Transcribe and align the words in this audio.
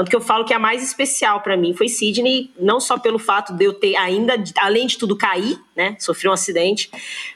Tanto 0.00 0.08
que 0.08 0.16
eu 0.16 0.20
falo 0.22 0.46
que 0.46 0.54
a 0.54 0.58
mais 0.58 0.82
especial 0.82 1.42
para 1.42 1.58
mim 1.58 1.74
foi 1.74 1.86
Sydney, 1.86 2.50
não 2.58 2.80
só 2.80 2.98
pelo 2.98 3.18
fato 3.18 3.52
de 3.52 3.66
eu 3.66 3.74
ter 3.74 3.96
ainda, 3.96 4.32
além 4.58 4.86
de 4.86 4.96
tudo, 4.96 5.14
cair, 5.14 5.58
né? 5.76 5.94
Sofri 5.98 6.26
um 6.26 6.32
acidente, 6.32 6.90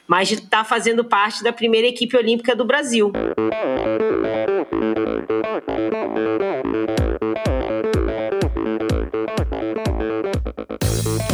mas 0.07 0.29
de 0.29 0.33
estar 0.33 0.49
tá 0.49 0.63
fazendo 0.63 1.05
parte 1.05 1.43
da 1.43 1.53
primeira 1.53 1.85
equipe 1.85 2.17
olímpica 2.17 2.55
do 2.55 2.65
Brasil. 2.65 3.11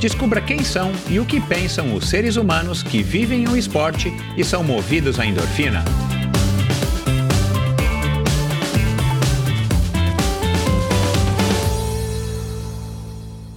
Descubra 0.00 0.42
quem 0.42 0.62
são 0.62 0.92
e 1.08 1.18
o 1.18 1.24
que 1.24 1.40
pensam 1.40 1.94
os 1.94 2.10
seres 2.10 2.36
humanos 2.36 2.82
que 2.82 3.02
vivem 3.02 3.48
o 3.48 3.56
esporte 3.56 4.12
e 4.36 4.44
são 4.44 4.62
movidos 4.62 5.18
à 5.18 5.24
endorfina. 5.24 5.82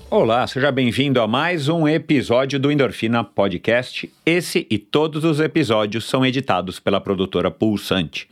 Olá, 0.10 0.48
seja 0.48 0.72
bem-vindo 0.72 1.22
a 1.22 1.28
mais 1.28 1.68
um 1.68 1.88
episódio 1.88 2.58
do 2.58 2.72
Endorfina 2.72 3.22
Podcast. 3.24 4.10
Esse 4.26 4.66
e 4.70 4.78
todos 4.78 5.26
os 5.26 5.42
episódios 5.42 6.06
são 6.06 6.26
editados 6.26 6.80
pela 6.80 7.02
produtora 7.02 7.52
Pulsante. 7.52 8.30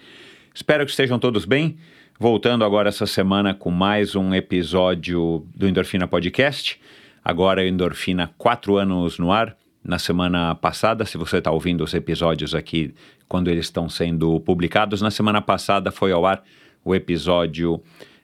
Espero 0.56 0.86
que 0.86 0.92
estejam 0.92 1.20
todos 1.20 1.44
bem. 1.44 1.78
Voltando 2.18 2.64
agora 2.64 2.90
essa 2.90 3.06
semana 3.06 3.54
com 3.54 3.70
mais 3.70 4.16
um 4.16 4.34
episódio 4.34 5.46
do 5.54 5.68
Endorfina 5.68 6.08
Podcast. 6.08 6.80
Agora 7.28 7.68
Endorfina, 7.68 8.32
quatro 8.38 8.78
anos 8.78 9.20
no 9.20 9.34
ar. 9.34 9.54
Na 9.84 10.00
semana 10.00 10.56
passada, 10.56 11.04
se 11.04 11.18
você 11.18 11.40
está 11.40 11.52
ouvindo 11.52 11.84
os 11.84 11.94
episódios 11.94 12.56
aqui 12.56 12.94
quando 13.28 13.50
eles 13.50 13.66
estão 13.66 13.90
sendo 13.90 14.40
publicados, 14.40 15.02
na 15.02 15.12
semana 15.12 15.42
passada 15.42 15.92
foi 15.92 16.14
ao 16.14 16.26
ar 16.26 16.42
o 16.86 16.96
episódio 16.96 17.82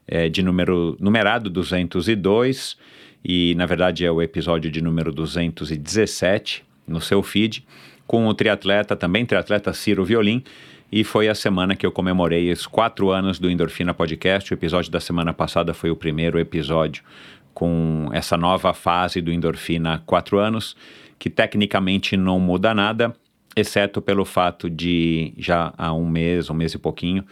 é, 0.08 0.30
de 0.30 0.42
número 0.42 0.95
numerado 1.02 1.50
202 1.50 2.78
e 3.26 3.54
na 3.56 3.66
verdade 3.66 4.06
é 4.06 4.12
o 4.12 4.22
episódio 4.22 4.72
de 4.72 4.82
número 4.82 5.12
217 5.12 6.64
no 6.88 7.02
seu 7.02 7.22
feed 7.22 7.66
com 8.08 8.26
o 8.28 8.34
triatleta 8.34 8.95
também 8.95 9.26
triatleta 9.26 9.73
Ciro 9.73 10.06
Violim 10.06 10.42
e 10.90 11.04
foi 11.04 11.28
a 11.28 11.36
semana 11.36 11.76
que 11.76 11.86
eu 11.86 11.92
comemorei 11.92 12.52
os 12.52 12.67
quatro 12.67 13.10
anos 13.10 13.40
do 13.40 13.50
Endorfina 13.50 13.95
Podcast. 13.95 14.54
O 14.54 14.56
episódio 14.56 14.92
da 14.92 15.00
semana 15.00 15.34
passada 15.34 15.73
foi 15.73 15.90
o 15.90 15.95
primeiro 15.95 16.40
episódio 16.40 17.04
com 17.54 18.09
essa 18.12 18.38
nova 18.38 18.73
fase 18.73 19.22
do 19.22 19.32
endorfina 19.32 19.96
há 19.96 19.98
quatro 20.00 20.40
anos, 20.40 20.76
que 21.20 21.30
tecnicamente 21.30 22.18
não 22.18 22.40
muda 22.40 22.73
nada, 22.73 23.14
exceto 23.56 24.02
pelo 24.02 24.26
fato 24.26 24.70
de 24.70 25.34
já 25.38 25.73
há 25.78 25.94
um 25.94 26.08
mês, 26.08 26.50
um 26.50 26.54
mês 26.54 26.73
e 26.73 26.78
pouquinho, 26.78 27.23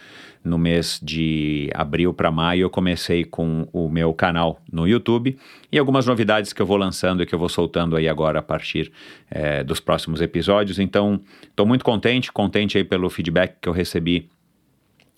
no 0.44 0.58
mês 0.58 1.00
de 1.02 1.70
abril 1.74 2.14
para 2.14 2.32
maio, 2.32 2.64
eu 2.64 2.70
comecei 2.70 3.24
com 3.24 3.68
o 3.72 3.88
meu 3.90 4.14
canal 4.14 4.60
no 4.72 4.88
YouTube 4.88 5.38
e 5.72 5.78
algumas 5.78 6.06
novidades 6.08 6.52
que 6.52 6.62
eu 6.62 6.66
vou 6.66 6.78
lançando 6.78 7.22
e 7.22 7.26
que 7.26 7.36
eu 7.36 7.40
vou 7.40 7.50
soltando 7.50 7.96
aí 7.96 8.08
agora 8.08 8.40
a 8.40 8.42
partir 8.42 8.92
é, 9.30 9.64
dos 9.64 9.80
próximos 9.80 10.20
episódios. 10.20 10.80
Então, 10.80 11.20
estou 11.44 11.66
muito 11.66 11.86
contente, 11.86 12.32
contente 12.32 12.78
aí 12.78 12.84
pelo 12.84 13.10
feedback 13.10 13.56
que 13.62 13.70
eu 13.70 13.74
recebi 13.74 14.30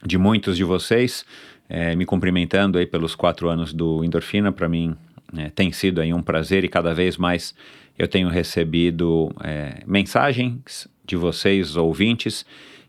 de 0.06 0.17
muitos 0.17 0.58
de 0.58 0.64
vocês 0.66 1.26
é, 1.70 1.96
me 1.96 2.06
cumprimentando 2.06 2.78
aí 2.78 2.86
pelos 2.86 3.16
quatro 3.16 3.50
anos 3.50 3.74
do 3.74 4.04
Endorfina. 4.04 4.52
Para 4.52 4.70
mim 4.70 4.96
é, 5.38 5.50
tem 5.50 5.72
sido 5.72 6.02
aí 6.02 6.14
um 6.14 6.22
prazer 6.22 6.64
e 6.64 6.68
cada 6.68 6.94
vez 6.94 7.18
mais 7.18 7.56
eu 7.98 8.08
tenho 8.08 8.30
recebido 8.30 9.32
é, 9.44 9.84
mensagens 9.86 10.88
de 11.06 11.16
vocês, 11.16 11.76
ouvintes, 11.76 12.46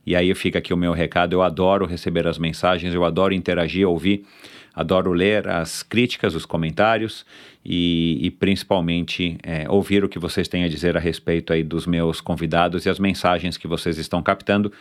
e 0.07 0.15
aí 0.15 0.35
fica 0.35 0.59
aqui 0.59 0.73
o 0.73 0.77
meu 0.77 0.93
recado. 0.93 1.33
Eu 1.33 1.43
adoro 1.43 1.87
receber 1.87 2.27
as 2.27 2.39
mensagens, 2.39 2.95
eu 2.95 3.05
adoro 3.05 3.35
interagir, 3.35 3.89
ouvir, 3.89 4.25
adoro 4.75 5.13
ler 5.13 5.49
as 5.49 5.83
críticas, 5.83 6.35
os 6.35 6.45
comentários 6.45 7.25
e, 7.65 8.19
e 8.23 8.31
principalmente 8.31 9.39
é, 9.43 9.69
ouvir 9.69 10.05
o 10.05 10.09
que 10.09 10.19
vocês 10.19 10.49
têm 10.49 10.65
a 10.65 10.69
dizer 10.69 10.97
a 10.97 11.01
respeito 11.01 11.53
aí 11.53 11.63
dos 11.63 11.87
meus 11.87 12.21
convidados 12.21 12.85
e 12.87 12.91
as 12.91 12.99
mensagens 12.99 13.57
que 13.57 13.67
vocês 13.67 13.99
estão 13.99 14.23
captando 14.23 14.73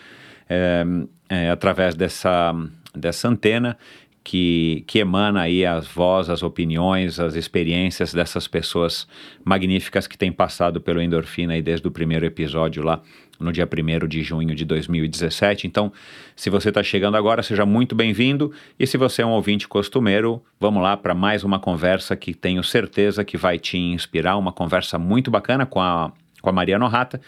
é, 0.50 0.84
é, 1.30 1.50
através 1.50 1.96
dessa 1.96 2.54
dessa 2.96 3.28
antena 3.28 3.78
que, 4.24 4.84
que 4.88 5.00
emana 5.00 5.42
aí 5.42 5.66
as 5.66 5.86
vozes, 5.88 6.30
as 6.30 6.44
opiniões, 6.44 7.20
as 7.20 7.36
experiências 7.36 8.14
dessas 8.14 8.48
pessoas 8.48 9.08
magníficas 9.44 10.08
que 10.08 10.18
têm 10.18 10.32
passado 10.32 10.80
pelo 10.80 11.02
Endorfina 11.02 11.54
aí 11.54 11.62
desde 11.62 11.88
o 11.88 11.92
primeiro 11.92 12.26
episódio 12.26 12.84
lá 12.84 13.02
no 13.40 13.52
dia 13.52 13.68
1 13.68 14.08
de 14.08 14.24
junho 14.24 14.56
de 14.56 14.64
2017. 14.64 15.68
Então, 15.68 15.92
se 16.36 16.50
você 16.50 16.70
está 16.70 16.82
chegando 16.82 17.18
agora, 17.18 17.44
seja 17.44 17.66
muito 17.66 17.94
bem-vindo. 17.94 18.54
E 18.80 18.88
se 18.88 18.98
você 18.98 19.22
é 19.22 19.26
um 19.26 19.32
ouvinte 19.32 19.68
costumeiro, 19.68 20.42
vamos 20.60 20.82
lá 20.82 20.96
para 20.96 21.14
mais 21.14 21.44
uma 21.44 21.60
conversa 21.60 22.16
que 22.16 22.34
tenho 22.34 22.64
certeza 22.64 23.26
que 23.26 23.36
vai 23.36 23.60
te 23.60 23.78
inspirar. 23.78 24.38
Uma 24.38 24.54
conversa 24.54 24.98
muito 24.98 25.30
bacana 25.30 25.66
com 25.66 25.82
a, 25.82 26.14
com 26.42 26.50
a 26.50 26.54
Mariana 26.54 26.88
Rata, 26.88 27.20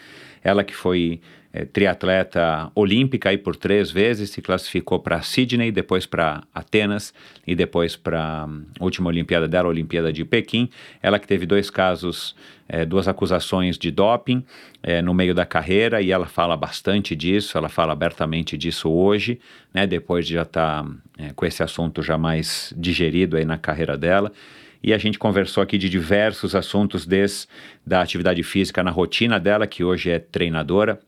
ela 0.42 0.64
que 0.64 0.74
foi 0.74 1.20
é, 1.56 1.64
triatleta 1.64 2.70
olímpica 2.74 3.30
aí 3.30 3.38
por 3.38 3.56
três 3.56 3.90
vezes, 3.90 4.28
se 4.28 4.42
classificou 4.42 5.00
para 5.00 5.22
Sydney, 5.22 5.72
depois 5.72 6.04
para 6.04 6.42
Atenas 6.54 7.14
e 7.46 7.54
depois 7.54 7.96
para 7.96 8.42
a 8.42 8.44
um, 8.44 8.66
última 8.78 9.08
Olimpíada 9.08 9.48
dela, 9.48 9.68
a 9.68 9.70
Olimpíada 9.70 10.12
de 10.12 10.22
Pequim. 10.22 10.68
Ela 11.02 11.18
que 11.18 11.26
teve 11.26 11.46
dois 11.46 11.70
casos, 11.70 12.36
é, 12.68 12.84
duas 12.84 13.08
acusações 13.08 13.78
de 13.78 13.90
doping 13.90 14.44
é, 14.82 15.00
no 15.00 15.14
meio 15.14 15.34
da 15.34 15.46
carreira 15.46 16.02
e 16.02 16.12
ela 16.12 16.26
fala 16.26 16.56
bastante 16.58 17.16
disso, 17.16 17.56
ela 17.56 17.70
fala 17.70 17.94
abertamente 17.94 18.58
disso 18.58 18.90
hoje, 18.90 19.40
né, 19.72 19.86
depois 19.86 20.26
de 20.26 20.34
já 20.34 20.42
estar 20.42 20.84
tá, 20.84 20.90
com 21.34 21.46
esse 21.46 21.62
assunto 21.62 22.02
já 22.02 22.18
mais 22.18 22.74
digerido 22.76 23.38
aí 23.38 23.46
na 23.46 23.56
carreira 23.56 23.96
dela 23.96 24.30
e 24.82 24.92
a 24.92 24.98
gente 24.98 25.18
conversou 25.18 25.62
aqui 25.62 25.78
de 25.78 25.88
diversos 25.88 26.54
assuntos, 26.54 27.06
desde 27.06 27.48
da 27.84 28.02
atividade 28.02 28.42
física 28.42 28.84
na 28.84 28.90
rotina 28.90 29.40
dela, 29.40 29.66
que 29.66 29.82
hoje 29.82 30.10
é 30.10 30.18
treinadora, 30.18 31.00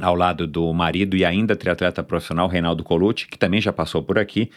ao 0.00 0.14
lado 0.14 0.46
do 0.46 0.72
marido 0.72 1.16
e 1.16 1.24
ainda 1.24 1.56
triatleta 1.56 2.02
profissional 2.02 2.48
Reinaldo 2.48 2.82
Colucci, 2.82 3.26
que 3.26 3.38
também 3.38 3.60
já 3.60 3.72
passou 3.72 4.02
por 4.02 4.18
aqui. 4.18 4.50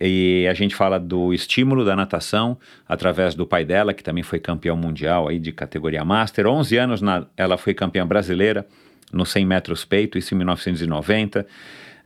E 0.00 0.46
a 0.48 0.54
gente 0.54 0.74
fala 0.74 0.98
do 0.98 1.32
estímulo 1.32 1.84
da 1.84 1.96
natação 1.96 2.58
através 2.86 3.34
do 3.34 3.46
pai 3.46 3.64
dela, 3.64 3.94
que 3.94 4.02
também 4.02 4.22
foi 4.22 4.38
campeão 4.38 4.76
mundial 4.76 5.28
aí 5.28 5.38
de 5.38 5.52
categoria 5.52 6.04
Master. 6.04 6.46
11 6.46 6.76
anos 6.76 7.02
na, 7.02 7.26
ela 7.36 7.56
foi 7.56 7.72
campeã 7.72 8.06
brasileira 8.06 8.66
no 9.12 9.24
100 9.24 9.46
metros 9.46 9.84
peito, 9.84 10.18
isso 10.18 10.34
em 10.34 10.36
1990. 10.38 11.46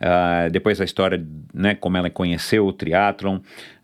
Uh, 0.01 0.51
depois 0.51 0.81
a 0.81 0.85
história, 0.85 1.23
né, 1.53 1.75
como 1.75 1.97
ela 1.97 2.09
conheceu 2.09 2.67
o 2.67 2.73
triatlon, 2.73 3.41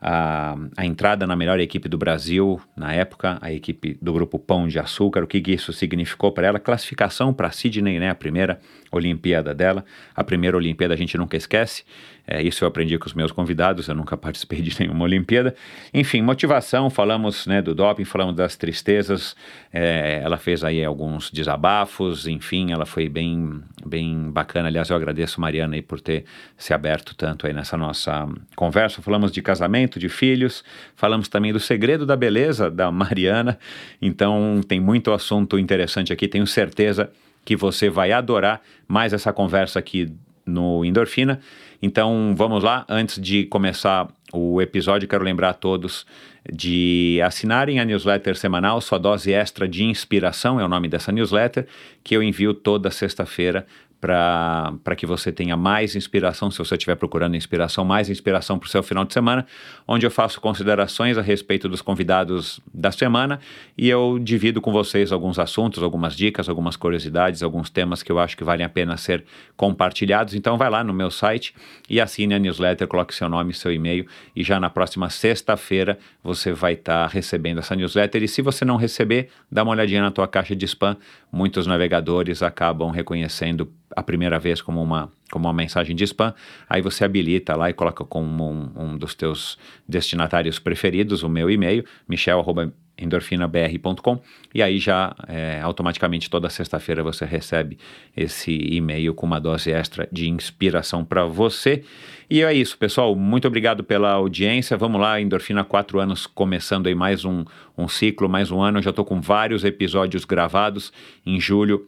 uh, 0.07 0.71
a 0.77 0.87
entrada 0.87 1.27
na 1.27 1.35
melhor 1.35 1.59
equipe 1.59 1.89
do 1.89 1.99
Brasil 1.99 2.61
na 2.77 2.93
época, 2.93 3.39
a 3.41 3.53
equipe 3.53 3.99
do 4.01 4.13
grupo 4.13 4.39
Pão 4.39 4.69
de 4.69 4.79
Açúcar, 4.79 5.25
o 5.25 5.27
que 5.27 5.43
isso 5.53 5.73
significou 5.73 6.31
para 6.31 6.47
ela, 6.47 6.61
classificação 6.61 7.35
para 7.35 7.51
Sydney, 7.51 7.99
né, 7.99 8.11
a 8.11 8.15
primeira 8.15 8.61
Olimpíada 8.93 9.53
dela, 9.53 9.85
a 10.15 10.23
primeira 10.23 10.57
Olimpíada 10.57 10.95
a 10.95 10.97
gente 10.97 11.19
nunca 11.19 11.37
esquece, 11.37 11.83
é, 12.27 12.43
isso 12.43 12.65
eu 12.65 12.69
aprendi 12.69 12.99
com 12.99 13.07
os 13.07 13.15
meus 13.15 13.31
convidados, 13.31 13.87
eu 13.87 13.95
nunca 13.95 14.17
participei 14.19 14.61
de 14.61 14.81
nenhuma 14.81 15.05
Olimpíada. 15.05 15.55
Enfim, 15.95 16.23
motivação, 16.23 16.91
falamos 16.91 17.47
né, 17.47 17.63
do 17.63 17.75
doping, 17.75 18.05
falamos 18.05 18.35
das 18.35 18.57
tristezas, 18.57 19.37
é, 19.73 20.21
ela 20.23 20.37
fez 20.37 20.65
aí 20.65 20.85
alguns 20.85 21.31
desabafos, 21.31 22.27
enfim, 22.27 22.73
ela 22.73 22.85
foi 22.85 23.09
bem, 23.09 23.63
bem 23.85 24.31
bacana. 24.31 24.69
Aliás, 24.69 24.91
eu 24.91 24.97
agradeço 24.97 25.41
Mariana 25.41 25.77
aí 25.77 25.83
por 25.83 26.01
ter 26.01 26.25
se 26.57 26.75
aberto 26.75 27.15
tanto 27.15 27.47
aí 27.47 27.53
nessa 27.53 27.77
nossa 27.77 28.29
conversa. 28.57 29.01
Falamos 29.01 29.31
de 29.31 29.41
casamento, 29.41 29.96
de 29.99 30.09
filhos, 30.09 30.65
falamos 30.95 31.29
também 31.29 31.53
do 31.53 31.61
segredo 31.61 32.05
da 32.07 32.17
beleza 32.17 32.71
da 32.71 32.91
Mariana. 32.93 33.59
Então, 34.01 34.61
tem 34.67 34.81
muito 34.81 35.13
assunto 35.13 35.59
interessante 35.59 36.13
aqui, 36.13 36.29
tenho 36.29 36.47
certeza 36.47 37.11
que 37.45 37.57
você 37.57 37.89
vai 37.89 38.13
adorar 38.13 38.61
mais 38.89 39.13
essa 39.13 39.33
conversa 39.33 39.79
aqui 39.79 40.13
no 40.45 40.85
Endorfina. 40.85 41.41
Então 41.83 42.35
vamos 42.37 42.63
lá, 42.63 42.85
antes 42.89 43.21
de 43.21 43.45
começar 43.45 44.09
o 44.33 44.63
episódio, 44.63 45.09
quero 45.09 45.25
lembrar 45.25 45.51
a 45.51 45.55
todos 45.55 46.07
de 46.51 47.21
assinarem 47.25 47.81
a 47.81 47.85
newsletter 47.85 48.37
semanal, 48.37 48.81
sua 48.81 48.99
dose 48.99 49.33
extra 49.33 49.67
de 49.67 49.85
inspiração 49.85 50.61
é 50.61 50.65
o 50.65 50.69
nome 50.69 50.89
dessa 50.89 51.11
newsletter, 51.11 51.67
que 52.05 52.17
eu 52.17 52.23
envio 52.23 52.55
toda 52.55 52.91
sexta-feira 52.91 53.67
para 54.01 54.95
que 54.97 55.07
você 55.07 55.33
tenha 55.33 55.57
mais 55.57 55.97
inspiração, 55.97 56.51
se 56.51 56.59
você 56.59 56.75
estiver 56.75 56.97
procurando 56.97 57.35
inspiração, 57.35 57.85
mais 57.85 58.11
inspiração 58.11 58.59
para 58.59 58.67
o 58.67 58.71
seu 58.71 58.83
final 58.83 59.05
de 59.05 59.13
semana, 59.13 59.47
onde 59.89 60.05
eu 60.05 60.11
faço 60.11 60.41
considerações 60.41 61.17
a 61.17 61.23
respeito 61.23 61.69
dos 61.69 61.81
convidados 61.81 62.61
da 62.73 62.93
semana 62.93 63.41
e 63.77 63.89
eu 63.89 64.19
divido 64.19 64.61
com 64.61 64.71
vocês 64.71 65.13
alguns 65.13 65.39
assuntos, 65.39 65.83
algumas 65.83 66.15
dicas, 66.15 66.49
algumas 66.49 66.77
curiosidades, 66.77 67.43
alguns 67.43 67.71
temas 67.71 68.03
que 68.03 68.13
eu 68.13 68.19
acho 68.19 68.37
que 68.37 68.45
valem 68.45 68.67
a 68.67 68.69
pena 68.69 68.97
ser 68.97 69.25
compartilhados. 69.57 70.35
Então 70.35 70.59
vai 70.59 70.69
lá 70.69 70.85
no 70.85 70.93
meu 70.93 71.11
site 71.11 71.55
e 71.89 72.01
assine 72.01 72.35
a 72.35 72.39
newsletter, 72.39 72.87
coloque 72.87 73.15
seu 73.15 73.29
nome, 73.29 73.55
seu 73.55 73.73
e-mail 73.73 74.07
e 74.35 74.45
já 74.45 74.61
na 74.61 74.69
próxima 74.69 75.09
sexta-feira 75.09 75.99
você 76.23 76.53
vai 76.53 76.75
estar 76.75 77.07
tá 77.07 77.13
recebendo 77.13 77.59
essa 77.59 77.75
newsletter. 77.75 78.23
E 78.23 78.29
se 78.29 78.43
você 78.43 78.65
não 78.65 78.77
receber, 78.77 79.31
dá 79.51 79.63
uma 79.63 79.73
olhadinha 79.73 80.03
na 80.03 80.11
tua 80.11 80.29
caixa 80.29 80.55
de 80.55 80.67
spam. 80.67 80.97
Muitos 81.33 81.67
navegadores 81.67 82.43
acabam 82.43 82.91
reconhecendo 82.91 83.71
a 83.95 84.03
primeira 84.03 84.39
vez 84.39 84.61
como 84.61 84.83
uma, 84.83 85.11
como 85.31 85.47
uma 85.47 85.53
mensagem 85.53 85.95
de 85.95 86.03
spam, 86.05 86.35
aí 86.69 86.83
você 86.83 87.05
habilita 87.05 87.55
lá 87.55 87.71
e 87.71 87.73
coloca 87.73 88.05
como 88.05 88.51
um, 88.51 88.73
um 88.77 88.97
dos 88.97 89.15
teus 89.15 89.57
destinatários 89.89 90.59
preferidos 90.59 91.23
o 91.23 91.29
meu 91.29 91.49
e-mail, 91.51 91.85
michel.endorfinabr.com, 92.09 94.21
e 94.55 94.63
aí 94.63 94.79
já 94.79 95.15
é, 95.29 95.61
automaticamente 95.61 96.29
toda 96.29 96.51
sexta-feira 96.51 97.03
você 97.03 97.25
recebe 97.25 97.79
esse 98.17 98.53
e-mail 98.53 99.15
com 99.15 99.27
uma 99.27 99.41
dose 99.41 99.71
extra 99.71 100.09
de 100.11 100.29
inspiração 100.29 101.05
para 101.05 101.25
você. 101.25 101.85
E 102.29 102.43
é 102.43 102.53
isso, 102.53 102.77
pessoal. 102.77 103.15
Muito 103.15 103.47
obrigado 103.47 103.85
pela 103.85 104.11
audiência. 104.11 104.77
Vamos 104.77 105.01
lá, 105.01 105.21
Endorfina, 105.21 105.63
quatro 105.63 106.01
anos 106.01 106.27
começando 106.27 106.89
aí 106.89 106.95
mais 106.95 107.25
um, 107.25 107.45
um 107.79 107.87
ciclo, 107.87 108.29
mais 108.29 108.51
um 108.51 108.61
ano. 108.61 108.79
Eu 108.79 108.83
já 108.83 108.91
estou 108.91 109.05
com 109.05 109.21
vários 109.21 109.65
episódios 109.65 110.25
gravados. 110.25 110.93
Em 111.25 111.41
julho 111.41 111.87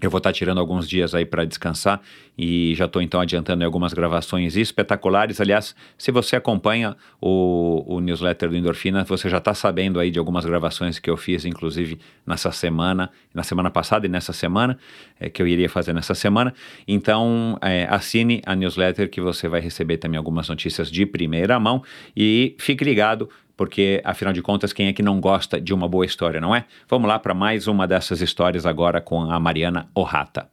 eu 0.00 0.10
vou 0.10 0.18
estar 0.18 0.32
tirando 0.32 0.58
alguns 0.58 0.88
dias 0.88 1.14
aí 1.14 1.26
para 1.26 1.44
descansar 1.44 2.00
e 2.36 2.72
já 2.76 2.84
estou 2.84 3.02
então 3.02 3.20
adiantando 3.20 3.64
algumas 3.64 3.92
gravações 3.92 4.56
espetaculares. 4.56 5.40
Aliás, 5.40 5.74
se 5.96 6.12
você 6.12 6.36
acompanha 6.36 6.96
o, 7.20 7.84
o 7.86 8.00
newsletter 8.00 8.48
do 8.48 8.56
Endorfina, 8.56 9.04
você 9.04 9.28
já 9.28 9.38
está 9.38 9.52
sabendo 9.54 9.98
aí 9.98 10.10
de 10.10 10.18
algumas 10.18 10.44
gravações 10.44 11.00
que 11.00 11.10
eu 11.10 11.16
fiz, 11.16 11.44
inclusive 11.44 11.98
nessa 12.24 12.52
semana, 12.52 13.10
na 13.34 13.42
semana 13.42 13.70
passada 13.70 14.06
e 14.06 14.08
nessa 14.08 14.32
semana, 14.32 14.78
é, 15.18 15.28
que 15.28 15.42
eu 15.42 15.48
iria 15.48 15.68
fazer 15.68 15.92
nessa 15.92 16.14
semana. 16.14 16.54
Então, 16.86 17.58
é, 17.60 17.86
assine 17.90 18.40
a 18.46 18.54
newsletter 18.54 19.10
que 19.10 19.20
você 19.20 19.48
vai 19.48 19.60
receber 19.60 19.96
também 19.96 20.16
algumas 20.16 20.48
notícias 20.48 20.90
de 20.90 21.04
primeira 21.04 21.58
mão 21.58 21.82
e 22.16 22.54
fique 22.58 22.84
ligado 22.84 23.28
porque 23.58 24.00
afinal 24.04 24.32
de 24.32 24.40
contas, 24.40 24.72
quem 24.72 24.86
é 24.86 24.92
que 24.92 25.02
não 25.02 25.20
gosta 25.20 25.60
de 25.60 25.74
uma 25.74 25.88
boa 25.88 26.06
história, 26.06 26.40
não 26.40 26.54
é? 26.54 26.64
Vamos 26.88 27.08
lá 27.08 27.18
para 27.18 27.34
mais 27.34 27.66
uma 27.66 27.88
dessas 27.88 28.22
histórias 28.22 28.64
agora 28.64 29.00
com 29.00 29.20
a 29.20 29.40
Mariana 29.40 29.90
Orrata. 29.92 30.48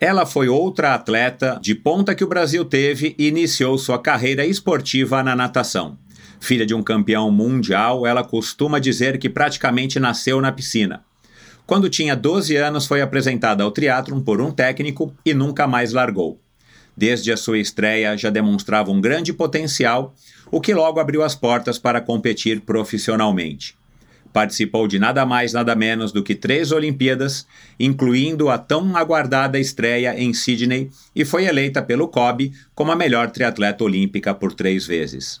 Ela 0.00 0.24
foi 0.24 0.48
outra 0.48 0.94
atleta 0.94 1.58
de 1.60 1.74
ponta 1.74 2.14
que 2.14 2.24
o 2.24 2.28
Brasil 2.28 2.64
teve 2.64 3.14
e 3.18 3.28
iniciou 3.28 3.76
sua 3.76 3.98
carreira 4.00 4.46
esportiva 4.46 5.22
na 5.22 5.36
natação. 5.36 5.98
Filha 6.40 6.64
de 6.64 6.74
um 6.74 6.82
campeão 6.82 7.30
mundial, 7.30 8.06
ela 8.06 8.24
costuma 8.24 8.78
dizer 8.78 9.18
que 9.18 9.28
praticamente 9.28 10.00
nasceu 10.00 10.40
na 10.40 10.50
piscina. 10.50 11.04
Quando 11.66 11.90
tinha 11.90 12.16
12 12.16 12.56
anos, 12.56 12.86
foi 12.86 13.02
apresentada 13.02 13.62
ao 13.62 13.70
triatlon 13.70 14.20
por 14.20 14.40
um 14.40 14.50
técnico 14.50 15.12
e 15.22 15.34
nunca 15.34 15.66
mais 15.66 15.92
largou. 15.92 16.40
Desde 16.98 17.30
a 17.30 17.36
sua 17.36 17.58
estreia, 17.58 18.16
já 18.16 18.28
demonstrava 18.28 18.90
um 18.90 19.00
grande 19.00 19.32
potencial, 19.32 20.16
o 20.50 20.60
que 20.60 20.74
logo 20.74 21.00
abriu 21.00 21.22
as 21.22 21.34
portas 21.34 21.78
para 21.78 22.00
competir 22.00 22.60
profissionalmente. 22.60 23.76
Participou 24.32 24.86
de 24.86 24.98
nada 24.98 25.24
mais, 25.24 25.52
nada 25.52 25.74
menos 25.74 26.12
do 26.12 26.22
que 26.22 26.34
três 26.34 26.70
Olimpíadas, 26.70 27.46
incluindo 27.80 28.50
a 28.50 28.58
tão 28.58 28.96
aguardada 28.96 29.58
estreia 29.58 30.18
em 30.18 30.32
Sydney, 30.32 30.90
e 31.14 31.24
foi 31.24 31.46
eleita 31.46 31.82
pelo 31.82 32.08
COB 32.08 32.52
como 32.74 32.92
a 32.92 32.96
melhor 32.96 33.30
triatleta 33.30 33.82
olímpica 33.84 34.34
por 34.34 34.52
três 34.52 34.86
vezes. 34.86 35.40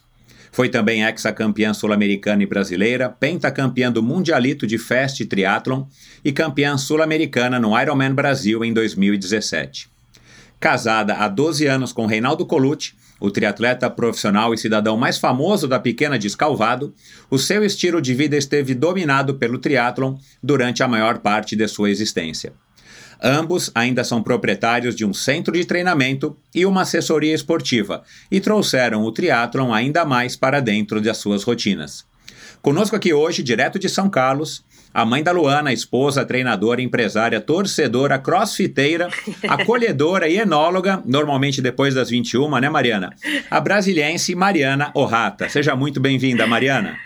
Foi 0.50 0.68
também 0.68 1.04
ex-campeã 1.04 1.74
sul-americana 1.74 2.42
e 2.42 2.46
brasileira, 2.46 3.08
pentacampeã 3.08 3.92
do 3.92 4.02
Mundialito 4.02 4.66
de 4.66 4.78
Fast 4.78 5.24
Triathlon 5.26 5.84
e 6.24 6.32
campeã 6.32 6.76
sul-americana 6.76 7.60
no 7.60 7.78
Ironman 7.78 8.14
Brasil 8.14 8.64
em 8.64 8.72
2017. 8.72 9.88
Casada 10.58 11.14
há 11.14 11.28
12 11.28 11.66
anos 11.66 11.92
com 11.92 12.06
Reinaldo 12.06 12.44
Colucci, 12.44 12.94
o 13.20 13.30
triatleta 13.30 13.90
profissional 13.90 14.54
e 14.54 14.58
cidadão 14.58 14.96
mais 14.96 15.18
famoso 15.18 15.66
da 15.66 15.78
pequena 15.78 16.18
Descalvado, 16.18 16.94
o 17.30 17.38
seu 17.38 17.64
estilo 17.64 18.00
de 18.00 18.14
vida 18.14 18.36
esteve 18.36 18.74
dominado 18.74 19.34
pelo 19.34 19.58
triatlon 19.58 20.16
durante 20.42 20.82
a 20.82 20.88
maior 20.88 21.18
parte 21.18 21.56
de 21.56 21.66
sua 21.66 21.90
existência. 21.90 22.52
Ambos 23.20 23.70
ainda 23.74 24.04
são 24.04 24.22
proprietários 24.22 24.94
de 24.94 25.04
um 25.04 25.12
centro 25.12 25.52
de 25.52 25.64
treinamento 25.64 26.36
e 26.54 26.64
uma 26.64 26.82
assessoria 26.82 27.34
esportiva 27.34 28.04
e 28.30 28.40
trouxeram 28.40 29.02
o 29.02 29.10
triatlon 29.10 29.72
ainda 29.72 30.04
mais 30.04 30.36
para 30.36 30.60
dentro 30.60 31.00
das 31.00 31.16
suas 31.16 31.42
rotinas. 31.42 32.06
Conosco 32.62 32.94
aqui 32.94 33.12
hoje, 33.12 33.42
direto 33.42 33.78
de 33.78 33.88
São 33.88 34.08
Carlos, 34.08 34.64
a 34.92 35.04
mãe 35.04 35.22
da 35.22 35.32
Luana, 35.32 35.72
esposa, 35.72 36.24
treinadora, 36.24 36.82
empresária, 36.82 37.40
torcedora, 37.40 38.18
crossfiteira, 38.18 39.08
acolhedora 39.48 40.26
e 40.28 40.38
enóloga, 40.38 41.02
normalmente 41.04 41.60
depois 41.60 41.94
das 41.94 42.10
21, 42.10 42.58
né, 42.58 42.68
Mariana? 42.68 43.14
A 43.50 43.60
brasiliense 43.60 44.34
Mariana 44.34 44.90
Orrata. 44.94 45.48
Seja 45.48 45.76
muito 45.76 46.00
bem-vinda, 46.00 46.46
Mariana. 46.46 46.96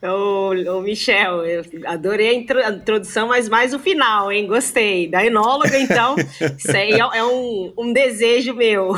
Ô, 0.00 0.50
ô, 0.76 0.80
Michel, 0.80 1.44
eu 1.44 1.64
adorei 1.86 2.28
a, 2.28 2.34
intro, 2.34 2.64
a, 2.64 2.70
introdução, 2.70 3.28
mas 3.28 3.48
mais 3.48 3.74
o 3.74 3.80
final, 3.80 4.30
hein? 4.30 4.46
Gostei. 4.46 5.08
Da 5.08 5.24
enóloga, 5.24 5.76
então, 5.76 6.14
isso 6.56 6.70
aí 6.70 6.92
é, 6.92 7.18
é 7.18 7.24
um, 7.24 7.72
um 7.76 7.92
desejo 7.92 8.54
meu. 8.54 8.92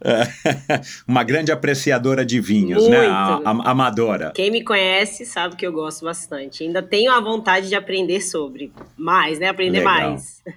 uma 1.06 1.22
grande 1.22 1.52
apreciadora 1.52 2.24
de 2.24 2.40
vinhos, 2.40 2.88
né? 2.88 2.98
Muito. 2.98 3.10
né? 3.10 3.14
A, 3.14 3.40
a, 3.44 3.70
amadora. 3.70 4.32
Quem 4.34 4.50
me 4.50 4.64
conhece 4.64 5.24
sabe 5.24 5.56
que 5.56 5.66
eu 5.66 5.72
gosto 5.72 6.04
bastante. 6.04 6.64
Ainda 6.64 6.82
tenho 6.82 7.12
a 7.12 7.20
vontade 7.20 7.68
de 7.68 7.74
aprender 7.74 8.20
sobre. 8.20 8.72
Mais, 8.96 9.38
né? 9.38 9.48
Aprender 9.48 9.78
Legal. 9.78 9.94
mais. 9.94 10.42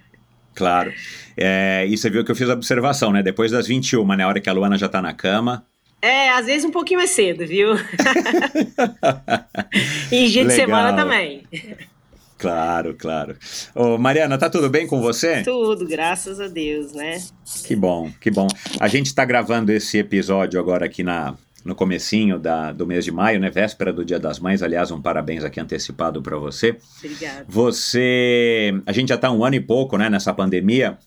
Claro. 0.56 0.92
É, 1.36 1.84
e 1.84 1.98
você 1.98 2.08
viu 2.08 2.24
que 2.24 2.30
eu 2.30 2.36
fiz 2.36 2.48
a 2.48 2.52
observação, 2.52 3.10
né? 3.10 3.24
Depois 3.24 3.50
das 3.50 3.66
21, 3.66 4.06
né? 4.14 4.22
A 4.22 4.28
hora 4.28 4.40
que 4.40 4.48
a 4.48 4.52
Luana 4.52 4.78
já 4.78 4.88
tá 4.88 5.02
na 5.02 5.12
cama. 5.12 5.66
É, 6.00 6.30
às 6.30 6.46
vezes 6.46 6.64
um 6.64 6.70
pouquinho 6.70 7.00
mais 7.00 7.10
cedo, 7.10 7.44
viu? 7.44 7.70
e 10.12 10.28
dia 10.28 10.42
Legal. 10.42 10.46
de 10.46 10.52
semana 10.52 10.92
também. 10.94 11.42
Claro, 12.44 12.94
claro. 12.94 13.36
Ô, 13.74 13.96
Mariana, 13.96 14.36
tá 14.36 14.50
tudo 14.50 14.68
bem 14.68 14.86
com 14.86 15.00
você? 15.00 15.42
Tudo, 15.42 15.86
graças 15.86 16.38
a 16.38 16.46
Deus, 16.46 16.92
né? 16.92 17.22
Que 17.66 17.74
bom, 17.74 18.10
que 18.20 18.30
bom. 18.30 18.46
A 18.78 18.86
gente 18.86 19.06
está 19.06 19.24
gravando 19.24 19.72
esse 19.72 19.96
episódio 19.96 20.60
agora 20.60 20.84
aqui 20.84 21.02
na, 21.02 21.34
no 21.64 21.74
comecinho 21.74 22.38
da, 22.38 22.70
do 22.70 22.86
mês 22.86 23.02
de 23.02 23.10
maio, 23.10 23.40
né? 23.40 23.48
Véspera 23.48 23.94
do 23.94 24.04
Dia 24.04 24.18
das 24.18 24.38
Mães. 24.38 24.62
Aliás, 24.62 24.90
um 24.90 25.00
parabéns 25.00 25.42
aqui 25.42 25.58
antecipado 25.58 26.20
para 26.20 26.36
você. 26.36 26.76
Obrigada. 26.98 27.46
Você... 27.48 28.78
A 28.84 28.92
gente 28.92 29.08
já 29.08 29.14
está 29.14 29.30
um 29.30 29.42
ano 29.42 29.56
e 29.56 29.60
pouco, 29.60 29.96
né, 29.96 30.10
nessa 30.10 30.34
pandemia. 30.34 30.98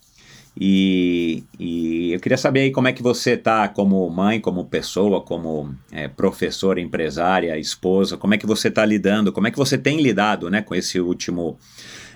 E, 0.60 1.44
e, 1.56 2.12
eu 2.12 2.18
queria 2.18 2.36
saber 2.36 2.60
aí 2.62 2.72
como 2.72 2.88
é 2.88 2.92
que 2.92 3.00
você 3.00 3.32
está 3.32 3.68
como 3.68 4.10
mãe, 4.10 4.40
como 4.40 4.64
pessoa, 4.64 5.20
como 5.20 5.72
é, 5.92 6.08
professora, 6.08 6.80
empresária, 6.80 7.56
esposa, 7.56 8.16
como 8.16 8.34
é 8.34 8.38
que 8.38 8.46
você 8.46 8.66
está 8.66 8.84
lidando, 8.84 9.32
como 9.32 9.46
é 9.46 9.52
que 9.52 9.56
você 9.56 9.78
tem 9.78 10.02
lidado 10.02 10.50
né, 10.50 10.60
com 10.60 10.74
esse 10.74 10.98
último, 10.98 11.56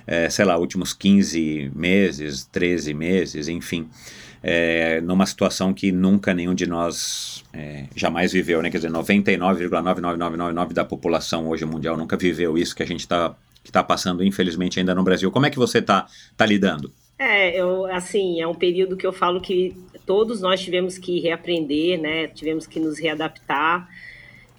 é, 0.05 0.29
sei 0.29 0.43
lá, 0.43 0.57
últimos 0.57 0.91
15 0.91 1.71
meses, 1.73 2.43
13 2.51 2.93
meses, 2.93 3.47
enfim, 3.47 3.87
é, 4.41 4.99
numa 4.99 5.25
situação 5.25 5.73
que 5.73 5.89
nunca 5.93 6.33
nenhum 6.33 6.53
de 6.53 6.67
nós 6.67 7.45
é, 7.53 7.85
jamais 7.95 8.33
viveu, 8.33 8.61
né? 8.61 8.69
Quer 8.69 8.79
dizer, 8.79 8.91
99,99999 8.91 10.73
da 10.73 10.83
população 10.83 11.47
hoje 11.47 11.63
mundial 11.63 11.95
nunca 11.95 12.17
viveu 12.17 12.57
isso 12.57 12.75
que 12.75 12.83
a 12.83 12.87
gente 12.87 13.01
está 13.01 13.33
que 13.63 13.71
tá 13.71 13.81
passando, 13.81 14.21
infelizmente, 14.21 14.77
ainda 14.77 14.93
no 14.93 15.05
Brasil. 15.05 15.31
Como 15.31 15.45
é 15.45 15.49
que 15.49 15.57
você 15.57 15.77
está 15.77 16.05
tá 16.35 16.45
lidando? 16.45 16.91
É, 17.25 17.55
eu, 17.55 17.85
assim, 17.85 18.41
é 18.41 18.47
um 18.47 18.53
período 18.53 18.97
que 18.97 19.07
eu 19.07 19.13
falo 19.13 19.39
que 19.39 19.73
todos 20.05 20.41
nós 20.41 20.59
tivemos 20.59 20.97
que 20.97 21.21
reaprender, 21.21 21.97
né? 21.97 22.27
Tivemos 22.27 22.67
que 22.67 22.81
nos 22.81 22.99
readaptar, 22.99 23.87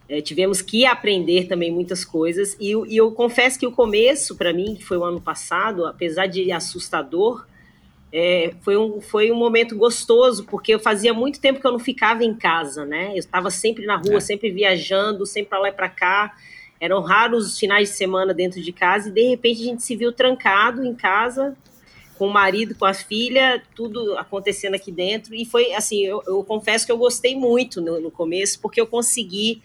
é, 0.09 0.23
tivemos 0.23 0.63
que 0.63 0.87
aprender 0.87 1.47
também 1.47 1.71
muitas 1.71 2.07
coisas. 2.07 2.57
E, 2.59 2.71
e 2.71 2.97
eu 2.97 3.13
confesso 3.13 3.59
que 3.59 3.67
o 3.67 3.71
começo, 3.71 4.35
para 4.35 4.51
mim, 4.51 4.77
que 4.77 4.85
foi 4.85 4.97
o 4.97 5.05
ano 5.05 5.21
passado, 5.21 5.85
apesar 5.85 6.27
de 6.27 6.51
assustador, 6.51 7.47
é, 8.11 8.55
foi, 8.63 8.79
um, 8.79 8.99
foi 8.99 9.31
um 9.31 9.37
momento 9.37 9.77
gostoso, 9.77 10.47
porque 10.47 10.73
eu 10.73 10.81
fazia 10.81 11.13
muito 11.13 11.41
tempo 11.43 11.61
que 11.61 11.67
eu 11.67 11.73
não 11.73 11.79
ficava 11.79 12.25
em 12.25 12.35
casa, 12.35 12.87
né? 12.87 13.11
Eu 13.13 13.19
estava 13.19 13.51
sempre 13.51 13.85
na 13.85 13.97
rua, 13.97 14.17
é. 14.17 14.21
sempre 14.21 14.51
viajando, 14.51 15.27
sempre 15.27 15.51
para 15.51 15.59
lá 15.59 15.69
e 15.69 15.73
para 15.73 15.91
cá. 15.91 16.35
Eram 16.81 17.03
raros 17.03 17.47
os 17.47 17.59
finais 17.59 17.91
de 17.91 17.95
semana 17.95 18.33
dentro 18.33 18.63
de 18.63 18.73
casa, 18.73 19.11
e 19.11 19.13
de 19.13 19.29
repente 19.29 19.61
a 19.61 19.65
gente 19.65 19.83
se 19.83 19.95
viu 19.95 20.13
trancado 20.13 20.83
em 20.83 20.95
casa 20.95 21.55
com 22.19 22.29
o 22.29 22.33
marido, 22.33 22.75
com 22.75 22.85
a 22.85 22.95
filha, 22.95 23.63
tudo 23.75 24.17
acontecendo 24.17 24.75
aqui 24.75 24.93
dentro. 24.93 25.35
E 25.35 25.45
foi 25.45 25.73
assim, 25.75 26.01
eu, 26.05 26.23
eu 26.27 26.45
confesso 26.45 26.87
que 26.87 26.93
eu 26.93 26.99
gostei 26.99 27.37
muito 27.37 27.81
no, 27.81 28.01
no, 28.01 28.11
começo, 28.11 28.61
porque 28.61 28.81
eu 28.81 28.87
consegui 28.87 29.63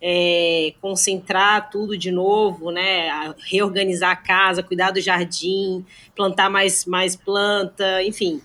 é, 0.00 0.74
concentrar 0.80 1.70
tudo 1.70 1.98
de 1.98 2.10
novo, 2.10 2.70
né? 2.70 3.34
Reorganizar 3.50 4.10
a 4.12 4.16
casa, 4.16 4.62
cuidar 4.62 4.92
do 4.92 5.00
jardim, 5.00 5.84
plantar 6.14 6.48
mais, 6.48 6.84
mais 6.84 7.16
planta, 7.16 8.02
enfim. 8.04 8.40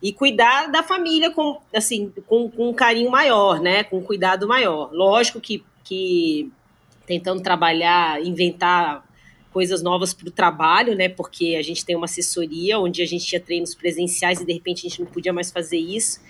E 0.00 0.12
cuidar 0.12 0.66
da 0.68 0.82
família 0.82 1.30
com, 1.30 1.60
assim, 1.74 2.12
com, 2.26 2.50
com 2.50 2.70
um 2.70 2.74
carinho 2.74 3.10
maior, 3.10 3.60
né? 3.60 3.84
Com 3.84 3.98
um 3.98 4.02
cuidado 4.02 4.46
maior. 4.46 4.90
Lógico 4.92 5.40
que, 5.40 5.64
que 5.84 6.50
tentando 7.06 7.42
trabalhar, 7.42 8.24
inventar 8.24 9.04
coisas 9.52 9.82
novas 9.82 10.14
para 10.14 10.28
o 10.28 10.30
trabalho, 10.30 10.94
né? 10.94 11.08
Porque 11.08 11.56
a 11.58 11.62
gente 11.62 11.84
tem 11.84 11.94
uma 11.94 12.06
assessoria 12.06 12.78
onde 12.78 13.02
a 13.02 13.06
gente 13.06 13.26
tinha 13.26 13.40
treinos 13.40 13.74
presenciais 13.74 14.40
e 14.40 14.46
de 14.46 14.52
repente 14.52 14.86
a 14.86 14.88
gente 14.88 15.00
não 15.00 15.06
podia 15.06 15.32
mais 15.32 15.50
fazer 15.50 15.78
isso 15.78 16.20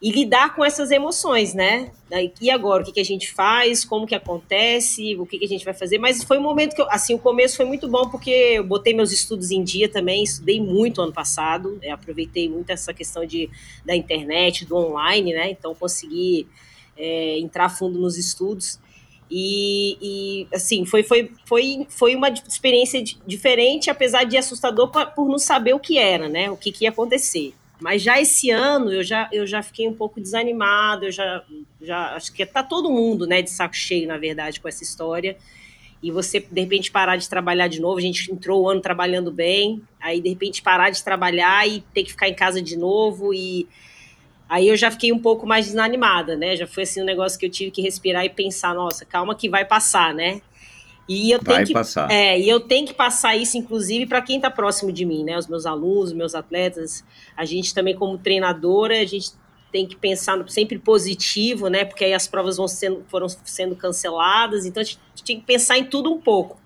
e 0.00 0.10
lidar 0.10 0.54
com 0.54 0.64
essas 0.64 0.90
emoções, 0.90 1.54
né? 1.54 1.90
E 2.40 2.50
agora, 2.50 2.82
o 2.82 2.86
que, 2.86 2.92
que 2.92 3.00
a 3.00 3.04
gente 3.04 3.32
faz, 3.32 3.84
como 3.84 4.06
que 4.06 4.14
acontece, 4.14 5.16
o 5.16 5.24
que, 5.24 5.38
que 5.38 5.44
a 5.44 5.48
gente 5.48 5.64
vai 5.64 5.72
fazer. 5.72 5.98
Mas 5.98 6.22
foi 6.22 6.38
um 6.38 6.42
momento 6.42 6.74
que, 6.74 6.82
eu, 6.82 6.90
assim, 6.90 7.14
o 7.14 7.18
começo 7.18 7.56
foi 7.56 7.64
muito 7.64 7.88
bom, 7.88 8.08
porque 8.08 8.30
eu 8.30 8.64
botei 8.64 8.94
meus 8.94 9.10
estudos 9.10 9.50
em 9.50 9.64
dia 9.64 9.88
também, 9.88 10.22
estudei 10.22 10.60
muito 10.60 11.00
ano 11.00 11.12
passado, 11.12 11.78
é, 11.82 11.90
aproveitei 11.90 12.48
muito 12.48 12.70
essa 12.70 12.92
questão 12.92 13.24
de, 13.24 13.48
da 13.84 13.96
internet, 13.96 14.66
do 14.66 14.76
online, 14.76 15.32
né? 15.32 15.50
Então, 15.50 15.74
consegui 15.74 16.46
é, 16.96 17.38
entrar 17.38 17.70
fundo 17.70 17.98
nos 17.98 18.18
estudos. 18.18 18.78
E, 19.30 19.98
e, 20.00 20.46
assim, 20.54 20.84
foi, 20.84 21.02
foi, 21.02 21.32
foi, 21.44 21.86
foi 21.88 22.14
uma 22.14 22.28
experiência 22.28 23.02
diferente, 23.26 23.90
apesar 23.90 24.24
de 24.24 24.36
assustador 24.36 24.90
por 25.14 25.28
não 25.28 25.38
saber 25.38 25.74
o 25.74 25.80
que 25.80 25.98
era, 25.98 26.28
né? 26.28 26.50
O 26.50 26.56
que, 26.56 26.70
que 26.70 26.84
ia 26.84 26.90
acontecer. 26.90 27.52
Mas 27.80 28.02
já 28.02 28.20
esse 28.20 28.50
ano 28.50 28.92
eu 28.92 29.02
já, 29.02 29.28
eu 29.32 29.46
já 29.46 29.62
fiquei 29.62 29.86
um 29.86 29.92
pouco 29.92 30.20
desanimado, 30.20 31.06
eu 31.06 31.12
já, 31.12 31.42
já 31.80 32.14
acho 32.14 32.32
que 32.32 32.46
tá 32.46 32.62
todo 32.62 32.90
mundo, 32.90 33.26
né, 33.26 33.42
de 33.42 33.50
saco 33.50 33.76
cheio, 33.76 34.08
na 34.08 34.16
verdade, 34.16 34.60
com 34.60 34.68
essa 34.68 34.82
história. 34.82 35.36
E 36.02 36.10
você, 36.10 36.40
de 36.40 36.60
repente, 36.60 36.90
parar 36.90 37.16
de 37.16 37.28
trabalhar 37.28 37.68
de 37.68 37.80
novo, 37.80 37.98
a 37.98 38.02
gente 38.02 38.30
entrou 38.30 38.62
o 38.62 38.68
ano 38.68 38.80
trabalhando 38.80 39.30
bem, 39.30 39.82
aí, 40.00 40.20
de 40.20 40.28
repente, 40.28 40.62
parar 40.62 40.90
de 40.90 41.02
trabalhar 41.02 41.68
e 41.68 41.80
ter 41.92 42.04
que 42.04 42.10
ficar 42.10 42.28
em 42.28 42.34
casa 42.34 42.62
de 42.62 42.76
novo, 42.76 43.34
e 43.34 43.66
aí 44.48 44.68
eu 44.68 44.76
já 44.76 44.90
fiquei 44.90 45.12
um 45.12 45.18
pouco 45.18 45.46
mais 45.46 45.66
desanimada, 45.66 46.36
né? 46.36 46.56
Já 46.56 46.66
foi 46.66 46.84
assim 46.84 47.02
um 47.02 47.04
negócio 47.04 47.38
que 47.38 47.46
eu 47.46 47.50
tive 47.50 47.70
que 47.70 47.82
respirar 47.82 48.24
e 48.24 48.30
pensar, 48.30 48.74
nossa, 48.74 49.04
calma 49.04 49.34
que 49.34 49.48
vai 49.48 49.64
passar, 49.64 50.14
né? 50.14 50.40
E 51.08 51.30
eu 51.30 51.38
tenho 51.38 51.56
Vai 51.56 51.64
que, 51.64 51.72
passar. 51.72 52.10
É, 52.10 52.38
e 52.38 52.48
eu 52.48 52.58
tenho 52.58 52.86
que 52.86 52.94
passar 52.94 53.36
isso, 53.36 53.56
inclusive, 53.56 54.06
para 54.06 54.20
quem 54.20 54.36
está 54.36 54.50
próximo 54.50 54.90
de 54.90 55.04
mim, 55.04 55.22
né? 55.22 55.38
Os 55.38 55.46
meus 55.46 55.64
alunos, 55.64 56.10
os 56.10 56.12
meus 56.12 56.34
atletas. 56.34 57.04
A 57.36 57.44
gente 57.44 57.72
também, 57.72 57.94
como 57.94 58.18
treinadora, 58.18 59.00
a 59.00 59.04
gente 59.04 59.30
tem 59.70 59.86
que 59.86 59.94
pensar 59.94 60.42
sempre 60.48 60.78
positivo, 60.78 61.68
né? 61.68 61.84
Porque 61.84 62.04
aí 62.04 62.12
as 62.12 62.26
provas 62.26 62.56
vão 62.56 62.66
sendo, 62.66 63.04
foram 63.08 63.28
sendo 63.28 63.76
canceladas, 63.76 64.64
então 64.66 64.80
a 64.80 64.84
gente 64.84 64.98
tinha 65.22 65.38
que 65.38 65.46
pensar 65.46 65.78
em 65.78 65.84
tudo 65.84 66.12
um 66.12 66.20
pouco. 66.20 66.58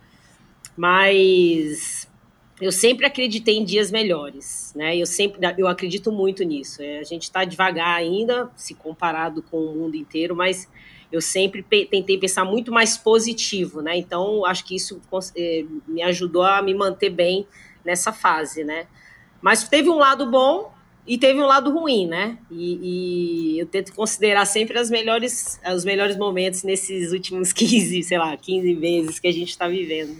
Mas 0.76 1.99
eu 2.60 2.70
sempre 2.70 3.06
acreditei 3.06 3.56
em 3.56 3.64
dias 3.64 3.90
melhores, 3.90 4.72
né? 4.76 4.96
Eu 4.96 5.06
sempre 5.06 5.40
eu 5.56 5.66
acredito 5.66 6.12
muito 6.12 6.44
nisso. 6.44 6.82
É, 6.82 6.98
a 6.98 7.04
gente 7.04 7.22
está 7.22 7.44
devagar 7.44 7.96
ainda, 7.96 8.50
se 8.54 8.74
comparado 8.74 9.42
com 9.42 9.58
o 9.58 9.74
mundo 9.74 9.96
inteiro, 9.96 10.36
mas 10.36 10.68
eu 11.10 11.20
sempre 11.20 11.62
tentei 11.62 12.18
pensar 12.18 12.44
muito 12.44 12.70
mais 12.70 12.96
positivo, 12.96 13.80
né? 13.80 13.96
Então, 13.96 14.44
acho 14.44 14.64
que 14.64 14.76
isso 14.76 15.00
eh, 15.36 15.64
me 15.88 16.02
ajudou 16.02 16.42
a 16.42 16.62
me 16.62 16.72
manter 16.72 17.10
bem 17.10 17.46
nessa 17.84 18.12
fase, 18.12 18.62
né? 18.62 18.86
Mas 19.42 19.68
teve 19.68 19.88
um 19.88 19.96
lado 19.96 20.30
bom 20.30 20.72
e 21.06 21.18
teve 21.18 21.40
um 21.40 21.46
lado 21.46 21.72
ruim, 21.72 22.06
né? 22.06 22.38
E, 22.50 23.54
e 23.54 23.58
eu 23.58 23.66
tento 23.66 23.92
considerar 23.92 24.44
sempre 24.44 24.78
as 24.78 24.88
melhores, 24.88 25.58
os 25.74 25.84
melhores 25.84 26.16
momentos 26.16 26.62
nesses 26.62 27.10
últimos 27.12 27.52
15, 27.54 28.02
sei 28.04 28.18
lá, 28.18 28.36
15 28.36 28.74
meses 28.74 29.18
que 29.18 29.26
a 29.26 29.32
gente 29.32 29.48
está 29.48 29.66
vivendo. 29.66 30.16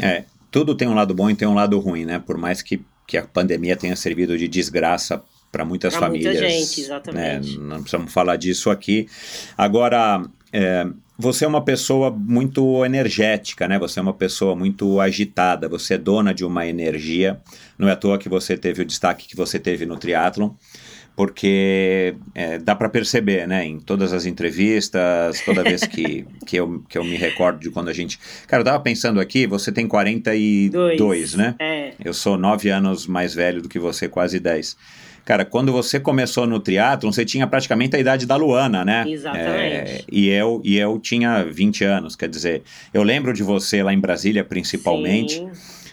É, 0.00 0.24
tudo 0.50 0.74
tem 0.74 0.88
um 0.88 0.94
lado 0.94 1.14
bom 1.14 1.30
e 1.30 1.34
tem 1.34 1.46
um 1.46 1.54
lado 1.54 1.78
ruim, 1.78 2.04
né? 2.04 2.18
Por 2.18 2.36
mais 2.36 2.62
que, 2.62 2.82
que 3.06 3.16
a 3.16 3.26
pandemia 3.26 3.76
tenha 3.76 3.96
servido 3.96 4.36
de 4.36 4.48
desgraça 4.48 5.22
para 5.50 5.64
muitas 5.64 5.94
pra 5.94 6.06
famílias. 6.06 6.34
Muita 6.34 6.48
gente, 6.48 6.80
exatamente. 6.80 7.58
Né? 7.58 7.64
Não 7.64 7.82
precisamos 7.82 8.12
falar 8.12 8.36
disso 8.36 8.70
aqui. 8.70 9.08
Agora, 9.56 10.22
é, 10.52 10.86
você 11.18 11.44
é 11.44 11.48
uma 11.48 11.62
pessoa 11.62 12.10
muito 12.10 12.84
energética, 12.84 13.68
né? 13.68 13.78
Você 13.78 13.98
é 13.98 14.02
uma 14.02 14.14
pessoa 14.14 14.56
muito 14.56 15.00
agitada, 15.00 15.68
você 15.68 15.94
é 15.94 15.98
dona 15.98 16.32
de 16.32 16.44
uma 16.44 16.66
energia. 16.66 17.40
Não 17.78 17.88
é 17.88 17.92
à 17.92 17.96
toa 17.96 18.18
que 18.18 18.28
você 18.28 18.56
teve 18.56 18.82
o 18.82 18.84
destaque 18.84 19.28
que 19.28 19.36
você 19.36 19.58
teve 19.58 19.84
no 19.86 19.96
triatlon 19.96 20.50
porque 21.20 22.14
é, 22.34 22.56
dá 22.56 22.74
para 22.74 22.88
perceber, 22.88 23.46
né, 23.46 23.62
em 23.62 23.78
todas 23.78 24.10
as 24.10 24.24
entrevistas, 24.24 25.42
toda 25.44 25.62
vez 25.62 25.82
que, 25.82 26.24
que, 26.46 26.56
eu, 26.56 26.82
que 26.88 26.96
eu 26.96 27.04
me 27.04 27.14
recordo 27.14 27.60
de 27.60 27.68
quando 27.68 27.90
a 27.90 27.92
gente... 27.92 28.18
Cara, 28.46 28.62
eu 28.62 28.64
tava 28.64 28.80
pensando 28.80 29.20
aqui, 29.20 29.46
você 29.46 29.70
tem 29.70 29.86
42, 29.86 30.96
Dois. 30.96 31.34
né? 31.34 31.56
É. 31.58 31.92
Eu 32.02 32.14
sou 32.14 32.38
9 32.38 32.70
anos 32.70 33.06
mais 33.06 33.34
velho 33.34 33.60
do 33.60 33.68
que 33.68 33.78
você, 33.78 34.08
quase 34.08 34.40
10. 34.40 34.78
Cara, 35.22 35.44
quando 35.44 35.70
você 35.72 36.00
começou 36.00 36.46
no 36.46 36.58
triatlon, 36.58 37.12
você 37.12 37.26
tinha 37.26 37.46
praticamente 37.46 37.94
a 37.94 37.98
idade 37.98 38.24
da 38.24 38.36
Luana, 38.36 38.82
né? 38.82 39.04
Exatamente. 39.06 39.46
É, 39.46 40.04
e, 40.10 40.26
eu, 40.30 40.62
e 40.64 40.78
eu 40.78 40.98
tinha 40.98 41.44
20 41.44 41.84
anos, 41.84 42.16
quer 42.16 42.30
dizer, 42.30 42.62
eu 42.94 43.02
lembro 43.02 43.34
de 43.34 43.42
você 43.42 43.82
lá 43.82 43.92
em 43.92 44.00
Brasília, 44.00 44.42
principalmente. 44.42 45.34
Sim. 45.34 45.50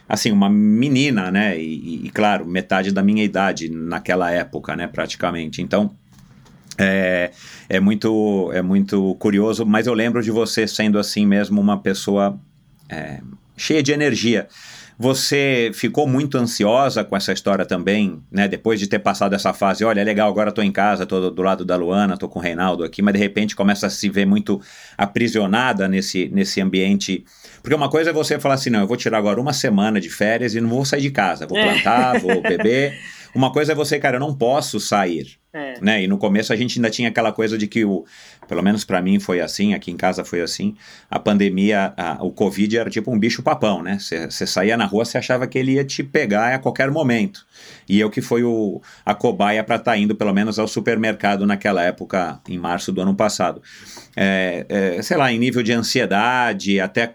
Assim, 0.07 0.31
uma 0.31 0.49
menina, 0.49 1.29
né? 1.29 1.59
E, 1.59 2.05
e, 2.05 2.09
claro, 2.09 2.45
metade 2.45 2.91
da 2.91 3.03
minha 3.03 3.23
idade 3.23 3.69
naquela 3.69 4.31
época, 4.31 4.75
né? 4.75 4.87
Praticamente. 4.87 5.61
Então, 5.61 5.91
é, 6.77 7.31
é, 7.67 7.79
muito, 7.79 8.51
é 8.53 8.61
muito 8.61 9.15
curioso, 9.15 9.65
mas 9.65 9.87
eu 9.87 9.93
lembro 9.93 10.21
de 10.21 10.31
você 10.31 10.67
sendo 10.67 10.99
assim 10.99 11.25
mesmo 11.25 11.59
uma 11.59 11.79
pessoa 11.79 12.39
é, 12.89 13.19
cheia 13.57 13.81
de 13.81 13.91
energia. 13.91 14.47
Você 14.99 15.69
ficou 15.75 16.07
muito 16.07 16.39
ansiosa 16.39 17.03
com 17.03 17.15
essa 17.15 17.31
história 17.31 17.65
também, 17.65 18.19
né? 18.31 18.47
Depois 18.47 18.79
de 18.79 18.87
ter 18.87 18.97
passado 18.97 19.33
essa 19.35 19.53
fase, 19.53 19.85
olha, 19.85 20.01
é 20.01 20.03
legal, 20.03 20.27
agora 20.27 20.51
tô 20.51 20.61
em 20.61 20.71
casa, 20.71 21.05
tô 21.05 21.29
do 21.29 21.41
lado 21.43 21.63
da 21.63 21.75
Luana, 21.75 22.17
tô 22.17 22.27
com 22.27 22.39
o 22.39 22.41
Reinaldo 22.41 22.83
aqui, 22.83 23.03
mas 23.03 23.13
de 23.13 23.19
repente 23.19 23.55
começa 23.55 23.85
a 23.85 23.89
se 23.91 24.09
ver 24.09 24.25
muito 24.25 24.59
aprisionada 24.97 25.87
nesse, 25.87 26.29
nesse 26.29 26.61
ambiente. 26.61 27.23
Porque 27.67 27.75
uma 27.75 27.89
coisa 27.89 28.11
é 28.11 28.13
você 28.13 28.39
falar 28.39 28.53
assim, 28.53 28.69
não, 28.69 28.79
eu 28.79 28.87
vou 28.87 28.95
tirar 28.95 29.17
agora 29.17 29.41
uma 29.41 29.51
semana 29.51 29.99
de 29.99 30.09
férias 30.09 30.55
e 30.55 30.61
não 30.61 30.69
vou 30.69 30.85
sair 30.85 31.01
de 31.01 31.11
casa, 31.11 31.45
vou 31.45 31.61
plantar, 31.61 32.15
é. 32.15 32.19
vou 32.19 32.39
beber. 32.41 32.97
Uma 33.35 33.51
coisa 33.51 33.73
é 33.73 33.75
você, 33.75 33.99
cara, 33.99 34.15
eu 34.15 34.19
não 34.21 34.33
posso 34.33 34.79
sair. 34.79 35.37
É. 35.51 35.73
Né? 35.81 36.03
E 36.03 36.07
no 36.07 36.17
começo 36.17 36.53
a 36.53 36.55
gente 36.55 36.79
ainda 36.79 36.89
tinha 36.89 37.09
aquela 37.09 37.33
coisa 37.33 37.57
de 37.57 37.67
que, 37.67 37.83
o, 37.83 38.05
pelo 38.47 38.63
menos 38.63 38.85
para 38.85 39.01
mim 39.01 39.19
foi 39.19 39.41
assim, 39.41 39.73
aqui 39.73 39.91
em 39.91 39.97
casa 39.97 40.23
foi 40.23 40.39
assim, 40.39 40.75
a 41.11 41.19
pandemia, 41.19 41.93
a, 41.97 42.23
o 42.23 42.31
Covid 42.31 42.77
era 42.77 42.89
tipo 42.89 43.11
um 43.11 43.19
bicho 43.19 43.43
papão, 43.43 43.83
né? 43.83 43.97
Você 43.99 44.47
saía 44.47 44.77
na 44.77 44.85
rua, 44.85 45.03
você 45.03 45.17
achava 45.17 45.45
que 45.45 45.59
ele 45.59 45.73
ia 45.73 45.83
te 45.83 46.03
pegar 46.03 46.53
a 46.53 46.59
qualquer 46.59 46.89
momento. 46.89 47.45
E 47.89 47.99
eu 47.99 48.09
que 48.09 48.21
fui 48.21 48.43
o, 48.43 48.81
a 49.05 49.13
cobaia 49.13 49.61
para 49.61 49.75
estar 49.75 49.91
tá 49.91 49.97
indo 49.97 50.15
pelo 50.15 50.33
menos 50.33 50.57
ao 50.57 50.69
supermercado 50.69 51.45
naquela 51.45 51.83
época, 51.83 52.39
em 52.47 52.57
março 52.57 52.93
do 52.93 53.01
ano 53.01 53.13
passado. 53.13 53.61
É, 54.15 54.65
é, 54.69 55.01
sei 55.01 55.17
lá, 55.17 55.33
em 55.33 55.37
nível 55.37 55.61
de 55.61 55.73
ansiedade, 55.73 56.79
até 56.79 57.13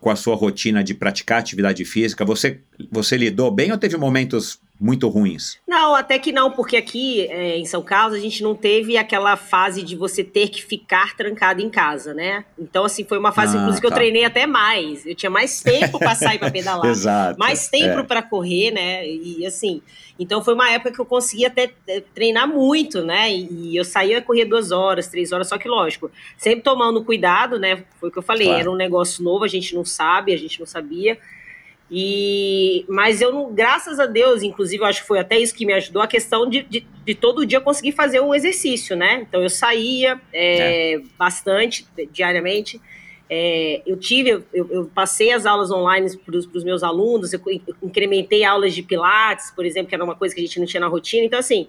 com 0.00 0.10
a 0.10 0.16
sua 0.16 0.36
rotina 0.36 0.82
de 0.82 0.94
praticar 0.94 1.40
atividade 1.40 1.84
física, 1.84 2.24
você, 2.24 2.60
você 2.90 3.16
lidou 3.16 3.50
bem 3.50 3.72
ou 3.72 3.78
teve 3.78 3.96
momentos 3.96 4.60
muito 4.80 5.08
ruins? 5.08 5.58
Não, 5.66 5.94
até 5.94 6.18
que 6.18 6.30
não, 6.30 6.50
porque 6.50 6.76
aqui 6.76 7.26
é, 7.28 7.58
em 7.58 7.64
São 7.64 7.82
Carlos 7.82 8.16
a 8.16 8.20
gente 8.20 8.42
não 8.42 8.54
teve 8.54 8.96
aquela 8.96 9.36
fase 9.36 9.82
de 9.82 9.96
você 9.96 10.22
ter 10.22 10.48
que 10.48 10.62
ficar 10.62 11.16
trancado 11.16 11.60
em 11.60 11.68
casa, 11.68 12.14
né? 12.14 12.44
Então, 12.58 12.84
assim, 12.84 13.04
foi 13.04 13.18
uma 13.18 13.32
fase, 13.32 13.56
ah, 13.56 13.60
inclusive, 13.60 13.82
tá. 13.82 13.88
que 13.88 13.92
eu 13.92 13.96
treinei 13.96 14.24
até 14.24 14.46
mais. 14.46 15.04
Eu 15.04 15.14
tinha 15.14 15.30
mais 15.30 15.60
tempo 15.60 15.98
para 15.98 16.14
sair 16.14 16.38
para 16.38 16.50
pedalar. 16.52 16.86
Exato. 16.86 17.38
Mais 17.38 17.68
tempo 17.68 18.00
é. 18.00 18.02
para 18.04 18.22
correr, 18.22 18.70
né? 18.70 19.06
E 19.06 19.44
assim, 19.44 19.82
então 20.18 20.42
foi 20.42 20.54
uma 20.54 20.70
época 20.70 20.92
que 20.92 21.00
eu 21.00 21.06
conseguia 21.06 21.48
até 21.48 21.70
é, 21.86 22.00
treinar 22.00 22.46
muito, 22.46 23.02
né? 23.02 23.32
E 23.32 23.76
eu 23.76 23.84
saía 23.84 24.18
a 24.18 24.22
correr 24.22 24.44
duas 24.44 24.70
horas, 24.70 25.08
três 25.08 25.32
horas, 25.32 25.48
só 25.48 25.58
que 25.58 25.68
lógico, 25.68 26.10
sempre 26.36 26.62
tomando 26.62 27.04
cuidado, 27.04 27.58
né? 27.58 27.84
Foi 27.98 28.08
o 28.08 28.12
que 28.12 28.18
eu 28.18 28.22
falei, 28.22 28.46
claro. 28.46 28.60
era 28.60 28.70
um 28.70 28.76
negócio 28.76 29.24
novo, 29.24 29.44
a 29.44 29.48
gente 29.48 29.74
não 29.74 29.84
sabe, 29.84 30.32
a 30.32 30.38
gente 30.38 30.60
não 30.60 30.66
sabia. 30.66 31.18
E, 31.90 32.84
mas 32.86 33.20
eu 33.22 33.32
não, 33.32 33.52
graças 33.52 33.98
a 33.98 34.04
Deus, 34.04 34.42
inclusive, 34.42 34.82
eu 34.82 34.86
acho 34.86 35.00
que 35.00 35.08
foi 35.08 35.18
até 35.18 35.38
isso 35.38 35.54
que 35.54 35.64
me 35.64 35.72
ajudou, 35.72 36.02
a 36.02 36.06
questão 36.06 36.48
de, 36.48 36.62
de, 36.62 36.86
de 37.04 37.14
todo 37.14 37.46
dia 37.46 37.60
conseguir 37.60 37.92
fazer 37.92 38.20
um 38.20 38.34
exercício, 38.34 38.94
né? 38.94 39.24
Então 39.26 39.42
eu 39.42 39.48
saía 39.48 40.20
é, 40.32 40.94
é. 40.94 41.00
bastante, 41.18 41.86
diariamente. 42.12 42.80
É, 43.30 43.82
eu 43.86 43.96
tive, 43.96 44.42
eu, 44.52 44.70
eu, 44.70 44.90
passei 44.94 45.32
as 45.32 45.44
aulas 45.44 45.70
online 45.70 46.16
para 46.18 46.36
os 46.36 46.64
meus 46.64 46.82
alunos, 46.82 47.32
eu 47.32 47.40
incrementei 47.82 48.42
aulas 48.44 48.74
de 48.74 48.82
pilates, 48.82 49.50
por 49.50 49.66
exemplo, 49.66 49.88
que 49.88 49.94
era 49.94 50.04
uma 50.04 50.14
coisa 50.14 50.34
que 50.34 50.40
a 50.40 50.44
gente 50.44 50.58
não 50.58 50.66
tinha 50.66 50.80
na 50.80 50.88
rotina. 50.88 51.24
Então, 51.24 51.38
assim, 51.38 51.68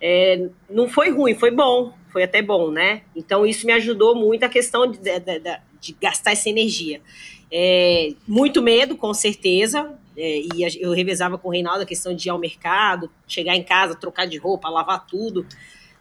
é, 0.00 0.48
não 0.68 0.88
foi 0.88 1.10
ruim, 1.10 1.34
foi 1.34 1.50
bom, 1.50 1.92
foi 2.10 2.22
até 2.22 2.40
bom, 2.40 2.70
né? 2.70 3.02
Então, 3.14 3.46
isso 3.46 3.66
me 3.66 3.72
ajudou 3.72 4.14
muito 4.14 4.44
a 4.44 4.48
questão 4.48 4.90
de, 4.90 4.98
de, 4.98 5.20
de, 5.20 5.40
de 5.80 5.96
gastar 6.00 6.32
essa 6.32 6.48
energia. 6.48 7.00
É, 7.50 8.12
muito 8.26 8.62
medo, 8.62 8.96
com 8.96 9.12
certeza. 9.14 9.92
É, 10.16 10.40
e 10.40 10.80
eu 10.80 10.92
revezava 10.92 11.38
com 11.38 11.48
o 11.48 11.52
Reinaldo 11.52 11.82
a 11.82 11.86
questão 11.86 12.14
de 12.14 12.28
ir 12.28 12.30
ao 12.30 12.38
mercado, 12.38 13.08
chegar 13.26 13.54
em 13.54 13.62
casa, 13.62 13.94
trocar 13.94 14.26
de 14.26 14.36
roupa, 14.36 14.68
lavar 14.68 15.06
tudo. 15.06 15.46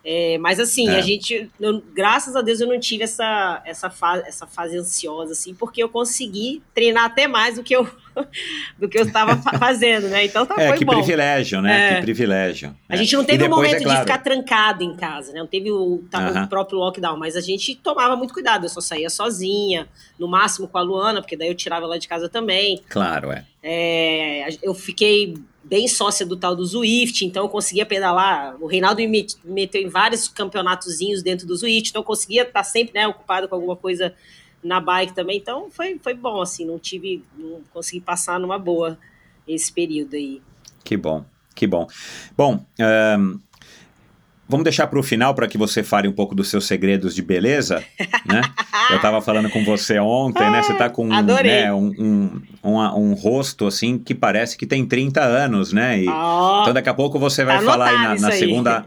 É, 0.10 0.38
mas 0.38 0.58
assim, 0.58 0.88
É. 0.88 0.96
a 0.96 1.02
gente, 1.02 1.50
eu- 1.60 1.84
graças 1.94 2.34
a 2.34 2.42
Deus, 2.42 2.62
eu 2.62 2.68
não 2.68 2.80
tive 2.80 3.04
essa, 3.04 3.62
essa, 3.66 3.90
fase, 3.90 4.24
essa 4.26 4.48
fase 4.48 4.78
ansiosa, 4.78 5.34
assim, 5.34 5.54
porque 5.54 5.84
eu 5.84 5.90
consegui 5.90 6.64
treinar 6.74 7.04
até 7.04 7.28
mais 7.28 7.56
do 7.56 7.64
que 7.64 7.76
eu, 7.76 7.86
do 8.80 8.88
que 8.88 8.98
eu 8.98 9.04
estava 9.04 9.36
fa- 9.42 9.58
fazendo, 9.60 10.08
né? 10.08 10.24
Então 10.24 10.46
tá, 10.46 10.56
É, 10.58 10.70
foi 10.70 10.78
que 10.78 10.86
bom. 10.86 10.94
privilégio, 10.94 11.62
né? 11.62 11.92
É. 11.92 11.96
Que 11.96 12.02
privilégio. 12.04 12.74
A 12.88 12.94
É. 12.96 12.98
gente 12.98 13.18
não 13.18 13.26
teve 13.26 13.44
o 13.44 13.50
momento 13.50 13.76
é 13.76 13.84
claro, 13.84 14.00
de 14.00 14.06
ficar 14.06 14.18
trancado 14.20 14.82
em 14.82 14.96
casa, 14.96 15.34
né? 15.34 15.40
Não 15.40 15.48
teve 15.48 15.70
o, 15.72 16.02
tá- 16.10 16.20
o 16.20 16.38
Aham. 16.38 16.48
próprio 16.48 16.80
lockdown, 16.80 17.18
mas 17.18 17.36
a 17.36 17.42
gente 17.42 17.76
tomava 17.76 18.16
muito 18.16 18.34
cuidado. 18.34 18.64
Eu 18.66 18.70
só 18.70 18.80
saía 18.80 19.10
sozinha, 19.10 19.90
no 20.18 20.26
máximo 20.26 20.70
com 20.70 20.78
a 20.78 20.82
Luana, 20.82 21.20
porque 21.22 21.36
daí 21.36 21.50
eu 21.50 21.56
tirava 21.56 21.86
ela 21.86 22.00
de 22.00 22.08
casa 22.08 22.30
também. 22.30 22.82
Claro, 22.88 23.30
é. 23.30 23.44
É, 23.62 24.48
eu 24.64 24.74
fiquei 24.74 25.34
bem 25.68 25.88
sócia 25.88 26.26
do 26.26 26.38
tal 26.38 26.56
do 26.56 26.66
Zwift, 26.66 27.26
então 27.26 27.44
eu 27.44 27.50
conseguia 27.50 27.86
pedalar. 27.86 28.56
O 28.62 28.68
Reinaldo 28.68 29.02
me 29.02 29.08
met- 29.08 29.36
me 29.44 29.54
meteu 29.54 29.82
em 29.82 29.90
vários 29.90 30.28
campeonatozinhos 30.28 31.22
dentro 31.22 31.46
do 31.46 31.56
Zwift, 31.56 31.90
então 31.90 32.02
eu 32.02 32.06
conseguia 32.06 32.44
estar 32.44 32.64
sempre 32.64 32.94
né, 33.00 33.06
ocupado 33.08 33.48
com 33.50 33.56
alguma 33.56 33.76
coisa 33.76 34.14
na 34.64 34.80
bike 34.80 35.14
também. 35.14 35.38
Então 35.38 35.70
foi, 35.70 36.00
foi 36.02 36.14
bom, 36.14 36.42
assim, 36.42 36.66
não 36.66 36.80
tive. 36.80 37.24
Não 37.38 37.62
consegui 37.74 38.00
passar 38.02 38.40
numa 38.40 38.58
boa 38.58 38.98
esse 39.48 39.72
período 39.72 40.16
aí. 40.16 40.42
Que 40.84 40.96
bom, 40.96 41.26
que 41.54 41.68
bom. 41.68 41.86
Bom, 42.36 42.66
ahn, 42.80 43.38
vamos 44.50 44.64
deixar 44.64 44.88
para 44.88 45.00
o 45.00 45.04
final 45.04 45.34
para 45.36 45.48
que 45.48 45.58
você 45.58 45.84
fale 45.84 46.08
um 46.08 46.12
pouco 46.14 46.34
dos 46.36 46.48
seus 46.50 46.66
segredos 46.66 47.14
de 47.16 47.22
beleza, 47.22 47.84
né? 48.26 48.42
Eu 48.90 48.96
estava 48.98 49.22
falando 49.22 49.50
com 49.50 49.64
você 49.66 50.00
ontem, 50.00 50.50
né? 50.50 50.62
Você 50.64 50.74
tá 50.76 50.90
com 50.90 51.08
né, 51.08 51.74
um, 51.74 51.92
um, 51.98 52.42
um, 52.64 52.78
um 52.80 53.14
rosto 53.14 53.68
assim 53.68 53.98
que 53.98 54.16
parece 54.16 54.58
que 54.58 54.66
tem 54.66 54.86
30 54.86 55.22
anos, 55.22 55.74
né? 55.74 56.00
E, 56.02 56.08
Ó, 56.08 56.62
Então 56.62 56.74
daqui 56.74 56.88
a 56.90 56.94
pouco 56.94 57.20
você 57.20 57.44
vai 57.44 57.58
Tá 57.60 57.64
falar 57.66 57.90
aí 57.90 57.96
na, 57.98 58.16
na 58.22 58.28
aí. 58.30 58.40
segunda. 58.40 58.86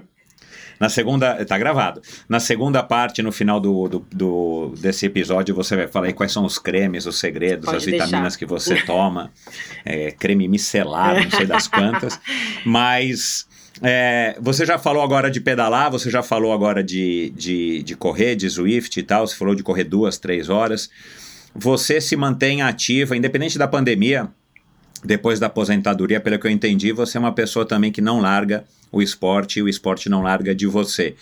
Na 0.78 0.88
segunda. 0.88 1.44
Tá 1.44 1.58
gravado. 1.58 2.00
Na 2.26 2.40
segunda 2.40 2.82
parte, 2.82 3.20
no 3.20 3.30
final 3.30 3.60
do, 3.60 3.86
do, 3.86 4.06
do- 4.10 4.74
desse 4.80 5.04
episódio, 5.04 5.54
você 5.54 5.76
vai 5.76 5.86
falar 5.86 6.06
aí 6.06 6.14
quais 6.14 6.32
são 6.32 6.42
os 6.46 6.58
cremes, 6.58 7.04
os 7.04 7.18
segredos, 7.18 7.66
Pode 7.66 7.76
as 7.76 7.84
vitaminas 7.84 8.22
deixar. 8.34 8.38
que 8.38 8.46
você 8.46 8.76
toma. 8.86 9.30
é, 9.84 10.10
creme 10.12 10.48
micelar, 10.48 11.22
não 11.22 11.30
sei 11.30 11.44
das 11.44 11.68
quantas. 11.68 12.18
Mas. 12.64 13.46
É, 13.82 14.36
você 14.40 14.66
já 14.66 14.78
falou 14.78 15.02
agora 15.02 15.30
de 15.30 15.40
pedalar, 15.40 15.90
você 15.90 16.10
já 16.10 16.22
falou 16.22 16.52
agora 16.52 16.82
de, 16.82 17.30
de, 17.36 17.82
de 17.82 17.96
correr, 17.96 18.34
de 18.34 18.48
Zwift 18.48 18.98
e 18.98 19.02
tal, 19.02 19.26
você 19.26 19.36
falou 19.36 19.54
de 19.54 19.62
correr 19.62 19.84
duas, 19.84 20.18
três 20.18 20.48
horas. 20.48 20.90
Você 21.54 22.00
se 22.00 22.16
mantém 22.16 22.62
ativa, 22.62 23.16
independente 23.16 23.58
da 23.58 23.66
pandemia, 23.66 24.28
depois 25.04 25.40
da 25.40 25.46
aposentadoria, 25.46 26.20
pelo 26.20 26.38
que 26.38 26.46
eu 26.46 26.50
entendi, 26.50 26.92
você 26.92 27.16
é 27.16 27.20
uma 27.20 27.32
pessoa 27.32 27.64
também 27.64 27.90
que 27.90 28.00
não 28.00 28.20
larga 28.20 28.64
o 28.92 29.00
esporte 29.00 29.58
e 29.58 29.62
o 29.62 29.68
esporte 29.68 30.08
não 30.08 30.22
larga 30.22 30.54
de 30.54 30.66
você. 30.66 31.14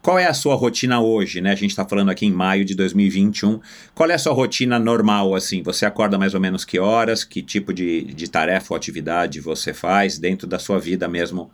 Qual 0.00 0.18
é 0.18 0.26
a 0.26 0.34
sua 0.34 0.54
rotina 0.54 1.00
hoje, 1.00 1.40
né? 1.40 1.50
A 1.50 1.54
gente 1.54 1.70
está 1.70 1.84
falando 1.84 2.10
aqui 2.10 2.26
em 2.26 2.30
maio 2.30 2.62
de 2.62 2.74
2021. 2.74 3.58
Qual 3.94 4.08
é 4.10 4.14
a 4.14 4.18
sua 4.18 4.34
rotina 4.34 4.78
normal, 4.78 5.34
assim? 5.34 5.62
Você 5.62 5.86
acorda 5.86 6.18
mais 6.18 6.34
ou 6.34 6.40
menos 6.40 6.62
que 6.62 6.78
horas? 6.78 7.24
Que 7.24 7.42
tipo 7.42 7.72
de, 7.72 8.02
de 8.12 8.28
tarefa 8.28 8.74
ou 8.74 8.76
atividade 8.76 9.40
você 9.40 9.72
faz 9.72 10.18
dentro 10.18 10.46
da 10.46 10.58
sua 10.58 10.78
vida 10.78 11.08
mesmo? 11.08 11.50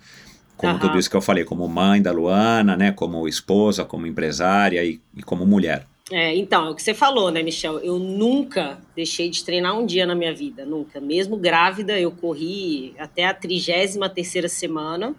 Como 0.60 0.74
Aham. 0.74 0.78
tudo 0.78 0.98
isso 0.98 1.08
que 1.08 1.16
eu 1.16 1.22
falei, 1.22 1.42
como 1.42 1.66
mãe 1.66 2.02
da 2.02 2.12
Luana, 2.12 2.76
né? 2.76 2.92
Como 2.92 3.26
esposa, 3.26 3.82
como 3.82 4.06
empresária 4.06 4.84
e, 4.84 5.00
e 5.16 5.22
como 5.22 5.46
mulher. 5.46 5.86
É, 6.12 6.36
então, 6.36 6.66
é 6.66 6.70
o 6.70 6.74
que 6.74 6.82
você 6.82 6.92
falou, 6.92 7.30
né, 7.30 7.42
Michel? 7.42 7.78
Eu 7.78 7.98
nunca 7.98 8.78
deixei 8.94 9.30
de 9.30 9.42
treinar 9.42 9.78
um 9.78 9.86
dia 9.86 10.04
na 10.04 10.14
minha 10.14 10.34
vida, 10.34 10.66
nunca. 10.66 11.00
Mesmo 11.00 11.38
grávida, 11.38 11.98
eu 11.98 12.10
corri 12.10 12.94
até 12.98 13.24
a 13.24 13.32
33 13.32 13.96
terceira 14.14 14.50
semana. 14.50 15.14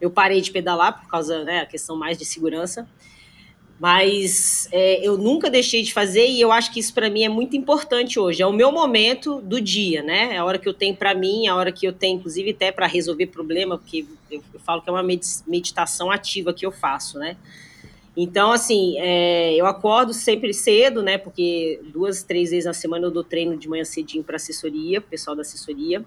Eu 0.00 0.08
parei 0.08 0.40
de 0.40 0.52
pedalar 0.52 1.00
por 1.00 1.10
causa, 1.10 1.42
né, 1.42 1.62
a 1.62 1.66
questão 1.66 1.96
mais 1.96 2.16
de 2.16 2.24
segurança. 2.24 2.88
Mas 3.78 4.68
é, 4.72 5.06
eu 5.06 5.18
nunca 5.18 5.50
deixei 5.50 5.82
de 5.82 5.92
fazer 5.92 6.26
e 6.26 6.40
eu 6.40 6.50
acho 6.50 6.72
que 6.72 6.80
isso 6.80 6.94
para 6.94 7.10
mim 7.10 7.24
é 7.24 7.28
muito 7.28 7.56
importante 7.56 8.18
hoje. 8.18 8.42
É 8.42 8.46
o 8.46 8.52
meu 8.52 8.72
momento 8.72 9.40
do 9.42 9.60
dia, 9.60 10.02
né? 10.02 10.34
É 10.34 10.38
a 10.38 10.44
hora 10.44 10.58
que 10.58 10.66
eu 10.66 10.72
tenho 10.72 10.96
para 10.96 11.14
mim, 11.14 11.46
a 11.46 11.54
hora 11.54 11.70
que 11.70 11.86
eu 11.86 11.92
tenho, 11.92 12.16
inclusive, 12.18 12.50
até 12.52 12.72
para 12.72 12.86
resolver 12.86 13.26
problema, 13.26 13.76
porque 13.76 14.06
eu, 14.30 14.42
eu 14.54 14.60
falo 14.60 14.80
que 14.80 14.88
é 14.88 14.92
uma 14.92 15.02
medi- 15.02 15.42
meditação 15.46 16.10
ativa 16.10 16.54
que 16.54 16.64
eu 16.64 16.72
faço, 16.72 17.18
né? 17.18 17.36
Então, 18.16 18.50
assim, 18.50 18.94
é, 18.98 19.54
eu 19.54 19.66
acordo 19.66 20.14
sempre 20.14 20.54
cedo, 20.54 21.02
né? 21.02 21.18
Porque 21.18 21.78
duas, 21.92 22.22
três 22.22 22.50
vezes 22.50 22.64
na 22.64 22.72
semana 22.72 23.06
eu 23.06 23.10
dou 23.10 23.22
treino 23.22 23.58
de 23.58 23.68
manhã 23.68 23.84
cedinho 23.84 24.24
para 24.24 24.36
assessoria, 24.36 25.02
pessoal 25.02 25.36
da 25.36 25.42
assessoria. 25.42 26.02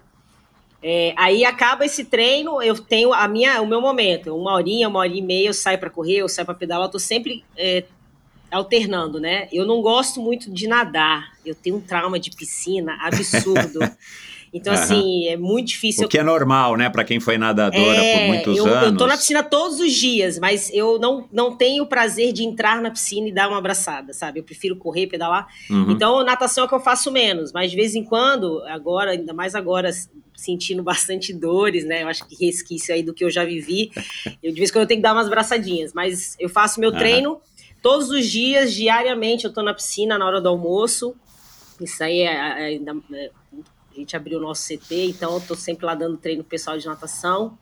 É, 0.82 1.12
aí 1.16 1.44
acaba 1.44 1.84
esse 1.84 2.06
treino, 2.06 2.62
eu 2.62 2.78
tenho 2.78 3.12
a 3.12 3.28
minha, 3.28 3.60
o 3.60 3.66
meu 3.66 3.80
momento, 3.80 4.34
uma 4.34 4.54
horinha, 4.54 4.88
uma 4.88 5.00
hora 5.00 5.12
e 5.12 5.20
meia, 5.20 5.48
eu 5.48 5.54
saio 5.54 5.78
para 5.78 5.90
correr, 5.90 6.18
eu 6.18 6.28
saio 6.28 6.46
para 6.46 6.54
pedalar, 6.54 6.86
eu 6.86 6.90
tô 6.90 6.98
sempre 6.98 7.44
é, 7.56 7.84
alternando, 8.50 9.20
né? 9.20 9.46
Eu 9.52 9.66
não 9.66 9.82
gosto 9.82 10.20
muito 10.20 10.50
de 10.50 10.66
nadar, 10.66 11.32
eu 11.44 11.54
tenho 11.54 11.76
um 11.76 11.80
trauma 11.80 12.18
de 12.18 12.30
piscina 12.30 12.96
absurdo. 13.00 13.80
Então, 14.52 14.72
Aham. 14.72 14.82
assim, 14.82 15.28
é 15.28 15.36
muito 15.36 15.68
difícil. 15.68 16.06
O 16.06 16.08
que 16.08 16.18
é 16.18 16.24
normal, 16.24 16.76
né? 16.76 16.90
Para 16.90 17.04
quem 17.04 17.20
foi 17.20 17.38
nadadora 17.38 18.02
por 18.02 18.20
É, 18.20 18.26
muitos 18.26 18.58
eu, 18.58 18.66
anos. 18.66 18.90
Eu 18.90 18.96
tô 18.96 19.06
na 19.06 19.16
piscina 19.16 19.44
todos 19.44 19.78
os 19.78 19.92
dias, 19.92 20.40
mas 20.40 20.70
eu 20.72 20.98
não, 20.98 21.28
não 21.32 21.56
tenho 21.56 21.84
o 21.84 21.86
prazer 21.86 22.32
de 22.32 22.42
entrar 22.42 22.82
na 22.82 22.90
piscina 22.90 23.28
e 23.28 23.32
dar 23.32 23.48
uma 23.48 23.58
abraçada, 23.58 24.12
sabe? 24.12 24.40
Eu 24.40 24.44
prefiro 24.44 24.74
correr, 24.74 25.06
pedalar. 25.06 25.46
Uhum. 25.70 25.92
Então, 25.92 26.24
natação 26.24 26.64
é 26.64 26.66
o 26.66 26.68
que 26.68 26.74
eu 26.74 26.80
faço 26.80 27.12
menos, 27.12 27.52
mas 27.52 27.70
de 27.70 27.76
vez 27.76 27.94
em 27.94 28.02
quando, 28.02 28.60
agora, 28.66 29.12
ainda 29.12 29.32
mais 29.32 29.54
agora, 29.54 29.90
sentindo 30.40 30.82
bastante 30.82 31.32
dores, 31.32 31.84
né? 31.84 32.02
Eu 32.02 32.08
acho 32.08 32.26
que 32.26 32.34
resquício 32.44 32.94
aí 32.94 33.02
do 33.02 33.12
que 33.12 33.24
eu 33.24 33.30
já 33.30 33.44
vivi. 33.44 33.90
Eu, 34.42 34.52
de 34.52 34.58
vez 34.58 34.70
em 34.70 34.72
quando 34.72 34.82
eu 34.82 34.88
tenho 34.88 34.98
que 34.98 35.02
dar 35.02 35.12
umas 35.12 35.28
braçadinhas, 35.28 35.92
mas 35.92 36.36
eu 36.38 36.48
faço 36.48 36.80
meu 36.80 36.90
Aham. 36.90 36.98
treino 36.98 37.40
todos 37.82 38.10
os 38.10 38.26
dias, 38.26 38.74
diariamente, 38.74 39.44
eu 39.44 39.52
tô 39.52 39.62
na 39.62 39.74
piscina 39.74 40.18
na 40.18 40.26
hora 40.26 40.40
do 40.40 40.48
almoço. 40.48 41.14
Isso 41.80 42.02
aí 42.02 42.20
é, 42.20 42.74
é 42.74 42.74
é, 42.74 43.30
a 43.92 43.98
gente 43.98 44.16
abriu 44.16 44.38
o 44.38 44.42
nosso 44.42 44.66
CT, 44.66 45.06
então 45.06 45.34
eu 45.34 45.40
tô 45.40 45.54
sempre 45.54 45.86
lá 45.86 45.94
dando 45.94 46.16
treino 46.16 46.42
pro 46.42 46.50
pessoal 46.50 46.78
de 46.78 46.86
natação. 46.86 47.58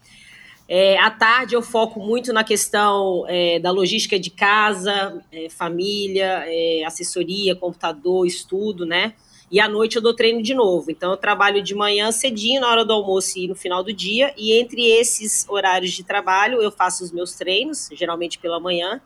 É, 0.69 0.99
à 0.99 1.11
tarde 1.11 1.55
eu 1.55 1.63
foco 1.63 1.99
muito 1.99 2.31
na 2.31 2.45
questão 2.45 3.25
é, 3.27 3.59
da 3.59 3.71
logística 3.71 4.19
de 4.19 4.29
casa, 4.31 5.25
é, 5.33 5.49
família, 5.49 6.45
é, 6.47 6.85
assessoria, 6.85 7.57
computador, 7.57 8.27
estudo, 8.27 8.85
né? 8.85 9.15
E 9.51 9.61
à 9.61 9.69
noite 9.69 9.97
eu 9.97 10.03
dou 10.03 10.15
treino 10.15 10.43
de 10.43 10.53
novo. 10.53 10.91
Então 10.91 11.11
eu 11.11 11.17
trabalho 11.17 11.63
de 11.63 11.75
manhã 11.75 12.13
cedinho, 12.13 12.61
na 12.61 12.69
hora 12.69 12.85
do 12.85 12.93
almoço 12.93 13.39
e 13.39 13.49
no 13.49 13.55
final 13.55 13.83
do 13.83 13.93
dia. 13.93 14.35
E 14.37 14.53
entre 14.53 14.85
esses 14.85 15.47
horários 15.49 15.93
de 15.93 16.05
trabalho 16.05 16.61
eu 16.61 16.71
faço 16.71 17.03
os 17.03 17.11
meus 17.11 17.35
treinos, 17.35 17.89
geralmente 17.93 18.39
pela 18.39 18.61
manhã. 18.61 19.01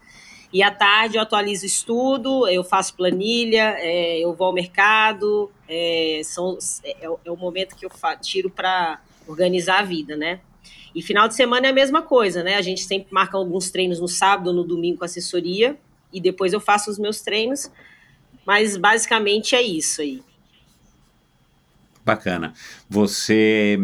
E 0.52 0.62
à 0.62 0.70
tarde 0.70 1.16
eu 1.16 1.22
atualizo 1.22 1.64
estudo, 1.64 2.46
eu 2.48 2.62
faço 2.62 2.94
planilha, 2.94 3.74
é, 3.78 4.18
eu 4.18 4.34
vou 4.34 4.48
ao 4.48 4.52
mercado. 4.52 5.50
É, 5.68 6.20
são, 6.24 6.58
é, 6.84 7.06
é 7.24 7.30
o 7.30 7.36
momento 7.36 7.76
que 7.76 7.86
eu 7.86 7.90
tiro 8.20 8.50
para 8.50 9.00
organizar 9.26 9.78
a 9.78 9.82
vida, 9.82 10.16
né? 10.16 10.40
E 10.94 11.00
final 11.00 11.26
de 11.26 11.34
semana 11.34 11.68
é 11.68 11.70
a 11.70 11.72
mesma 11.72 12.02
coisa, 12.02 12.42
né? 12.42 12.56
A 12.56 12.62
gente 12.62 12.82
sempre 12.82 13.08
marca 13.10 13.36
alguns 13.38 13.70
treinos 13.70 13.98
no 13.98 14.08
sábado 14.08 14.52
no 14.52 14.62
domingo 14.62 14.98
com 14.98 15.04
assessoria. 15.04 15.78
E 16.12 16.20
depois 16.20 16.52
eu 16.52 16.60
faço 16.60 16.90
os 16.90 16.98
meus 16.98 17.22
treinos. 17.22 17.70
Mas 18.44 18.76
basicamente 18.76 19.54
é 19.54 19.62
isso 19.62 20.02
aí. 20.02 20.22
Bacana. 22.04 22.52
Você, 22.88 23.78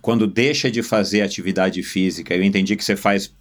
quando 0.00 0.26
deixa 0.26 0.70
de 0.70 0.82
fazer 0.82 1.22
atividade 1.22 1.82
física, 1.82 2.34
eu 2.34 2.42
entendi 2.42 2.74
que 2.76 2.84
você 2.84 2.96
faz 2.96 3.34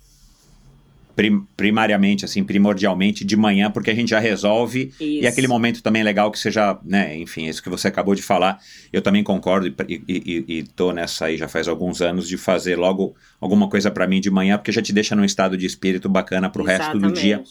prim- 1.16 1.46
primariamente, 1.56 2.26
assim, 2.26 2.44
primordialmente 2.44 3.24
de 3.24 3.38
manhã, 3.38 3.72
porque 3.72 3.92
a 3.92 3.96
gente 3.96 4.10
já 4.10 4.20
resolve. 4.20 4.92
E 5.00 5.20
Isso. 5.20 5.28
aquele 5.28 5.48
momento 5.48 5.82
também 5.82 6.04
legal 6.04 6.32
que 6.32 6.40
você 6.40 6.52
já, 6.52 6.78
né, 6.84 7.16
enfim, 7.18 7.48
isso 7.48 7.64
que 7.64 7.70
você 7.70 7.88
acabou 7.88 8.16
de 8.16 8.22
falar, 8.22 8.60
eu 8.92 9.02
também 9.02 9.24
concordo 9.24 9.68
e, 9.68 9.76
e, 9.88 10.04
e, 10.08 10.46
e 10.60 10.64
tô 10.64 10.92
nessa 10.92 11.26
aí 11.26 11.38
já 11.38 11.48
faz 11.48 11.68
alguns 11.68 12.02
anos 12.02 12.28
de 12.28 12.38
fazer 12.38 12.78
logo 12.78 13.16
alguma 13.40 13.70
coisa 13.70 13.90
para 13.90 14.08
mim 14.08 14.20
de 14.20 14.30
manhã, 14.30 14.58
porque 14.58 14.72
já 14.72 14.82
te 14.82 14.92
deixa 14.92 15.16
num 15.16 15.26
estado 15.26 15.58
de 15.58 15.66
espírito 15.66 16.10
bacana 16.10 16.50
pro 16.50 16.64
resto 16.64 16.98
do 17.00 17.12
dia 17.12 17.44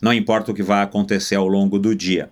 não 0.00 0.12
importa 0.12 0.50
o 0.50 0.54
que 0.54 0.62
vai 0.62 0.82
acontecer 0.82 1.34
ao 1.34 1.46
longo 1.46 1.78
do 1.78 1.94
dia. 1.94 2.30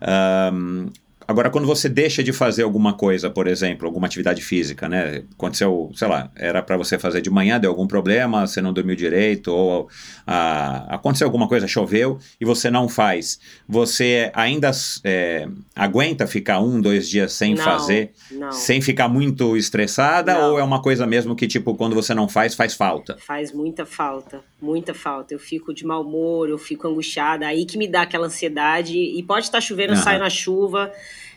Ahn, 0.00 0.90
agora, 1.26 1.50
quando 1.50 1.66
você 1.66 1.88
deixa 1.88 2.22
de 2.22 2.32
fazer 2.32 2.62
alguma 2.62 2.94
coisa, 2.94 3.30
por 3.30 3.46
exemplo, 3.46 3.86
alguma 3.86 4.06
atividade 4.06 4.42
física, 4.42 4.88
né? 4.88 5.22
Aconteceu, 5.32 5.90
sei 5.94 6.08
lá, 6.08 6.30
era 6.34 6.62
para 6.62 6.76
você 6.76 6.98
fazer 6.98 7.20
de 7.20 7.30
manhã, 7.30 7.58
deu 7.58 7.70
algum 7.70 7.86
problema, 7.86 8.46
você 8.46 8.60
não 8.60 8.72
dormiu 8.72 8.96
direito, 8.96 9.52
ou 9.52 9.88
ah, 10.26 10.86
aconteceu 10.88 11.26
alguma 11.26 11.48
coisa, 11.48 11.66
choveu, 11.66 12.18
e 12.40 12.44
você 12.44 12.70
não 12.70 12.88
faz. 12.88 13.38
Você 13.68 14.30
ainda 14.34 14.70
é, 15.04 15.48
aguenta 15.74 16.26
ficar 16.26 16.60
um, 16.60 16.80
dois 16.80 17.08
dias 17.08 17.32
sem 17.32 17.54
Não, 17.54 17.64
fazer, 17.64 18.12
Não. 18.30 18.52
sem 18.52 18.80
ficar 18.80 19.08
muito 19.08 19.56
estressada, 19.56 20.34
Não. 20.34 20.52
ou 20.52 20.58
é 20.58 20.62
uma 20.62 20.80
coisa 20.82 21.06
mesmo 21.06 21.34
que, 21.34 21.46
tipo, 21.46 21.74
quando 21.74 21.94
você 21.94 22.14
não 22.14 22.28
faz, 22.28 22.54
faz 22.54 22.74
falta? 22.74 23.16
Faz 23.18 23.52
muita 23.52 23.84
falta, 23.86 24.40
muita 24.60 24.94
falta. 24.94 25.34
Eu 25.34 25.38
fico 25.38 25.72
de 25.74 25.84
mau 25.84 26.02
humor, 26.02 26.48
eu 26.48 26.58
fico 26.58 26.88
angustiada, 26.88 27.46
aí 27.46 27.64
que 27.64 27.76
me 27.78 27.86
dá 27.86 28.02
aquela 28.02 28.26
ansiedade. 28.26 28.96
E 28.98 29.22
pode 29.22 29.46
estar 29.46 29.60
chovendo, 29.60 29.92
eu 29.92 29.96
Aham. 29.96 30.04
saio 30.04 30.18
na 30.20 30.30
chuva. 30.30 30.92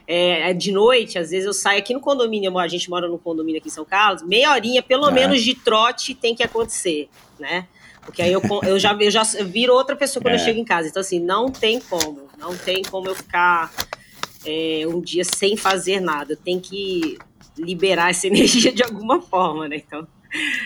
É, 0.07 0.49
é 0.49 0.53
de 0.53 0.71
noite, 0.71 1.19
às 1.19 1.29
vezes 1.29 1.45
eu 1.45 1.53
saio 1.53 1.77
aqui 1.79 1.93
no 1.93 1.99
condomínio, 1.99 2.57
a 2.57 2.67
gente 2.67 2.89
mora 2.89 3.07
no 3.07 3.19
condomínio 3.19 3.59
aqui 3.59 3.67
em 3.67 3.71
São 3.71 3.85
Carlos, 3.85 4.23
meia 4.23 4.51
horinha, 4.51 4.81
pelo 4.81 5.05
Ah. 5.05 5.11
menos, 5.11 5.43
de 5.43 5.53
trote 5.53 6.15
tem 6.15 6.33
que 6.33 6.41
acontecer, 6.41 7.07
né? 7.39 7.67
Porque 8.03 8.23
aí 8.23 8.33
eu, 8.33 8.41
eu, 8.63 8.79
já, 8.79 8.93
eu 8.99 9.11
já 9.11 9.21
viro 9.45 9.71
outra 9.73 9.95
pessoa 9.95 10.23
quando 10.23 10.33
é. 10.33 10.37
eu 10.37 10.43
chego 10.43 10.59
em 10.59 10.65
casa. 10.65 10.87
Então, 10.87 10.99
assim, 10.99 11.19
não 11.19 11.51
tem 11.51 11.79
como. 11.79 12.27
Não 12.39 12.57
tem 12.57 12.81
como 12.81 13.07
eu 13.07 13.13
ficar 13.13 13.71
é, 14.43 14.81
um 14.87 14.99
dia 14.99 15.23
sem 15.23 15.55
fazer 15.55 15.99
nada. 15.99 16.33
Eu 16.33 16.37
tenho 16.37 16.59
que 16.59 17.19
liberar 17.55 18.09
essa 18.09 18.25
energia 18.27 18.71
de 18.71 18.81
alguma 18.81 19.21
forma, 19.21 19.67
né? 19.67 19.75
Então. 19.85 20.07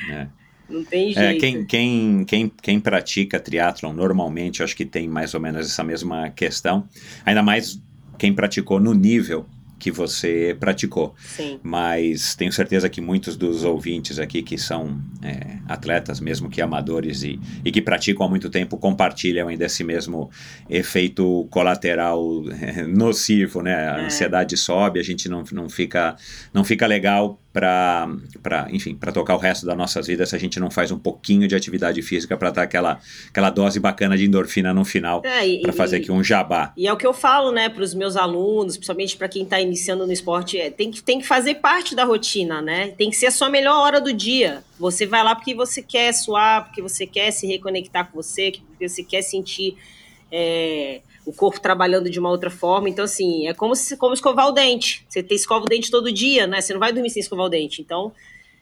É. 0.09 0.27
Não 0.73 0.83
tem 0.83 1.13
jeito. 1.13 1.19
É, 1.19 1.35
quem, 1.35 1.65
quem, 1.65 2.25
quem, 2.25 2.51
quem 2.61 2.79
pratica 2.79 3.39
triatlon 3.39 3.93
normalmente, 3.93 4.63
acho 4.63 4.75
que 4.75 4.85
tem 4.85 5.07
mais 5.07 5.35
ou 5.35 5.39
menos 5.39 5.67
essa 5.67 5.83
mesma 5.83 6.31
questão. 6.31 6.87
Ainda 7.23 7.43
mais 7.43 7.79
quem 8.17 8.33
praticou 8.33 8.79
no 8.79 8.93
nível 8.93 9.45
que 9.83 9.91
você 9.91 10.55
praticou. 10.57 11.13
Sim. 11.19 11.59
Mas 11.61 12.35
tenho 12.35 12.53
certeza 12.53 12.87
que 12.87 13.01
muitos 13.01 13.35
dos 13.35 13.65
ouvintes 13.65 14.17
aqui 14.17 14.41
que 14.41 14.57
são 14.57 14.97
é, 15.21 15.57
atletas, 15.67 16.21
mesmo 16.21 16.49
que 16.49 16.61
amadores 16.61 17.21
e, 17.21 17.37
e 17.65 17.69
que 17.69 17.81
praticam 17.81 18.25
há 18.25 18.29
muito 18.29 18.49
tempo, 18.49 18.77
compartilham 18.77 19.49
ainda 19.49 19.65
esse 19.65 19.83
mesmo 19.83 20.31
efeito 20.69 21.45
colateral 21.51 22.23
é, 22.61 22.83
nocivo, 22.87 23.61
né? 23.61 23.75
A 23.75 23.99
é. 23.99 24.05
ansiedade 24.05 24.55
sobe, 24.55 25.01
a 25.01 25.03
gente 25.03 25.27
não, 25.27 25.43
não, 25.51 25.67
fica, 25.69 26.15
não 26.53 26.63
fica 26.63 26.87
legal 26.87 27.42
para, 27.53 28.67
enfim, 28.71 28.95
para 28.95 29.11
tocar 29.11 29.35
o 29.35 29.37
resto 29.37 29.63
das 29.63 29.77
nossas 29.77 30.07
vidas 30.07 30.29
se 30.29 30.35
a 30.35 30.39
gente 30.39 30.59
não 30.59 30.71
faz 30.71 30.91
um 30.91 30.97
pouquinho 30.97 31.47
de 31.47 31.55
atividade 31.55 32.01
física 32.01 32.35
para 32.35 32.49
dar 32.49 32.63
aquela, 32.63 32.99
aquela 33.29 33.51
dose 33.51 33.79
bacana 33.79 34.17
de 34.17 34.25
endorfina 34.25 34.73
no 34.73 34.83
final, 34.83 35.21
é, 35.23 35.59
para 35.61 35.71
fazer 35.71 35.97
aqui 35.97 36.11
um 36.11 36.23
jabá. 36.23 36.73
E 36.75 36.87
é 36.87 36.91
o 36.91 36.97
que 36.97 37.05
eu 37.05 37.13
falo, 37.13 37.51
né, 37.51 37.69
para 37.69 37.83
os 37.83 37.93
meus 37.93 38.17
alunos, 38.17 38.75
principalmente 38.75 39.15
para 39.15 39.29
quem 39.29 39.43
está 39.43 39.61
iniciando 39.61 40.07
no 40.07 40.11
esporte, 40.11 40.57
é, 40.57 40.71
tem, 40.71 40.89
que, 40.89 41.03
tem 41.03 41.19
que 41.19 41.27
fazer 41.27 41.55
parte 41.55 41.95
da 41.95 42.03
rotina, 42.03 42.59
né? 42.59 42.87
Tem 42.97 43.11
que 43.11 43.15
ser 43.15 43.27
a 43.27 43.31
sua 43.31 43.49
melhor 43.49 43.75
hora 43.75 44.01
do 44.01 44.11
dia. 44.11 44.63
Você 44.79 45.05
vai 45.05 45.23
lá 45.23 45.35
porque 45.35 45.53
você 45.53 45.83
quer 45.83 46.11
suar, 46.11 46.65
porque 46.65 46.81
você 46.81 47.05
quer 47.05 47.29
se 47.29 47.45
reconectar 47.45 48.09
com 48.09 48.21
você, 48.21 48.53
porque 48.67 48.89
você 48.89 49.03
quer 49.03 49.21
sentir. 49.21 49.77
É, 50.31 51.01
o 51.25 51.33
corpo 51.33 51.59
trabalhando 51.59 52.09
de 52.09 52.19
uma 52.19 52.29
outra 52.29 52.49
forma. 52.49 52.89
Então, 52.89 53.05
assim, 53.05 53.47
é 53.47 53.53
como, 53.53 53.75
se, 53.75 53.95
como 53.97 54.13
escovar 54.13 54.47
o 54.47 54.51
dente. 54.51 55.05
Você 55.07 55.23
tem 55.23 55.35
escova 55.35 55.65
o 55.65 55.69
dente 55.69 55.89
todo 55.89 56.11
dia, 56.11 56.45
né? 56.47 56.61
Você 56.61 56.73
não 56.73 56.79
vai 56.79 56.91
dormir 56.91 57.09
sem 57.09 57.21
escovar 57.21 57.45
o 57.45 57.49
dente. 57.49 57.81
Então, 57.81 58.11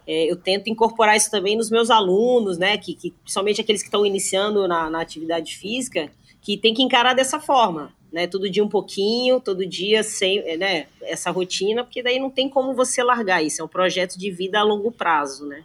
é, 0.06 0.30
eu 0.30 0.36
tento 0.36 0.70
incorporar 0.70 1.16
isso 1.16 1.30
também 1.30 1.56
nos 1.56 1.70
meus 1.70 1.90
alunos, 1.90 2.58
né? 2.58 2.78
Que, 2.78 2.94
que 2.94 3.12
principalmente 3.12 3.62
aqueles 3.62 3.82
que 3.82 3.88
estão 3.88 4.06
iniciando 4.06 4.68
na, 4.68 4.90
na, 4.90 5.02
atividade 5.02 5.56
física, 5.58 6.12
que 6.42 6.58
tem 6.58 6.74
que 6.74 6.82
encarar 6.82 7.14
dessa 7.14 7.40
forma, 7.40 7.94
né? 8.12 8.28
Todo 8.28 8.50
dia 8.50 8.64
um 8.64 8.70
pouquinho, 8.70 9.40
todo 9.40 9.66
dia 9.66 10.04
sem, 10.04 10.40
é, 10.40 10.58
né? 10.58 10.88
Essa 11.02 11.32
rotina, 11.32 11.84
porque 11.84 12.04
daí 12.04 12.20
não 12.20 12.30
tem 12.30 12.50
como 12.50 12.74
você 12.74 13.04
largar 13.04 13.44
isso. 13.44 13.62
É 13.62 13.66
um 13.66 13.70
projeto 13.70 14.18
de 14.18 14.30
vida 14.32 14.60
a 14.60 14.64
longo 14.64 14.92
prazo, 14.92 15.46
né? 15.46 15.64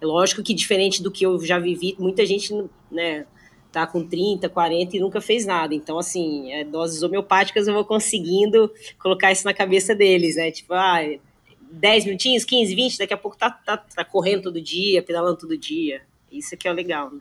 É 0.00 0.06
lógico 0.06 0.42
que 0.42 0.52
diferente 0.52 1.02
do 1.02 1.10
que 1.10 1.24
eu 1.24 1.38
já 1.44 1.58
vivi, 1.58 1.94
muita 1.98 2.26
gente, 2.26 2.52
né? 2.90 3.24
Tá 3.72 3.86
com 3.86 4.06
30, 4.06 4.48
40 4.48 4.96
e 4.96 5.00
nunca 5.00 5.20
fez 5.20 5.46
nada. 5.46 5.74
Então, 5.74 5.98
assim, 5.98 6.52
é, 6.52 6.62
doses 6.62 7.02
homeopáticas 7.02 7.66
eu 7.66 7.74
vou 7.74 7.84
conseguindo 7.84 8.70
colocar 8.98 9.32
isso 9.32 9.44
na 9.44 9.54
cabeça 9.54 9.94
deles, 9.94 10.36
né? 10.36 10.50
Tipo, 10.50 10.74
ah, 10.74 11.00
10 11.72 12.04
minutinhos, 12.04 12.44
15, 12.44 12.74
20, 12.74 12.98
daqui 12.98 13.14
a 13.14 13.16
pouco 13.16 13.36
tá, 13.36 13.50
tá, 13.50 13.78
tá 13.78 14.04
correndo 14.04 14.42
todo 14.42 14.60
dia, 14.60 15.02
pedalando 15.02 15.38
todo 15.38 15.56
dia. 15.56 16.02
Isso 16.30 16.56
que 16.56 16.68
é 16.68 16.70
o 16.70 16.74
legal, 16.74 17.10
né? 17.10 17.20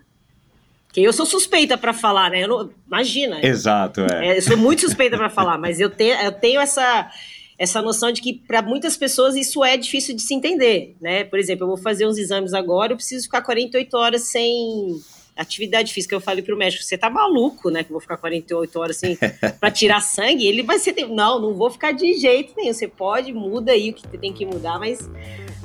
Porque 0.88 1.00
eu 1.00 1.14
sou 1.14 1.26
suspeita 1.26 1.78
para 1.78 1.94
falar, 1.94 2.30
né? 2.30 2.46
Não, 2.46 2.70
imagina. 2.86 3.40
Exato, 3.46 4.02
é. 4.02 4.28
é. 4.28 4.38
Eu 4.38 4.42
sou 4.42 4.58
muito 4.58 4.82
suspeita 4.82 5.18
para 5.18 5.30
falar, 5.30 5.58
mas 5.58 5.80
eu 5.80 5.90
tenho, 5.90 6.16
eu 6.16 6.34
tenho 6.34 6.60
essa, 6.60 7.10
essa 7.58 7.82
noção 7.82 8.12
de 8.12 8.22
que 8.22 8.34
para 8.34 8.62
muitas 8.62 8.98
pessoas 8.98 9.38
isso 9.38 9.64
é 9.64 9.78
difícil 9.78 10.14
de 10.14 10.22
se 10.22 10.34
entender, 10.34 10.98
né? 11.00 11.24
Por 11.24 11.40
exemplo, 11.40 11.64
eu 11.64 11.70
vou 11.70 11.78
fazer 11.78 12.06
uns 12.06 12.18
exames 12.18 12.54
agora, 12.54 12.92
eu 12.92 12.98
preciso 12.98 13.24
ficar 13.24 13.42
48 13.42 13.96
horas 13.96 14.24
sem 14.24 15.00
atividade 15.36 15.94
física, 15.94 16.16
eu 16.16 16.22
falei 16.22 16.44
pro 16.44 16.58
médico, 16.58 16.84
você 16.84 16.98
tá 16.98 17.10
maluco, 17.10 17.70
né, 17.70 17.84
que 17.84 17.92
vou 17.92 18.02
ficar 18.02 18.18
48 18.18 18.80
horas 18.80 18.98
assim 18.98 19.18
para 19.60 19.72
tirar 19.72 20.02
sangue? 20.02 20.46
Ele 20.46 20.64
vai 20.64 20.80
ser, 20.80 20.94
não, 21.08 21.40
não 21.40 21.54
vou 21.54 21.70
ficar 21.70 21.92
de 21.92 22.14
jeito 22.14 22.54
nenhum, 22.56 22.74
você 22.74 22.88
pode, 22.88 23.34
muda 23.34 23.72
aí 23.72 23.90
o 23.92 23.94
que 23.94 24.08
tem 24.18 24.34
que 24.34 24.46
mudar, 24.46 24.80
mas 24.80 25.10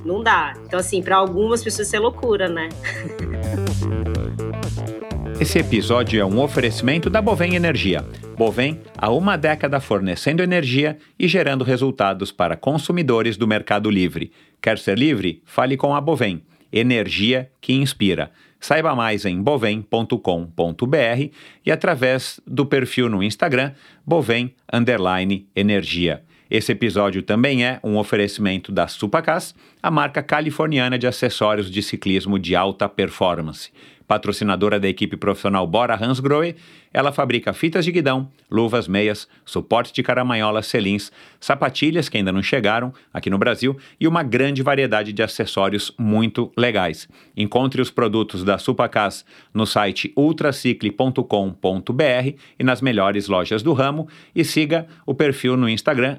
não 0.05 0.23
dá. 0.23 0.55
Então 0.65 0.79
assim, 0.79 1.03
para 1.03 1.17
algumas 1.17 1.63
pessoas 1.63 1.89
isso 1.89 1.97
é 1.97 1.99
loucura, 1.99 2.49
né? 2.49 2.69
Esse 5.39 5.59
episódio 5.59 6.19
é 6.19 6.25
um 6.25 6.41
oferecimento 6.41 7.11
da 7.11 7.21
Bovem 7.21 7.55
Energia. 7.57 8.03
Bovem, 8.39 8.81
há 8.97 9.11
uma 9.11 9.37
década 9.37 9.79
fornecendo 9.81 10.43
energia 10.43 10.97
e 11.19 11.29
gerando 11.29 11.63
resultados 11.63 12.33
para 12.33 12.57
consumidores 12.57 13.37
do 13.37 13.47
Mercado 13.47 13.91
Livre. 13.91 14.33
Quer 14.63 14.79
ser 14.79 14.97
livre? 14.97 15.43
Fale 15.45 15.77
com 15.77 15.95
a 15.95 16.01
Bovem. 16.01 16.43
Energia 16.73 17.51
que 17.61 17.75
inspira. 17.75 18.31
Saiba 18.61 18.95
mais 18.95 19.25
em 19.25 19.41
bovem.com.br 19.41 21.31
e 21.65 21.71
através 21.71 22.41
do 22.47 22.67
perfil 22.67 23.09
no 23.09 23.23
Instagram 23.23 23.73
Bovem 24.05 24.55
Energia. 25.55 26.23
Esse 26.49 26.73
episódio 26.73 27.23
também 27.23 27.65
é 27.65 27.81
um 27.83 27.97
oferecimento 27.97 28.71
da 28.71 28.87
Supacas, 28.87 29.55
a 29.83 29.91
marca 29.91 30.23
californiana 30.23 30.97
de 30.97 31.07
acessórios 31.07 31.71
de 31.71 31.83
ciclismo 31.83 32.39
de 32.39 32.55
alta 32.55 32.89
performance. 32.89 33.73
Patrocinadora 34.07 34.79
da 34.79 34.89
equipe 34.89 35.17
profissional 35.17 35.67
Bora 35.67 35.97
Hansgrohe, 36.01 36.55
ela 36.97 37.13
fabrica 37.13 37.53
fitas 37.53 37.85
de 37.85 37.93
guidão, 37.93 38.31
luvas, 38.51 38.89
meias, 38.89 39.29
suporte 39.45 39.93
de 39.93 40.03
caramanhola, 40.03 40.63
selins, 40.63 41.13
sapatilhas 41.39 42.09
que 42.09 42.17
ainda 42.17 42.33
não 42.33 42.43
chegaram 42.43 42.91
aqui 43.13 43.29
no 43.29 43.37
Brasil 43.37 43.77
e 44.01 44.09
uma 44.09 44.23
grande 44.23 44.63
variedade 44.63 45.13
de 45.13 45.23
acessórios 45.23 45.93
muito 45.99 46.51
legais. 46.57 47.07
Encontre 47.37 47.83
os 47.83 47.91
produtos 47.91 48.43
da 48.43 48.57
Supacas 48.57 49.27
no 49.53 49.67
site 49.67 50.11
ultracicle.com.br 50.17 51.23
e 52.59 52.65
nas 52.65 52.81
melhores 52.81 53.29
lojas 53.29 53.63
do 53.63 53.75
ramo 53.75 54.09
e 54.35 54.43
siga 54.43 54.87
o 55.05 55.15
perfil 55.15 55.55
no 55.55 55.69
Instagram 55.69 56.17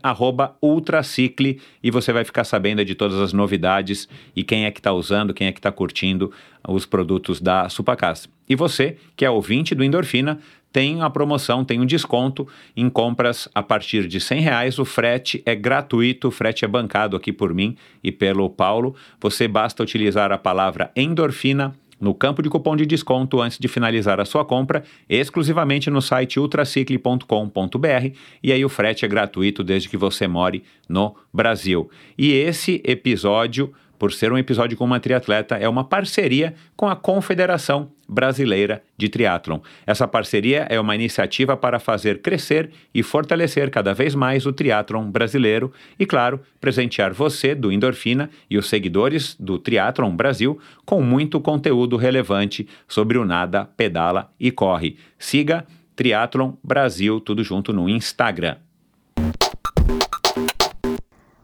ultracicle 0.61 1.59
e 1.81 1.89
você 1.89 2.13
vai 2.13 2.23
ficar 2.23 2.43
sabendo 2.43 2.85
de 2.85 2.93
todas 2.93 3.19
as 3.19 3.33
novidades 3.33 4.07
e 4.35 4.43
quem 4.43 4.65
é 4.65 4.69
que 4.69 4.79
está 4.79 4.93
usando, 4.93 5.33
quem 5.33 5.47
é 5.47 5.51
que 5.51 5.57
está 5.57 5.71
curtindo 5.71 6.31
os 6.67 6.85
produtos 6.85 7.41
da 7.41 7.67
Supacas. 7.67 8.37
E 8.47 8.55
você, 8.55 8.97
que 9.15 9.25
é 9.25 9.29
ouvinte 9.29 9.75
do 9.75 9.83
Endorfina, 9.83 10.39
tem 10.71 11.01
a 11.01 11.10
promoção, 11.10 11.65
tem 11.65 11.79
um 11.79 11.86
desconto 11.86 12.47
em 12.75 12.89
compras 12.89 13.49
a 13.55 13.63
partir 13.63 14.07
de 14.07 14.19
100 14.19 14.41
reais. 14.41 14.79
O 14.79 14.86
frete 14.86 15.41
é 15.45 15.55
gratuito, 15.55 16.27
o 16.27 16.31
frete 16.31 16.65
é 16.65 16.67
bancado 16.67 17.15
aqui 17.15 17.33
por 17.33 17.53
mim 17.53 17.75
e 18.03 18.12
pelo 18.12 18.49
Paulo. 18.49 18.95
Você 19.19 19.47
basta 19.47 19.81
utilizar 19.81 20.31
a 20.31 20.38
palavra 20.38 20.91
endorfina 20.95 21.73
no 21.99 22.13
campo 22.13 22.41
de 22.41 22.49
cupom 22.49 22.75
de 22.75 22.86
desconto 22.86 23.41
antes 23.41 23.57
de 23.57 23.67
finalizar 23.67 24.19
a 24.19 24.25
sua 24.25 24.45
compra, 24.45 24.83
exclusivamente 25.10 25.89
no 25.89 26.01
site 26.01 26.39
ultracicle.com.br 26.39 28.15
e 28.43 28.51
aí 28.51 28.63
o 28.63 28.69
frete 28.69 29.03
é 29.03 29.07
gratuito 29.07 29.63
desde 29.63 29.89
que 29.89 29.97
você 29.97 30.27
more 30.27 30.63
no 30.88 31.15
Brasil. 31.33 31.89
E 32.17 32.33
esse 32.33 32.81
episódio 32.86 33.73
por 33.97 34.13
ser 34.13 34.31
um 34.31 34.38
episódio 34.38 34.77
com 34.77 34.86
uma 34.86 34.99
triatleta, 34.99 35.55
é 35.55 35.67
uma 35.67 35.83
parceria 35.83 36.53
com 36.75 36.88
a 36.88 36.95
Confederação 36.95 37.91
Brasileira 38.07 38.81
de 38.97 39.10
Triatlon. 39.10 39.60
Essa 39.86 40.07
parceria 40.07 40.65
é 40.69 40.79
uma 40.79 40.95
iniciativa 40.95 41.57
para 41.57 41.79
fazer 41.79 42.21
crescer 42.21 42.71
e 42.93 43.03
fortalecer 43.03 43.69
cada 43.69 43.93
vez 43.93 44.15
mais 44.15 44.45
o 44.45 44.53
triatlon 44.53 45.12
brasileiro 45.12 45.73
e, 45.99 46.05
claro, 46.05 46.39
presentear 46.62 47.13
você 47.13 47.53
do 47.53 47.71
Endorfina 47.71 48.29
e 48.49 48.57
os 48.57 48.69
seguidores 48.69 49.36
do 49.38 49.60
Triatlon 49.60 50.15
Brasil 50.15 50.57
com 50.86 51.01
muito 51.01 51.41
conteúdo 51.41 51.97
relevante 51.97 52.67
sobre 52.88 53.17
o 53.17 53.25
nada, 53.25 53.65
pedala 53.65 54.31
e 54.39 54.51
corre. 54.51 54.97
Siga 55.19 55.65
Triatlon 55.95 56.53
Brasil, 56.63 57.19
tudo 57.19 57.43
junto 57.43 57.73
no 57.73 57.89
Instagram. 57.89 58.55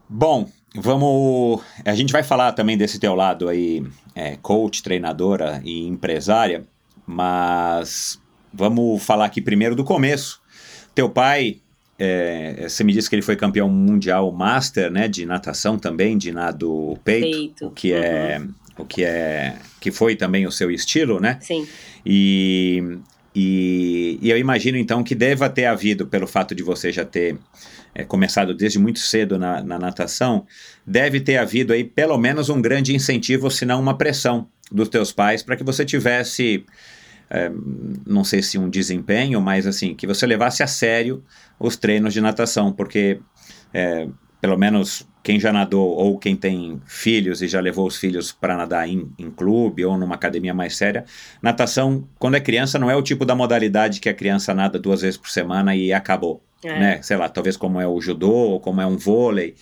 Bom, 0.07 0.47
Vamos. 0.75 1.61
A 1.85 1.93
gente 1.93 2.11
vai 2.11 2.23
falar 2.23 2.51
também 2.53 2.77
desse 2.77 2.99
teu 2.99 3.13
lado 3.13 3.47
aí, 3.47 3.83
é, 4.15 4.37
coach, 4.41 4.81
treinadora 4.81 5.61
e 5.63 5.87
empresária, 5.87 6.65
mas 7.05 8.19
vamos 8.51 9.03
falar 9.03 9.25
aqui 9.25 9.41
primeiro 9.41 9.75
do 9.75 9.83
começo. 9.83 10.41
Teu 10.95 11.09
pai, 11.09 11.57
é, 11.97 12.65
você 12.67 12.83
me 12.83 12.91
disse 12.91 13.09
que 13.09 13.15
ele 13.15 13.21
foi 13.21 13.35
campeão 13.35 13.69
mundial 13.69 14.31
master, 14.31 14.91
né, 14.91 15.07
de 15.07 15.25
natação 15.25 15.77
também, 15.77 16.17
de 16.17 16.31
nado 16.31 16.97
peito, 17.03 17.31
peito. 17.31 17.67
o 17.67 17.71
que 17.71 17.93
é, 17.93 18.39
uhum. 18.39 18.53
é, 18.77 18.81
o 18.81 18.85
que 18.85 19.03
é, 19.03 19.55
que 19.79 19.91
foi 19.91 20.15
também 20.15 20.47
o 20.47 20.51
seu 20.51 20.71
estilo, 20.71 21.19
né? 21.19 21.37
Sim. 21.41 21.67
E, 22.05 22.99
e, 23.35 24.19
e 24.21 24.29
eu 24.29 24.37
imagino 24.37 24.77
então 24.77 25.03
que 25.03 25.15
deva 25.15 25.49
ter 25.49 25.65
havido, 25.65 26.05
pelo 26.05 26.27
fato 26.27 26.53
de 26.53 26.61
você 26.61 26.91
já 26.91 27.03
ter 27.03 27.37
é, 27.95 28.03
começado 28.03 28.53
desde 28.53 28.77
muito 28.77 28.99
cedo 28.99 29.37
na, 29.37 29.63
na, 29.63 29.79
natação, 29.79 30.45
deve 30.85 31.19
ter 31.19 31.37
havido 31.37 31.73
aí 31.73 31.83
pelo 31.83 32.17
menos 32.17 32.49
um 32.49 32.61
grande 32.61 32.95
incentivo, 32.95 33.49
se 33.49 33.65
não 33.65 33.79
uma 33.79 33.97
pressão 33.97 34.47
dos 34.71 34.87
teus 34.87 35.11
pais 35.11 35.41
para 35.41 35.55
que 35.55 35.63
você 35.63 35.83
tivesse, 35.83 36.65
é, 37.29 37.51
não 38.05 38.23
sei 38.23 38.41
se 38.41 38.57
um 38.57 38.69
desempenho, 38.69 39.41
mas 39.41 39.65
assim, 39.65 39.95
que 39.95 40.05
você 40.05 40.25
levasse 40.27 40.61
a 40.61 40.67
sério 40.67 41.23
os 41.59 41.75
treinos 41.75 42.13
de 42.13 42.21
natação, 42.21 42.71
porque 42.71 43.19
é, 43.73 44.07
pelo 44.43 44.57
menos 44.57 45.07
quem 45.23 45.39
já 45.39 45.53
nadou 45.53 45.95
ou 45.95 46.19
quem 46.19 46.35
tem 46.35 46.81
filhos 46.85 47.41
e 47.41 47.47
já 47.47 47.61
levou 47.61 47.87
os 47.87 47.95
filhos 47.95 48.33
para 48.33 48.57
nadar 48.57 48.89
em, 48.89 49.09
em, 49.17 49.31
clube 49.31 49.85
ou 49.85 49.97
numa 49.97 50.15
academia 50.15 50.53
mais 50.53 50.75
séria, 50.75 51.05
natação, 51.41 52.05
quando 52.19 52.35
é 52.35 52.41
criança, 52.41 52.77
não 52.77 52.91
é 52.91 52.95
o 52.97 53.01
tipo 53.01 53.23
da 53.23 53.33
modalidade 53.33 54.01
que 54.01 54.09
a 54.09 54.13
criança 54.13 54.53
nada 54.53 54.77
duas 54.77 54.99
vezes 54.99 55.15
por 55.15 55.29
semana 55.29 55.73
e 55.73 55.93
acabou. 55.93 56.43
É. 56.61 56.77
Né? 56.77 57.01
Sei 57.01 57.15
lá, 57.15 57.29
talvez 57.29 57.55
como 57.55 57.79
é 57.79 57.87
o 57.87 58.01
judô 58.01 58.33
ou 58.33 58.59
como 58.59 58.81
é 58.81 58.85
um 58.85 58.97
vôlei. 58.97 59.55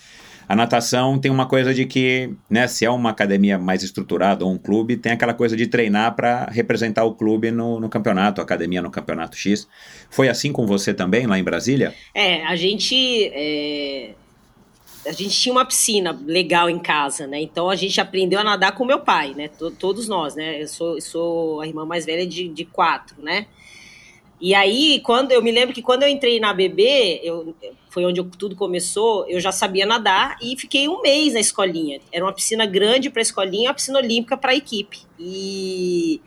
A 0.50 0.56
natação 0.56 1.20
tem 1.20 1.30
uma 1.30 1.46
coisa 1.46 1.76
de 1.76 1.86
que, 1.86 2.34
né, 2.50 2.66
se 2.66 2.84
é 2.84 2.90
uma 2.90 3.12
academia 3.12 3.60
mais 3.60 3.84
estruturada 3.84 4.44
ou 4.44 4.52
um 4.52 4.58
clube, 4.58 4.98
tem 4.98 5.12
aquela 5.12 5.36
coisa 5.36 5.56
de 5.56 5.68
treinar 5.68 6.16
para 6.16 6.46
representar 6.46 7.04
o 7.04 7.14
clube 7.14 7.52
no, 7.52 7.80
no, 7.80 7.88
campeonato, 7.88 8.42
a 8.42 8.44
academia 8.44 8.82
no 8.82 8.90
campeonato 8.90 9.38
X. 9.38 9.68
Foi 10.10 10.28
assim 10.28 10.52
com 10.52 10.66
você 10.66 10.92
também, 10.92 11.28
lá 11.28 11.38
em 11.38 11.44
Brasília? 11.44 11.94
É, 12.16 12.44
a 12.48 12.56
gente. 12.56 12.96
É 13.32 14.16
a 15.06 15.12
gente 15.12 15.40
tinha 15.40 15.52
uma 15.52 15.66
piscina 15.66 16.20
legal 16.26 16.70
em 16.70 16.80
casa, 16.80 17.26
né? 17.26 17.42
Então 17.42 17.70
a 17.70 17.76
gente 17.76 18.00
aprendeu 18.00 18.40
a 18.40 18.44
nadar 18.44 18.74
com 18.74 18.86
meu 18.86 19.00
pai, 19.00 19.34
né? 19.34 19.50
Todos 19.80 20.08
nós, 20.08 20.36
né? 20.36 20.62
Eu 20.62 20.68
sou, 20.68 21.02
sou 21.02 21.62
a 21.62 21.68
irmã 21.68 21.86
mais 21.86 22.06
velha 22.06 22.26
de, 22.26 22.48
de 22.48 22.66
quatro, 22.66 23.22
né? 23.22 23.48
E 24.40 24.56
aí, 24.56 25.00
quando 25.04 25.32
eu 25.32 25.42
me 25.42 25.52
lembro 25.52 25.74
que 25.74 25.84
quando 25.84 26.02
eu 26.02 26.10
entrei 26.10 26.40
na 26.40 26.52
BB, 26.52 27.22
eu, 27.24 27.56
foi 27.90 28.04
onde 28.06 28.20
eu, 28.20 28.26
tudo 28.26 28.56
começou, 28.56 29.28
eu 29.30 29.40
já 29.40 29.52
sabia 29.52 29.86
nadar 29.86 30.36
e 30.42 30.58
fiquei 30.58 30.90
um 30.90 31.02
mês 31.02 31.34
na 31.34 31.40
escolinha. 31.40 32.00
Era 32.12 32.26
uma 32.26 32.34
piscina 32.34 32.66
grande 32.66 33.12
para 33.12 33.22
a 33.22 33.22
escolinha, 33.22 33.70
uma 33.70 33.76
piscina 33.76 34.00
olímpica 34.00 34.36
para 34.36 34.52
a 34.52 34.56
equipe. 34.56 35.00
E 35.20 36.20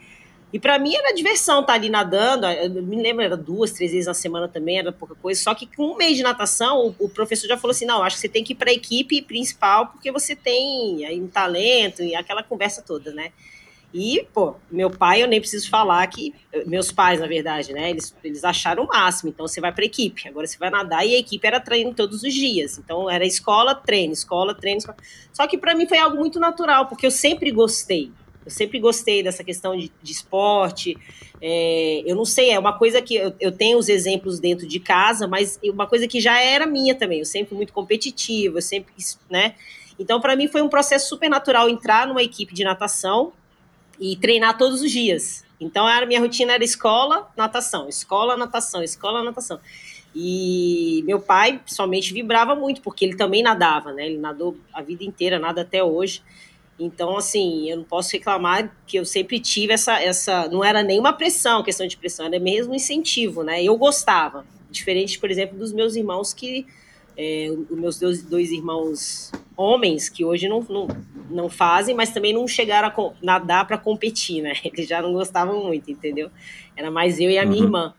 e 0.54 0.58
para 0.60 0.78
mim 0.78 0.94
era 0.94 1.12
diversão 1.12 1.62
estar 1.62 1.72
tá 1.72 1.72
ali 1.72 1.90
nadando. 1.90 2.46
Eu 2.46 2.70
me 2.80 3.02
lembro, 3.02 3.24
era 3.24 3.36
duas, 3.36 3.72
três 3.72 3.90
vezes 3.90 4.06
na 4.06 4.14
semana 4.14 4.46
também, 4.46 4.78
era 4.78 4.92
pouca 4.92 5.12
coisa. 5.16 5.42
Só 5.42 5.52
que 5.52 5.66
com 5.66 5.90
um 5.90 5.96
mês 5.96 6.16
de 6.16 6.22
natação, 6.22 6.94
o, 6.96 7.06
o 7.06 7.08
professor 7.08 7.48
já 7.48 7.56
falou 7.56 7.72
assim: 7.72 7.84
não, 7.84 8.04
acho 8.04 8.14
que 8.14 8.20
você 8.20 8.28
tem 8.28 8.44
que 8.44 8.52
ir 8.52 8.56
para 8.56 8.70
a 8.70 8.72
equipe 8.72 9.20
principal 9.20 9.88
porque 9.88 10.12
você 10.12 10.36
tem 10.36 11.04
aí 11.04 11.20
um 11.20 11.26
talento 11.26 12.04
e 12.04 12.14
aquela 12.14 12.40
conversa 12.40 12.80
toda, 12.82 13.12
né? 13.12 13.32
E, 13.92 14.28
pô, 14.32 14.54
meu 14.70 14.90
pai, 14.90 15.24
eu 15.24 15.26
nem 15.26 15.40
preciso 15.40 15.68
falar 15.68 16.06
que. 16.06 16.32
Meus 16.66 16.92
pais, 16.92 17.18
na 17.18 17.26
verdade, 17.26 17.72
né? 17.72 17.90
Eles, 17.90 18.14
eles 18.22 18.44
acharam 18.44 18.84
o 18.84 18.86
máximo. 18.86 19.30
Então 19.30 19.48
você 19.48 19.60
vai 19.60 19.72
para 19.72 19.82
a 19.82 19.86
equipe. 19.86 20.28
Agora 20.28 20.46
você 20.46 20.56
vai 20.56 20.70
nadar 20.70 21.04
e 21.04 21.16
a 21.16 21.18
equipe 21.18 21.44
era 21.44 21.58
treino 21.58 21.92
todos 21.92 22.22
os 22.22 22.32
dias. 22.32 22.78
Então 22.78 23.10
era 23.10 23.26
escola, 23.26 23.74
treino, 23.74 24.12
escola, 24.12 24.54
treino. 24.54 24.78
Escola. 24.78 24.98
Só 25.32 25.48
que 25.48 25.58
para 25.58 25.74
mim 25.74 25.88
foi 25.88 25.98
algo 25.98 26.16
muito 26.16 26.38
natural, 26.38 26.86
porque 26.86 27.04
eu 27.04 27.10
sempre 27.10 27.50
gostei. 27.50 28.12
Eu 28.44 28.50
sempre 28.50 28.78
gostei 28.78 29.22
dessa 29.22 29.42
questão 29.42 29.76
de, 29.76 29.90
de 30.02 30.12
esporte. 30.12 30.96
É, 31.40 32.02
eu 32.04 32.14
não 32.14 32.24
sei, 32.24 32.50
é 32.50 32.58
uma 32.58 32.76
coisa 32.76 33.00
que 33.00 33.16
eu, 33.16 33.32
eu, 33.40 33.52
tenho 33.52 33.78
os 33.78 33.88
exemplos 33.88 34.38
dentro 34.38 34.66
de 34.66 34.78
casa, 34.78 35.26
mas 35.26 35.58
uma 35.64 35.86
coisa 35.86 36.06
que 36.06 36.20
já 36.20 36.40
era 36.40 36.66
minha 36.66 36.94
também. 36.94 37.20
Eu 37.20 37.24
sempre 37.24 37.54
muito 37.54 37.72
competitiva, 37.72 38.58
eu 38.58 38.62
sempre, 38.62 38.92
né? 39.30 39.54
Então, 39.98 40.20
para 40.20 40.34
mim, 40.36 40.48
foi 40.48 40.60
um 40.60 40.68
processo 40.68 41.08
super 41.08 41.28
natural 41.28 41.68
entrar 41.68 42.06
numa 42.06 42.22
equipe 42.22 42.52
de 42.52 42.64
natação 42.64 43.32
e 43.98 44.16
treinar 44.16 44.58
todos 44.58 44.82
os 44.82 44.90
dias. 44.90 45.44
Então, 45.60 45.86
a 45.86 46.04
minha 46.04 46.20
rotina 46.20 46.52
era 46.52 46.64
escola, 46.64 47.30
natação, 47.36 47.88
escola, 47.88 48.36
natação, 48.36 48.82
escola, 48.82 49.22
natação. 49.22 49.60
E 50.14 51.02
meu 51.06 51.20
pai, 51.20 51.58
pessoalmente, 51.58 52.12
vibrava 52.12 52.54
muito, 52.54 52.80
porque 52.80 53.04
ele 53.04 53.16
também 53.16 53.42
nadava, 53.42 53.92
né? 53.92 54.06
Ele 54.06 54.18
nadou 54.18 54.56
a 54.72 54.80
vida 54.80 55.02
inteira, 55.04 55.38
nada 55.38 55.62
até 55.62 55.82
hoje. 55.82 56.22
Então, 56.78 57.16
assim, 57.16 57.70
eu 57.70 57.76
não 57.78 57.84
posso 57.84 58.12
reclamar 58.12 58.74
que 58.86 58.98
eu 58.98 59.04
sempre 59.04 59.38
tive 59.38 59.72
essa, 59.72 60.00
essa. 60.00 60.48
Não 60.48 60.64
era 60.64 60.82
nenhuma 60.82 61.12
pressão, 61.12 61.62
questão 61.62 61.86
de 61.86 61.96
pressão, 61.96 62.26
era 62.26 62.38
mesmo 62.40 62.74
incentivo, 62.74 63.42
né? 63.42 63.62
Eu 63.62 63.76
gostava. 63.76 64.44
Diferente, 64.70 65.18
por 65.18 65.30
exemplo, 65.30 65.56
dos 65.56 65.72
meus 65.72 65.94
irmãos 65.94 66.32
que. 66.32 66.66
É, 67.16 67.48
os 67.70 67.78
meus 67.78 68.00
dois, 68.00 68.22
dois 68.24 68.50
irmãos 68.50 69.30
homens, 69.56 70.08
que 70.08 70.24
hoje 70.24 70.48
não, 70.48 70.66
não, 70.68 70.88
não 71.30 71.48
fazem, 71.48 71.94
mas 71.94 72.10
também 72.10 72.32
não 72.32 72.48
chegaram 72.48 72.88
a 72.88 73.12
nadar 73.22 73.68
para 73.68 73.78
competir, 73.78 74.42
né? 74.42 74.54
Eles 74.64 74.88
já 74.88 75.00
não 75.00 75.12
gostavam 75.12 75.64
muito, 75.64 75.92
entendeu? 75.92 76.28
Era 76.76 76.90
mais 76.90 77.20
eu 77.20 77.30
e 77.30 77.38
a 77.38 77.44
uhum. 77.44 77.48
minha 77.48 77.62
irmã. 77.62 77.94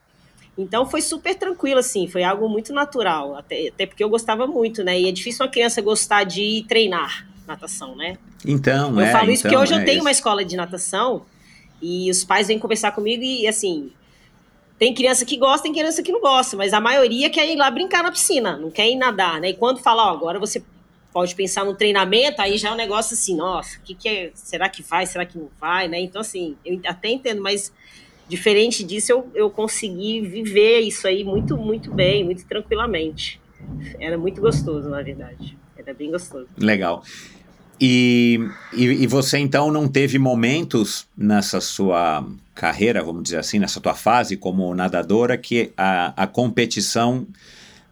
Então 0.58 0.86
foi 0.86 1.02
super 1.02 1.34
tranquilo, 1.36 1.80
assim, 1.80 2.08
foi 2.08 2.24
algo 2.24 2.50
muito 2.50 2.74
natural, 2.74 3.38
até, 3.38 3.70
até 3.70 3.86
porque 3.86 4.04
eu 4.04 4.10
gostava 4.10 4.46
muito, 4.46 4.84
né? 4.84 5.00
E 5.00 5.08
é 5.08 5.12
difícil 5.14 5.46
uma 5.46 5.52
criança 5.52 5.82
gostar 5.82 6.26
de 6.26 6.66
treinar 6.68 7.26
natação, 7.47 7.95
né? 7.95 8.17
Então, 8.45 8.93
eu 8.99 9.05
é, 9.05 9.12
falo 9.12 9.31
isso 9.31 9.47
então, 9.47 9.51
porque 9.51 9.63
hoje 9.63 9.73
é 9.73 9.81
eu 9.81 9.86
tenho 9.86 9.97
isso. 9.97 10.05
uma 10.05 10.12
escola 10.12 10.43
de 10.43 10.55
natação 10.55 11.25
e 11.81 12.10
os 12.10 12.23
pais 12.23 12.47
vêm 12.47 12.60
conversar 12.60 12.91
comigo 12.91 13.23
e 13.23 13.47
assim, 13.47 13.91
tem 14.77 14.93
criança 14.93 15.25
que 15.25 15.38
gosta, 15.38 15.63
tem 15.63 15.73
criança 15.73 16.03
que 16.03 16.12
não 16.12 16.21
gosta, 16.21 16.58
mas 16.58 16.73
a 16.73 16.79
maioria 16.79 17.29
quer 17.29 17.49
ir 17.49 17.55
lá 17.55 17.69
brincar 17.71 18.03
na 18.03 18.12
piscina, 18.12 18.58
não 18.58 18.69
quer 18.69 18.89
ir 18.89 18.95
nadar, 18.95 19.39
né? 19.39 19.49
E 19.49 19.53
quando 19.53 19.79
fala, 19.79 20.12
ó, 20.12 20.13
agora 20.13 20.39
você 20.39 20.63
pode 21.13 21.34
pensar 21.34 21.63
no 21.63 21.73
treinamento, 21.73 22.41
aí 22.41 22.58
já 22.58 22.69
é 22.69 22.71
um 22.73 22.75
negócio 22.75 23.13
assim, 23.13 23.38
nossa, 23.38 23.77
o 23.77 23.81
que, 23.81 23.95
que 23.95 24.10
é? 24.10 24.31
Será 24.34 24.67
que 24.67 24.84
vai? 24.84 25.05
Será 25.05 25.25
que 25.25 25.38
não 25.38 25.49
vai, 25.60 25.88
né? 25.88 25.99
Então, 25.99 26.19
assim, 26.19 26.58
eu 26.65 26.79
até 26.86 27.10
entendo, 27.10 27.41
mas 27.41 27.71
diferente 28.27 28.84
disso, 28.84 29.12
eu, 29.12 29.31
eu 29.34 29.49
consegui 29.49 30.19
viver 30.21 30.81
isso 30.81 31.08
aí 31.08 31.23
muito, 31.23 31.55
muito 31.55 31.89
bem, 31.91 32.23
muito 32.23 32.45
tranquilamente. 32.45 33.39
Era 33.99 34.17
muito 34.17 34.41
gostoso, 34.41 34.89
na 34.89 35.01
verdade. 35.01 35.58
Era 35.77 35.93
bem 35.93 36.12
gostoso. 36.12 36.47
Legal. 36.58 37.03
E, 37.80 38.40
e, 38.74 38.84
e, 38.86 39.08
você 39.08 39.38
então 39.38 39.70
não 39.70 39.88
teve 39.88 40.18
momentos 40.18 41.08
nessa 41.18 41.60
sua 41.60 42.26
carreira, 42.54 43.04
vamos 43.04 43.24
dizer 43.24 43.38
assim, 43.38 43.60
nessa 43.60 43.82
tua 43.82 43.94
fase 43.94 44.38
como 44.38 44.74
nadadora, 44.74 45.38
que 45.38 45.74
a, 45.76 46.24
a 46.24 46.26
competição 46.26 47.28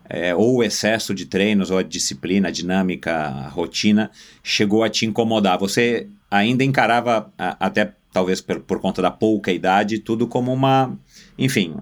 é, 0.10 0.34
ou 0.34 0.58
o 0.58 0.64
excesso 0.64 1.14
de 1.14 1.26
treinos, 1.26 1.70
ou 1.70 1.78
a 1.78 1.84
disciplina, 1.84 2.48
a 2.48 2.52
dinâmica, 2.52 3.14
a 3.14 3.48
rotina, 3.50 4.10
chegou 4.42 4.84
a 4.84 4.90
te 4.90 5.06
incomodar? 5.06 5.58
Você 5.60 6.08
ainda 6.32 6.64
encarava, 6.64 7.32
a, 7.38 7.66
até 7.66 7.94
talvez 8.12 8.40
por, 8.40 8.60
por 8.62 8.80
conta 8.80 9.02
da 9.02 9.12
pouca 9.12 9.52
idade, 9.52 10.00
tudo 10.00 10.28
como 10.28 10.54
uma, 10.54 10.98
enfim, 11.38 11.76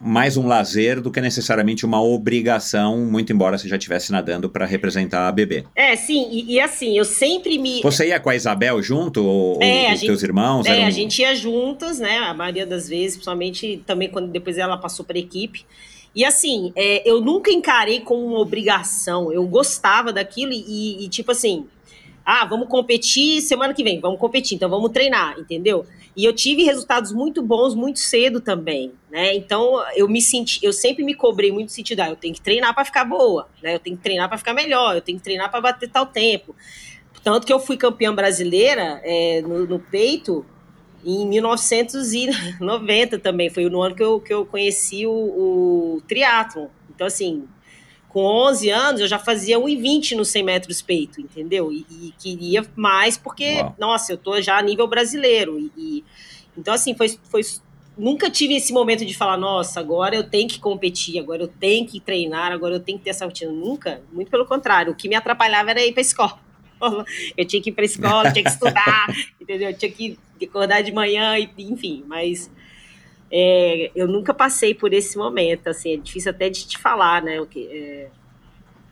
mais 0.00 0.36
um 0.36 0.46
lazer 0.46 1.00
do 1.00 1.10
que 1.10 1.20
necessariamente 1.20 1.84
uma 1.84 2.02
obrigação, 2.02 2.98
muito 2.98 3.32
embora 3.32 3.58
você 3.58 3.68
já 3.68 3.76
estivesse 3.76 4.12
nadando 4.12 4.48
para 4.48 4.66
representar 4.66 5.28
a 5.28 5.32
bebê. 5.32 5.64
É, 5.74 5.96
sim, 5.96 6.28
e, 6.30 6.54
e, 6.54 6.60
assim, 6.60 6.96
eu 6.96 7.04
sempre 7.04 7.58
me. 7.58 7.80
Você 7.82 8.08
ia 8.08 8.20
com 8.20 8.30
a 8.30 8.36
Isabel 8.36 8.82
junto, 8.82 9.24
ou, 9.24 9.62
é, 9.62 9.92
os 9.92 10.00
gente, 10.00 10.06
teus 10.06 10.22
irmãos? 10.22 10.66
É, 10.66 10.76
eram... 10.76 10.86
a 10.86 10.90
gente 10.90 11.20
ia 11.20 11.34
juntas, 11.34 11.98
né? 11.98 12.18
A 12.18 12.34
maioria 12.34 12.66
das 12.66 12.88
vezes, 12.88 13.16
principalmente 13.16 13.82
também 13.86 14.08
quando 14.08 14.28
depois 14.28 14.58
ela 14.58 14.76
passou 14.76 15.04
para 15.04 15.18
equipe. 15.18 15.64
E 16.14 16.24
assim, 16.24 16.72
é, 16.74 17.08
eu 17.08 17.20
nunca 17.20 17.50
encarei 17.50 18.00
como 18.00 18.24
uma 18.24 18.38
obrigação. 18.38 19.30
Eu 19.30 19.46
gostava 19.46 20.14
daquilo 20.14 20.50
e, 20.50 21.04
e, 21.04 21.08
tipo 21.10 21.30
assim, 21.30 21.66
ah, 22.28 22.44
vamos 22.44 22.66
competir 22.66 23.40
semana 23.40 23.72
que 23.72 23.84
vem, 23.84 24.00
vamos 24.00 24.18
competir, 24.18 24.56
então 24.56 24.68
vamos 24.68 24.90
treinar, 24.90 25.38
entendeu? 25.38 25.86
E 26.16 26.24
eu 26.24 26.32
tive 26.32 26.64
resultados 26.64 27.12
muito 27.12 27.40
bons 27.40 27.72
muito 27.72 28.00
cedo 28.00 28.40
também, 28.40 28.90
né? 29.08 29.32
Então 29.36 29.80
eu 29.94 30.08
me 30.08 30.20
senti, 30.20 30.58
eu 30.60 30.72
sempre 30.72 31.04
me 31.04 31.14
cobrei 31.14 31.52
muito 31.52 31.70
sentido, 31.70 32.00
ah, 32.00 32.08
eu 32.08 32.16
tenho 32.16 32.34
que 32.34 32.40
treinar 32.40 32.74
para 32.74 32.84
ficar 32.84 33.04
boa, 33.04 33.48
né? 33.62 33.76
Eu 33.76 33.78
tenho 33.78 33.96
que 33.96 34.02
treinar 34.02 34.28
para 34.28 34.38
ficar 34.38 34.52
melhor, 34.52 34.96
eu 34.96 35.00
tenho 35.00 35.18
que 35.18 35.24
treinar 35.24 35.52
para 35.52 35.60
bater 35.60 35.88
tal 35.88 36.04
tempo. 36.04 36.52
Tanto 37.22 37.46
que 37.46 37.52
eu 37.52 37.60
fui 37.60 37.76
campeã 37.76 38.12
brasileira 38.12 39.00
é, 39.04 39.40
no, 39.42 39.64
no, 39.64 39.78
peito 39.78 40.44
em 41.04 41.24
1990 41.28 43.20
também, 43.20 43.50
foi 43.50 43.70
no 43.70 43.80
ano 43.82 43.94
que 43.94 44.02
eu, 44.02 44.20
que 44.20 44.34
eu 44.34 44.44
conheci 44.44 45.06
o, 45.06 45.12
o 45.12 46.02
triatlon. 46.08 46.66
Então, 46.90 47.06
assim, 47.06 47.46
com 48.16 48.24
11 48.24 48.70
anos, 48.70 49.00
eu 49.02 49.06
já 49.06 49.18
fazia 49.18 49.58
1,20 49.58 50.16
no 50.16 50.24
100 50.24 50.42
metros 50.42 50.80
peito, 50.80 51.20
entendeu? 51.20 51.70
E, 51.70 51.84
e 51.90 52.14
queria 52.18 52.64
mais 52.74 53.18
porque, 53.18 53.56
Uau. 53.56 53.76
nossa, 53.78 54.10
eu 54.10 54.16
tô 54.16 54.40
já 54.40 54.56
a 54.56 54.62
nível 54.62 54.88
brasileiro. 54.88 55.58
E, 55.58 55.70
e, 55.76 56.04
então, 56.56 56.72
assim, 56.72 56.94
foi, 56.94 57.10
foi. 57.24 57.42
Nunca 57.94 58.30
tive 58.30 58.56
esse 58.56 58.72
momento 58.72 59.04
de 59.04 59.14
falar, 59.14 59.36
nossa, 59.36 59.80
agora 59.80 60.16
eu 60.16 60.24
tenho 60.24 60.48
que 60.48 60.58
competir, 60.58 61.18
agora 61.18 61.42
eu 61.42 61.46
tenho 61.46 61.86
que 61.86 62.00
treinar, 62.00 62.52
agora 62.52 62.76
eu 62.76 62.80
tenho 62.80 62.96
que 62.96 63.04
ter 63.04 63.10
essa 63.10 63.26
rotina. 63.26 63.52
Nunca. 63.52 64.00
Muito 64.10 64.30
pelo 64.30 64.46
contrário. 64.46 64.94
O 64.94 64.96
que 64.96 65.10
me 65.10 65.14
atrapalhava 65.14 65.72
era 65.72 65.84
ir 65.84 65.92
pra 65.92 66.00
escola. 66.00 66.40
Eu 67.36 67.44
tinha 67.46 67.62
que 67.62 67.68
ir 67.68 67.72
pra 67.74 67.84
escola, 67.84 68.32
tinha 68.32 68.44
que 68.44 68.50
estudar, 68.50 69.06
entendeu? 69.38 69.70
Eu 69.70 69.76
tinha 69.76 69.90
que 69.90 70.18
acordar 70.42 70.82
de 70.82 70.92
manhã, 70.92 71.38
enfim, 71.58 72.02
mas 72.06 72.50
é, 73.30 73.90
eu 73.94 74.06
nunca 74.06 74.32
passei 74.32 74.74
por 74.74 74.92
esse 74.92 75.18
momento, 75.18 75.68
assim, 75.68 75.94
é 75.94 75.96
difícil 75.96 76.30
até 76.30 76.48
de 76.48 76.66
te 76.66 76.78
falar, 76.78 77.22
né? 77.22 77.40
O 77.40 77.46
que, 77.46 77.66
é, 77.66 78.08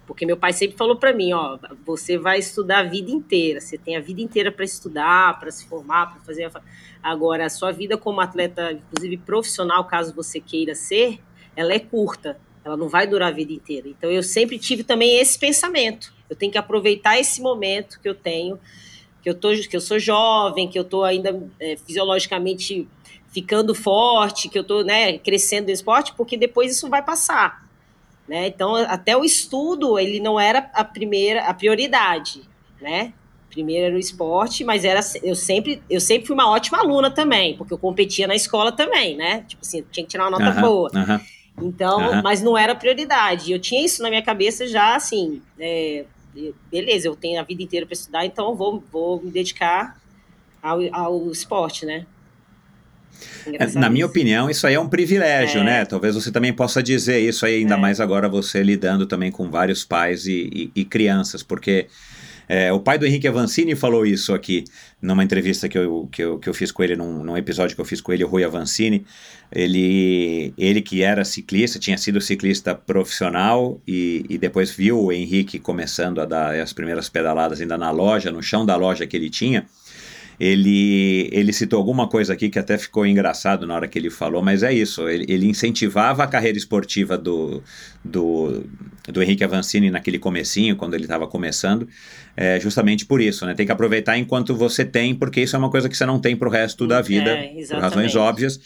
porque 0.06 0.26
meu 0.26 0.36
pai 0.36 0.52
sempre 0.52 0.76
falou 0.76 0.96
para 0.96 1.12
mim, 1.12 1.32
ó, 1.32 1.58
você 1.84 2.18
vai 2.18 2.38
estudar 2.38 2.80
a 2.80 2.82
vida 2.82 3.10
inteira, 3.10 3.60
você 3.60 3.78
tem 3.78 3.96
a 3.96 4.00
vida 4.00 4.20
inteira 4.20 4.52
para 4.52 4.64
estudar, 4.64 5.38
para 5.38 5.50
se 5.50 5.66
formar, 5.66 6.12
para 6.12 6.20
fazer. 6.22 6.50
Agora, 7.02 7.46
a 7.46 7.50
sua 7.50 7.72
vida 7.72 7.96
como 7.96 8.20
atleta, 8.20 8.72
inclusive 8.72 9.16
profissional, 9.18 9.84
caso 9.84 10.14
você 10.14 10.40
queira 10.40 10.74
ser, 10.74 11.20
ela 11.56 11.72
é 11.72 11.78
curta, 11.78 12.38
ela 12.64 12.76
não 12.76 12.88
vai 12.88 13.06
durar 13.06 13.28
a 13.28 13.34
vida 13.34 13.52
inteira. 13.52 13.88
Então, 13.88 14.10
eu 14.10 14.22
sempre 14.22 14.58
tive 14.58 14.82
também 14.82 15.18
esse 15.18 15.38
pensamento. 15.38 16.12
Eu 16.28 16.36
tenho 16.36 16.52
que 16.52 16.58
aproveitar 16.58 17.18
esse 17.18 17.40
momento 17.40 18.00
que 18.00 18.08
eu 18.08 18.14
tenho, 18.14 18.58
que 19.22 19.30
eu 19.30 19.34
tô, 19.34 19.50
que 19.50 19.76
eu 19.76 19.80
sou 19.80 19.98
jovem, 19.98 20.68
que 20.68 20.78
eu 20.78 20.84
tô 20.84 21.02
ainda 21.02 21.42
é, 21.58 21.76
fisiologicamente 21.76 22.86
ficando 23.34 23.74
forte, 23.74 24.48
que 24.48 24.56
eu 24.58 24.62
tô, 24.64 24.82
né, 24.84 25.18
crescendo 25.18 25.66
no 25.66 25.72
esporte, 25.72 26.14
porque 26.16 26.36
depois 26.36 26.70
isso 26.70 26.88
vai 26.88 27.02
passar. 27.02 27.66
né? 28.28 28.46
Então, 28.46 28.76
até 28.76 29.14
o 29.16 29.24
estudo, 29.24 29.98
ele 29.98 30.20
não 30.20 30.38
era 30.40 30.70
a 30.72 30.84
primeira, 30.84 31.42
a 31.44 31.52
prioridade, 31.52 32.42
né? 32.80 33.12
Primeiro 33.50 33.86
era 33.86 33.94
o 33.96 33.98
esporte, 33.98 34.64
mas 34.64 34.84
era 34.84 35.00
eu 35.22 35.34
sempre, 35.36 35.82
eu 35.90 36.00
sempre 36.00 36.26
fui 36.26 36.34
uma 36.34 36.48
ótima 36.50 36.78
aluna 36.78 37.10
também, 37.10 37.56
porque 37.56 37.72
eu 37.74 37.78
competia 37.78 38.26
na 38.26 38.34
escola 38.34 38.72
também, 38.72 39.16
né? 39.16 39.44
Tipo 39.46 39.62
assim, 39.62 39.84
tinha 39.92 40.04
que 40.04 40.10
tirar 40.10 40.28
uma 40.28 40.38
nota 40.38 40.60
boa. 40.60 40.90
Então, 41.60 42.22
mas 42.22 42.42
não 42.42 42.56
era 42.58 42.74
prioridade. 42.74 43.52
Eu 43.52 43.58
tinha 43.60 43.84
isso 43.84 44.02
na 44.02 44.08
minha 44.08 44.22
cabeça 44.22 44.66
já, 44.66 44.96
assim, 44.96 45.40
é, 45.58 46.04
beleza, 46.70 47.06
eu 47.08 47.14
tenho 47.14 47.38
a 47.40 47.44
vida 47.44 47.62
inteira 47.62 47.84
para 47.86 47.92
estudar, 47.94 48.24
então 48.26 48.48
eu 48.48 48.54
vou, 48.56 48.82
vou 48.90 49.20
me 49.22 49.30
dedicar 49.30 50.00
ao, 50.62 50.78
ao 50.92 51.30
esporte, 51.30 51.84
né? 51.86 52.06
É, 53.46 53.66
na 53.78 53.90
minha 53.90 54.06
opinião, 54.06 54.48
isso 54.48 54.66
aí 54.66 54.74
é 54.74 54.80
um 54.80 54.88
privilégio, 54.88 55.60
é. 55.60 55.64
né? 55.64 55.84
Talvez 55.84 56.14
você 56.14 56.30
também 56.30 56.52
possa 56.52 56.82
dizer 56.82 57.20
isso 57.20 57.44
aí, 57.44 57.56
ainda 57.56 57.74
é. 57.74 57.78
mais 57.78 58.00
agora 58.00 58.28
você 58.28 58.62
lidando 58.62 59.06
também 59.06 59.30
com 59.30 59.50
vários 59.50 59.84
pais 59.84 60.26
e, 60.26 60.70
e, 60.74 60.80
e 60.80 60.84
crianças, 60.84 61.42
porque 61.42 61.86
é, 62.48 62.72
o 62.72 62.80
pai 62.80 62.98
do 62.98 63.06
Henrique 63.06 63.26
Avancini 63.26 63.74
falou 63.74 64.04
isso 64.04 64.34
aqui 64.34 64.64
numa 65.00 65.24
entrevista 65.24 65.68
que 65.68 65.78
eu, 65.78 66.08
que 66.10 66.22
eu, 66.22 66.38
que 66.38 66.48
eu 66.48 66.54
fiz 66.54 66.70
com 66.70 66.82
ele, 66.82 66.96
num, 66.96 67.22
num 67.22 67.36
episódio 67.36 67.74
que 67.74 67.80
eu 67.80 67.84
fiz 67.84 68.00
com 68.00 68.12
ele, 68.12 68.24
o 68.24 68.28
Rui 68.28 68.44
Avancini. 68.44 69.04
Ele, 69.50 70.52
ele 70.58 70.82
que 70.82 71.02
era 71.02 71.24
ciclista, 71.24 71.78
tinha 71.78 71.96
sido 71.96 72.20
ciclista 72.20 72.74
profissional 72.74 73.80
e, 73.86 74.24
e 74.28 74.36
depois 74.36 74.70
viu 74.70 75.00
o 75.00 75.12
Henrique 75.12 75.58
começando 75.58 76.20
a 76.20 76.24
dar 76.24 76.54
as 76.56 76.72
primeiras 76.72 77.08
pedaladas 77.08 77.60
ainda 77.60 77.78
na 77.78 77.90
loja, 77.90 78.30
no 78.30 78.42
chão 78.42 78.66
da 78.66 78.76
loja 78.76 79.06
que 79.06 79.16
ele 79.16 79.30
tinha 79.30 79.66
ele, 80.38 81.28
ele 81.32 81.52
citou 81.52 81.78
alguma 81.78 82.08
coisa 82.08 82.32
aqui 82.32 82.48
que 82.48 82.58
até 82.58 82.76
ficou 82.76 83.06
engraçado 83.06 83.66
na 83.66 83.74
hora 83.74 83.88
que 83.88 83.98
ele 83.98 84.10
falou, 84.10 84.42
mas 84.42 84.62
é 84.62 84.72
isso, 84.72 85.08
ele, 85.08 85.24
ele 85.28 85.46
incentivava 85.46 86.24
a 86.24 86.26
carreira 86.26 86.58
esportiva 86.58 87.16
do, 87.16 87.62
do, 88.04 88.64
do 89.08 89.22
Henrique 89.22 89.44
Avancini 89.44 89.90
naquele 89.90 90.18
comecinho, 90.18 90.76
quando 90.76 90.94
ele 90.94 91.04
estava 91.04 91.26
começando, 91.26 91.88
é, 92.36 92.58
justamente 92.58 93.06
por 93.06 93.20
isso, 93.20 93.46
né? 93.46 93.54
Tem 93.54 93.64
que 93.64 93.72
aproveitar 93.72 94.18
enquanto 94.18 94.54
você 94.54 94.84
tem, 94.84 95.14
porque 95.14 95.40
isso 95.40 95.54
é 95.54 95.58
uma 95.58 95.70
coisa 95.70 95.88
que 95.88 95.96
você 95.96 96.04
não 96.04 96.18
tem 96.18 96.36
para 96.36 96.48
o 96.48 96.50
resto 96.50 96.86
da 96.86 97.00
vida, 97.00 97.30
é, 97.30 97.54
por 97.68 97.78
razões 97.78 98.16
óbvias. 98.16 98.60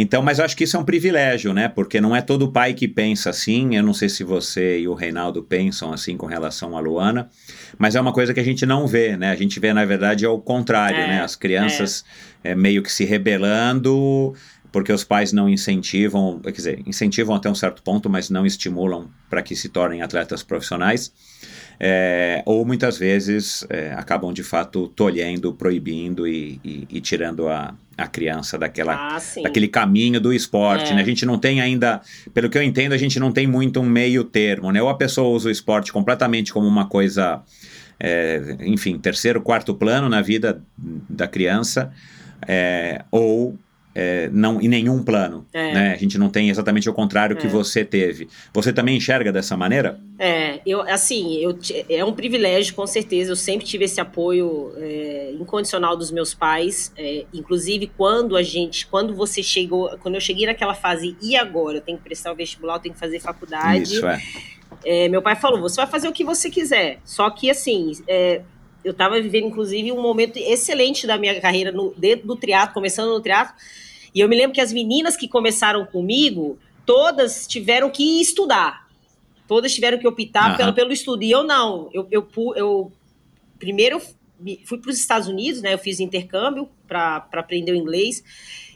Então, 0.00 0.22
mas 0.22 0.38
eu 0.38 0.44
acho 0.44 0.56
que 0.56 0.62
isso 0.62 0.76
é 0.76 0.80
um 0.80 0.84
privilégio, 0.84 1.52
né? 1.52 1.66
Porque 1.66 2.00
não 2.00 2.14
é 2.14 2.22
todo 2.22 2.52
pai 2.52 2.72
que 2.72 2.86
pensa 2.86 3.30
assim. 3.30 3.74
Eu 3.74 3.82
não 3.82 3.92
sei 3.92 4.08
se 4.08 4.22
você 4.22 4.78
e 4.78 4.86
o 4.86 4.94
Reinaldo 4.94 5.42
pensam 5.42 5.92
assim 5.92 6.16
com 6.16 6.26
relação 6.26 6.76
à 6.76 6.80
Luana, 6.80 7.28
mas 7.76 7.96
é 7.96 8.00
uma 8.00 8.12
coisa 8.12 8.32
que 8.32 8.38
a 8.38 8.44
gente 8.44 8.64
não 8.64 8.86
vê, 8.86 9.16
né? 9.16 9.32
A 9.32 9.34
gente 9.34 9.58
vê, 9.58 9.72
na 9.72 9.84
verdade, 9.84 10.24
ao 10.24 10.40
contrário, 10.40 11.00
é, 11.00 11.06
né? 11.08 11.20
As 11.20 11.34
crianças 11.34 12.04
é. 12.44 12.52
É, 12.52 12.54
meio 12.54 12.80
que 12.80 12.92
se 12.92 13.04
rebelando 13.04 14.34
porque 14.70 14.92
os 14.92 15.02
pais 15.02 15.32
não 15.32 15.48
incentivam, 15.48 16.38
quer 16.38 16.52
dizer, 16.52 16.82
incentivam 16.86 17.34
até 17.34 17.50
um 17.50 17.54
certo 17.54 17.82
ponto, 17.82 18.08
mas 18.08 18.30
não 18.30 18.46
estimulam 18.46 19.10
para 19.28 19.42
que 19.42 19.56
se 19.56 19.68
tornem 19.68 20.02
atletas 20.02 20.44
profissionais. 20.44 21.12
É, 21.80 22.42
ou 22.44 22.64
muitas 22.64 22.98
vezes 22.98 23.64
é, 23.70 23.92
acabam 23.92 24.32
de 24.32 24.42
fato 24.42 24.88
tolhendo, 24.88 25.52
proibindo 25.52 26.26
e, 26.26 26.60
e, 26.64 26.88
e 26.90 27.00
tirando 27.00 27.48
a, 27.48 27.72
a 27.96 28.06
criança 28.08 28.58
daquela, 28.58 29.16
ah, 29.16 29.42
daquele 29.42 29.68
caminho 29.68 30.20
do 30.20 30.32
esporte, 30.32 30.90
é. 30.90 30.96
né? 30.96 31.02
A 31.02 31.04
gente 31.04 31.24
não 31.24 31.38
tem 31.38 31.60
ainda, 31.60 32.00
pelo 32.34 32.50
que 32.50 32.58
eu 32.58 32.62
entendo, 32.62 32.94
a 32.94 32.96
gente 32.96 33.20
não 33.20 33.30
tem 33.30 33.46
muito 33.46 33.80
um 33.80 33.86
meio 33.86 34.24
termo, 34.24 34.72
né? 34.72 34.82
Ou 34.82 34.88
a 34.88 34.96
pessoa 34.96 35.28
usa 35.28 35.48
o 35.48 35.52
esporte 35.52 35.92
completamente 35.92 36.52
como 36.52 36.66
uma 36.66 36.88
coisa, 36.88 37.42
é, 38.00 38.56
enfim, 38.60 38.98
terceiro, 38.98 39.40
quarto 39.40 39.72
plano 39.72 40.08
na 40.08 40.20
vida 40.20 40.60
da 40.76 41.28
criança, 41.28 41.92
é, 42.46 43.04
ou 43.10 43.56
é, 44.00 44.30
não 44.32 44.60
em 44.60 44.68
nenhum 44.68 45.02
plano. 45.02 45.44
É. 45.52 45.74
Né? 45.74 45.92
A 45.92 45.96
gente 45.96 46.16
não 46.18 46.30
tem 46.30 46.48
exatamente 46.50 46.88
o 46.88 46.92
contrário 46.92 47.36
é. 47.36 47.40
que 47.40 47.48
você 47.48 47.84
teve. 47.84 48.28
Você 48.54 48.72
também 48.72 48.96
enxerga 48.96 49.32
dessa 49.32 49.56
maneira? 49.56 49.98
É, 50.16 50.60
eu 50.64 50.82
assim, 50.82 51.38
eu, 51.38 51.58
é 51.90 52.04
um 52.04 52.12
privilégio, 52.12 52.76
com 52.76 52.86
certeza. 52.86 53.32
Eu 53.32 53.36
sempre 53.36 53.66
tive 53.66 53.86
esse 53.86 54.00
apoio 54.00 54.72
é, 54.76 55.32
incondicional 55.40 55.96
dos 55.96 56.12
meus 56.12 56.32
pais. 56.32 56.92
É, 56.96 57.24
inclusive, 57.34 57.90
quando 57.96 58.36
a 58.36 58.42
gente, 58.42 58.86
quando 58.86 59.16
você 59.16 59.42
chegou, 59.42 59.90
quando 60.00 60.14
eu 60.14 60.20
cheguei 60.20 60.46
naquela 60.46 60.74
fase, 60.74 61.16
e 61.20 61.34
agora? 61.34 61.78
Eu 61.78 61.82
tenho 61.82 61.98
que 61.98 62.04
prestar 62.04 62.30
o 62.30 62.36
vestibular, 62.36 62.76
eu 62.76 62.80
tenho 62.80 62.94
que 62.94 63.00
fazer 63.00 63.18
faculdade. 63.18 63.94
Isso, 63.94 64.06
é. 64.06 64.22
é 64.84 65.08
meu 65.08 65.20
pai 65.20 65.34
falou: 65.34 65.60
você 65.60 65.74
vai 65.74 65.88
fazer 65.88 66.06
o 66.06 66.12
que 66.12 66.22
você 66.22 66.48
quiser. 66.48 67.00
Só 67.04 67.28
que 67.30 67.50
assim, 67.50 67.90
eu 68.84 68.92
estava 68.92 69.20
vivendo, 69.20 69.48
inclusive, 69.48 69.90
um 69.90 70.00
momento 70.00 70.36
excelente 70.36 71.04
da 71.04 71.18
minha 71.18 71.40
carreira 71.40 71.72
no, 71.72 71.92
dentro 71.96 72.28
do 72.28 72.36
triatlo, 72.36 72.74
começando 72.74 73.08
no 73.08 73.20
triatlo 73.20 73.56
e 74.18 74.20
eu 74.20 74.28
me 74.28 74.34
lembro 74.34 74.52
que 74.52 74.60
as 74.60 74.72
meninas 74.72 75.16
que 75.16 75.28
começaram 75.28 75.86
comigo, 75.86 76.58
todas 76.84 77.46
tiveram 77.46 77.88
que 77.88 78.20
estudar. 78.20 78.88
Todas 79.46 79.72
tiveram 79.72 79.96
que 79.96 80.08
optar 80.08 80.50
uhum. 80.50 80.56
pelo, 80.56 80.72
pelo 80.72 80.92
estudo. 80.92 81.22
E 81.22 81.30
eu 81.30 81.44
não. 81.44 81.88
Eu, 81.92 82.08
eu, 82.10 82.28
eu 82.56 82.92
primeiro 83.60 84.02
fui 84.64 84.78
para 84.78 84.90
os 84.90 84.98
Estados 84.98 85.28
Unidos, 85.28 85.62
né? 85.62 85.72
Eu 85.72 85.78
fiz 85.78 86.00
intercâmbio 86.00 86.68
para 86.88 87.28
aprender 87.32 87.70
o 87.70 87.76
inglês. 87.76 88.24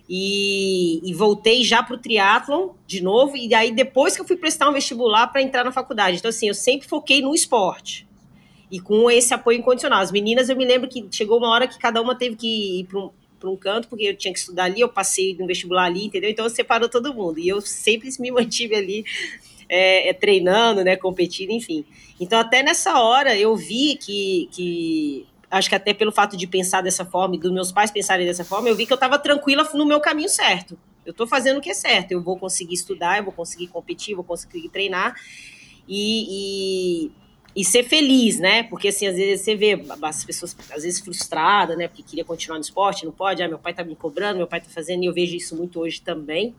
E, 0.09 1.01
e, 1.03 1.13
voltei 1.13 1.65
já 1.65 1.83
para 1.83 1.97
o 1.97 1.99
triatlon 1.99 2.75
de 2.87 3.03
novo, 3.03 3.37
e 3.37 3.53
aí 3.53 3.73
depois 3.73 4.15
que 4.15 4.21
eu 4.21 4.27
fui 4.27 4.37
prestar 4.37 4.69
um 4.69 4.73
vestibular 4.73 5.27
para 5.27 5.43
entrar 5.43 5.65
na 5.65 5.73
faculdade. 5.73 6.19
Então, 6.19 6.29
assim, 6.29 6.47
eu 6.47 6.55
sempre 6.55 6.87
foquei 6.87 7.21
no 7.21 7.35
esporte. 7.35 8.07
E 8.71 8.79
com 8.79 9.11
esse 9.11 9.35
apoio 9.35 9.59
incondicional. 9.59 9.99
As 9.99 10.13
meninas, 10.13 10.49
eu 10.49 10.57
me 10.57 10.65
lembro 10.65 10.89
que 10.89 11.05
chegou 11.11 11.39
uma 11.39 11.49
hora 11.49 11.67
que 11.67 11.81
cada 11.81 12.01
uma 12.01 12.15
teve 12.15 12.37
que 12.37 12.79
ir 12.79 12.85
para 12.85 13.01
um, 13.01 13.11
para 13.43 13.51
um 13.51 13.57
canto, 13.57 13.89
porque 13.89 14.05
eu 14.05 14.17
tinha 14.17 14.33
que 14.33 14.39
estudar 14.39 14.65
ali, 14.65 14.81
eu 14.81 14.89
passei 14.89 15.37
no 15.37 15.47
vestibular 15.47 15.87
ali, 15.87 16.07
entendeu? 16.07 16.31
Então 16.31 16.49
separou 16.49 16.89
todo 16.89 17.13
mundo. 17.13 17.41
E 17.41 17.49
eu 17.49 17.61
sempre 17.61 18.09
me 18.21 18.31
mantive 18.33 18.77
ali 18.77 19.05
é, 19.69 20.11
é, 20.11 20.13
treinando, 20.13 20.85
né, 20.85 20.97
competindo, 20.97 21.51
enfim. 21.51 21.85
Então 22.21 22.39
até 22.39 22.63
nessa 22.63 23.01
hora 23.01 23.37
eu 23.37 23.57
vi 23.57 23.97
que, 23.97 24.49
que 24.53 25.27
acho 25.51 25.69
que 25.69 25.75
até 25.75 25.93
pelo 25.93 26.13
fato 26.13 26.37
de 26.37 26.47
pensar 26.47 26.83
dessa 26.83 27.05
forma 27.05 27.35
e 27.35 27.39
dos 27.39 27.53
meus 27.53 27.73
pais 27.73 27.91
pensarem 27.91 28.25
dessa 28.25 28.45
forma, 28.45 28.69
eu 28.69 28.77
vi 28.77 28.87
que 28.87 28.93
eu 28.93 28.97
estava 28.97 29.19
tranquila 29.19 29.69
no 29.75 29.85
meu 29.85 30.01
caminho 30.01 30.29
certo. 30.29 30.79
Eu 31.05 31.11
estou 31.11 31.27
fazendo 31.27 31.59
o 31.59 31.61
que 31.61 31.71
é 31.71 31.75
certo. 31.75 32.13
Eu 32.13 32.23
vou 32.23 32.39
conseguir 32.39 32.75
estudar, 32.75 33.19
eu 33.19 33.25
vou 33.25 33.33
conseguir 33.33 33.67
competir, 33.67 34.15
vou 34.15 34.23
conseguir 34.23 34.69
treinar. 34.69 35.17
E, 35.89 37.07
e, 37.09 37.13
e 37.55 37.65
ser 37.65 37.85
feliz, 37.85 38.39
né? 38.39 38.63
Porque 38.63 38.89
assim, 38.89 39.07
às 39.07 39.17
vezes 39.17 39.45
você 39.45 39.55
vê 39.55 39.79
as 40.03 40.25
pessoas 40.25 40.57
às 40.75 40.83
vezes 40.83 41.01
frustradas, 41.01 41.77
né? 41.77 41.87
Porque 41.87 42.03
queria 42.03 42.25
continuar 42.25 42.59
no 42.59 42.63
esporte, 42.65 43.05
não 43.05 43.13
pode, 43.13 43.43
ah, 43.43 43.49
meu 43.49 43.59
pai 43.59 43.75
tá 43.75 43.85
me 43.85 43.95
cobrando, 43.95 44.39
meu 44.39 44.47
pai 44.47 44.61
tá 44.61 44.69
fazendo, 44.71 45.03
e 45.03 45.07
eu 45.07 45.13
vejo 45.13 45.37
isso 45.37 45.55
muito 45.55 45.79
hoje 45.81 46.01
também. 46.01 46.55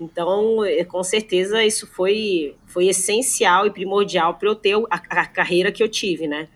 Então, 0.00 0.64
é, 0.64 0.84
com 0.84 1.02
certeza, 1.02 1.64
isso 1.64 1.86
foi, 1.86 2.54
foi 2.66 2.86
essencial 2.86 3.66
e 3.66 3.70
primordial 3.70 4.34
para 4.34 4.48
eu 4.48 4.54
ter 4.54 4.74
a, 4.74 4.82
a, 4.90 5.26
carreira 5.26 5.70
que 5.70 5.82
eu 5.82 5.88
tive, 5.88 6.26
né? 6.26 6.48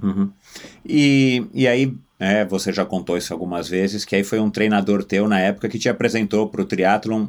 Uhum. 0.00 0.30
E, 0.86 1.44
e 1.52 1.66
aí, 1.66 1.92
é, 2.18 2.44
você 2.44 2.72
já 2.72 2.84
contou 2.84 3.16
isso 3.16 3.32
algumas 3.32 3.68
vezes, 3.68 4.04
que 4.04 4.14
aí 4.14 4.22
foi 4.22 4.38
um 4.38 4.50
treinador 4.50 5.04
teu 5.04 5.28
na 5.28 5.40
época 5.40 5.68
que 5.68 5.78
te 5.78 5.88
apresentou 5.88 6.48
para 6.48 6.62
o 6.62 6.64
triatlon 6.64 7.28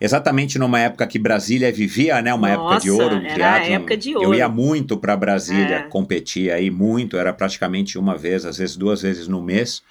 exatamente 0.00 0.58
numa 0.58 0.80
época 0.80 1.06
que 1.06 1.18
Brasília 1.18 1.70
vivia, 1.70 2.22
né? 2.22 2.32
Uma 2.32 2.48
Nossa, 2.48 2.62
época 2.62 2.80
de 2.80 2.90
ouro 2.90 3.16
no 3.16 3.28
triatlo. 3.28 3.72
época 3.72 3.96
de 3.96 4.16
ouro. 4.16 4.28
Eu 4.28 4.34
ia 4.34 4.48
muito 4.48 4.96
para 4.96 5.16
Brasília 5.16 5.76
é. 5.76 5.82
competir 5.82 6.50
aí, 6.50 6.70
muito, 6.70 7.16
era 7.16 7.32
praticamente 7.32 7.98
uma 7.98 8.16
vez, 8.16 8.44
às 8.46 8.58
vezes 8.58 8.76
duas 8.76 9.02
vezes 9.02 9.28
no 9.28 9.42
mês. 9.42 9.82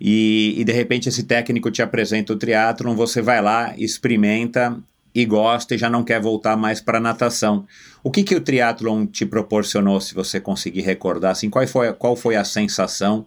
E, 0.00 0.54
e 0.56 0.64
de 0.64 0.72
repente 0.72 1.08
esse 1.08 1.24
técnico 1.24 1.70
te 1.70 1.82
apresenta 1.82 2.32
o 2.32 2.36
triatlon, 2.36 2.94
você 2.94 3.20
vai 3.20 3.40
lá, 3.40 3.74
experimenta 3.76 4.76
e 5.14 5.24
gosta 5.24 5.74
e 5.74 5.78
já 5.78 5.90
não 5.90 6.02
quer 6.02 6.20
voltar 6.20 6.56
mais 6.56 6.80
para 6.80 6.98
natação. 6.98 7.66
O 8.02 8.10
que 8.10 8.22
que 8.22 8.34
o 8.34 8.40
triatlon 8.40 9.06
te 9.06 9.26
proporcionou, 9.26 10.00
se 10.00 10.14
você 10.14 10.40
conseguir 10.40 10.80
recordar, 10.80 11.32
assim, 11.32 11.50
qual 11.50 11.66
foi, 11.66 11.92
qual 11.92 12.16
foi 12.16 12.36
a 12.36 12.44
sensação 12.44 13.26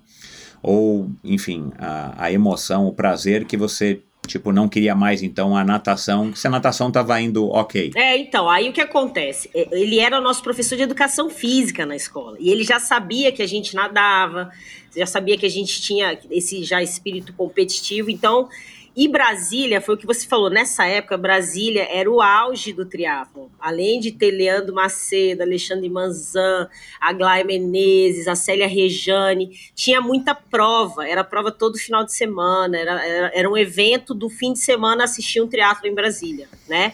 ou, 0.64 1.12
enfim, 1.24 1.72
a, 1.78 2.26
a 2.26 2.32
emoção, 2.32 2.88
o 2.88 2.94
prazer 2.94 3.46
que 3.46 3.58
você 3.58 4.02
Tipo, 4.26 4.54
não 4.54 4.70
queria 4.70 4.96
mais 4.96 5.22
então 5.22 5.56
a 5.56 5.66
natação, 5.66 6.34
se 6.34 6.48
a 6.48 6.50
natação 6.50 6.88
estava 6.88 7.20
indo 7.20 7.50
ok. 7.50 7.92
É, 7.94 8.18
então, 8.18 8.50
aí 8.50 8.70
o 8.70 8.74
que 8.74 8.80
acontece? 8.80 9.50
Ele 9.54 10.00
era 10.00 10.22
nosso 10.22 10.42
professor 10.42 10.78
de 10.78 10.84
educação 10.84 11.30
física 11.30 11.86
na 11.86 11.96
escola. 11.96 12.38
E 12.40 12.50
ele 12.50 12.64
já 12.64 12.80
sabia 12.80 13.32
que 13.32 13.42
a 13.42 13.48
gente 13.48 13.76
nadava, 13.76 14.50
já 14.96 15.06
sabia 15.06 15.38
que 15.38 15.46
a 15.46 15.50
gente 15.50 15.82
tinha 15.82 16.18
esse 16.32 16.64
já 16.64 16.82
espírito 16.82 17.34
competitivo. 17.34 18.10
Então, 18.10 18.48
e 18.96 19.08
Brasília, 19.08 19.82
foi 19.82 19.96
o 19.96 19.98
que 19.98 20.06
você 20.06 20.28
falou, 20.28 20.52
nessa 20.52 20.86
época, 20.86 21.18
Brasília 21.18 21.88
era 21.92 22.10
o 22.10 22.22
auge 22.22 22.72
do 22.72 22.86
triatlo. 22.86 23.52
Além 23.60 24.00
de 24.00 24.12
ter 24.12 24.30
Leandro 24.30 24.76
Macedo, 24.76 25.42
Alexandre 25.42 25.90
Manzan, 25.90 26.70
Aglaia 27.02 27.44
Menezes, 27.44 28.28
a 28.28 28.36
Célia 28.36 28.68
Rejane, 28.68 29.50
tinha 29.74 30.00
muita 30.00 30.36
prova, 30.36 31.08
era 31.08 31.24
prova 31.24 31.52
todo 31.52 31.76
final 31.78 32.04
de 32.04 32.14
semana, 32.14 32.78
era, 32.78 33.04
era, 33.04 33.32
era 33.34 33.50
um 33.50 33.58
evento 33.58 34.14
do 34.14 34.30
fim 34.30 34.54
de 34.54 34.60
semana 34.60 35.06
assistir 35.06 35.42
um 35.42 35.48
triatlo 35.48 35.88
em 35.88 35.96
Brasília, 35.96 36.48
né? 36.70 36.94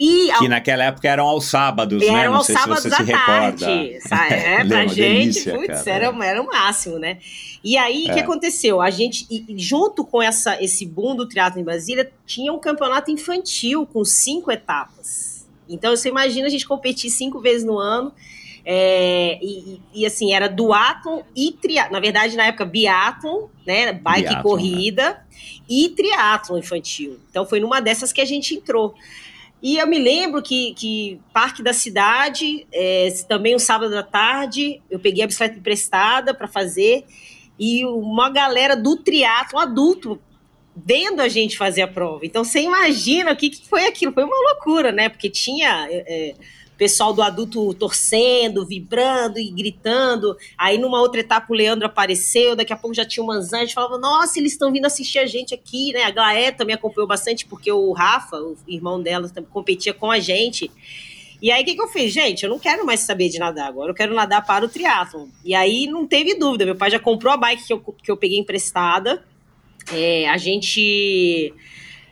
E 0.00 0.30
que 0.38 0.48
naquela 0.48 0.84
época 0.84 1.06
eram 1.06 1.26
aos 1.26 1.44
sábados, 1.44 2.02
eram 2.02 2.14
né? 2.14 2.28
Não 2.28 2.36
aos 2.36 2.46
sei 2.46 2.56
sábados 2.56 2.82
se 2.84 2.88
você 2.88 2.96
se 2.96 3.02
recorda. 3.02 3.66
É, 3.70 4.64
pra 4.64 4.86
gente, 4.86 4.94
delícia, 4.94 5.54
putz, 5.54 5.86
era, 5.86 6.06
era 6.24 6.40
o 6.40 6.46
máximo, 6.46 6.98
né? 6.98 7.18
E 7.62 7.76
aí, 7.76 8.06
o 8.06 8.10
é. 8.10 8.14
que 8.14 8.20
aconteceu? 8.20 8.80
A 8.80 8.90
gente, 8.90 9.26
junto 9.56 10.04
com 10.04 10.22
essa, 10.22 10.62
esse 10.62 10.86
boom 10.86 11.14
do 11.14 11.28
teatro 11.28 11.60
em 11.60 11.64
Brasília, 11.64 12.10
tinha 12.26 12.52
um 12.52 12.58
campeonato 12.58 13.10
infantil 13.10 13.86
com 13.86 14.04
cinco 14.04 14.50
etapas. 14.50 15.46
Então 15.68 15.94
você 15.94 16.08
imagina 16.08 16.46
a 16.46 16.50
gente 16.50 16.66
competir 16.66 17.10
cinco 17.10 17.38
vezes 17.40 17.64
no 17.64 17.78
ano. 17.78 18.12
É, 18.64 19.38
e, 19.42 19.80
e, 19.94 20.06
assim, 20.06 20.32
era 20.32 20.48
duatlon 20.48 21.22
e 21.34 21.52
triatlon. 21.52 21.92
Na 21.92 22.00
verdade, 22.00 22.36
na 22.36 22.46
época, 22.46 22.64
biatlon, 22.64 23.46
né? 23.66 23.92
Bike 23.92 24.28
Biatlon, 24.28 24.42
corrida, 24.42 25.10
né? 25.10 25.20
e 25.68 25.88
triatlon 25.90 26.58
infantil. 26.58 27.18
Então 27.30 27.46
foi 27.46 27.60
numa 27.60 27.80
dessas 27.80 28.12
que 28.12 28.20
a 28.20 28.24
gente 28.24 28.54
entrou. 28.54 28.94
E 29.62 29.76
eu 29.76 29.86
me 29.86 29.98
lembro 29.98 30.42
que, 30.42 30.72
que 30.74 31.20
Parque 31.32 31.62
da 31.62 31.72
Cidade, 31.72 32.66
é, 32.72 33.08
também 33.28 33.54
um 33.54 33.58
sábado 33.58 33.96
à 33.96 34.02
tarde, 34.02 34.80
eu 34.90 34.98
peguei 34.98 35.22
a 35.22 35.26
bicicleta 35.26 35.58
emprestada 35.58 36.32
para 36.32 36.48
fazer, 36.48 37.04
e 37.60 37.84
uma 37.84 38.30
galera 38.30 38.74
do 38.74 38.96
triatlo 38.96 39.58
adulto 39.58 40.18
vendo 40.74 41.20
a 41.20 41.28
gente 41.28 41.58
fazer 41.58 41.82
a 41.82 41.88
prova. 41.88 42.24
Então 42.24 42.42
você 42.42 42.60
imagina 42.62 43.32
o 43.32 43.36
que, 43.36 43.50
que 43.50 43.68
foi 43.68 43.86
aquilo, 43.86 44.12
foi 44.12 44.24
uma 44.24 44.52
loucura, 44.52 44.90
né? 44.90 45.10
Porque 45.10 45.28
tinha 45.28 45.86
é, 45.90 46.34
pessoal 46.80 47.12
do 47.12 47.20
adulto 47.20 47.74
torcendo, 47.74 48.64
vibrando 48.64 49.38
e 49.38 49.50
gritando. 49.50 50.34
Aí 50.56 50.78
numa 50.78 50.98
outra 51.02 51.20
etapa 51.20 51.52
o 51.52 51.54
Leandro 51.54 51.84
apareceu, 51.84 52.56
daqui 52.56 52.72
a 52.72 52.76
pouco 52.76 52.94
já 52.94 53.04
tinha 53.04 53.22
o 53.22 53.26
Manzan, 53.26 53.58
a 53.58 53.60
gente 53.60 53.74
falava, 53.74 53.98
nossa, 53.98 54.38
eles 54.38 54.52
estão 54.52 54.72
vindo 54.72 54.86
assistir 54.86 55.18
a 55.18 55.26
gente 55.26 55.52
aqui, 55.52 55.92
né? 55.92 56.04
A 56.04 56.10
Glaé 56.10 56.50
também 56.50 56.74
acompanhou 56.74 57.06
bastante, 57.06 57.44
porque 57.44 57.70
o 57.70 57.92
Rafa, 57.92 58.38
o 58.38 58.56
irmão 58.66 59.02
dela, 59.02 59.30
competia 59.50 59.92
com 59.92 60.10
a 60.10 60.18
gente. 60.18 60.70
E 61.42 61.50
aí, 61.50 61.62
o 61.62 61.64
que, 61.64 61.74
que 61.74 61.82
eu 61.82 61.88
fiz? 61.88 62.12
Gente, 62.12 62.42
eu 62.42 62.50
não 62.50 62.58
quero 62.58 62.84
mais 62.84 63.00
saber 63.00 63.28
de 63.28 63.38
nadar 63.38 63.68
agora, 63.68 63.90
eu 63.90 63.94
quero 63.94 64.14
nadar 64.14 64.44
para 64.44 64.64
o 64.64 64.68
triatlon. 64.68 65.28
E 65.44 65.54
aí, 65.54 65.86
não 65.86 66.06
teve 66.06 66.34
dúvida, 66.34 66.64
meu 66.64 66.76
pai 66.76 66.90
já 66.90 66.98
comprou 66.98 67.32
a 67.32 67.36
bike 67.36 67.66
que 67.66 67.72
eu, 67.72 67.80
que 67.80 68.10
eu 68.10 68.16
peguei 68.16 68.38
emprestada, 68.38 69.24
é, 69.92 70.28
a 70.28 70.36
gente 70.36 71.52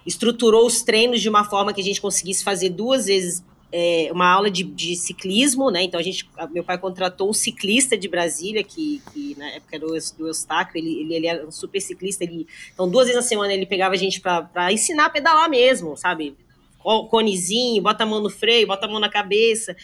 estruturou 0.07 0.67
os 0.67 0.83
treinos 0.83 1.21
de 1.21 1.29
uma 1.29 1.45
forma 1.45 1.73
que 1.73 1.81
a 1.81 1.85
gente 1.85 2.01
conseguisse 2.01 2.43
fazer 2.43 2.71
duas 2.71 3.07
vezes 3.07 3.45
é, 3.71 4.09
uma 4.11 4.27
aula 4.27 4.51
de, 4.51 4.63
de, 4.63 4.97
ciclismo, 4.97 5.71
né? 5.71 5.83
Então 5.83 6.01
a 6.01 6.03
gente, 6.03 6.29
meu 6.51 6.65
pai 6.65 6.79
contratou 6.79 7.29
um 7.29 7.35
ciclista 7.35 7.99
de 7.99 8.09
Brasília 8.09 8.65
que, 8.65 9.03
que 9.13 9.37
na 9.39 9.47
época 9.51 9.77
era 9.77 9.87
do 9.87 10.27
Eustáquio, 10.27 10.79
ele, 10.79 11.01
ele, 11.01 11.15
ele 11.15 11.27
era 11.27 11.47
um 11.47 11.51
super 11.51 11.81
ciclista. 11.81 12.25
Ele, 12.25 12.47
então 12.73 12.89
duas 12.89 13.07
vezes 13.07 13.23
na 13.23 13.29
semana 13.29 13.53
ele 13.53 13.67
pegava 13.67 13.95
a 13.95 13.99
gente 13.99 14.21
para 14.21 14.73
ensinar 14.73 15.07
a 15.07 15.11
pedalar 15.11 15.51
mesmo, 15.51 15.97
sabe? 15.97 16.35
Conezinho, 17.09 17.83
bota 17.83 18.05
a 18.05 18.07
mão 18.07 18.21
no 18.21 18.31
freio, 18.31 18.67
bota 18.67 18.87
a 18.87 18.89
mão 18.89 19.01
na 19.01 19.09
cabeça. 19.09 19.77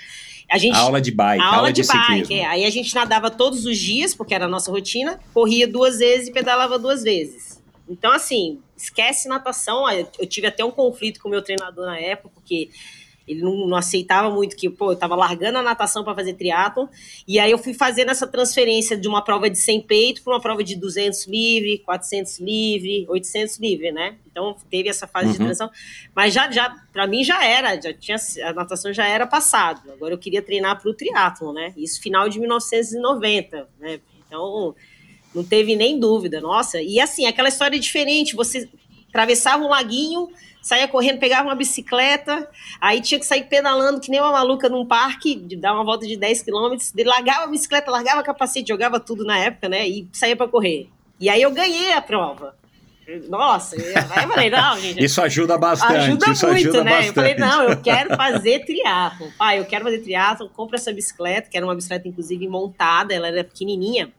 A 0.51 0.59
gente, 0.59 0.77
aula 0.77 1.01
de 1.01 1.11
bike, 1.11 1.43
aula, 1.43 1.57
aula 1.57 1.73
de, 1.73 1.83
de 1.83 1.89
bike. 1.89 2.35
É. 2.35 2.47
Aí 2.47 2.65
a 2.65 2.71
gente 2.71 2.95
nadava 2.95 3.31
todos 3.31 3.65
os 3.65 3.79
dias, 3.79 4.15
porque 4.15 4.35
era 4.35 4.45
a 4.45 4.49
nossa 4.49 4.71
rotina, 4.71 5.21
corria 5.33 5.67
duas 5.67 5.99
vezes 5.99 6.29
e 6.29 6.33
pedalava 6.33 6.79
duas 6.79 7.03
vezes. 7.03 7.63
Então, 7.89 8.13
assim, 8.13 8.61
esquece 8.77 9.29
natação. 9.29 9.89
Eu 9.91 10.27
tive 10.27 10.47
até 10.47 10.65
um 10.65 10.71
conflito 10.71 11.21
com 11.21 11.29
o 11.29 11.31
meu 11.31 11.43
treinador 11.43 11.87
na 11.87 11.99
época, 11.99 12.31
porque 12.35 12.71
ele 13.27 13.41
não, 13.43 13.67
não, 13.67 13.77
aceitava 13.77 14.31
muito 14.31 14.55
que, 14.55 14.69
pô, 14.69 14.93
eu 14.93 14.97
tava 14.97 15.15
largando 15.15 15.59
a 15.59 15.63
natação 15.63 16.05
para 16.05 16.15
fazer 16.15 16.35
triatlon. 16.35 16.87
E 17.27 17.39
aí 17.39 17.51
eu 17.51 17.59
fui 17.59 17.73
fazendo 17.73 18.11
essa 18.11 18.27
transferência 18.27 18.97
de 18.97 19.09
uma 19.09 19.23
prova 19.23 19.49
de 19.49 19.59
100 19.59 19.81
peito 19.83 20.23
para 20.23 20.35
uma 20.35 20.41
prova 20.41 20.63
de 20.63 20.77
200 20.77 21.27
livre, 21.27 21.79
400 21.79 22.39
livre, 22.41 23.07
800 23.09 23.59
livre, 23.59 23.93
né? 23.93 24.17
Então 24.31 24.55
teve 24.71 24.89
essa 24.89 25.07
fase 25.07 25.27
uhum. 25.27 25.33
de 25.33 25.39
transição. 25.39 25.71
Mas 26.15 26.35
já, 26.35 26.51
já 26.51 26.75
para 26.93 27.07
mim 27.07 27.25
já 27.25 27.43
era, 27.45 27.81
já 27.81 27.95
tinha 27.95 28.19
a 28.45 28.53
natação 28.53 28.93
já 28.93 29.07
era 29.07 29.27
passado. 29.27 29.91
Agora 29.93 30.13
eu 30.13 30.19
queria 30.19 30.43
treinar 30.43 30.81
para 30.81 30.91
o 30.91 30.95
triatlon, 30.95 31.53
né? 31.53 31.73
Isso 31.77 32.03
final 32.03 32.29
de 32.29 32.39
1990, 32.39 33.69
né? 33.81 34.01
Então 34.27 34.75
não 35.35 35.43
teve 35.43 35.75
nem 35.75 35.99
dúvida. 35.99 36.41
Nossa, 36.41 36.81
e 36.81 37.01
assim, 37.01 37.27
aquela 37.27 37.49
história 37.49 37.79
diferente, 37.79 38.37
você 38.37 38.69
atravessava 39.09 39.65
um 39.65 39.69
laguinho, 39.69 40.29
saía 40.65 40.89
correndo, 40.89 41.19
pegava 41.19 41.47
uma 41.47 41.55
bicicleta, 41.55 42.49
aí 42.81 43.03
tinha 43.03 43.21
que 43.21 43.27
sair 43.27 43.45
pedalando 43.45 44.01
que 44.01 44.11
nem 44.11 44.19
uma 44.19 44.33
maluca 44.33 44.67
num 44.67 44.87
parque, 44.87 45.35
de 45.35 45.57
dar 45.57 45.75
uma 45.75 45.85
volta 45.85 46.07
de 46.07 46.17
10 46.17 46.43
quilômetros, 46.43 46.91
largava 47.05 47.45
a 47.45 47.47
bicicleta, 47.47 47.91
largava 47.91 48.23
capacete, 48.23 48.69
jogava 48.69 48.99
tudo 48.99 49.25
na 49.25 49.39
época, 49.39 49.69
né? 49.69 49.87
E 49.87 50.09
saía 50.11 50.35
para 50.35 50.49
correr. 50.49 50.89
E 51.21 51.29
aí 51.29 51.43
eu 51.43 51.51
ganhei 51.51 51.93
a 51.93 52.01
prova. 52.01 52.57
Nossa, 53.29 53.77
eu 53.77 54.29
falei, 54.29 54.49
não, 54.49 54.81
gente. 54.81 55.05
Isso 55.05 55.21
ajuda 55.21 55.59
bastante. 55.59 55.97
Ajuda 55.97 56.31
isso 56.31 56.47
muito, 56.47 56.69
ajuda 56.69 56.85
né? 56.85 56.91
Bastante. 56.91 57.09
Eu 57.09 57.15
falei, 57.15 57.35
não, 57.35 57.63
eu 57.65 57.77
quero 57.83 58.17
fazer 58.17 58.65
triatlo. 58.65 59.31
Pai, 59.37 59.59
eu 59.59 59.67
quero 59.67 59.85
fazer 59.85 59.99
triatlo, 59.99 60.49
compra 60.49 60.77
essa 60.77 60.91
bicicleta, 60.91 61.51
que 61.51 61.59
era 61.59 61.67
uma 61.67 61.75
bicicleta, 61.75 62.09
inclusive, 62.09 62.49
montada, 62.49 63.13
ela 63.13 63.29
era 63.29 63.45
pequenininha 63.45 64.11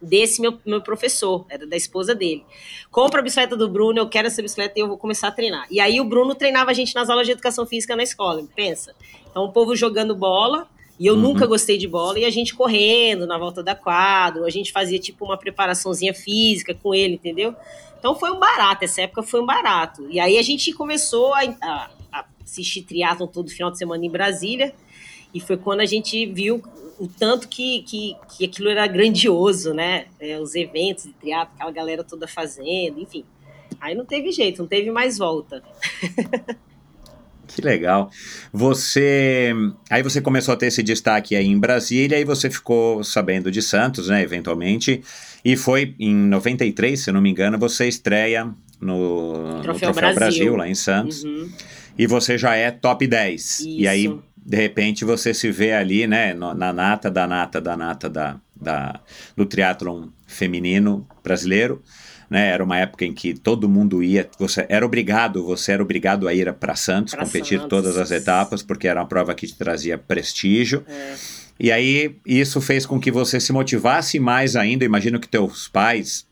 desse 0.00 0.40
meu, 0.40 0.58
meu 0.64 0.80
professor, 0.80 1.46
era 1.48 1.66
da 1.66 1.76
esposa 1.76 2.14
dele. 2.14 2.44
Compra 2.90 3.20
a 3.20 3.22
bicicleta 3.22 3.56
do 3.56 3.68
Bruno, 3.68 3.98
eu 3.98 4.08
quero 4.08 4.28
essa 4.28 4.42
bicicleta 4.42 4.78
e 4.78 4.82
eu 4.82 4.88
vou 4.88 4.98
começar 4.98 5.28
a 5.28 5.32
treinar. 5.32 5.66
E 5.70 5.80
aí 5.80 6.00
o 6.00 6.04
Bruno 6.04 6.34
treinava 6.34 6.70
a 6.70 6.74
gente 6.74 6.94
nas 6.94 7.08
aulas 7.08 7.26
de 7.26 7.32
educação 7.32 7.66
física 7.66 7.96
na 7.96 8.02
escola, 8.02 8.42
pensa. 8.54 8.94
Então 9.30 9.44
o 9.44 9.52
povo 9.52 9.74
jogando 9.74 10.14
bola, 10.14 10.68
e 10.98 11.06
eu 11.06 11.14
uhum. 11.14 11.20
nunca 11.20 11.46
gostei 11.46 11.76
de 11.76 11.86
bola, 11.86 12.18
e 12.18 12.24
a 12.24 12.30
gente 12.30 12.54
correndo 12.54 13.26
na 13.26 13.36
volta 13.38 13.62
da 13.62 13.74
quadra, 13.74 14.44
a 14.44 14.50
gente 14.50 14.72
fazia 14.72 14.98
tipo 14.98 15.24
uma 15.24 15.36
preparaçãozinha 15.36 16.14
física 16.14 16.74
com 16.74 16.94
ele, 16.94 17.14
entendeu? 17.14 17.54
Então 17.98 18.14
foi 18.14 18.30
um 18.30 18.38
barato, 18.38 18.84
essa 18.84 19.02
época 19.02 19.22
foi 19.22 19.40
um 19.40 19.46
barato. 19.46 20.06
E 20.10 20.20
aí 20.20 20.38
a 20.38 20.42
gente 20.42 20.72
começou 20.72 21.34
a, 21.34 21.40
a, 21.40 21.90
a 22.12 22.24
assistir 22.42 22.82
triatlon 22.82 23.26
todo 23.26 23.50
final 23.50 23.70
de 23.70 23.78
semana 23.78 24.04
em 24.04 24.10
Brasília, 24.10 24.74
e 25.34 25.40
foi 25.40 25.56
quando 25.56 25.80
a 25.80 25.86
gente 25.86 26.24
viu 26.26 26.62
o 26.98 27.06
tanto 27.06 27.48
que, 27.48 27.82
que, 27.82 28.16
que 28.36 28.44
aquilo 28.44 28.68
era 28.68 28.86
grandioso, 28.86 29.74
né? 29.74 30.06
É, 30.18 30.38
os 30.38 30.54
eventos 30.54 31.04
de 31.04 31.12
teatro, 31.12 31.54
aquela 31.54 31.70
galera 31.70 32.04
toda 32.04 32.26
fazendo, 32.26 33.00
enfim. 33.00 33.24
Aí 33.80 33.94
não 33.94 34.04
teve 34.04 34.32
jeito, 34.32 34.62
não 34.62 34.68
teve 34.68 34.90
mais 34.90 35.18
volta. 35.18 35.62
Que 37.46 37.62
legal. 37.62 38.10
Você. 38.52 39.52
Aí 39.88 40.02
você 40.02 40.20
começou 40.20 40.52
a 40.52 40.56
ter 40.56 40.66
esse 40.66 40.82
destaque 40.82 41.34
aí 41.34 41.46
em 41.46 41.58
Brasília 41.58 42.18
e 42.18 42.24
você 42.24 42.50
ficou 42.50 43.02
sabendo 43.04 43.50
de 43.50 43.62
Santos, 43.62 44.08
né, 44.08 44.20
eventualmente. 44.20 45.02
E 45.44 45.56
foi 45.56 45.94
em 45.98 46.14
93, 46.14 47.00
se 47.00 47.12
não 47.12 47.22
me 47.22 47.30
engano, 47.30 47.56
você 47.56 47.86
estreia 47.86 48.52
no 48.80 49.60
Troféu, 49.62 49.88
no 49.88 49.94
Troféu 49.94 49.94
Brasil. 49.94 50.14
Brasil. 50.14 50.56
lá 50.56 50.68
em 50.68 50.74
Santos. 50.74 51.24
Uhum. 51.24 51.48
E 51.96 52.06
você 52.06 52.36
já 52.36 52.54
é 52.54 52.70
top 52.70 53.06
10. 53.06 53.42
Isso. 53.42 53.68
E 53.68 53.88
aí 53.88 54.12
de 54.46 54.56
repente 54.56 55.04
você 55.04 55.34
se 55.34 55.50
vê 55.50 55.72
ali, 55.72 56.06
né, 56.06 56.32
na 56.32 56.72
nata 56.72 57.10
da 57.10 57.26
nata 57.26 57.60
da 57.60 57.76
nata 57.76 58.08
da, 58.08 58.40
da, 58.54 59.00
do 59.36 59.44
triatlon 59.44 60.06
feminino 60.24 61.04
brasileiro, 61.22 61.82
né, 62.30 62.50
era 62.50 62.62
uma 62.62 62.78
época 62.78 63.04
em 63.04 63.12
que 63.12 63.34
todo 63.34 63.68
mundo 63.68 64.04
ia, 64.04 64.28
você 64.38 64.64
era 64.68 64.86
obrigado, 64.86 65.44
você 65.44 65.72
era 65.72 65.82
obrigado 65.82 66.28
a 66.28 66.34
ir 66.34 66.52
para 66.54 66.76
Santos, 66.76 67.12
pra 67.12 67.24
competir 67.24 67.58
Santos. 67.58 67.70
todas 67.70 67.98
as 67.98 68.12
etapas, 68.12 68.62
porque 68.62 68.86
era 68.86 69.00
uma 69.00 69.08
prova 69.08 69.34
que 69.34 69.48
te 69.48 69.56
trazia 69.56 69.98
prestígio. 69.98 70.84
É. 70.88 71.14
E 71.58 71.72
aí 71.72 72.16
isso 72.24 72.60
fez 72.60 72.86
com 72.86 73.00
que 73.00 73.10
você 73.10 73.40
se 73.40 73.52
motivasse 73.52 74.20
mais 74.20 74.54
ainda. 74.56 74.84
Imagino 74.84 75.18
que 75.18 75.26
teus 75.26 75.68
pais, 75.68 76.26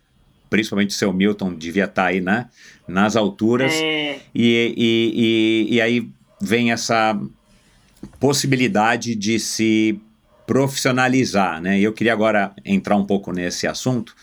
principalmente 0.51 0.93
seu 0.93 1.13
Milton, 1.13 1.55
devia 1.55 1.85
estar 1.85 2.03
tá 2.03 2.09
aí, 2.09 2.21
né, 2.21 2.49
nas 2.87 3.17
alturas. 3.17 3.73
É. 3.73 4.19
E, 4.35 4.75
e, 4.77 5.69
e, 5.71 5.75
e 5.77 5.81
aí 5.81 6.09
vem 6.41 6.71
essa 6.71 7.19
possibilidade 8.19 9.15
de 9.15 9.39
se 9.39 10.01
profissionalizar, 10.47 11.61
né? 11.61 11.81
Eu 11.81 11.93
queria 11.93 12.13
agora 12.13 12.53
entrar 12.65 12.97
um 12.97 13.05
pouco 13.05 13.33
nesse 13.33 13.67
assunto, 13.67 14.15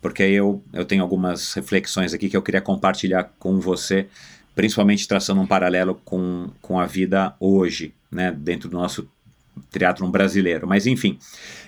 porque 0.00 0.22
eu, 0.22 0.62
eu 0.72 0.84
tenho 0.84 1.02
algumas 1.02 1.52
reflexões 1.54 2.12
aqui 2.12 2.28
que 2.28 2.36
eu 2.36 2.42
queria 2.42 2.60
compartilhar 2.60 3.32
com 3.38 3.58
você, 3.58 4.06
principalmente 4.54 5.08
traçando 5.08 5.40
um 5.40 5.46
paralelo 5.46 6.00
com, 6.04 6.50
com 6.60 6.78
a 6.78 6.86
vida 6.86 7.34
hoje, 7.40 7.94
né? 8.10 8.30
Dentro 8.30 8.68
do 8.68 8.76
nosso 8.76 9.08
triatlon 9.70 10.10
brasileiro. 10.10 10.66
Mas 10.66 10.86
enfim, 10.86 11.18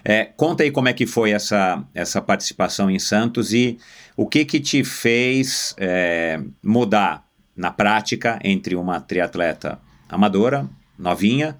é, 0.05 0.25
conta 0.25 0.63
aí 0.63 0.71
como 0.71 0.89
é 0.89 0.93
que 0.93 1.07
foi 1.07 1.31
essa, 1.31 1.83
essa 1.95 2.21
participação 2.21 2.91
em 2.91 2.99
Santos 2.99 3.53
e 3.53 3.79
o 4.17 4.27
que 4.27 4.45
que 4.45 4.61
te 4.61 4.85
fez 4.85 5.75
é, 5.79 6.41
mudar 6.63 7.25
na 7.57 7.71
prática 7.71 8.39
entre 8.43 8.75
uma 8.75 9.01
triatleta 9.01 9.79
amadora 10.09 10.69
novinha, 10.99 11.57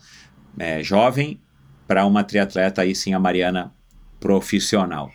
é, 0.59 0.83
jovem, 0.83 1.41
para 1.87 2.07
uma 2.07 2.25
triatleta 2.25 2.83
aí 2.83 2.95
sim, 2.95 3.15
a 3.15 3.19
Mariana 3.19 3.73
profissional. 4.21 5.11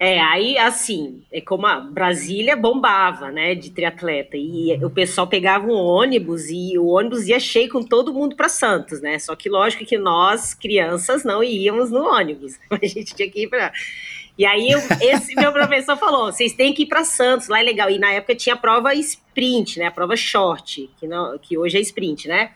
É, 0.00 0.20
aí 0.20 0.56
assim, 0.56 1.24
é 1.32 1.40
como 1.40 1.66
a 1.66 1.80
Brasília 1.80 2.56
bombava, 2.56 3.32
né, 3.32 3.56
de 3.56 3.70
triatleta, 3.70 4.36
e 4.36 4.72
o 4.84 4.90
pessoal 4.90 5.26
pegava 5.26 5.66
um 5.66 5.74
ônibus 5.74 6.48
e 6.48 6.78
o 6.78 6.86
ônibus 6.86 7.26
ia 7.26 7.40
cheio 7.40 7.68
com 7.68 7.82
todo 7.82 8.14
mundo 8.14 8.36
para 8.36 8.48
Santos, 8.48 9.00
né? 9.00 9.18
Só 9.18 9.34
que 9.34 9.48
lógico 9.48 9.84
que 9.84 9.98
nós, 9.98 10.54
crianças, 10.54 11.24
não 11.24 11.42
íamos 11.42 11.90
no 11.90 12.04
ônibus, 12.04 12.56
a 12.70 12.86
gente 12.86 13.12
tinha 13.12 13.28
que 13.28 13.42
ir 13.42 13.48
para 13.48 13.72
e 14.38 14.46
aí 14.46 14.70
eu, 14.70 14.78
esse 15.00 15.34
meu 15.34 15.52
professor 15.52 15.96
falou: 15.96 16.26
vocês 16.26 16.52
têm 16.52 16.72
que 16.72 16.84
ir 16.84 16.86
para 16.86 17.02
Santos, 17.02 17.48
lá 17.48 17.58
é 17.58 17.62
legal. 17.64 17.90
E 17.90 17.98
na 17.98 18.12
época 18.12 18.36
tinha 18.36 18.54
a 18.54 18.58
prova 18.58 18.94
sprint, 18.94 19.80
né? 19.80 19.86
A 19.86 19.90
prova 19.90 20.16
short, 20.16 20.88
que, 20.96 21.08
não, 21.08 21.36
que 21.38 21.58
hoje 21.58 21.76
é 21.76 21.80
sprint, 21.80 22.28
né? 22.28 22.52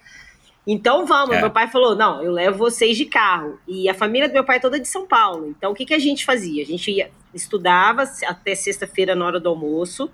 Então 0.66 1.04
vamos. 1.06 1.36
É. 1.36 1.40
Meu 1.40 1.50
pai 1.50 1.68
falou: 1.68 1.94
não, 1.94 2.22
eu 2.22 2.32
levo 2.32 2.58
vocês 2.58 2.96
de 2.96 3.06
carro. 3.06 3.58
E 3.66 3.88
a 3.88 3.94
família 3.94 4.28
do 4.28 4.32
meu 4.32 4.44
pai 4.44 4.56
é 4.56 4.60
toda 4.60 4.78
de 4.78 4.86
São 4.88 5.06
Paulo. 5.06 5.48
Então 5.48 5.72
o 5.72 5.74
que, 5.74 5.84
que 5.84 5.94
a 5.94 5.98
gente 5.98 6.24
fazia? 6.24 6.62
A 6.62 6.66
gente 6.66 6.90
ia, 6.90 7.10
estudava 7.34 8.04
até 8.26 8.54
sexta-feira 8.54 9.14
na 9.14 9.26
hora 9.26 9.40
do 9.40 9.48
almoço, 9.48 10.10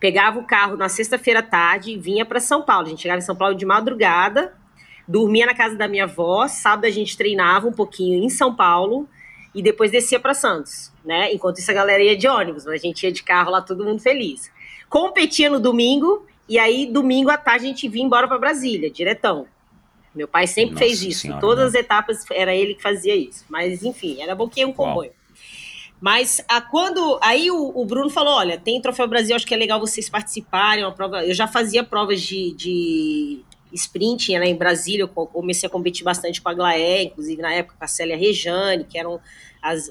pegava 0.00 0.38
o 0.38 0.46
carro 0.46 0.76
na 0.76 0.88
sexta-feira 0.88 1.40
à 1.40 1.42
tarde 1.42 1.92
e 1.92 1.98
vinha 1.98 2.24
para 2.24 2.40
São 2.40 2.62
Paulo. 2.62 2.86
A 2.86 2.90
gente 2.90 3.02
chegava 3.02 3.18
em 3.18 3.24
São 3.24 3.36
Paulo 3.36 3.54
de 3.54 3.66
madrugada. 3.66 4.54
dormia 5.06 5.44
na 5.44 5.54
casa 5.54 5.76
da 5.76 5.86
minha 5.86 6.04
avó, 6.04 6.48
sábado 6.48 6.86
a 6.86 6.90
gente 6.90 7.16
treinava 7.16 7.68
um 7.68 7.72
pouquinho 7.72 8.24
em 8.24 8.30
São 8.30 8.54
Paulo 8.54 9.06
e 9.54 9.62
depois 9.62 9.90
descia 9.90 10.18
para 10.18 10.34
Santos, 10.34 10.92
né? 11.04 11.32
Enquanto 11.32 11.58
isso 11.58 11.70
a 11.70 11.74
galera 11.74 12.02
ia 12.02 12.16
de 12.16 12.26
ônibus, 12.26 12.64
mas 12.64 12.80
a 12.80 12.86
gente 12.86 13.02
ia 13.04 13.12
de 13.12 13.22
carro 13.22 13.50
lá, 13.50 13.60
todo 13.60 13.84
mundo 13.84 14.00
feliz. 14.00 14.50
Competia 14.88 15.48
no 15.48 15.60
domingo 15.60 16.26
e 16.48 16.58
aí 16.58 16.86
domingo 16.86 17.30
à 17.30 17.36
tarde 17.36 17.66
a 17.66 17.68
gente 17.68 17.88
vinha 17.88 18.04
embora 18.04 18.28
para 18.28 18.38
Brasília, 18.38 18.90
diretão. 18.90 19.46
Meu 20.14 20.28
pai 20.28 20.46
sempre 20.46 20.74
Nossa 20.74 20.84
fez 20.84 21.02
isso, 21.02 21.20
senhora, 21.22 21.40
todas 21.40 21.72
né? 21.72 21.80
as 21.80 21.84
etapas 21.84 22.24
era 22.30 22.54
ele 22.54 22.74
que 22.74 22.82
fazia 22.82 23.16
isso. 23.16 23.44
Mas 23.48 23.82
enfim, 23.82 24.22
era 24.22 24.34
bom 24.34 24.48
que 24.48 24.60
ia 24.60 24.68
um 24.68 24.72
comboio. 24.72 25.10
Uau. 25.10 25.24
Mas 26.00 26.44
a, 26.48 26.60
quando. 26.60 27.18
Aí 27.22 27.50
o, 27.50 27.72
o, 27.74 27.84
Bruno 27.84 28.10
falou: 28.10 28.34
olha, 28.34 28.58
tem 28.58 28.80
Troféu 28.80 29.08
Brasil, 29.08 29.34
acho 29.34 29.46
que 29.46 29.54
é 29.54 29.56
legal 29.56 29.80
vocês 29.80 30.08
participarem. 30.08 30.84
Uma 30.84 30.92
prova, 30.92 31.24
eu 31.24 31.34
já 31.34 31.48
fazia 31.48 31.82
provas 31.82 32.20
de, 32.20 32.54
de 32.54 33.44
sprint 33.72 34.38
né, 34.38 34.46
em 34.46 34.54
Brasília, 34.54 35.02
eu 35.02 35.08
comecei 35.08 35.66
a 35.66 35.70
competir 35.70 36.04
bastante 36.04 36.40
com 36.40 36.48
a 36.48 36.54
Glaé, 36.54 37.04
inclusive 37.04 37.40
na 37.40 37.52
época 37.52 37.76
com 37.78 37.84
a 37.84 37.88
Célia 37.88 38.16
Rejane, 38.16 38.84
que 38.84 38.98
eram 38.98 39.20
as, 39.62 39.90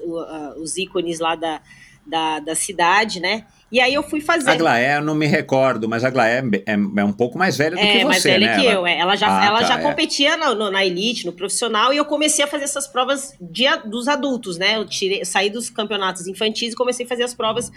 os 0.56 0.76
ícones 0.76 1.18
lá 1.18 1.34
da, 1.34 1.60
da, 2.06 2.38
da 2.38 2.54
cidade, 2.54 3.20
né? 3.20 3.46
E 3.74 3.80
aí 3.80 3.92
eu 3.92 4.04
fui 4.04 4.20
fazer. 4.20 4.48
A 4.48 4.54
Glaé, 4.54 4.98
eu 4.98 5.02
não 5.02 5.16
me 5.16 5.26
recordo, 5.26 5.88
mas 5.88 6.04
a 6.04 6.10
Glaé 6.10 6.38
é, 6.64 6.74
é, 6.74 6.74
é 6.74 7.04
um 7.04 7.12
pouco 7.12 7.36
mais 7.36 7.56
velha 7.56 7.74
do 7.74 7.82
é, 7.82 7.90
que 7.90 7.98
você, 7.98 8.04
mais 8.04 8.22
velha 8.22 8.46
né? 8.46 8.60
que 8.60 8.66
ela... 8.68 8.72
eu. 8.72 8.86
É. 8.86 9.00
Ela 9.00 9.16
já, 9.16 9.26
ah, 9.26 9.44
ela 9.44 9.60
tá, 9.62 9.66
já 9.66 9.80
é. 9.80 9.82
competia 9.82 10.36
no, 10.36 10.54
no, 10.54 10.70
na 10.70 10.86
elite, 10.86 11.26
no 11.26 11.32
profissional, 11.32 11.92
e 11.92 11.96
eu 11.96 12.04
comecei 12.04 12.44
a 12.44 12.46
fazer 12.46 12.62
essas 12.62 12.86
provas 12.86 13.34
de, 13.40 13.64
dos 13.84 14.06
adultos, 14.06 14.58
né? 14.58 14.76
Eu 14.76 14.86
tirei, 14.86 15.24
saí 15.24 15.50
dos 15.50 15.70
campeonatos 15.70 16.28
infantis 16.28 16.72
e 16.72 16.76
comecei 16.76 17.04
a 17.04 17.08
fazer 17.08 17.24
as 17.24 17.34
provas 17.34 17.72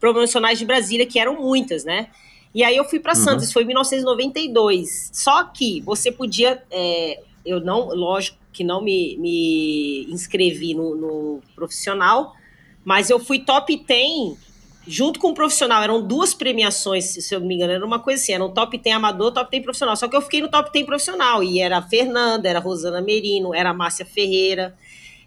promocionais 0.00 0.58
de 0.58 0.64
Brasília, 0.64 1.04
que 1.04 1.18
eram 1.18 1.38
muitas, 1.38 1.84
né? 1.84 2.06
E 2.54 2.64
aí 2.64 2.74
eu 2.74 2.84
fui 2.86 2.98
para 2.98 3.12
uhum. 3.12 3.22
Santos, 3.22 3.52
foi 3.52 3.64
em 3.64 3.66
1992. 3.66 5.10
Só 5.12 5.44
que 5.44 5.82
você 5.82 6.10
podia... 6.10 6.62
É, 6.70 7.20
eu 7.44 7.60
não, 7.60 7.88
lógico 7.88 8.38
que 8.50 8.64
não 8.64 8.82
me, 8.82 9.18
me 9.18 10.06
inscrevi 10.08 10.72
no, 10.72 10.96
no 10.96 11.42
profissional, 11.54 12.34
mas 12.82 13.10
eu 13.10 13.20
fui 13.20 13.40
top 13.40 13.76
10 13.86 14.53
junto 14.86 15.18
com 15.18 15.30
o 15.30 15.34
profissional, 15.34 15.82
eram 15.82 16.02
duas 16.02 16.34
premiações, 16.34 17.04
se 17.04 17.34
eu 17.34 17.40
não 17.40 17.46
me 17.46 17.54
engano, 17.54 17.72
era 17.72 17.84
uma 17.84 17.98
coisa 17.98 18.22
assim, 18.22 18.32
era 18.32 18.44
um 18.44 18.50
top 18.50 18.76
10 18.76 18.96
amador, 18.96 19.32
top 19.32 19.50
10 19.50 19.62
profissional. 19.62 19.96
Só 19.96 20.08
que 20.08 20.16
eu 20.16 20.22
fiquei 20.22 20.40
no 20.40 20.48
top 20.48 20.70
10 20.72 20.86
profissional, 20.86 21.42
e 21.42 21.60
era 21.60 21.78
a 21.78 21.82
Fernanda, 21.82 22.48
era 22.48 22.58
a 22.58 22.62
Rosana 22.62 23.00
Merino, 23.00 23.54
era 23.54 23.70
a 23.70 23.74
Márcia 23.74 24.04
Ferreira, 24.04 24.76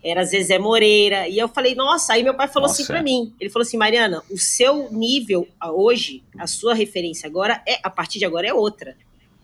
era 0.04 0.22
a 0.22 0.24
Zezé 0.24 0.60
Moreira, 0.60 1.28
e 1.28 1.38
eu 1.38 1.48
falei, 1.48 1.76
nossa, 1.76 2.14
aí 2.14 2.24
meu 2.24 2.36
pai 2.36 2.48
falou 2.48 2.68
assim 2.68 2.84
nossa. 2.84 2.94
assim 2.94 2.94
para 2.94 3.04
mim, 3.04 3.34
ele 3.40 3.50
falou 3.50 3.66
assim, 3.66 3.78
Mariana, 3.78 4.24
o 4.30 4.38
seu 4.38 4.92
nível 4.92 5.48
hoje, 5.74 6.24
a 6.38 6.46
sua 6.46 6.74
referência 6.74 7.28
agora, 7.28 7.62
é 7.68 7.80
a 7.84 7.90
partir 7.90 8.20
de 8.20 8.26
agora 8.26 8.48
é 8.48 8.54
outra. 8.54 8.96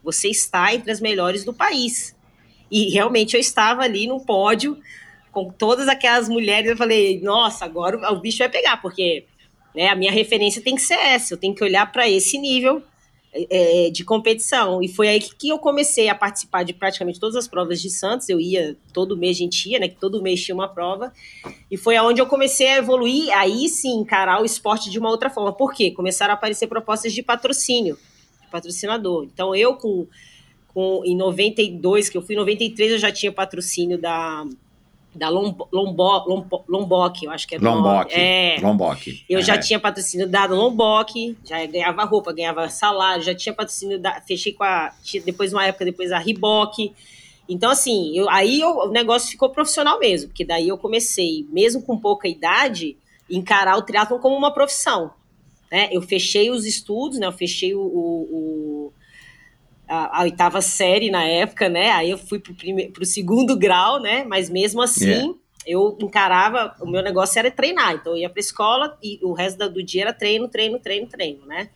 Você 0.04 0.30
está 0.30 0.74
entre 0.74 0.92
as 0.92 1.02
melhores 1.02 1.44
do 1.44 1.54
país. 1.54 2.16
E 2.70 2.90
realmente 2.90 3.36
eu 3.36 3.40
estava 3.40 3.84
ali 3.84 4.06
no 4.06 4.20
pódio, 4.20 4.78
com 5.32 5.50
todas 5.50 5.88
aquelas 5.88 6.30
mulheres, 6.30 6.70
eu 6.70 6.78
falei, 6.78 7.20
nossa, 7.22 7.66
agora 7.66 8.12
o 8.12 8.20
bicho 8.20 8.38
vai 8.38 8.50
pegar, 8.50 8.78
porque 8.82 9.26
né? 9.76 9.88
A 9.88 9.96
minha 9.96 10.12
referência 10.12 10.62
tem 10.62 10.76
que 10.76 10.82
ser 10.82 10.96
essa, 10.96 11.34
eu 11.34 11.38
tenho 11.38 11.56
que 11.56 11.64
olhar 11.64 11.92
para 11.92 12.10
esse 12.10 12.38
nível 12.38 12.84
é, 13.34 13.90
de 13.90 14.04
competição. 14.04 14.82
E 14.82 14.88
foi 14.88 15.08
aí 15.08 15.20
que, 15.20 15.50
eu 15.50 15.58
comecei 15.58 16.08
a 16.08 16.16
participar 16.16 16.64
de 16.64 16.74
praticamente 16.74 17.20
todas 17.20 17.36
as 17.36 17.48
provas 17.48 17.82
de 17.82 17.90
Santos. 17.90 18.30
Eu 18.30 18.40
ia, 18.40 18.78
todo 18.94 19.18
mês 19.18 19.38
a 19.38 19.40
gente 19.40 19.70
ia, 19.70 19.80
né? 19.80 19.88
Que 19.88 19.96
todo 19.96 20.22
mês 20.22 20.44
tinha 20.44 20.54
uma 20.54 20.68
prova. 20.68 21.12
E 21.70 21.76
foi 21.76 21.96
aonde 21.96 22.22
eu 22.22 22.28
comecei 22.28 22.68
a 22.68 22.78
evoluir, 22.78 23.36
aí 23.36 23.68
sim, 23.68 24.00
encarar 24.00 24.42
o 24.42 24.46
esporte 24.46 24.90
de 24.90 25.00
uma 25.00 25.10
outra 25.10 25.30
forma. 25.30 25.52
Por 25.52 25.74
quê? 25.74 25.92
Começaram 25.92 26.34
a 26.34 26.36
aparecer 26.36 26.68
propostas 26.68 27.12
de 27.12 27.24
patrocínio, 27.24 27.98
de 28.42 28.48
patrocinador. 28.50 29.24
Então 29.24 29.56
eu 29.56 29.76
com, 29.76 30.08
com 30.68 31.02
em 31.04 31.16
92, 31.16 32.10
que 32.10 32.18
eu 32.18 32.22
fui 32.22 32.36
em 32.36 32.38
93, 32.38 32.92
eu 32.92 33.00
já 33.00 33.12
tinha 33.12 33.32
patrocínio 33.32 33.98
da 33.98 34.46
da 35.16 35.30
Lombo, 35.30 35.68
Lombo, 35.72 36.64
Lombok, 36.68 37.26
eu 37.26 37.32
acho 37.32 37.48
que 37.48 37.56
é 37.56 37.60
Lombok. 37.60 38.14
É. 38.14 38.58
Lombok. 38.62 39.24
Eu 39.30 39.40
é. 39.40 39.42
já 39.42 39.58
tinha 39.58 39.80
patrocínio 39.80 40.28
dado 40.28 40.56
Lombok, 40.56 41.38
já 41.44 41.66
ganhava 41.66 42.04
roupa, 42.04 42.34
ganhava 42.34 42.68
salário, 42.70 43.24
já 43.24 43.36
tinha 43.36 43.54
patrocínio 43.54 44.00
da, 44.00 44.22
fechei 44.22 44.54
com 44.54 44.64
a 44.64 44.92
depois 45.26 45.54
uma 45.54 45.66
época 45.66 45.86
depois 45.86 46.12
a 46.12 46.18
Riboc. 46.18 46.94
Então 47.48 47.70
assim, 47.70 48.18
eu, 48.18 48.30
aí 48.30 48.60
eu, 48.60 48.70
o 48.70 48.92
negócio 48.92 49.30
ficou 49.30 49.50
profissional 49.50 50.00
mesmo, 50.00 50.30
porque 50.30 50.46
daí 50.46 50.68
eu 50.68 50.78
comecei, 50.78 51.46
mesmo 51.52 51.82
com 51.84 51.98
pouca 51.98 52.28
idade, 52.28 52.98
encarar 53.30 53.78
o 53.78 53.82
triatlon 53.82 54.20
como 54.20 54.36
uma 54.36 54.54
profissão. 54.54 55.12
Né? 55.72 55.90
Eu 55.92 56.02
fechei 56.02 56.50
os 56.50 56.66
estudos, 56.66 57.20
né? 57.20 57.28
Eu 57.28 57.32
fechei 57.32 57.74
o, 57.76 57.82
o 57.82 58.94
a, 59.88 60.20
a, 60.20 60.24
oitava 60.24 60.62
série 60.62 61.12
na 61.12 61.24
época, 61.24 61.70
né? 61.70 61.92
Aí 61.92 62.10
eu 62.10 62.18
fui 62.18 62.40
pro, 62.40 62.54
prime, 62.54 62.90
pro 62.90 63.06
segundo 63.06 63.58
grau, 63.58 64.02
né? 64.02 64.24
Mas 64.24 64.50
mesmo 64.50 64.82
assim, 64.82 65.06
yeah. 65.06 65.34
eu 65.66 65.98
encarava, 66.02 66.76
o 66.82 66.90
meu 66.90 67.04
negócio 67.04 67.38
era 67.40 67.52
treinar. 67.52 67.94
Então 67.94 68.14
eu 68.14 68.20
ia 68.20 68.30
pra 68.30 68.40
escola 68.40 68.98
e 69.04 69.20
o 69.22 69.34
resto 69.34 69.70
do 69.70 69.84
dia 69.84 70.04
era 70.04 70.14
treino, 70.14 70.48
treino, 70.48 70.80
treino, 70.80 71.08
treino, 71.08 71.46
né? 71.46 71.70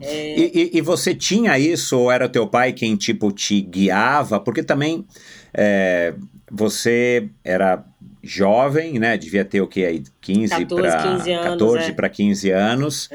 É... 0.00 0.38
E, 0.38 0.50
e, 0.54 0.78
e, 0.78 0.80
você 0.80 1.14
tinha 1.14 1.58
isso, 1.58 1.98
ou 1.98 2.10
era 2.10 2.28
teu 2.28 2.46
pai 2.46 2.72
quem, 2.72 2.96
tipo, 2.96 3.30
te 3.30 3.60
guiava? 3.60 4.40
Porque 4.40 4.62
também 4.62 5.06
é, 5.54 6.14
você 6.50 7.28
era 7.44 7.84
jovem, 8.22 8.98
né? 8.98 9.16
Devia 9.16 9.44
ter 9.44 9.60
o 9.60 9.66
que 9.66 9.84
aí 9.84 10.02
15 10.20 10.66
para 10.66 11.18
14 11.42 11.92
para 11.92 12.08
15 12.08 12.50
anos. 12.50 13.08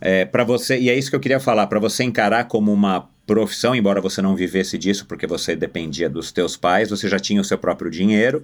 É, 0.00 0.24
para 0.24 0.44
você, 0.44 0.78
e 0.78 0.90
é 0.90 0.94
isso 0.96 1.10
que 1.10 1.16
eu 1.16 1.20
queria 1.20 1.40
falar, 1.40 1.66
para 1.66 1.78
você 1.78 2.04
encarar 2.04 2.44
como 2.44 2.72
uma 2.72 3.08
profissão, 3.28 3.74
embora 3.74 4.00
você 4.00 4.22
não 4.22 4.34
vivesse 4.34 4.78
disso 4.78 5.04
porque 5.06 5.26
você 5.26 5.54
dependia 5.54 6.08
dos 6.08 6.32
teus 6.32 6.56
pais, 6.56 6.88
você 6.88 7.06
já 7.06 7.18
tinha 7.18 7.38
o 7.40 7.44
seu 7.44 7.58
próprio 7.58 7.90
dinheiro, 7.90 8.42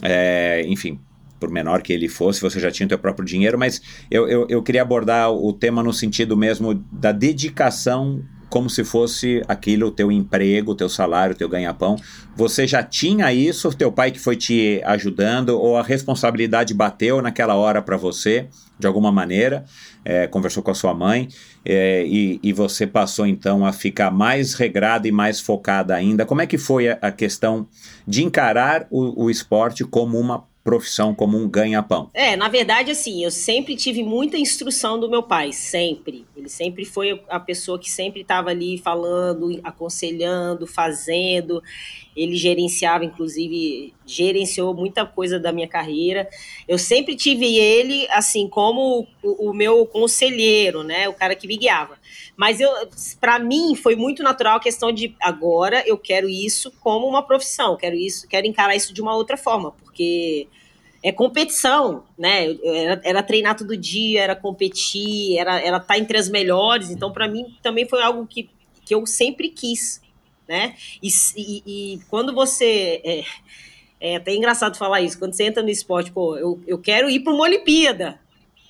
é, 0.00 0.64
enfim, 0.68 1.00
por 1.40 1.50
menor 1.50 1.82
que 1.82 1.92
ele 1.92 2.08
fosse, 2.08 2.40
você 2.40 2.60
já 2.60 2.70
tinha 2.70 2.86
o 2.86 2.88
teu 2.88 2.98
próprio 2.98 3.26
dinheiro, 3.26 3.58
mas 3.58 3.82
eu, 4.08 4.28
eu, 4.28 4.46
eu 4.48 4.62
queria 4.62 4.82
abordar 4.82 5.32
o 5.32 5.52
tema 5.52 5.82
no 5.82 5.92
sentido 5.92 6.36
mesmo 6.36 6.74
da 6.92 7.10
dedicação 7.10 8.22
como 8.48 8.70
se 8.70 8.84
fosse 8.84 9.42
aquilo 9.48 9.88
o 9.88 9.90
teu 9.90 10.12
emprego, 10.12 10.70
o 10.70 10.74
teu 10.76 10.88
salário, 10.88 11.34
o 11.34 11.36
teu 11.36 11.48
ganha-pão. 11.48 11.96
Você 12.36 12.68
já 12.68 12.84
tinha 12.84 13.32
isso, 13.32 13.74
teu 13.74 13.90
pai 13.90 14.12
que 14.12 14.20
foi 14.20 14.36
te 14.36 14.80
ajudando, 14.84 15.58
ou 15.60 15.76
a 15.76 15.82
responsabilidade 15.82 16.72
bateu 16.72 17.20
naquela 17.20 17.56
hora 17.56 17.82
para 17.82 17.96
você, 17.96 18.46
de 18.78 18.86
alguma 18.86 19.10
maneira, 19.10 19.64
é, 20.04 20.28
conversou 20.28 20.62
com 20.62 20.70
a 20.70 20.74
sua 20.74 20.94
mãe, 20.94 21.28
é, 21.64 22.04
e, 22.06 22.38
e, 22.42 22.52
você 22.52 22.86
passou 22.86 23.26
então 23.26 23.64
a 23.64 23.72
ficar 23.72 24.10
mais 24.10 24.54
regrada 24.54 25.08
e 25.08 25.12
mais 25.12 25.40
focada 25.40 25.94
ainda. 25.94 26.26
Como 26.26 26.42
é 26.42 26.46
que 26.46 26.58
foi 26.58 26.88
a, 26.88 26.98
a 27.00 27.10
questão 27.10 27.66
de 28.06 28.22
encarar 28.22 28.86
o, 28.90 29.24
o 29.24 29.30
esporte 29.30 29.84
como 29.84 30.18
uma 30.18 30.44
profissão 30.64 31.14
como 31.14 31.36
um 31.36 31.46
ganha-pão? 31.46 32.10
É, 32.14 32.34
na 32.34 32.48
verdade, 32.48 32.90
assim, 32.90 33.22
eu 33.22 33.30
sempre 33.30 33.76
tive 33.76 34.02
muita 34.02 34.38
instrução 34.38 34.98
do 34.98 35.10
meu 35.10 35.22
pai, 35.22 35.52
sempre. 35.52 36.24
Ele 36.34 36.48
sempre 36.48 36.84
foi 36.86 37.22
a 37.28 37.38
pessoa 37.38 37.78
que 37.78 37.90
sempre 37.90 38.22
estava 38.22 38.48
ali 38.48 38.78
falando, 38.78 39.60
aconselhando, 39.62 40.66
fazendo. 40.66 41.62
Ele 42.16 42.36
gerenciava, 42.36 43.04
inclusive, 43.04 43.92
gerenciou 44.06 44.74
muita 44.74 45.04
coisa 45.04 45.38
da 45.38 45.52
minha 45.52 45.66
carreira. 45.66 46.28
Eu 46.68 46.78
sempre 46.78 47.16
tive 47.16 47.56
ele, 47.56 48.06
assim, 48.10 48.48
como 48.48 49.06
o, 49.22 49.50
o 49.50 49.52
meu 49.52 49.84
conselheiro, 49.86 50.82
né? 50.82 51.08
O 51.08 51.14
cara 51.14 51.34
que 51.34 51.46
me 51.46 51.56
guiava. 51.56 51.98
Mas 52.36 52.60
eu, 52.60 52.70
para 53.20 53.38
mim, 53.38 53.74
foi 53.74 53.96
muito 53.96 54.22
natural 54.22 54.56
a 54.56 54.60
questão 54.60 54.92
de 54.92 55.14
agora 55.20 55.82
eu 55.86 55.96
quero 55.96 56.28
isso 56.28 56.72
como 56.80 57.06
uma 57.06 57.22
profissão, 57.22 57.76
quero 57.76 57.96
isso, 57.96 58.26
quero 58.28 58.46
encarar 58.46 58.74
isso 58.74 58.92
de 58.92 59.00
uma 59.00 59.14
outra 59.14 59.36
forma, 59.36 59.72
porque 59.72 60.48
é 61.04 61.12
competição, 61.12 62.02
né? 62.18 62.56
Era, 62.64 63.00
era 63.04 63.22
treinar 63.22 63.56
todo 63.56 63.76
dia, 63.76 64.22
era 64.22 64.34
competir, 64.34 65.36
era 65.36 65.62
estar 65.62 65.80
tá 65.80 65.98
entre 65.98 66.16
as 66.16 66.30
melhores. 66.30 66.90
Então, 66.90 67.12
para 67.12 67.28
mim, 67.28 67.54
também 67.62 67.86
foi 67.86 68.02
algo 68.02 68.26
que, 68.26 68.48
que 68.86 68.94
eu 68.94 69.04
sempre 69.04 69.50
quis, 69.50 70.00
né? 70.48 70.74
E, 71.02 71.08
e, 71.36 71.62
e 71.66 72.00
quando 72.08 72.34
você. 72.34 73.00
É, 73.04 73.24
é 74.00 74.16
até 74.16 74.34
engraçado 74.34 74.76
falar 74.76 75.00
isso, 75.00 75.18
quando 75.18 75.32
você 75.32 75.44
entra 75.44 75.62
no 75.62 75.70
esporte, 75.70 76.12
pô, 76.12 76.36
eu, 76.36 76.60
eu 76.66 76.78
quero 76.78 77.08
ir 77.08 77.20
para 77.20 77.32
uma 77.32 77.44
Olimpíada, 77.44 78.20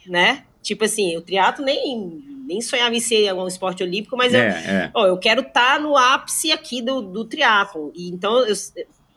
né? 0.07 0.45
Tipo 0.63 0.85
assim, 0.85 1.17
o 1.17 1.21
triatlo 1.21 1.65
nem, 1.65 2.23
nem 2.47 2.61
sonhava 2.61 2.95
em 2.95 3.01
ser 3.01 3.33
um 3.35 3.49
esporte 3.49 3.83
olímpico, 3.83 4.17
mas 4.17 4.33
é, 4.33 4.39
eu, 4.39 4.53
é. 4.53 4.91
Ó, 4.95 5.07
eu 5.07 5.19
quero 5.19 5.41
estar 5.41 5.75
tá 5.75 5.79
no 5.79 5.97
ápice 5.97 6.53
aqui 6.53 6.81
do, 6.81 7.03
do 7.03 7.25
triatlo. 7.25 7.93
E 7.95 8.09
então 8.09 8.47
eu, 8.47 8.55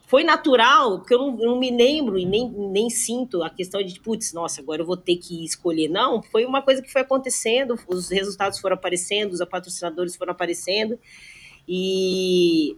foi 0.08 0.24
natural, 0.24 0.98
porque 0.98 1.12
eu 1.12 1.18
não, 1.18 1.36
não, 1.36 1.58
me 1.58 1.70
lembro 1.70 2.18
e 2.18 2.24
nem, 2.24 2.48
nem 2.48 2.88
sinto 2.88 3.42
a 3.42 3.50
questão 3.50 3.82
de, 3.82 4.00
putz, 4.00 4.32
nossa, 4.32 4.62
agora 4.62 4.80
eu 4.80 4.86
vou 4.86 4.96
ter 4.96 5.16
que 5.16 5.44
escolher. 5.44 5.86
Não, 5.88 6.22
foi 6.22 6.46
uma 6.46 6.62
coisa 6.62 6.80
que 6.80 6.90
foi 6.90 7.02
acontecendo, 7.02 7.78
os 7.86 8.08
resultados 8.08 8.58
foram 8.58 8.74
aparecendo, 8.74 9.32
os 9.32 9.44
patrocinadores 9.44 10.16
foram 10.16 10.32
aparecendo. 10.32 10.98
E 11.68 12.76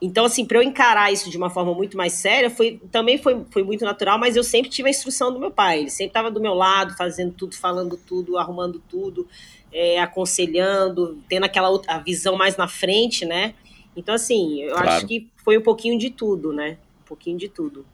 então, 0.00 0.24
assim, 0.24 0.44
para 0.44 0.58
eu 0.58 0.62
encarar 0.62 1.12
isso 1.12 1.28
de 1.28 1.36
uma 1.36 1.50
forma 1.50 1.74
muito 1.74 1.96
mais 1.96 2.12
séria, 2.12 2.48
foi, 2.48 2.80
também 2.92 3.18
foi, 3.18 3.44
foi 3.50 3.64
muito 3.64 3.84
natural, 3.84 4.16
mas 4.16 4.36
eu 4.36 4.44
sempre 4.44 4.70
tive 4.70 4.88
a 4.88 4.90
instrução 4.90 5.32
do 5.32 5.40
meu 5.40 5.50
pai. 5.50 5.80
Ele 5.80 5.90
sempre 5.90 6.10
estava 6.10 6.30
do 6.30 6.40
meu 6.40 6.54
lado, 6.54 6.96
fazendo 6.96 7.32
tudo, 7.32 7.56
falando 7.56 7.96
tudo, 7.96 8.38
arrumando 8.38 8.80
tudo, 8.88 9.26
é, 9.72 9.98
aconselhando, 9.98 11.20
tendo 11.28 11.44
aquela 11.44 11.68
outra, 11.68 11.94
a 11.94 11.98
visão 11.98 12.36
mais 12.36 12.56
na 12.56 12.68
frente, 12.68 13.24
né? 13.24 13.54
Então, 13.96 14.14
assim, 14.14 14.62
eu 14.62 14.74
claro. 14.74 14.90
acho 14.90 15.06
que 15.06 15.28
foi 15.44 15.58
um 15.58 15.62
pouquinho 15.62 15.98
de 15.98 16.10
tudo, 16.10 16.52
né? 16.52 16.78
Um 17.02 17.04
pouquinho 17.04 17.36
de 17.36 17.48
tudo. 17.48 17.84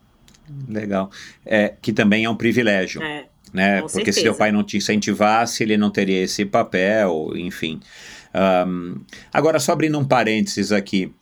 Legal. 0.68 1.10
É, 1.46 1.74
que 1.80 1.90
também 1.90 2.24
é 2.26 2.28
um 2.28 2.36
privilégio. 2.36 3.02
É, 3.02 3.24
né? 3.50 3.80
Porque 3.80 4.12
se 4.12 4.20
certeza. 4.20 4.20
seu 4.20 4.34
pai 4.34 4.52
não 4.52 4.62
te 4.62 4.76
incentivasse, 4.76 5.62
ele 5.62 5.78
não 5.78 5.88
teria 5.90 6.22
esse 6.22 6.44
papel, 6.44 7.32
enfim. 7.34 7.80
Ahm, 8.34 8.96
agora, 9.32 9.58
só 9.60 9.72
abrindo 9.72 9.98
um 9.98 10.04
parênteses 10.04 10.72
aqui. 10.72 11.12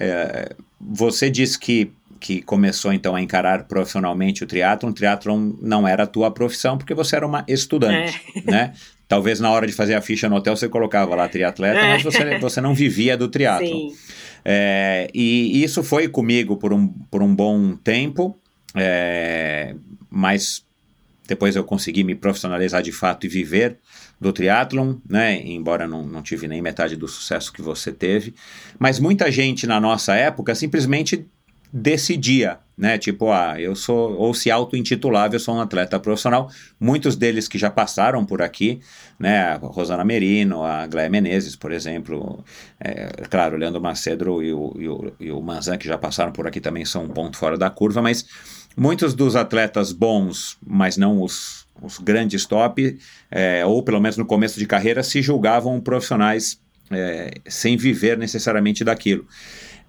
é, 0.00 0.54
você 0.80 1.28
disse 1.28 1.58
que, 1.58 1.92
que 2.20 2.40
começou 2.42 2.92
então 2.92 3.14
a 3.14 3.20
encarar 3.20 3.64
profissionalmente 3.64 4.42
o 4.44 4.46
triatlon. 4.46 4.90
O 4.90 4.92
triatlon 4.94 5.52
não 5.60 5.86
era 5.86 6.04
a 6.04 6.06
tua 6.06 6.30
profissão 6.30 6.78
porque 6.78 6.94
você 6.94 7.16
era 7.16 7.26
uma 7.26 7.44
estudante, 7.48 8.20
né? 8.44 8.72
Talvez 9.08 9.40
na 9.40 9.50
hora 9.50 9.66
de 9.66 9.72
fazer 9.74 9.94
a 9.94 10.00
ficha 10.00 10.28
no 10.28 10.36
hotel 10.36 10.56
você 10.56 10.68
colocava 10.68 11.14
lá 11.14 11.28
triatleta, 11.28 11.78
É. 11.80 11.88
mas 11.92 12.02
você, 12.02 12.38
você 12.38 12.60
não 12.60 12.74
vivia 12.74 13.16
do 13.16 13.28
triatlon. 13.28 13.90
Sim. 13.90 13.96
É, 14.44 15.08
e 15.14 15.62
isso 15.62 15.82
foi 15.84 16.08
comigo 16.08 16.56
por 16.56 16.72
um, 16.72 16.88
por 16.88 17.22
um 17.22 17.32
bom 17.34 17.76
tempo, 17.76 18.36
é, 18.74 19.74
mas 20.10 20.64
depois 21.28 21.54
eu 21.54 21.62
consegui 21.62 22.02
me 22.02 22.14
profissionalizar 22.14 22.82
de 22.82 22.90
fato 22.90 23.26
e 23.26 23.28
viver 23.28 23.78
do 24.22 24.32
triatlon, 24.32 24.94
né? 25.08 25.42
Embora 25.44 25.88
não, 25.88 26.06
não 26.06 26.22
tive 26.22 26.46
nem 26.46 26.62
metade 26.62 26.94
do 26.94 27.08
sucesso 27.08 27.52
que 27.52 27.60
você 27.60 27.90
teve. 27.90 28.34
Mas 28.78 29.00
muita 29.00 29.30
gente 29.32 29.66
na 29.66 29.80
nossa 29.80 30.14
época 30.14 30.54
simplesmente 30.54 31.26
decidia, 31.72 32.58
né? 32.78 32.98
Tipo, 32.98 33.32
ah, 33.32 33.60
eu 33.60 33.74
sou, 33.74 34.14
ou 34.16 34.32
se 34.32 34.48
auto-intitulava, 34.48 35.34
eu 35.34 35.40
sou 35.40 35.56
um 35.56 35.60
atleta 35.60 35.98
profissional. 35.98 36.48
Muitos 36.78 37.16
deles 37.16 37.48
que 37.48 37.58
já 37.58 37.68
passaram 37.68 38.24
por 38.24 38.42
aqui, 38.42 38.78
né? 39.18 39.40
A 39.40 39.56
Rosana 39.56 40.04
Merino, 40.04 40.62
a 40.62 40.86
Gléia 40.86 41.10
Menezes, 41.10 41.56
por 41.56 41.72
exemplo. 41.72 42.44
É, 42.78 43.06
claro, 43.28 43.56
o 43.56 43.58
Leandro 43.58 43.80
Macedo 43.80 44.40
e 44.40 44.54
o, 44.54 44.72
e, 44.78 44.88
o, 44.88 45.12
e 45.18 45.32
o 45.32 45.42
Manzan, 45.42 45.76
que 45.76 45.88
já 45.88 45.98
passaram 45.98 46.30
por 46.30 46.46
aqui, 46.46 46.60
também 46.60 46.84
são 46.84 47.04
um 47.04 47.08
ponto 47.08 47.36
fora 47.36 47.58
da 47.58 47.68
curva, 47.68 48.00
mas 48.00 48.24
muitos 48.76 49.14
dos 49.14 49.34
atletas 49.34 49.90
bons, 49.90 50.56
mas 50.64 50.96
não 50.96 51.20
os, 51.20 51.61
os 51.82 51.98
grandes 51.98 52.46
top, 52.46 52.98
é, 53.30 53.64
ou 53.66 53.82
pelo 53.82 54.00
menos 54.00 54.16
no 54.16 54.24
começo 54.24 54.58
de 54.58 54.66
carreira, 54.66 55.02
se 55.02 55.20
julgavam 55.20 55.80
profissionais 55.80 56.60
é, 56.90 57.32
sem 57.46 57.76
viver 57.76 58.16
necessariamente 58.16 58.84
daquilo. 58.84 59.26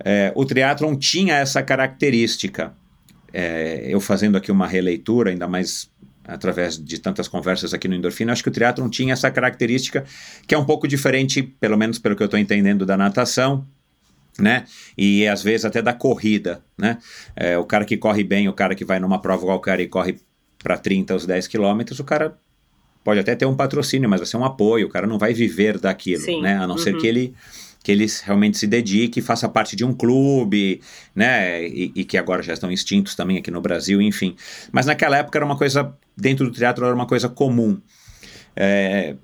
É, 0.04 0.32
o 0.36 0.46
triatlon 0.46 0.96
tinha 0.96 1.36
essa 1.36 1.62
característica. 1.62 2.74
É, 3.32 3.86
eu 3.88 4.00
fazendo 4.00 4.38
aqui 4.38 4.52
uma 4.52 4.68
releitura, 4.68 5.32
ainda 5.32 5.48
mais 5.48 5.92
através 6.26 6.78
de 6.78 7.00
tantas 7.00 7.28
conversas 7.28 7.74
aqui 7.74 7.88
no 7.88 7.96
Endorfina, 7.96 8.32
acho 8.32 8.44
que 8.44 8.50
o 8.50 8.52
triatlon 8.52 8.90
tinha 8.90 9.12
essa 9.14 9.30
característica 9.30 10.06
que 10.48 10.56
é 10.56 10.58
um 10.58 10.64
pouco 10.64 10.88
diferente, 10.88 11.44
pelo 11.44 11.78
menos 11.78 12.00
pelo 12.00 12.16
que 12.16 12.24
eu 12.24 12.26
estou 12.26 12.40
entendendo 12.40 12.86
da 12.86 12.96
natação, 12.96 13.68
né? 14.40 14.64
E 14.98 15.28
às 15.28 15.44
vezes 15.44 15.66
até 15.66 15.82
da 15.82 15.94
corrida, 15.94 16.64
né? 16.78 16.98
É, 17.36 17.58
o 17.58 17.66
cara 17.66 17.86
que 17.86 17.98
corre 17.98 18.24
bem, 18.24 18.48
o 18.48 18.54
cara 18.54 18.74
que 18.74 18.86
vai 18.86 19.00
numa 19.00 19.22
prova 19.22 19.46
qualquer 19.46 19.80
e 19.80 19.88
corre 19.88 20.18
para 20.64 20.78
30 20.78 21.14
aos 21.14 21.26
10 21.26 21.48
quilômetros, 21.48 22.00
o 22.00 22.04
cara 22.04 22.36
pode 23.04 23.20
até 23.20 23.36
ter 23.36 23.46
um 23.46 23.56
patrocínio, 23.56 24.10
mas 24.10 24.22
vai 24.22 24.28
ser 24.28 24.38
um 24.38 24.46
apoio, 24.46 24.88
o 24.88 24.90
cara 24.90 25.06
não 25.06 25.20
vai 25.20 25.34
viver 25.34 25.78
daquilo, 25.78 26.22
Sim, 26.22 26.42
né? 26.42 26.58
A 26.58 26.66
não 26.66 26.78
ser 26.78 26.96
uhum. 26.96 27.02
que 27.02 27.08
ele 27.08 27.34
que 27.84 27.92
ele 27.92 28.08
realmente 28.24 28.58
se 28.58 28.66
dedique, 28.66 29.22
faça 29.22 29.50
parte 29.50 29.76
de 29.76 29.84
um 29.84 29.94
clube, 29.94 30.80
né? 31.14 31.68
E, 31.68 31.92
e 31.94 32.06
que 32.06 32.18
agora 32.18 32.42
já 32.42 32.54
estão 32.54 32.72
extintos 32.72 33.14
também 33.14 33.38
aqui 33.38 33.52
no 33.52 33.60
Brasil, 33.60 34.02
enfim. 34.02 34.38
Mas 34.72 34.86
naquela 34.86 35.18
época 35.18 35.38
era 35.38 35.46
uma 35.46 35.58
coisa, 35.58 35.94
dentro 36.16 36.50
do 36.50 36.56
teatro 36.56 36.86
era 36.86 36.96
uma 36.96 37.06
coisa 37.06 37.28
comum. 37.28 37.78
É, 38.56 39.16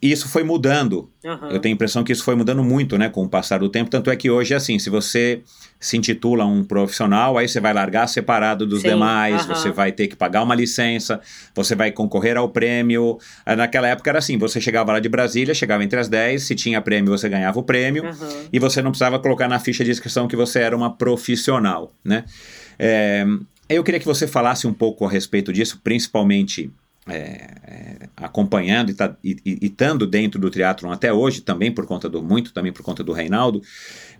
isso 0.00 0.28
foi 0.28 0.42
mudando. 0.42 1.10
Aham. 1.24 1.50
Eu 1.50 1.58
tenho 1.60 1.72
a 1.72 1.76
impressão 1.76 2.04
que 2.04 2.12
isso 2.12 2.22
foi 2.22 2.34
mudando 2.34 2.62
muito, 2.62 2.96
né, 2.96 3.08
com 3.08 3.24
o 3.24 3.28
passar 3.28 3.58
do 3.58 3.68
tempo. 3.68 3.90
Tanto 3.90 4.10
é 4.10 4.16
que 4.16 4.30
hoje 4.30 4.54
é 4.54 4.56
assim: 4.56 4.78
se 4.78 4.88
você 4.90 5.42
se 5.80 5.96
intitula 5.96 6.44
um 6.44 6.62
profissional, 6.64 7.36
aí 7.38 7.48
você 7.48 7.60
vai 7.60 7.72
largar 7.72 8.06
separado 8.06 8.66
dos 8.66 8.82
Sim, 8.82 8.88
demais, 8.90 9.44
aham. 9.44 9.54
você 9.54 9.70
vai 9.70 9.92
ter 9.92 10.06
que 10.08 10.16
pagar 10.16 10.42
uma 10.42 10.54
licença, 10.54 11.20
você 11.54 11.74
vai 11.74 11.90
concorrer 11.92 12.36
ao 12.36 12.48
prêmio. 12.48 13.18
Ah, 13.44 13.56
Naquela 13.56 13.88
época 13.88 14.10
era 14.10 14.18
assim: 14.18 14.38
você 14.38 14.60
chegava 14.60 14.92
lá 14.92 15.00
de 15.00 15.08
Brasília, 15.08 15.54
chegava 15.54 15.82
entre 15.82 15.98
as 15.98 16.08
10, 16.08 16.42
se 16.42 16.54
tinha 16.54 16.80
prêmio, 16.80 17.10
você 17.10 17.28
ganhava 17.28 17.58
o 17.58 17.62
prêmio, 17.62 18.04
Aham. 18.06 18.28
e 18.52 18.58
você 18.58 18.80
não 18.82 18.90
precisava 18.90 19.18
colocar 19.18 19.48
na 19.48 19.58
ficha 19.58 19.84
de 19.84 19.90
inscrição 19.90 20.28
que 20.28 20.36
você 20.36 20.60
era 20.60 20.76
uma 20.76 20.94
profissional, 20.96 21.92
né? 22.04 22.24
É, 22.78 23.26
eu 23.68 23.84
queria 23.84 24.00
que 24.00 24.06
você 24.06 24.26
falasse 24.26 24.66
um 24.66 24.72
pouco 24.72 25.04
a 25.04 25.10
respeito 25.10 25.52
disso, 25.52 25.80
principalmente 25.84 26.70
é, 27.08 27.48
é, 27.64 28.08
acompanhando 28.16 28.90
e, 28.90 28.94
tá, 28.94 29.16
e, 29.22 29.36
e, 29.44 29.66
estando 29.66 30.06
dentro 30.06 30.40
do 30.40 30.50
triatlon 30.50 30.92
até 30.92 31.12
hoje, 31.12 31.40
também 31.40 31.72
por 31.72 31.86
conta 31.86 32.08
do 32.08 32.22
muito, 32.22 32.52
também 32.52 32.72
por 32.72 32.82
conta 32.82 33.02
do 33.02 33.12
Reinaldo. 33.12 33.62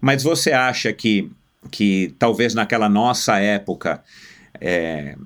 Mas 0.01 0.23
você 0.23 0.53
acha 0.53 0.93
que, 0.93 1.31
que 1.71 2.15
talvez 2.19 2.55
naquela 2.55 2.89
nossa 2.89 3.39
época 3.39 4.03
é, 4.61 5.17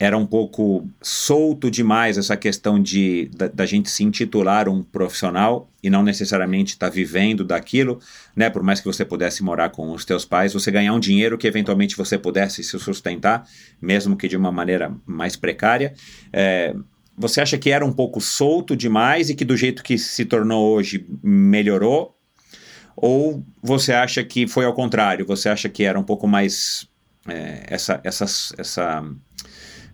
era 0.00 0.16
um 0.16 0.24
pouco 0.24 0.88
solto 1.02 1.70
demais 1.70 2.16
essa 2.16 2.34
questão 2.34 2.82
de 2.82 3.30
da, 3.36 3.48
da 3.48 3.66
gente 3.66 3.90
se 3.90 4.02
intitular 4.02 4.66
um 4.66 4.82
profissional 4.82 5.70
e 5.82 5.90
não 5.90 6.02
necessariamente 6.02 6.72
estar 6.72 6.88
vivendo 6.88 7.44
daquilo, 7.44 8.00
né? 8.34 8.48
Por 8.48 8.62
mais 8.62 8.80
que 8.80 8.86
você 8.86 9.04
pudesse 9.04 9.42
morar 9.42 9.68
com 9.68 9.92
os 9.92 10.06
teus 10.06 10.24
pais, 10.24 10.54
você 10.54 10.70
ganhar 10.70 10.94
um 10.94 10.98
dinheiro 11.00 11.36
que 11.36 11.46
eventualmente 11.46 11.98
você 11.98 12.16
pudesse 12.16 12.64
se 12.64 12.78
sustentar, 12.78 13.46
mesmo 13.80 14.16
que 14.16 14.26
de 14.26 14.38
uma 14.38 14.50
maneira 14.50 14.90
mais 15.04 15.36
precária. 15.36 15.92
É, 16.32 16.74
você 17.16 17.40
acha 17.40 17.58
que 17.58 17.70
era 17.70 17.84
um 17.84 17.92
pouco 17.92 18.20
solto 18.20 18.76
demais 18.76 19.30
e 19.30 19.34
que 19.34 19.44
do 19.44 19.56
jeito 19.56 19.82
que 19.82 19.98
se 19.98 20.24
tornou 20.24 20.74
hoje 20.74 21.06
melhorou? 21.22 22.16
Ou 22.96 23.44
você 23.62 23.92
acha 23.92 24.22
que 24.24 24.46
foi 24.46 24.64
ao 24.64 24.74
contrário? 24.74 25.26
Você 25.26 25.48
acha 25.48 25.68
que 25.68 25.84
era 25.84 25.98
um 25.98 26.02
pouco 26.02 26.26
mais 26.26 26.88
é, 27.28 27.64
essa, 27.68 28.00
essa, 28.04 28.24
essa 28.58 29.04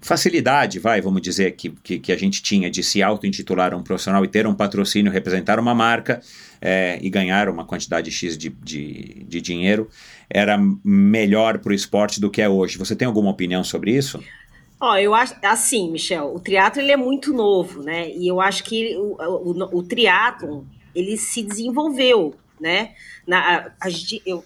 facilidade, 0.01 0.79
vai, 0.79 1.01
vamos 1.01 1.21
dizer, 1.21 1.53
que, 1.53 1.71
que, 1.71 1.99
que 1.99 2.13
a 2.13 2.17
gente 2.17 2.43
tinha 2.43 2.71
de 2.71 2.83
se 2.83 3.03
auto-intitular 3.03 3.75
um 3.75 3.83
profissional 3.83 4.25
e 4.25 4.29
ter 4.29 4.47
um 4.47 4.55
patrocínio, 4.55 5.11
representar 5.11 5.59
uma 5.59 5.75
marca 5.75 6.21
é, 6.61 6.99
e 7.03 7.11
ganhar 7.11 7.49
uma 7.49 7.65
quantidade 7.65 8.11
X 8.11 8.39
de, 8.39 8.51
de, 8.51 9.25
de 9.27 9.41
dinheiro, 9.41 9.89
era 10.31 10.57
melhor 10.85 11.59
para 11.59 11.71
o 11.71 11.75
esporte 11.75 12.21
do 12.21 12.31
que 12.31 12.41
é 12.41 12.49
hoje. 12.49 12.79
Você 12.79 12.95
tem 12.95 13.07
alguma 13.07 13.31
opinião 13.31 13.65
sobre 13.65 13.97
isso? 13.97 14.23
Ó, 14.81 14.97
eu 14.97 15.15
acho 15.15 15.35
assim, 15.43 15.91
Michel, 15.91 16.35
o 16.35 16.41
triatlo 16.41 16.83
ele 16.83 16.93
é 16.93 16.97
muito 16.97 17.33
novo, 17.33 17.83
né? 17.83 18.11
E 18.11 18.29
eu 18.29 18.41
acho 18.41 18.63
que 18.65 18.95
o, 18.97 19.17
o, 19.19 19.79
o 19.79 19.83
triatlon 19.83 20.65
ele 20.95 21.17
se 21.17 21.43
desenvolveu, 21.43 22.35
né? 22.61 22.95
Na, 23.27 23.73
a, 23.81 23.89
eu, 24.27 24.45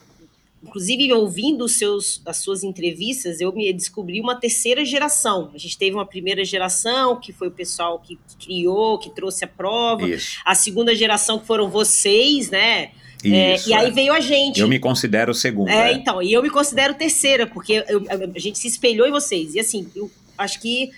inclusive 0.62 1.12
ouvindo 1.12 1.64
os 1.64 1.78
seus, 1.78 2.22
as 2.24 2.36
suas 2.36 2.62
entrevistas, 2.62 3.40
eu 3.40 3.52
me 3.52 3.72
descobri 3.72 4.20
uma 4.20 4.36
terceira 4.38 4.84
geração. 4.84 5.50
A 5.54 5.58
gente 5.58 5.76
teve 5.76 5.96
uma 5.96 6.06
primeira 6.06 6.44
geração 6.44 7.18
que 7.18 7.32
foi 7.32 7.48
o 7.48 7.52
pessoal 7.52 7.98
que, 7.98 8.16
que 8.16 8.46
criou, 8.46 8.98
que 8.98 9.10
trouxe 9.10 9.44
a 9.44 9.48
prova. 9.48 10.08
Isso. 10.08 10.38
A 10.44 10.54
segunda 10.54 10.94
geração 10.94 11.38
que 11.38 11.46
foram 11.46 11.68
vocês, 11.68 12.50
né? 12.50 12.92
É, 13.22 13.54
Isso, 13.54 13.68
e 13.68 13.74
aí 13.74 13.88
é. 13.88 13.90
veio 13.90 14.12
a 14.14 14.20
gente. 14.20 14.60
Eu 14.60 14.68
me 14.68 14.78
considero 14.78 15.34
segunda. 15.34 15.70
É, 15.70 15.90
é. 15.90 15.92
então, 15.92 16.22
e 16.22 16.32
eu 16.32 16.42
me 16.42 16.48
considero 16.48 16.94
terceira, 16.94 17.46
porque 17.46 17.84
eu- 17.86 18.04
a 18.34 18.38
gente 18.38 18.58
se 18.58 18.66
espelhou 18.66 19.06
em 19.06 19.10
vocês. 19.10 19.54
E 19.54 19.60
assim, 19.60 19.86
eu 19.94 20.10
acho 20.40 20.60
que 20.60 20.90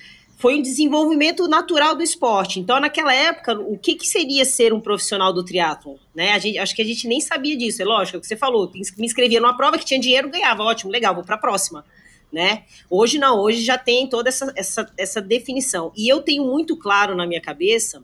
foi 0.42 0.56
um 0.56 0.62
desenvolvimento 0.62 1.46
natural 1.46 1.94
do 1.94 2.02
esporte. 2.02 2.58
Então, 2.58 2.80
naquela 2.80 3.14
época, 3.14 3.58
o 3.60 3.78
que, 3.78 3.94
que 3.94 4.06
seria 4.06 4.44
ser 4.44 4.72
um 4.72 4.80
profissional 4.80 5.32
do 5.32 5.44
triatlon? 5.44 5.94
Né? 6.12 6.32
A 6.32 6.38
gente, 6.40 6.58
acho 6.58 6.74
que 6.74 6.82
a 6.82 6.84
gente 6.84 7.06
nem 7.06 7.20
sabia 7.20 7.56
disso, 7.56 7.80
é 7.80 7.84
lógico, 7.84 8.16
é 8.16 8.18
o 8.18 8.20
que 8.20 8.26
você 8.26 8.36
falou. 8.36 8.68
Me 8.74 9.06
inscrevia 9.06 9.40
numa 9.40 9.56
prova 9.56 9.78
que 9.78 9.84
tinha 9.84 10.00
dinheiro, 10.00 10.28
ganhava, 10.28 10.64
ótimo, 10.64 10.90
legal, 10.90 11.14
vou 11.14 11.22
para 11.22 11.36
a 11.36 11.38
próxima. 11.38 11.84
Né? 12.32 12.64
Hoje 12.90 13.18
não, 13.18 13.38
hoje 13.38 13.62
já 13.62 13.78
tem 13.78 14.08
toda 14.08 14.30
essa, 14.30 14.52
essa, 14.56 14.92
essa 14.98 15.20
definição. 15.20 15.92
E 15.96 16.08
eu 16.12 16.22
tenho 16.22 16.44
muito 16.44 16.76
claro 16.76 17.14
na 17.14 17.24
minha 17.24 17.40
cabeça, 17.40 18.02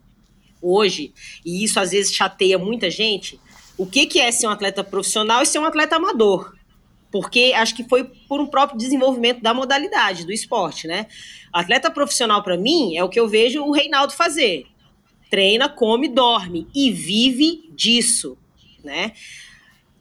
hoje, 0.62 1.12
e 1.44 1.64
isso 1.64 1.80
às 1.80 1.90
vezes 1.90 2.12
chateia 2.12 2.56
muita 2.56 2.88
gente, 2.88 3.40
o 3.76 3.86
que, 3.86 4.06
que 4.06 4.20
é 4.20 4.30
ser 4.30 4.46
um 4.46 4.50
atleta 4.50 4.84
profissional 4.84 5.42
e 5.42 5.46
ser 5.46 5.58
um 5.58 5.64
atleta 5.64 5.96
amador. 5.96 6.54
Porque 7.10 7.52
acho 7.56 7.74
que 7.74 7.84
foi 7.84 8.04
por 8.04 8.40
um 8.40 8.46
próprio 8.46 8.78
desenvolvimento 8.78 9.40
da 9.40 9.54
modalidade, 9.54 10.26
do 10.26 10.32
esporte, 10.32 10.86
né? 10.86 11.06
Atleta 11.52 11.90
profissional, 11.90 12.42
para 12.42 12.56
mim, 12.56 12.96
é 12.96 13.02
o 13.02 13.08
que 13.08 13.18
eu 13.18 13.26
vejo 13.26 13.62
o 13.62 13.72
Reinaldo 13.72 14.12
fazer. 14.12 14.66
Treina, 15.30 15.68
come, 15.68 16.08
dorme 16.08 16.66
e 16.74 16.90
vive 16.90 17.68
disso, 17.74 18.36
né? 18.84 19.12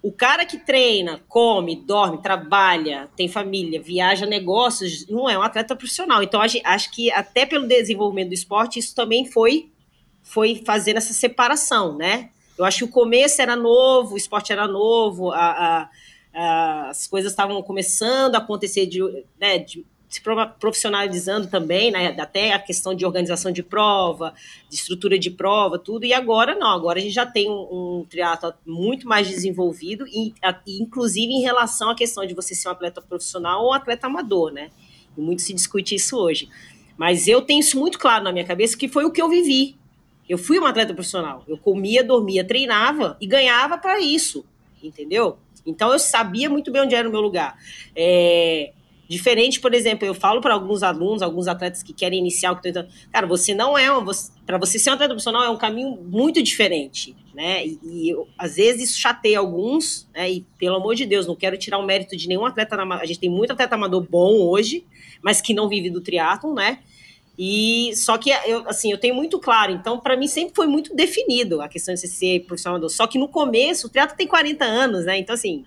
O 0.02 0.12
cara 0.12 0.46
que 0.46 0.58
treina, 0.58 1.22
come, 1.28 1.76
dorme, 1.76 2.22
trabalha, 2.22 3.10
tem 3.16 3.28
família, 3.28 3.82
viaja 3.82 4.26
negócios, 4.26 5.08
não 5.08 5.30
é 5.30 5.38
um 5.38 5.42
atleta 5.42 5.76
profissional. 5.76 6.22
Então, 6.24 6.40
acho 6.42 6.92
que 6.92 7.12
até 7.12 7.46
pelo 7.46 7.68
desenvolvimento 7.68 8.30
do 8.30 8.34
esporte, 8.34 8.80
isso 8.80 8.94
também 8.96 9.26
foi, 9.26 9.70
foi 10.24 10.62
fazendo 10.66 10.98
essa 10.98 11.14
separação, 11.14 11.98
né? 11.98 12.30
Eu 12.58 12.64
acho 12.66 12.80
que 12.80 12.84
o 12.86 12.88
começo 12.90 13.42
era 13.42 13.56
novo, 13.56 14.14
o 14.14 14.18
esporte 14.18 14.52
era 14.52 14.68
novo, 14.68 15.32
a- 15.32 15.38
a- 15.52 15.90
as 16.40 17.08
coisas 17.08 17.32
estavam 17.32 17.62
começando 17.64 18.36
a 18.36 18.38
acontecer 18.38 18.86
de, 18.86 19.00
né, 19.40 19.58
de 19.58 19.84
se 20.08 20.22
profissionalizando 20.60 21.48
também, 21.48 21.92
né? 21.92 22.16
Até 22.20 22.54
a 22.54 22.60
questão 22.60 22.96
de 22.96 23.06
organização 23.06 23.52
de 23.52 23.62
prova, 23.62 24.34
de 24.70 24.76
estrutura 24.76 25.20
de 25.20 25.30
prova, 25.30 25.78
tudo. 25.78 26.06
E 26.06 26.14
agora 26.14 26.56
não, 26.56 26.70
agora 26.70 27.00
a 27.00 27.02
gente 27.02 27.14
já 27.14 27.26
tem 27.26 27.50
um, 27.50 28.00
um 28.00 28.06
triatlo 28.10 28.54
muito 28.66 29.06
mais 29.06 29.28
desenvolvido, 29.28 30.08
e, 30.08 30.34
a, 30.42 30.58
inclusive 30.66 31.34
em 31.34 31.42
relação 31.42 31.90
à 31.90 31.96
questão 31.96 32.26
de 32.26 32.34
você 32.34 32.56
ser 32.56 32.70
um 32.70 32.72
atleta 32.72 33.02
profissional 33.02 33.64
ou 33.64 33.72
um 33.72 33.74
atleta 33.74 34.08
amador, 34.08 34.52
né? 34.52 34.70
E 35.18 35.22
muito 35.22 35.42
se 35.42 35.54
discute 35.54 35.96
isso 35.96 36.16
hoje. 36.18 36.48
Mas 36.96 37.28
eu 37.28 37.42
tenho 37.42 37.60
isso 37.60 37.78
muito 37.78 38.00
claro 38.00 38.24
na 38.24 38.32
minha 38.32 38.46
cabeça, 38.46 38.78
que 38.78 38.88
foi 38.88 39.04
o 39.04 39.12
que 39.12 39.22
eu 39.22 39.30
vivi. 39.30 39.76
Eu 40.30 40.38
fui 40.38 40.58
uma 40.58 40.70
atleta 40.70 40.94
profissional. 40.94 41.44
Eu 41.48 41.58
comia, 41.58 42.04
dormia, 42.04 42.46
treinava 42.46 43.18
e 43.20 43.28
ganhava 43.28 43.78
para 43.78 44.00
isso, 44.00 44.46
entendeu? 44.82 45.38
Então 45.68 45.92
eu 45.92 46.00
sabia 46.00 46.50
muito 46.50 46.72
bem 46.72 46.82
onde 46.82 46.96
era 46.96 47.08
o 47.08 47.12
meu 47.12 47.22
lugar. 47.22 47.58
É, 47.96 48.72
diferente, 49.08 49.60
por 49.60 49.74
exemplo, 49.74 50.06
eu 50.06 50.14
falo 50.14 50.42
para 50.42 50.54
alguns 50.54 50.84
alunos, 50.84 51.22
alguns 51.22 51.48
atletas 51.48 51.82
que 51.82 51.94
querem 51.94 52.20
iniciar 52.20 52.56
que 52.60 52.72
tô 52.72 52.86
cara, 53.12 53.26
você 53.26 53.54
não 53.54 53.78
é 53.78 53.92
uma, 53.92 54.12
para 54.46 54.58
você 54.58 54.78
ser 54.78 54.90
um 54.90 54.94
atleta 54.94 55.14
profissional 55.14 55.44
é 55.44 55.50
um 55.50 55.58
caminho 55.58 55.98
muito 56.04 56.42
diferente, 56.44 57.16
né? 57.34 57.66
E, 57.66 57.80
e 57.84 58.10
eu, 58.10 58.28
às 58.38 58.56
vezes 58.56 58.90
isso 58.90 59.00
chateia 59.00 59.40
alguns, 59.40 60.08
né? 60.14 60.30
E 60.30 60.46
pelo 60.58 60.76
amor 60.76 60.96
de 60.96 61.06
Deus, 61.06 61.26
não 61.26 61.36
quero 61.36 61.58
tirar 61.58 61.78
o 61.78 61.86
mérito 61.86 62.18
de 62.18 62.28
nenhum 62.28 62.46
atleta, 62.46 62.76
a 62.76 63.06
gente 63.06 63.20
tem 63.20 63.30
muito 63.30 63.52
atleta 63.52 63.76
amador 63.76 64.06
bom 64.10 64.42
hoje, 64.42 64.86
mas 65.22 65.40
que 65.42 65.54
não 65.54 65.70
vive 65.70 65.90
do 65.90 66.02
triatlon, 66.02 66.54
né? 66.54 66.80
E 67.38 67.96
só 67.96 68.18
que 68.18 68.32
eu, 68.32 68.68
assim, 68.68 68.92
eu 68.92 68.98
tenho 68.98 69.14
muito 69.14 69.40
claro, 69.40 69.72
então 69.72 70.00
para 70.00 70.18
mim 70.18 70.28
sempre 70.28 70.56
foi 70.56 70.66
muito 70.66 70.96
definido 70.96 71.62
a 71.62 71.68
questão 71.68 71.94
de 71.94 72.08
ser 72.08 72.46
profissional. 72.46 72.90
Só 72.90 73.06
que 73.06 73.20
no 73.20 73.28
começo, 73.28 73.88
o 73.88 73.90
teatro 73.90 74.18
tem 74.18 74.26
40 74.26 74.66
anos, 74.66 75.06
né? 75.06 75.20
Então 75.20 75.36
assim, 75.36 75.64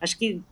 acho 0.00 0.18
que 0.18 0.42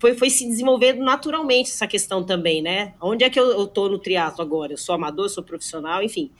foi, 0.00 0.14
foi 0.14 0.30
se 0.30 0.46
desenvolvendo 0.46 1.04
naturalmente 1.04 1.70
essa 1.70 1.86
questão 1.86 2.24
também, 2.24 2.60
né? 2.60 2.94
Onde 3.00 3.22
é 3.22 3.30
que 3.30 3.38
eu, 3.38 3.50
eu 3.50 3.66
tô 3.66 3.88
no 3.88 3.98
triatlo 3.98 4.42
agora? 4.42 4.72
Eu 4.72 4.78
sou 4.78 4.94
amador, 4.94 5.26
eu 5.26 5.30
sou 5.30 5.44
profissional, 5.44 6.02
enfim. 6.02 6.30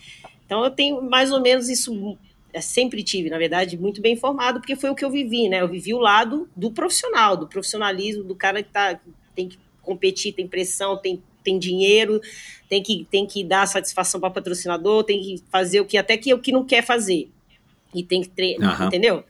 Então 0.45 0.65
eu 0.65 0.71
tenho 0.71 1.01
mais 1.03 1.31
ou 1.31 1.41
menos 1.41 1.69
isso 1.69 2.19
é, 2.53 2.61
sempre 2.61 3.05
tive, 3.05 3.31
na 3.31 3.39
verdade, 3.39 3.79
muito 3.79 4.01
bem 4.01 4.15
informado, 4.15 4.61
porque 4.61 4.75
foi 4.75 4.91
o 4.91 4.95
que 4.95 5.05
eu 5.05 5.11
vivi, 5.11 5.49
né? 5.49 5.61
Eu 5.61 5.69
vivi 5.69 5.95
o 5.95 5.99
lado 5.99 6.49
do 6.57 6.73
profissional, 6.73 7.37
do 7.37 7.47
profissionalismo, 7.47 8.25
do 8.25 8.35
cara 8.35 8.63
que 8.63 8.71
tá, 8.71 8.99
tem 9.35 9.49
que 9.49 9.59
competir, 9.83 10.33
tem 10.33 10.49
pressão, 10.49 10.97
tem 10.97 11.23
tem 11.43 11.59
dinheiro, 11.59 12.21
tem 12.69 12.83
que, 12.83 13.07
tem 13.11 13.27
que 13.27 13.43
dar 13.45 13.67
satisfação 13.67 14.21
para 14.21 14.31
patrocinador, 14.31 15.05
tem 15.05 15.21
que 15.21 15.43
fazer 15.51 15.81
o 15.81 15.85
que 15.85 15.99
até 15.99 16.17
que 16.17 16.33
o 16.33 16.39
que 16.39 16.53
não 16.53 16.65
quer 16.65 16.85
fazer. 16.85 17.29
E 17.95 18.03
tem 18.03 18.23
que 18.23 18.29
treinar, 18.29 18.81
uhum. 18.81 18.87
entendeu? 18.87 19.25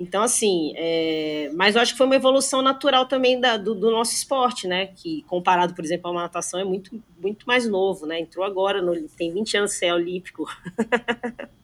Então, 0.00 0.22
assim, 0.22 0.72
é... 0.76 1.50
mas 1.54 1.76
eu 1.76 1.82
acho 1.82 1.92
que 1.92 1.98
foi 1.98 2.06
uma 2.06 2.16
evolução 2.16 2.60
natural 2.62 3.06
também 3.06 3.38
da, 3.38 3.56
do, 3.56 3.74
do, 3.74 3.90
nosso 3.90 4.14
esporte, 4.14 4.66
né? 4.66 4.86
Que 4.86 5.22
comparado, 5.28 5.74
por 5.74 5.84
exemplo, 5.84 6.08
a 6.08 6.10
uma 6.10 6.22
natação, 6.22 6.58
é 6.58 6.64
muito, 6.64 7.00
muito 7.20 7.46
mais 7.46 7.68
novo, 7.68 8.06
né? 8.06 8.18
Entrou 8.18 8.44
agora, 8.44 8.82
no, 8.82 9.08
tem 9.10 9.32
20 9.32 9.58
anos 9.58 9.72
ser 9.74 9.92
olímpico. 9.92 10.44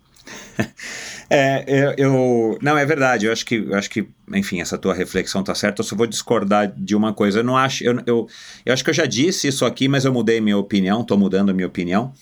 É, 1.31 1.62
eu, 1.66 1.95
eu, 1.99 2.59
não 2.62 2.79
é 2.79 2.87
verdade. 2.87 3.26
Eu 3.26 3.33
acho 3.33 3.45
que, 3.45 3.57
eu 3.57 3.74
acho 3.74 3.91
que, 3.91 4.09
enfim, 4.33 4.62
essa 4.62 4.79
tua 4.79 4.95
reflexão 4.95 5.43
tá 5.43 5.55
certa. 5.55 5.81
Eu 5.81 5.85
só 5.85 5.95
vou 5.95 6.07
discordar 6.07 6.72
de 6.74 6.97
uma 6.97 7.12
coisa. 7.12 7.41
Eu 7.41 7.45
não 7.45 7.55
acho, 7.55 7.85
eu, 7.85 8.01
eu, 8.07 8.26
eu 8.64 8.72
acho 8.72 8.83
que 8.83 8.89
eu 8.89 8.95
já 8.95 9.05
disse 9.05 9.47
isso 9.47 9.66
aqui, 9.66 9.89
mas 9.89 10.07
eu 10.07 10.12
mudei 10.12 10.41
minha 10.41 10.57
opinião. 10.57 11.03
Estou 11.03 11.18
mudando 11.18 11.51
a 11.51 11.53
minha 11.53 11.66
opinião. 11.66 12.14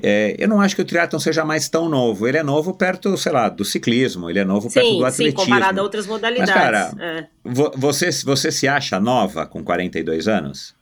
É, 0.00 0.36
eu 0.38 0.46
não 0.46 0.60
acho 0.60 0.76
que 0.76 0.82
o 0.82 0.84
triatlon 0.84 1.18
seja 1.18 1.44
mais 1.44 1.68
tão 1.68 1.88
novo. 1.88 2.28
Ele 2.28 2.38
é 2.38 2.42
novo 2.42 2.72
perto, 2.74 3.16
sei 3.16 3.32
lá, 3.32 3.48
do 3.48 3.64
ciclismo. 3.64 4.30
Ele 4.30 4.38
é 4.38 4.44
novo 4.44 4.68
sim, 4.68 4.74
perto 4.74 4.98
do 4.98 5.04
atletismo. 5.04 5.40
Sim, 5.40 5.50
comparado 5.50 5.80
a 5.80 5.82
outras 5.82 6.06
modalidades. 6.06 6.54
Mas, 6.54 6.62
cara, 6.62 6.92
é. 7.00 7.26
você, 7.44 8.10
você 8.24 8.52
se 8.52 8.68
acha 8.68 9.00
nova 9.00 9.44
com 9.44 9.64
42 9.64 10.28
anos? 10.28 10.75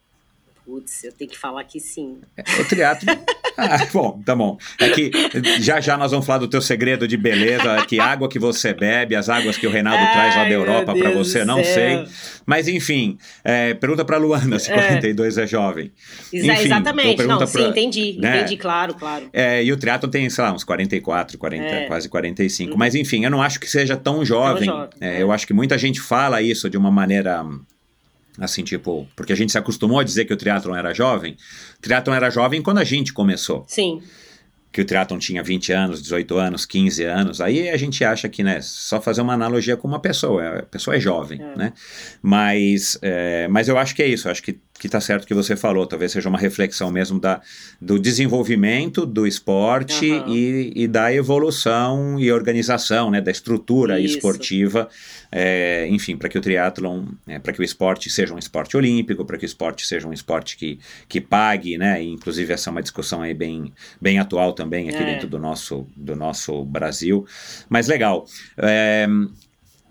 Putz, 0.65 1.05
eu 1.05 1.13
tenho 1.13 1.31
que 1.31 1.39
falar 1.39 1.63
que 1.65 1.79
sim. 1.79 2.21
É, 2.37 2.43
o 2.61 2.65
triatlo. 2.67 3.07
ah, 3.59 3.87
bom, 3.93 4.23
tá 4.25 4.35
bom. 4.35 4.57
É 4.81 4.89
que 4.89 5.11
já 5.61 5.79
já 5.79 5.97
nós 5.99 6.11
vamos 6.11 6.25
falar 6.25 6.39
do 6.39 6.49
teu 6.49 6.63
segredo 6.63 7.07
de 7.07 7.19
beleza, 7.19 7.85
que 7.87 8.01
água 8.01 8.31
que 8.31 8.39
você 8.39 8.73
bebe, 8.73 9.15
as 9.15 9.29
águas 9.29 9.59
que 9.59 9.67
o 9.67 9.71
Reinaldo 9.71 10.03
Ai, 10.03 10.13
traz 10.13 10.37
lá 10.37 10.45
da 10.45 10.51
Europa 10.51 10.95
para 10.95 11.11
você, 11.11 11.45
não 11.45 11.63
sei. 11.63 12.07
Mas 12.47 12.67
enfim, 12.67 13.19
é, 13.45 13.75
pergunta 13.75 14.07
para 14.07 14.17
Luana 14.17 14.59
se 14.59 14.73
42 14.73 15.37
é, 15.37 15.43
é 15.43 15.47
jovem. 15.47 15.93
Exa 16.33 16.53
enfim, 16.53 16.65
exatamente, 16.65 17.23
não, 17.25 17.37
pra, 17.37 17.47
sim, 17.47 17.69
entendi, 17.69 18.17
né? 18.19 18.39
entendi, 18.39 18.57
claro, 18.57 18.95
claro. 18.95 19.29
É, 19.35 19.63
e 19.63 19.71
o 19.71 19.77
triatlo 19.77 20.09
tem, 20.09 20.29
sei 20.31 20.45
lá, 20.45 20.53
uns 20.53 20.65
44, 20.65 21.37
40, 21.37 21.65
é. 21.65 21.87
quase 21.87 22.09
45. 22.09 22.73
Uhum. 22.73 22.79
Mas 22.79 22.95
enfim, 22.95 23.25
eu 23.25 23.31
não 23.31 23.43
acho 23.43 23.61
que 23.61 23.69
seja 23.71 23.97
tão 23.99 24.25
jovem. 24.25 24.67
Tão 24.67 24.79
jovem 24.79 24.91
é, 24.99 25.23
eu 25.23 25.31
acho 25.31 25.47
que 25.47 25.53
muita 25.53 25.77
gente 25.77 26.01
fala 26.01 26.41
isso 26.41 26.71
de 26.71 26.79
uma 26.79 26.91
maneira 26.91 27.45
Assim, 28.39 28.65
tipo, 28.65 29.07
porque 29.15 29.33
a 29.33 29.37
gente 29.37 29.53
se 29.53 29.59
acostumou 29.59 30.01
a 30.01 30.05
dizer 30.05 30.25
que 30.25 30.33
o 30.33 30.37
triatlon 30.37 30.75
era 30.75 30.93
jovem. 30.93 31.37
O 31.79 31.83
triatlon 31.83 32.15
era 32.15 32.31
jovem 32.31 32.63
quando 32.63 32.79
a 32.79 32.85
gente 32.85 33.13
começou. 33.13 33.65
Sim. 33.69 34.03
Que 34.73 34.81
o 34.81 34.85
triatlon 34.85 35.19
tinha 35.19 35.41
20 35.41 35.73
anos, 35.73 36.03
18 36.03 36.37
anos, 36.37 36.67
15 36.67 37.05
anos. 37.05 37.41
Aí 37.41 37.69
a 37.69 37.77
gente 37.77 38.05
acha 38.05 38.29
que, 38.29 38.43
né, 38.43 38.61
só 38.61 39.01
fazer 39.01 39.21
uma 39.21 39.35
analogia 39.35 39.77
com 39.77 39.87
uma 39.87 40.01
pessoa. 40.01 40.59
A 40.59 40.63
pessoa 40.65 40.97
é 40.97 41.01
jovem, 41.01 41.41
é. 41.41 41.57
né? 41.57 41.73
Mas, 42.21 42.99
é, 43.01 43.47
mas 43.47 43.69
eu 43.69 43.79
acho 43.79 43.95
que 43.95 44.03
é 44.03 44.09
isso. 44.09 44.27
Eu 44.27 44.33
acho 44.33 44.43
que 44.43 44.59
que 44.79 44.89
está 44.89 45.01
certo 45.01 45.27
que 45.27 45.35
você 45.35 45.55
falou, 45.55 45.87
talvez 45.87 46.13
seja 46.13 46.29
uma 46.29 46.39
reflexão 46.39 46.91
mesmo 46.91 47.21
da, 47.21 47.41
do 47.81 47.99
desenvolvimento 47.99 49.07
do 49.07 49.27
esporte 49.27 50.11
uhum. 50.11 50.35
e, 50.35 50.73
e, 50.75 50.89
da 50.89 51.13
evolução 51.15 52.19
e 52.19 52.31
organização, 52.33 53.11
né, 53.11 53.21
da 53.21 53.31
estrutura 53.31 54.01
Isso. 54.01 54.17
esportiva, 54.17 54.89
é, 55.37 55.89
enfim, 55.89 56.17
para 56.17 56.29
que 56.29 56.39
o 56.39 56.41
triatlon, 56.41 57.07
é, 57.27 57.41
para 57.41 57.53
que 57.53 57.61
o 57.61 57.65
esporte 57.65 58.09
seja 58.09 58.33
um 58.33 58.39
esporte 58.39 58.77
olímpico, 58.77 59.25
para 59.25 59.37
que 59.37 59.45
o 59.45 59.47
esporte 59.47 59.85
seja 59.85 60.07
um 60.07 60.13
esporte 60.13 60.57
que, 60.57 60.79
que 61.09 61.21
pague, 61.21 61.77
né, 61.77 62.01
e 62.01 62.09
inclusive 62.09 62.53
essa 62.53 62.71
é 62.71 62.73
uma 62.73 62.83
discussão 62.83 63.21
aí 63.21 63.35
bem, 63.35 63.73
bem 64.01 64.21
atual 64.21 64.53
também 64.53 64.89
aqui 64.89 65.03
é. 65.03 65.05
dentro 65.05 65.27
do 65.27 65.39
nosso, 65.39 65.89
do 65.97 66.15
nosso 66.15 66.65
Brasil, 66.65 67.27
mas 67.69 67.89
legal. 67.89 68.27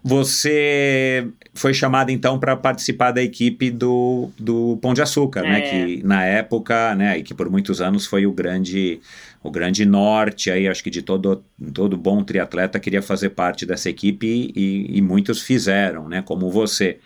Você 0.04 1.30
foi 1.54 1.74
chamado 1.74 2.12
então 2.12 2.38
para 2.38 2.58
participar 2.58 3.12
da 3.12 3.24
equipe 3.24 3.72
do, 3.72 4.30
do 4.38 4.78
Pão 4.82 4.94
de 4.94 5.02
Açúcar, 5.02 5.44
né? 5.44 5.48
é. 5.48 5.62
né? 5.62 5.62
Que 5.62 6.04
na 6.04 6.26
época, 6.26 6.94
né? 6.96 7.18
E 7.18 7.24
que 7.24 7.34
por 7.34 7.50
muitos 7.50 7.80
anos 7.80 8.06
foi 8.06 8.26
o 8.26 8.32
grande 8.34 9.00
o 9.42 9.52
grande 9.52 9.86
norte 9.86 10.50
aí, 10.50 10.68
acho 10.68 10.84
que 10.84 10.90
de 10.90 11.02
todo, 11.02 11.44
todo 11.74 11.98
bom 11.98 12.24
triatleta 12.24 12.80
queria 12.80 13.02
fazer 13.02 13.30
parte 13.30 13.66
dessa 13.66 13.90
equipe 13.90 14.52
e, 14.56 14.98
e 14.98 15.02
muitos 15.02 15.42
fizeram, 15.42 16.08
né? 16.10 16.22
Como 16.22 16.50
você. 16.50 17.00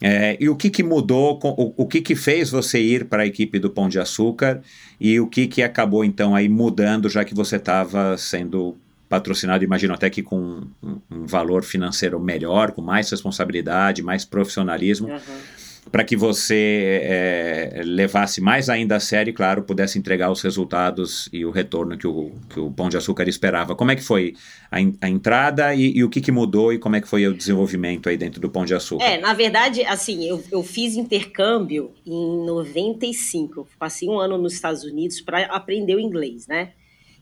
É, 0.00 0.36
e 0.38 0.48
o 0.48 0.56
que, 0.56 0.68
que 0.68 0.82
mudou, 0.82 1.38
o, 1.42 1.84
o 1.84 1.86
que, 1.86 2.02
que 2.02 2.14
fez 2.14 2.50
você 2.50 2.78
ir 2.78 3.06
para 3.06 3.22
a 3.22 3.26
equipe 3.26 3.58
do 3.58 3.70
Pão 3.70 3.88
de 3.88 3.98
Açúcar 3.98 4.60
e 5.00 5.18
o 5.18 5.26
que, 5.26 5.46
que 5.46 5.62
acabou 5.62 6.04
então 6.04 6.34
aí 6.34 6.48
mudando, 6.48 7.08
já 7.08 7.24
que 7.24 7.34
você 7.34 7.56
estava 7.56 8.16
sendo 8.18 8.76
patrocinado, 9.08 9.64
imagino 9.64 9.94
até 9.94 10.10
que 10.10 10.22
com 10.22 10.62
um, 10.82 11.00
um, 11.10 11.26
valor 11.26 11.62
financeiro 11.62 12.18
melhor, 12.18 12.72
com 12.72 12.82
mais 12.82 13.10
responsabilidade, 13.10 14.02
mais 14.02 14.24
profissionalismo, 14.24 15.08
uhum. 15.08 15.18
para 15.92 16.02
que 16.02 16.16
você 16.16 17.00
é, 17.04 17.82
levasse 17.84 18.40
mais 18.40 18.68
ainda 18.68 18.96
a 18.96 19.00
sério 19.00 19.30
e, 19.30 19.32
claro, 19.32 19.62
pudesse 19.62 19.96
entregar 19.96 20.30
os 20.30 20.42
resultados 20.42 21.28
e 21.32 21.44
o 21.44 21.52
retorno 21.52 21.96
que 21.96 22.06
o, 22.06 22.32
que 22.50 22.58
o 22.58 22.70
Pão 22.70 22.88
de 22.88 22.96
Açúcar 22.96 23.28
esperava. 23.28 23.76
Como 23.76 23.92
é 23.92 23.96
que 23.96 24.02
foi 24.02 24.34
a, 24.70 24.78
a 25.00 25.08
entrada 25.08 25.72
e, 25.72 25.98
e, 25.98 26.02
o 26.02 26.10
que, 26.10 26.20
que 26.20 26.32
mudou 26.32 26.72
e 26.72 26.78
como 26.78 26.96
é 26.96 27.00
que 27.00 27.06
foi 27.06 27.28
o 27.28 27.34
desenvolvimento 27.34 28.08
aí 28.08 28.16
dentro 28.16 28.40
do 28.40 28.50
Pão 28.50 28.64
de 28.64 28.74
Açúcar? 28.74 29.04
É, 29.04 29.18
na 29.18 29.34
verdade, 29.34 29.84
assim, 29.84 30.24
eu, 30.24 30.42
eu 30.50 30.64
fiz 30.64 30.96
intercâmbio 30.96 31.92
em 32.04 32.44
95, 32.44 33.68
passei 33.78 34.08
um 34.08 34.18
ano 34.18 34.36
nos 34.36 34.54
Estados 34.54 34.82
Unidos 34.82 35.20
para 35.20 35.44
aprender 35.46 35.94
o 35.94 36.00
inglês, 36.00 36.48
né? 36.48 36.72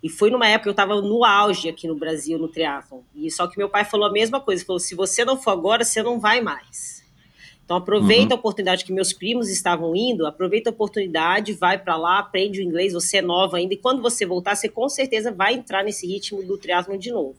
E 0.05 0.09
foi 0.11 0.31
numa 0.31 0.47
época 0.47 0.65
que 0.65 0.69
eu 0.69 0.73
estava 0.73 1.01
no 1.01 1.25
auge 1.25 1.67
aqui 1.67 1.89
no 1.89 1.95
Brasil, 1.95 2.39
no 2.39 2.47
triatlon. 2.47 3.01
E 3.15 3.31
só 3.31 3.47
que 3.47 3.57
meu 3.57 3.71
pai 3.71 3.87
falou 3.87 4.07
a 4.07 4.13
mesma 4.13 4.39
coisa, 4.39 4.63
falou: 4.63 4.79
se 4.79 4.95
você 4.95 5.25
não 5.25 5.41
for 5.41 5.53
agora, 5.53 5.83
você 5.83 6.03
não 6.03 6.21
vai 6.21 6.43
mais. 6.43 7.03
Então 7.65 7.79
aproveita 7.79 8.27
uhum. 8.27 8.33
a 8.33 8.35
oportunidade 8.35 8.85
que 8.85 8.93
meus 8.93 9.15
primos 9.15 9.49
estavam 9.49 9.97
indo, 9.97 10.27
aproveita 10.27 10.69
a 10.69 10.73
oportunidade, 10.75 11.55
vai 11.55 11.79
para 11.79 11.97
lá, 11.97 12.19
aprende 12.19 12.61
o 12.61 12.63
inglês, 12.63 12.93
você 12.93 13.17
é 13.17 13.23
nova 13.23 13.57
ainda, 13.57 13.73
e 13.73 13.79
quando 13.79 14.03
você 14.03 14.27
voltar, 14.27 14.55
você 14.55 14.69
com 14.69 14.87
certeza 14.91 15.33
vai 15.33 15.55
entrar 15.55 15.83
nesse 15.83 16.07
ritmo 16.07 16.43
do 16.43 16.59
triatlon 16.59 16.99
de 16.99 17.11
novo. 17.11 17.39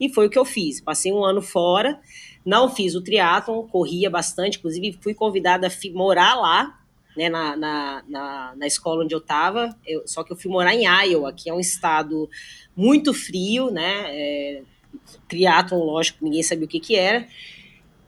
E 0.00 0.08
foi 0.08 0.26
o 0.26 0.30
que 0.30 0.38
eu 0.38 0.44
fiz. 0.44 0.80
Passei 0.80 1.12
um 1.12 1.24
ano 1.24 1.40
fora, 1.40 2.00
não 2.44 2.68
fiz 2.68 2.96
o 2.96 3.00
triatlon, 3.00 3.62
corria 3.68 4.10
bastante, 4.10 4.58
inclusive 4.58 4.98
fui 5.00 5.14
convidada 5.14 5.68
a 5.68 5.70
morar 5.96 6.34
lá, 6.34 6.79
né, 7.16 7.28
na, 7.28 7.56
na, 7.56 8.02
na, 8.08 8.54
na, 8.56 8.66
escola 8.66 9.04
onde 9.04 9.14
eu 9.14 9.18
estava, 9.18 9.76
só 10.06 10.22
que 10.22 10.32
eu 10.32 10.36
fui 10.36 10.50
morar 10.50 10.74
em 10.74 10.84
Iowa, 10.84 11.32
que 11.32 11.50
é 11.50 11.54
um 11.54 11.60
estado 11.60 12.28
muito 12.76 13.12
frio, 13.12 13.70
né, 13.70 14.06
é, 14.08 14.62
triatlon, 15.28 15.84
lógico, 15.84 16.24
ninguém 16.24 16.42
sabia 16.42 16.64
o 16.64 16.68
que 16.68 16.80
que 16.80 16.96
era, 16.96 17.26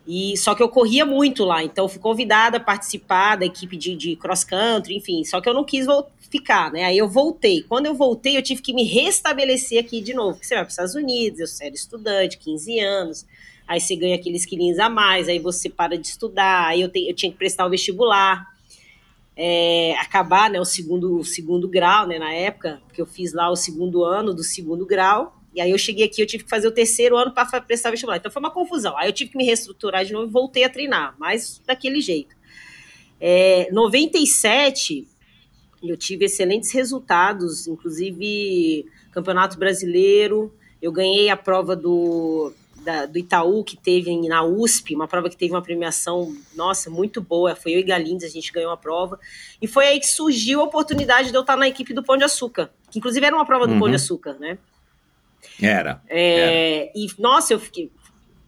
e 0.06 0.36
só 0.36 0.54
que 0.54 0.62
eu 0.62 0.68
corria 0.68 1.06
muito 1.06 1.44
lá, 1.44 1.62
então 1.62 1.88
fui 1.88 2.00
convidada 2.00 2.56
a 2.56 2.60
participar 2.60 3.36
da 3.36 3.46
equipe 3.46 3.76
de, 3.76 3.94
de 3.94 4.16
cross 4.16 4.42
country, 4.44 4.96
enfim, 4.96 5.24
só 5.24 5.40
que 5.40 5.48
eu 5.48 5.54
não 5.54 5.64
quis 5.64 5.86
ficar, 6.32 6.72
né? 6.72 6.84
Aí 6.84 6.96
eu 6.96 7.06
voltei. 7.06 7.62
Quando 7.62 7.86
eu 7.86 7.94
voltei, 7.94 8.36
eu 8.36 8.42
tive 8.42 8.62
que 8.62 8.72
me 8.72 8.84
restabelecer 8.84 9.78
aqui 9.78 10.00
de 10.00 10.14
novo, 10.14 10.32
porque 10.32 10.46
você 10.46 10.54
vai 10.54 10.64
para 10.64 10.68
os 10.68 10.72
Estados 10.72 10.94
Unidos, 10.94 11.60
eu 11.60 11.66
era 11.66 11.74
estudante, 11.74 12.38
15 12.38 12.80
anos, 12.80 13.26
aí 13.68 13.80
você 13.80 13.94
ganha 13.94 14.16
aqueles 14.16 14.44
quilinhos 14.44 14.78
a 14.78 14.88
mais, 14.88 15.28
aí 15.28 15.38
você 15.38 15.68
para 15.68 15.96
de 15.96 16.06
estudar, 16.06 16.68
aí 16.68 16.80
eu, 16.80 16.88
te, 16.88 17.08
eu 17.08 17.14
tinha 17.14 17.30
que 17.30 17.38
prestar 17.38 17.66
o 17.66 17.70
vestibular. 17.70 18.51
É, 19.36 19.94
acabar 19.98 20.50
né, 20.50 20.60
o, 20.60 20.64
segundo, 20.64 21.24
segundo 21.24 21.68
grau, 21.68 22.06
né, 22.06 22.18
na 22.18 22.32
época, 22.32 22.80
porque 22.86 23.00
eu 23.00 23.06
fiz 23.06 23.32
lá 23.32 23.50
o 23.50 23.56
segundo 23.56 24.04
ano 24.04 24.34
do 24.34 24.42
segundo 24.42 24.84
grau, 24.86 25.40
e 25.54 25.60
aí 25.60 25.70
eu 25.70 25.78
cheguei 25.78 26.06
aqui, 26.06 26.22
eu 26.22 26.26
tive 26.26 26.44
que 26.44 26.50
fazer 26.50 26.66
o 26.66 26.72
terceiro 26.72 27.16
ano 27.16 27.32
para 27.32 27.60
prestar 27.60 27.90
vestibular. 27.90 28.16
Então 28.16 28.32
foi 28.32 28.40
uma 28.40 28.50
confusão. 28.50 28.96
Aí 28.96 29.08
eu 29.08 29.12
tive 29.12 29.30
que 29.32 29.36
me 29.36 29.44
reestruturar 29.44 30.04
de 30.04 30.12
novo 30.12 30.26
e 30.26 30.30
voltei 30.30 30.64
a 30.64 30.68
treinar, 30.68 31.14
mas 31.18 31.60
daquele 31.66 32.00
jeito. 32.00 32.34
É, 33.20 33.68
97, 33.70 35.06
eu 35.82 35.96
tive 35.96 36.24
excelentes 36.24 36.72
resultados, 36.72 37.66
inclusive 37.66 38.86
Campeonato 39.10 39.58
Brasileiro. 39.58 40.52
Eu 40.80 40.90
ganhei 40.90 41.28
a 41.28 41.36
prova 41.36 41.76
do, 41.76 42.52
da, 42.82 43.06
do 43.06 43.18
Itaú, 43.18 43.64
que 43.64 43.76
teve 43.76 44.28
na 44.28 44.42
USP, 44.44 44.94
uma 44.94 45.08
prova 45.08 45.30
que 45.30 45.36
teve 45.36 45.52
uma 45.52 45.62
premiação, 45.62 46.36
nossa, 46.54 46.90
muito 46.90 47.20
boa. 47.20 47.54
Foi 47.54 47.72
eu 47.72 47.78
e 47.78 47.82
Galindes, 47.82 48.24
a 48.24 48.28
gente 48.28 48.52
ganhou 48.52 48.70
a 48.70 48.76
prova. 48.76 49.18
E 49.60 49.66
foi 49.66 49.86
aí 49.86 50.00
que 50.00 50.06
surgiu 50.06 50.60
a 50.60 50.64
oportunidade 50.64 51.30
de 51.30 51.36
eu 51.36 51.40
estar 51.42 51.56
na 51.56 51.68
equipe 51.68 51.94
do 51.94 52.02
Pão 52.02 52.16
de 52.16 52.24
Açúcar, 52.24 52.70
que 52.90 52.98
inclusive 52.98 53.24
era 53.24 53.34
uma 53.34 53.46
prova 53.46 53.66
do 53.66 53.74
uhum. 53.74 53.80
Pão 53.80 53.88
de 53.88 53.96
Açúcar, 53.96 54.34
né? 54.38 54.58
Era, 55.60 56.02
é, 56.08 56.84
era. 56.84 56.92
E, 56.94 57.06
nossa, 57.18 57.52
eu 57.52 57.60
fiquei. 57.60 57.90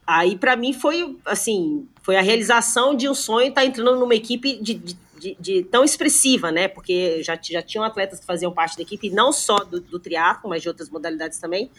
Aí, 0.07 0.37
para 0.37 0.57
mim, 0.57 0.73
foi 0.73 1.17
assim: 1.25 1.89
foi 2.03 2.17
a 2.17 2.23
realização 2.23 2.95
de 2.95 3.09
um 3.09 3.15
sonho 3.15 3.49
estar 3.49 3.65
entrando 3.65 3.99
numa 3.99 4.15
equipe 4.15 4.57
de, 4.61 4.75
de, 4.75 4.97
de, 5.19 5.37
de, 5.41 5.63
tão 5.65 5.85
expressiva, 5.85 6.53
né? 6.53 6.69
Porque 6.69 7.23
já, 7.23 7.39
já 7.43 7.63
tinham 7.63 7.85
atletas 7.85 8.21
que 8.21 8.27
faziam 8.27 8.53
parte 8.53 8.77
da 8.77 8.83
equipe, 8.83 9.11
não 9.11 9.33
só 9.33 9.59
do, 9.59 9.81
do 9.81 9.99
triatlo, 9.99 10.51
mas 10.51 10.63
de 10.63 10.69
outras 10.69 10.91
modalidades 10.91 11.39
também. 11.39 11.71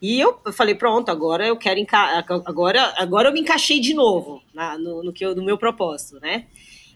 E 0.00 0.20
eu 0.20 0.40
falei, 0.52 0.74
pronto, 0.74 1.10
agora 1.10 1.46
eu 1.46 1.56
quero 1.56 1.84
agora 2.44 2.94
agora 2.96 3.28
eu 3.28 3.32
me 3.32 3.40
encaixei 3.40 3.80
de 3.80 3.94
novo 3.94 4.42
na, 4.54 4.78
no, 4.78 5.02
no, 5.02 5.12
que 5.12 5.24
eu, 5.24 5.34
no 5.34 5.44
meu 5.44 5.58
propósito, 5.58 6.20
né? 6.20 6.46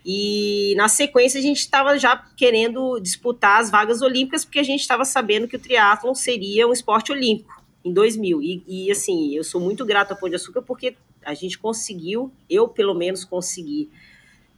E 0.04 0.74
na 0.76 0.88
sequência 0.88 1.38
a 1.38 1.42
gente 1.42 1.58
estava 1.58 1.98
já 1.98 2.16
querendo 2.36 2.98
disputar 3.00 3.60
as 3.60 3.70
vagas 3.70 4.02
olímpicas, 4.02 4.44
porque 4.44 4.58
a 4.58 4.64
gente 4.64 4.80
estava 4.80 5.04
sabendo 5.04 5.46
que 5.46 5.56
o 5.56 5.60
triatlon 5.60 6.14
seria 6.14 6.66
um 6.66 6.72
esporte 6.72 7.12
olímpico 7.12 7.62
em 7.84 7.92
2000. 7.92 8.42
E, 8.42 8.62
e, 8.66 8.90
assim, 8.90 9.34
eu 9.34 9.44
sou 9.44 9.60
muito 9.60 9.84
grato 9.84 10.12
a 10.12 10.16
Pão 10.16 10.28
de 10.28 10.36
Açúcar 10.36 10.62
porque 10.62 10.96
a 11.24 11.34
gente 11.34 11.58
conseguiu, 11.58 12.32
eu 12.50 12.68
pelo 12.68 12.94
menos 12.94 13.24
consegui, 13.24 13.90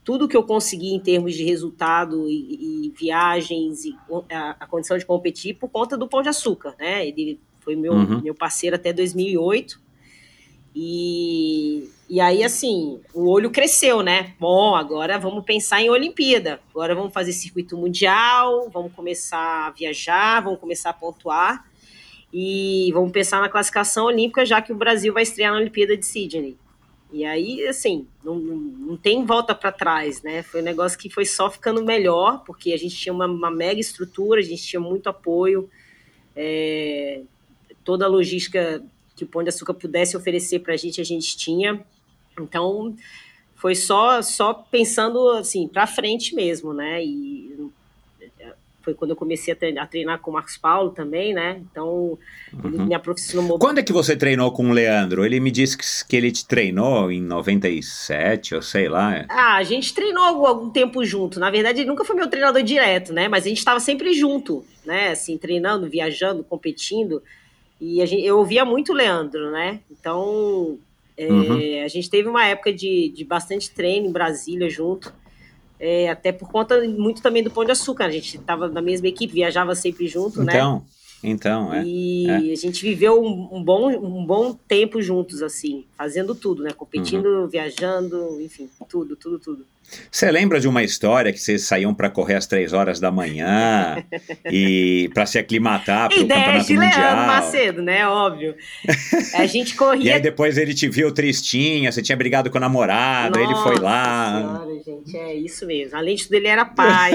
tudo 0.03 0.27
que 0.27 0.37
eu 0.37 0.43
consegui 0.43 0.93
em 0.93 0.99
termos 0.99 1.33
de 1.35 1.43
resultado 1.43 2.29
e, 2.29 2.87
e 2.87 2.93
viagens 2.97 3.85
e 3.85 3.95
a, 4.31 4.55
a, 4.59 4.67
condição 4.67 4.97
de 4.97 5.05
competir 5.05 5.55
por 5.55 5.69
conta 5.69 5.97
do 5.97 6.07
Pão 6.07 6.21
de 6.21 6.29
Açúcar, 6.29 6.75
né? 6.79 7.07
Ele 7.07 7.39
foi 7.65 7.75
meu, 7.75 7.91
uhum. 7.91 8.21
meu 8.21 8.35
parceiro 8.35 8.75
até 8.75 8.93
2008. 8.93 9.83
E, 10.75 11.89
e 12.07 12.21
aí, 12.21 12.43
assim, 12.43 12.99
o 13.13 13.29
olho 13.29 13.49
cresceu, 13.49 14.03
né? 14.03 14.35
Bom, 14.39 14.75
agora 14.75 15.17
vamos 15.17 15.43
pensar 15.43 15.81
em 15.81 15.89
Olimpíada. 15.89 16.61
Agora 16.69 16.93
vamos 16.93 17.11
fazer 17.11 17.33
circuito 17.33 17.75
mundial, 17.75 18.69
vamos 18.69 18.93
começar 18.93 19.67
a 19.67 19.71
viajar, 19.71 20.41
vamos 20.41 20.59
começar 20.59 20.91
a 20.91 20.93
pontuar. 20.93 21.65
E 22.31 22.91
vamos 22.93 23.11
pensar 23.11 23.41
na 23.41 23.49
classificação 23.49 24.05
olímpica, 24.05 24.45
já 24.45 24.61
que 24.61 24.71
o 24.71 24.75
Brasil 24.75 25.13
vai 25.13 25.23
estrear 25.23 25.53
na 25.53 25.59
Olimpíada 25.59 25.97
de 25.97 26.05
Sydney. 26.05 26.57
E 27.13 27.23
aí, 27.23 27.65
assim, 27.65 28.05
não, 28.21 28.35
não 28.35 28.97
tem 28.97 29.23
volta 29.25 29.55
para 29.55 29.71
trás, 29.71 30.21
né? 30.21 30.43
Foi 30.43 30.61
um 30.61 30.65
negócio 30.65 30.99
que 30.99 31.09
foi 31.09 31.23
só 31.23 31.49
ficando 31.49 31.81
melhor, 31.81 32.43
porque 32.45 32.73
a 32.73 32.77
gente 32.77 32.97
tinha 32.97 33.13
uma, 33.13 33.25
uma 33.25 33.49
mega 33.49 33.79
estrutura, 33.79 34.41
a 34.41 34.43
gente 34.43 34.61
tinha 34.61 34.81
muito 34.81 35.07
apoio, 35.07 35.69
é, 36.35 37.21
toda 37.85 38.03
a 38.03 38.09
logística 38.09 38.83
que 39.15 39.23
o 39.23 39.27
Pão 39.27 39.43
de 39.43 39.49
Açúcar 39.49 39.73
pudesse 39.73 40.17
oferecer 40.17 40.59
para 40.59 40.73
a 40.73 40.77
gente, 40.77 40.99
a 40.99 41.05
gente 41.05 41.37
tinha. 41.37 41.79
Então, 42.37 42.93
foi 43.55 43.75
só 43.75 44.21
só 44.21 44.53
pensando 44.53 45.29
assim 45.29 45.69
para 45.69 45.87
frente 45.87 46.35
mesmo, 46.35 46.73
né? 46.73 47.01
E 47.01 47.71
foi 48.85 48.93
quando 48.93 49.11
eu 49.11 49.15
comecei 49.15 49.51
a 49.51 49.57
treinar, 49.57 49.83
a 49.83 49.87
treinar 49.87 50.19
com 50.19 50.29
o 50.29 50.33
Marcos 50.35 50.57
Paulo 50.57 50.91
também, 50.91 51.33
né? 51.33 51.59
Então, 51.71 52.19
uhum. 52.53 52.85
me 52.85 52.93
aproximou. 52.93 53.57
Quando 53.57 53.79
é 53.79 53.83
que 53.83 53.91
você 53.91 54.15
treinou 54.15 54.51
com 54.51 54.69
o 54.69 54.71
Leandro? 54.71 55.25
Ele 55.25 55.39
me 55.39 55.49
disse 55.49 55.75
que, 55.75 55.83
que 56.07 56.15
ele 56.15 56.31
te 56.31 56.45
treinou 56.45 57.11
em 57.11 57.19
97, 57.19 58.53
ou 58.53 58.61
sei 58.61 58.87
lá. 58.87 59.25
Ah, 59.27 59.55
a 59.55 59.63
gente 59.63 59.91
treinou 59.91 60.23
algum, 60.23 60.45
algum 60.45 60.69
tempo 60.69 61.03
junto. 61.03 61.39
Na 61.39 61.49
verdade, 61.49 61.81
ele 61.81 61.89
nunca 61.89 62.05
foi 62.05 62.15
meu 62.15 62.27
treinador 62.27 62.61
direto, 62.61 63.11
né? 63.11 63.27
Mas 63.27 63.45
a 63.45 63.49
gente 63.49 63.57
estava 63.57 63.79
sempre 63.79 64.13
junto, 64.13 64.63
né? 64.85 65.09
Assim, 65.09 65.35
treinando, 65.35 65.89
viajando, 65.89 66.43
competindo. 66.43 67.23
E 67.79 68.05
gente, 68.05 68.23
eu 68.25 68.37
ouvia 68.37 68.63
muito 68.63 68.91
o 68.91 68.95
Leandro, 68.95 69.51
né? 69.51 69.81
Então, 69.91 70.77
é, 71.17 71.27
uhum. 71.27 71.83
a 71.83 71.87
gente 71.87 72.09
teve 72.09 72.27
uma 72.27 72.45
época 72.45 72.73
de, 72.73 73.09
de 73.09 73.23
bastante 73.23 73.71
treino 73.71 74.07
em 74.07 74.11
Brasília 74.11 74.69
junto. 74.69 75.13
É, 75.77 76.09
até 76.09 76.31
por 76.31 76.49
conta 76.49 76.81
muito 76.87 77.21
também 77.21 77.43
do 77.43 77.51
Pão 77.51 77.65
de 77.65 77.71
Açúcar. 77.71 78.05
A 78.05 78.09
gente 78.09 78.37
estava 78.37 78.67
na 78.69 78.81
mesma 78.81 79.07
equipe, 79.07 79.33
viajava 79.33 79.75
sempre 79.75 80.07
junto, 80.07 80.41
então, 80.41 80.45
né? 80.45 80.53
Então, 80.53 80.85
então, 81.23 81.73
é. 81.73 81.83
E 81.83 82.27
é. 82.29 82.53
a 82.53 82.55
gente 82.55 82.83
viveu 82.83 83.21
um, 83.21 83.49
um, 83.51 83.63
bom, 83.63 83.89
um 83.89 84.25
bom 84.25 84.53
tempo 84.53 85.01
juntos, 85.01 85.41
assim, 85.41 85.85
fazendo 85.97 86.35
tudo, 86.35 86.63
né? 86.63 86.71
Competindo, 86.71 87.25
uhum. 87.25 87.47
viajando, 87.47 88.39
enfim, 88.41 88.69
tudo, 88.87 89.15
tudo, 89.15 89.39
tudo. 89.39 89.65
Você 90.11 90.31
lembra 90.31 90.59
de 90.59 90.67
uma 90.67 90.83
história 90.83 91.31
que 91.31 91.39
vocês 91.39 91.63
saíam 91.63 91.93
para 91.93 92.09
correr 92.09 92.35
às 92.35 92.47
três 92.47 92.73
horas 92.73 92.99
da 92.99 93.11
manhã 93.11 94.03
e 94.51 95.09
para 95.13 95.25
se 95.25 95.37
aclimatar 95.37 96.09
para 96.09 96.17
o 96.17 96.27
campeonato 96.27 96.65
de 96.65 96.73
mundial? 96.73 96.99
Leandro 96.99 97.27
Macedo, 97.27 97.81
né? 97.81 98.07
Óbvio. 98.07 98.55
A 99.33 99.45
gente 99.45 99.75
corria. 99.75 100.05
e 100.11 100.13
aí 100.13 100.21
depois 100.21 100.57
ele 100.57 100.73
te 100.73 100.87
viu 100.87 101.13
tristinha, 101.13 101.91
você 101.91 102.01
tinha 102.01 102.15
brigado 102.15 102.49
com 102.49 102.57
o 102.57 102.61
namorado, 102.61 103.39
Nossa 103.39 103.51
ele 103.51 103.61
foi 103.61 103.79
lá. 103.79 104.41
Senhora, 104.41 104.83
gente, 104.83 105.17
é 105.17 105.33
isso 105.35 105.65
mesmo. 105.65 105.97
Além 105.97 106.15
de 106.15 106.23
tudo, 106.23 106.33
ele 106.35 106.47
era 106.47 106.65
pai. 106.65 107.11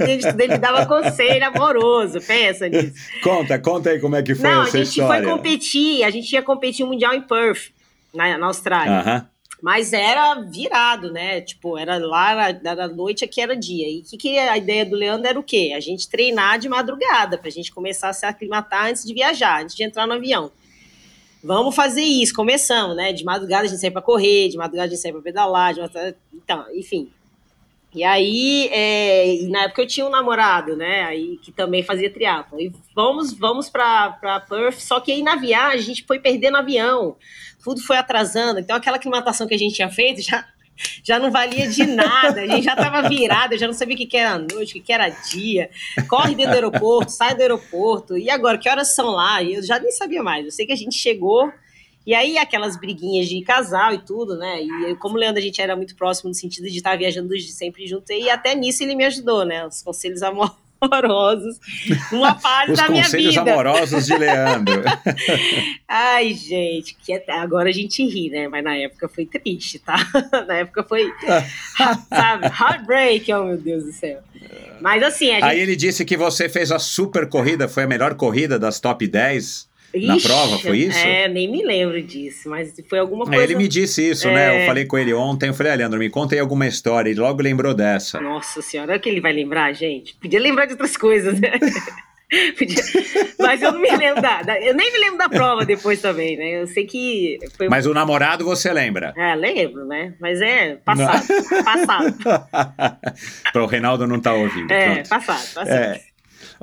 Além 0.00 0.18
de 0.18 0.30
tudo, 0.30 0.40
ele 0.40 0.58
dava 0.58 0.86
conselho 0.86 1.46
amoroso. 1.46 2.20
Pensa 2.20 2.68
nisso. 2.68 2.94
Conta, 3.22 3.58
conta 3.58 3.90
aí 3.90 4.00
como 4.00 4.16
é 4.16 4.22
que 4.22 4.34
foi 4.34 4.48
Não, 4.48 4.62
essa 4.62 4.78
história. 4.78 5.12
a 5.12 5.16
gente 5.16 5.24
foi 5.24 5.36
competir, 5.36 6.04
a 6.04 6.10
gente 6.10 6.32
ia 6.32 6.42
competir 6.42 6.84
o 6.84 6.88
mundial 6.88 7.14
em 7.14 7.22
Perth, 7.22 7.70
na, 8.14 8.36
na 8.38 8.46
Austrália. 8.46 9.00
Aham. 9.00 9.31
Mas 9.62 9.92
era 9.92 10.34
virado, 10.40 11.12
né? 11.12 11.40
Tipo, 11.40 11.78
era 11.78 11.96
lá, 11.96 12.48
era 12.48 12.88
noite, 12.88 13.24
aqui 13.24 13.40
era 13.40 13.54
dia. 13.54 13.88
E 13.88 14.02
que, 14.02 14.16
que 14.16 14.36
a 14.36 14.58
ideia 14.58 14.84
do 14.84 14.96
Leandro 14.96 15.28
era 15.28 15.38
o 15.38 15.42
quê? 15.42 15.72
A 15.76 15.78
gente 15.78 16.10
treinar 16.10 16.58
de 16.58 16.68
madrugada, 16.68 17.38
pra 17.38 17.48
gente 17.48 17.70
começar 17.70 18.08
a 18.08 18.12
se 18.12 18.26
aclimatar 18.26 18.88
antes 18.88 19.04
de 19.04 19.14
viajar, 19.14 19.62
antes 19.62 19.76
de 19.76 19.84
entrar 19.84 20.04
no 20.04 20.14
avião. 20.14 20.50
Vamos 21.44 21.76
fazer 21.76 22.02
isso, 22.02 22.34
começamos, 22.34 22.96
né? 22.96 23.12
De 23.12 23.22
madrugada 23.22 23.62
a 23.62 23.68
gente 23.68 23.80
sai 23.80 23.92
pra 23.92 24.02
correr, 24.02 24.48
de 24.48 24.56
madrugada 24.56 24.88
a 24.88 24.90
gente 24.90 25.00
sai 25.00 25.12
pra 25.12 25.22
pedalar, 25.22 25.76
madrugada... 25.76 26.16
então, 26.34 26.66
enfim. 26.74 27.08
E 27.94 28.02
aí, 28.02 28.68
é, 28.72 29.34
e 29.36 29.48
na 29.48 29.64
época 29.64 29.82
eu 29.82 29.86
tinha 29.86 30.06
um 30.06 30.10
namorado, 30.10 30.76
né? 30.76 31.04
Aí 31.04 31.36
que 31.36 31.52
também 31.52 31.84
fazia 31.84 32.12
triatlo. 32.12 32.60
E 32.60 32.72
vamos, 32.96 33.32
vamos 33.32 33.68
para 33.68 34.40
Perth. 34.48 34.80
Só 34.80 34.98
que 34.98 35.12
aí 35.12 35.22
na 35.22 35.36
viagem 35.36 35.78
a 35.78 35.82
gente 35.82 36.04
foi 36.04 36.18
perdendo 36.18 36.56
avião 36.56 37.16
tudo 37.62 37.80
foi 37.80 37.96
atrasando. 37.96 38.60
Então, 38.60 38.76
aquela 38.76 38.96
aclimatação 38.96 39.46
que 39.46 39.54
a 39.54 39.58
gente 39.58 39.74
tinha 39.74 39.88
feito 39.88 40.20
já, 40.20 40.46
já 41.02 41.18
não 41.18 41.30
valia 41.30 41.68
de 41.68 41.86
nada. 41.86 42.40
A 42.42 42.46
gente 42.46 42.64
já 42.64 42.74
estava 42.74 43.08
virado, 43.08 43.54
eu 43.54 43.58
já 43.58 43.66
não 43.66 43.74
sabia 43.74 43.94
o 43.94 43.98
que, 43.98 44.16
era 44.16 44.38
noite, 44.38 44.78
o 44.78 44.82
que, 44.82 44.92
era 44.92 45.08
dia. 45.08 45.70
Corre 46.08 46.34
dentro 46.34 46.52
do 46.52 46.54
aeroporto, 46.54 47.12
sai 47.12 47.34
do 47.34 47.40
aeroporto. 47.40 48.18
E 48.18 48.28
agora, 48.28 48.58
que 48.58 48.68
horas 48.68 48.94
são 48.94 49.10
lá? 49.10 49.42
Eu 49.42 49.62
já 49.62 49.78
nem 49.78 49.92
sabia 49.92 50.22
mais. 50.22 50.44
Eu 50.44 50.50
sei 50.50 50.66
que 50.66 50.72
a 50.72 50.76
gente 50.76 50.96
chegou. 50.96 51.52
E 52.04 52.14
aí, 52.14 52.36
aquelas 52.36 52.76
briguinhas 52.76 53.28
de 53.28 53.40
casal 53.42 53.94
e 53.94 53.98
tudo, 53.98 54.36
né? 54.36 54.60
E 54.60 54.96
como 54.96 55.14
o 55.14 55.18
Leandro, 55.18 55.40
a 55.40 55.44
gente 55.44 55.62
era 55.62 55.76
muito 55.76 55.94
próximo 55.94 56.30
no 56.30 56.34
sentido 56.34 56.68
de 56.68 56.76
estar 56.76 56.98
viajando 56.98 57.38
sempre 57.42 57.86
junto, 57.86 58.12
e 58.12 58.28
até 58.28 58.56
nisso 58.56 58.82
ele 58.82 58.96
me 58.96 59.04
ajudou, 59.04 59.44
né? 59.44 59.64
Os 59.64 59.82
conselhos 59.82 60.20
amorosos 60.20 60.62
amorosos 60.82 61.58
numa 62.10 62.34
fase 62.34 62.74
da 62.74 62.88
minha 62.88 63.04
vida. 63.04 63.16
Os 63.18 63.34
conselhos 63.34 63.36
amorosos 63.38 64.06
de 64.06 64.18
Leandro. 64.18 64.82
Ai, 65.88 66.34
gente, 66.34 66.96
que 67.02 67.12
é, 67.12 67.24
agora 67.28 67.68
a 67.68 67.72
gente 67.72 68.04
ri, 68.04 68.30
né? 68.30 68.48
Mas 68.48 68.64
na 68.64 68.76
época 68.76 69.08
foi 69.08 69.26
triste, 69.26 69.78
tá? 69.78 69.96
Na 70.46 70.54
época 70.54 70.82
foi, 70.82 71.12
sabe, 72.08 72.46
heartbreak, 72.46 73.32
oh 73.32 73.44
meu 73.44 73.56
Deus 73.56 73.84
do 73.84 73.92
céu. 73.92 74.20
Mas 74.80 75.02
assim, 75.02 75.30
a 75.30 75.34
gente... 75.34 75.44
Aí 75.44 75.60
ele 75.60 75.76
disse 75.76 76.04
que 76.04 76.16
você 76.16 76.48
fez 76.48 76.72
a 76.72 76.78
super 76.78 77.28
corrida, 77.28 77.68
foi 77.68 77.84
a 77.84 77.86
melhor 77.86 78.14
corrida 78.14 78.58
das 78.58 78.80
top 78.80 79.06
10 79.06 79.71
Ixi, 79.94 80.06
na 80.06 80.16
prova, 80.16 80.58
foi 80.58 80.78
isso? 80.78 80.98
É, 80.98 81.28
nem 81.28 81.50
me 81.50 81.62
lembro 81.62 82.02
disso, 82.02 82.48
mas 82.48 82.74
foi 82.88 82.98
alguma 82.98 83.26
coisa. 83.26 83.42
Ele 83.42 83.54
me 83.54 83.68
disse 83.68 84.10
isso, 84.10 84.28
é... 84.28 84.34
né? 84.34 84.62
Eu 84.62 84.66
falei 84.66 84.86
com 84.86 84.96
ele 84.96 85.12
ontem, 85.12 85.48
eu 85.48 85.54
falei, 85.54 85.72
ah, 85.72 85.76
Leandro, 85.76 85.98
me 85.98 86.08
conta 86.08 86.34
aí 86.34 86.40
alguma 86.40 86.66
história. 86.66 87.10
Ele 87.10 87.20
logo 87.20 87.42
lembrou 87.42 87.74
dessa. 87.74 88.20
Nossa 88.20 88.62
senhora, 88.62 88.94
é 88.94 88.98
que 88.98 89.08
ele 89.08 89.20
vai 89.20 89.32
lembrar, 89.32 89.72
gente. 89.72 90.14
Podia 90.14 90.40
lembrar 90.40 90.66
de 90.66 90.72
outras 90.72 90.96
coisas, 90.96 91.38
né? 91.38 91.52
Mas 93.38 93.60
eu 93.60 93.72
não 93.72 93.80
me 93.80 93.94
lembro 93.94 94.22
da, 94.22 94.42
da, 94.42 94.58
Eu 94.58 94.74
nem 94.74 94.90
me 94.90 94.98
lembro 94.98 95.18
da 95.18 95.28
prova 95.28 95.66
depois 95.66 96.00
também, 96.00 96.36
né? 96.36 96.62
Eu 96.62 96.66
sei 96.66 96.86
que. 96.86 97.38
Foi... 97.56 97.68
Mas 97.68 97.84
o 97.84 97.92
namorado 97.92 98.44
você 98.44 98.72
lembra? 98.72 99.12
É, 99.16 99.34
lembro, 99.34 99.84
né? 99.84 100.14
Mas 100.18 100.40
é 100.40 100.76
passado. 100.76 101.26
passado. 101.62 102.14
Para 103.52 103.62
o 103.62 103.66
Reinaldo 103.66 104.06
não 104.06 104.18
tá 104.18 104.32
ouvindo. 104.32 104.70
É, 104.72 104.94
pronto. 104.94 105.08
passado, 105.10 105.54
passado. 105.54 105.68
É. 105.68 106.11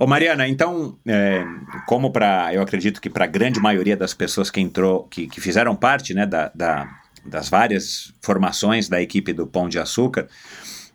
Ô 0.02 0.08
Mariana, 0.08 0.48
então, 0.48 0.98
é, 1.06 1.46
como 1.86 2.10
para, 2.10 2.54
eu 2.54 2.62
acredito 2.62 3.02
que 3.02 3.10
para 3.10 3.26
a 3.26 3.28
grande 3.28 3.60
maioria 3.60 3.98
das 3.98 4.14
pessoas 4.14 4.50
que 4.50 4.62
entrou, 4.62 5.04
que, 5.04 5.28
que 5.28 5.42
fizeram 5.42 5.76
parte, 5.76 6.14
né, 6.14 6.26
da, 6.26 6.50
da, 6.56 6.90
das 7.26 7.50
várias 7.50 8.14
formações 8.22 8.88
da 8.88 9.02
equipe 9.02 9.34
do 9.34 9.46
Pão 9.46 9.68
de 9.68 9.78
Açúcar, 9.78 10.30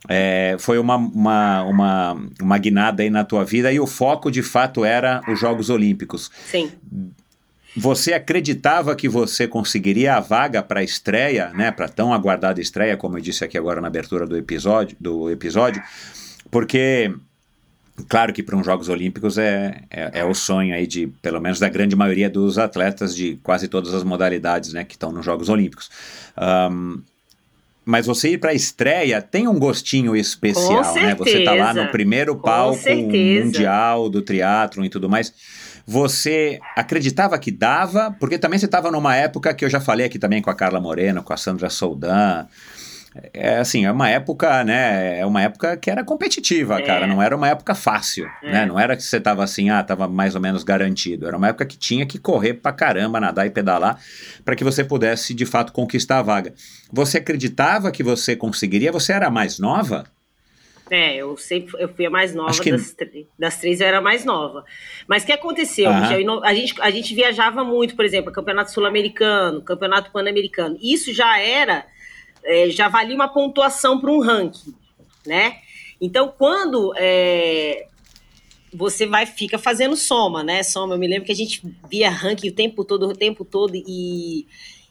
é, 0.08 0.56
foi 0.58 0.78
uma, 0.78 0.96
uma, 0.96 1.62
uma, 1.64 2.28
uma 2.40 2.56
guinada 2.56 3.02
aí 3.02 3.10
na 3.10 3.24
tua 3.24 3.44
vida 3.44 3.70
e 3.70 3.78
o 3.78 3.86
foco 3.86 4.30
de 4.30 4.42
fato 4.42 4.86
era 4.86 5.20
os 5.28 5.38
Jogos 5.38 5.68
Olímpicos. 5.68 6.30
Sim. 6.50 6.72
Você 7.76 8.14
acreditava 8.14 8.96
que 8.96 9.06
você 9.06 9.46
conseguiria 9.46 10.14
a 10.14 10.20
vaga 10.20 10.62
para 10.62 10.80
a 10.80 10.82
estreia, 10.82 11.50
né, 11.50 11.70
para 11.70 11.90
tão 11.90 12.14
aguardada 12.14 12.58
estreia, 12.58 12.96
como 12.96 13.18
eu 13.18 13.20
disse 13.20 13.44
aqui 13.44 13.58
agora 13.58 13.82
na 13.82 13.88
abertura 13.88 14.26
do 14.26 14.34
episódio, 14.34 14.96
do 14.98 15.28
episódio, 15.30 15.82
porque 16.50 17.12
claro 18.08 18.32
que 18.32 18.42
para 18.42 18.56
uns 18.56 18.66
Jogos 18.66 18.88
Olímpicos 18.88 19.38
é, 19.38 19.82
é, 19.90 20.20
é, 20.20 20.24
o 20.24 20.34
sonho 20.34 20.74
aí 20.74 20.86
de, 20.86 21.06
pelo 21.22 21.40
menos 21.40 21.58
da 21.58 21.68
grande 21.68 21.94
maioria 21.94 22.28
dos 22.28 22.58
atletas 22.58 23.14
de 23.14 23.38
quase 23.42 23.68
todas 23.68 23.94
as 23.94 24.02
modalidades, 24.02 24.72
né, 24.72 24.84
que 24.84 24.94
estão 24.94 25.12
nos 25.12 25.24
Jogos 25.24 25.48
Olímpicos. 25.48 25.90
Um, 26.36 27.02
mas 27.84 28.06
você 28.06 28.30
ir 28.30 28.38
para 28.38 28.50
a 28.50 28.54
estreia 28.54 29.20
tem 29.20 29.46
um 29.46 29.58
gostinho 29.58 30.16
especial, 30.16 30.94
né? 30.94 31.14
Você 31.14 31.44
tá 31.44 31.52
lá 31.52 31.74
no 31.74 31.88
primeiro 31.88 32.34
palco 32.34 32.78
mundial 32.88 34.08
do 34.08 34.22
triatlon 34.22 34.84
e 34.84 34.88
tudo 34.88 35.08
mais. 35.08 35.34
Você 35.86 36.58
acreditava 36.74 37.38
que 37.38 37.50
dava? 37.50 38.10
Porque 38.18 38.38
também 38.38 38.58
você 38.58 38.64
estava 38.64 38.90
numa 38.90 39.14
época 39.14 39.52
que 39.52 39.64
eu 39.64 39.68
já 39.68 39.80
falei 39.80 40.06
aqui 40.06 40.18
também 40.18 40.40
com 40.40 40.48
a 40.48 40.54
Carla 40.54 40.80
Moreno, 40.80 41.22
com 41.22 41.34
a 41.34 41.36
Sandra 41.36 41.68
Soldan. 41.68 42.46
É 43.32 43.58
assim, 43.58 43.84
é 43.84 43.92
uma 43.92 44.08
época, 44.08 44.64
né? 44.64 45.20
É 45.20 45.26
uma 45.26 45.40
época 45.40 45.76
que 45.76 45.88
era 45.88 46.02
competitiva, 46.02 46.80
é. 46.80 46.82
cara. 46.82 47.06
Não 47.06 47.22
era 47.22 47.36
uma 47.36 47.48
época 47.48 47.74
fácil, 47.74 48.26
é. 48.42 48.50
né? 48.50 48.66
Não 48.66 48.78
era 48.78 48.96
que 48.96 49.04
você 49.04 49.20
tava 49.20 49.44
assim, 49.44 49.70
ah, 49.70 49.82
tava 49.84 50.08
mais 50.08 50.34
ou 50.34 50.40
menos 50.40 50.64
garantido. 50.64 51.26
Era 51.26 51.36
uma 51.36 51.48
época 51.48 51.64
que 51.64 51.78
tinha 51.78 52.04
que 52.04 52.18
correr 52.18 52.54
pra 52.54 52.72
caramba, 52.72 53.20
nadar 53.20 53.46
e 53.46 53.50
pedalar, 53.50 54.00
para 54.44 54.56
que 54.56 54.64
você 54.64 54.82
pudesse 54.82 55.32
de 55.32 55.46
fato 55.46 55.72
conquistar 55.72 56.18
a 56.18 56.22
vaga. 56.22 56.54
Você 56.92 57.18
acreditava 57.18 57.92
que 57.92 58.02
você 58.02 58.34
conseguiria? 58.34 58.90
Você 58.90 59.12
era 59.12 59.30
mais 59.30 59.60
nova? 59.60 60.04
É, 60.90 61.16
eu 61.16 61.36
sempre 61.36 61.80
eu 61.80 61.88
fui 61.88 62.04
a 62.04 62.10
mais 62.10 62.34
nova 62.34 62.52
que... 62.60 62.70
das, 62.70 62.94
das, 63.38 63.58
três, 63.58 63.80
eu 63.80 63.86
era 63.86 63.98
a 63.98 64.02
mais 64.02 64.24
nova. 64.24 64.64
Mas 65.06 65.22
o 65.22 65.26
que 65.26 65.32
aconteceu, 65.32 65.88
uhum. 65.88 66.44
A 66.44 66.54
gente, 66.54 66.74
a 66.80 66.90
gente 66.90 67.14
viajava 67.14 67.64
muito, 67.64 67.96
por 67.96 68.04
exemplo, 68.04 68.32
Campeonato 68.32 68.70
Sul-Americano, 68.70 69.62
Campeonato 69.62 70.10
Pan-Americano. 70.10 70.76
Isso 70.82 71.12
já 71.12 71.38
era, 71.40 71.86
é, 72.44 72.70
já 72.70 72.88
valia 72.88 73.14
uma 73.14 73.28
pontuação 73.28 74.00
para 74.00 74.10
um 74.10 74.20
ranking, 74.20 74.74
né? 75.26 75.58
Então, 76.00 76.32
quando 76.36 76.92
é, 76.96 77.86
você 78.72 79.06
vai, 79.06 79.26
fica 79.26 79.58
fazendo 79.58 79.96
soma, 79.96 80.42
né? 80.42 80.62
Soma, 80.62 80.94
eu 80.94 80.98
me 80.98 81.06
lembro 81.06 81.24
que 81.24 81.32
a 81.32 81.36
gente 81.36 81.62
via 81.88 82.10
ranking 82.10 82.48
o 82.48 82.54
tempo 82.54 82.84
todo, 82.84 83.08
o 83.08 83.16
tempo 83.16 83.44
todo, 83.44 83.74
e 83.74 84.46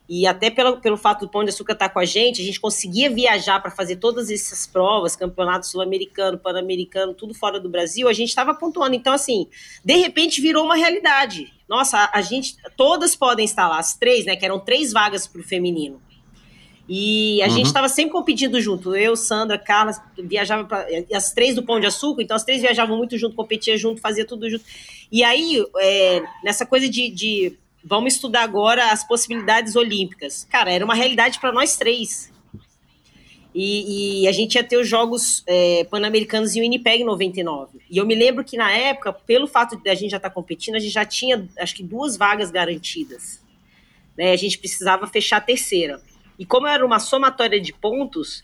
e 0.08 0.28
até 0.28 0.50
pelo, 0.50 0.82
pelo 0.82 0.98
fato 0.98 1.22
do 1.22 1.30
Pão 1.30 1.44
de 1.44 1.50
Açúcar 1.50 1.74
estar 1.74 1.88
tá 1.88 1.94
com 1.94 2.00
a 2.00 2.06
gente, 2.06 2.42
a 2.42 2.46
gente 2.46 2.60
conseguia 2.60 3.10
viajar 3.10 3.62
para 3.62 3.72
fazer 3.72 3.96
todas 3.96 4.30
essas 4.30 4.68
provas, 4.68 5.16
campeonato 5.16 5.66
sul-americano, 5.66 6.38
pan-americano, 6.38 7.14
tudo 7.14 7.34
fora 7.34 7.60
do 7.60 7.70
Brasil, 7.70 8.08
a 8.08 8.14
gente 8.14 8.30
estava 8.30 8.54
pontuando. 8.54 8.96
Então, 8.96 9.14
assim, 9.14 9.48
de 9.84 9.96
repente 9.96 10.42
virou 10.42 10.66
uma 10.66 10.76
realidade. 10.76 11.54
Nossa, 11.70 12.10
a, 12.14 12.22
gente, 12.22 12.56
todas 12.76 13.16
podem 13.16 13.46
estar 13.46 13.68
lá, 13.68 13.80
as 13.80 13.96
três, 13.96 14.26
né, 14.26 14.36
que 14.36 14.46
eram 14.46 14.60
três 14.60 14.92
vagas 14.92 15.26
para 15.26 15.40
o 15.40 15.44
feminino. 15.44 16.02
E 16.88 17.42
a 17.42 17.46
uhum. 17.46 17.52
gente 17.52 17.66
estava 17.68 17.88
sempre 17.88 18.12
competindo 18.12 18.60
junto. 18.60 18.96
Eu, 18.96 19.16
Sandra, 19.16 19.58
Carla, 19.58 19.94
viajava 20.18 20.66
para 20.66 20.86
as 21.14 21.32
três 21.32 21.56
do 21.56 21.64
Pão 21.64 21.80
de 21.80 21.86
Açúcar, 21.86 22.22
então 22.22 22.36
as 22.36 22.44
três 22.44 22.62
viajavam 22.62 22.98
muito 22.98 23.18
junto, 23.18 23.36
competia 23.36 23.78
junto, 23.78 24.02
fazia 24.02 24.26
tudo 24.26 24.50
junto. 24.50 24.66
E 25.12 25.24
aí, 25.24 25.64
é, 25.80 26.24
nessa 26.44 26.66
coisa 26.66 26.90
de, 26.90 27.10
de 27.10 27.58
vamos 27.84 28.16
estudar 28.16 28.44
agora 28.44 28.92
as 28.92 29.06
possibilidades 29.06 29.76
olímpicas. 29.76 30.46
Cara, 30.50 30.72
era 30.72 30.84
uma 30.84 30.96
realidade 30.96 31.40
para 31.40 31.52
nós 31.52 31.78
três. 31.78 32.32
E, 33.56 34.24
e, 34.24 34.28
a 34.28 34.32
gente 34.32 34.56
ia 34.56 34.64
ter 34.64 34.78
os 34.78 34.88
Jogos 34.88 35.44
é, 35.46 35.84
Pan-Americanos 35.84 36.56
em 36.56 36.62
Winnipeg 36.62 37.04
em 37.04 37.06
99. 37.06 37.80
E 37.90 37.98
eu 37.98 38.06
me 38.06 38.16
lembro 38.16 38.44
que 38.44 38.58
na 38.58 38.72
época, 38.72 39.14
pelo 39.14 39.46
fato 39.46 39.78
de 39.78 39.90
a 39.90 39.94
gente 39.94 40.10
já 40.10 40.18
estar 40.18 40.30
tá 40.30 40.34
competindo, 40.34 40.76
a 40.76 40.80
gente 40.80 40.92
já 40.92 41.06
tinha, 41.06 41.48
acho 41.60 41.76
que, 41.76 41.84
duas 41.84 42.18
vagas 42.18 42.50
garantidas. 42.50 43.44
Né? 44.18 44.32
A 44.32 44.36
gente 44.36 44.58
precisava 44.58 45.06
fechar 45.06 45.38
a 45.38 45.42
terceira. 45.42 46.02
E 46.38 46.46
como 46.46 46.68
era 46.68 46.86
uma 46.86 47.00
somatória 47.00 47.60
de 47.60 47.74
pontos, 47.74 48.44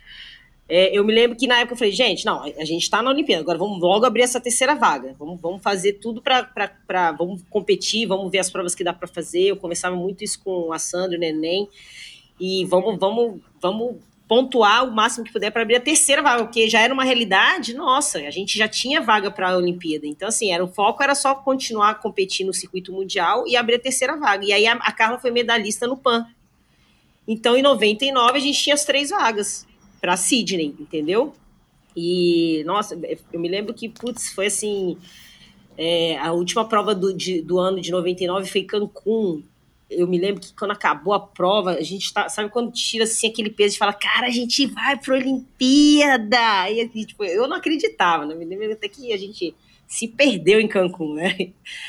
é, 0.67 0.95
eu 0.95 1.03
me 1.03 1.13
lembro 1.13 1.35
que 1.35 1.47
na 1.47 1.59
época 1.59 1.73
eu 1.73 1.77
falei, 1.77 1.91
gente, 1.91 2.23
não, 2.25 2.43
a 2.43 2.65
gente 2.65 2.83
está 2.83 3.01
na 3.01 3.09
Olimpíada, 3.09 3.41
agora 3.41 3.57
vamos 3.57 3.79
logo 3.81 4.05
abrir 4.05 4.21
essa 4.21 4.39
terceira 4.39 4.75
vaga. 4.75 5.15
Vamos, 5.17 5.41
vamos 5.41 5.63
fazer 5.63 5.93
tudo 5.93 6.21
para. 6.21 7.11
Vamos 7.13 7.41
competir, 7.49 8.05
vamos 8.05 8.31
ver 8.31 8.39
as 8.39 8.51
provas 8.51 8.75
que 8.75 8.83
dá 8.83 8.93
para 8.93 9.07
fazer. 9.07 9.45
Eu 9.45 9.57
conversava 9.57 9.95
muito 9.95 10.23
isso 10.23 10.39
com 10.43 10.71
a 10.71 10.77
Sandra, 10.77 11.17
o 11.17 11.19
Neném. 11.19 11.67
E 12.39 12.65
vamos, 12.65 12.99
vamos, 12.99 13.41
vamos 13.59 13.95
pontuar 14.29 14.87
o 14.87 14.91
máximo 14.91 15.25
que 15.25 15.33
puder 15.33 15.49
para 15.49 15.63
abrir 15.63 15.77
a 15.77 15.81
terceira 15.81 16.21
vaga, 16.21 16.43
porque 16.43 16.69
já 16.69 16.81
era 16.81 16.93
uma 16.93 17.03
realidade, 17.03 17.73
nossa, 17.73 18.19
a 18.19 18.29
gente 18.29 18.55
já 18.55 18.67
tinha 18.67 19.01
vaga 19.01 19.31
para 19.31 19.49
a 19.49 19.57
Olimpíada. 19.57 20.05
Então, 20.05 20.27
assim, 20.27 20.51
era, 20.51 20.63
o 20.63 20.67
foco 20.67 21.01
era 21.01 21.15
só 21.15 21.33
continuar 21.33 21.95
competindo 21.95 22.47
no 22.47 22.53
circuito 22.53 22.93
mundial 22.93 23.43
e 23.47 23.57
abrir 23.57 23.75
a 23.75 23.79
terceira 23.79 24.15
vaga. 24.15 24.45
E 24.45 24.53
aí 24.53 24.67
a, 24.67 24.73
a 24.73 24.91
Carla 24.91 25.17
foi 25.17 25.31
medalhista 25.31 25.87
no 25.87 25.97
PAN. 25.97 26.27
Então, 27.31 27.55
em 27.55 27.61
99, 27.61 28.39
a 28.39 28.41
gente 28.41 28.59
tinha 28.59 28.73
as 28.73 28.83
três 28.83 29.11
vagas 29.11 29.67
para 30.01 30.17
Sydney, 30.17 30.75
entendeu? 30.79 31.35
E, 31.95 32.63
nossa, 32.65 32.99
eu 33.31 33.39
me 33.39 33.47
lembro 33.47 33.71
que, 33.71 33.87
putz, 33.87 34.33
foi 34.33 34.47
assim. 34.47 34.97
É, 35.77 36.17
a 36.17 36.33
última 36.33 36.67
prova 36.67 36.95
do, 36.95 37.13
de, 37.13 37.39
do 37.43 37.59
ano 37.59 37.79
de 37.79 37.91
99 37.91 38.49
foi 38.49 38.63
Cancún. 38.63 39.43
Eu 39.87 40.07
me 40.07 40.17
lembro 40.17 40.41
que 40.41 40.51
quando 40.55 40.71
acabou 40.71 41.13
a 41.13 41.19
prova, 41.19 41.73
a 41.73 41.83
gente 41.83 42.11
tá, 42.11 42.27
sabe 42.29 42.49
quando 42.49 42.71
tira 42.71 43.03
assim 43.03 43.27
aquele 43.27 43.51
peso 43.51 43.75
e 43.75 43.77
fala, 43.77 43.93
cara, 43.93 44.25
a 44.25 44.31
gente 44.31 44.65
vai 44.65 44.97
para 44.97 45.13
Olimpíada. 45.13 46.71
E 46.71 47.05
tipo, 47.05 47.23
eu 47.23 47.47
não 47.47 47.57
acreditava, 47.57 48.25
né? 48.25 48.33
Me 48.33 48.45
lembro 48.45 48.73
até 48.73 48.89
que 48.89 49.13
a 49.13 49.17
gente 49.17 49.55
se 49.89 50.07
perdeu 50.07 50.61
em 50.61 50.67
Cancún, 50.67 51.15
né? 51.15 51.35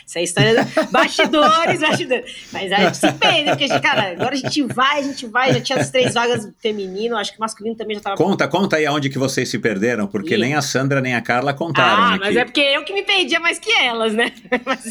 Essa 0.06 0.18
é 0.18 0.20
a 0.20 0.24
história 0.24 0.64
dos 0.64 0.72
bastidores, 0.90 1.80
bastidores. 1.80 2.46
Mas 2.50 2.72
a 2.72 2.76
gente 2.76 2.96
se 2.96 3.12
perde, 3.12 3.50
porque, 3.50 3.68
cara, 3.80 4.12
agora 4.12 4.32
a 4.32 4.38
gente 4.38 4.62
vai, 4.62 5.00
a 5.00 5.02
gente 5.02 5.26
vai, 5.26 5.52
já 5.52 5.60
tinha 5.60 5.78
as 5.78 5.90
três 5.90 6.14
vagas 6.14 6.48
feminino, 6.62 7.14
acho 7.18 7.34
que 7.34 7.38
masculino 7.38 7.76
também 7.76 7.96
já 7.96 8.02
tava. 8.02 8.16
Conta, 8.16 8.48
conta 8.48 8.76
aí 8.76 8.86
aonde 8.86 9.10
que 9.10 9.18
vocês 9.18 9.50
se 9.50 9.58
perderam, 9.58 10.06
porque 10.06 10.38
nem 10.38 10.54
a 10.54 10.62
Sandra 10.62 11.02
nem 11.02 11.14
a 11.14 11.20
Carla 11.20 11.52
contaram. 11.52 12.02
Ah, 12.02 12.08
aqui. 12.14 12.20
mas 12.20 12.36
é 12.36 12.44
porque 12.46 12.62
eu 12.62 12.82
que 12.84 12.94
me 12.94 13.02
perdia 13.02 13.38
mais 13.38 13.58
que 13.58 13.70
elas, 13.70 14.14
né? 14.14 14.32
Mas, 14.64 14.86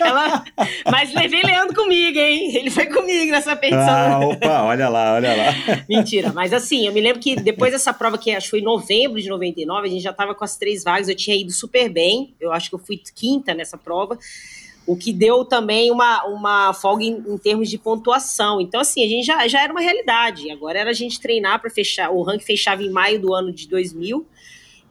ela... 0.00 0.44
mas 0.90 1.14
levei 1.14 1.42
Leandro 1.42 1.74
comigo, 1.74 2.18
hein? 2.18 2.56
Ele 2.56 2.70
foi 2.70 2.86
comigo 2.86 3.30
nessa 3.30 3.54
petição. 3.54 3.78
Ah, 3.80 4.20
opa, 4.20 4.62
olha 4.62 4.88
lá, 4.88 5.14
olha 5.14 5.34
lá. 5.34 5.54
Mentira, 5.88 6.32
mas 6.32 6.52
assim, 6.52 6.86
eu 6.86 6.92
me 6.92 7.00
lembro 7.00 7.20
que 7.20 7.36
depois 7.36 7.72
dessa 7.72 7.92
prova, 7.92 8.18
que 8.18 8.30
acho 8.30 8.46
que 8.46 8.50
foi 8.50 8.60
em 8.60 8.64
novembro 8.64 9.20
de 9.20 9.28
99, 9.28 9.86
a 9.86 9.90
gente 9.90 10.02
já 10.02 10.12
tava 10.12 10.34
com 10.34 10.44
as 10.44 10.56
três 10.56 10.82
vagas, 10.82 11.08
eu 11.08 11.14
tinha 11.14 11.36
ido 11.36 11.52
super 11.52 11.88
bem 11.88 12.33
eu 12.44 12.52
acho 12.52 12.68
que 12.68 12.74
eu 12.74 12.78
fui 12.78 13.00
quinta 13.14 13.54
nessa 13.54 13.76
prova, 13.76 14.18
o 14.86 14.96
que 14.96 15.12
deu 15.12 15.44
também 15.44 15.90
uma, 15.90 16.24
uma 16.24 16.74
folga 16.74 17.04
em, 17.04 17.16
em, 17.26 17.38
termos 17.38 17.70
de 17.70 17.78
pontuação. 17.78 18.60
Então, 18.60 18.80
assim, 18.80 19.02
a 19.04 19.08
gente 19.08 19.24
já, 19.24 19.48
já 19.48 19.62
era 19.62 19.72
uma 19.72 19.80
realidade. 19.80 20.50
Agora 20.50 20.78
era 20.78 20.90
a 20.90 20.94
gente 20.94 21.20
treinar 21.20 21.60
para 21.60 21.70
fechar. 21.70 22.10
O 22.10 22.22
ranking 22.22 22.44
fechava 22.44 22.82
em 22.82 22.90
maio 22.90 23.20
do 23.20 23.34
ano 23.34 23.50
de 23.50 23.66
2000 23.66 24.26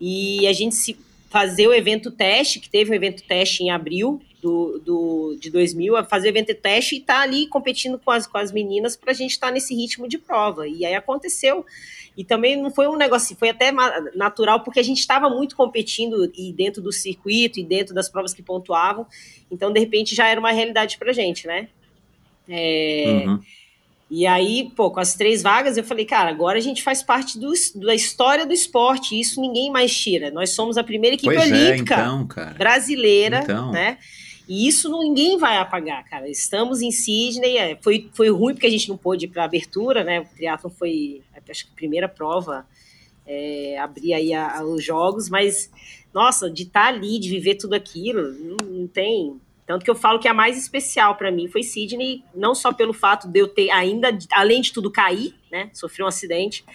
e 0.01 0.47
a 0.47 0.54
gente 0.54 0.76
se 0.76 0.97
fazer 1.30 1.68
o 1.68 1.74
evento 1.74 2.12
teste, 2.12 2.60
que 2.60 2.70
teve 2.70 2.91
um 2.91 2.93
evento 2.93 3.24
teste 3.24 3.64
em 3.64 3.72
abril 3.72 4.22
do, 4.41 4.80
do, 4.80 5.38
de 5.39 5.49
2000, 5.49 6.04
fazer 6.06 6.28
o 6.28 6.30
evento 6.30 6.54
teste 6.54 6.95
e 6.95 6.99
estar 6.99 7.16
tá 7.16 7.22
ali 7.22 7.47
competindo 7.47 7.97
com 7.97 8.12
as, 8.12 8.28
com 8.28 8.38
as 8.38 8.51
meninas 8.51 8.95
para 8.95 9.12
a 9.12 9.14
gente 9.14 9.32
estar 9.32 9.47
tá 9.47 9.54
nesse 9.54 9.74
ritmo 9.74 10.08
de 10.08 10.18
prova. 10.18 10.68
E 10.68 10.86
aí 10.86 10.93
aconteceu. 10.93 11.66
E 12.16 12.24
também 12.24 12.61
não 12.61 12.70
foi 12.70 12.88
um 12.88 12.95
negócio, 12.95 13.36
foi 13.36 13.49
até 13.49 13.72
natural, 14.16 14.64
porque 14.64 14.80
a 14.80 14.84
gente 14.84 14.99
estava 14.99 15.30
muito 15.30 15.55
competindo 15.55 16.32
e 16.36 16.53
dentro 16.53 16.82
do 16.82 16.91
circuito 16.91 17.59
e 17.59 17.64
dentro 17.64 17.93
das 17.93 18.07
provas 18.07 18.34
que 18.34 18.43
pontuavam. 18.43 19.07
Então, 19.49 19.72
de 19.74 19.80
repente, 19.80 20.14
já 20.14 20.28
era 20.28 20.39
uma 20.39 20.51
realidade 20.51 20.97
para 20.97 21.11
gente, 21.11 21.47
né? 21.47 21.68
É, 22.47 23.24
uhum. 23.26 23.39
E 24.16 24.28
aí, 24.28 24.72
pô, 24.76 24.91
com 24.91 24.99
as 24.99 25.16
três 25.16 25.41
vagas, 25.41 25.76
eu 25.76 25.84
falei, 25.84 26.05
cara, 26.05 26.30
agora 26.30 26.59
a 26.59 26.61
gente 26.61 26.84
faz 26.84 27.01
parte 27.01 27.39
do, 27.39 27.51
da 27.76 27.95
história 27.95 28.45
do 28.45 28.53
esporte, 28.53 29.20
isso 29.20 29.41
ninguém 29.41 29.72
mais 29.72 29.95
tira. 29.95 30.30
Nós 30.30 30.51
somos 30.51 30.78
a 30.78 30.84
primeira 30.84 31.16
equipe 31.16 31.34
pois 31.34 31.49
é, 31.49 31.53
olímpica 31.53 31.95
é, 31.95 31.97
então, 31.97 32.28
brasileira, 32.55 33.39
então. 33.43 33.72
né? 33.72 33.97
E 34.47 34.68
isso 34.68 34.88
ninguém 34.99 35.38
vai 35.38 35.57
apagar, 35.57 36.03
cara. 36.03 36.30
Estamos 36.30 36.82
em 36.82 36.91
Sydney, 36.91 37.57
é, 37.57 37.78
foi, 37.82 38.09
foi 38.14 38.30
ruim 38.30 38.53
porque 38.53 38.68
a 38.68 38.70
gente 38.70 38.88
não 38.89 38.97
pôde 38.97 39.26
ir 39.26 39.30
para 39.30 39.41
a 39.41 39.45
abertura, 39.45 40.03
né? 40.03 40.20
O 40.20 40.26
triatlon 40.26 40.70
foi, 40.70 41.22
acho 41.49 41.67
que 41.67 41.75
primeira 41.75 42.07
prova, 42.07 42.65
é, 43.25 43.77
abrir 43.77 44.13
aí 44.13 44.33
a, 44.33 44.59
a, 44.59 44.63
os 44.65 44.83
jogos, 44.83 45.29
mas, 45.29 45.71
nossa, 46.13 46.49
de 46.49 46.63
estar 46.63 46.83
tá 46.83 46.87
ali, 46.87 47.19
de 47.19 47.29
viver 47.29 47.55
tudo 47.55 47.73
aquilo, 47.73 48.31
não, 48.33 48.57
não 48.65 48.87
tem... 48.87 49.39
Tanto 49.66 49.86
que 49.86 49.89
eu 49.91 49.95
falo 49.95 50.20
que 50.20 50.28
a 50.28 50.34
mais 50.34 50.57
especial 50.57 51.16
para 51.16 51.32
mim 51.32 51.47
foi 51.47 51.64
Sydney, 51.64 52.24
não 52.36 52.53
só 52.53 52.74
pelo 52.74 52.93
fato 52.93 53.28
de 53.28 53.39
eu 53.39 53.47
ter 53.47 53.70
ainda, 53.72 54.09
além 54.34 54.61
de 54.61 54.74
tudo, 54.74 54.91
cair, 54.91 55.34
né? 55.51 55.70
Sofri 55.74 56.03
um 56.03 56.07
acidente, 56.07 56.66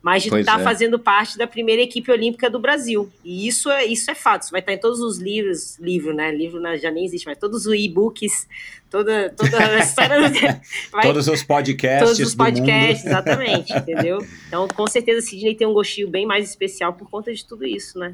mas 0.00 0.22
de 0.22 0.30
Pois 0.30 0.40
estar 0.46 0.60
é. 0.60 0.62
fazendo 0.64 0.98
parte 0.98 1.36
da 1.36 1.46
primeira 1.46 1.82
equipe 1.82 2.10
olímpica 2.10 2.48
do 2.48 2.58
Brasil. 2.58 3.10
E 3.24 3.46
isso 3.46 3.68
é, 3.70 3.84
isso 3.84 4.10
é 4.10 4.14
fato, 4.14 4.42
isso 4.42 4.50
vai 4.52 4.60
estar 4.60 4.72
em 4.72 4.78
todos 4.78 5.00
os 5.00 5.18
livros, 5.18 5.76
livro, 5.78 6.14
né? 6.14 6.30
Livro 6.30 6.58
né, 6.60 6.78
já 6.78 6.90
nem 6.90 7.04
existe, 7.04 7.26
mas 7.26 7.36
todos 7.36 7.66
os 7.66 7.74
e-books, 7.74 8.48
toda, 8.88 9.28
toda 9.36 9.58
a 9.58 9.78
história. 9.80 10.16
vai- 10.90 11.02
Todos 11.02 11.28
os 11.28 11.42
podcasts 11.42 12.08
todos 12.08 12.18
os 12.28 12.34
podcasts, 12.34 13.04
exatamente, 13.04 13.72
entendeu? 13.76 14.18
Então, 14.46 14.66
com 14.68 14.86
certeza, 14.86 15.20
Sidney 15.20 15.54
tem 15.54 15.66
um 15.66 15.74
gostinho 15.74 16.08
bem 16.08 16.24
mais 16.24 16.48
especial 16.48 16.94
por 16.94 17.10
conta 17.10 17.34
de 17.34 17.44
tudo 17.44 17.66
isso, 17.66 17.98
né? 17.98 18.12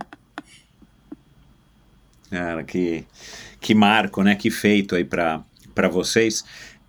Cara, 2.30 2.62
que, 2.64 3.04
que 3.60 3.74
marco, 3.74 4.22
né? 4.22 4.34
Que 4.34 4.50
feito 4.50 4.94
aí 4.96 5.04
para 5.04 5.44
vocês. 5.90 6.44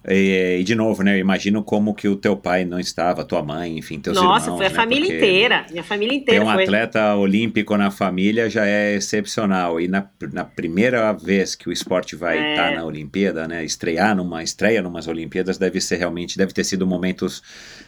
E, 0.07 0.57
e, 0.59 0.63
de 0.63 0.75
novo, 0.75 1.01
né? 1.01 1.15
Eu 1.15 1.19
imagino 1.19 1.63
como 1.63 1.91
que 1.95 2.07
o 2.07 2.15
teu 2.15 2.37
pai 2.37 2.63
não 2.63 2.79
estava, 2.79 3.25
tua 3.25 3.41
mãe, 3.41 3.75
enfim, 3.75 3.99
teus 3.99 4.15
Nossa, 4.15 4.45
irmãos. 4.45 4.57
foi 4.57 4.67
a 4.67 4.69
né, 4.69 4.75
família 4.75 5.15
inteira. 5.15 5.65
Minha 5.71 5.83
família 5.83 6.13
Ter 6.13 6.19
inteira 6.21 6.45
um 6.45 6.53
foi. 6.53 6.63
atleta 6.63 7.15
olímpico 7.15 7.75
na 7.75 7.89
família 7.89 8.47
já 8.47 8.67
é 8.67 8.93
excepcional. 8.95 9.81
E 9.81 9.87
na, 9.87 10.07
na 10.31 10.45
primeira 10.45 11.11
vez 11.11 11.55
que 11.55 11.67
o 11.67 11.71
esporte 11.71 12.15
vai 12.15 12.37
É. 12.37 12.51
estar 12.51 12.75
na 12.75 12.85
Olimpíada, 12.85 13.47
né? 13.47 13.65
Estrear 13.65 14.15
numa 14.15 14.43
estreia 14.43 14.79
numas 14.79 15.07
Olimpíadas 15.07 15.57
deve 15.57 15.81
ser 15.81 15.95
realmente, 15.97 16.37
deve 16.37 16.53
ter 16.53 16.63
sido 16.63 16.85
momentos 16.85 17.41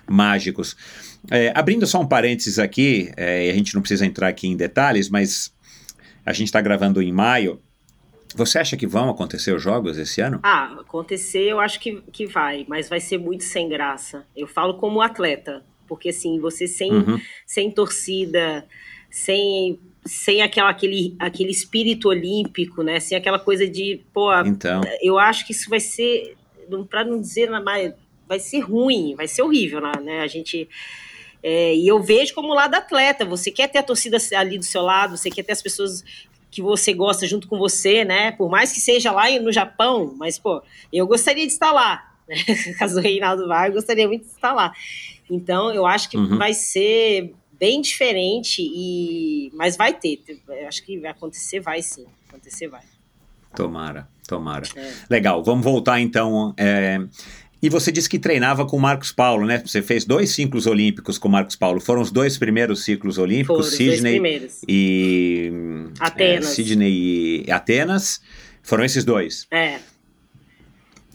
mágicos. 0.10 0.76
É, 1.30 1.52
abrindo 1.54 1.86
só 1.86 2.02
um 2.02 2.08
parênteses 2.08 2.58
aqui, 2.58 3.12
é, 3.16 3.46
e 3.46 3.50
a 3.52 3.54
gente 3.54 3.76
não 3.76 3.82
precisa 3.82 4.06
entrar 4.06 4.28
aqui 4.30 4.48
em 4.48 4.58
detalhes, 4.58 5.08
mas 5.08 5.52
a 6.28 6.34
gente 6.34 6.48
está 6.48 6.60
gravando 6.60 7.02
em 7.02 7.10
maio. 7.10 7.62
Você 8.36 8.60
acha 8.60 8.76
que 8.76 8.86
vão 8.86 9.10
acontecer 9.10 9.56
os 9.56 9.64
jogos 9.64 9.98
esse 9.98 10.20
ano? 10.20 10.42
Ah, 10.44 10.76
acontecer 10.82 11.44
eu 11.44 11.58
acho 11.58 11.80
que, 11.80 12.02
que 12.12 12.26
vai, 12.26 12.66
mas 12.68 12.90
vai 12.90 13.00
ser 13.00 13.18
muito 13.18 13.46
sem 13.46 13.70
graça. 13.70 14.28
Eu 14.36 14.46
falo 14.46 14.74
como 14.74 15.02
atleta, 15.02 15.64
porque 15.88 16.10
assim, 16.10 16.38
você 16.38 16.68
sem, 16.68 16.92
Uhum. 16.92 17.18
sem 17.46 17.72
torcida, 17.72 18.66
sem, 19.10 19.80
sem 20.06 20.42
aquela, 20.42 20.70
aquele, 20.70 21.16
aquele 21.18 21.50
espírito 21.52 22.10
olímpico, 22.10 22.84
né? 22.84 23.00
Sem 23.00 23.18
aquela 23.18 23.40
coisa 23.40 23.66
de, 23.66 24.02
pô, 24.14 24.30
Então, 24.46 24.82
eu 25.02 25.18
acho 25.18 25.46
que 25.48 25.54
isso 25.54 25.70
vai 25.70 25.80
ser, 25.80 26.36
para 26.90 27.06
não 27.06 27.22
dizer 27.22 27.50
nada 27.50 27.64
mais, 27.64 27.94
vai 28.28 28.40
ser 28.40 28.60
ruim, 28.60 29.16
vai 29.16 29.30
ser 29.30 29.44
horrível, 29.44 29.80
né? 29.80 29.94
né? 30.04 30.20
A 30.20 30.28
gente. 30.28 30.68
É, 31.44 31.76
e 31.76 31.88
eu 31.88 32.02
vejo 32.02 32.34
como 32.34 32.54
lado 32.54 32.76
atleta, 32.76 33.26
você 33.26 33.52
quer 33.52 33.68
ter 33.68 33.80
a 33.80 33.84
torcida 33.84 34.18
ali 34.36 34.58
do 34.58 34.66
seu 34.66 34.82
lado, 34.82 35.18
você 35.18 35.30
quer 35.30 35.44
ter 35.44 35.54
as 35.54 35.62
pessoas 35.62 36.04
que 36.50 36.62
você 36.62 36.94
gosta 36.94 37.28
junto 37.28 37.48
com 37.48 37.58
você, 37.58 38.04
né? 38.06 38.32
Por 38.32 38.50
mais 38.50 38.72
que 38.72 38.80
seja 38.80 39.12
lá 39.12 39.30
no 39.40 39.52
Japão, 39.52 40.14
mas, 40.18 40.40
pô, 40.40 40.62
eu 40.92 41.06
gostaria 41.06 41.46
de 41.46 41.52
estar 41.54 41.72
lá. 41.72 42.14
Né? 42.28 42.36
Caso 42.80 42.98
o 42.98 43.02
Reinaldo 43.02 43.48
vá, 43.48 43.68
eu 43.68 43.74
gostaria 43.74 44.08
muito 44.08 44.24
de 44.24 44.32
estar 44.32 44.54
lá. 44.54 44.74
Então, 45.30 45.74
eu 45.74 45.86
acho 45.86 46.10
que 46.10 46.18
Uhum. 46.18 46.38
vai 46.38 46.54
ser 46.54 47.34
bem 47.60 47.82
diferente, 47.82 48.62
e 48.62 49.52
mas 49.56 49.76
vai 49.76 49.94
ter. 49.94 50.22
Eu 50.48 50.68
acho 50.68 50.84
que 50.86 50.98
vai 51.00 51.12
acontecer, 51.12 51.60
vai 51.60 51.82
sim. 51.82 52.06
Acontecer, 52.30 52.68
vai. 52.68 52.82
tomara, 53.56 54.08
tomara. 54.28 54.68
É. 54.76 54.94
Legal, 55.10 55.44
vamos 55.44 55.64
voltar 55.64 56.00
então. 56.00 56.54
é, 56.58 57.00
E 57.62 57.70
você 57.70 57.92
disse 57.92 58.08
que 58.08 58.20
treinava 58.20 58.66
com 58.66 58.78
o 58.78 58.80
Marcos 58.80 59.12
Paulo, 59.12 59.46
né? 59.46 59.62
Você 59.66 59.82
fez 59.82 60.06
dois 60.06 60.30
ciclos 60.30 60.68
olímpicos 60.68 61.18
com 61.18 61.28
o 61.28 61.32
Marcos 61.32 61.56
Paulo. 61.56 61.80
Foram 61.80 62.02
os 62.02 62.12
dois 62.12 62.38
primeiros 62.38 62.84
ciclos 62.84 63.16
Foram 63.16 63.30
olímpicos, 63.30 63.72
os 63.72 63.78
dois 63.78 64.00
Sydney 64.00 64.50
e. 64.68 65.52
Atenas. 66.00 66.46
É, 66.46 66.54
Sydney 66.54 67.44
e 67.48 67.52
Atenas. 67.52 68.22
Foram 68.62 68.84
esses 68.84 69.04
dois. 69.04 69.48
É. 69.50 69.80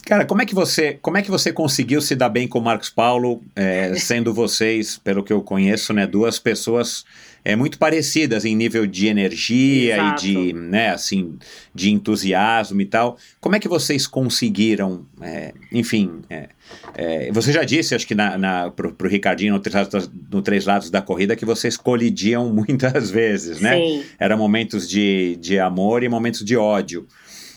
Cara, 0.05 0.24
como 0.24 0.43
é 0.43 0.47
que 0.47 0.55
você, 0.55 0.99
como 1.01 1.16
é 1.16 1.22
que 1.22 1.30
você 1.30 1.53
conseguiu 1.53 2.01
se 2.01 2.16
dar 2.16 2.28
bem 2.28 2.49
com 2.49 2.59
o 2.59 2.62
Marcos 2.62 2.90
Paulo, 2.90 3.40
é, 3.55 3.95
sendo 3.95 4.34
vocês, 4.34 4.99
pelo 4.99 5.22
que 5.22 5.32
eu 5.32 5.43
conheço, 5.43 5.93
né, 5.93 6.09
duas 6.09 6.40
pessoas 6.40 7.05
é, 7.45 7.57
muito 7.57 7.78
parecidas 7.78 8.45
em 8.45 8.55
nível 8.55 8.86
de 8.86 9.09
energia 9.09 9.95
Exato. 9.95 10.26
e 10.26 10.28
de, 10.28 10.53
né, 10.53 10.90
assim, 10.90 11.38
de 11.74 11.90
entusiasmo 11.90 12.80
e 12.80 12.86
tal. 12.86 13.18
Como 13.40 13.57
é 13.57 13.59
que 13.59 13.68
vocês 13.68 14.07
conseguiram, 14.07 15.05
é, 15.20 15.53
enfim, 15.72 16.22
é, 16.30 16.49
é, 16.95 17.32
você 17.32 17.53
já 17.53 17.64
disse, 17.64 17.95
acho 17.95 18.07
que 18.07 18.14
na, 18.14 18.38
na, 18.38 18.70
pro, 18.70 18.93
pro 18.93 19.09
Ricardinho 19.09 19.55
no 19.55 19.61
Três, 19.61 19.74
Lados, 19.74 20.11
no 20.30 20.43
Três 20.43 20.66
Lados 20.66 20.90
da 20.90 21.03
Corrida, 21.03 21.34
que 21.34 21.45
vocês 21.45 21.76
colidiam 21.76 22.49
muitas 22.55 23.11
vezes, 23.11 23.61
né? 23.61 23.76
Sim. 23.76 24.05
Eram 24.18 24.38
momentos 24.38 24.88
de, 24.88 25.36
de 25.40 25.59
amor 25.59 26.03
e 26.03 26.09
momentos 26.09 26.45
de 26.45 26.57
ódio. 26.57 27.07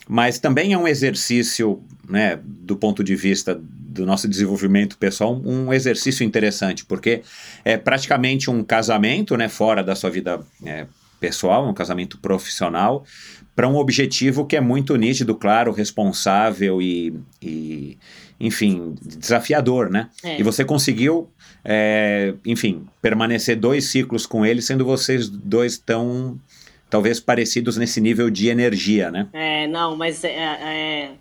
Mas 0.08 0.39
também 0.39 0.74
é 0.74 0.78
um 0.78 0.88
exercício, 0.88 1.82
né, 2.08 2.39
do 2.43 2.76
ponto 2.76 3.03
de 3.03 3.16
vista 3.16 3.60
do 3.60 4.06
nosso 4.06 4.28
desenvolvimento 4.28 4.97
pessoal, 4.97 5.41
um 5.43 5.74
exercício 5.74 6.24
interessante, 6.24 6.86
porque 6.86 7.22
é 7.64 7.78
praticamente 7.78 8.49
um 8.49 8.64
casamento, 8.64 9.38
né, 9.38 9.47
fora 9.47 9.84
da 9.84 9.95
sua 9.95 10.10
vida 10.10 10.41
é, 10.66 10.86
pessoal, 11.20 11.68
um 11.68 11.74
casamento 11.74 12.18
profissional, 12.18 13.06
para 13.56 13.68
um 13.68 13.76
objetivo 13.78 14.45
que 14.45 14.58
é 14.58 14.62
muito 14.62 14.95
nítido, 14.97 15.34
claro, 15.34 15.72
responsável 15.72 16.82
e, 16.82 17.18
e 17.41 17.97
enfim, 18.38 18.95
desafiador, 19.01 19.89
né? 19.89 20.10
É. 20.22 20.39
E 20.39 20.43
você 20.43 20.66
conseguiu, 20.66 21.30
é, 21.64 22.34
enfim, 22.45 22.86
permanecer 23.01 23.56
dois 23.56 23.86
ciclos 23.86 24.26
com 24.26 24.45
ele, 24.45 24.62
sendo 24.62 24.84
vocês 24.84 25.30
dois 25.30 25.78
tão 25.78 26.38
talvez 26.90 27.20
parecidos 27.20 27.78
nesse 27.78 28.00
nível 28.00 28.30
de 28.30 28.48
energia, 28.48 29.12
né? 29.12 29.28
É, 29.34 29.68
não, 29.68 29.96
mas 29.96 30.24
é, 30.24 30.30
é, 30.36 31.12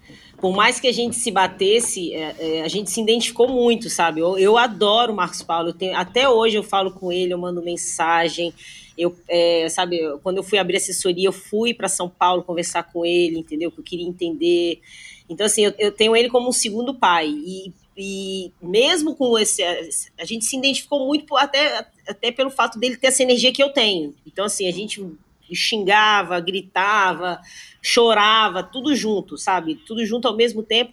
por 0.41 0.55
mais 0.55 0.79
que 0.79 0.87
a 0.87 0.93
gente 0.93 1.17
se 1.17 1.31
batesse, 1.31 2.13
é, 2.13 2.37
é, 2.39 2.63
a 2.63 2.69
gente 2.69 2.91
se 2.91 3.01
identificou 3.01 3.49
muito, 3.49 3.89
sabe? 3.89 4.21
Eu, 4.21 4.39
eu 4.39 4.59
adoro 4.59 5.13
o 5.13 5.17
Marcos 5.17 5.43
Paulo, 5.43 5.73
tenho- 5.73 5.97
até 5.97 6.29
hoje 6.29 6.57
eu 6.57 6.63
falo 6.63 6.91
com 6.93 7.11
ele, 7.11 7.33
eu 7.33 7.39
mando 7.39 7.63
mensagem. 7.63 8.53
Eu, 8.97 9.17
é, 9.29 9.69
sabe, 9.69 9.99
quando 10.23 10.37
eu 10.37 10.43
fui 10.45 10.57
abrir 10.59 10.77
assessoria, 10.77 11.27
eu 11.27 11.33
fui 11.33 11.75
para 11.75 11.89
São 11.89 12.09
Paulo 12.09 12.45
conversar 12.45 12.85
com 12.85 13.05
ele, 13.05 13.39
entendeu? 13.39 13.71
Que 13.73 13.81
eu 13.81 13.85
queria 13.85 14.07
entender. 14.07 14.81
Então, 15.29 15.47
assim, 15.47 15.65
eu, 15.65 15.75
eu 15.79 15.91
tenho 15.91 16.15
ele 16.15 16.29
como 16.29 16.49
um 16.49 16.53
segundo 16.53 16.95
pai. 16.95 17.29
E, 17.29 17.73
e 17.97 18.53
mesmo 18.63 19.17
com 19.17 19.37
esse. 19.39 19.63
A 19.65 20.25
gente 20.25 20.45
se 20.45 20.57
identificou 20.57 21.07
muito 21.07 21.37
até, 21.37 21.87
até 22.07 22.31
pelo 22.31 22.51
fato 22.51 22.79
dele 22.79 22.97
ter 22.97 23.09
essa 23.09 23.23
energia 23.23 23.53
que 23.53 23.63
eu 23.63 23.71
tenho. 23.71 24.15
Então, 24.27 24.45
assim, 24.45 24.69
a 24.69 24.73
gente 24.73 25.05
xingava, 25.53 26.39
gritava, 26.41 27.41
chorava, 27.83 28.63
tudo 28.63 28.95
junto, 28.95 29.37
sabe? 29.37 29.75
Tudo 29.75 30.05
junto 30.07 30.29
ao 30.29 30.37
mesmo 30.37 30.63
tempo. 30.63 30.93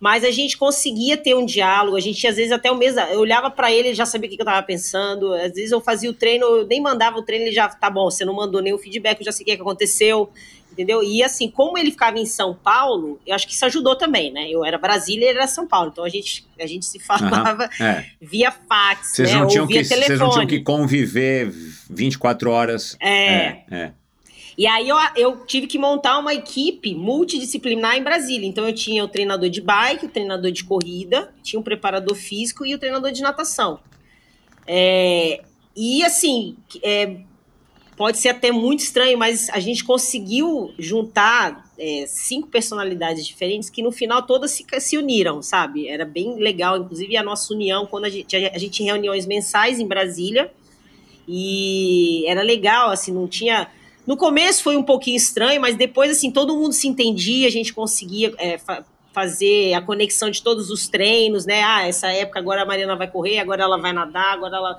Mas 0.00 0.24
a 0.24 0.32
gente 0.32 0.58
conseguia 0.58 1.16
ter 1.16 1.36
um 1.36 1.46
diálogo, 1.46 1.96
a 1.96 2.00
gente 2.00 2.26
às 2.26 2.34
vezes 2.34 2.50
até 2.50 2.68
o 2.72 2.76
mesmo. 2.76 2.98
Eu 3.02 3.20
olhava 3.20 3.48
para 3.48 3.70
ele, 3.70 3.88
ele 3.88 3.94
já 3.94 4.04
sabia 4.04 4.28
o 4.28 4.32
que 4.32 4.40
eu 4.40 4.44
tava 4.44 4.60
pensando. 4.66 5.32
Às 5.32 5.52
vezes 5.52 5.70
eu 5.70 5.80
fazia 5.80 6.10
o 6.10 6.12
treino, 6.12 6.44
eu 6.44 6.66
nem 6.66 6.80
mandava 6.80 7.18
o 7.18 7.22
treino, 7.22 7.44
ele 7.44 7.54
já, 7.54 7.68
tá 7.68 7.88
bom, 7.88 8.10
você 8.10 8.24
não 8.24 8.34
mandou 8.34 8.60
nenhum 8.60 8.78
feedback, 8.78 9.20
eu 9.20 9.24
já 9.24 9.30
sei 9.30 9.44
o 9.44 9.46
que, 9.46 9.52
é 9.52 9.56
que 9.56 9.62
aconteceu, 9.62 10.28
entendeu? 10.72 11.04
E 11.04 11.22
assim, 11.22 11.48
como 11.48 11.78
ele 11.78 11.92
ficava 11.92 12.18
em 12.18 12.26
São 12.26 12.52
Paulo, 12.52 13.20
eu 13.24 13.32
acho 13.32 13.46
que 13.46 13.54
isso 13.54 13.64
ajudou 13.64 13.94
também, 13.94 14.32
né? 14.32 14.50
Eu 14.50 14.64
era 14.64 14.76
Brasília 14.76 15.26
e 15.26 15.28
ele 15.28 15.38
era 15.38 15.46
São 15.46 15.68
Paulo, 15.68 15.90
então 15.92 16.02
a 16.02 16.08
gente, 16.08 16.44
a 16.58 16.66
gente 16.66 16.84
se 16.84 16.98
falava 16.98 17.66
Aham, 17.66 17.86
é. 17.86 18.06
via 18.20 18.50
fax, 18.50 19.12
Vocês 19.12 19.30
né? 19.30 19.38
não, 19.38 19.46
tinham 19.46 19.62
ou 19.62 19.68
via 19.68 19.82
que, 19.82 19.84
vocês 19.84 20.00
telefone. 20.00 20.18
não 20.18 20.30
tinham 20.30 20.46
que 20.48 20.60
conviver 20.60 21.52
24 21.92 22.50
horas. 22.50 22.96
É. 23.00 23.34
é, 23.34 23.64
é. 23.70 23.92
E 24.56 24.66
aí 24.66 24.88
eu, 24.88 24.96
eu 25.16 25.46
tive 25.46 25.66
que 25.66 25.78
montar 25.78 26.18
uma 26.18 26.34
equipe 26.34 26.94
multidisciplinar 26.94 27.96
em 27.96 28.02
Brasília. 28.02 28.46
Então 28.46 28.66
eu 28.66 28.74
tinha 28.74 29.02
o 29.02 29.08
treinador 29.08 29.48
de 29.48 29.60
bike, 29.60 30.06
o 30.06 30.08
treinador 30.08 30.50
de 30.50 30.64
corrida, 30.64 31.32
tinha 31.42 31.58
um 31.58 31.62
preparador 31.62 32.14
físico 32.14 32.66
e 32.66 32.74
o 32.74 32.78
treinador 32.78 33.12
de 33.12 33.22
natação. 33.22 33.80
É, 34.66 35.42
e 35.74 36.04
assim, 36.04 36.56
é, 36.82 37.16
pode 37.96 38.18
ser 38.18 38.28
até 38.28 38.52
muito 38.52 38.80
estranho, 38.80 39.16
mas 39.16 39.48
a 39.50 39.58
gente 39.58 39.84
conseguiu 39.84 40.72
juntar 40.78 41.70
é, 41.78 42.04
cinco 42.06 42.48
personalidades 42.48 43.26
diferentes 43.26 43.70
que 43.70 43.82
no 43.82 43.90
final 43.90 44.22
todas 44.22 44.50
se, 44.50 44.64
se 44.80 44.98
uniram, 44.98 45.42
sabe? 45.42 45.88
Era 45.88 46.04
bem 46.04 46.36
legal, 46.36 46.76
inclusive 46.76 47.16
a 47.16 47.22
nossa 47.22 47.52
união, 47.54 47.86
quando 47.86 48.04
a 48.04 48.10
gente, 48.10 48.36
a 48.36 48.58
gente 48.58 48.70
tinha 48.70 48.92
reuniões 48.92 49.26
mensais 49.26 49.80
em 49.80 49.86
Brasília, 49.86 50.52
e 51.26 52.24
era 52.26 52.42
legal, 52.42 52.90
assim, 52.90 53.12
não 53.12 53.26
tinha. 53.26 53.68
No 54.06 54.16
começo 54.16 54.62
foi 54.62 54.76
um 54.76 54.82
pouquinho 54.82 55.16
estranho, 55.16 55.60
mas 55.60 55.76
depois, 55.76 56.10
assim, 56.10 56.30
todo 56.30 56.56
mundo 56.56 56.72
se 56.72 56.88
entendia, 56.88 57.46
a 57.46 57.50
gente 57.50 57.72
conseguia 57.72 58.32
é, 58.38 58.58
fa 58.58 58.84
fazer 59.12 59.74
a 59.74 59.82
conexão 59.82 60.30
de 60.30 60.42
todos 60.42 60.70
os 60.70 60.88
treinos, 60.88 61.44
né? 61.44 61.62
Ah, 61.62 61.86
essa 61.86 62.08
época 62.08 62.38
agora 62.38 62.62
a 62.62 62.66
Mariana 62.66 62.96
vai 62.96 63.06
correr, 63.06 63.38
agora 63.38 63.62
ela 63.62 63.78
vai 63.78 63.92
nadar, 63.92 64.32
agora 64.32 64.56
ela. 64.56 64.78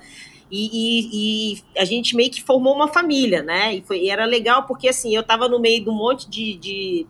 E, 0.51 0.69
e, 0.73 1.53
e 1.53 1.80
a 1.80 1.85
gente 1.85 2.15
meio 2.15 2.31
que 2.31 2.41
formou 2.41 2.73
uma 2.73 2.88
família, 2.88 3.41
né? 3.41 3.76
E, 3.76 3.81
foi, 3.84 3.99
e 3.99 4.09
era 4.09 4.26
legal 4.26 4.63
porque, 4.63 4.88
assim, 4.88 5.15
eu 5.15 5.23
tava 5.23 5.47
no 5.47 5.59
meio 5.59 5.84
de 5.84 5.89
um 5.89 5.93
monte 5.93 6.30
de, 6.30 6.55
de, 6.55 7.07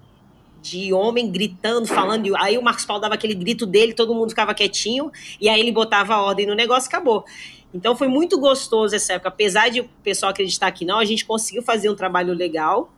de 0.63 0.93
homem 0.93 1.29
gritando, 1.29 1.85
falando, 1.85 2.33
aí 2.37 2.57
o 2.57 2.63
Marcos 2.63 2.85
Paulo 2.85 3.01
dava 3.01 3.15
aquele 3.15 3.35
grito 3.35 3.65
dele, 3.65 3.93
todo 3.93 4.15
mundo 4.15 4.29
ficava 4.29 4.53
quietinho, 4.53 5.11
e 5.39 5.49
aí 5.49 5.59
ele 5.59 5.73
botava 5.73 6.15
a 6.15 6.21
ordem 6.21 6.47
no 6.47 6.55
negócio 6.55 6.87
acabou. 6.87 7.25
Então 7.73 7.95
foi 7.95 8.07
muito 8.07 8.39
gostoso 8.39 8.95
essa 8.95 9.13
época. 9.13 9.29
Apesar 9.29 9.69
de 9.69 9.81
o 9.81 9.89
pessoal 10.03 10.31
acreditar 10.31 10.71
que 10.71 10.85
não, 10.85 10.99
a 10.99 11.05
gente 11.05 11.25
conseguiu 11.25 11.61
fazer 11.61 11.89
um 11.89 11.95
trabalho 11.95 12.33
legal. 12.33 12.93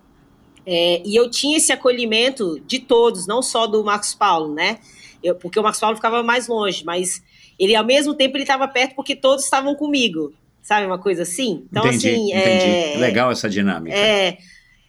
É, 0.65 1.01
e 1.05 1.15
eu 1.15 1.29
tinha 1.29 1.57
esse 1.57 1.71
acolhimento 1.71 2.59
de 2.67 2.79
todos, 2.79 3.25
não 3.25 3.41
só 3.41 3.65
do 3.65 3.83
Marcos 3.83 4.13
Paulo, 4.13 4.53
né? 4.53 4.79
Eu, 5.23 5.33
porque 5.35 5.59
o 5.59 5.63
Marcos 5.63 5.79
Paulo 5.79 5.95
ficava 5.95 6.21
mais 6.21 6.47
longe, 6.47 6.83
mas 6.83 7.23
ele 7.57 7.75
ao 7.75 7.85
mesmo 7.85 8.13
tempo 8.13 8.35
ele 8.35 8.43
estava 8.43 8.67
perto 8.67 8.95
porque 8.95 9.15
todos 9.15 9.45
estavam 9.45 9.75
comigo, 9.75 10.33
sabe? 10.61 10.85
Uma 10.85 10.99
coisa 10.99 11.23
assim. 11.23 11.65
Então, 11.71 11.85
entendi, 11.85 12.09
assim. 12.09 12.33
entendi. 12.33 12.65
É, 12.65 12.97
Legal 12.97 13.31
essa 13.31 13.49
dinâmica. 13.49 13.95
É. 13.95 14.37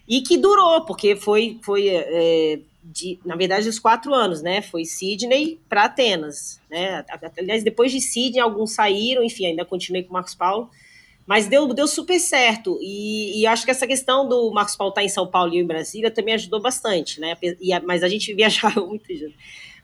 E 0.09 0.21
que 0.21 0.37
durou, 0.37 0.83
porque 0.85 1.17
foi, 1.17 1.59
foi 1.63 1.89
é, 1.89 2.61
de, 2.83 3.19
na 3.25 3.35
verdade, 3.35 3.69
os 3.69 3.79
quatro 3.79 4.15
anos, 4.15 4.41
né? 4.41 4.63
Foi 4.63 4.85
Sydney 4.85 5.59
para 5.69 5.85
Atenas, 5.85 6.61
né? 6.71 7.05
Aliás, 7.37 7.65
depois 7.65 7.91
de 7.91 8.01
Sydney, 8.01 8.41
alguns 8.41 8.73
saíram, 8.73 9.25
enfim, 9.25 9.47
ainda 9.47 9.65
continuei 9.65 10.05
com 10.05 10.11
o 10.11 10.13
Marcos 10.13 10.35
Paulo, 10.35 10.71
mas 11.27 11.49
deu, 11.49 11.67
deu 11.75 11.89
super 11.89 12.21
certo. 12.21 12.79
E, 12.81 13.41
e 13.41 13.47
acho 13.47 13.65
que 13.65 13.71
essa 13.73 13.87
questão 13.87 14.29
do 14.29 14.53
Marcos 14.53 14.77
Paulo 14.77 14.91
estar 14.91 15.03
em 15.03 15.09
São 15.09 15.27
Paulo 15.27 15.53
e 15.53 15.59
em 15.59 15.67
Brasília 15.67 16.11
também 16.11 16.35
ajudou 16.35 16.61
bastante, 16.61 17.21
né? 17.21 17.37
E, 17.43 17.79
mas 17.81 18.05
a 18.05 18.09
gente 18.09 18.33
viajava 18.35 18.87
muito 18.87 19.13
junto. 19.15 19.35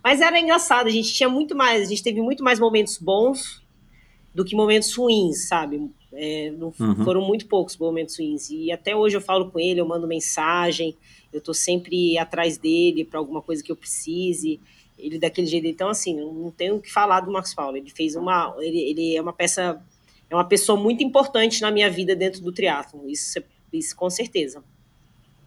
Mas 0.03 0.21
era 0.21 0.39
engraçado, 0.39 0.87
a 0.87 0.91
gente 0.91 1.13
tinha 1.13 1.29
muito 1.29 1.57
mais, 1.57 1.87
a 1.87 1.91
gente 1.91 2.03
teve 2.03 2.21
muito 2.21 2.43
mais 2.43 2.59
momentos 2.59 2.99
bons 2.99 3.63
do 4.35 4.45
que 4.45 4.55
momentos 4.55 4.95
ruins, 4.95 5.49
sabe? 5.49 5.91
É, 6.15 6.51
não, 6.51 6.73
uhum. 6.79 7.05
Foram 7.05 7.23
muito 7.23 7.47
poucos 7.47 7.77
momentos 7.77 8.19
ruins. 8.19 8.51
E 8.51 8.71
até 8.71 8.95
hoje 8.95 9.17
eu 9.17 9.21
falo 9.21 9.51
com 9.51 9.59
ele, 9.59 9.81
eu 9.81 9.87
mando 9.87 10.07
mensagem, 10.07 10.97
eu 11.33 11.41
tô 11.41 11.55
sempre 11.55 12.19
atrás 12.19 12.59
dele 12.59 13.05
para 13.05 13.19
alguma 13.19 13.41
coisa 13.41 13.63
que 13.63 13.73
eu 13.73 13.77
precise. 13.77 14.61
Ele 14.99 15.19
daquele 15.19 15.47
jeito. 15.47 15.67
Então, 15.67 15.89
assim, 15.89 16.17
não 16.17 16.51
tenho 16.51 16.77
o 16.77 16.81
que 16.81 16.93
falar 16.93 17.21
do 17.21 17.33
Marcos 17.33 17.55
Paulo. 17.55 17.77
Ele 17.77 17.91
fez 17.91 18.15
uma. 18.15 18.55
Ele, 18.59 18.79
ele 18.79 19.17
é 19.17 19.23
uma 19.23 19.33
peça. 19.33 19.83
É 20.29 20.35
uma 20.35 20.45
pessoa 20.45 20.79
muito 20.79 21.03
importante 21.03 21.61
na 21.61 21.71
minha 21.71 21.91
vida 21.91 22.15
dentro 22.15 22.41
do 22.43 22.53
triatlo. 22.53 23.09
Isso, 23.09 23.43
isso 23.73 23.97
com 23.97 24.09
certeza. 24.09 24.63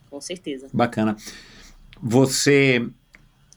Com 0.09 0.19
certeza. 0.19 0.67
Bacana. 0.73 1.15
Você. 2.01 2.87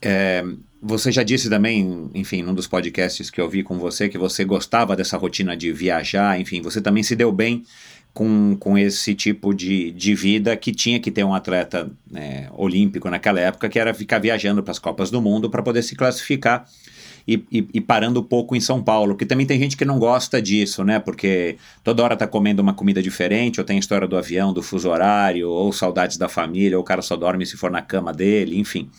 É, 0.01 0.43
você 0.81 1.11
já 1.11 1.23
disse 1.23 1.49
também, 1.49 2.09
enfim, 2.13 2.41
num 2.41 2.53
dos 2.53 2.67
podcasts 2.67 3.29
que 3.29 3.39
eu 3.39 3.49
vi 3.49 3.63
com 3.63 3.77
você, 3.77 4.07
que 4.07 4.17
você 4.17 4.45
gostava 4.45 4.95
dessa 4.95 5.17
rotina 5.17 5.55
de 5.55 5.71
viajar, 5.71 6.39
enfim, 6.39 6.61
você 6.61 6.81
também 6.81 7.03
se 7.03 7.15
deu 7.15 7.31
bem 7.31 7.63
com, 8.13 8.55
com 8.57 8.77
esse 8.77 9.13
tipo 9.13 9.53
de, 9.53 9.91
de 9.91 10.15
vida 10.15 10.55
que 10.55 10.71
tinha 10.71 10.99
que 10.99 11.11
ter 11.11 11.23
um 11.23 11.33
atleta 11.33 11.91
né, 12.09 12.49
olímpico 12.53 13.09
naquela 13.09 13.39
época, 13.39 13.69
que 13.69 13.77
era 13.77 13.93
ficar 13.93 14.19
viajando 14.19 14.63
para 14.63 14.71
as 14.71 14.79
Copas 14.79 15.11
do 15.11 15.21
Mundo 15.21 15.49
para 15.49 15.61
poder 15.61 15.83
se 15.83 15.95
classificar. 15.95 16.65
E, 17.27 17.45
e, 17.51 17.67
e, 17.75 17.81
parando 17.81 18.21
um 18.21 18.23
pouco 18.23 18.55
em 18.55 18.59
São 18.59 18.81
Paulo, 18.81 19.15
que 19.15 19.23
também 19.23 19.45
tem 19.45 19.59
gente 19.59 19.77
que 19.77 19.85
não 19.85 19.99
gosta 19.99 20.41
disso, 20.41 20.83
né? 20.83 20.97
Porque 20.97 21.57
toda 21.83 22.01
hora 22.03 22.17
tá 22.17 22.25
comendo 22.25 22.59
uma 22.59 22.73
comida 22.73 23.03
diferente, 23.03 23.59
ou 23.59 23.65
tem 23.65 23.75
a 23.75 23.79
história 23.79 24.07
do 24.07 24.17
avião, 24.17 24.51
do 24.51 24.63
fuso 24.63 24.89
horário, 24.89 25.47
ou 25.47 25.71
saudades 25.71 26.17
da 26.17 26.27
família, 26.27 26.75
ou 26.75 26.81
o 26.81 26.85
cara 26.85 27.03
só 27.03 27.15
dorme 27.15 27.45
se 27.45 27.55
for 27.55 27.69
na 27.69 27.83
cama 27.83 28.11
dele, 28.11 28.57
enfim 28.57 28.89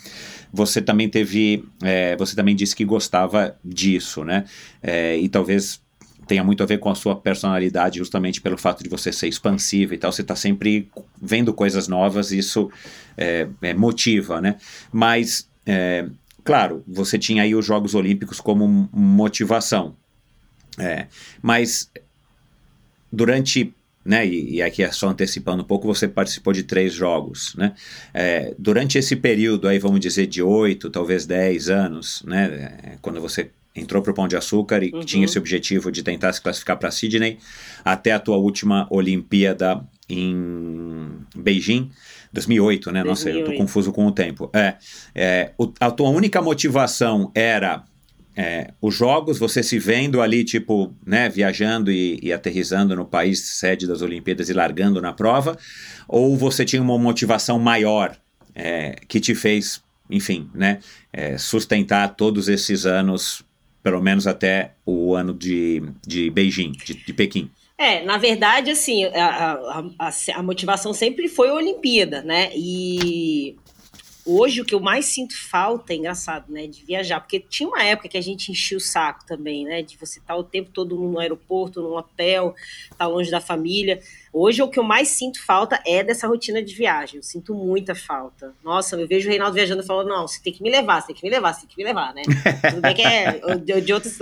você 0.52 0.80
também 0.82 1.08
teve, 1.08 1.64
é, 1.82 2.16
você 2.16 2.34
também 2.34 2.56
disse 2.56 2.74
que 2.74 2.84
gostava 2.84 3.56
disso, 3.64 4.24
né? 4.24 4.44
É, 4.82 5.16
e 5.16 5.28
talvez 5.28 5.80
tenha 6.26 6.44
muito 6.44 6.62
a 6.62 6.66
ver 6.66 6.78
com 6.78 6.88
a 6.88 6.94
sua 6.94 7.16
personalidade, 7.16 7.98
justamente 7.98 8.40
pelo 8.40 8.56
fato 8.56 8.84
de 8.84 8.88
você 8.88 9.12
ser 9.12 9.26
expansiva 9.26 9.94
e 9.94 9.98
tal, 9.98 10.12
você 10.12 10.22
está 10.22 10.36
sempre 10.36 10.88
vendo 11.20 11.52
coisas 11.52 11.88
novas, 11.88 12.30
isso 12.30 12.70
é, 13.16 13.48
é 13.62 13.74
motiva, 13.74 14.40
né? 14.40 14.56
Mas, 14.92 15.48
é, 15.66 16.06
claro, 16.44 16.84
você 16.86 17.18
tinha 17.18 17.42
aí 17.42 17.52
os 17.54 17.66
Jogos 17.66 17.96
Olímpicos 17.96 18.40
como 18.40 18.88
motivação, 18.92 19.96
é, 20.78 21.08
mas 21.42 21.90
durante 23.12 23.74
né? 24.10 24.26
E, 24.26 24.56
e, 24.56 24.62
aqui 24.62 24.82
é 24.82 24.90
só 24.90 25.08
antecipando 25.08 25.62
um 25.62 25.64
pouco, 25.64 25.86
você 25.86 26.08
participou 26.08 26.52
de 26.52 26.64
três 26.64 26.92
jogos, 26.92 27.54
né? 27.54 27.74
É, 28.12 28.52
durante 28.58 28.98
esse 28.98 29.14
período 29.14 29.68
aí, 29.68 29.78
vamos 29.78 30.00
dizer, 30.00 30.26
de 30.26 30.42
oito, 30.42 30.90
talvez 30.90 31.26
dez 31.26 31.70
anos, 31.70 32.20
né? 32.26 32.74
É, 32.82 32.98
quando 33.00 33.20
você 33.20 33.50
entrou 33.74 34.02
para 34.02 34.10
o 34.10 34.14
Pão 34.14 34.26
de 34.26 34.36
Açúcar 34.36 34.82
e 34.82 34.90
uhum. 34.92 34.98
tinha 35.02 35.24
esse 35.24 35.38
objetivo 35.38 35.92
de 35.92 36.02
tentar 36.02 36.32
se 36.32 36.42
classificar 36.42 36.76
para 36.76 36.90
Sydney, 36.90 37.38
até 37.84 38.10
a 38.10 38.18
tua 38.18 38.36
última 38.36 38.88
Olimpíada 38.90 39.80
em 40.08 41.08
Beijing, 41.36 41.88
2008, 42.32 42.90
né? 42.90 43.04
2008. 43.04 43.06
Nossa, 43.06 43.30
eu 43.30 43.44
tô 43.44 43.62
confuso 43.62 43.92
com 43.92 44.06
o 44.06 44.10
tempo. 44.10 44.50
É, 44.52 44.74
é 45.14 45.52
o, 45.56 45.72
a 45.78 45.88
tua 45.88 46.08
única 46.08 46.42
motivação 46.42 47.30
era 47.32 47.84
é, 48.36 48.72
os 48.80 48.94
jogos, 48.94 49.38
você 49.38 49.62
se 49.62 49.78
vendo 49.78 50.22
ali, 50.22 50.44
tipo, 50.44 50.94
né, 51.04 51.28
viajando 51.28 51.90
e, 51.90 52.18
e, 52.22 52.32
aterrizando 52.32 52.94
no 52.94 53.04
país 53.04 53.40
sede 53.40 53.86
das 53.86 54.02
Olimpíadas 54.02 54.48
e 54.48 54.52
largando 54.52 55.00
na 55.00 55.12
prova, 55.12 55.58
ou 56.08 56.36
você 56.36 56.64
tinha 56.64 56.80
uma 56.80 56.98
motivação 56.98 57.58
maior 57.58 58.16
é, 58.54 58.96
que 59.08 59.20
te 59.20 59.34
fez, 59.34 59.82
enfim, 60.08 60.48
né, 60.54 60.78
é, 61.12 61.36
sustentar 61.36 62.14
todos 62.14 62.48
esses 62.48 62.86
anos, 62.86 63.42
pelo 63.82 64.00
menos 64.00 64.26
até 64.26 64.72
o 64.86 65.14
ano 65.14 65.34
de, 65.34 65.82
de 66.06 66.30
Beijing, 66.30 66.72
de, 66.72 66.94
de 66.94 67.12
Pequim? 67.12 67.50
É, 67.76 68.04
na 68.04 68.18
verdade, 68.18 68.70
assim, 68.70 69.06
a, 69.06 69.52
a, 69.52 69.84
a, 69.98 70.10
a 70.34 70.42
motivação 70.42 70.92
sempre 70.92 71.28
foi 71.28 71.48
a 71.48 71.54
Olimpíada, 71.54 72.22
né? 72.22 72.50
E 72.54 73.56
Hoje 74.32 74.60
o 74.60 74.64
que 74.64 74.74
eu 74.74 74.80
mais 74.80 75.06
sinto 75.06 75.36
falta, 75.36 75.92
é 75.92 75.96
engraçado, 75.96 76.52
né, 76.52 76.66
de 76.68 76.84
viajar, 76.84 77.18
porque 77.18 77.40
tinha 77.40 77.68
uma 77.68 77.82
época 77.82 78.08
que 78.08 78.16
a 78.16 78.20
gente 78.20 78.52
enchia 78.52 78.78
o 78.78 78.80
saco 78.80 79.26
também, 79.26 79.64
né, 79.64 79.82
de 79.82 79.96
você 79.96 80.20
estar 80.20 80.36
o 80.36 80.44
tempo 80.44 80.70
todo 80.72 80.96
no 80.96 81.18
aeroporto, 81.18 81.82
num 81.82 81.96
hotel, 81.96 82.54
estar 82.84 82.96
tá 82.96 83.06
longe 83.08 83.28
da 83.28 83.40
família. 83.40 84.00
Hoje 84.32 84.62
o 84.62 84.68
que 84.68 84.78
eu 84.78 84.84
mais 84.84 85.08
sinto 85.08 85.44
falta 85.44 85.82
é 85.84 86.04
dessa 86.04 86.28
rotina 86.28 86.62
de 86.62 86.72
viagem. 86.72 87.16
Eu 87.16 87.22
sinto 87.24 87.52
muita 87.54 87.96
falta. 87.96 88.54
Nossa, 88.62 88.94
eu 88.94 89.08
vejo 89.08 89.26
o 89.26 89.30
Reinaldo 89.30 89.54
viajando 89.54 89.82
e 89.82 89.86
falando: 89.86 90.08
não, 90.08 90.28
você 90.28 90.40
tem 90.40 90.52
que 90.52 90.62
me 90.62 90.70
levar, 90.70 91.00
você 91.00 91.08
tem 91.08 91.16
que 91.16 91.24
me 91.24 91.30
levar, 91.30 91.52
você 91.52 91.60
tem 91.62 91.70
que 91.70 91.76
me 91.76 91.84
levar, 91.84 92.14
né? 92.14 92.22
Tudo 92.70 92.80
bem 92.80 92.94
que 92.94 93.02
é 93.02 93.40
de, 93.56 93.80
de 93.80 93.92
outros. 93.92 94.16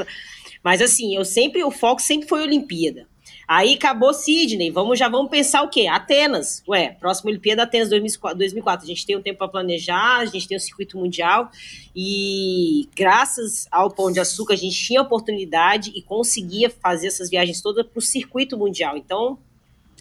Mas 0.64 0.80
assim, 0.80 1.14
eu 1.14 1.24
sempre, 1.24 1.62
o 1.62 1.70
foco 1.70 2.00
sempre 2.00 2.26
foi 2.26 2.42
Olimpíada. 2.42 3.06
Aí 3.48 3.76
acabou 3.76 4.12
Sydney, 4.12 4.70
vamos, 4.70 4.98
já 4.98 5.08
vamos 5.08 5.30
pensar 5.30 5.62
o 5.62 5.70
quê? 5.70 5.86
Atenas. 5.86 6.62
Ué, 6.68 6.90
próxima 7.00 7.30
Olimpíada 7.30 7.62
Atenas 7.62 7.88
2004. 7.88 8.84
A 8.84 8.86
gente 8.86 9.06
tem 9.06 9.16
um 9.16 9.22
tempo 9.22 9.38
para 9.38 9.48
planejar, 9.48 10.18
a 10.18 10.26
gente 10.26 10.46
tem 10.46 10.54
o 10.54 10.60
um 10.60 10.62
circuito 10.62 10.98
mundial 10.98 11.50
e 11.96 12.86
graças 12.94 13.66
ao 13.70 13.90
Pão 13.90 14.12
de 14.12 14.20
Açúcar 14.20 14.52
a 14.52 14.56
gente 14.56 14.76
tinha 14.76 15.00
oportunidade 15.00 15.90
e 15.96 16.02
conseguia 16.02 16.68
fazer 16.68 17.06
essas 17.06 17.30
viagens 17.30 17.62
todas 17.62 17.86
para 17.86 17.98
o 17.98 18.02
circuito 18.02 18.54
mundial. 18.58 18.98
Então, 18.98 19.38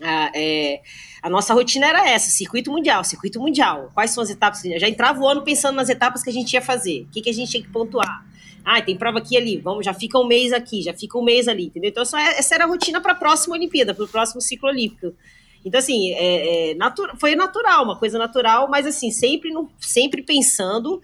a, 0.02 0.30
é, 0.36 0.82
a, 1.24 1.30
nossa 1.30 1.54
rotina 1.54 1.88
era 1.88 2.06
essa: 2.10 2.30
circuito 2.30 2.70
mundial, 2.70 3.02
circuito 3.06 3.40
mundial. 3.40 3.92
Quais 3.94 4.12
são 4.12 4.22
as 4.22 4.30
etapas? 4.30 4.66
Eu 4.66 4.78
já 4.78 4.90
entrava 4.90 5.22
o 5.22 5.28
ano 5.28 5.42
pensando 5.42 5.78
nas 5.78 5.88
etapas 5.88 6.22
que 6.22 6.30
a 6.30 6.34
gente 6.34 6.52
ia 6.52 6.62
fazer, 6.62 7.04
o 7.04 7.08
que, 7.12 7.22
que 7.22 7.30
a 7.30 7.34
gente 7.34 7.50
tinha 7.50 7.64
que 7.64 7.70
pontuar. 7.70 8.26
Ah, 8.70 8.82
tem 8.82 8.98
prova 8.98 9.20
aqui 9.20 9.36
e 9.36 9.38
ali, 9.38 9.58
vamos, 9.58 9.86
já 9.86 9.94
fica 9.94 10.20
um 10.20 10.28
mês 10.28 10.52
aqui, 10.52 10.82
já 10.82 10.94
fica 10.94 11.18
um 11.18 11.24
mês 11.24 11.48
ali, 11.48 11.68
entendeu? 11.68 11.90
Então, 11.90 12.04
essa 12.04 12.54
era 12.54 12.66
a 12.66 12.68
rotina 12.68 13.00
para 13.00 13.14
a 13.14 13.16
próxima 13.16 13.56
Olimpíada, 13.56 13.94
para 13.94 14.04
o 14.04 14.08
próximo 14.10 14.42
ciclo 14.42 14.68
olímpico. 14.68 15.16
Então, 15.64 15.80
assim, 15.80 16.12
é, 16.12 16.72
é, 16.72 16.76
natu 16.76 17.08
foi 17.18 17.34
natural, 17.34 17.86
uma 17.86 17.98
coisa 17.98 18.18
natural, 18.18 18.68
mas 18.70 18.86
assim, 18.86 19.10
sempre, 19.10 19.52
no, 19.52 19.70
sempre 19.80 20.22
pensando 20.22 21.02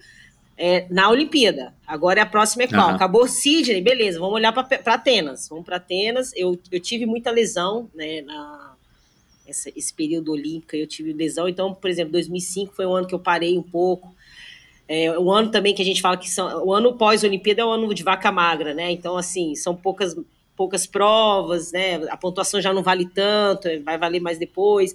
é, 0.58 0.86
na 0.90 1.08
Olimpíada. 1.08 1.74
Agora 1.86 2.20
a 2.20 2.26
próxima 2.26 2.64
é 2.64 2.68
qual? 2.68 2.88
Uhum. 2.88 2.94
Acabou 2.94 3.26
Sydney, 3.26 3.80
beleza, 3.80 4.18
vamos 4.18 4.34
olhar 4.34 4.52
para 4.52 4.94
Atenas. 4.94 5.48
Vamos 5.48 5.64
para 5.64 5.76
Atenas. 5.76 6.32
Eu, 6.36 6.58
eu 6.70 6.80
tive 6.80 7.06
muita 7.06 7.30
lesão, 7.30 7.88
né, 7.94 8.20
na, 8.20 8.74
essa, 9.46 9.70
esse 9.74 9.92
período 9.92 10.32
olímpico, 10.32 10.76
eu 10.76 10.86
tive 10.86 11.12
lesão. 11.12 11.48
Então, 11.48 11.74
por 11.74 11.90
exemplo, 11.90 12.12
2005 12.12 12.74
foi 12.74 12.86
um 12.86 12.94
ano 12.94 13.06
que 13.06 13.14
eu 13.14 13.18
parei 13.18 13.58
um 13.58 13.62
pouco. 13.62 14.13
É, 14.86 15.18
o 15.18 15.30
ano 15.30 15.50
também 15.50 15.74
que 15.74 15.80
a 15.80 15.84
gente 15.84 16.02
fala 16.02 16.16
que 16.16 16.28
são, 16.28 16.64
o 16.64 16.72
ano 16.72 16.94
pós-Olimpíada 16.94 17.62
é 17.62 17.64
o 17.64 17.70
ano 17.70 17.92
de 17.94 18.02
vaca 18.02 18.30
magra, 18.30 18.74
né? 18.74 18.90
Então, 18.90 19.16
assim, 19.16 19.54
são 19.54 19.74
poucas, 19.74 20.14
poucas 20.54 20.86
provas, 20.86 21.72
né? 21.72 21.96
A 22.08 22.16
pontuação 22.16 22.60
já 22.60 22.72
não 22.72 22.82
vale 22.82 23.06
tanto, 23.06 23.68
vai 23.82 23.96
valer 23.96 24.20
mais 24.20 24.38
depois. 24.38 24.94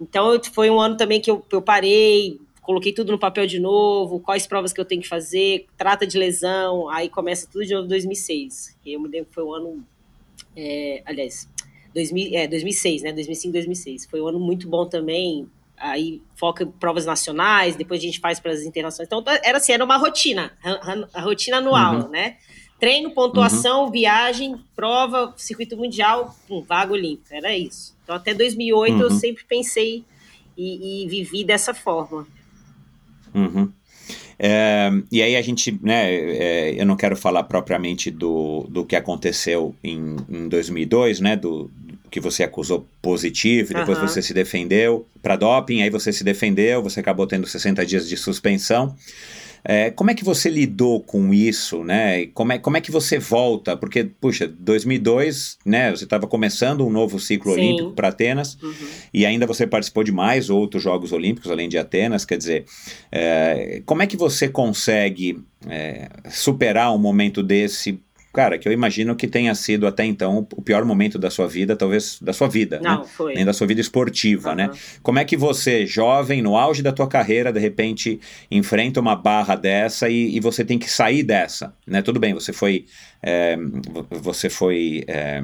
Então, 0.00 0.40
foi 0.52 0.70
um 0.70 0.80
ano 0.80 0.96
também 0.96 1.20
que 1.20 1.30
eu, 1.30 1.44
eu 1.50 1.60
parei, 1.60 2.40
coloquei 2.62 2.92
tudo 2.92 3.10
no 3.10 3.18
papel 3.18 3.46
de 3.46 3.58
novo, 3.58 4.20
quais 4.20 4.46
provas 4.46 4.72
que 4.72 4.80
eu 4.80 4.84
tenho 4.84 5.02
que 5.02 5.08
fazer, 5.08 5.66
trata 5.76 6.06
de 6.06 6.16
lesão, 6.16 6.88
aí 6.88 7.08
começa 7.08 7.48
tudo 7.50 7.66
de 7.66 7.74
novo 7.74 7.86
em 7.86 7.88
2006. 7.88 8.78
Eu 8.86 9.00
me 9.00 9.08
lembro 9.08 9.26
que 9.26 9.34
foi 9.34 9.44
um 9.44 9.52
ano, 9.52 9.84
é, 10.56 11.02
aliás, 11.04 11.48
2000, 11.92 12.30
é, 12.32 12.46
2006, 12.46 13.02
né? 13.02 13.12
2005, 13.12 13.52
2006. 13.52 14.06
Foi 14.06 14.20
um 14.20 14.28
ano 14.28 14.38
muito 14.38 14.68
bom 14.68 14.86
também, 14.86 15.48
aí 15.80 16.22
foca 16.36 16.64
em 16.64 16.70
provas 16.70 17.06
nacionais, 17.06 17.74
depois 17.74 18.00
a 18.00 18.04
gente 18.04 18.20
faz 18.20 18.38
para 18.38 18.52
as 18.52 18.62
internações. 18.62 19.06
Então, 19.06 19.24
era 19.42 19.58
assim, 19.58 19.72
era 19.72 19.84
uma 19.84 19.96
rotina, 19.96 20.52
a 21.12 21.20
rotina 21.20 21.56
anual, 21.56 22.02
uhum. 22.02 22.08
né? 22.08 22.36
Treino, 22.78 23.10
pontuação, 23.10 23.86
uhum. 23.86 23.90
viagem, 23.90 24.56
prova, 24.76 25.34
circuito 25.36 25.76
mundial, 25.76 26.34
um 26.48 26.62
vaga 26.62 26.92
olímpica, 26.92 27.36
era 27.36 27.56
isso. 27.56 27.96
Então, 28.04 28.14
até 28.14 28.32
2008 28.32 28.94
uhum. 28.94 29.00
eu 29.02 29.10
sempre 29.10 29.44
pensei 29.44 30.04
e, 30.56 31.04
e 31.04 31.08
vivi 31.08 31.44
dessa 31.44 31.74
forma. 31.74 32.26
Uhum. 33.34 33.72
É, 34.38 34.90
e 35.12 35.22
aí 35.22 35.36
a 35.36 35.42
gente, 35.42 35.78
né, 35.82 36.14
é, 36.14 36.80
eu 36.80 36.86
não 36.86 36.96
quero 36.96 37.14
falar 37.14 37.42
propriamente 37.44 38.10
do, 38.10 38.66
do 38.70 38.86
que 38.86 38.96
aconteceu 38.96 39.74
em, 39.84 40.16
em 40.30 40.48
2002, 40.48 41.20
né, 41.20 41.36
do, 41.36 41.70
que 42.10 42.20
você 42.20 42.42
acusou 42.42 42.86
positivo, 43.00 43.72
e 43.72 43.74
depois 43.74 43.98
uhum. 43.98 44.08
você 44.08 44.20
se 44.20 44.34
defendeu 44.34 45.06
para 45.22 45.36
doping, 45.36 45.82
aí 45.82 45.90
você 45.90 46.12
se 46.12 46.24
defendeu, 46.24 46.82
você 46.82 47.00
acabou 47.00 47.26
tendo 47.26 47.46
60 47.46 47.84
dias 47.86 48.08
de 48.08 48.16
suspensão. 48.16 48.94
É, 49.64 49.90
como 49.90 50.10
é 50.10 50.14
que 50.14 50.24
você 50.24 50.48
lidou 50.48 51.00
com 51.00 51.34
isso, 51.34 51.84
né? 51.84 52.26
Como 52.28 52.52
é, 52.52 52.58
como 52.58 52.76
é 52.76 52.80
que 52.80 52.90
você 52.90 53.18
volta? 53.18 53.76
Porque, 53.76 54.04
puxa, 54.04 54.48
2002, 54.48 55.58
né? 55.64 55.90
Você 55.90 56.04
estava 56.04 56.26
começando 56.26 56.86
um 56.86 56.90
novo 56.90 57.20
ciclo 57.20 57.54
Sim. 57.54 57.60
olímpico 57.60 57.92
para 57.92 58.08
Atenas 58.08 58.56
Uhum. 58.62 58.72
e 59.12 59.26
ainda 59.26 59.46
você 59.46 59.66
participou 59.66 60.02
de 60.02 60.12
mais 60.12 60.48
outros 60.48 60.82
Jogos 60.82 61.12
Olímpicos 61.12 61.50
além 61.50 61.68
de 61.68 61.76
Atenas. 61.76 62.24
Quer 62.24 62.38
dizer, 62.38 62.64
é, 63.12 63.82
como 63.84 64.02
é 64.02 64.06
que 64.06 64.16
você 64.16 64.48
consegue 64.48 65.38
é, 65.68 66.08
superar 66.30 66.94
um 66.94 66.98
momento 66.98 67.42
desse? 67.42 68.00
Cara, 68.32 68.58
que 68.58 68.68
eu 68.68 68.72
imagino 68.72 69.16
que 69.16 69.26
tenha 69.26 69.52
sido 69.56 69.86
até 69.88 70.04
então 70.04 70.46
o 70.56 70.62
pior 70.62 70.84
momento 70.84 71.18
da 71.18 71.30
sua 71.30 71.48
vida, 71.48 71.74
talvez 71.74 72.18
da 72.22 72.32
sua 72.32 72.48
vida, 72.48 72.78
né? 72.78 72.90
Não, 72.90 73.04
foi. 73.04 73.34
Nem 73.34 73.44
da 73.44 73.52
sua 73.52 73.66
vida 73.66 73.80
esportiva, 73.80 74.54
né? 74.54 74.66
Aham. 74.66 74.74
Como 75.02 75.18
é 75.18 75.24
que 75.24 75.36
você, 75.36 75.84
jovem, 75.84 76.40
no 76.40 76.56
auge 76.56 76.80
da 76.80 76.92
tua 76.92 77.08
carreira, 77.08 77.52
de 77.52 77.58
repente 77.58 78.20
enfrenta 78.48 79.00
uma 79.00 79.16
barra 79.16 79.56
dessa 79.56 80.08
e, 80.08 80.36
e 80.36 80.40
você 80.40 80.64
tem 80.64 80.78
que 80.78 80.88
sair 80.88 81.24
dessa, 81.24 81.74
né? 81.84 82.02
Tudo 82.02 82.20
bem, 82.20 82.32
você 82.32 82.52
foi, 82.52 82.86
é, 83.20 83.56
vo- 83.56 84.06
você 84.10 84.48
foi, 84.48 85.02
é, 85.08 85.42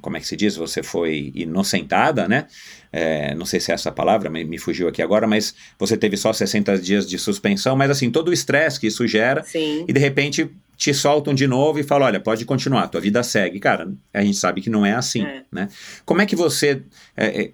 como 0.00 0.16
é 0.16 0.20
que 0.20 0.26
se 0.28 0.36
diz? 0.36 0.54
Você 0.54 0.80
foi 0.80 1.32
inocentada, 1.34 2.28
né? 2.28 2.46
É, 2.92 3.34
não 3.34 3.46
sei 3.46 3.58
se 3.58 3.72
é 3.72 3.74
essa 3.74 3.90
palavra, 3.90 4.30
me, 4.30 4.44
me 4.44 4.58
fugiu 4.58 4.86
aqui 4.86 5.02
agora, 5.02 5.26
mas 5.26 5.54
você 5.78 5.96
teve 5.96 6.16
só 6.16 6.32
60 6.32 6.78
dias 6.78 7.08
de 7.08 7.18
suspensão, 7.18 7.74
mas 7.74 7.90
assim, 7.90 8.10
todo 8.10 8.28
o 8.28 8.32
estresse 8.32 8.78
que 8.78 8.86
isso 8.86 9.06
gera 9.06 9.42
Sim. 9.42 9.84
e 9.88 9.92
de 9.92 9.98
repente 9.98 10.48
te 10.82 10.92
soltam 10.92 11.32
de 11.32 11.46
novo 11.46 11.78
e 11.78 11.82
falam, 11.84 12.06
olha, 12.08 12.18
pode 12.18 12.44
continuar, 12.44 12.88
tua 12.88 13.00
vida 13.00 13.22
segue. 13.22 13.60
Cara, 13.60 13.92
a 14.12 14.22
gente 14.22 14.36
sabe 14.36 14.60
que 14.60 14.68
não 14.68 14.84
é 14.84 14.92
assim, 14.92 15.22
É. 15.22 15.42
né? 15.52 15.68
Como 16.04 16.20
é 16.20 16.26
que 16.26 16.34
você... 16.34 16.82
é, 17.16 17.42
é, 17.44 17.50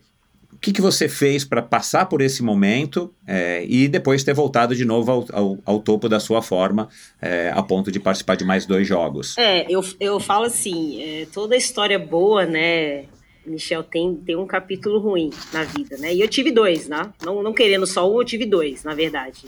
o 0.51 0.57
que, 0.61 0.73
que 0.73 0.81
você 0.81 1.09
fez 1.09 1.45
para 1.45 1.63
passar 1.63 2.07
por 2.07 2.21
esse 2.21 2.43
momento 2.43 3.15
é, 3.27 3.65
e 3.69 3.87
depois 3.87 4.25
ter 4.25 4.35
voltado 4.35 4.75
de 4.75 4.85
novo 4.85 5.13
ao, 5.13 5.27
ao- 5.33 5.59
ao 5.65 5.79
topo 5.79 6.09
da 6.09 6.19
sua 6.19 6.43
forma, 6.43 6.89
é, 7.23 7.53
a 7.55 7.63
ponto 7.63 7.93
de 7.93 8.01
participar 8.01 8.35
de 8.35 8.45
mais 8.45 8.67
dois 8.67 8.85
jogos? 8.89 9.37
É, 9.39 9.71
eu, 9.73 9.85
eu 10.01 10.19
falo 10.19 10.47
assim, 10.47 11.01
é, 11.03 11.27
toda 11.33 11.55
história 11.55 11.97
boa, 11.99 12.45
né, 12.45 13.05
Michel, 13.47 13.85
tem, 13.85 14.17
tem 14.17 14.35
um 14.37 14.47
capítulo 14.49 14.99
ruim 14.99 15.31
na 15.53 15.63
vida, 15.63 15.97
né? 15.99 16.13
E 16.13 16.21
eu 16.21 16.27
tive 16.29 16.51
dois, 16.51 16.89
né? 16.89 17.09
Não, 17.25 17.41
não 17.43 17.53
querendo 17.53 17.87
só 17.87 18.11
um, 18.11 18.19
eu 18.21 18.25
tive 18.25 18.45
dois, 18.45 18.83
na 18.83 18.95
verdade. 18.95 19.43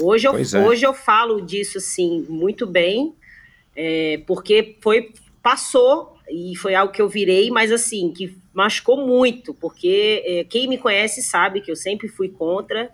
Hoje 0.00 0.26
eu, 0.26 0.32
é. 0.34 0.66
hoje 0.66 0.86
eu 0.86 0.94
falo 0.94 1.40
disso, 1.40 1.78
assim, 1.78 2.24
muito 2.28 2.66
bem, 2.66 3.14
é, 3.76 4.20
porque 4.26 4.76
foi, 4.80 5.12
passou 5.42 6.16
e 6.30 6.56
foi 6.56 6.74
algo 6.74 6.92
que 6.92 7.02
eu 7.02 7.08
virei, 7.08 7.50
mas 7.50 7.70
assim, 7.70 8.12
que 8.12 8.36
machucou 8.52 9.06
muito, 9.06 9.52
porque 9.54 10.22
é, 10.24 10.44
quem 10.44 10.68
me 10.68 10.78
conhece 10.78 11.22
sabe 11.22 11.60
que 11.60 11.70
eu 11.70 11.76
sempre 11.76 12.08
fui 12.08 12.28
contra, 12.28 12.90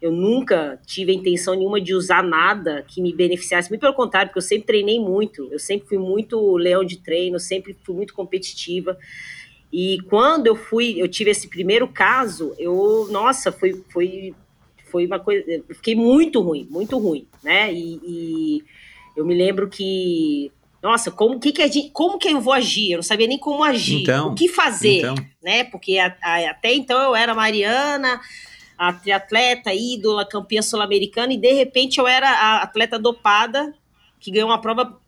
eu 0.00 0.12
nunca 0.12 0.80
tive 0.86 1.12
a 1.12 1.14
intenção 1.14 1.54
nenhuma 1.54 1.80
de 1.80 1.92
usar 1.92 2.22
nada 2.22 2.84
que 2.86 3.02
me 3.02 3.12
beneficiasse, 3.12 3.68
muito 3.68 3.80
pelo 3.80 3.94
contrário, 3.94 4.28
porque 4.28 4.38
eu 4.38 4.42
sempre 4.42 4.66
treinei 4.66 5.00
muito, 5.00 5.48
eu 5.50 5.58
sempre 5.58 5.88
fui 5.88 5.98
muito 5.98 6.56
leão 6.56 6.84
de 6.84 6.98
treino, 6.98 7.38
sempre 7.40 7.76
fui 7.84 7.94
muito 7.94 8.14
competitiva. 8.14 8.96
E 9.72 9.98
quando 10.08 10.46
eu 10.46 10.56
fui, 10.56 10.94
eu 10.98 11.08
tive 11.08 11.30
esse 11.30 11.48
primeiro 11.48 11.88
caso, 11.88 12.54
eu, 12.58 13.08
nossa, 13.10 13.50
foi, 13.50 13.82
foi, 13.90 14.34
foi 14.90 15.06
uma 15.06 15.18
coisa, 15.18 15.44
eu 15.50 15.74
fiquei 15.74 15.94
muito 15.94 16.40
ruim, 16.40 16.66
muito 16.70 16.98
ruim, 16.98 17.26
né? 17.42 17.72
E, 17.72 18.00
e 18.04 18.64
eu 19.16 19.24
me 19.26 19.34
lembro 19.34 19.68
que, 19.68 20.50
nossa, 20.82 21.10
como 21.10 21.38
que, 21.40 21.52
que 21.52 21.62
a 21.62 21.66
gente, 21.66 21.90
como 21.90 22.18
que 22.18 22.28
eu 22.28 22.40
vou 22.40 22.52
agir? 22.52 22.92
Eu 22.92 22.96
não 22.98 23.02
sabia 23.02 23.26
nem 23.26 23.38
como 23.38 23.62
agir, 23.64 24.02
Então, 24.02 24.32
o 24.32 24.34
que 24.34 24.48
fazer, 24.48 24.98
então. 24.98 25.14
né? 25.42 25.64
Porque 25.64 25.98
a- 25.98 26.16
a- 26.22 26.50
até 26.50 26.72
então 26.74 27.00
eu 27.00 27.14
era 27.16 27.34
Mariana, 27.34 28.20
a 28.76 28.92
triatleta, 28.92 29.74
ídola, 29.74 30.24
campeã 30.24 30.62
sul-americana, 30.62 31.32
e 31.32 31.36
de 31.36 31.52
repente 31.52 31.98
eu 31.98 32.06
era 32.06 32.28
a 32.30 32.62
atleta 32.62 32.98
dopada 32.98 33.74
que 34.20 34.30
ganhou 34.30 34.48
uma 34.48 34.60
prova 34.60 34.98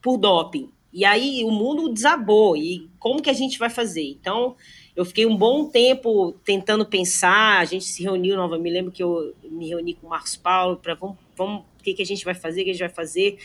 por 0.00 0.16
doping. 0.18 0.70
E 0.92 1.04
aí 1.04 1.44
o 1.44 1.50
mundo 1.50 1.92
desabou. 1.92 2.56
E 2.56 2.88
como 2.98 3.20
que 3.20 3.28
a 3.28 3.34
gente 3.34 3.58
vai 3.58 3.68
fazer? 3.68 4.02
Então, 4.08 4.56
eu 4.98 5.04
fiquei 5.04 5.24
um 5.24 5.36
bom 5.36 5.64
tempo 5.64 6.32
tentando 6.44 6.84
pensar. 6.84 7.60
A 7.60 7.64
gente 7.64 7.84
se 7.84 8.02
reuniu 8.02 8.34
novamente. 8.34 8.64
Me 8.64 8.70
lembro 8.72 8.90
que 8.90 9.00
eu 9.00 9.32
me 9.44 9.68
reuni 9.68 9.94
com 9.94 10.08
o 10.08 10.10
Marcos 10.10 10.34
Paulo 10.34 10.76
para 10.76 10.94
vamos, 10.96 11.16
vamos, 11.36 11.60
o 11.78 11.84
que, 11.84 11.94
que 11.94 12.02
a 12.02 12.04
gente 12.04 12.24
vai 12.24 12.34
fazer, 12.34 12.62
o 12.62 12.64
que 12.64 12.70
a 12.70 12.72
gente 12.72 12.80
vai 12.80 12.88
fazer. 12.88 13.38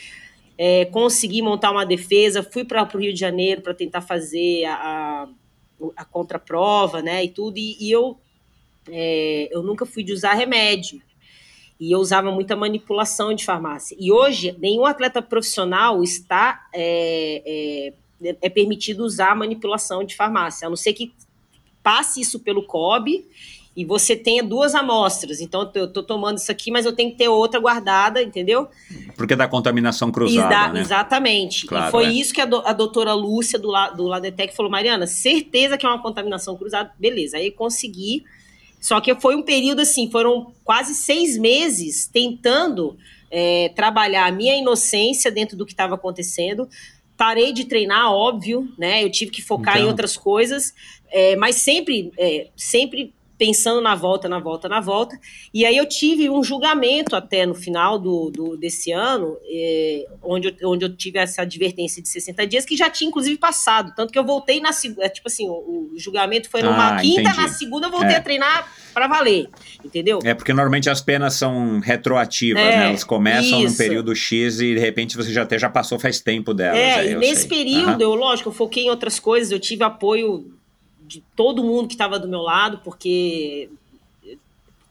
É, 0.57 0.85
consegui 0.85 1.43
montar 1.43 1.69
uma 1.69 1.85
defesa, 1.85 2.41
fui 2.41 2.65
para 2.65 2.81
o 2.81 2.97
Rio 2.97 3.13
de 3.13 3.19
Janeiro 3.19 3.61
para 3.61 3.71
tentar 3.75 4.01
fazer 4.01 4.65
a, 4.65 4.73
a, 4.73 5.27
a 5.95 6.05
contraprova, 6.05 7.03
né? 7.03 7.23
E 7.23 7.30
tudo. 7.30 7.59
E, 7.59 7.77
e 7.80 7.91
eu, 7.91 8.17
é, 8.89 9.47
eu 9.51 9.61
nunca 9.61 9.85
fui 9.85 10.03
de 10.03 10.11
usar 10.11 10.34
remédio. 10.34 11.03
E 11.80 11.91
eu 11.91 11.99
usava 11.99 12.31
muita 12.31 12.55
manipulação 12.55 13.31
de 13.31 13.45
farmácia. 13.45 13.95
E 13.99 14.11
hoje, 14.11 14.55
nenhum 14.57 14.88
atleta 14.88 15.21
profissional 15.21 16.01
está. 16.01 16.67
É, 16.73 17.93
é, 18.25 18.38
é 18.41 18.49
permitido 18.49 19.03
usar 19.03 19.35
manipulação 19.35 20.03
de 20.03 20.15
farmácia, 20.15 20.65
a 20.65 20.69
não 20.69 20.77
ser 20.77 20.93
que 20.93 21.11
passe 21.84 22.22
isso 22.22 22.39
pelo 22.39 22.64
COB 22.64 23.26
e 23.76 23.84
você 23.84 24.15
tenha 24.15 24.43
duas 24.43 24.76
amostras. 24.76 25.41
Então, 25.41 25.69
eu 25.73 25.85
estou 25.85 26.03
tomando 26.03 26.38
isso 26.38 26.51
aqui, 26.51 26.69
mas 26.69 26.85
eu 26.85 26.93
tenho 26.93 27.11
que 27.11 27.18
ter 27.18 27.27
outra 27.27 27.60
guardada, 27.60 28.22
entendeu? 28.22 28.68
Porque 29.18 29.35
da 29.35 29.47
contaminação 29.47 30.11
cruzada, 30.11 30.53
Exa- 30.53 30.73
né? 30.73 30.81
Exatamente. 30.81 31.65
Claro, 31.65 31.88
e 31.88 31.91
foi 31.91 32.05
é. 32.05 32.11
isso 32.11 32.34
que 32.34 32.39
a, 32.41 32.45
do- 32.45 32.61
a 32.65 32.72
doutora 32.72 33.14
Lúcia 33.14 33.57
do, 33.57 33.69
La- 33.69 33.89
do 33.89 34.03
Ladetec 34.03 34.55
falou, 34.55 34.72
Mariana, 34.72 35.07
certeza 35.07 35.77
que 35.77 35.85
é 35.85 35.89
uma 35.89 36.01
contaminação 36.01 36.55
cruzada. 36.55 36.91
Beleza, 36.99 37.38
aí 37.38 37.49
consegui. 37.51 38.23
Só 38.80 39.01
que 39.01 39.15
foi 39.15 39.35
um 39.35 39.41
período 39.41 39.80
assim, 39.80 40.11
foram 40.11 40.53
quase 40.64 40.93
seis 40.93 41.38
meses 41.38 42.05
tentando 42.05 42.95
é, 43.31 43.69
trabalhar 43.69 44.27
a 44.27 44.31
minha 44.31 44.55
inocência 44.55 45.31
dentro 45.31 45.57
do 45.57 45.65
que 45.65 45.72
estava 45.72 45.95
acontecendo. 45.95 46.68
Parei 47.23 47.53
de 47.53 47.63
treinar, 47.63 48.11
óbvio, 48.11 48.67
né? 48.77 49.01
Eu 49.01 49.09
tive 49.09 49.31
que 49.31 49.41
focar 49.41 49.75
em 49.77 49.79
Então. 49.79 49.89
outras 49.89 50.17
coisas, 50.17 50.73
é, 51.09 51.37
mas 51.37 51.55
sempre, 51.55 52.11
é, 52.17 52.49
sempre 52.53 53.13
pensando 53.45 53.81
na 53.81 53.93
volta, 53.93 54.29
na 54.29 54.39
volta, 54.39 54.69
na 54.69 54.79
volta. 54.79 55.19
E 55.53 55.65
aí 55.65 55.75
eu 55.75 55.85
tive 55.85 56.29
um 56.29 56.41
julgamento 56.41 57.13
até 57.13 57.45
no 57.45 57.53
final 57.53 57.99
do, 57.99 58.31
do- 58.31 58.55
desse 58.55 58.91
ano, 58.93 59.37
é, 59.45 60.05
onde, 60.23 60.55
eu, 60.61 60.69
onde 60.71 60.85
eu 60.85 60.95
tive 60.95 61.19
essa 61.19 61.41
advertência 61.41 62.01
de 62.01 62.07
60 62.07 62.47
dias, 62.47 62.63
que 62.65 62.77
já 62.77 62.89
tinha 62.89 63.09
inclusive 63.09 63.37
passado. 63.37 63.91
Tanto 63.97 64.13
que 64.13 64.17
eu 64.17 64.23
voltei 64.23 64.61
na 64.61 64.71
segunda. 64.71 65.09
Tipo 65.09 65.27
assim, 65.27 65.49
o, 65.49 65.91
o 65.93 65.99
julgamento 65.99 66.49
foi 66.49 66.61
numa 66.61 66.95
Ah, 66.95 67.01
quinta, 67.01 67.21
entendi. 67.21 67.37
na 67.37 67.47
segunda 67.49 67.87
eu 67.87 67.91
voltei 67.91 68.13
É. 68.13 68.17
a 68.17 68.21
treinar 68.21 68.71
para 68.93 69.07
valer. 69.07 69.49
Entendeu? 69.83 70.19
É 70.23 70.33
porque 70.33 70.53
normalmente 70.53 70.89
as 70.89 71.01
penas 71.01 71.33
são 71.33 71.79
retroativas, 71.79 72.63
É, 72.63 72.77
né? 72.77 72.85
Elas 72.87 73.03
começam 73.03 73.59
num 73.59 73.65
isso. 73.65 73.77
período 73.77 74.15
X 74.15 74.61
e 74.61 74.73
de 74.75 74.79
repente 74.79 75.17
você 75.17 75.33
já 75.33 75.41
até 75.43 75.59
já 75.59 75.69
passou 75.69 75.99
faz 75.99 76.21
tempo 76.21 76.53
delas. 76.53 76.77
É, 76.79 77.07
e 77.07 77.11
eu 77.13 77.19
nesse 77.19 77.41
sei. 77.41 77.49
período, 77.49 77.89
Aham. 77.89 78.01
eu, 78.01 78.15
lógico, 78.15 78.47
eu 78.49 78.53
foquei 78.53 78.85
em 78.85 78.89
outras 78.89 79.19
coisas, 79.19 79.51
eu 79.51 79.59
tive 79.59 79.83
apoio 79.83 80.45
de 81.07 81.21
todo 81.35 81.63
mundo 81.63 81.88
que 81.88 81.93
estava 81.93 82.19
do 82.19 82.27
meu 82.27 82.41
lado, 82.41 82.80
porque. 82.84 83.69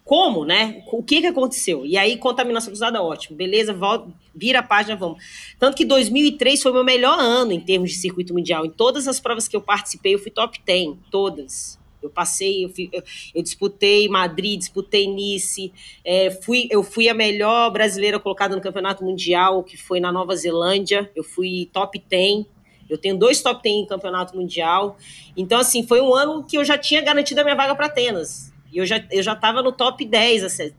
Como, 0.04 0.44
né? 0.44 0.82
O 0.90 1.00
que 1.02 1.20
que 1.20 1.26
aconteceu? 1.28 1.86
E 1.86 1.96
aí, 1.96 2.16
contaminação 2.16 2.70
cruzada, 2.70 3.00
ótimo. 3.00 3.36
Beleza, 3.36 3.72
volta, 3.72 4.08
vira 4.34 4.58
a 4.58 4.62
página, 4.62 4.96
vamos. 4.96 5.22
Tanto 5.60 5.76
que 5.76 5.84
2003 5.84 6.60
foi 6.60 6.72
meu 6.72 6.82
melhor 6.82 7.18
ano 7.20 7.52
em 7.52 7.60
termos 7.60 7.90
de 7.90 7.96
circuito 7.96 8.34
mundial. 8.34 8.66
Em 8.66 8.70
todas 8.70 9.06
as 9.06 9.20
provas 9.20 9.46
que 9.46 9.54
eu 9.54 9.60
participei, 9.60 10.14
eu 10.14 10.18
fui 10.18 10.30
top 10.32 10.60
10, 10.66 10.96
todas. 11.08 11.78
Eu 12.02 12.10
passei, 12.10 12.64
eu, 12.64 12.68
fui- 12.68 12.90
eu 13.32 13.42
disputei 13.44 14.08
Madrid, 14.08 14.58
disputei 14.58 15.06
Nice, 15.06 15.72
é, 16.04 16.32
fui, 16.32 16.66
eu 16.68 16.82
fui 16.82 17.08
a 17.08 17.14
melhor 17.14 17.70
brasileira 17.70 18.18
colocada 18.18 18.56
no 18.56 18.60
campeonato 18.60 19.04
mundial, 19.04 19.62
que 19.62 19.76
foi 19.76 20.00
na 20.00 20.10
Nova 20.10 20.34
Zelândia. 20.34 21.08
Eu 21.14 21.22
fui 21.22 21.70
top 21.72 22.02
10. 22.08 22.44
Eu 22.92 22.98
tenho 22.98 23.16
dois 23.16 23.40
top 23.42 23.62
10 23.62 23.74
em 23.76 23.86
campeonato 23.86 24.36
mundial. 24.36 24.96
Então, 25.36 25.58
assim, 25.58 25.86
foi 25.86 26.00
um 26.00 26.14
ano 26.14 26.44
que 26.44 26.56
eu 26.58 26.64
já 26.64 26.76
tinha 26.78 27.00
garantido 27.00 27.40
a 27.40 27.44
minha 27.44 27.56
vaga 27.56 27.74
para 27.74 27.86
Atenas. 27.86 28.52
E 28.72 28.78
eu 28.78 28.86
já, 28.86 29.02
eu 29.10 29.22
já 29.22 29.34
tava 29.34 29.62
no 29.62 29.72
top 29.72 30.04
10 30.04 30.44
assim, 30.44 30.72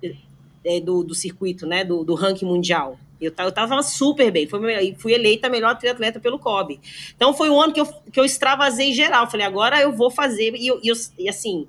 é, 0.65 0.79
do, 0.79 1.03
do 1.03 1.13
circuito, 1.13 1.65
né? 1.67 1.83
Do, 1.83 2.03
do 2.03 2.15
ranking 2.15 2.45
mundial. 2.45 2.97
Eu, 3.21 3.31
ta- 3.31 3.43
eu 3.43 3.51
tava 3.51 3.81
super 3.83 4.31
bem. 4.31 4.47
Foi, 4.47 4.59
fui 4.97 5.13
eleita 5.13 5.47
a 5.47 5.49
melhor 5.49 5.77
triatleta 5.77 6.19
pelo 6.19 6.37
COB. 6.39 6.79
Então 7.15 7.33
foi 7.33 7.49
um 7.49 7.61
ano 7.61 7.71
que 7.73 7.79
eu, 7.79 7.85
que 8.11 8.19
eu 8.19 8.25
extravasei 8.25 8.91
geral. 8.93 9.29
Falei, 9.29 9.45
agora 9.45 9.79
eu 9.81 9.91
vou 9.93 10.09
fazer. 10.11 10.55
E, 10.55 10.67
eu- 10.67 10.79
e 10.83 10.87
eu- 10.89 10.95
e 11.19 11.29
assim, 11.29 11.67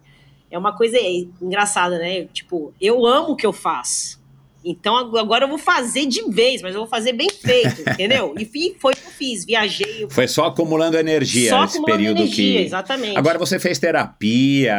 é 0.51 0.59
uma 0.59 0.77
coisa 0.77 0.99
engraçada, 1.41 1.99
né? 1.99 2.25
Tipo, 2.33 2.73
eu 2.81 3.05
amo 3.07 3.33
o 3.33 3.37
que 3.37 3.47
eu 3.47 3.53
faço. 3.53 4.21
Então 4.65 4.97
ag- 4.97 5.19
agora 5.19 5.45
eu 5.45 5.49
vou 5.49 5.59
fazer 5.59 6.07
de 6.07 6.23
vez, 6.31 6.63
mas 6.63 6.75
eu 6.75 6.81
vou 6.81 6.89
fazer 6.89 7.13
bem 7.13 7.29
feito, 7.29 7.83
entendeu? 7.91 8.35
E 8.39 8.45
foi 8.81 8.93
o 8.95 8.97
que 8.97 9.07
eu 9.07 9.11
fiz. 9.11 9.45
Viajei. 9.45 10.05
eu- 10.05 10.11
Foi 10.11 10.27
só 10.27 10.47
acumulando 10.47 10.97
energia 10.97 11.51
só 11.51 11.61
nesse 11.63 11.77
acumulando 11.79 11.99
período 11.99 12.23
energia, 12.23 12.59
que. 12.61 12.65
exatamente. 12.67 13.17
Agora 13.19 13.39
você 13.39 13.59
fez 13.59 13.79
terapia, 13.79 14.75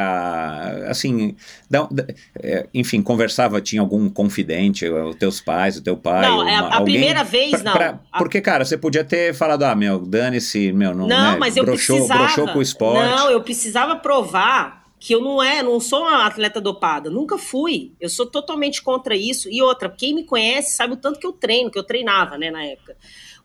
assim, 0.90 1.36
dá- 1.70 1.88
dá- 1.92 2.06
é, 2.42 2.68
enfim, 2.74 3.02
conversava, 3.02 3.62
tinha 3.62 3.82
algum 3.82 4.10
confidente, 4.10 4.88
os 4.90 5.16
teus 5.16 5.40
pais, 5.42 5.78
o 5.78 5.84
teu 5.84 5.96
pai? 5.98 6.22
Não, 6.28 6.40
uma- 6.42 6.52
é 6.52 6.56
a- 6.56 6.60
a 6.62 6.76
alguém? 6.78 6.96
primeira 6.96 7.24
vez, 7.24 7.52
Pra- 7.52 7.64
não. 7.64 7.72
pra- 7.74 8.00
A- 8.12 8.18
porque, 8.18 8.42
cara, 8.42 8.66
você 8.66 8.78
podia 8.78 9.04
ter 9.04 9.34
falado, 9.34 9.64
ah, 9.64 9.76
meu, 9.76 10.00
dane-se, 10.00 10.72
meu, 10.72 10.94
não, 10.96 11.08
Não, 11.08 11.32
né, 11.34 11.38
mas 11.40 11.56
eu 11.58 11.64
broxou, 11.64 11.96
precisava. 11.98 12.24
broxou 12.24 12.48
com 12.50 12.60
o 12.60 12.62
esporte. 12.62 13.10
Não, 13.16 13.30
eu 13.30 13.42
precisava 13.42 13.96
provar 13.96 14.85
que 15.00 15.14
eu 15.14 15.22
não 15.22 15.44
é, 15.44 15.62
não 15.62 15.80
sou 15.80 16.02
uma 16.02 16.26
atleta 16.26 16.60
dopada, 16.62 17.10
nunca 17.10 17.38
fui. 17.38 17.92
Eu 18.00 18.10
sou 18.10 18.26
totalmente 18.26 18.82
contra 18.82 19.16
isso. 19.16 19.50
E 19.50 19.62
outra, 19.62 19.90
quem 19.90 20.16
me 20.16 20.24
conhece 20.24 20.76
sabe 20.76 20.94
o 20.94 20.98
tanto 20.98 21.20
que 21.20 21.28
eu 21.28 21.34
treino, 21.34 21.70
que 21.70 21.78
eu 21.78 21.84
treinava, 21.84 22.38
né, 22.38 22.50
na 22.50 22.64
época. 22.66 22.96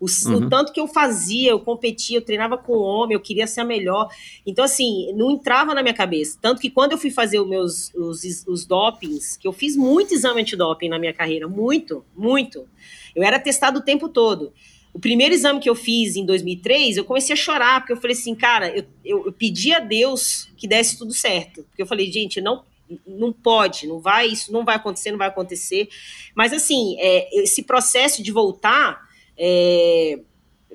O, 0.01 0.07
uhum. 0.07 0.47
o, 0.47 0.49
tanto 0.49 0.73
que 0.73 0.81
eu 0.81 0.89
fazia, 0.89 1.51
eu 1.51 1.61
competia, 1.61 2.17
eu 2.17 2.25
treinava 2.25 2.57
com 2.57 2.73
homem, 2.79 3.15
eu 3.15 3.21
queria 3.21 3.47
ser 3.47 3.61
a 3.61 3.65
melhor. 3.65 4.09
Então, 4.47 4.65
assim, 4.65 5.13
não 5.13 5.31
entrava 5.31 5.75
na 5.75 5.83
minha 5.83 5.95
cabeça. 5.95 6.39
Tanto 6.41 6.61
que 6.61 6.71
quando 6.71 6.93
eu 6.93 6.99
fui 6.99 7.11
fazer 7.11 7.39
os 7.39 7.49
meus 7.49 7.95
os, 7.95 8.47
os 8.47 8.65
dopings, 8.65 9.37
que 9.37 9.47
eu 9.47 9.53
fiz 9.53 9.77
muito 9.77 10.15
exame 10.15 10.41
antidoping 10.41 10.89
na 10.89 10.99
minha 10.99 11.13
carreira, 11.13 11.47
muito, 11.47 12.03
muito. 12.17 12.67
Eu 13.15 13.23
era 13.23 13.39
testado 13.39 13.81
o 13.81 13.83
tempo 13.83 14.09
todo. 14.09 14.53
O 14.93 14.99
primeiro 14.99 15.35
exame 15.35 15.61
que 15.61 15.71
eu 15.71 15.75
fiz 15.75 16.17
em 16.17 16.27
2003, 16.27 16.97
eu 16.97 17.05
comecei 17.05 17.33
a 17.33 17.37
chorar, 17.37 17.81
porque 17.81 17.93
eu 17.93 17.97
falei 17.97 18.17
assim, 18.17 18.35
cara, 18.35 18.77
eu, 18.77 18.85
eu, 19.05 19.27
eu 19.27 19.33
pedi 19.33 19.73
a 19.73 19.79
Deus 19.79 20.51
que 20.57 20.67
desse 20.67 20.99
tudo 20.99 21.12
certo. 21.12 21.62
Porque 21.65 21.83
eu 21.83 21.87
falei, 21.87 22.11
gente, 22.11 22.41
não 22.41 22.65
não 23.07 23.33
pode, 23.33 23.87
não 23.87 24.01
vai, 24.01 24.27
isso 24.27 24.53
não 24.53 24.65
vai 24.65 24.75
acontecer, 24.75 25.12
não 25.12 25.19
vai 25.19 25.29
acontecer. 25.29 25.89
Mas 26.35 26.53
assim, 26.53 26.97
é, 26.99 27.43
esse 27.43 27.62
processo 27.62 28.21
de 28.21 28.33
voltar 28.33 29.01
é, 29.39 30.19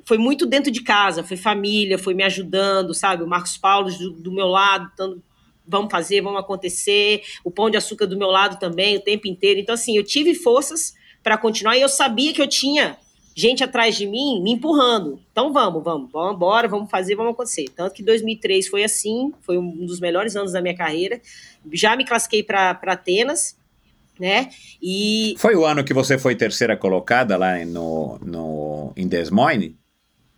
foi 0.06 0.18
muito 0.18 0.46
dentro 0.46 0.72
de 0.72 0.82
casa, 0.82 1.24
foi 1.24 1.36
família, 1.36 1.98
foi 1.98 2.14
me 2.14 2.24
ajudando, 2.24 2.94
sabe? 2.94 3.24
O 3.24 3.28
Marcos 3.28 3.58
Paulo 3.58 3.92
do, 3.92 4.12
do 4.12 4.32
meu 4.32 4.48
lado, 4.48 4.90
dando, 4.98 5.22
vamos 5.68 5.92
fazer, 5.92 6.22
vamos 6.22 6.40
acontecer. 6.40 7.22
O 7.44 7.52
pão 7.52 7.70
de 7.70 7.78
açúcar 7.78 8.06
do 8.06 8.18
meu 8.18 8.30
lado 8.30 8.60
também, 8.60 8.96
o 8.96 9.02
tempo 9.02 9.28
inteiro. 9.28 9.60
Então, 9.60 9.76
assim, 9.76 9.98
eu 9.98 10.04
tive 10.04 10.34
forças 10.36 10.94
para 11.24 11.38
continuar 11.38 11.76
e 11.76 11.82
eu 11.82 11.90
sabia 11.90 12.34
que 12.34 12.42
eu 12.42 12.48
tinha 12.48 12.98
gente 13.36 13.64
atrás 13.64 13.98
de 13.98 14.08
mim 14.08 14.42
me 14.42 14.54
empurrando. 14.54 15.20
Então 15.32 15.52
vamos, 15.52 15.84
vamos, 15.84 16.10
vamos 16.10 16.36
embora, 16.36 16.70
vamos 16.70 16.90
fazer, 16.90 17.16
vamos 17.16 17.34
acontecer. 17.34 17.66
Tanto 17.76 17.94
que 17.94 18.02
2003 18.02 18.68
foi 18.70 18.84
assim, 18.84 19.34
foi 19.42 19.58
um 19.58 19.86
dos 19.86 20.00
melhores 20.00 20.36
anos 20.38 20.54
da 20.54 20.62
minha 20.62 20.76
carreira. 20.76 21.20
Já 21.74 21.98
me 21.98 22.06
classifiquei 22.06 22.42
para 22.42 22.72
Atenas, 22.72 23.58
né? 24.18 24.50
E 24.82 25.36
foi 25.38 25.56
o 25.56 25.66
ano 25.66 25.84
que 25.84 25.94
você 25.94 26.18
foi 26.18 26.36
terceira 26.36 26.78
colocada 26.78 27.36
lá 27.36 27.64
no, 27.66 28.18
no 28.20 28.94
em 28.96 29.08
Des 29.08 29.30
Moines? 29.30 29.74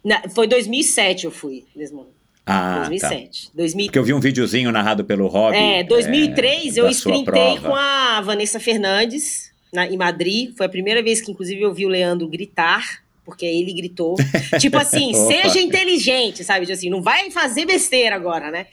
Na, 0.04 0.28
foi 0.30 0.48
2007 0.48 1.26
eu 1.26 1.32
fui, 1.32 1.66
Des 1.76 1.92
Moines. 1.92 2.18
Ah, 2.44 2.78
2007. 2.88 3.48
Tá. 3.48 3.52
2000... 3.56 3.86
Porque 3.88 4.00
eu 4.00 4.04
vi 4.04 4.14
um 4.14 4.20
videozinho 4.20 4.72
narrado 4.72 5.04
pelo 5.04 5.28
Rob. 5.28 5.56
É, 5.56 5.84
2003 5.84 6.78
é, 6.78 6.80
eu 6.80 6.90
sprintei 6.90 7.60
com 7.60 7.76
a 7.76 8.22
Vanessa 8.22 8.60
Fernandes 8.60 9.52
na, 9.74 9.88
em 9.88 9.98
Madrid. 9.98 10.56
Foi 10.56 10.66
a 10.66 10.70
primeira 10.70 11.02
vez 11.02 11.22
que, 11.22 11.32
inclusive, 11.32 11.62
eu 11.62 11.74
vi 11.74 11.86
o 11.86 11.90
Leandro 11.90 12.28
gritar, 12.28 13.04
porque 13.26 13.46
ele 13.46 13.74
gritou. 13.74 14.16
tipo 14.60 14.78
assim, 14.78 15.14
seja 15.14 15.60
inteligente, 15.60 16.44
sabe? 16.44 16.66
Tipo 16.66 16.78
assim, 16.78 16.90
não 16.90 17.02
vai 17.02 17.30
fazer 17.32 17.66
besteira 17.66 18.16
agora, 18.16 18.52
né? 18.52 18.68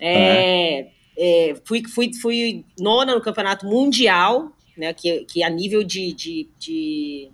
É, 0.00 0.80
é. 0.80 0.96
É, 1.18 1.56
fui, 1.64 1.82
fui, 1.88 2.12
fui 2.12 2.64
nona 2.78 3.14
no 3.14 3.22
campeonato 3.22 3.66
mundial, 3.66 4.52
né? 4.76 4.92
Que, 4.92 5.24
que 5.24 5.42
a 5.42 5.48
nível 5.48 5.82
de, 5.82 6.12
de, 6.12 6.48
de, 6.58 7.30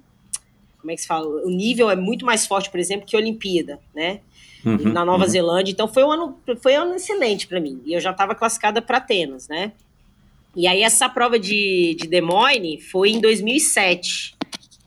Como 0.78 0.92
é 0.92 0.94
que 0.94 1.00
se 1.00 1.06
fala? 1.06 1.26
O 1.44 1.50
nível 1.50 1.90
é 1.90 1.96
muito 1.96 2.24
mais 2.24 2.46
forte, 2.46 2.70
por 2.70 2.78
exemplo, 2.78 3.06
que 3.06 3.16
a 3.16 3.18
Olimpíada, 3.18 3.80
né? 3.92 4.20
Uhum, 4.64 4.92
na 4.92 5.04
Nova 5.04 5.24
uhum. 5.24 5.30
Zelândia. 5.30 5.72
Então 5.72 5.88
foi 5.88 6.04
um 6.04 6.12
ano, 6.12 6.38
foi 6.60 6.78
um 6.78 6.82
ano 6.82 6.94
excelente 6.94 7.48
para 7.48 7.58
mim. 7.58 7.82
E 7.84 7.92
eu 7.92 8.00
já 8.00 8.12
estava 8.12 8.34
classificada 8.36 8.80
para 8.80 8.98
Atenas, 8.98 9.48
né? 9.48 9.72
E 10.54 10.66
aí 10.66 10.82
essa 10.82 11.08
prova 11.08 11.38
de, 11.38 11.96
de 11.98 12.06
Des 12.08 12.22
Moines 12.22 12.84
foi 12.90 13.10
em 13.10 13.20
2007 13.20 14.36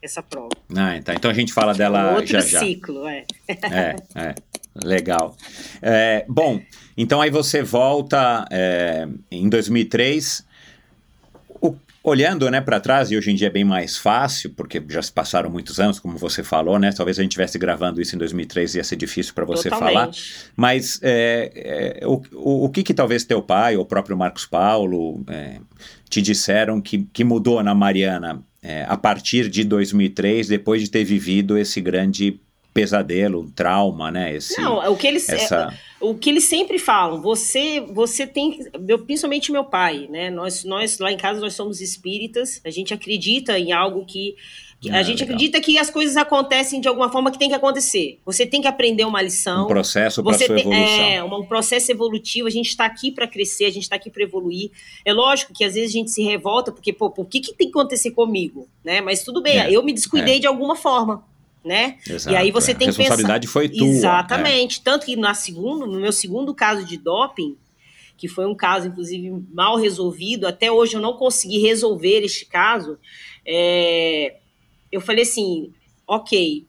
essa 0.02 0.22
prova. 0.22 0.50
Ah, 0.76 0.96
então, 0.96 1.16
então 1.16 1.32
a 1.32 1.34
gente 1.34 1.52
fala 1.52 1.74
dela 1.74 2.12
um 2.12 2.16
outro 2.16 2.28
já 2.28 2.42
já. 2.42 2.60
ciclo, 2.60 3.08
é. 3.08 3.26
É, 3.48 3.96
é. 4.16 4.36
Legal. 4.84 5.36
É, 5.82 6.26
bom, 6.28 6.62
então 6.98 7.22
aí 7.22 7.30
você 7.30 7.64
volta 7.64 8.46
é, 8.52 9.08
em 9.32 9.50
2003. 9.50 10.45
Olhando 12.08 12.48
né, 12.52 12.62
para 12.62 12.80
trás, 12.80 13.10
e 13.10 13.18
hoje 13.18 13.32
em 13.32 13.36
dia 13.36 13.48
é 13.48 13.50
bem 13.50 13.64
mais 13.64 13.98
fácil, 13.98 14.52
porque 14.52 14.80
já 14.88 15.02
se 15.02 15.12
passaram 15.12 15.50
muitos 15.50 15.80
anos, 15.80 16.00
como 16.00 16.20
você 16.20 16.44
falou, 16.44 16.78
né? 16.78 16.92
Talvez 16.92 17.18
a 17.18 17.24
gente 17.24 17.32
estivesse 17.32 17.58
gravando 17.58 18.00
isso 18.00 18.16
em 18.16 18.20
2003 18.20 18.76
ia 18.76 18.84
ser 18.84 18.96
difícil 18.96 19.34
para 19.34 19.44
você 19.44 19.72
Totalmente. 19.72 19.96
falar. 19.96 20.12
Mas 20.56 21.00
é, 21.02 22.00
é, 22.02 22.08
o, 22.08 22.22
o, 22.34 22.66
o, 22.66 22.70
que, 22.70 22.84
que 22.84 22.94
talvez 22.94 23.24
teu 23.24 23.42
pai, 23.42 23.76
ou 23.76 23.82
o 23.82 23.86
próprio 23.88 24.16
Marcos 24.16 24.46
Paulo, 24.46 25.24
é, 25.28 25.58
te 26.08 26.22
disseram 26.22 26.80
que, 26.80 27.08
que 27.12 27.24
mudou 27.24 27.64
na 27.64 27.74
Mariana 27.74 28.40
é, 28.62 28.86
a 28.88 28.96
partir 28.96 29.50
de 29.50 29.64
2003, 29.64 30.48
depois 30.48 30.84
de 30.84 30.92
ter 30.92 31.04
vivido 31.04 31.58
esse 31.58 31.82
grande 31.82 32.40
pesadelo, 32.76 33.40
um 33.40 33.50
trauma, 33.50 34.12
né? 34.12 34.36
Esse, 34.36 34.62
Não, 34.62 34.92
o 34.92 34.98
que 34.98 35.08
eles 35.08 35.30
essa... 35.30 35.74
é, 35.74 36.06
o 36.06 36.14
que 36.14 36.30
eles 36.30 36.44
sempre 36.44 36.78
falam, 36.78 37.22
você 37.22 37.80
você 37.80 38.28
tem, 38.28 38.60
meu, 38.78 39.00
principalmente 39.00 39.50
meu 39.50 39.64
pai, 39.64 40.10
né? 40.12 40.30
Nós 40.30 40.66
nós 40.66 41.00
lá 41.00 41.10
em 41.10 41.16
casa 41.16 41.40
nós 41.40 41.54
somos 41.54 41.80
espíritas, 41.80 42.60
a 42.66 42.70
gente 42.70 42.94
acredita 42.94 43.58
em 43.58 43.72
algo 43.72 44.06
que 44.06 44.36
a 44.90 45.00
ah, 45.00 45.04
gente 45.04 45.22
legal. 45.22 45.36
acredita 45.36 45.62
que 45.62 45.78
as 45.80 45.90
coisas 45.90 46.18
acontecem 46.18 46.82
de 46.82 46.88
alguma 46.90 47.10
forma 47.10 47.32
que 47.32 47.40
tem 47.40 47.48
que 47.48 47.56
acontecer. 47.56 48.20
Você 48.26 48.46
tem 48.46 48.62
que 48.62 48.68
aprender 48.68 49.06
uma 49.06 49.22
lição. 49.22 49.64
Um 49.64 49.68
processo 49.68 50.22
para 50.22 50.38
sua 50.38 50.60
evolução. 50.60 50.74
É, 50.76 51.24
um 51.24 51.46
processo 51.46 51.92
evolutivo. 51.92 52.48
A 52.48 52.52
gente 52.52 52.68
está 52.68 52.86
aqui 52.86 53.10
para 53.10 53.26
crescer, 53.26 53.66
a 53.66 53.72
gente 53.72 53.84
está 53.84 53.96
aqui 53.96 54.12
para 54.12 54.22
evoluir. 54.22 54.70
É 55.06 55.14
lógico 55.14 55.54
que 55.54 55.64
às 55.64 55.74
vezes 55.74 55.92
a 55.92 55.94
gente 55.94 56.12
se 56.12 56.22
revolta 56.22 56.74
porque, 56.74 56.92
pô, 56.92 57.10
por 57.10 57.26
que, 57.26 57.40
que 57.40 57.54
tem 57.54 57.72
que 57.72 57.80
acontecer 57.80 58.12
comigo? 58.12 58.68
Né? 58.84 59.00
Mas 59.00 59.24
tudo 59.24 59.42
bem, 59.42 59.58
é, 59.58 59.72
eu 59.72 59.82
me 59.82 59.94
descuidei 59.94 60.36
é. 60.36 60.40
de 60.40 60.46
alguma 60.46 60.76
forma 60.76 61.24
né? 61.66 61.98
Exato, 62.08 62.34
e 62.34 62.38
aí 62.38 62.52
você 62.52 62.72
é. 62.72 62.74
tem 62.76 62.90
que 62.90 62.96
pensar. 62.96 63.02
A 63.02 63.04
responsabilidade 63.04 63.48
foi 63.48 63.68
tua. 63.68 63.88
Exatamente. 63.88 64.80
É. 64.80 64.84
Tanto 64.84 65.06
que 65.06 65.16
na 65.16 65.34
segundo, 65.34 65.88
no 65.88 66.00
meu 66.00 66.12
segundo 66.12 66.54
caso 66.54 66.86
de 66.86 66.96
doping, 66.98 67.58
que 68.18 68.28
foi 68.28 68.46
um 68.46 68.56
caso, 68.56 68.88
inclusive, 68.88 69.44
mal 69.52 69.76
resolvido, 69.76 70.48
até 70.48 70.72
hoje 70.72 70.96
eu 70.96 71.02
não 71.02 71.14
consegui 71.14 71.60
resolver 71.60 72.24
este 72.24 72.46
caso, 72.46 72.98
é, 73.46 74.38
eu 74.92 75.02
falei 75.02 75.24
assim, 75.24 75.74
ok, 76.08 76.66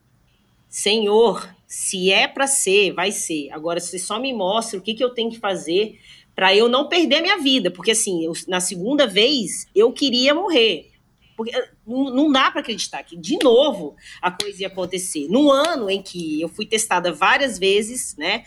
senhor, 0.69 1.49
se 1.67 2.11
é 2.11 2.27
para 2.27 2.47
ser, 2.47 2.93
vai 2.93 3.13
ser. 3.13 3.51
Agora, 3.53 3.79
você 3.79 3.99
só 3.99 4.19
me 4.19 4.33
mostra 4.33 4.79
o 4.79 4.83
que, 4.83 4.95
que 4.95 5.05
eu 5.05 5.11
tenho 5.11 5.31
que 5.31 5.39
fazer 5.39 5.99
para 6.35 6.55
eu 6.55 6.69
não 6.69 6.89
perder 6.89 7.23
minha 7.23 7.39
vida, 7.39 7.71
porque 7.71 7.93
assim, 7.93 8.25
eu, 8.25 8.33
na 8.47 8.61
segunda 8.61 9.07
vez 9.07 9.67
eu 9.75 9.93
queria 9.93 10.35
morrer. 10.35 10.91
Porque 11.37 11.55
eh, 11.55 11.71
não, 11.87 12.33
dá 12.33 12.51
para 12.51 12.61
acreditar 12.61 13.03
que, 13.03 13.17
de 13.17 13.39
novo, 13.43 13.95
a 14.23 14.31
coisa 14.31 14.63
ia 14.63 14.69
acontecer. 14.69 15.29
No 15.29 15.51
ano 15.51 15.91
em 15.91 16.03
que 16.03 16.41
eu 16.41 16.49
fui 16.49 16.65
testada 16.65 17.13
várias 17.13 17.59
vezes, 17.59 18.17
né? 18.17 18.45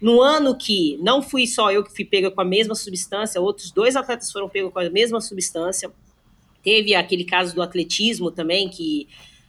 No 0.00 0.20
ano 0.20 0.56
que 0.56 0.98
não 1.00 1.22
fui 1.22 1.46
só 1.46 1.70
eu 1.70 1.84
que 1.84 1.94
fui 1.94 2.04
pega 2.04 2.30
com 2.30 2.40
a 2.40 2.44
mesma 2.44 2.74
substância, 2.74 3.40
outros 3.40 3.70
dois 3.70 3.94
atletas 3.94 4.32
foram 4.32 4.48
pegos 4.48 4.72
com 4.72 4.80
a 4.80 4.90
mesma 4.90 5.20
substância. 5.20 5.92
Teve 6.62 6.94
aquele 6.94 7.24
caso 7.24 7.54
do 7.54 7.62
atletismo 7.62 8.30
também, 8.30 8.68
que, 8.68 9.08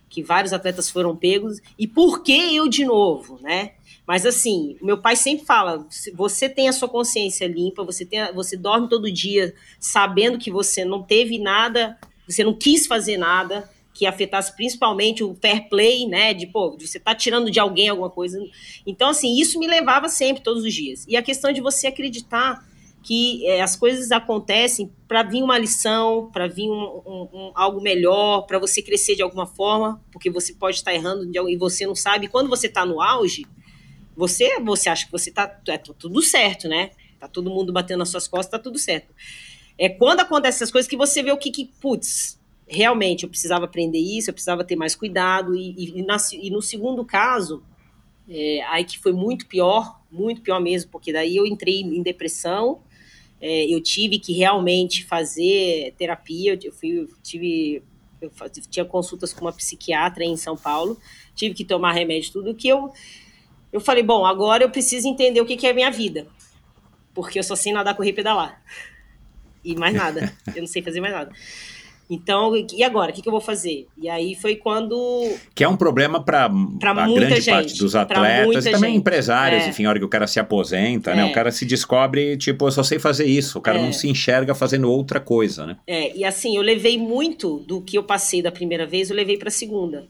que 0.10 0.22
vários 0.22 0.53
atletas 0.53 0.90
foram 0.90 1.15
pegos. 1.15 1.60
E 1.78 1.88
por 1.88 2.22
que 2.22 2.56
eu 2.56 2.68
de 2.70 2.86
novo, 2.86 3.40
né? 3.41 3.72
Mas 4.06 4.26
assim, 4.26 4.78
meu 4.82 4.99
pai 4.99 5.15
sempre 5.15 5.45
fala: 5.45 5.88
você 6.14 6.48
tem 6.48 6.68
a 6.68 6.74
sua 6.74 6.90
consciência 6.90 7.48
limpa, 7.48 7.84
você, 7.84 8.06
tem 8.06 8.22
a, 8.22 8.32
você 8.32 8.56
dorme 8.56 8.88
todo 8.88 9.11
dia 9.11 9.56
sabendo 9.80 10.38
que 10.38 10.52
você 10.52 10.86
não 10.86 11.02
teve 11.02 11.40
nada 11.40 11.98
você 12.28 12.44
não 12.44 12.54
quis 12.54 12.88
fazer 12.88 13.18
nada 13.18 13.70
que 13.94 14.08
afetasse 14.08 14.56
principalmente 14.56 15.24
o 15.24 15.36
fair 15.36 15.70
play, 15.70 16.08
né? 16.08 16.34
De, 16.34 16.48
pô, 16.48 16.76
você 16.80 17.00
tá 17.00 17.14
tirando 17.14 17.52
de 17.52 17.60
alguém 17.60 17.90
alguma 17.90 18.10
coisa. 18.10 18.40
Então, 18.86 19.10
assim, 19.10 19.40
isso 19.40 19.60
me 19.60 19.68
levava 19.68 20.10
sempre, 20.10 20.41
todos 20.41 20.64
os 20.64 20.74
dias. 20.74 21.06
E 21.08 21.16
a 21.16 21.22
questão 21.22 21.54
de 21.54 21.62
você 21.62 21.88
acreditar 21.88 22.68
que 23.04 23.45
é, 23.45 23.62
as 23.62 23.76
coisas 23.76 24.12
acontecem 24.12 24.90
para 25.08 25.24
vir 25.24 25.44
uma 25.44 25.58
lição, 25.58 26.30
para 26.32 26.48
vir 26.48 26.70
um, 26.70 27.02
um, 27.06 27.30
um, 27.34 27.52
algo 27.54 27.82
melhor, 27.82 28.44
para 28.44 28.58
você 28.58 28.82
crescer 28.82 29.16
de 29.16 29.22
alguma 29.22 29.45
forma, 29.45 30.02
porque 30.12 30.30
você 30.30 30.54
pode 30.54 30.78
estar 30.78 30.94
errando 30.94 31.30
e 31.50 31.58
você 31.58 31.86
não 31.86 31.95
sabe. 31.95 32.30
Quando 32.30 32.50
você 32.50 32.68
está 32.68 32.86
no 32.86 33.02
auge, 33.02 33.45
você 34.16 34.60
você 34.62 34.90
acha 34.90 35.06
que 35.06 35.12
você 35.12 35.30
está 35.30 35.44
é, 35.68 35.78
tá 35.78 35.94
tudo 35.94 36.22
certo, 36.22 36.68
né? 36.68 36.91
Tá 37.20 37.28
todo 37.28 37.50
mundo 37.50 37.74
batendo 37.74 38.00
nas 38.00 38.10
suas 38.10 38.28
costas, 38.28 38.52
tá 38.52 38.60
tudo 38.60 38.80
certo. 38.80 39.14
É 39.78 39.90
quando 39.90 40.20
acontecem 40.20 40.58
essas 40.58 40.72
coisas 40.72 40.90
que 40.90 40.98
você 40.98 41.24
vê 41.24 41.32
o 41.32 41.38
que, 41.38 41.52
que 41.52 41.72
putz, 41.82 42.40
realmente 42.68 43.24
eu 43.24 43.30
precisava 43.30 43.66
aprender 43.66 44.00
isso, 44.00 44.30
eu 44.30 44.34
precisava 44.34 44.64
ter 44.64 44.76
mais 44.76 44.95
cuidado. 44.95 45.56
E, 45.56 46.00
e, 46.00 46.04
na, 46.04 46.18
e 46.34 46.50
no 46.50 46.62
segundo 46.62 47.04
caso, 47.04 47.64
é, 48.30 48.62
aí 48.64 48.84
que 48.84 49.00
foi 49.00 49.14
muito 49.14 49.48
pior, 49.48 50.00
muito 50.12 50.41
pior 50.41 50.60
mesmo, 50.60 50.91
porque 50.91 51.12
daí 51.12 51.36
eu 51.36 51.45
entrei 51.45 51.82
em 51.82 52.02
depressão, 52.02 52.82
é, 53.41 53.66
eu 53.66 53.82
tive 53.82 54.20
que 54.20 54.34
realmente 54.34 55.04
fazer 55.06 55.94
terapia, 55.98 56.58
eu 56.64 56.72
fui, 56.72 57.00
eu 57.00 57.10
tive, 57.22 57.84
eu 58.22 58.32
tinha 58.70 58.86
consultas 58.86 59.34
com 59.34 59.41
uma 59.41 59.52
psiquiatra 59.52 60.24
em 60.24 60.38
São 60.38 60.56
Paulo, 60.56 60.98
tive 61.36 61.54
que 61.54 61.66
tomar 61.66 61.91
remédio, 61.91 62.32
tudo 62.32 62.56
que 62.56 62.68
eu, 62.68 62.91
eu 63.72 63.82
falei, 63.82 64.04
bom, 64.04 64.26
agora 64.26 64.64
eu 64.64 64.70
preciso 64.70 65.08
entender 65.08 65.41
o 65.41 65.45
que, 65.45 65.58
que 65.58 65.68
é 65.68 65.74
minha 65.74 65.91
vida, 65.91 66.28
porque 67.14 67.38
eu 67.38 67.44
só 67.44 67.56
sei 67.56 67.74
nadar, 67.74 67.95
correr 67.95 68.12
e 68.12 68.14
pedalar 68.14 68.64
e 69.64 69.76
mais 69.76 69.94
nada. 69.94 70.34
eu 70.56 70.61
não 70.61 70.68
sei 70.68 70.81
fazer 70.81 71.02
mais 71.02 71.14
nada. 71.14 71.31
Então, 72.10 72.53
e 72.56 72.84
agora? 72.84 73.11
O 73.11 73.14
que, 73.14 73.22
que 73.22 73.27
eu 73.27 73.31
vou 73.31 73.41
fazer? 73.41 73.88
E 73.98 74.10
aí 74.10 74.35
foi 74.35 74.56
quando. 74.56 75.35
Que 75.56 75.64
é 75.64 75.68
um 75.68 75.77
problema 75.77 76.22
para 76.22 76.48
grande 76.48 77.35
gente, 77.35 77.49
parte 77.49 77.77
dos 77.77 77.95
atletas 77.95 78.65
e 78.65 78.72
também 78.72 78.91
gente. 78.91 78.99
empresários, 78.99 79.64
é. 79.64 79.69
enfim, 79.69 79.85
a 79.85 79.90
hora 79.90 79.99
que 79.99 80.06
o 80.06 80.10
cara 80.10 80.27
se 80.27 80.40
aposenta, 80.40 81.11
é. 81.11 81.15
né? 81.15 81.26
O 81.26 81.30
é. 81.30 81.31
cara 81.31 81.49
se 81.52 81.65
descobre, 81.65 82.38
tipo, 82.38 82.68
eu 82.68 82.72
só 82.72 82.84
sei 82.84 82.99
fazer 82.99 83.26
isso. 83.26 83.57
O 83.57 83.61
cara 83.61 83.80
é. 83.80 83.81
não 83.81 83.94
se 83.94 84.07
enxerga 84.07 84.53
fazendo 84.53 84.91
outra 84.91 85.19
coisa, 85.19 85.65
né? 85.65 85.77
É, 85.88 86.15
e 86.15 86.26
assim, 86.26 86.56
eu 86.56 86.61
levei 86.61 86.98
muito 86.98 87.60
do 87.60 87.81
que 87.81 87.98
eu 87.98 88.03
passei 88.03 88.41
da 88.41 88.52
primeira 88.52 88.85
vez, 88.85 89.10
eu 89.10 89.15
levei 89.15 89.38
para 89.38 89.48
a 89.48 89.52
segunda. 89.52 90.06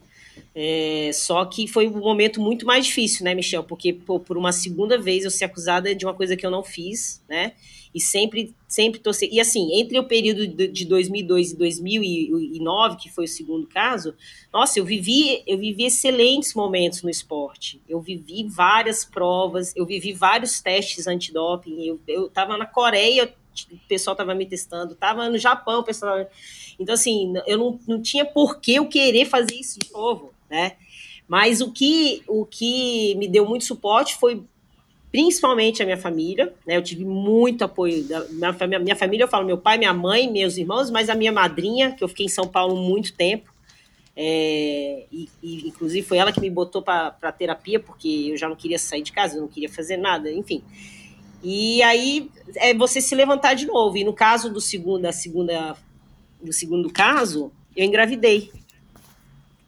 É, 0.55 1.09
só 1.13 1.45
que 1.45 1.67
foi 1.67 1.87
um 1.87 1.99
momento 1.99 2.41
muito 2.41 2.65
mais 2.65 2.85
difícil, 2.85 3.23
né, 3.23 3.33
Michel? 3.33 3.63
Porque 3.63 3.93
pô, 3.93 4.19
por 4.19 4.37
uma 4.37 4.51
segunda 4.51 4.97
vez 4.97 5.23
eu 5.23 5.31
ser 5.31 5.45
acusada 5.45 5.93
de 5.95 6.05
uma 6.05 6.13
coisa 6.13 6.35
que 6.35 6.45
eu 6.45 6.51
não 6.51 6.63
fiz, 6.63 7.23
né? 7.29 7.53
E 7.93 8.01
sempre, 8.01 8.55
sempre 8.67 8.99
torcer. 8.99 9.29
E 9.31 9.39
assim, 9.39 9.79
entre 9.79 9.99
o 9.99 10.03
período 10.03 10.47
de 10.47 10.85
2002 10.85 11.51
e 11.51 11.57
2009, 11.57 12.97
que 12.97 13.11
foi 13.11 13.25
o 13.25 13.27
segundo 13.27 13.67
caso, 13.67 14.15
nossa, 14.51 14.79
eu 14.79 14.85
vivi, 14.85 15.43
eu 15.45 15.57
vivi 15.57 15.85
excelentes 15.85 16.53
momentos 16.55 17.03
no 17.03 17.09
esporte. 17.09 17.81
Eu 17.87 18.01
vivi 18.01 18.47
várias 18.47 19.05
provas, 19.05 19.75
eu 19.75 19.85
vivi 19.85 20.11
vários 20.13 20.59
testes 20.59 21.05
antidoping. 21.05 21.85
Eu, 21.85 21.99
eu 22.07 22.29
tava 22.29 22.57
na 22.57 22.65
Coreia, 22.65 23.33
o 23.71 23.77
pessoal 23.87 24.15
tava 24.15 24.33
me 24.33 24.45
testando, 24.45 24.95
tava 24.95 25.29
no 25.29 25.37
Japão, 25.37 25.81
o 25.81 25.83
pessoal. 25.83 26.25
Então, 26.79 26.95
assim, 26.95 27.33
eu 27.45 27.57
não, 27.57 27.79
não 27.87 28.01
tinha 28.01 28.25
por 28.25 28.59
que 28.59 28.75
eu 28.75 28.87
querer 28.87 29.25
fazer 29.25 29.53
isso 29.53 29.79
de 29.79 29.91
novo, 29.91 30.33
né? 30.49 30.77
Mas 31.27 31.61
o 31.61 31.71
que, 31.71 32.23
o 32.27 32.45
que 32.45 33.15
me 33.15 33.27
deu 33.27 33.45
muito 33.45 33.65
suporte 33.65 34.15
foi 34.15 34.43
principalmente 35.13 35.83
a 35.83 35.85
minha 35.85 35.97
família, 35.97 36.51
né? 36.65 36.75
Eu 36.75 36.81
tive 36.81 37.05
muito 37.05 37.63
apoio 37.63 38.03
da 38.03 38.25
minha, 38.67 38.79
minha 38.79 38.95
família, 38.95 39.25
eu 39.25 39.27
falo 39.27 39.45
meu 39.45 39.59
pai, 39.59 39.77
minha 39.77 39.93
mãe, 39.93 40.27
meus 40.27 40.57
irmãos, 40.57 40.89
mas 40.89 41.07
a 41.07 41.13
minha 41.13 41.31
madrinha, 41.31 41.91
que 41.91 42.03
eu 42.03 42.07
fiquei 42.07 42.25
em 42.25 42.29
São 42.29 42.47
Paulo 42.47 42.75
muito 42.75 43.13
tempo, 43.13 43.53
é, 44.15 45.05
e, 45.11 45.29
e, 45.43 45.67
inclusive 45.67 46.05
foi 46.05 46.17
ela 46.17 46.31
que 46.31 46.41
me 46.41 46.49
botou 46.49 46.81
para 46.81 47.31
terapia, 47.31 47.79
porque 47.79 48.29
eu 48.31 48.37
já 48.37 48.49
não 48.49 48.55
queria 48.55 48.79
sair 48.79 49.03
de 49.03 49.11
casa, 49.11 49.37
eu 49.37 49.41
não 49.41 49.47
queria 49.47 49.69
fazer 49.69 49.97
nada, 49.97 50.31
enfim. 50.31 50.63
E 51.43 51.83
aí 51.83 52.31
é 52.55 52.73
você 52.73 52.99
se 52.99 53.13
levantar 53.13 53.53
de 53.53 53.67
novo. 53.67 53.95
E 53.95 54.03
no 54.03 54.13
caso 54.13 54.51
do 54.51 54.59
segundo, 54.59 55.11
segunda, 55.11 55.75
do 56.41 56.51
segundo 56.51 56.91
caso, 56.91 57.51
eu 57.75 57.85
engravidei, 57.85 58.51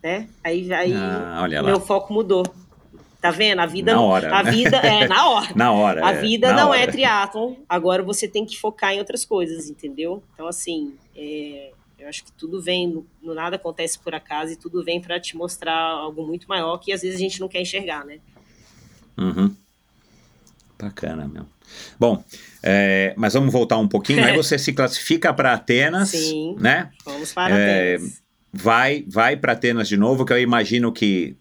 né? 0.01 0.27
Aí, 0.43 0.73
aí 0.73 0.93
ah, 0.93 1.47
meu 1.63 1.79
foco 1.79 2.11
mudou. 2.11 2.43
Tá 3.25 3.31
vendo? 3.31 3.59
A 3.59 3.65
vida, 3.65 3.95
na 3.95 4.01
hora, 4.01 4.35
a 4.35 4.43
né? 4.43 4.51
vida 4.51 4.77
é 4.77 5.07
na 5.07 5.25
hora. 5.29 5.51
na 5.55 5.71
hora. 5.71 6.05
A 6.05 6.11
é, 6.11 6.21
vida 6.21 6.53
não 6.53 6.69
hora. 6.69 6.79
é 6.79 6.85
triatlon. 6.85 7.55
Agora 7.67 8.03
você 8.03 8.27
tem 8.27 8.45
que 8.45 8.55
focar 8.55 8.93
em 8.93 8.99
outras 8.99 9.25
coisas, 9.25 9.67
entendeu? 9.67 10.21
Então 10.31 10.47
assim, 10.47 10.93
é, 11.15 11.71
eu 11.97 12.07
acho 12.07 12.23
que 12.23 12.31
tudo 12.33 12.61
vem, 12.61 12.87
no, 12.87 13.03
no 13.23 13.33
nada 13.33 13.55
acontece 13.55 13.97
por 13.97 14.13
acaso 14.13 14.53
e 14.53 14.55
tudo 14.55 14.83
vem 14.83 15.01
para 15.01 15.19
te 15.19 15.35
mostrar 15.35 15.75
algo 15.75 16.23
muito 16.23 16.47
maior 16.47 16.77
que 16.77 16.93
às 16.93 17.01
vezes 17.01 17.15
a 17.15 17.19
gente 17.19 17.39
não 17.39 17.47
quer 17.47 17.61
enxergar, 17.61 18.05
né? 18.05 18.19
Uhum. 19.17 19.55
Bacana, 20.79 21.27
meu. 21.27 21.47
Bom, 21.99 22.23
é, 22.61 23.15
mas 23.17 23.33
vamos 23.33 23.51
voltar 23.51 23.79
um 23.79 23.87
pouquinho. 23.87 24.23
Aí 24.23 24.35
você 24.37 24.59
se 24.59 24.71
classifica 24.71 25.33
para 25.33 25.53
Atenas, 25.53 26.09
Sim, 26.09 26.55
né? 26.59 26.91
Vamos 27.03 27.33
para 27.33 27.57
é, 27.57 27.95
Atenas 27.95 28.24
vai 28.57 29.03
vai 29.05 29.35
para 29.35 29.51
Atenas 29.51 29.87
de 29.87 29.97
novo, 29.97 30.23
que 30.23 30.31
eu 30.31 30.39
imagino 30.39 30.91
que 30.91 31.35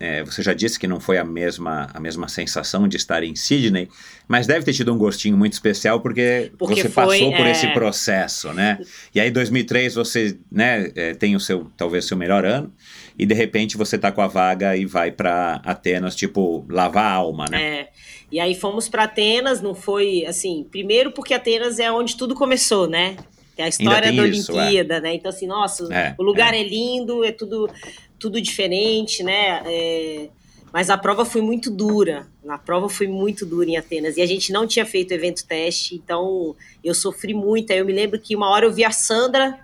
é, 0.00 0.24
você 0.24 0.42
já 0.42 0.54
disse 0.54 0.78
que 0.78 0.86
não 0.86 0.98
foi 0.98 1.18
a 1.18 1.24
mesma 1.24 1.90
a 1.92 2.00
mesma 2.00 2.26
sensação 2.26 2.88
de 2.88 2.96
estar 2.96 3.22
em 3.22 3.36
Sydney, 3.36 3.88
mas 4.26 4.46
deve 4.46 4.64
ter 4.64 4.72
tido 4.72 4.92
um 4.92 4.96
gostinho 4.96 5.36
muito 5.36 5.52
especial 5.52 6.00
porque, 6.00 6.50
porque 6.58 6.76
você 6.76 6.88
foi, 6.88 7.04
passou 7.04 7.32
por 7.32 7.46
é... 7.46 7.50
esse 7.50 7.68
processo, 7.68 8.52
né? 8.54 8.78
E 9.14 9.20
aí 9.20 9.30
2003 9.30 9.94
você 9.94 10.38
né 10.50 10.90
é, 10.94 11.12
tem 11.12 11.36
o 11.36 11.40
seu 11.40 11.70
talvez 11.76 12.06
seu 12.06 12.16
melhor 12.16 12.46
ano 12.46 12.72
e 13.18 13.26
de 13.26 13.34
repente 13.34 13.76
você 13.76 13.98
tá 13.98 14.10
com 14.10 14.22
a 14.22 14.26
vaga 14.26 14.74
e 14.74 14.86
vai 14.86 15.10
para 15.10 15.60
Atenas 15.64 16.16
tipo 16.16 16.64
lavar 16.70 17.04
a 17.04 17.12
alma, 17.12 17.44
né? 17.50 17.62
É. 17.62 17.88
E 18.32 18.40
aí 18.40 18.54
fomos 18.54 18.88
para 18.88 19.04
Atenas, 19.04 19.60
não 19.60 19.74
foi 19.74 20.24
assim, 20.26 20.66
primeiro 20.70 21.12
porque 21.12 21.34
Atenas 21.34 21.78
é 21.78 21.92
onde 21.92 22.16
tudo 22.16 22.34
começou, 22.34 22.88
né? 22.88 23.16
É 23.56 23.64
a 23.64 23.68
história 23.68 24.12
da 24.12 24.26
isso, 24.26 24.52
é. 24.52 24.62
Olimpíada, 24.62 24.94
é. 24.96 25.00
né? 25.00 25.14
Então, 25.14 25.28
assim, 25.28 25.46
nossa, 25.46 25.92
é, 25.92 26.14
o 26.18 26.22
lugar 26.22 26.54
é. 26.54 26.60
é. 26.60 26.62
lindo, 26.62 27.24
é 27.24 27.32
tudo, 27.32 27.70
tudo 28.18 28.40
diferente, 28.40 29.22
né? 29.22 29.62
É, 29.64 30.28
mas 30.72 30.90
a 30.90 30.98
prova 30.98 31.24
foi 31.24 31.40
muito 31.40 31.70
dura. 31.70 32.26
A 32.48 32.58
prova 32.58 32.88
foi 32.88 33.06
muito 33.06 33.46
dura 33.46 33.70
em 33.70 33.76
Atenas. 33.76 34.16
E 34.16 34.22
a 34.22 34.26
gente 34.26 34.52
não 34.52 34.66
tinha 34.66 34.84
feito 34.84 35.12
evento 35.12 35.46
teste, 35.46 35.94
então 35.94 36.56
eu 36.82 36.94
sofri 36.94 37.32
muito. 37.32 37.72
Aí 37.72 37.78
eu 37.78 37.86
me 37.86 37.92
lembro 37.92 38.18
que 38.18 38.34
uma 38.34 38.50
hora 38.50 38.66
eu 38.66 38.72
vi 38.72 38.84
a 38.84 38.90
Sandra 38.90 39.56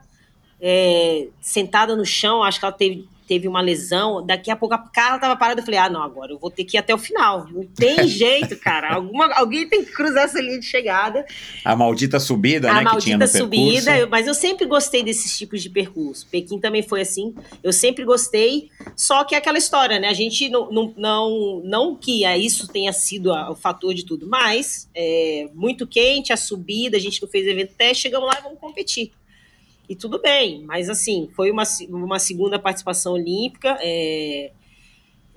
é, 0.60 1.26
sentada 1.40 1.96
no 1.96 2.04
chão, 2.04 2.44
acho 2.44 2.60
que 2.60 2.64
ela 2.64 2.72
teve 2.72 3.08
teve 3.30 3.46
uma 3.46 3.60
lesão, 3.60 4.26
daqui 4.26 4.50
a 4.50 4.56
pouco 4.56 4.74
a 4.74 4.78
Carla 4.78 5.20
tava 5.20 5.36
parada, 5.36 5.60
eu 5.60 5.64
falei, 5.64 5.78
ah, 5.78 5.88
não, 5.88 6.02
agora 6.02 6.32
eu 6.32 6.38
vou 6.40 6.50
ter 6.50 6.64
que 6.64 6.76
ir 6.76 6.80
até 6.80 6.92
o 6.92 6.98
final. 6.98 7.46
Não 7.48 7.64
tem 7.64 8.02
jeito, 8.08 8.58
cara. 8.58 8.92
Alguma, 8.92 9.32
alguém 9.34 9.68
tem 9.68 9.84
que 9.84 9.92
cruzar 9.92 10.24
essa 10.24 10.40
linha 10.40 10.58
de 10.58 10.66
chegada. 10.66 11.24
A 11.64 11.76
maldita 11.76 12.18
subida, 12.18 12.68
a 12.68 12.74
né, 12.74 12.80
maldita 12.80 12.98
que 12.98 13.04
tinha 13.04 13.18
no 13.18 13.28
subida, 13.28 13.96
eu, 13.98 14.08
mas 14.08 14.26
eu 14.26 14.34
sempre 14.34 14.66
gostei 14.66 15.04
desses 15.04 15.38
tipos 15.38 15.62
de 15.62 15.70
percurso. 15.70 16.26
Pequim 16.28 16.58
também 16.58 16.82
foi 16.82 17.02
assim, 17.02 17.32
eu 17.62 17.72
sempre 17.72 18.04
gostei, 18.04 18.68
só 18.96 19.22
que 19.22 19.36
é 19.36 19.38
aquela 19.38 19.58
história, 19.58 20.00
né, 20.00 20.08
a 20.08 20.12
gente 20.12 20.48
não, 20.48 20.68
não, 20.72 20.94
não, 20.96 21.62
não 21.64 21.94
que 21.94 22.26
isso 22.26 22.66
tenha 22.66 22.92
sido 22.92 23.32
a, 23.32 23.52
o 23.52 23.54
fator 23.54 23.94
de 23.94 24.04
tudo, 24.04 24.26
mas 24.26 24.90
é, 24.92 25.48
muito 25.54 25.86
quente, 25.86 26.32
a 26.32 26.36
subida, 26.36 26.96
a 26.96 27.00
gente 27.00 27.22
não 27.22 27.28
fez 27.28 27.46
evento 27.46 27.74
teste, 27.78 28.02
chegamos 28.02 28.26
lá 28.26 28.40
e 28.40 28.42
vamos 28.42 28.58
competir 28.58 29.12
e 29.90 29.96
tudo 29.96 30.22
bem, 30.22 30.62
mas 30.64 30.88
assim, 30.88 31.28
foi 31.34 31.50
uma, 31.50 31.64
uma 31.88 32.20
segunda 32.20 32.60
participação 32.60 33.14
olímpica. 33.14 33.76
É, 33.80 34.52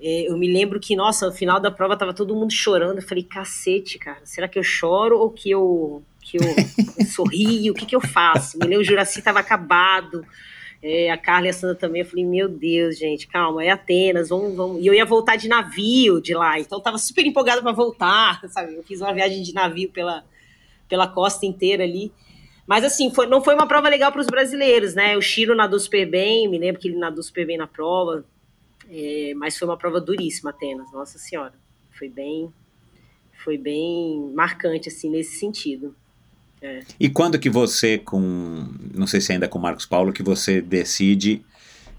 é, 0.00 0.30
eu 0.30 0.38
me 0.38 0.46
lembro 0.46 0.78
que, 0.78 0.94
nossa, 0.94 1.26
no 1.26 1.32
final 1.32 1.58
da 1.58 1.72
prova 1.72 1.96
tava 1.96 2.14
todo 2.14 2.36
mundo 2.36 2.52
chorando. 2.52 2.98
Eu 2.98 3.02
falei, 3.02 3.24
cacete, 3.24 3.98
cara, 3.98 4.20
será 4.22 4.46
que 4.46 4.56
eu 4.56 4.62
choro 4.62 5.18
ou 5.18 5.28
que 5.28 5.50
eu, 5.50 6.04
que 6.20 6.36
eu, 6.36 6.42
eu 7.00 7.04
sorrio? 7.10 7.72
O 7.72 7.74
que, 7.74 7.84
que 7.84 7.96
eu 7.96 8.00
faço? 8.00 8.56
Me 8.56 8.66
lembro, 8.66 8.82
o 8.82 8.84
Juraci 8.84 9.20
tava 9.22 9.40
acabado. 9.40 10.24
É, 10.80 11.10
a 11.10 11.18
Carla 11.18 11.48
e 11.48 11.50
a 11.50 11.52
Sandra 11.52 11.74
também, 11.74 12.02
eu 12.02 12.06
falei, 12.06 12.24
meu 12.24 12.48
Deus, 12.48 12.96
gente, 12.96 13.26
calma, 13.26 13.64
é 13.64 13.70
Atenas, 13.70 14.28
vamos, 14.28 14.54
vamos. 14.54 14.84
E 14.84 14.86
eu 14.86 14.94
ia 14.94 15.04
voltar 15.04 15.34
de 15.34 15.48
navio 15.48 16.20
de 16.20 16.32
lá, 16.32 16.60
então 16.60 16.78
eu 16.78 16.82
tava 16.82 16.98
super 16.98 17.26
empolgada 17.26 17.60
para 17.60 17.72
voltar, 17.72 18.40
sabe? 18.50 18.76
Eu 18.76 18.84
fiz 18.84 19.00
uma 19.00 19.12
viagem 19.12 19.42
de 19.42 19.52
navio 19.52 19.90
pela, 19.90 20.24
pela 20.88 21.08
costa 21.08 21.44
inteira 21.44 21.82
ali. 21.82 22.12
Mas 22.66 22.84
assim, 22.84 23.12
foi, 23.12 23.26
não 23.26 23.42
foi 23.42 23.54
uma 23.54 23.66
prova 23.66 23.88
legal 23.88 24.10
para 24.10 24.20
os 24.20 24.26
brasileiros, 24.26 24.94
né? 24.94 25.16
O 25.16 25.20
Chiro 25.20 25.54
nadou 25.54 25.78
super 25.78 26.08
bem, 26.08 26.48
me 26.48 26.58
lembro 26.58 26.80
que 26.80 26.88
ele 26.88 26.98
nadou 26.98 27.22
super 27.22 27.46
bem 27.46 27.58
na 27.58 27.66
prova, 27.66 28.24
é, 28.88 29.32
mas 29.36 29.58
foi 29.58 29.68
uma 29.68 29.76
prova 29.76 30.00
duríssima, 30.00 30.50
Atenas, 30.50 30.90
nossa 30.92 31.18
senhora. 31.18 31.54
Foi 31.90 32.08
bem, 32.08 32.52
foi 33.44 33.58
bem 33.58 34.32
marcante, 34.34 34.88
assim, 34.88 35.10
nesse 35.10 35.38
sentido. 35.38 35.94
É. 36.62 36.80
E 36.98 37.10
quando 37.10 37.38
que 37.38 37.50
você, 37.50 37.98
com, 37.98 38.66
não 38.94 39.06
sei 39.06 39.20
se 39.20 39.32
ainda 39.32 39.46
com 39.46 39.58
Marcos 39.58 39.84
Paulo, 39.84 40.12
que 40.12 40.22
você 40.22 40.62
decide 40.62 41.44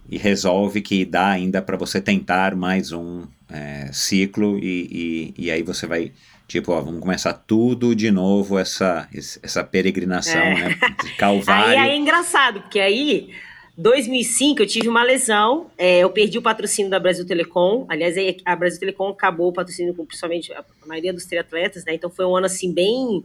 e 0.09 0.17
resolve 0.17 0.81
que 0.81 1.05
dá 1.05 1.27
ainda 1.27 1.61
para 1.61 1.77
você 1.77 2.01
tentar 2.01 2.55
mais 2.55 2.91
um 2.91 3.23
é, 3.49 3.89
ciclo 3.91 4.57
e, 4.57 5.33
e, 5.37 5.45
e 5.45 5.51
aí 5.51 5.61
você 5.61 5.85
vai 5.85 6.11
Tipo, 6.47 6.73
ó, 6.73 6.81
vamos 6.81 7.01
começar 7.01 7.34
tudo 7.34 7.95
de 7.95 8.11
novo, 8.11 8.57
essa, 8.57 9.09
essa 9.41 9.63
peregrinação, 9.63 10.41
é. 10.41 10.53
né? 10.55 10.76
Calvário. 11.17 11.72
Aí, 11.72 11.77
aí 11.77 11.89
é 11.91 11.97
engraçado, 11.97 12.61
porque 12.61 12.80
aí 12.80 13.31
2005 13.77 14.61
eu 14.61 14.67
tive 14.67 14.88
uma 14.88 15.03
lesão, 15.03 15.69
é, 15.77 15.99
eu 15.99 16.09
perdi 16.09 16.38
o 16.38 16.41
patrocínio 16.41 16.89
da 16.89 16.99
Brasil 16.99 17.26
Telecom. 17.26 17.85
Aliás, 17.89 18.15
a 18.45 18.55
Brasil 18.55 18.80
Telecom 18.80 19.09
acabou 19.09 19.49
o 19.49 19.53
patrocínio 19.53 19.93
com 19.93 20.05
principalmente 20.05 20.53
a 20.53 20.63
maioria 20.85 21.11
dos 21.11 21.26
triatletas, 21.26 21.84
né? 21.84 21.93
Então 21.93 22.09
foi 22.09 22.26
um 22.26 22.35
ano 22.35 22.45
assim 22.45 22.72
bem 22.72 23.23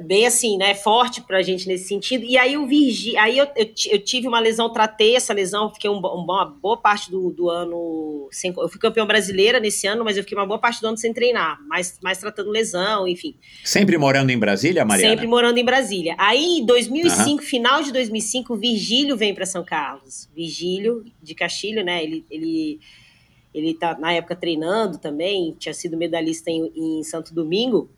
bem 0.00 0.26
assim, 0.26 0.56
né, 0.56 0.74
forte 0.74 1.20
pra 1.20 1.42
gente 1.42 1.68
nesse 1.68 1.88
sentido. 1.88 2.24
E 2.24 2.36
aí 2.36 2.56
o 2.56 2.66
Virgi, 2.66 3.16
aí 3.16 3.38
eu, 3.38 3.46
eu, 3.56 3.70
eu, 3.90 3.98
tive 3.98 4.26
uma 4.26 4.40
lesão, 4.40 4.72
tratei 4.72 5.16
essa 5.16 5.32
lesão, 5.32 5.72
fiquei 5.72 5.88
um, 5.88 5.98
uma 5.98 6.44
boa 6.44 6.76
parte 6.76 7.10
do, 7.10 7.30
do 7.30 7.48
ano 7.48 8.28
sem, 8.30 8.52
eu 8.56 8.68
fui 8.68 8.80
campeão 8.80 9.06
brasileira 9.06 9.60
nesse 9.60 9.86
ano, 9.86 10.04
mas 10.04 10.16
eu 10.16 10.22
fiquei 10.22 10.36
uma 10.36 10.46
boa 10.46 10.58
parte 10.58 10.80
do 10.80 10.88
ano 10.88 10.96
sem 10.96 11.12
treinar, 11.12 11.60
mais, 11.66 11.98
mais 12.02 12.18
tratando 12.18 12.50
lesão, 12.50 13.06
enfim. 13.06 13.36
Sempre 13.64 13.96
morando 13.96 14.30
em 14.30 14.38
Brasília, 14.38 14.84
Mariana? 14.84 15.10
Sempre 15.10 15.26
morando 15.26 15.58
em 15.58 15.64
Brasília. 15.64 16.14
Aí, 16.18 16.58
em 16.58 16.66
2005, 16.66 17.30
uhum. 17.30 17.38
final 17.38 17.82
de 17.82 17.92
2005, 17.92 18.54
o 18.54 18.56
Virgílio 18.56 19.16
vem 19.16 19.34
para 19.34 19.46
São 19.46 19.64
Carlos. 19.64 20.28
Virgílio 20.34 21.04
de 21.22 21.34
Castilho, 21.34 21.84
né, 21.84 22.02
ele, 22.02 22.24
ele 22.30 22.80
ele 23.56 23.72
tá 23.72 23.96
na 23.98 24.12
época 24.12 24.36
treinando 24.36 24.98
também, 24.98 25.56
tinha 25.58 25.72
sido 25.72 25.96
medalhista 25.96 26.50
em, 26.50 26.70
em 26.76 27.02
Santo 27.02 27.32
Domingo. 27.32 27.88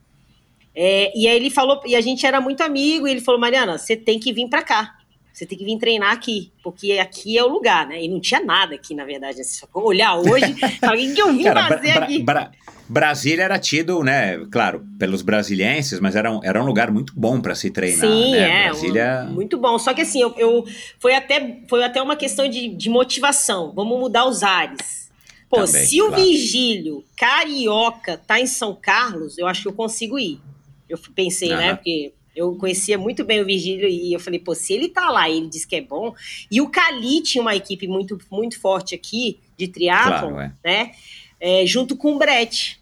É, 0.80 1.10
e 1.18 1.26
aí 1.26 1.34
ele 1.34 1.50
falou, 1.50 1.80
e 1.84 1.96
a 1.96 2.00
gente 2.00 2.24
era 2.24 2.40
muito 2.40 2.60
amigo, 2.62 3.08
e 3.08 3.10
ele 3.10 3.20
falou, 3.20 3.40
Mariana, 3.40 3.76
você 3.76 3.96
tem 3.96 4.16
que 4.20 4.32
vir 4.32 4.48
para 4.48 4.62
cá. 4.62 4.94
você 5.32 5.44
tem 5.44 5.58
que 5.58 5.64
vir 5.64 5.76
treinar 5.76 6.12
aqui, 6.12 6.52
porque 6.62 6.92
aqui 7.00 7.36
é 7.36 7.42
o 7.42 7.48
lugar, 7.48 7.88
né? 7.88 8.00
E 8.04 8.06
não 8.08 8.20
tinha 8.20 8.38
nada 8.44 8.76
aqui, 8.76 8.94
na 8.94 9.04
verdade. 9.04 9.42
Se 9.42 9.60
for 9.72 9.82
olhar 9.84 10.14
hoje, 10.16 10.52
o 10.54 11.14
que 11.14 11.20
eu 11.20 11.32
vim 11.32 11.42
Cara, 11.42 11.66
fazer 11.66 11.94
Bra- 11.94 12.04
aqui? 12.04 12.22
Bra- 12.22 12.50
Brasília 12.88 13.42
era 13.42 13.58
tido, 13.58 14.02
né, 14.04 14.38
claro, 14.52 14.86
pelos 14.98 15.20
brasilienses, 15.20 15.98
mas 16.00 16.14
era 16.16 16.30
um, 16.30 16.40
era 16.44 16.62
um 16.62 16.64
lugar 16.64 16.90
muito 16.92 17.12
bom 17.16 17.40
para 17.40 17.54
se 17.56 17.70
treinar, 17.70 18.08
Sim, 18.08 18.30
né? 18.30 18.38
é, 18.38 18.62
Brasília... 18.64 19.26
um- 19.28 19.32
muito 19.34 19.58
bom. 19.58 19.78
Só 19.80 19.92
que 19.92 20.02
assim, 20.02 20.22
eu, 20.22 20.32
eu- 20.38 20.64
foi, 21.00 21.14
até, 21.14 21.58
foi 21.68 21.82
até 21.84 22.00
uma 22.00 22.14
questão 22.16 22.48
de, 22.48 22.68
de 22.68 22.88
motivação. 22.88 23.72
Vamos 23.74 23.98
mudar 23.98 24.26
os 24.26 24.42
ares. 24.44 25.10
Pô, 25.50 25.56
Também, 25.64 25.84
se 25.86 26.00
o 26.00 26.06
claro. 26.08 26.22
Virgílio 26.22 27.04
Carioca 27.16 28.16
tá 28.16 28.40
em 28.40 28.46
São 28.46 28.74
Carlos, 28.80 29.36
eu 29.38 29.46
acho 29.46 29.62
que 29.62 29.68
eu 29.68 29.72
consigo 29.72 30.18
ir. 30.18 30.40
Eu 30.88 30.98
pensei, 31.14 31.48
né? 31.50 31.68
Aham. 31.68 31.76
Porque 31.76 32.12
eu 32.34 32.54
conhecia 32.56 32.96
muito 32.96 33.24
bem 33.24 33.40
o 33.40 33.44
Virgílio 33.44 33.88
e 33.88 34.12
eu 34.12 34.20
falei, 34.20 34.38
pô, 34.38 34.54
se 34.54 34.72
ele 34.72 34.88
tá 34.88 35.10
lá 35.10 35.28
e 35.28 35.36
ele 35.38 35.48
diz 35.48 35.64
que 35.64 35.76
é 35.76 35.80
bom. 35.80 36.14
E 36.50 36.60
o 36.60 36.68
Cali 36.68 37.20
tinha 37.22 37.42
uma 37.42 37.56
equipe 37.56 37.88
muito, 37.88 38.18
muito 38.30 38.60
forte 38.60 38.94
aqui 38.94 39.38
de 39.56 39.66
triatlon, 39.68 40.30
Claro, 40.34 40.40
é. 40.40 40.52
né? 40.64 40.92
É, 41.40 41.66
junto 41.66 41.96
com 41.96 42.14
o 42.14 42.18
Brett. 42.18 42.78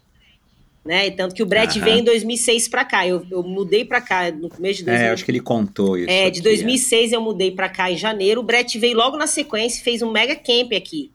Né? 0.85 1.09
Tanto 1.11 1.35
que 1.35 1.43
o 1.43 1.45
Brett 1.45 1.77
Aham. 1.77 1.85
veio 1.85 1.99
em 1.99 2.03
2006 2.03 2.69
pra 2.69 2.85
cá. 2.85 3.05
Eu, 3.05 3.25
eu 3.29 3.43
mudei 3.43 3.83
pra 3.83 3.99
cá 3.99 4.31
no 4.31 4.47
começo 4.47 4.79
de 4.79 4.85
2006. 4.85 5.01
É, 5.01 5.09
acho 5.11 5.25
que 5.25 5.31
ele 5.31 5.41
contou 5.41 5.97
isso. 5.97 6.09
É, 6.09 6.29
de 6.29 6.39
aqui, 6.39 6.41
2006 6.43 7.11
eu 7.11 7.19
mudei 7.21 7.51
pra 7.51 7.67
cá 7.67 7.91
em 7.91 7.97
janeiro. 7.97 8.39
O 8.39 8.43
Brett 8.43 8.77
veio 8.79 8.95
logo 8.95 9.17
na 9.17 9.27
sequência 9.27 9.81
e 9.81 9.83
fez 9.83 10.01
um 10.01 10.09
mega 10.11 10.33
camp 10.35 10.71
aqui. 10.71 11.11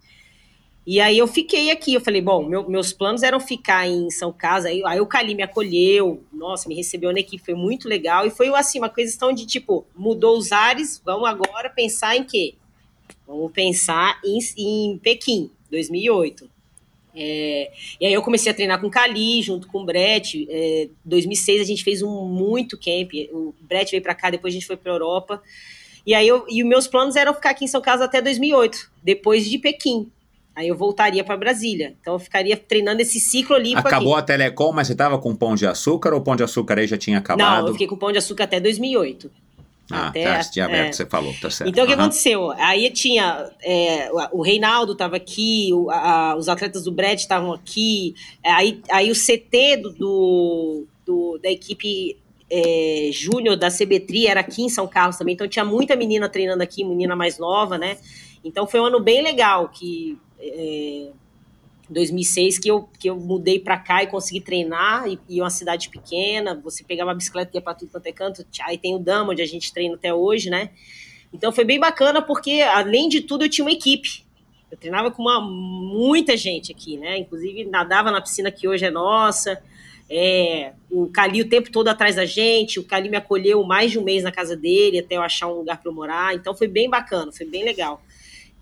E 0.85 1.01
aí 1.01 1.17
eu 1.19 1.27
fiquei 1.27 1.71
aqui. 1.71 1.95
Eu 1.95 2.01
falei, 2.01 2.21
bom, 2.21 2.45
meu- 2.45 2.69
meus 2.69 2.93
planos 2.93 3.23
eram 3.23 3.39
ficar 3.39 3.89
em 3.89 4.11
São 4.11 4.33
Carlos. 4.33 4.67
Aí, 4.67 4.83
aí 4.85 5.01
o 5.01 5.07
Cali 5.07 5.35
me 5.35 5.43
acolheu, 5.43 6.23
nossa, 6.33 6.69
me 6.69 6.75
recebeu 6.75 7.13
na 7.13 7.21
equipe, 7.21 7.45
foi 7.45 7.55
muito 7.55 7.89
legal. 7.89 8.27
E 8.27 8.31
foi 8.31 8.49
assim, 8.55 8.79
uma 8.79 8.89
questão 8.89 9.33
de 9.33 9.47
tipo, 9.47 9.87
mudou 9.95 10.37
os 10.37 10.51
ares, 10.51 11.01
vamos 11.05 11.29
agora 11.29 11.71
pensar 11.71 12.17
em 12.17 12.25
quê? 12.25 12.55
Vamos 13.27 13.53
pensar 13.53 14.21
em, 14.25 14.39
em 14.59 14.99
Pequim, 14.99 15.51
2008. 15.71 16.51
É, 17.15 17.71
e 18.01 18.07
aí 18.07 18.13
eu 18.13 18.23
comecei 18.23 18.51
a 18.51 18.55
treinar 18.55 18.81
com 18.81 18.87
o 18.87 18.91
Cali, 18.91 19.43
junto 19.43 19.69
com 19.69 19.83
o 19.83 19.85
Brett. 19.85 20.47
É, 20.51 20.89
2006 21.05 21.61
a 21.61 21.65
gente 21.65 21.85
fez 21.85 22.03
um 22.03 22.25
muito 22.25 22.77
camp. 22.77 23.13
O 23.33 23.55
Brett 23.61 23.91
veio 23.91 24.03
para 24.03 24.15
cá, 24.15 24.31
depois 24.31 24.53
a 24.53 24.57
gente 24.57 24.67
foi 24.67 24.77
para 24.77 24.93
Europa. 24.93 25.43
E 26.05 26.15
aí 26.15 26.27
eu, 26.27 26.45
e 26.49 26.65
meus 26.65 26.89
planos 26.89 27.15
eram 27.15 27.33
ficar 27.33 27.51
aqui 27.51 27.65
em 27.65 27.69
São 27.69 27.81
Carlos 27.81 28.05
até 28.05 28.21
2008, 28.21 28.91
depois 29.03 29.49
de 29.49 29.59
Pequim. 29.59 30.11
Aí 30.55 30.69
eu 30.69 30.77
voltaria 30.77 31.25
para 31.25 31.37
Brasília. 31.37 31.95
Então 32.01 32.15
eu 32.15 32.19
ficaria 32.19 32.57
treinando 32.57 33.01
esse 33.01 33.19
ciclo 33.19 33.57
olímpico 33.57 33.89
Acabou 33.89 34.15
aqui. 34.15 34.21
a 34.33 34.37
Telecom, 34.37 34.73
mas 34.73 34.87
você 34.87 34.95
tava 34.95 35.19
com 35.19 35.35
pão 35.35 35.55
de 35.55 35.67
açúcar 35.67 36.13
ou 36.13 36.21
o 36.21 36.23
pão 36.23 36.37
de 36.37 36.43
açúcar 36.43 36.79
aí 36.79 36.87
já 36.87 36.99
tinha 36.99 37.19
acabado? 37.19 37.61
Não, 37.63 37.67
eu 37.69 37.73
fiquei 37.73 37.87
com 37.87 37.97
pão 37.97 38.13
de 38.13 38.19
açúcar 38.19 38.45
até 38.45 38.61
2008. 38.61 39.31
Ah, 39.91 40.09
até- 40.09 40.25
tá, 40.39 40.45
tinha 40.45 40.65
aberto, 40.65 40.89
é. 40.89 40.93
você 40.93 41.05
falou, 41.07 41.35
tá 41.41 41.51
certo. 41.51 41.69
Então, 41.69 41.85
o 41.85 41.87
que 41.87 41.93
Aham. 41.93 42.03
aconteceu? 42.03 42.51
Aí 42.53 42.89
tinha. 42.91 43.51
é, 43.63 44.09
o 44.33 44.41
Reinaldo 44.43 44.93
estava 44.93 45.17
aqui, 45.17 45.71
o- 45.73 45.91
a- 45.91 46.35
os 46.37 46.49
atletas 46.49 46.85
do 46.85 46.93
Brett 46.93 47.21
estavam 47.23 47.53
aqui, 47.53 48.15
aí, 48.45 48.81
aí 48.91 49.11
o 49.11 49.15
CT 49.15 49.77
do, 49.79 49.91
do- 49.93 50.87
do- 51.05 51.39
da 51.43 51.51
equipe 51.51 52.17
é, 52.55 53.09
júnior 53.13 53.57
da 53.57 53.69
CB3 53.71 54.27
era 54.29 54.41
aqui 54.41 54.63
em 54.63 54.69
São 54.69 54.87
Carlos 54.87 55.17
também, 55.17 55.35
então 55.35 55.49
tinha 55.49 55.65
muita 55.65 55.97
menina 55.97 56.29
treinando 56.29 56.63
aqui, 56.63 56.85
menina 56.85 57.17
mais 57.17 57.39
nova, 57.39 57.77
né? 57.79 57.97
Então 58.45 58.67
foi 58.67 58.79
um 58.81 58.85
ano 58.87 59.01
bem 59.01 59.23
legal 59.23 59.69
que. 59.69 60.19
É, 60.43 61.11
2006 61.89 62.59
que 62.59 62.71
eu, 62.71 62.89
que 62.99 63.09
eu 63.09 63.17
mudei 63.17 63.59
para 63.59 63.77
cá 63.77 64.03
e 64.03 64.07
consegui 64.07 64.41
treinar 64.41 65.07
e, 65.07 65.19
e 65.29 65.41
uma 65.41 65.51
cidade 65.51 65.89
pequena, 65.89 66.59
você 66.63 66.83
pegava 66.83 67.11
a 67.11 67.15
bicicleta 67.15 67.51
e 67.53 67.57
ia 67.57 67.63
para 67.63 67.75
tudo 67.75 67.91
quanto 67.91 68.07
é 68.07 68.13
canto, 68.13 68.45
aí 68.63 68.79
tem 68.79 68.95
o 68.95 68.99
Dama, 68.99 69.33
onde 69.33 69.43
a 69.43 69.47
gente 69.47 69.73
treina 69.73 69.95
até 69.95 70.13
hoje, 70.13 70.51
né? 70.51 70.71
Então 71.33 71.51
foi 71.51 71.65
bem 71.65 71.79
bacana 71.79 72.21
porque, 72.21 72.61
além 72.61 73.09
de 73.09 73.23
tudo, 73.23 73.45
eu 73.45 73.49
tinha 73.49 73.65
uma 73.65 73.73
equipe. 73.73 74.25
Eu 74.71 74.77
treinava 74.77 75.11
com 75.11 75.23
uma, 75.23 75.41
muita 75.41 76.37
gente 76.37 76.73
aqui, 76.73 76.97
né? 76.97 77.19
Inclusive 77.19 77.65
nadava 77.65 78.11
na 78.11 78.21
piscina 78.21 78.51
que 78.51 78.69
hoje 78.69 78.85
é 78.85 78.91
nossa. 78.91 79.63
É, 80.11 80.73
o 80.91 81.07
Cali 81.09 81.41
o 81.41 81.49
tempo 81.49 81.71
todo 81.71 81.89
atrás 81.89 82.17
da 82.17 82.27
gente. 82.27 82.79
O 82.79 82.85
Cali 82.85 83.09
me 83.09 83.17
acolheu 83.17 83.63
mais 83.65 83.91
de 83.91 83.99
um 83.99 84.05
mês 84.05 84.23
na 84.23 84.31
casa 84.31 84.55
dele 84.55 84.99
até 84.99 85.17
eu 85.17 85.23
achar 85.23 85.49
um 85.49 85.55
lugar 85.55 85.81
para 85.81 85.91
morar. 85.91 86.35
Então 86.35 86.55
foi 86.55 86.69
bem 86.69 86.89
bacana, 86.89 87.33
foi 87.33 87.47
bem 87.47 87.65
legal. 87.65 88.03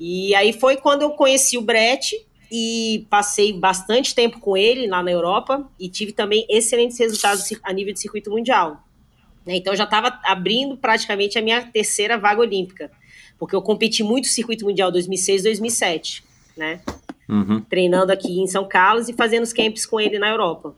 E 0.01 0.35
aí 0.35 0.55
foi 0.55 0.79
quando 0.79 1.03
eu 1.03 1.11
conheci 1.11 1.59
o 1.59 1.61
Brett 1.61 2.17
e 2.51 3.07
passei 3.11 3.53
bastante 3.53 4.15
tempo 4.15 4.41
com 4.41 4.57
ele 4.57 4.87
lá 4.87 5.03
na 5.03 5.11
Europa 5.11 5.69
e 5.79 5.91
tive 5.91 6.13
também 6.13 6.47
excelentes 6.49 6.99
resultados 6.99 7.47
a 7.63 7.73
nível 7.73 7.93
de 7.93 8.01
circuito 8.01 8.31
mundial. 8.31 8.83
né? 9.47 9.57
Então 9.57 9.75
eu 9.75 9.77
já 9.77 9.85
estava 9.85 10.19
abrindo 10.25 10.75
praticamente 10.75 11.39
a 11.39 11.43
minha 11.43 11.63
terceira 11.67 12.17
vaga 12.17 12.41
olímpica, 12.41 12.91
porque 13.39 13.55
eu 13.55 13.61
competi 13.61 14.03
muito 14.03 14.25
no 14.25 14.31
circuito 14.31 14.65
mundial 14.65 14.91
2006 14.91 15.43
2007, 15.43 16.25
né? 16.57 16.81
Uhum, 17.29 17.61
Treinando 17.61 18.11
aqui 18.11 18.41
em 18.41 18.47
São 18.47 18.67
Carlos 18.67 19.09
e 19.09 19.13
fazendo 19.13 19.45
os 19.45 19.53
camps 19.53 19.85
com 19.85 20.01
ele 20.01 20.19
na 20.19 20.31
Europa. 20.31 20.75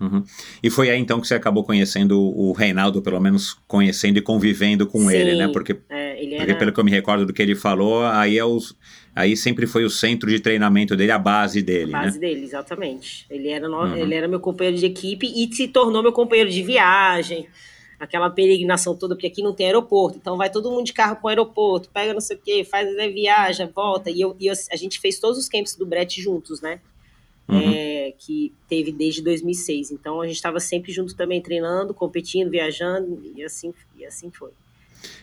Uhum. 0.00 0.24
E 0.62 0.70
foi 0.70 0.90
aí 0.90 0.98
então 0.98 1.20
que 1.20 1.26
você 1.26 1.34
acabou 1.34 1.62
conhecendo 1.64 2.20
o 2.20 2.52
Reinaldo, 2.52 3.00
pelo 3.02 3.20
menos 3.20 3.56
conhecendo 3.68 4.18
e 4.18 4.22
convivendo 4.22 4.86
com 4.86 5.08
Sim, 5.08 5.14
ele, 5.16 5.36
né? 5.36 5.48
Porque, 5.48 5.76
É, 5.88 6.20
ele 6.22 6.36
porque 6.36 6.50
era 6.52 6.58
pelo 6.58 6.72
que 6.72 6.80
eu 6.80 6.84
me 6.84 6.90
recordo 6.90 7.26
do 7.26 7.32
que 7.32 7.42
ele 7.42 7.54
falou, 7.54 8.04
aí, 8.06 8.38
é 8.38 8.44
os, 8.44 8.74
aí 9.14 9.36
sempre 9.36 9.66
foi 9.66 9.84
o 9.84 9.90
centro 9.90 10.28
de 10.30 10.40
treinamento 10.40 10.96
dele, 10.96 11.12
a 11.12 11.18
base 11.18 11.62
dele, 11.62 11.94
a 11.94 11.98
base 12.02 12.18
né? 12.20 12.28
dele, 12.28 12.44
exatamente. 12.44 13.26
Ele 13.30 13.48
era, 13.48 13.68
no- 13.68 13.76
Uhum. 13.80 13.96
ele 13.96 14.14
era 14.14 14.26
meu 14.28 14.40
companheiro 14.40 14.78
de 14.78 14.86
equipe 14.86 15.26
e 15.26 15.54
se 15.54 15.68
tornou 15.68 16.02
meu 16.02 16.12
companheiro 16.12 16.50
de 16.50 16.62
viagem. 16.62 17.46
Aquela 17.98 18.30
peregrinação 18.30 18.96
toda, 18.96 19.14
porque 19.14 19.26
aqui 19.26 19.42
não 19.42 19.52
tem 19.52 19.66
aeroporto. 19.66 20.16
Então 20.16 20.38
vai 20.38 20.48
todo 20.48 20.70
mundo 20.70 20.86
de 20.86 20.92
carro 20.94 21.16
para 21.16 21.26
o 21.26 21.28
aeroporto, 21.28 21.90
pega 21.90 22.14
não 22.14 22.20
sei 22.22 22.34
o 22.34 22.40
quê, 22.42 22.64
faz 22.64 22.88
né, 22.96 23.08
viaja, 23.10 23.70
volta. 23.74 24.10
E, 24.10 24.22
eu, 24.22 24.34
e 24.40 24.46
eu- 24.46 24.54
a 24.72 24.76
gente 24.76 24.98
fez 24.98 25.18
todos 25.18 25.38
os 25.38 25.50
camps 25.50 25.76
do 25.76 25.84
Brett 25.84 26.18
juntos, 26.22 26.62
né? 26.62 26.80
Uhum. 27.50 27.72
É, 27.74 28.12
que 28.18 28.52
teve 28.68 28.92
desde 28.92 29.22
2006. 29.22 29.90
Então 29.90 30.20
a 30.20 30.26
gente 30.26 30.36
estava 30.36 30.60
sempre 30.60 30.92
junto 30.92 31.14
também, 31.14 31.40
treinando, 31.40 31.94
competindo, 31.94 32.50
viajando, 32.50 33.20
e 33.34 33.42
assim, 33.42 33.72
e 33.98 34.04
assim 34.04 34.30
foi. 34.30 34.50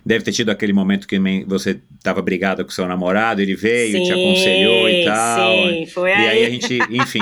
Deve 0.05 0.23
ter 0.23 0.31
tido 0.31 0.49
aquele 0.49 0.73
momento 0.73 1.07
que 1.07 1.19
você 1.45 1.79
estava 1.97 2.21
brigada 2.21 2.63
com 2.63 2.71
seu 2.71 2.87
namorado, 2.87 3.41
ele 3.41 3.55
veio, 3.55 4.03
te 4.03 4.11
aconselhou 4.11 4.89
e 4.89 5.05
tal. 5.05 5.69
Sim, 5.69 5.85
foi 5.85 6.09
E 6.09 6.13
aí. 6.13 6.27
aí 6.29 6.45
a 6.45 6.49
gente, 6.49 6.79
enfim, 6.89 7.19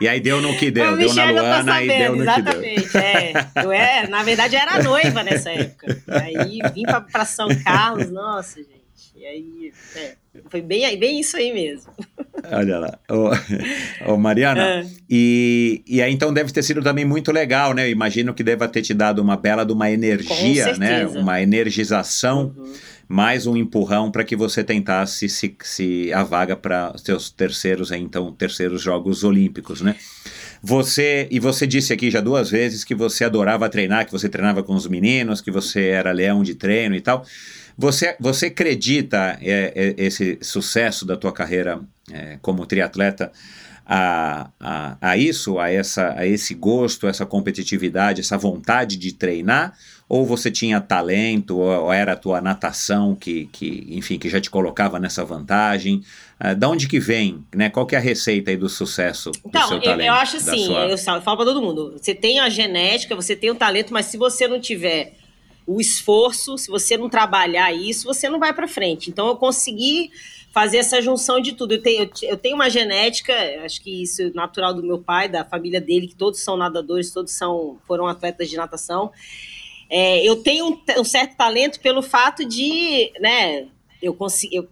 e 0.00 0.08
aí 0.08 0.18
deu 0.18 0.40
no 0.40 0.56
que 0.56 0.70
deu, 0.70 0.96
deu 0.96 1.14
na 1.14 1.30
Luana 1.30 1.82
e 1.82 1.88
deu 1.88 2.16
no 2.16 2.24
que 2.24 2.42
deu. 2.42 2.62
exatamente, 2.62 2.96
é. 2.96 3.32
Eu 3.62 3.72
é, 3.72 4.08
na 4.08 4.22
verdade, 4.22 4.56
eu 4.56 4.60
era 4.60 4.82
noiva 4.82 5.22
nessa 5.22 5.50
época. 5.50 6.02
Aí 6.08 6.58
vim 6.74 6.82
pra 6.82 7.24
São 7.24 7.48
Carlos, 7.62 8.10
nossa, 8.10 8.60
gente. 8.60 8.82
E 9.14 9.26
aí, 9.26 9.72
é, 9.94 10.16
foi 10.48 10.60
bem, 10.60 10.98
bem 10.98 11.20
isso 11.20 11.36
aí 11.36 11.52
mesmo. 11.52 11.92
Olha 12.50 12.78
lá. 12.78 12.98
Ô, 13.10 13.30
ô, 14.12 14.16
Mariana, 14.16 14.62
É. 14.62 14.86
e, 15.08 15.82
e 15.86 16.02
aí 16.02 16.12
então 16.12 16.32
deve 16.32 16.52
ter 16.52 16.62
sido 16.62 16.82
também 16.82 17.04
muito 17.04 17.30
legal, 17.32 17.72
né? 17.74 17.86
Eu 17.86 17.90
imagino 17.92 18.34
que 18.34 18.42
deva 18.42 18.66
ter 18.68 18.82
te 18.82 18.92
dado 18.94 19.20
uma 19.20 19.36
bela 19.36 19.64
de 19.64 19.72
uma 19.72 19.90
energia, 19.90 20.76
né? 20.78 21.06
Uma 21.06 21.40
energização, 21.42 22.54
Uhum. 22.56 22.72
mais 23.08 23.46
um 23.46 23.56
empurrão 23.56 24.10
para 24.10 24.24
que 24.24 24.34
você 24.36 24.62
tentasse 24.64 25.28
se, 25.28 25.54
se 25.62 26.12
a 26.12 26.22
vaga 26.22 26.56
para 26.56 26.92
seus 26.98 27.30
terceiros, 27.30 27.90
então, 27.92 28.32
terceiros 28.32 28.80
Jogos 28.82 29.22
Olímpicos, 29.24 29.80
né? 29.80 29.96
Você, 30.62 31.26
e 31.30 31.40
você 31.40 31.66
disse 31.66 31.92
aqui 31.92 32.10
já 32.10 32.20
duas 32.20 32.48
vezes 32.50 32.84
que 32.84 32.94
você 32.94 33.24
adorava 33.24 33.68
treinar, 33.68 34.06
que 34.06 34.12
você 34.12 34.28
treinava 34.28 34.62
com 34.62 34.74
os 34.74 34.86
meninos, 34.86 35.40
que 35.40 35.50
você 35.50 35.86
era 35.88 36.12
leão 36.12 36.42
de 36.42 36.54
treino 36.54 36.94
e 36.94 37.00
tal. 37.00 37.24
Você, 37.76 38.14
você 38.20 38.46
acredita 38.46 39.38
é, 39.42 39.72
é, 39.74 39.94
esse 39.96 40.38
sucesso 40.40 41.04
da 41.04 41.16
tua 41.16 41.32
carreira 41.32 41.80
é, 42.12 42.38
como 42.42 42.66
triatleta 42.66 43.32
a, 43.84 44.48
a, 44.60 44.96
a 45.00 45.16
isso, 45.16 45.58
a, 45.58 45.70
essa, 45.70 46.14
a 46.16 46.26
esse 46.26 46.54
gosto, 46.54 47.06
essa 47.08 47.26
competitividade, 47.26 48.20
essa 48.20 48.38
vontade 48.38 48.96
de 48.96 49.12
treinar? 49.12 49.76
Ou 50.08 50.26
você 50.26 50.50
tinha 50.50 50.80
talento, 50.80 51.56
ou, 51.56 51.84
ou 51.84 51.92
era 51.92 52.12
a 52.12 52.16
tua 52.16 52.40
natação 52.40 53.14
que, 53.14 53.46
que, 53.50 53.86
enfim, 53.90 54.18
que 54.18 54.28
já 54.28 54.40
te 54.40 54.50
colocava 54.50 54.98
nessa 54.98 55.24
vantagem? 55.24 56.02
Ah, 56.38 56.54
da 56.54 56.68
onde 56.68 56.86
que 56.86 57.00
vem, 57.00 57.42
né? 57.54 57.70
Qual 57.70 57.86
que 57.86 57.94
é 57.94 57.98
a 57.98 58.00
receita 58.00 58.50
aí 58.50 58.56
do 58.56 58.68
sucesso 58.68 59.30
do 59.30 59.38
Então, 59.48 59.68
seu 59.68 59.78
eu, 59.78 59.82
talento? 59.82 60.06
eu 60.06 60.12
acho 60.12 60.44
da 60.44 60.52
assim, 60.52 60.66
sua- 60.66 60.82
eu, 60.84 60.90
eu 60.90 60.98
falo 60.98 61.36
pra 61.36 61.46
todo 61.46 61.62
mundo, 61.62 61.92
você 61.98 62.14
tem 62.14 62.40
a 62.40 62.48
genética, 62.50 63.16
você 63.16 63.34
tem 63.34 63.50
o 63.50 63.54
talento, 63.54 63.92
mas 63.92 64.06
se 64.06 64.16
você 64.18 64.46
não 64.46 64.60
tiver 64.60 65.14
o 65.66 65.80
esforço, 65.80 66.58
se 66.58 66.68
você 66.70 66.96
não 66.96 67.08
trabalhar 67.08 67.72
isso, 67.72 68.04
você 68.04 68.28
não 68.28 68.38
vai 68.38 68.52
pra 68.52 68.68
frente. 68.68 69.08
Então 69.10 69.28
eu 69.28 69.36
consegui 69.36 70.10
fazer 70.52 70.78
essa 70.78 71.00
junção 71.00 71.40
de 71.40 71.52
tudo. 71.54 71.72
Eu 71.74 71.82
tenho, 71.82 72.02
eu 72.02 72.06
te- 72.06 72.26
eu 72.26 72.36
tenho 72.36 72.54
uma 72.54 72.68
genética, 72.70 73.32
acho 73.64 73.80
que 73.82 74.02
isso 74.02 74.22
é 74.22 74.30
natural 74.30 74.74
do 74.74 74.82
meu 74.82 74.98
pai, 74.98 75.28
da 75.28 75.44
família 75.44 75.80
dele, 75.80 76.06
que 76.06 76.14
todos 76.14 76.40
são 76.40 76.56
nadadores, 76.56 77.10
todos 77.10 77.32
são 77.32 77.78
foram 77.86 78.06
atletas 78.06 78.48
de 78.50 78.56
natação. 78.56 79.10
É, 79.90 80.24
eu 80.26 80.36
tenho 80.36 80.68
um, 80.68 81.00
um 81.00 81.04
certo 81.04 81.36
talento 81.36 81.80
pelo 81.80 82.02
fato 82.02 82.44
de, 82.44 83.12
né, 83.20 83.66
eu 84.00 84.14
consegui, 84.14 84.66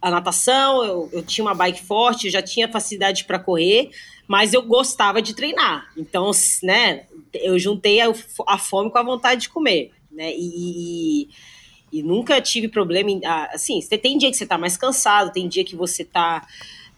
a 0.00 0.10
natação, 0.10 0.84
eu, 0.84 1.08
eu 1.12 1.22
tinha 1.22 1.44
uma 1.44 1.54
bike 1.54 1.82
forte, 1.82 2.26
eu 2.26 2.32
já 2.32 2.42
tinha 2.42 2.68
facilidade 2.68 3.24
para 3.24 3.38
correr, 3.38 3.90
mas 4.26 4.52
eu 4.54 4.62
gostava 4.62 5.20
de 5.22 5.34
treinar. 5.34 5.90
Então, 5.96 6.30
né, 6.62 7.06
eu 7.32 7.58
juntei 7.58 8.00
a, 8.00 8.12
a 8.46 8.58
fome 8.58 8.90
com 8.90 8.98
a 8.98 9.02
vontade 9.02 9.42
de 9.42 9.48
comer, 9.48 9.92
né? 10.10 10.32
E, 10.34 11.24
e, 11.24 11.28
e 11.94 12.02
nunca 12.02 12.40
tive 12.40 12.66
problema 12.66 13.08
em, 13.08 13.24
ah, 13.24 13.50
assim, 13.52 13.80
você 13.80 13.96
tem 13.96 14.18
dia 14.18 14.28
que 14.28 14.36
você 14.36 14.44
tá 14.44 14.58
mais 14.58 14.76
cansado, 14.76 15.32
tem 15.32 15.46
dia 15.46 15.64
que 15.64 15.76
você 15.76 16.04
tá 16.04 16.44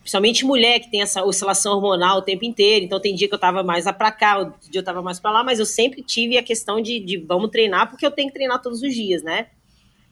principalmente 0.01 0.43
mulher 0.43 0.81
que 0.81 0.91
tem 0.91 1.03
essa 1.03 1.23
oscilação 1.23 1.75
hormonal 1.75 2.19
o 2.19 2.23
tempo 2.23 2.47
inteiro, 2.47 2.87
então 2.87 2.99
tem 2.99 3.15
dia 3.15 3.29
que 3.29 3.35
eu 3.35 3.39
tava 3.39 3.63
mais 3.63 3.85
lá 3.85 3.93
pra 3.93 4.11
cá, 4.11 4.39
outro 4.39 4.71
dia 4.71 4.81
eu 4.81 4.85
tava 4.85 5.03
mais 5.03 5.21
pra 5.21 5.31
lá, 5.31 5.45
mas 5.45 5.59
eu 5.59 5.67
sempre 5.67 6.01
tive 6.01 6.39
a 6.39 6.43
questão 6.43 6.81
de, 6.81 6.99
de 7.01 7.19
vamos 7.19 7.51
treinar, 7.51 7.91
porque 7.91 8.07
eu 8.07 8.11
tenho 8.11 8.29
que 8.29 8.35
treinar 8.35 8.63
todos 8.63 8.81
os 8.83 8.95
dias, 8.95 9.23
né? 9.23 9.49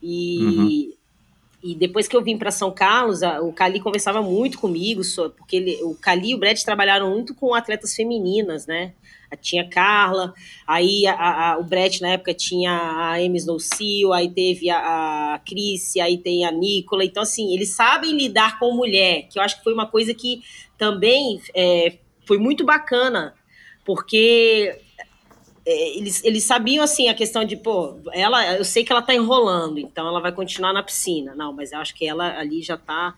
E, 0.03 0.37
uhum. 0.43 0.93
e 1.63 1.73
depois 1.73 2.07
que 2.07 2.15
eu 2.15 2.21
vim 2.21 2.37
para 2.37 2.51
São 2.51 2.71
Carlos, 2.71 3.23
a, 3.23 3.41
o 3.41 3.51
Cali 3.51 3.79
conversava 3.79 4.21
muito 4.21 4.59
comigo, 4.59 5.01
porque 5.35 5.55
ele, 5.55 5.79
o 5.81 5.95
Cali 5.95 6.31
e 6.31 6.35
o 6.35 6.37
Brett 6.37 6.63
trabalharam 6.63 7.09
muito 7.09 7.33
com 7.33 7.55
atletas 7.55 7.95
femininas, 7.95 8.67
né? 8.67 8.93
Tinha 9.41 9.67
Carla, 9.69 10.33
aí 10.67 11.05
a, 11.07 11.53
a, 11.53 11.57
o 11.57 11.63
Brett 11.63 12.01
na 12.01 12.09
época 12.09 12.33
tinha 12.33 12.71
a 12.71 13.13
Amy 13.15 13.37
Snowsseal, 13.37 14.13
aí 14.13 14.29
teve 14.29 14.69
a, 14.69 15.35
a 15.35 15.39
Cris, 15.39 15.95
aí 15.97 16.17
tem 16.17 16.45
a 16.45 16.51
Nicola, 16.51 17.03
então 17.03 17.23
assim, 17.23 17.53
eles 17.53 17.75
sabem 17.75 18.15
lidar 18.15 18.59
com 18.59 18.73
mulher, 18.73 19.27
que 19.29 19.39
eu 19.39 19.43
acho 19.43 19.57
que 19.57 19.63
foi 19.63 19.73
uma 19.73 19.87
coisa 19.87 20.13
que 20.13 20.41
também 20.77 21.41
é, 21.53 21.97
foi 22.25 22.37
muito 22.37 22.63
bacana, 22.65 23.33
porque 23.83 24.77
é, 25.65 25.97
eles, 25.97 26.23
eles 26.23 26.43
sabiam 26.43 26.83
assim 26.83 27.09
a 27.09 27.13
questão 27.13 27.43
de, 27.43 27.55
pô, 27.55 27.99
ela, 28.13 28.55
eu 28.55 28.63
sei 28.63 28.83
que 28.83 28.91
ela 28.91 29.01
tá 29.01 29.15
enrolando, 29.15 29.79
então 29.79 30.07
ela 30.07 30.19
vai 30.19 30.31
continuar 30.31 30.71
na 30.71 30.83
piscina. 30.83 31.33
Não, 31.35 31.51
mas 31.51 31.71
eu 31.71 31.79
acho 31.79 31.95
que 31.95 32.07
ela 32.07 32.37
ali 32.37 32.61
já 32.61 32.77
tá 32.77 33.15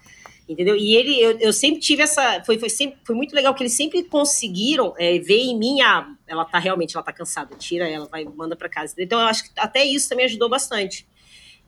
entendeu? 0.47 0.75
E 0.75 0.95
ele, 0.95 1.19
eu, 1.19 1.37
eu 1.39 1.53
sempre 1.53 1.79
tive 1.79 2.03
essa, 2.03 2.41
foi, 2.45 2.57
foi, 2.57 2.69
sempre, 2.69 2.97
foi 3.03 3.15
muito 3.15 3.35
legal 3.35 3.53
que 3.53 3.61
eles 3.61 3.73
sempre 3.73 4.03
conseguiram 4.03 4.93
é, 4.97 5.19
ver 5.19 5.39
em 5.39 5.57
mim, 5.57 5.81
ah, 5.81 6.09
ela 6.25 6.45
tá 6.45 6.57
realmente, 6.57 6.95
ela 6.95 7.03
tá 7.03 7.11
cansada, 7.11 7.55
tira 7.57 7.87
ela, 7.87 8.05
vai, 8.05 8.23
manda 8.23 8.55
para 8.55 8.69
casa. 8.69 8.95
Então 8.97 9.19
eu 9.19 9.27
acho 9.27 9.43
que 9.43 9.49
até 9.57 9.83
isso 9.83 10.07
também 10.07 10.25
ajudou 10.25 10.49
bastante. 10.49 11.05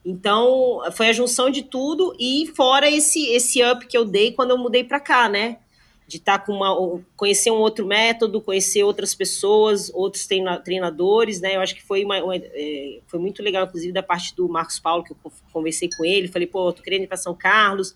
Então 0.05 0.81
foi 0.93 1.09
a 1.09 1.13
junção 1.13 1.49
de 1.49 1.63
tudo 1.63 2.15
e 2.17 2.51
fora 2.55 2.89
esse 2.89 3.27
esse 3.33 3.61
up 3.61 3.85
que 3.85 3.97
eu 3.97 4.05
dei 4.05 4.31
quando 4.31 4.51
eu 4.51 4.57
mudei 4.57 4.83
para 4.83 4.99
cá, 4.99 5.27
né? 5.27 5.57
De 6.07 6.17
estar 6.17 6.39
tá 6.39 6.45
com 6.45 6.53
uma, 6.53 7.03
conhecer 7.17 7.51
um 7.51 7.57
outro 7.57 7.85
método, 7.85 8.41
conhecer 8.41 8.81
outras 8.83 9.13
pessoas, 9.13 9.91
outros 9.93 10.25
treinadores, 10.63 11.41
né? 11.41 11.57
Eu 11.57 11.61
acho 11.61 11.75
que 11.75 11.83
foi 11.83 12.05
uma, 12.05 12.23
uma 12.23 12.35
é, 12.37 12.99
foi 13.07 13.19
muito 13.19 13.43
legal, 13.43 13.65
inclusive 13.65 13.91
da 13.91 14.01
parte 14.01 14.33
do 14.35 14.47
Marcos 14.47 14.79
Paulo 14.79 15.03
que 15.03 15.11
eu 15.11 15.17
conversei 15.51 15.89
com 15.95 16.05
ele, 16.05 16.29
falei, 16.29 16.47
pô, 16.47 16.71
tô 16.71 16.81
querendo 16.81 17.03
ir 17.03 17.07
para 17.07 17.17
São 17.17 17.35
Carlos 17.35 17.93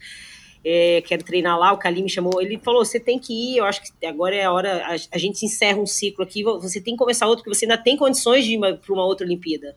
é, 0.66 1.02
quero 1.06 1.24
treinar 1.24 1.60
lá, 1.60 1.74
o 1.74 1.78
Kalim 1.78 2.04
me 2.04 2.10
chamou, 2.10 2.42
ele 2.42 2.58
falou, 2.58 2.86
você 2.86 3.00
tem 3.00 3.20
que 3.20 3.34
ir, 3.34 3.58
eu 3.58 3.66
acho 3.66 3.82
que 3.82 4.06
agora 4.06 4.36
é 4.36 4.46
a 4.46 4.52
hora, 4.52 4.86
a, 4.86 4.96
a 5.12 5.18
gente 5.18 5.46
encerra 5.46 5.80
um 5.80 5.86
ciclo 5.86 6.24
aqui, 6.24 6.44
você 6.44 6.80
tem 6.80 6.94
que 6.94 6.98
começar 6.98 7.28
outro, 7.28 7.44
porque 7.44 7.56
você 7.56 7.66
ainda 7.66 7.78
tem 7.78 7.98
condições 7.98 8.46
de 8.46 8.56
ir 8.56 8.60
para 8.60 8.94
uma 8.94 9.06
outra 9.06 9.26
Olimpíada. 9.26 9.76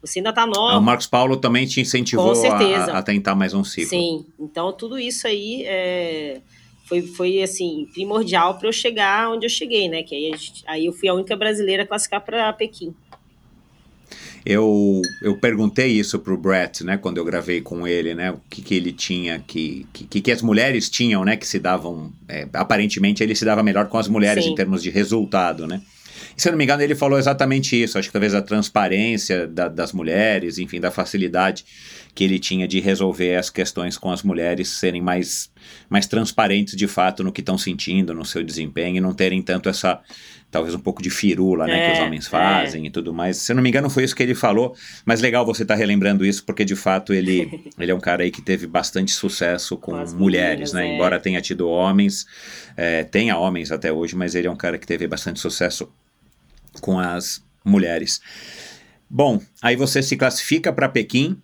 Você 0.00 0.20
ainda 0.20 0.30
está 0.30 0.46
nova. 0.46 0.74
Ah, 0.74 0.78
o 0.78 0.82
Marcos 0.82 1.08
Paulo 1.08 1.36
também 1.36 1.66
te 1.66 1.80
incentivou 1.80 2.32
a, 2.32 2.98
a, 2.98 3.02
tentar 3.02 3.34
mais 3.34 3.52
um 3.52 3.64
ciclo. 3.64 3.90
Sim, 3.90 4.26
então 4.38 4.72
tudo 4.72 4.96
isso 4.96 5.26
aí 5.26 5.64
é, 5.66 6.40
foi, 6.88 7.02
foi 7.02 7.42
assim, 7.42 7.88
primordial 7.92 8.58
para 8.58 8.68
eu 8.68 8.72
chegar 8.72 9.28
onde 9.30 9.44
eu 9.44 9.50
cheguei, 9.50 9.88
né? 9.88 10.04
Que 10.04 10.14
aí, 10.14 10.36
gente, 10.36 10.62
aí 10.68 10.86
eu 10.86 10.92
fui 10.92 11.08
a 11.08 11.14
única 11.14 11.34
brasileira 11.34 11.82
a 11.82 11.86
classificar 11.86 12.24
para 12.24 12.52
Pequim. 12.52 12.94
Eu, 14.50 15.02
eu 15.20 15.36
perguntei 15.36 15.88
isso 15.88 16.18
pro 16.18 16.38
Brett, 16.38 16.82
né, 16.82 16.96
quando 16.96 17.18
eu 17.18 17.24
gravei 17.24 17.60
com 17.60 17.86
ele, 17.86 18.14
né, 18.14 18.30
o 18.30 18.40
que, 18.48 18.62
que 18.62 18.74
ele 18.74 18.92
tinha, 18.92 19.44
que, 19.46 19.86
que, 19.92 20.22
que 20.22 20.32
as 20.32 20.40
mulheres 20.40 20.88
tinham, 20.88 21.22
né, 21.22 21.36
que 21.36 21.46
se 21.46 21.58
davam, 21.58 22.10
é, 22.26 22.48
aparentemente 22.54 23.22
ele 23.22 23.34
se 23.34 23.44
dava 23.44 23.62
melhor 23.62 23.88
com 23.88 23.98
as 23.98 24.08
mulheres 24.08 24.44
Sim. 24.44 24.52
em 24.52 24.54
termos 24.54 24.82
de 24.82 24.88
resultado, 24.88 25.66
né. 25.66 25.82
E, 26.34 26.40
se 26.40 26.48
eu 26.48 26.52
não 26.52 26.56
me 26.56 26.64
engano, 26.64 26.82
ele 26.82 26.94
falou 26.94 27.18
exatamente 27.18 27.80
isso, 27.80 27.98
acho 27.98 28.08
que 28.08 28.12
talvez 28.12 28.32
a 28.32 28.40
transparência 28.40 29.46
da, 29.46 29.68
das 29.68 29.92
mulheres, 29.92 30.56
enfim, 30.56 30.80
da 30.80 30.90
facilidade 30.90 31.66
que 32.14 32.24
ele 32.24 32.38
tinha 32.38 32.66
de 32.66 32.80
resolver 32.80 33.36
as 33.36 33.50
questões 33.50 33.96
com 33.96 34.10
as 34.10 34.22
mulheres 34.22 34.68
serem 34.68 35.00
mais, 35.00 35.50
mais 35.88 36.06
transparentes 36.06 36.76
de 36.76 36.86
fato 36.86 37.22
no 37.22 37.32
que 37.32 37.40
estão 37.40 37.56
sentindo, 37.56 38.14
no 38.14 38.24
seu 38.24 38.42
desempenho, 38.42 38.96
e 38.96 39.00
não 39.00 39.14
terem 39.14 39.40
tanto 39.42 39.68
essa 39.68 40.00
talvez 40.50 40.74
um 40.74 40.78
pouco 40.78 41.02
de 41.02 41.10
firula, 41.10 41.66
né, 41.66 41.78
é, 41.78 41.86
que 41.86 41.92
os 41.92 41.98
é, 41.98 42.02
homens 42.04 42.26
fazem 42.26 42.84
é. 42.84 42.86
e 42.86 42.90
tudo 42.90 43.12
mais. 43.12 43.36
Se 43.36 43.52
eu 43.52 43.56
não 43.56 43.62
me 43.62 43.68
engano, 43.68 43.90
foi 43.90 44.04
isso 44.04 44.16
que 44.16 44.22
ele 44.22 44.34
falou, 44.34 44.74
mas 45.04 45.20
legal 45.20 45.44
você 45.44 45.62
estar 45.62 45.74
tá 45.74 45.78
relembrando 45.78 46.24
isso, 46.24 46.44
porque 46.44 46.64
de 46.64 46.74
fato 46.74 47.12
ele, 47.12 47.62
ele 47.78 47.90
é 47.90 47.94
um 47.94 48.00
cara 48.00 48.22
aí 48.22 48.30
que 48.30 48.40
teve 48.40 48.66
bastante 48.66 49.12
sucesso 49.12 49.76
com, 49.76 49.92
com 49.92 50.16
mulheres, 50.16 50.72
meninas, 50.72 50.72
né? 50.72 50.88
É. 50.88 50.94
Embora 50.94 51.20
tenha 51.20 51.40
tido 51.40 51.68
homens, 51.68 52.26
é, 52.76 53.04
tenha 53.04 53.36
homens 53.36 53.70
até 53.70 53.92
hoje, 53.92 54.16
mas 54.16 54.34
ele 54.34 54.46
é 54.46 54.50
um 54.50 54.56
cara 54.56 54.78
que 54.78 54.86
teve 54.86 55.06
bastante 55.06 55.38
sucesso 55.38 55.90
com 56.80 56.98
as 56.98 57.44
mulheres. 57.64 58.20
Bom, 59.10 59.40
aí 59.62 59.76
você 59.76 60.02
se 60.02 60.16
classifica 60.16 60.72
para 60.72 60.88
Pequim, 60.88 61.40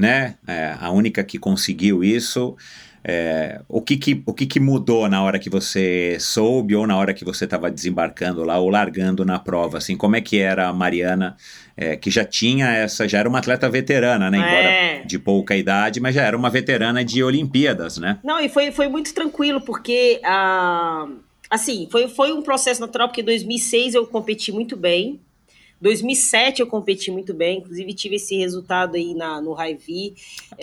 né? 0.00 0.34
É, 0.46 0.74
a 0.80 0.90
única 0.90 1.22
que 1.22 1.38
conseguiu 1.38 2.02
isso. 2.02 2.56
É, 3.02 3.62
o 3.66 3.80
que, 3.80 3.96
que, 3.96 4.22
o 4.26 4.34
que, 4.34 4.44
que 4.44 4.60
mudou 4.60 5.08
na 5.08 5.22
hora 5.22 5.38
que 5.38 5.48
você 5.48 6.18
soube 6.20 6.76
ou 6.76 6.86
na 6.86 6.96
hora 6.96 7.14
que 7.14 7.24
você 7.24 7.44
estava 7.44 7.70
desembarcando 7.70 8.44
lá 8.44 8.58
ou 8.58 8.68
largando 8.68 9.24
na 9.24 9.38
prova? 9.38 9.78
Assim, 9.78 9.96
como 9.96 10.16
é 10.16 10.20
que 10.20 10.38
era 10.38 10.68
a 10.68 10.72
Mariana, 10.72 11.36
é, 11.76 11.96
que 11.96 12.10
já 12.10 12.24
tinha 12.24 12.66
essa, 12.68 13.08
já 13.08 13.18
era 13.18 13.28
uma 13.28 13.38
atleta 13.38 13.68
veterana, 13.70 14.30
né? 14.30 14.36
Embora 14.36 14.70
é. 14.70 15.02
de 15.04 15.18
pouca 15.18 15.56
idade, 15.56 15.98
mas 15.98 16.14
já 16.14 16.22
era 16.22 16.36
uma 16.36 16.50
veterana 16.50 17.02
de 17.02 17.22
Olimpíadas, 17.22 17.96
né? 17.96 18.18
Não, 18.22 18.38
e 18.38 18.48
foi, 18.48 18.70
foi 18.70 18.88
muito 18.88 19.14
tranquilo, 19.14 19.62
porque 19.62 20.20
uh, 20.22 21.10
assim, 21.48 21.88
foi, 21.90 22.06
foi 22.08 22.32
um 22.32 22.42
processo 22.42 22.82
natural, 22.82 23.08
porque 23.08 23.22
em 23.22 23.24
2006 23.24 23.94
eu 23.94 24.06
competi 24.06 24.52
muito 24.52 24.76
bem. 24.76 25.20
2007 25.80 26.60
eu 26.60 26.66
competi 26.66 27.10
muito 27.10 27.32
bem, 27.32 27.58
inclusive 27.58 27.94
tive 27.94 28.16
esse 28.16 28.36
resultado 28.36 28.96
aí 28.96 29.14
na, 29.14 29.40
no 29.40 29.52
Raivi. 29.52 30.14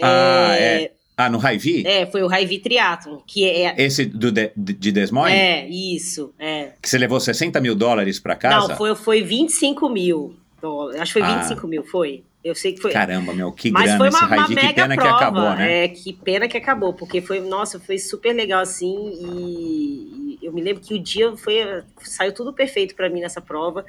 Ah, 0.02 0.56
é, 0.56 0.84
é. 0.84 0.92
Ah, 1.20 1.30
no 1.30 1.40
Raivi? 1.40 1.86
É, 1.86 2.06
foi 2.06 2.22
o 2.22 2.28
Raivi 2.28 2.60
Triathlon, 2.60 3.18
que 3.26 3.44
é... 3.44 3.74
Esse 3.82 4.06
do 4.06 4.32
de, 4.32 4.52
de 4.56 4.92
Des 4.92 5.10
Moines? 5.10 5.36
É, 5.36 5.68
isso, 5.68 6.32
é. 6.38 6.74
Que 6.80 6.88
você 6.88 7.00
levou 7.00 7.20
60 7.20 7.60
mil 7.60 7.74
dólares 7.74 8.20
para 8.20 8.36
casa? 8.36 8.68
Não, 8.68 8.78
foi, 8.78 8.94
foi 8.96 9.24
25 9.24 9.90
mil 9.90 10.36
dólares. 10.62 11.02
Acho 11.02 11.14
que 11.14 11.20
foi 11.20 11.36
25 11.36 11.66
ah. 11.66 11.70
mil, 11.70 11.84
foi. 11.84 12.24
Eu 12.44 12.54
sei 12.54 12.74
que 12.74 12.82
foi. 12.82 12.92
Caramba, 12.92 13.34
meu, 13.34 13.52
que 13.52 13.72
Mas 13.72 13.86
grana 13.86 13.98
foi 13.98 14.10
uma, 14.10 14.18
esse 14.20 14.28
Raivi. 14.28 14.54
Uma 14.54 14.62
que 14.62 14.74
pena 14.74 14.96
prova, 14.96 15.10
que 15.10 15.16
acabou, 15.16 15.56
né? 15.56 15.84
É, 15.84 15.88
que 15.88 16.14
pena 16.14 16.48
que 16.48 16.58
acabou, 16.58 16.94
porque 16.94 17.20
foi, 17.20 17.40
nossa, 17.40 17.80
foi 17.80 17.98
super 17.98 18.34
legal 18.34 18.62
assim 18.62 18.96
e, 19.20 20.38
e 20.40 20.46
eu 20.46 20.54
me 20.54 20.62
lembro 20.62 20.84
que 20.84 20.94
o 20.94 21.00
dia 21.00 21.36
foi, 21.36 21.56
saiu 22.04 22.32
tudo 22.32 22.54
perfeito 22.54 22.96
para 22.96 23.10
mim 23.10 23.22
nessa 23.22 23.42
prova. 23.42 23.84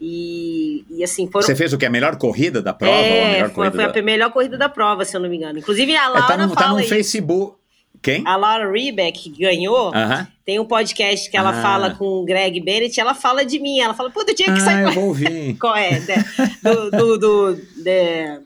E, 0.00 0.82
e, 0.88 1.04
assim, 1.04 1.28
foram... 1.30 1.46
Você 1.46 1.54
fez 1.54 1.74
o 1.74 1.78
que? 1.78 1.84
A 1.84 1.90
melhor 1.90 2.16
corrida 2.16 2.62
da 2.62 2.72
prova? 2.72 2.94
É, 2.94 3.22
a 3.22 3.32
melhor 3.32 3.50
foi, 3.50 3.70
foi 3.70 3.92
da... 3.92 4.00
a 4.00 4.02
melhor 4.02 4.32
corrida 4.32 4.56
da 4.56 4.68
prova, 4.68 5.04
se 5.04 5.14
eu 5.14 5.20
não 5.20 5.28
me 5.28 5.36
engano. 5.36 5.58
Inclusive, 5.58 5.94
a 5.94 6.08
Laura 6.08 6.24
é, 6.24 6.26
tá 6.26 6.46
no, 6.46 6.54
tá 6.54 6.68
no. 6.68 6.82
Facebook. 6.82 7.60
Quem? 8.00 8.26
A 8.26 8.34
Laura 8.34 8.72
Rebeck, 8.72 9.30
que 9.30 9.42
ganhou, 9.42 9.90
uh 9.90 9.92
-huh. 9.92 10.26
tem 10.42 10.58
um 10.58 10.64
podcast 10.64 11.30
que 11.30 11.36
ela 11.36 11.50
ah. 11.50 11.62
fala 11.62 11.90
com 11.90 12.06
o 12.06 12.24
Greg 12.24 12.58
Bennett, 12.60 12.98
ela 12.98 13.12
fala 13.12 13.44
de 13.44 13.58
mim, 13.58 13.80
ela 13.80 13.92
fala, 13.92 14.10
pô, 14.10 14.24
do 14.24 14.34
dia 14.34 14.46
que 14.46 14.52
ah, 14.52 14.60
sai... 14.60 14.84
eu 14.84 14.92
vou 14.92 15.08
ouvir. 15.08 15.54
Qual 15.60 15.76
é? 15.76 16.00
do, 16.62 16.90
do, 16.90 17.18
do 17.18 17.54
de... 17.54 18.40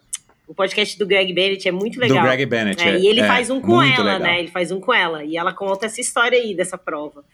O 0.49 0.55
podcast 0.55 0.99
do 0.99 1.07
Greg 1.07 1.33
Bennett 1.33 1.69
é 1.69 1.73
muito 1.73 2.01
legal. 2.01 2.19
Do 2.19 2.25
Greg 2.25 2.47
Bennett, 2.47 2.83
é, 2.83 2.97
é, 2.97 2.99
E 2.99 3.07
ele 3.07 3.21
é, 3.21 3.27
faz 3.29 3.49
um 3.49 3.61
com 3.61 3.81
ela, 3.81 4.15
legal. 4.15 4.19
né? 4.19 4.41
Ele 4.41 4.49
faz 4.49 4.73
um 4.73 4.81
com 4.81 4.93
ela. 4.93 5.25
E 5.25 5.37
ela 5.37 5.53
conta 5.53 5.87
essa 5.87 6.01
história 6.01 6.37
aí 6.37 6.53
dessa 6.53 6.77
prova. 6.77 7.25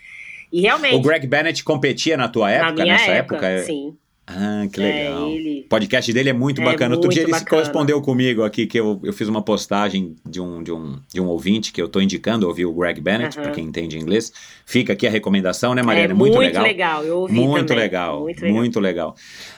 E 0.52 0.60
realmente... 0.60 0.94
O 0.94 1.00
Greg 1.00 1.26
Bennett 1.26 1.64
competia 1.64 2.18
na 2.18 2.28
tua 2.28 2.50
época, 2.50 2.84
na 2.84 2.84
nessa 2.84 3.10
época? 3.10 3.46
época? 3.46 3.64
Sim. 3.64 3.96
Ah, 4.32 4.66
que 4.72 4.80
legal. 4.80 5.26
É, 5.26 5.32
ele... 5.32 5.60
O 5.66 5.68
podcast 5.68 6.12
dele 6.12 6.30
é 6.30 6.32
muito 6.32 6.60
é 6.60 6.64
bacana. 6.64 6.94
Outro 6.94 7.10
dia 7.10 7.22
ele 7.22 7.32
bacana. 7.32 7.50
correspondeu 7.50 8.00
comigo 8.00 8.44
aqui, 8.44 8.66
que 8.66 8.78
eu, 8.78 9.00
eu 9.02 9.12
fiz 9.12 9.26
uma 9.28 9.42
postagem 9.42 10.14
de 10.24 10.40
um, 10.40 10.62
de 10.62 10.70
um, 10.70 10.98
de 11.12 11.20
um 11.20 11.26
ouvinte 11.26 11.72
que 11.72 11.82
eu 11.82 11.86
estou 11.86 12.00
indicando 12.00 12.46
ouvir 12.46 12.64
o 12.64 12.72
Greg 12.72 13.00
Bennett, 13.00 13.36
para 13.36 13.50
quem 13.50 13.64
entende 13.64 13.98
inglês. 13.98 14.32
Fica 14.64 14.92
aqui 14.92 15.06
a 15.06 15.10
recomendação, 15.10 15.74
né, 15.74 15.82
Mariana? 15.82 16.12
É 16.12 16.14
muito, 16.14 16.36
muito 16.36 16.46
legal. 16.46 16.62
legal. 16.62 17.04
Eu 17.04 17.18
ouvi 17.18 17.34
muito 17.34 17.66
também. 17.66 17.82
legal. 17.82 18.20
Muito 18.20 18.40
legal. 18.40 18.54
Muito 18.54 18.80
legal. 18.80 19.16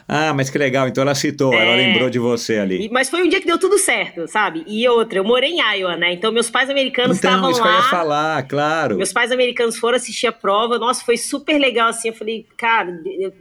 Ah, 0.08 0.32
mas 0.32 0.48
que 0.48 0.56
legal. 0.56 0.88
Então 0.88 1.02
ela 1.02 1.14
citou, 1.14 1.52
é... 1.52 1.62
ela 1.62 1.76
lembrou 1.76 2.08
de 2.08 2.18
você 2.18 2.58
ali. 2.58 2.88
Mas 2.90 3.10
foi 3.10 3.22
um 3.22 3.28
dia 3.28 3.40
que 3.40 3.46
deu 3.46 3.58
tudo 3.58 3.78
certo, 3.78 4.26
sabe? 4.26 4.64
E 4.66 4.88
outra, 4.88 5.18
eu 5.18 5.24
morei 5.24 5.50
em 5.50 5.60
Iowa, 5.60 5.96
né? 5.96 6.12
Então 6.12 6.32
meus 6.32 6.50
pais 6.50 6.70
americanos 6.70 7.16
estavam 7.16 7.50
então, 7.50 7.50
isso 7.50 7.60
lá. 7.60 7.66
Que 7.66 7.72
eu 7.72 7.82
ia 7.82 7.90
falar, 7.90 8.42
claro. 8.44 8.96
Meus 8.96 9.12
pais 9.12 9.30
americanos 9.30 9.76
foram 9.76 9.96
assistir 9.96 10.26
a 10.26 10.32
prova. 10.32 10.78
Nossa, 10.78 11.04
foi 11.04 11.16
super 11.16 11.58
legal 11.58 11.88
assim. 11.88 12.08
Eu 12.08 12.14
falei, 12.14 12.46
cara, 12.56 12.90
eu 13.18 13.32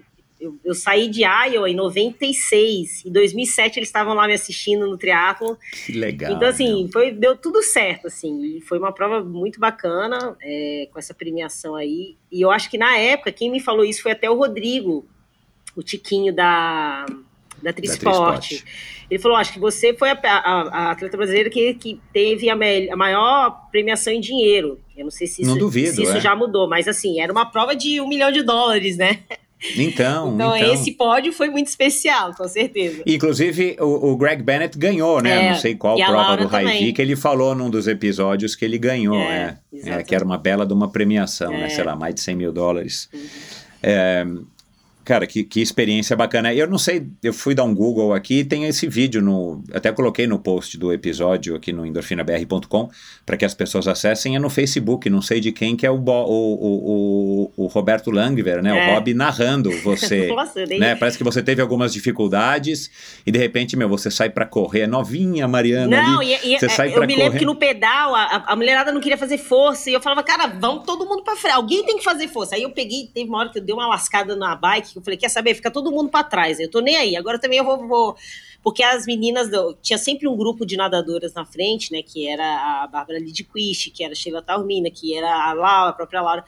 eu, 0.42 0.60
eu, 0.66 0.74
saí 0.74 1.08
de 1.08 1.22
Iowa 1.22 1.70
em 1.70 1.76
96. 1.76 3.06
Em 3.06 3.12
2007 3.12 3.78
eles 3.78 3.90
estavam 3.90 4.16
lá 4.16 4.26
me 4.26 4.34
assistindo 4.34 4.88
no 4.88 4.98
triatlo. 4.98 5.58
Que 5.86 5.94
legal. 5.94 6.34
Então, 6.34 6.50
assim, 6.50 6.90
foi, 6.92 7.12
deu 7.12 7.38
tudo 7.38 7.62
certo, 7.62 8.08
assim. 8.08 8.58
E 8.58 8.62
foi 8.62 8.80
uma 8.80 8.92
prova 8.92 9.24
muito 9.24 9.60
bacana, 9.60 10.36
é, 10.42 10.90
com 10.92 10.98
essa 10.98 11.14
premiação 11.14 11.76
aí. 11.76 12.18
E 12.32 12.42
eu 12.42 12.50
acho 12.50 12.70
que 12.72 12.78
na 12.78 12.98
época, 12.98 13.32
quem 13.32 13.52
me 13.52 13.60
falou 13.60 13.86
isso 13.86 14.02
foi 14.02 14.14
até 14.14 14.30
o 14.30 14.36
Rodrigo, 14.36 15.08
o 15.76 15.84
Tiquinho 15.84 16.34
da, 16.34 17.06
da 17.62 17.72
Trisport. 17.72 18.64
Ele 19.10 19.20
falou: 19.20 19.38
acho 19.38 19.54
que 19.54 19.60
você 19.60 19.94
foi 19.94 20.10
a, 20.10 20.20
a, 20.24 20.62
a 20.62 20.92
atleta 20.92 21.18
brasileira 21.18 21.50
que, 21.50 21.74
que 21.76 22.02
teve 22.12 22.50
a, 22.50 22.56
me, 22.56 22.90
a, 22.90 22.96
maior 22.96 23.70
premiação 23.70 24.12
em 24.12 24.20
dinheiro. 24.20 24.80
Eu 24.96 25.04
não 25.04 25.12
sei 25.12 25.28
se 25.28 25.42
isso, 25.42 25.56
duvido, 25.56 25.96
se 25.96 26.04
isso 26.04 26.18
é. 26.18 26.22
já 26.22 26.36
mudou, 26.36 26.68
mas 26.68 26.88
assim, 26.88 27.20
era 27.20 27.32
uma 27.32 27.46
prova 27.46 27.76
de 27.76 28.00
um 28.02 28.08
milhão 28.08 28.32
de 28.32 28.42
dólares, 28.42 28.98
né? 28.98 29.20
Então, 29.78 30.34
Então, 30.34 30.58
então. 30.58 30.74
esse 30.74 30.92
pódio 30.92 31.32
foi 31.32 31.50
muito 31.50 31.68
especial, 31.68 32.34
com 32.34 32.48
certeza. 32.48 33.04
Inclusive, 33.06 33.78
o, 33.80 34.12
o 34.12 34.18
Greg 34.18 34.42
Bennett 34.42 34.78
ganhou, 34.78 35.22
né? 35.22 35.46
É, 35.46 35.50
Não 35.52 35.56
sei 35.60 35.76
qual 35.76 35.96
prova 35.98 36.36
do 36.38 36.48
Raivik, 36.48 36.74
também. 36.78 36.94
que 36.94 37.02
ele 37.02 37.16
falou 37.16 37.54
num 37.54 37.70
dos 37.70 37.88
episódios 37.88 38.56
que 38.56 38.66
ele 38.66 38.78
ganhou, 38.78 39.16
É, 39.16 39.58
é. 39.74 39.90
É, 39.92 40.04
que 40.04 40.16
era 40.16 40.26
uma 40.26 40.38
bela 40.38 40.66
de 40.66 40.74
uma 40.74 40.90
premiação, 40.92 41.52
né? 41.52 41.66
É. 41.66 41.70
Sei 41.70 41.84
lá, 41.84 41.96
mais 41.96 42.16
de 42.16 42.22
100 42.22 42.36
mil 42.36 42.52
dólares. 42.52 43.08
É, 43.84 44.26
cara, 45.04 45.26
que, 45.28 45.44
que 45.44 45.62
experiência 45.62 46.16
bacana. 46.16 46.54
Eu 46.54 46.68
não 46.68 46.78
sei, 46.78 47.06
eu 47.24 47.34
fui 47.34 47.54
dar 47.56 47.64
um 47.64 47.74
Google 47.74 48.14
aqui 48.14 48.40
e 48.40 48.44
tem 48.46 48.66
esse 48.66 48.88
vídeo 48.88 49.22
no. 49.22 49.64
Até 49.74 49.92
coloquei 49.92 50.28
no 50.28 50.40
post 50.40 50.78
do 50.78 50.92
episódio 50.94 51.56
aqui 51.56 51.72
no 51.74 51.86
endorfinabr.com 51.86 52.90
para 53.26 53.38
que 53.38 53.46
as 53.46 53.54
pessoas 53.54 53.88
acessem. 53.88 54.36
É 54.36 54.40
no 54.40 54.50
Facebook, 54.50 55.10
não 55.10 55.22
sei 55.22 55.40
de 55.40 55.52
quem, 55.52 55.76
que 55.76 55.86
é 55.86 55.92
o, 55.92 55.98
Bo- 55.98 56.26
o, 56.26 56.54
o, 56.54 57.52
o, 57.58 57.64
o 57.66 57.68
Roberto 57.68 58.12
Langver, 58.12 58.62
né? 58.62 58.74
O 58.74 58.76
É. 58.78 58.94
Bob 58.96 59.14
narrando 59.14 59.72
você. 59.82 60.28
Nossa, 60.34 60.66
nem- 60.66 60.80
né? 60.80 60.96
Parece 60.96 61.18
que 61.18 61.24
você 61.24 61.42
teve 61.42 61.62
algumas 61.62 61.94
dificuldades 61.94 62.90
e 63.26 63.32
de 63.32 63.38
repente, 63.40 63.76
meu, 63.76 63.90
você 63.90 64.10
sai 64.12 64.30
para 64.30 64.46
correr. 64.46 64.82
É 64.82 64.88
Novinha, 64.88 65.48
Mariana. 65.48 66.02
Não, 66.02 66.20
ali, 66.20 66.34
e, 66.44 66.56
e- 66.56 66.60
você 66.60 66.70
sai 66.70 66.90
eu 66.90 66.94
pra 66.94 67.06
me 67.08 67.14
correr. 67.14 67.24
lembro 67.26 67.40
que 67.40 67.46
no 67.46 67.56
pedal 67.56 68.16
a, 68.16 68.44
a- 68.48 68.56
mulherada 68.56 68.92
não 68.92 69.02
queria 69.02 69.18
fazer 69.18 69.38
força 69.38 69.90
e 69.90 69.94
eu 69.94 70.02
falava, 70.02 70.24
cara, 70.24 70.48
vamos 70.48 70.86
todo 70.86 71.06
mundo 71.06 71.24
pra 71.24 71.36
frente, 71.36 71.54
alguém 71.56 71.86
tem 71.86 71.98
que 71.98 72.04
fazer 72.04 72.28
força. 72.28 72.56
Aí 72.56 72.64
eu 72.64 72.72
peguei, 72.72 73.10
teve 73.14 73.30
uma 73.30 73.40
hora 73.40 73.50
que 73.50 73.60
eu 73.60 73.64
dei 73.64 73.74
uma 73.74 73.88
lascada 73.88 74.36
na 74.36 74.56
bike, 74.56 74.91
eu 74.96 75.02
falei, 75.02 75.18
quer 75.18 75.30
saber, 75.30 75.54
fica 75.56 75.72
todo 75.72 75.92
mundo 75.92 76.10
pra 76.10 76.24
trás, 76.24 76.60
eu 76.60 76.70
tô 76.70 76.80
nem 76.80 76.96
aí, 76.96 77.16
agora 77.16 77.40
também 77.40 77.60
eu 77.60 77.66
vou, 77.66 77.88
vou- 77.88 78.16
porque 78.64 78.84
as 78.84 79.06
meninas, 79.06 79.50
do- 79.50 79.76
tinha 79.82 79.98
sempre 79.98 80.28
um 80.28 80.36
grupo 80.38 80.66
de 80.66 80.78
nadadoras 80.78 81.34
na 81.34 81.46
frente, 81.46 81.92
né, 81.92 82.02
que 82.02 82.28
era 82.28 82.44
a 82.84 82.88
Bárbara 82.88 83.20
Lidquist, 83.20 83.90
que 83.92 84.04
era 84.04 84.14
a 84.14 84.16
Sheila 84.16 84.42
Taormina, 84.42 84.90
que 84.92 85.16
era 85.16 85.30
a 85.50 85.54
Laura, 85.54 85.90
a 85.90 85.94
própria 85.94 86.22
Laura. 86.22 86.46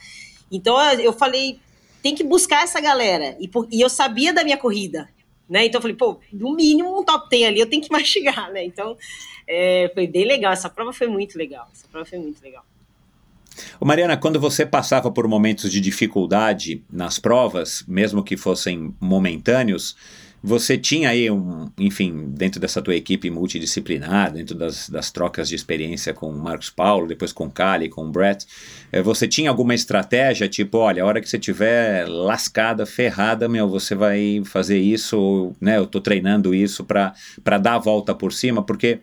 Então 0.52 0.80
eu 1.00 1.12
falei, 1.14 1.60
tem 2.02 2.14
que 2.14 2.24
buscar 2.24 2.64
essa 2.64 2.80
galera, 2.80 3.36
e, 3.40 3.48
por- 3.48 3.68
e 3.72 3.82
eu 3.82 3.90
sabia 3.90 4.32
da 4.34 4.44
minha 4.44 4.58
corrida, 4.58 5.10
né? 5.50 5.66
Então 5.66 5.80
eu 5.80 5.82
falei, 5.82 5.96
pô, 5.98 6.20
no 6.32 6.54
mínimo 6.56 7.00
um 7.00 7.04
top 7.04 7.30
10 7.30 7.46
ali 7.48 7.60
eu 7.60 7.70
tenho 7.70 7.82
que 7.82 7.90
mastigar, 7.92 8.52
né? 8.52 8.64
Então 8.64 8.96
é, 9.48 9.90
foi 9.94 10.06
bem 10.08 10.26
legal. 10.26 10.54
Essa 10.54 10.70
prova 10.70 10.94
foi 10.94 11.08
muito 11.08 11.38
legal. 11.38 11.68
Essa 11.74 11.88
prova 11.88 12.06
foi 12.06 12.18
muito 12.20 12.42
legal. 12.44 12.64
Ô, 13.80 13.86
Mariana, 13.86 14.18
quando 14.18 14.40
você 14.40 14.66
passava 14.66 15.12
por 15.12 15.28
momentos 15.28 15.72
de 15.72 15.80
dificuldade 15.80 16.84
nas 16.92 17.20
provas, 17.20 17.84
mesmo 17.88 18.24
que 18.24 18.38
fossem 18.38 18.94
momentâneos, 19.00 19.96
você 20.46 20.78
tinha 20.78 21.10
aí 21.10 21.32
um, 21.32 21.70
enfim, 21.78 22.26
dentro 22.28 22.60
dessa 22.60 22.82
tua 22.82 22.94
equipe 22.94 23.30
multidisciplinar, 23.30 24.34
dentro 24.34 24.54
das, 24.54 24.90
das 24.90 25.10
trocas 25.10 25.48
de 25.48 25.56
experiência 25.56 26.14
com 26.14 26.30
o 26.30 26.38
Marcos 26.38 26.70
Paulo, 26.70 27.08
depois 27.08 27.32
com 27.32 27.46
o 27.46 27.50
Kali, 27.50 27.88
com 27.88 28.04
o 28.04 28.12
Brett, 28.12 28.46
eh, 28.92 29.02
você 29.02 29.26
tinha 29.26 29.50
alguma 29.50 29.74
estratégia, 29.74 30.50
tipo, 30.50 30.80
olha, 30.80 31.02
a 31.02 31.06
hora 31.06 31.22
que 31.22 31.30
você 31.30 31.40
tiver 31.40 32.06
lascada, 32.10 32.86
ferrada, 32.86 33.48
meu, 33.48 33.70
você 33.70 33.96
vai 33.96 34.42
fazer 34.44 34.80
isso, 34.80 35.56
né, 35.62 35.78
eu 35.78 35.88
tô 35.88 36.02
treinando 36.02 36.54
isso 36.54 36.84
para 36.84 37.58
dar 37.58 37.76
a 37.76 37.80
volta 37.80 38.14
por 38.14 38.34
cima, 38.34 38.62
porque 38.62 39.00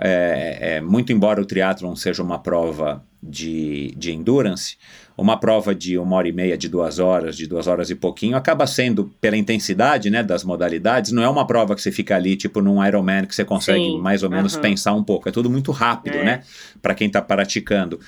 é, 0.00 0.76
é, 0.76 0.80
muito 0.80 1.12
embora 1.12 1.40
o 1.40 1.44
triatlon 1.44 1.94
seja 1.94 2.22
uma 2.22 2.38
prova 2.38 3.04
de, 3.22 3.92
de 3.96 4.12
endurance, 4.12 4.76
uma 5.16 5.38
prova 5.38 5.74
de 5.74 5.98
uma 5.98 6.16
hora 6.16 6.28
e 6.28 6.32
meia, 6.32 6.56
de 6.56 6.68
duas 6.68 6.98
horas, 6.98 7.36
de 7.36 7.46
duas 7.46 7.66
horas 7.66 7.90
e 7.90 7.94
pouquinho, 7.94 8.36
acaba 8.36 8.66
sendo, 8.66 9.12
pela 9.20 9.36
intensidade 9.36 10.08
né, 10.08 10.22
das 10.22 10.42
modalidades, 10.42 11.12
não 11.12 11.22
é 11.22 11.28
uma 11.28 11.46
prova 11.46 11.74
que 11.74 11.82
você 11.82 11.92
fica 11.92 12.16
ali, 12.16 12.36
tipo 12.36 12.62
num 12.62 12.82
Ironman, 12.84 13.26
que 13.26 13.34
você 13.34 13.44
consegue 13.44 13.84
Sim, 13.84 13.98
mais 14.00 14.22
ou 14.22 14.30
menos 14.30 14.56
pensar 14.56 14.94
um 14.94 15.04
pouco. 15.04 15.28
É 15.28 15.32
tudo 15.32 15.50
muito 15.50 15.70
rápido, 15.72 16.16
É. 16.16 16.24
né? 16.24 16.42
Para 16.80 16.94
quem 16.94 17.06
está 17.06 17.20
praticando. 17.20 18.00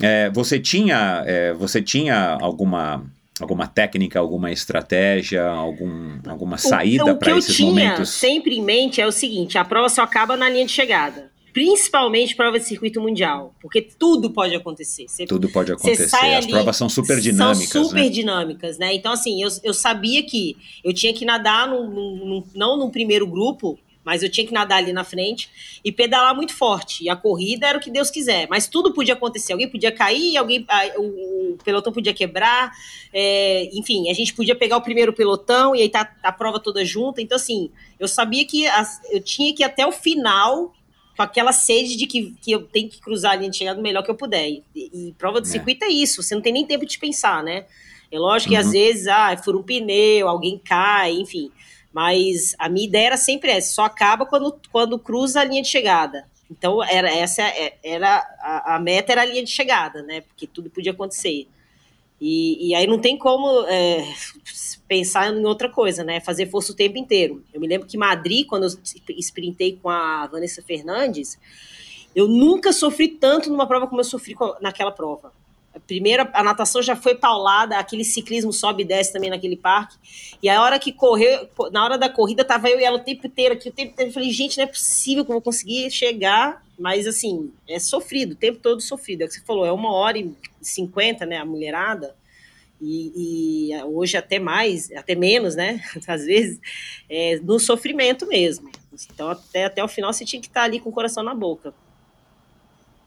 É, 0.00 0.30
você 0.30 0.60
tinha, 0.60 1.24
é, 1.26 1.52
você 1.52 1.82
tinha 1.82 2.38
alguma 2.40 3.04
alguma 3.40 3.66
técnica, 3.66 4.20
alguma 4.20 4.52
estratégia, 4.52 5.44
algum, 5.44 6.18
alguma 6.28 6.58
saída 6.58 7.06
o, 7.06 7.08
o 7.08 7.12
que 7.14 7.18
para 7.20 7.30
eu 7.32 7.38
esses 7.38 7.56
tinha 7.56 7.68
momentos? 7.68 8.10
sempre 8.10 8.54
em 8.54 8.62
mente 8.62 9.00
é 9.00 9.06
o 9.06 9.10
seguinte: 9.10 9.58
a 9.58 9.64
prova 9.64 9.88
só 9.88 10.02
acaba 10.02 10.36
na 10.36 10.48
linha 10.48 10.64
de 10.64 10.70
chegada. 10.70 11.31
Principalmente 11.52 12.34
prova 12.34 12.58
de 12.58 12.64
circuito 12.64 13.00
mundial. 13.00 13.54
Porque 13.60 13.82
tudo 13.82 14.30
pode 14.30 14.54
acontecer. 14.54 15.06
Você 15.08 15.26
Tudo 15.26 15.48
pode 15.50 15.70
acontecer. 15.72 16.04
As 16.04 16.44
ali- 16.44 16.50
provas 16.52 16.76
são 16.76 16.88
super 16.88 17.20
dinâmicas, 17.20 17.68
São 17.68 17.84
super 17.84 18.02
né? 18.04 18.08
dinâmicas, 18.08 18.78
né? 18.78 18.94
Então, 18.94 19.12
assim, 19.12 19.42
eu, 19.42 19.48
eu 19.62 19.74
sabia 19.74 20.22
que 20.22 20.56
eu 20.82 20.92
tinha 20.94 21.12
que 21.12 21.24
nadar, 21.24 21.68
num, 21.68 21.88
num- 21.88 22.44
não 22.54 22.76
no 22.78 22.90
primeiro 22.90 23.26
grupo, 23.26 23.78
mas 24.04 24.22
eu 24.22 24.28
tinha 24.30 24.44
que 24.46 24.52
nadar 24.52 24.78
ali 24.78 24.92
na 24.92 25.04
frente 25.04 25.48
e 25.84 25.92
pedalar 25.92 26.34
muito 26.34 26.52
forte. 26.54 27.04
E 27.04 27.08
a 27.08 27.14
corrida 27.14 27.66
era 27.68 27.78
o 27.78 27.80
que 27.80 27.90
Deus 27.90 28.10
quiser. 28.10 28.48
Mas 28.50 28.66
tudo 28.66 28.92
podia 28.92 29.14
acontecer. 29.14 29.52
Alguém 29.52 29.68
podia 29.68 29.92
cair, 29.92 30.36
alguém, 30.36 30.66
o, 30.96 31.52
o 31.52 31.58
pelotão 31.64 31.92
podia 31.92 32.12
quebrar. 32.12 32.72
é, 33.12 33.68
enfim, 33.72 34.10
a 34.10 34.14
gente 34.14 34.34
podia 34.34 34.56
pegar 34.56 34.76
o 34.78 34.80
primeiro 34.82 35.12
pelotão 35.12 35.76
e 35.76 35.82
aí 35.82 35.88
tá 35.88 36.10
a 36.22 36.32
prova 36.32 36.58
toda 36.58 36.84
junta. 36.84 37.20
Então, 37.22 37.36
assim, 37.36 37.70
eu 38.00 38.08
sabia 38.08 38.44
que 38.44 38.66
as- 38.66 39.00
eu 39.10 39.20
tinha 39.22 39.54
que 39.54 39.62
ir 39.62 39.66
até 39.66 39.86
o 39.86 39.92
final 39.92 40.72
com 41.16 41.22
aquela 41.22 41.52
sede 41.52 41.96
de 41.96 42.06
que, 42.06 42.34
que 42.40 42.50
eu 42.52 42.62
tenho 42.66 42.88
que 42.88 43.00
cruzar 43.00 43.32
a 43.32 43.36
linha 43.36 43.50
de 43.50 43.56
chegada 43.56 43.78
o 43.78 43.82
melhor 43.82 44.02
que 44.02 44.10
eu 44.10 44.14
puder. 44.14 44.48
E, 44.48 44.62
e 44.74 45.14
prova 45.18 45.40
de 45.40 45.48
É. 45.48 45.50
circuito 45.50 45.84
é 45.84 45.88
isso, 45.88 46.22
você 46.22 46.34
não 46.34 46.42
tem 46.42 46.52
nem 46.52 46.66
tempo 46.66 46.86
de 46.86 46.98
pensar, 46.98 47.42
né? 47.42 47.66
É 48.10 48.18
lógico 48.18 48.50
que 48.50 48.54
Uhum. 48.56 48.60
às 48.66 48.72
vezes, 48.72 49.06
ah, 49.06 49.36
fura 49.36 49.56
um 49.58 49.62
pneu, 49.62 50.28
alguém 50.28 50.58
cai, 50.58 51.12
enfim. 51.12 51.50
Mas 51.92 52.54
a 52.58 52.68
minha 52.68 52.86
ideia 52.86 53.06
era 53.08 53.16
sempre 53.16 53.50
essa, 53.50 53.74
só 53.74 53.84
acaba 53.84 54.24
quando, 54.26 54.58
quando 54.70 54.98
cruza 54.98 55.40
a 55.40 55.44
linha 55.44 55.62
de 55.62 55.68
chegada. 55.68 56.26
Então, 56.50 56.82
era 56.84 57.10
essa 57.10 57.42
é- 57.42 57.78
era 57.82 58.16
a, 58.40 58.76
a 58.76 58.78
meta 58.78 59.12
era 59.12 59.22
a 59.22 59.24
linha 59.24 59.42
de 59.42 59.50
chegada, 59.50 60.02
né? 60.02 60.20
Porque 60.22 60.46
tudo 60.46 60.68
podia 60.70 60.92
acontecer. 60.92 61.46
E, 62.20 62.68
e 62.68 62.74
aí 62.74 62.86
não 62.86 62.98
tem 62.98 63.16
como 63.18 63.64
é, 63.66 64.04
pensar 64.92 65.34
em 65.34 65.46
outra 65.46 65.70
coisa, 65.70 66.04
né? 66.04 66.20
Fazer 66.20 66.50
força 66.50 66.70
o 66.70 66.76
tempo 66.76 66.98
inteiro. 66.98 67.42
Eu 67.50 67.58
me 67.58 67.66
lembro 67.66 67.88
que 67.88 67.96
Madrid, 67.96 68.46
quando 68.46 68.64
eu 68.64 68.70
sprintei 69.16 69.78
com 69.82 69.88
a 69.88 70.26
Vanessa 70.26 70.60
Fernandes, 70.60 71.38
eu 72.14 72.28
nunca 72.28 72.74
sofri 72.74 73.08
tanto 73.08 73.48
numa 73.48 73.66
prova 73.66 73.86
como 73.86 74.02
eu 74.02 74.04
sofri 74.04 74.36
naquela 74.60 74.92
prova. 74.92 75.32
A 75.74 75.80
primeira, 75.80 76.30
a 76.34 76.44
natação 76.44 76.82
já 76.82 76.94
foi 76.94 77.14
paulada, 77.14 77.78
aquele 77.78 78.04
ciclismo 78.04 78.52
sobe 78.52 78.82
e 78.82 78.84
desce 78.84 79.14
também 79.14 79.30
naquele 79.30 79.56
parque. 79.56 79.96
E 80.42 80.48
a 80.50 80.60
hora 80.60 80.78
que 80.78 80.92
correu, 80.92 81.48
na 81.72 81.82
hora 81.82 81.96
da 81.96 82.10
corrida, 82.10 82.44
tava 82.44 82.68
eu 82.68 82.78
e 82.78 82.84
ela 82.84 82.98
o 82.98 83.02
tempo 83.02 83.26
inteiro 83.26 83.54
aqui, 83.54 83.70
o 83.70 83.72
tempo 83.72 83.92
inteiro. 83.92 84.10
Eu 84.10 84.12
falei, 84.12 84.30
gente, 84.30 84.58
não 84.58 84.64
é 84.64 84.66
possível 84.66 85.24
que 85.24 85.30
eu 85.30 85.36
vou 85.36 85.42
conseguir 85.42 85.90
chegar. 85.90 86.62
Mas, 86.78 87.06
assim, 87.06 87.50
é 87.66 87.78
sofrido, 87.78 88.32
o 88.32 88.36
tempo 88.36 88.58
todo 88.58 88.82
sofrido. 88.82 89.22
É 89.22 89.24
o 89.24 89.28
que 89.28 89.36
você 89.36 89.40
falou, 89.40 89.64
é 89.64 89.72
uma 89.72 89.90
hora 89.90 90.18
e 90.18 90.34
cinquenta, 90.60 91.24
né, 91.24 91.38
a 91.38 91.46
mulherada. 91.46 92.14
E, 92.84 93.68
e 93.70 93.82
hoje 93.84 94.16
até 94.16 94.40
mais, 94.40 94.90
até 94.92 95.14
menos, 95.14 95.54
né? 95.54 95.80
Às 96.08 96.24
vezes, 96.24 96.58
é, 97.08 97.38
no 97.42 97.60
sofrimento 97.60 98.26
mesmo. 98.26 98.68
Então, 99.14 99.30
até, 99.30 99.64
até 99.66 99.84
o 99.84 99.88
final, 99.88 100.12
você 100.12 100.24
tinha 100.24 100.42
que 100.42 100.48
estar 100.48 100.64
ali 100.64 100.80
com 100.80 100.90
o 100.90 100.92
coração 100.92 101.22
na 101.22 101.34
boca. 101.34 101.72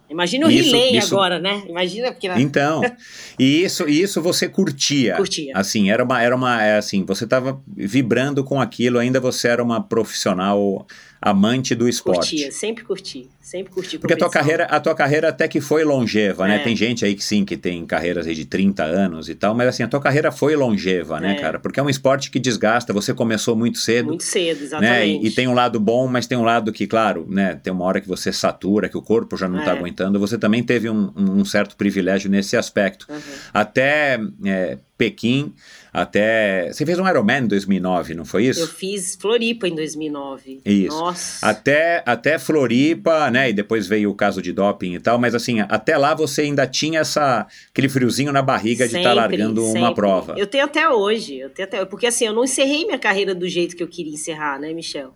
Imagina 0.09 0.45
o 0.47 0.51
Isso- 0.51 0.71
relay 0.71 0.97
isso- 0.97 1.15
agora, 1.15 1.39
né? 1.39 1.63
Imagina, 1.67 2.11
porque 2.11 2.27
Então, 2.27 2.81
e 3.39 3.63
isso, 3.63 3.89
isso 3.89 4.21
você 4.21 4.47
curtia. 4.47 5.15
Curtia. 5.15 5.51
Assim, 5.55 5.89
era 5.89 6.03
uma, 6.03 6.21
era 6.21 6.35
uma, 6.35 6.63
é 6.63 6.77
assim, 6.77 7.03
você 7.03 7.23
estava 7.23 7.59
vibrando 7.67 8.43
com 8.43 8.61
aquilo, 8.61 8.99
ainda 8.99 9.19
você 9.19 9.47
era 9.47 9.63
uma 9.63 9.81
profissional 9.81 10.85
amante 11.25 11.73
do 11.73 11.89
esporte. 11.89 12.29
curtia, 12.29 12.51
sempre 12.51 12.83
curti, 12.83 13.27
sempre 13.41 13.73
curti. 13.73 13.97
Porque 13.97 14.13
a 14.13 14.17
tua 14.17 14.29
carreira, 14.29 14.65
a 14.65 14.79
tua 14.79 14.93
carreira 14.93 15.29
até 15.29 15.47
que 15.47 15.59
foi 15.59 15.83
longeva, 15.83 16.47
né? 16.47 16.57
É. 16.57 16.59
Tem 16.59 16.75
gente 16.75 17.03
aí 17.03 17.15
que 17.15 17.23
sim, 17.23 17.43
que 17.43 17.57
tem 17.57 17.83
carreiras 17.83 18.27
aí 18.27 18.35
de 18.35 18.45
30 18.45 18.83
anos 18.83 19.27
e 19.27 19.33
tal, 19.33 19.55
mas 19.55 19.67
assim, 19.69 19.81
a 19.81 19.87
tua 19.87 19.99
carreira 19.99 20.31
foi 20.31 20.55
longeva, 20.55 21.19
né, 21.19 21.31
É. 21.31 21.41
cara? 21.41 21.57
Porque 21.59 21.79
é 21.79 21.83
um 21.83 21.89
esporte 21.89 22.29
que 22.29 22.37
desgasta, 22.39 22.93
você 22.93 23.11
começou 23.11 23.55
muito 23.55 23.79
cedo. 23.79 24.09
Muito 24.09 24.23
cedo, 24.23 24.59
né? 24.59 24.63
exatamente. 24.65 25.25
E, 25.25 25.27
e 25.27 25.31
tem 25.31 25.47
um 25.47 25.53
lado 25.55 25.79
bom, 25.79 26.07
mas 26.07 26.27
tem 26.27 26.37
um 26.37 26.43
lado 26.43 26.71
que, 26.71 26.85
claro, 26.85 27.25
né? 27.27 27.59
Tem 27.61 27.73
uma 27.73 27.85
hora 27.85 27.99
que 27.99 28.07
você 28.07 28.31
satura, 28.31 28.87
que 28.87 28.97
o 28.97 29.01
corpo 29.01 29.35
já 29.35 29.49
não 29.49 29.57
está 29.59 29.71
É. 29.71 29.77
aguentando. 29.77 30.19
Você 30.19 30.37
também 30.37 30.61
teve 30.61 30.89
um, 30.91 31.11
um 31.17 31.43
certo 31.43 31.75
privilégio 31.75 32.29
nesse 32.29 32.55
aspecto. 32.55 33.07
Uhum. 33.09 33.17
Até 33.51 34.19
é, 34.45 34.77
Pequim, 34.97 35.53
até. 36.01 36.71
Você 36.71 36.85
fez 36.85 36.99
um 36.99 37.07
Ironman 37.07 37.43
em 37.43 37.47
2009, 37.47 38.13
não 38.13 38.25
foi 38.25 38.45
isso? 38.45 38.59
Eu 38.59 38.67
fiz 38.67 39.15
Floripa 39.15 39.67
em 39.67 39.73
2009. 39.75 40.61
Isso. 40.65 40.97
Nossa. 40.97 41.45
Até, 41.47 42.03
até 42.05 42.37
Floripa, 42.37 43.29
né? 43.31 43.49
E 43.49 43.53
depois 43.53 43.87
veio 43.87 44.09
o 44.11 44.15
caso 44.15 44.41
de 44.41 44.51
doping 44.51 44.93
e 44.95 44.99
tal, 44.99 45.17
mas 45.17 45.33
assim, 45.33 45.61
até 45.61 45.97
lá 45.97 46.13
você 46.13 46.41
ainda 46.41 46.67
tinha 46.67 46.99
essa, 46.99 47.47
aquele 47.69 47.87
friozinho 47.89 48.31
na 48.31 48.41
barriga 48.41 48.87
de 48.87 48.97
estar 48.97 49.09
Sempre, 49.09 49.15
largando 49.15 49.63
uma 49.63 49.71
sempre. 49.87 49.95
prova. 49.95 50.35
Eu 50.37 50.47
tenho 50.47 50.65
até 50.65 50.89
hoje, 50.89 51.37
eu 51.39 51.49
tenho 51.49 51.67
até 51.67 51.85
porque 51.85 52.07
assim, 52.07 52.25
eu 52.25 52.33
não 52.33 52.43
encerrei 52.43 52.85
minha 52.85 52.99
carreira 52.99 53.33
do 53.33 53.47
jeito 53.47 53.75
que 53.75 53.81
eu 53.83 53.87
queria 53.87 54.13
encerrar, 54.13 54.59
né, 54.59 54.73
Michel? 54.73 55.13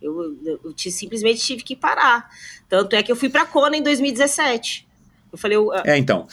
Eu, 0.00 0.36
eu, 0.44 0.60
eu 0.64 0.72
ti- 0.72 0.90
simplesmente 0.90 1.40
tive 1.40 1.62
que 1.62 1.76
parar. 1.76 2.28
Tanto 2.68 2.96
é 2.96 3.02
que 3.02 3.12
eu 3.12 3.16
fui 3.16 3.28
pra 3.28 3.44
Kona 3.44 3.76
em 3.76 3.82
2017. 3.82 4.88
Eu 5.32 5.38
falei, 5.38 5.56
eu, 5.56 5.72
É, 5.84 5.96
então. 5.96 6.26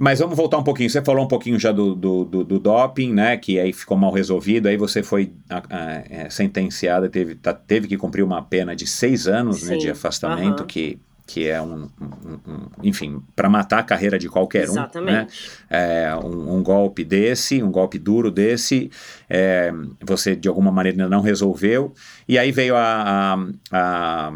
Mas 0.00 0.18
vamos 0.18 0.34
voltar 0.34 0.56
um 0.56 0.62
pouquinho. 0.62 0.88
Você 0.88 1.02
falou 1.02 1.22
um 1.22 1.28
pouquinho 1.28 1.58
já 1.60 1.70
do, 1.70 1.94
do, 1.94 2.24
do- 2.24 2.42
do 2.44 2.58
doping, 2.58 3.12
né? 3.12 3.36
Que 3.36 3.60
aí 3.60 3.70
ficou 3.70 3.98
mal 3.98 4.10
resolvido. 4.10 4.66
Aí 4.66 4.78
você 4.78 5.02
foi 5.02 5.30
ah, 5.50 5.62
ah, 5.68 6.02
é, 6.08 6.30
sentenciada, 6.30 7.06
teve, 7.06 7.34
tá- 7.34 7.52
teve 7.52 7.86
que 7.86 7.98
cumprir 7.98 8.22
uma 8.22 8.40
pena 8.40 8.74
de 8.74 8.86
seis 8.86 9.28
anos 9.28 9.62
né, 9.64 9.76
de 9.76 9.90
afastamento, 9.90 10.64
que 10.64 10.98
que 11.26 11.46
é 11.48 11.62
um, 11.62 11.88
um, 12.00 12.52
um 12.52 12.60
enfim, 12.82 13.22
para 13.36 13.48
matar 13.48 13.78
a 13.78 13.82
carreira 13.84 14.18
de 14.18 14.28
qualquer 14.28 14.68
um. 14.68 14.72
Exatamente. 14.72 15.12
Né? 15.12 15.26
É, 15.70 16.16
um, 16.16 16.56
um, 16.56 16.60
golpe 16.62 17.04
desse, 17.04 17.62
um 17.62 17.70
golpe 17.70 18.00
duro 18.00 18.32
desse, 18.32 18.90
é, 19.28 19.72
você 20.04 20.34
de 20.34 20.48
alguma 20.48 20.72
maneira 20.72 20.96
ainda 20.96 21.08
não 21.14 21.22
resolveu. 21.22 21.92
E 22.26 22.36
aí 22.36 22.50
veio 22.50 22.74
a, 22.74 23.36
a, 23.70 24.28
a 24.28 24.32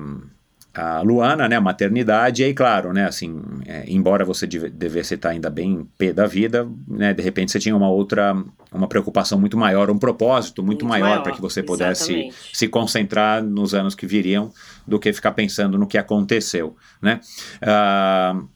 a 0.74 1.00
Luana, 1.02 1.48
né, 1.48 1.56
a 1.56 1.60
maternidade, 1.60 2.42
e 2.42 2.46
aí, 2.46 2.52
claro, 2.52 2.92
né, 2.92 3.06
assim, 3.06 3.40
é, 3.64 3.84
embora 3.86 4.24
você 4.24 4.46
devesse 4.46 5.14
estar 5.14 5.30
ainda 5.30 5.48
bem 5.48 5.88
pé 5.96 6.12
da 6.12 6.26
vida, 6.26 6.68
né, 6.88 7.14
de 7.14 7.22
repente 7.22 7.52
você 7.52 7.60
tinha 7.60 7.76
uma 7.76 7.88
outra, 7.88 8.36
uma 8.72 8.88
preocupação 8.88 9.38
muito 9.38 9.56
maior, 9.56 9.88
um 9.88 9.98
propósito 9.98 10.62
muito, 10.62 10.84
muito 10.84 11.00
maior, 11.00 11.22
para 11.22 11.32
que 11.32 11.40
você 11.40 11.62
pudesse 11.62 12.12
exatamente. 12.12 12.56
se 12.56 12.68
concentrar 12.68 13.42
nos 13.42 13.72
anos 13.72 13.94
que 13.94 14.04
viriam 14.04 14.52
do 14.86 14.98
que 14.98 15.12
ficar 15.12 15.30
pensando 15.32 15.78
no 15.78 15.86
que 15.86 15.96
aconteceu, 15.96 16.76
né. 17.00 17.20
Uh, 17.62 18.48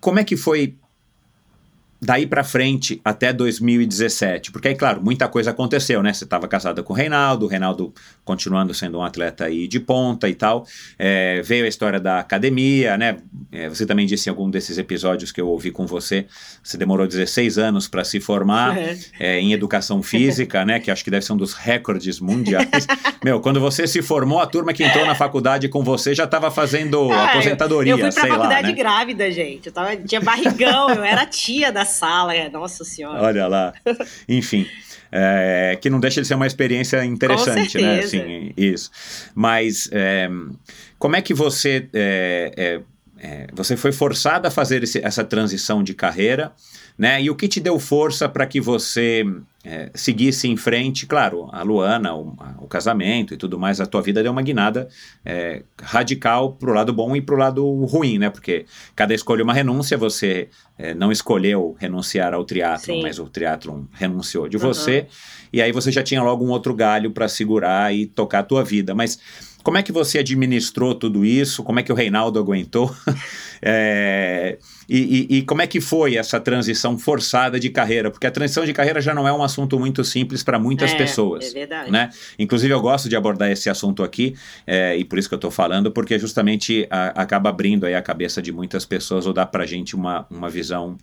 como 0.00 0.18
é 0.18 0.24
que 0.24 0.36
foi 0.36 0.76
daí 2.00 2.26
para 2.26 2.44
frente 2.44 3.00
até 3.04 3.32
2017? 3.32 4.52
Porque 4.52 4.68
aí, 4.68 4.74
claro, 4.74 5.02
muita 5.02 5.28
coisa 5.28 5.50
aconteceu, 5.50 6.02
né? 6.02 6.12
Você 6.12 6.24
estava 6.24 6.46
casada 6.46 6.82
com 6.82 6.92
o 6.92 6.96
Reinaldo, 6.96 7.46
o 7.46 7.48
Reinaldo 7.48 7.92
continuando 8.24 8.74
sendo 8.74 8.98
um 8.98 9.02
atleta 9.02 9.44
aí 9.44 9.66
de 9.66 9.80
ponta 9.80 10.28
e 10.28 10.34
tal. 10.34 10.66
É, 10.98 11.40
veio 11.42 11.64
a 11.64 11.68
história 11.68 11.98
da 11.98 12.18
academia, 12.18 12.96
né? 12.96 13.18
É, 13.50 13.68
você 13.68 13.86
também 13.86 14.06
disse 14.06 14.28
em 14.28 14.30
algum 14.30 14.50
desses 14.50 14.78
episódios 14.78 15.32
que 15.32 15.40
eu 15.40 15.48
ouvi 15.48 15.70
com 15.70 15.86
você, 15.86 16.26
você 16.62 16.76
demorou 16.76 17.06
16 17.06 17.58
anos 17.58 17.88
para 17.88 18.04
se 18.04 18.20
formar 18.20 18.76
é. 18.76 18.96
é. 19.18 19.40
em 19.40 19.52
educação 19.52 20.02
física, 20.02 20.64
né? 20.64 20.80
Que 20.80 20.90
acho 20.90 21.02
que 21.02 21.10
deve 21.10 21.24
ser 21.24 21.32
um 21.32 21.36
dos 21.36 21.54
recordes 21.54 22.20
mundiais. 22.20 22.86
Meu, 23.24 23.40
quando 23.40 23.60
você 23.60 23.86
se 23.86 24.02
formou, 24.02 24.40
a 24.40 24.46
turma 24.46 24.72
que 24.72 24.84
entrou 24.84 25.06
na 25.06 25.14
faculdade 25.14 25.68
com 25.68 25.82
você 25.82 26.14
já 26.14 26.24
estava 26.24 26.50
fazendo 26.50 27.10
ah, 27.10 27.30
aposentadoria, 27.30 27.92
eu, 27.92 27.98
eu 27.98 28.12
fui 28.12 28.20
pra 28.20 28.28
faculdade 28.28 28.62
lá, 28.62 28.68
né? 28.68 28.74
grávida, 28.74 29.30
gente. 29.30 29.66
Eu 29.66 29.72
tava, 29.72 29.96
tinha 29.96 30.20
barrigão, 30.20 30.90
eu 30.90 31.02
era 31.02 31.24
tia 31.24 31.72
da 31.72 31.85
sala, 31.86 32.34
é, 32.34 32.48
nossa 32.50 32.84
senhora. 32.84 33.22
Olha 33.22 33.46
lá. 33.46 33.72
Enfim. 34.28 34.66
É, 35.10 35.78
que 35.80 35.88
não 35.88 36.00
deixa 36.00 36.20
de 36.20 36.26
ser 36.26 36.34
uma 36.34 36.46
experiência 36.46 37.04
interessante, 37.04 37.80
né? 37.80 38.00
Assim, 38.00 38.52
isso. 38.56 38.90
Mas 39.34 39.88
é, 39.92 40.28
como 40.98 41.16
é 41.16 41.22
que 41.22 41.32
você 41.32 41.88
é, 41.94 42.52
é, 42.56 42.80
é 43.18 43.46
você 43.52 43.76
foi 43.76 43.92
forçada 43.92 44.48
a 44.48 44.50
fazer 44.50 44.82
esse, 44.82 45.02
essa 45.02 45.24
transição 45.24 45.82
de 45.82 45.94
carreira, 45.94 46.52
né? 46.98 47.22
E 47.22 47.30
o 47.30 47.34
que 47.34 47.48
te 47.48 47.60
deu 47.60 47.78
força 47.78 48.28
para 48.28 48.46
que 48.46 48.60
você 48.60 49.24
é, 49.64 49.90
seguisse 49.94 50.48
em 50.48 50.56
frente, 50.56 51.06
claro, 51.06 51.48
a 51.52 51.62
Luana, 51.62 52.14
o, 52.14 52.34
a, 52.38 52.54
o, 52.60 52.66
casamento 52.66 53.34
e 53.34 53.36
tudo 53.36 53.58
mais, 53.58 53.80
a 53.80 53.86
tua 53.86 54.00
vida 54.00 54.22
deu 54.22 54.32
uma 54.32 54.40
guinada 54.40 54.88
é, 55.24 55.62
radical 55.82 56.52
pro 56.52 56.72
lado 56.72 56.92
bom 56.92 57.16
e 57.16 57.20
pro 57.20 57.36
lado 57.36 57.68
ruim, 57.84 58.18
né? 58.18 58.30
Porque 58.30 58.64
cada 58.94 59.12
escolha 59.12 59.42
é 59.42 59.44
uma 59.44 59.52
renúncia, 59.52 59.98
você 59.98 60.48
é, 60.78 60.94
não 60.94 61.10
escolheu 61.10 61.76
renunciar 61.78 62.32
ao 62.32 62.44
triatlo, 62.44 63.02
mas 63.02 63.18
o 63.18 63.28
triatlo 63.28 63.88
renunciou 63.92 64.48
de 64.48 64.56
uhum. 64.56 64.62
você, 64.62 65.06
e 65.52 65.60
aí 65.60 65.72
você 65.72 65.90
já 65.90 66.02
tinha 66.02 66.22
logo 66.22 66.44
um 66.44 66.50
outro 66.50 66.74
galho 66.74 67.10
para 67.10 67.28
segurar 67.28 67.94
e 67.94 68.06
tocar 68.06 68.38
a 68.38 68.44
tua 68.44 68.64
vida. 68.64 68.94
Mas 68.94 69.18
como 69.66 69.78
é 69.78 69.82
que 69.82 69.90
você 69.90 70.20
administrou 70.20 70.94
tudo 70.94 71.24
isso? 71.24 71.64
Como 71.64 71.80
é 71.80 71.82
que 71.82 71.90
o 71.90 71.94
Reinaldo 71.94 72.38
aguentou? 72.38 72.94
é, 73.60 74.58
e, 74.88 75.26
e, 75.30 75.38
e, 75.38 75.42
como 75.42 75.62
é 75.62 75.66
que 75.66 75.80
foi 75.80 76.16
essa 76.16 76.38
transição 76.38 76.98
forçada 76.98 77.58
de 77.58 77.70
carreira? 77.70 78.10
Porque 78.10 78.26
a 78.26 78.30
transição 78.30 78.64
de 78.64 78.72
carreira 78.72 79.00
já 79.00 79.14
não 79.14 79.26
é 79.26 79.32
um 79.32 79.42
assunto 79.42 79.78
muito 79.78 80.04
simples 80.04 80.42
para 80.42 80.58
muitas 80.58 80.92
é, 80.92 80.96
pessoas. 80.96 81.50
É 81.50 81.50
verdade. 81.50 81.90
Né? 81.90 82.10
Inclusive, 82.38 82.72
eu 82.72 82.80
gosto 82.80 83.08
de 83.08 83.16
abordar 83.16 83.50
esse 83.50 83.68
assunto 83.68 84.02
aqui, 84.02 84.34
é, 84.66 84.96
e 84.96 85.04
por 85.04 85.18
isso 85.18 85.28
que 85.28 85.34
eu 85.34 85.38
estou 85.38 85.50
falando, 85.50 85.90
porque 85.90 86.18
justamente 86.18 86.86
a, 86.90 87.22
acaba 87.22 87.50
abrindo 87.50 87.86
aí 87.86 87.94
a 87.94 88.02
cabeça 88.02 88.40
de 88.40 88.52
muitas 88.52 88.84
pessoas 88.84 89.26
ou 89.26 89.32
dá 89.32 89.44
para 89.44 89.64
a 89.64 89.66
gente 89.66 89.94
uma, 89.94 90.26
uma 90.30 90.48
visão 90.48 90.96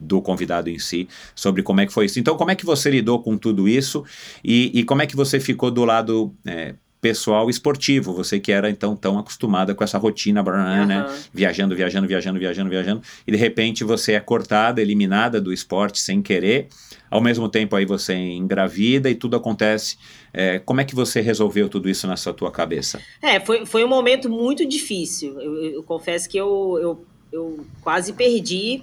do 0.00 0.22
convidado 0.22 0.70
em 0.70 0.78
si 0.78 1.08
sobre 1.34 1.62
como 1.62 1.80
é 1.80 1.86
que 1.86 1.92
foi 1.92 2.06
isso. 2.06 2.18
Então, 2.18 2.36
como 2.36 2.50
é 2.50 2.54
que 2.54 2.64
você 2.64 2.90
lidou 2.90 3.22
com 3.22 3.36
tudo 3.36 3.68
isso 3.68 4.04
e, 4.42 4.70
e 4.74 4.84
como 4.84 5.02
é 5.02 5.06
que 5.06 5.14
você 5.14 5.38
ficou 5.38 5.70
do 5.70 5.84
lado 5.84 6.34
é, 6.46 6.74
pessoal 7.00 7.48
esportivo, 7.48 8.12
você 8.12 8.40
que 8.40 8.50
era 8.50 8.68
então 8.68 8.96
tão 8.96 9.18
acostumada 9.18 9.74
com 9.74 9.84
essa 9.84 9.98
rotina, 9.98 10.42
uhum. 10.42 10.86
né? 10.86 11.06
Viajando, 11.32 11.74
viajando, 11.74 12.06
viajando, 12.06 12.38
viajando, 12.38 12.70
viajando, 12.70 13.02
e 13.26 13.32
de 13.32 13.36
repente 13.36 13.84
você 13.84 14.12
é 14.12 14.20
cortada, 14.20 14.80
eliminada 14.80 15.40
do 15.40 15.52
esporte 15.52 16.00
sem 16.00 16.20
querer, 16.20 16.68
ao 17.10 17.20
mesmo 17.20 17.48
tempo 17.48 17.76
aí 17.76 17.84
você 17.84 18.14
engravida 18.14 19.08
e 19.08 19.14
tudo 19.14 19.36
acontece. 19.36 19.96
É, 20.32 20.58
como 20.58 20.80
é 20.80 20.84
que 20.84 20.94
você 20.94 21.20
resolveu 21.20 21.68
tudo 21.68 21.88
isso 21.88 22.06
nessa 22.06 22.32
tua 22.32 22.50
cabeça? 22.50 23.00
É, 23.22 23.40
foi, 23.40 23.64
foi 23.64 23.84
um 23.84 23.88
momento 23.88 24.28
muito 24.28 24.66
difícil. 24.66 25.40
Eu, 25.40 25.64
eu 25.64 25.82
confesso 25.82 26.28
que 26.28 26.36
eu, 26.36 26.78
eu, 26.80 27.06
eu 27.32 27.66
quase 27.80 28.12
perdi 28.12 28.82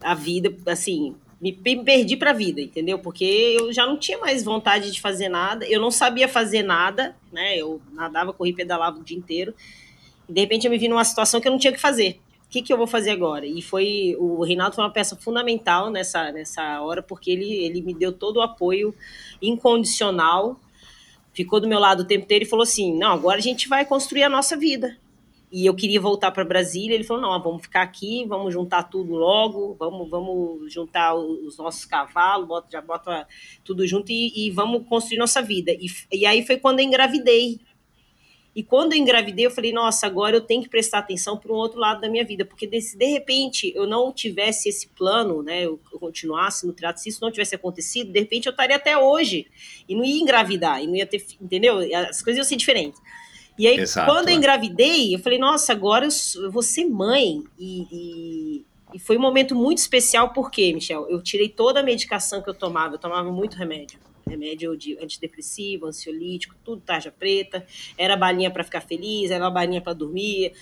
a 0.00 0.14
vida, 0.14 0.52
assim, 0.66 1.14
me, 1.42 1.52
perdi 1.52 2.16
para 2.16 2.30
a 2.30 2.34
vida, 2.34 2.60
entendeu? 2.60 3.00
Porque 3.00 3.24
eu 3.24 3.72
já 3.72 3.84
não 3.84 3.96
tinha 3.96 4.16
mais 4.16 4.44
vontade 4.44 4.92
de 4.92 5.00
fazer 5.00 5.28
nada, 5.28 5.66
eu 5.66 5.80
não 5.80 5.90
sabia 5.90 6.28
fazer 6.28 6.62
nada, 6.62 7.16
né? 7.32 7.56
Eu 7.56 7.82
nadava, 7.92 8.32
corria, 8.32 8.54
pedalava 8.54 9.00
o 9.00 9.02
dia 9.02 9.18
inteiro. 9.18 9.52
De 10.28 10.40
repente 10.40 10.66
eu 10.66 10.70
me 10.70 10.78
vi 10.78 10.86
numa 10.86 11.04
situação 11.04 11.40
que 11.40 11.48
eu 11.48 11.52
não 11.52 11.58
tinha 11.58 11.72
o 11.72 11.74
que 11.74 11.80
fazer. 11.80 12.20
O 12.46 12.48
que, 12.48 12.62
que 12.62 12.72
eu 12.72 12.76
vou 12.76 12.86
fazer 12.86 13.10
agora? 13.10 13.44
E 13.44 13.60
foi 13.60 14.14
o 14.20 14.44
Reinaldo 14.44 14.76
foi 14.76 14.84
uma 14.84 14.92
peça 14.92 15.16
fundamental 15.16 15.90
nessa, 15.90 16.30
nessa 16.30 16.80
hora, 16.80 17.02
porque 17.02 17.32
ele, 17.32 17.50
ele 17.50 17.82
me 17.82 17.92
deu 17.92 18.12
todo 18.12 18.36
o 18.36 18.42
apoio 18.42 18.94
incondicional, 19.40 20.60
ficou 21.32 21.58
do 21.58 21.66
meu 21.66 21.80
lado 21.80 22.00
o 22.00 22.06
tempo 22.06 22.24
inteiro 22.24 22.44
e 22.44 22.48
falou 22.48 22.62
assim: 22.62 22.96
não, 22.96 23.10
agora 23.10 23.38
a 23.38 23.42
gente 23.42 23.68
vai 23.68 23.84
construir 23.84 24.22
a 24.22 24.28
nossa 24.28 24.56
vida 24.56 24.96
e 25.52 25.66
eu 25.66 25.74
queria 25.74 26.00
voltar 26.00 26.30
para 26.30 26.44
Brasília. 26.44 26.94
Ele 26.94 27.04
falou: 27.04 27.22
não, 27.22 27.42
vamos 27.42 27.62
ficar 27.62 27.82
aqui, 27.82 28.24
vamos 28.26 28.54
juntar 28.54 28.84
tudo 28.84 29.12
logo, 29.12 29.76
vamos, 29.78 30.08
vamos 30.08 30.72
juntar 30.72 31.14
os 31.14 31.58
nossos 31.58 31.84
cavalos, 31.84 32.48
bota, 32.48 32.68
já 32.72 32.80
bota 32.80 33.28
tudo 33.62 33.86
junto 33.86 34.10
e, 34.10 34.46
e 34.46 34.50
vamos 34.50 34.88
construir 34.88 35.18
nossa 35.18 35.42
vida. 35.42 35.70
E, 35.72 35.86
e, 36.10 36.24
aí 36.24 36.44
foi 36.44 36.56
quando 36.56 36.80
eu 36.80 36.86
engravidei. 36.86 37.60
E 38.54 38.62
quando 38.62 38.92
eu 38.92 38.98
engravidei, 38.98 39.44
eu 39.44 39.50
falei: 39.50 39.72
nossa, 39.72 40.06
agora 40.06 40.36
eu 40.36 40.40
tenho 40.40 40.62
que 40.62 40.70
prestar 40.70 41.00
atenção 41.00 41.36
para 41.36 41.52
um 41.52 41.56
outro 41.56 41.78
lado 41.78 42.00
da 42.00 42.08
minha 42.08 42.24
vida, 42.24 42.46
porque 42.46 42.80
se 42.80 42.96
de 42.96 43.06
repente 43.06 43.72
eu 43.74 43.86
não 43.86 44.10
tivesse 44.10 44.70
esse 44.70 44.88
plano, 44.88 45.42
né, 45.42 45.64
eu, 45.64 45.78
eu 45.92 45.98
continuasse 45.98 46.66
no 46.66 46.72
teatro, 46.72 47.02
se 47.02 47.10
isso 47.10 47.20
não 47.22 47.30
tivesse 47.30 47.54
acontecido, 47.54 48.10
de 48.10 48.20
repente 48.20 48.46
eu 48.46 48.50
estaria 48.50 48.76
até 48.76 48.96
hoje 48.96 49.46
e 49.88 49.94
não 49.94 50.04
ia 50.04 50.20
engravidar, 50.20 50.82
e 50.82 50.86
não 50.86 50.94
ia 50.94 51.06
ter, 51.06 51.24
entendeu? 51.40 51.78
As 52.08 52.22
coisas 52.22 52.38
iam 52.38 52.44
ser 52.44 52.56
diferentes. 52.56 53.00
E 53.62 53.66
aí, 53.68 53.78
Exato, 53.78 54.10
quando 54.10 54.28
eu 54.28 54.34
é. 54.34 54.36
engravidei, 54.36 55.14
eu 55.14 55.20
falei, 55.20 55.38
nossa, 55.38 55.72
agora 55.72 56.08
eu 56.34 56.50
vou 56.50 56.64
ser 56.64 56.84
mãe. 56.84 57.44
E, 57.56 57.86
e, 57.92 58.64
e, 58.92 58.98
foi 58.98 59.16
um 59.16 59.20
momento 59.20 59.54
muito 59.54 59.78
especial, 59.78 60.32
porque, 60.32 60.72
Michel, 60.74 61.08
eu 61.08 61.22
tirei 61.22 61.48
toda 61.48 61.78
a 61.78 61.82
medicação 61.84 62.42
que 62.42 62.50
eu 62.50 62.54
tomava, 62.54 62.96
eu 62.96 62.98
tomava 62.98 63.30
muito 63.30 63.56
remédio. 63.56 64.00
Remédio 64.28 64.76
de 64.76 64.98
antidepressivo, 65.00 65.86
ansiolítico, 65.86 66.56
tudo 66.64 66.82
tarja 66.84 67.12
preta. 67.16 67.64
Era 67.96 68.16
balinha 68.16 68.50
para 68.50 68.64
ficar 68.64 68.80
feliz, 68.80 69.30
era 69.30 69.48
balinha 69.48 69.80
para 69.80 69.92
dormir. 69.92 70.54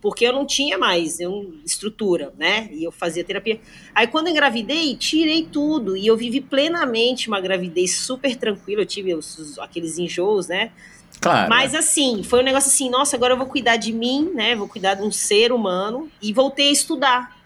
Porque 0.00 0.26
eu 0.26 0.32
não 0.32 0.44
tinha 0.44 0.76
mais 0.76 1.20
eu, 1.20 1.54
estrutura, 1.64 2.34
né? 2.36 2.68
E 2.72 2.82
eu 2.82 2.90
fazia 2.90 3.22
terapia. 3.22 3.60
Aí, 3.94 4.08
quando 4.08 4.26
eu 4.26 4.32
engravidei, 4.32 4.96
tirei 4.96 5.44
tudo. 5.44 5.96
E 5.96 6.08
eu 6.08 6.16
vivi 6.16 6.40
plenamente 6.40 7.28
uma 7.28 7.40
gravidez 7.40 7.98
super 7.98 8.34
tranquila. 8.34 8.82
Eu 8.82 8.86
tive 8.86 9.14
os, 9.14 9.56
aqueles 9.60 9.96
enjoos, 9.96 10.48
né? 10.48 10.72
Claro. 11.20 11.48
Mas 11.48 11.74
assim, 11.74 12.22
foi 12.22 12.40
um 12.40 12.44
negócio 12.44 12.70
assim, 12.70 12.88
nossa, 12.88 13.16
agora 13.16 13.34
eu 13.34 13.38
vou 13.38 13.46
cuidar 13.46 13.76
de 13.76 13.92
mim, 13.92 14.30
né? 14.34 14.54
Vou 14.54 14.68
cuidar 14.68 14.94
de 14.94 15.02
um 15.02 15.10
ser 15.10 15.52
humano 15.52 16.10
e 16.22 16.32
voltei 16.32 16.68
a 16.68 16.72
estudar. 16.72 17.36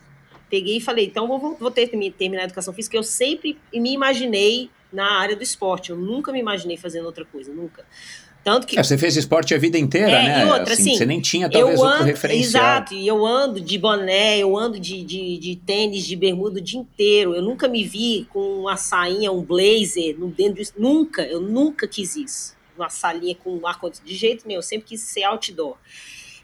Peguei 0.51 0.77
e 0.77 0.81
falei, 0.81 1.07
então 1.07 1.27
vou, 1.27 1.57
vou 1.59 1.71
ter 1.71 1.89
terminar 1.89 2.43
a 2.43 2.45
educação 2.45 2.75
física. 2.75 2.97
Eu 2.97 3.03
sempre 3.03 3.59
me 3.73 3.93
imaginei 3.93 4.69
na 4.93 5.19
área 5.19 5.35
do 5.35 5.43
esporte. 5.43 5.91
Eu 5.91 5.97
nunca 5.97 6.31
me 6.31 6.39
imaginei 6.39 6.77
fazendo 6.77 7.07
outra 7.07 7.25
coisa, 7.25 7.51
nunca. 7.53 7.85
Tanto 8.45 8.67
que. 8.67 8.79
É, 8.79 8.83
você 8.83 8.99
fez 8.99 9.17
esporte 9.17 9.55
a 9.55 9.59
vida 9.59 9.79
inteira, 9.79 10.11
é, 10.11 10.25
né? 10.25 10.43
E 10.43 10.51
outra, 10.51 10.75
assim, 10.75 10.91
assim, 10.91 10.97
você 10.97 11.07
nem 11.07 11.21
tinha 11.21 11.49
talvez 11.49 11.81
ando, 11.81 11.89
outro 11.89 12.05
referencial. 12.05 12.65
Exato, 12.65 12.95
e 12.95 13.07
eu 13.07 13.25
ando 13.25 13.61
de 13.61 13.79
boné, 13.79 14.39
eu 14.39 14.55
ando 14.55 14.79
de, 14.79 15.03
de, 15.05 15.39
de, 15.39 15.57
tênis, 15.57 16.05
de 16.05 16.17
bermuda 16.17 16.59
o 16.59 16.63
dia 16.63 16.81
inteiro. 16.81 17.35
Eu 17.35 17.41
nunca 17.41 17.69
me 17.69 17.85
vi 17.85 18.27
com 18.31 18.41
uma 18.61 18.77
sainha, 18.77 19.33
um 19.33 19.43
blazer, 19.43 20.19
no 20.19 20.27
dentro 20.27 20.55
disso. 20.55 20.75
Nunca, 20.77 21.23
eu 21.23 21.41
nunca 21.41 21.87
quis 21.87 22.17
isso 22.17 22.62
uma 22.77 22.89
salinha 22.89 23.35
com 23.35 23.67
ar 23.67 23.79
condicionado. 23.79 24.11
De 24.11 24.17
jeito 24.17 24.47
nenhum, 24.47 24.59
eu 24.59 24.63
sempre 24.63 24.89
quis 24.89 25.01
ser 25.01 25.25
outdoor. 25.25 25.77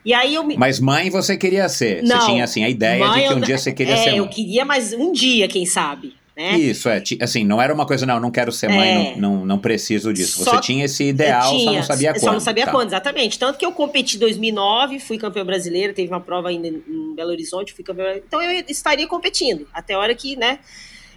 E 0.04 0.14
aí 0.14 0.34
eu 0.34 0.44
me... 0.44 0.56
Mas 0.56 0.80
mãe 0.80 1.10
você 1.10 1.36
queria 1.36 1.68
ser? 1.68 2.02
Não, 2.02 2.20
você 2.20 2.26
tinha 2.26 2.44
assim 2.44 2.64
a 2.64 2.68
ideia 2.68 3.08
de 3.08 3.20
que 3.20 3.28
um 3.28 3.38
eu... 3.38 3.40
dia 3.40 3.58
você 3.58 3.72
queria 3.72 3.94
é, 3.94 3.96
ser 3.96 4.10
mãe? 4.10 4.18
eu 4.18 4.28
queria, 4.28 4.64
mas 4.64 4.92
um 4.92 5.12
dia, 5.12 5.48
quem 5.48 5.66
sabe. 5.66 6.16
Né? 6.38 6.56
Isso, 6.56 6.88
é. 6.88 7.02
Assim, 7.20 7.44
não 7.44 7.60
era 7.60 7.74
uma 7.74 7.84
coisa, 7.84 8.06
não, 8.06 8.20
não 8.20 8.30
quero 8.30 8.52
ser 8.52 8.68
mãe, 8.68 8.88
é. 8.88 9.16
não, 9.16 9.38
não, 9.38 9.46
não, 9.46 9.58
preciso 9.58 10.12
disso. 10.12 10.44
Você 10.44 10.60
tinha 10.60 10.84
esse 10.84 11.02
ideal, 11.02 11.50
tinha, 11.50 11.64
só 11.64 11.72
não 11.72 11.82
sabia 11.82 12.12
quando. 12.12 12.20
Só 12.20 12.32
não 12.32 12.40
sabia 12.40 12.64
tá. 12.64 12.70
quando, 12.70 12.88
exatamente. 12.90 13.38
Tanto 13.40 13.58
que 13.58 13.66
eu 13.66 13.72
competi 13.72 14.14
em 14.14 14.20
2009, 14.20 15.00
fui 15.00 15.18
campeã 15.18 15.44
brasileira, 15.44 15.92
teve 15.92 16.12
uma 16.12 16.20
prova 16.20 16.50
ainda 16.50 16.68
em 16.68 17.14
Belo 17.16 17.30
Horizonte, 17.30 17.74
fui 17.74 17.82
campeã. 17.82 18.14
Então 18.24 18.40
eu 18.40 18.64
estaria 18.68 19.08
competindo, 19.08 19.66
até 19.74 19.94
a 19.94 19.98
hora 19.98 20.14
que, 20.14 20.36
né? 20.36 20.60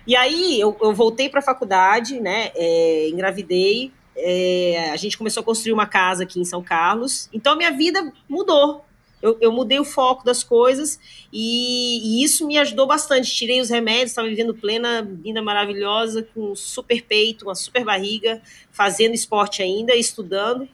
E 0.08 0.16
aí 0.16 0.60
eu, 0.60 0.76
eu 0.82 0.92
voltei 0.92 1.30
para 1.30 1.40
a 1.40 1.44
faculdade, 1.44 2.20
né? 2.20 2.50
É, 2.56 3.08
engravidei, 3.10 3.92
é, 4.16 4.90
a 4.92 4.96
gente 4.98 5.18
começou 5.18 5.42
a 5.42 5.44
construir 5.44 5.74
uma 5.74 5.86
casa 5.86 6.24
aqui 6.24 6.40
em 6.40 6.46
São 6.46 6.62
Carlos. 6.62 7.30
Então, 7.34 7.56
minha 7.56 7.72
vida 7.72 8.12
mudou. 8.28 8.86
Eu, 9.22 9.38
eu 9.40 9.52
mudei 9.52 9.80
o 9.80 9.86
foco 9.86 10.26
das 10.26 10.44
coisas 10.44 11.00
e, 11.32 12.00
e, 12.04 12.24
isso 12.24 12.48
me 12.48 12.58
ajudou 12.58 12.88
bastante. 12.88 13.34
Tirei 13.34 13.62
os 13.62 13.70
remédios, 13.70 14.12
estava 14.12 14.28
vivendo 14.28 14.54
plena, 14.54 15.04
vida 15.04 15.42
maravilhosa, 15.42 16.28
com 16.34 16.52
um 16.52 16.56
super 16.56 17.04
peito, 17.04 17.46
uma 17.46 17.54
super 17.54 17.86
barriga, 17.86 18.42
fazendo 18.72 19.14
esporte 19.14 19.62
ainda, 19.62 19.96
estudando. 19.96 20.68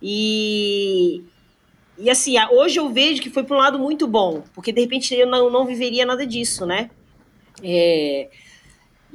E, 0.00 1.24
e 1.98 2.08
assim, 2.08 2.36
hoje 2.52 2.78
eu 2.78 2.88
vejo 2.88 3.20
que 3.20 3.30
foi 3.30 3.42
para 3.42 3.56
um 3.56 3.58
lado 3.58 3.78
muito 3.80 4.06
bom, 4.06 4.44
porque 4.54 4.70
de 4.70 4.80
repente 4.80 5.12
eu 5.14 5.26
não, 5.26 5.50
não 5.50 5.66
viveria 5.66 6.06
nada 6.06 6.24
disso, 6.24 6.64
né? 6.64 6.90
É, 7.60 8.28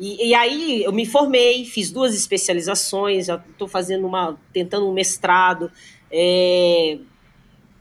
e, 0.03 0.30
e, 0.30 0.35
aí 0.35 0.84
eu 0.84 0.91
me 0.91 1.05
formei, 1.05 1.63
fiz 1.63 1.89
duas 1.89 2.13
especializações, 2.13 3.27
já 3.27 3.35
estou 3.35 3.69
fazendo 3.69 4.05
uma, 4.05 4.38
tentando 4.51 4.85
um 4.85 4.93
mestrado, 4.93 5.71
é, 6.11 6.97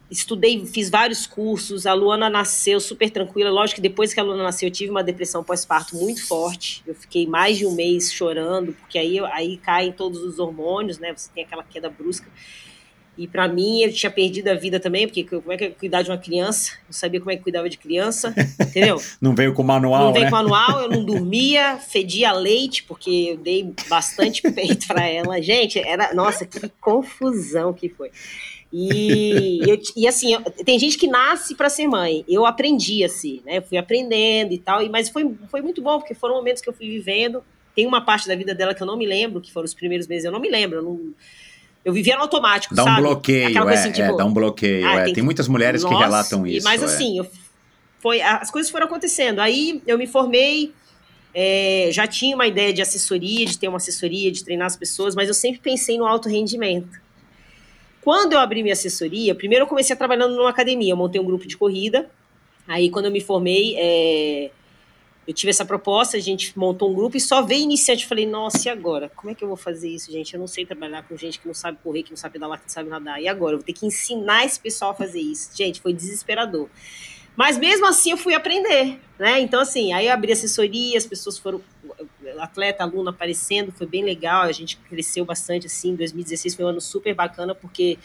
estudei, 0.09 0.65
fiz 0.67 0.89
vários 0.89 1.27
cursos. 1.27 1.85
A 1.85 1.95
Luana 1.95 2.31
nasceu 2.31 2.79
super 2.79 3.11
tranquila. 3.11 3.51
Lógico 3.51 3.77
que 3.77 3.89
depois 3.89 4.15
que 4.15 4.21
a 4.21 4.23
Luana 4.23 4.45
nasceu, 4.45 4.69
eu 4.69 4.73
tive 4.73 4.91
uma 4.91 5.03
depressão 5.03 5.43
pós-parto 5.43 5.97
muito 5.97 6.25
forte. 6.25 6.83
Eu 6.87 6.95
fiquei 6.95 7.27
mais 7.27 7.59
de 7.59 7.67
um 7.67 7.75
mês 7.75 8.13
chorando, 8.13 8.73
porque 8.73 8.99
aí, 8.99 9.19
aí 9.19 9.57
caem 9.57 9.91
todos 9.91 10.23
os 10.23 10.39
hormônios, 10.39 10.99
né? 10.99 11.13
Você 11.17 11.29
tem 11.35 11.43
aquela 11.43 11.65
queda 11.65 11.91
brusca. 11.91 12.31
E 13.17 13.27
para 13.27 13.47
mim, 13.47 13.83
eu 13.83 13.93
tinha 13.93 14.11
perdido 14.11 14.49
a 14.49 14.55
vida 14.55 14.81
também, 14.81 15.07
porque 15.07 15.23
como 15.25 15.53
é 15.53 15.57
que 15.57 15.65
é 15.65 15.71
cuidar 15.71 16.01
de 16.01 16.11
uma 16.11 16.17
criança? 16.17 16.73
Não 16.87 16.93
sabia 16.93 17.21
como 17.21 17.31
é 17.31 17.37
que 17.37 17.43
cuidava 17.43 17.69
de 17.69 17.77
criança, 17.77 18.35
entendeu? 18.59 19.01
não 19.21 19.35
veio 19.35 19.53
com 19.53 19.63
manual, 19.63 20.07
Não 20.07 20.13
veio 20.13 20.25
né? 20.25 20.31
com 20.31 20.37
manual, 20.37 20.81
eu 20.83 20.89
não 20.89 21.05
dormia, 21.05 21.77
fedia 21.77 22.33
leite, 22.33 22.83
porque 22.85 23.33
eu 23.33 23.37
dei 23.37 23.71
bastante 23.87 24.41
peito 24.51 24.87
para 24.87 25.07
ela. 25.07 25.43
Gente, 25.43 25.79
era, 25.79 26.15
nossa, 26.15 26.47
que 26.47 26.67
confusão 26.81 27.75
que 27.75 27.89
foi. 27.91 28.11
E, 28.73 29.61
eu, 29.69 29.79
e 29.95 30.09
assim, 30.09 30.33
eu, 30.33 30.41
tem 30.65 30.79
gente 30.79 30.97
que 30.97 31.07
nasce 31.07 31.55
para 31.55 31.69
ser 31.69 31.87
mãe. 31.87 32.25
Eu 32.27 32.47
aprendi 32.47 33.05
assim, 33.05 33.43
né? 33.45 33.59
Eu 33.59 33.63
fui 33.63 33.77
aprendendo 33.77 34.55
e 34.55 34.59
tal, 34.59 34.83
e, 34.83 34.89
mas 34.89 35.11
foi, 35.11 35.31
foi 35.51 35.61
muito 35.61 35.83
bom, 35.83 35.99
porque 35.99 36.15
foram 36.15 36.37
momentos 36.37 36.63
que 36.63 36.69
eu 36.71 36.73
fui 36.73 36.89
vivendo. 36.89 37.45
Tem 37.75 37.87
uma 37.87 38.01
parte 38.01 38.27
da 38.27 38.35
vida 38.35 38.55
dela 38.55 38.75
que 38.75 38.83
eu 38.83 38.87
não 38.87 38.97
me 38.97 39.05
lembro, 39.07 39.41
que 39.41 39.53
foram 39.53 39.67
os 39.67 39.75
primeiros 39.75 40.07
meses, 40.07 40.25
eu 40.25 40.33
não 40.33 40.41
me 40.41 40.51
lembro, 40.51 40.79
eu 40.79 40.83
não 40.83 41.15
eu 41.85 41.93
vivia 41.93 42.17
no 42.17 42.23
automático, 42.23 42.75
dá 42.75 42.83
um 42.83 42.87
sabe? 42.87 43.03
bloqueio, 43.03 43.69
é, 43.69 43.75
assim, 43.75 43.93
tipo, 43.93 44.13
é, 44.13 44.17
dá 44.17 44.25
um 44.25 44.33
bloqueio. 44.33 44.87
Ah, 44.87 45.01
é. 45.01 45.05
tem, 45.05 45.15
tem, 45.15 45.25
muitas 45.25 45.49
mulheres 45.49 45.83
Nossa, 45.83 45.95
que 45.95 46.01
relatam 46.01 46.47
isso. 46.47 46.65
Mas 46.65 46.81
é. 46.81 46.85
assim, 46.85 47.19
eu, 47.19 47.27
foi, 47.99 48.21
as 48.23 48.51
coisas 48.51 48.71
foram 48.71 48.87
acontecendo. 48.87 49.41
Aí 49.41 49.83
eu 49.87 49.99
me 49.99 50.07
formei, 50.07 50.73
é, 51.35 51.89
já 51.91 52.07
tinha 52.07 52.37
uma 52.37 52.47
ideia 52.47 52.73
de 52.73 52.81
assessoria, 52.81 53.45
de 53.47 53.59
ter 53.59 53.69
uma 53.69 53.79
assessoria, 53.79 54.31
de 54.31 54.45
treinar 54.45 54.67
as 54.67 54.77
pessoas, 54.77 55.15
mas 55.15 55.29
eu 55.29 55.35
sempre 55.35 55.61
pensei 55.61 55.99
no 55.99 56.07
alto 56.07 56.29
rendimento. 56.29 57.01
Quando 58.01 58.33
eu 58.33 58.39
abri 58.39 58.63
minha 58.63 58.73
assessoria, 58.73 59.35
primeiro 59.35 59.65
eu 59.65 59.69
comecei 59.69 59.95
trabalhando 59.95 60.37
numa 60.37 60.51
academia, 60.51 60.93
eu 60.93 60.97
montei 60.97 61.21
um 61.21 61.25
grupo 61.25 61.47
de 61.47 61.57
corrida. 61.57 62.09
Aí 62.67 62.91
quando 62.91 63.07
eu 63.07 63.11
me 63.11 63.21
formei, 63.21 63.75
é, 63.77 64.51
eu 65.27 65.33
tive 65.33 65.51
essa 65.51 65.65
proposta, 65.65 66.17
a 66.17 66.21
gente 66.21 66.59
montou 66.59 66.91
um 66.91 66.95
grupo 66.95 67.17
e 67.17 67.21
só 67.21 67.43
veio 67.43 67.63
iniciante. 67.63 68.03
Eu 68.03 68.09
falei, 68.09 68.27
nossa, 68.27 68.69
e 68.69 68.71
agora? 68.71 69.09
Como 69.15 69.31
é 69.31 69.35
que 69.35 69.45
eu 69.45 69.49
vou 69.49 69.57
fazer 69.57 69.89
isso, 69.89 70.11
gente? 70.11 70.35
Eu 70.35 70.41
não 70.41 70.49
sei 70.49 70.67
trabalhar 70.67 71.03
com 71.05 71.17
gente 71.17 71.39
que 71.39 71.47
não 71.47 71.55
sabe 71.55 71.79
correr, 71.83 72.03
que 72.03 72.11
não 72.11 72.17
sabe 72.17 72.33
pedalar, 72.33 72.59
que 72.59 72.65
não 72.65 72.73
sabe 72.73 72.89
nadar. 72.89 73.23
E 73.23 73.29
agora? 73.29 73.55
Eu 73.55 73.59
vou 73.59 73.65
ter 73.65 73.73
que 73.73 73.87
ensinar 73.87 74.45
esse 74.45 74.59
pessoal 74.59 74.91
a 74.91 74.95
fazer 74.95 75.21
isso. 75.21 75.51
Gente, 75.57 75.81
foi 75.81 75.93
desesperador. 75.93 76.69
Mas 77.37 77.57
mesmo 77.57 77.87
assim 77.87 78.11
eu 78.11 78.17
fui 78.17 78.35
aprender, 78.35 79.01
né? 79.19 79.41
Então, 79.41 79.61
assim, 79.61 79.93
aí 79.93 80.07
eu 80.07 80.13
abri 80.13 80.33
assessoria, 80.33 80.99
as 80.99 81.07
pessoas 81.07 81.39
foram, 81.39 81.63
atleta, 82.39 82.83
aluno 82.83 83.09
aparecendo, 83.09 83.73
foi 83.73 83.87
bem 83.87 84.05
legal, 84.05 84.43
a 84.43 84.53
gente 84.53 84.77
cresceu 84.77 85.25
bastante, 85.25 85.67
assim, 85.67 85.95
2016 85.95 86.55
foi 86.55 86.65
um 86.65 86.69
ano 86.69 86.81
super 86.81 87.15
bacana, 87.15 87.55
porque 87.55 87.99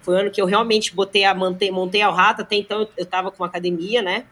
foi 0.00 0.14
um 0.14 0.18
ano 0.20 0.30
que 0.30 0.40
eu 0.40 0.46
realmente 0.46 0.94
botei 0.94 1.24
a, 1.24 1.34
montei, 1.34 1.70
montei 1.70 2.00
ao 2.00 2.14
rato, 2.14 2.40
até 2.40 2.56
então 2.56 2.88
eu 2.96 3.04
estava 3.04 3.30
com 3.30 3.42
uma 3.42 3.48
academia, 3.48 4.00
né? 4.00 4.24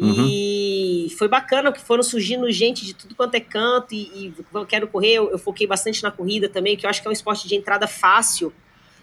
E 0.00 1.04
uhum. 1.04 1.18
foi 1.18 1.28
bacana 1.28 1.72
que 1.72 1.80
foram 1.80 2.02
surgindo 2.02 2.50
gente 2.50 2.84
de 2.84 2.94
tudo 2.94 3.14
quanto 3.14 3.34
é 3.34 3.40
canto 3.40 3.94
e, 3.94 4.02
e 4.14 4.34
eu 4.54 4.66
quero 4.66 4.88
correr, 4.88 5.14
eu, 5.14 5.30
eu, 5.30 5.38
foquei 5.38 5.66
bastante 5.66 6.02
na 6.02 6.10
corrida 6.10 6.48
também, 6.48 6.76
que 6.76 6.86
eu 6.86 6.90
acho 6.90 7.00
que 7.02 7.08
é 7.08 7.10
um 7.10 7.12
esporte 7.12 7.48
de 7.48 7.54
entrada 7.54 7.86
fácil 7.86 8.52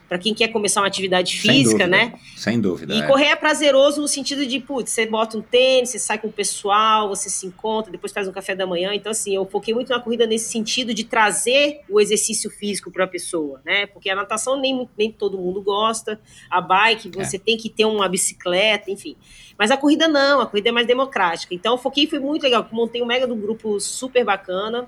para 0.08 0.18
quem 0.20 0.34
quer 0.34 0.50
começar 0.50 0.82
uma 0.82 0.88
atividade 0.88 1.38
física, 1.38 1.88
né? 1.88 2.14
Sem 2.36 2.60
dúvida. 2.60 2.94
E 2.94 3.02
é. 3.02 3.08
correr 3.08 3.26
é 3.26 3.36
prazeroso 3.36 4.02
no 4.02 4.08
sentido 4.08 4.46
de, 4.46 4.60
putz, 4.60 4.92
você 4.92 5.06
bota 5.06 5.38
um 5.38 5.42
tênis, 5.42 5.90
você 5.90 6.00
sai 6.00 6.18
com 6.20 6.28
o 6.28 6.32
pessoal, 6.32 7.10
você 7.10 7.30
se 7.30 7.48
encontra, 7.48 7.92
depois 7.92 8.12
faz 8.12 8.28
um 8.28 8.32
café 8.32 8.56
da 8.56 8.68
manhã. 8.68 8.94
Então, 8.94 9.12
assim, 9.12 9.36
eu 9.36 9.46
foquei 9.46 9.74
muito 9.74 9.90
na 9.90 10.00
corrida 10.00 10.28
nesse 10.28 10.52
sentido 10.52 10.94
de 10.94 11.04
trazer 11.04 11.82
o 11.90 12.00
exercício 12.00 12.50
físico 12.50 12.92
para 12.92 13.06
a 13.06 13.08
pessoa, 13.08 13.62
né? 13.66 13.88
Porque 13.88 14.10
a 14.10 14.16
natação 14.16 14.60
nem, 14.60 14.88
nem 14.98 15.12
todo 15.12 15.38
mundo 15.38 15.62
gosta, 15.62 16.20
a 16.50 16.62
bike, 16.62 17.12
é. 17.16 17.24
você 17.24 17.38
é. 17.38 17.40
tem 17.40 17.58
que 17.58 17.70
ter 17.70 17.86
uma 17.86 18.08
bicicleta, 18.08 18.92
enfim. 18.92 19.16
Mas 19.58 19.72
a 19.72 19.78
corrida 19.78 20.08
não, 20.08 20.42
a 20.42 20.46
corrida 20.46 20.70
é 20.70 20.72
mais 20.72 20.86
democrática. 20.86 21.54
Então, 21.54 21.74
eu 21.74 21.78
foquei 21.78 22.06
foi 22.06 22.20
muito 22.20 22.44
legal. 22.44 22.68
Montei 22.72 23.02
um 23.02 23.06
mega 23.06 23.26
do 23.26 23.36
grupo 23.36 23.80
super 23.80 24.24
bacana, 24.24 24.88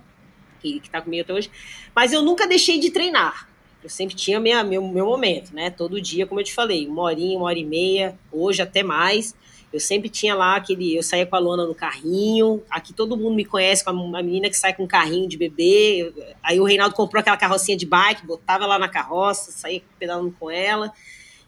que, 0.60 0.80
que 0.80 0.90
tá 0.90 1.02
comigo 1.02 1.24
até 1.24 1.34
hoje. 1.34 1.50
Mas 1.96 2.14
eu 2.14 2.22
nunca 2.22 2.48
deixei 2.48 2.80
de 2.80 2.92
treinar. 2.92 3.48
Eu 3.88 3.90
sempre 3.90 4.18
tinha 4.18 4.38
minha, 4.38 4.66
meu, 4.66 4.86
meu 4.86 5.06
momento, 5.06 5.56
né? 5.56 5.70
Todo 5.70 6.02
dia, 6.02 6.28
como 6.28 6.42
eu 6.42 6.44
te 6.44 6.54
falei, 6.54 6.86
uma 6.86 7.04
horinha, 7.04 7.38
uma 7.38 7.46
hora 7.46 7.58
e 7.58 7.64
meia, 7.64 8.20
hoje 8.30 8.62
até 8.62 8.84
mais. 8.84 9.34
Eu 9.72 9.80
sempre 9.80 10.10
tinha 10.10 10.36
lá 10.36 10.58
aquele. 10.58 10.98
Eu 10.98 11.02
saía 11.02 11.26
com 11.26 11.38
a 11.38 11.40
Luana 11.40 11.66
no 11.66 11.74
carrinho. 11.74 12.62
Aqui 12.70 12.92
todo 12.92 13.16
mundo 13.16 13.34
me 13.34 13.46
conhece 13.46 13.86
com 13.86 13.92
a 13.92 14.22
menina 14.22 14.50
que 14.50 14.58
sai 14.58 14.74
com 14.74 14.84
um 14.84 14.88
carrinho 14.88 15.26
de 15.26 15.38
bebê. 15.38 16.14
Aí 16.44 16.60
o 16.60 16.66
Reinaldo 16.66 16.96
comprou 16.96 17.22
aquela 17.22 17.38
carrocinha 17.38 17.78
de 17.78 17.86
bike, 17.86 18.28
botava 18.28 18.66
lá 18.66 18.78
na 18.78 18.90
carroça, 18.90 19.54
saía 19.54 19.82
pedalando 19.98 20.36
com 20.38 20.52
ela. 20.52 20.92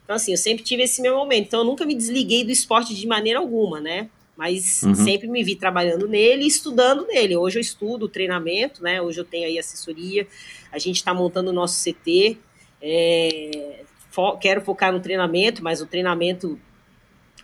Então, 0.06 0.16
assim, 0.16 0.32
eu 0.32 0.38
sempre 0.38 0.64
tive 0.64 0.84
esse 0.84 1.02
meu 1.02 1.18
momento. 1.18 1.48
Então, 1.48 1.60
eu 1.60 1.66
nunca 1.66 1.86
me 1.86 1.94
desliguei 1.94 2.46
do 2.46 2.52
esporte 2.52 2.96
de 2.96 3.06
maneira 3.06 3.40
alguma, 3.40 3.82
né? 3.82 4.10
Mas 4.40 4.84
uhum. 4.84 4.96
sempre 4.96 5.28
me 5.28 5.44
vi 5.44 5.54
trabalhando 5.54 6.08
nele 6.08 6.46
e 6.46 6.48
estudando 6.48 7.06
nele. 7.06 7.36
Hoje 7.36 7.58
eu 7.58 7.62
estudo 7.62 8.08
treinamento, 8.08 8.82
né? 8.82 9.02
Hoje 9.02 9.20
eu 9.20 9.26
tenho 9.26 9.46
aí 9.46 9.60
assessoria. 9.60 10.26
A 10.72 10.80
gente 10.80 10.96
está 10.96 11.14
montando 11.14 11.50
o 11.50 11.54
nosso 11.54 11.84
CT. 11.84 12.38
É, 12.82 13.82
fo 14.10 14.38
quero 14.38 14.62
focar 14.62 14.94
no 14.94 15.02
treinamento, 15.02 15.62
mas 15.62 15.82
o 15.82 15.86
treinamento 15.86 16.58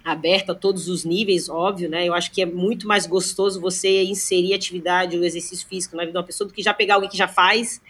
aberto 0.06 0.52
a 0.52 0.56
todos 0.56 0.88
os 0.88 1.04
níveis, 1.04 1.50
óbvio, 1.50 1.90
né? 1.90 2.08
Eu 2.08 2.14
acho 2.14 2.32
que 2.32 2.42
é 2.42 2.46
muito 2.46 2.88
mais 2.88 3.06
gostoso 3.06 3.60
você 3.60 4.04
inserir 4.04 4.54
atividade, 4.54 5.18
o 5.18 5.26
exercício 5.26 5.68
físico 5.68 5.98
na 5.98 6.04
vida 6.04 6.14
de 6.14 6.18
uma 6.18 6.24
pessoa 6.24 6.48
do 6.48 6.54
que 6.54 6.64
já 6.64 6.74
pegar 6.74 6.96
alguém 6.96 7.10
que 7.10 7.18
já 7.18 7.28
faz. 7.28 7.82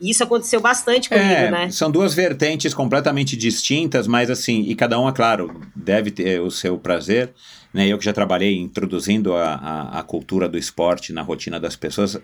E 0.00 0.10
isso 0.10 0.22
aconteceu 0.24 0.60
bastante 0.60 1.08
comigo, 1.08 1.24
é, 1.24 1.50
né? 1.50 1.70
São 1.70 1.90
duas 1.90 2.12
vertentes 2.14 2.74
completamente 2.74 3.36
distintas, 3.36 4.08
mas 4.08 4.30
assim, 4.30 4.62
e 4.62 4.74
cada 4.74 4.98
uma, 4.98 5.12
claro, 5.12 5.60
deve 5.76 6.10
ter 6.10 6.40
o 6.40 6.50
seu 6.50 6.76
prazer. 6.76 7.32
Né? 7.78 7.86
Eu 7.86 7.96
que 7.96 8.04
já 8.04 8.12
trabalhei 8.12 8.58
introduzindo 8.58 9.36
a, 9.36 9.54
a, 9.54 10.00
a 10.00 10.02
cultura 10.02 10.48
do 10.48 10.58
esporte 10.58 11.12
na 11.12 11.22
rotina 11.22 11.60
das 11.60 11.76
pessoas, 11.76 12.20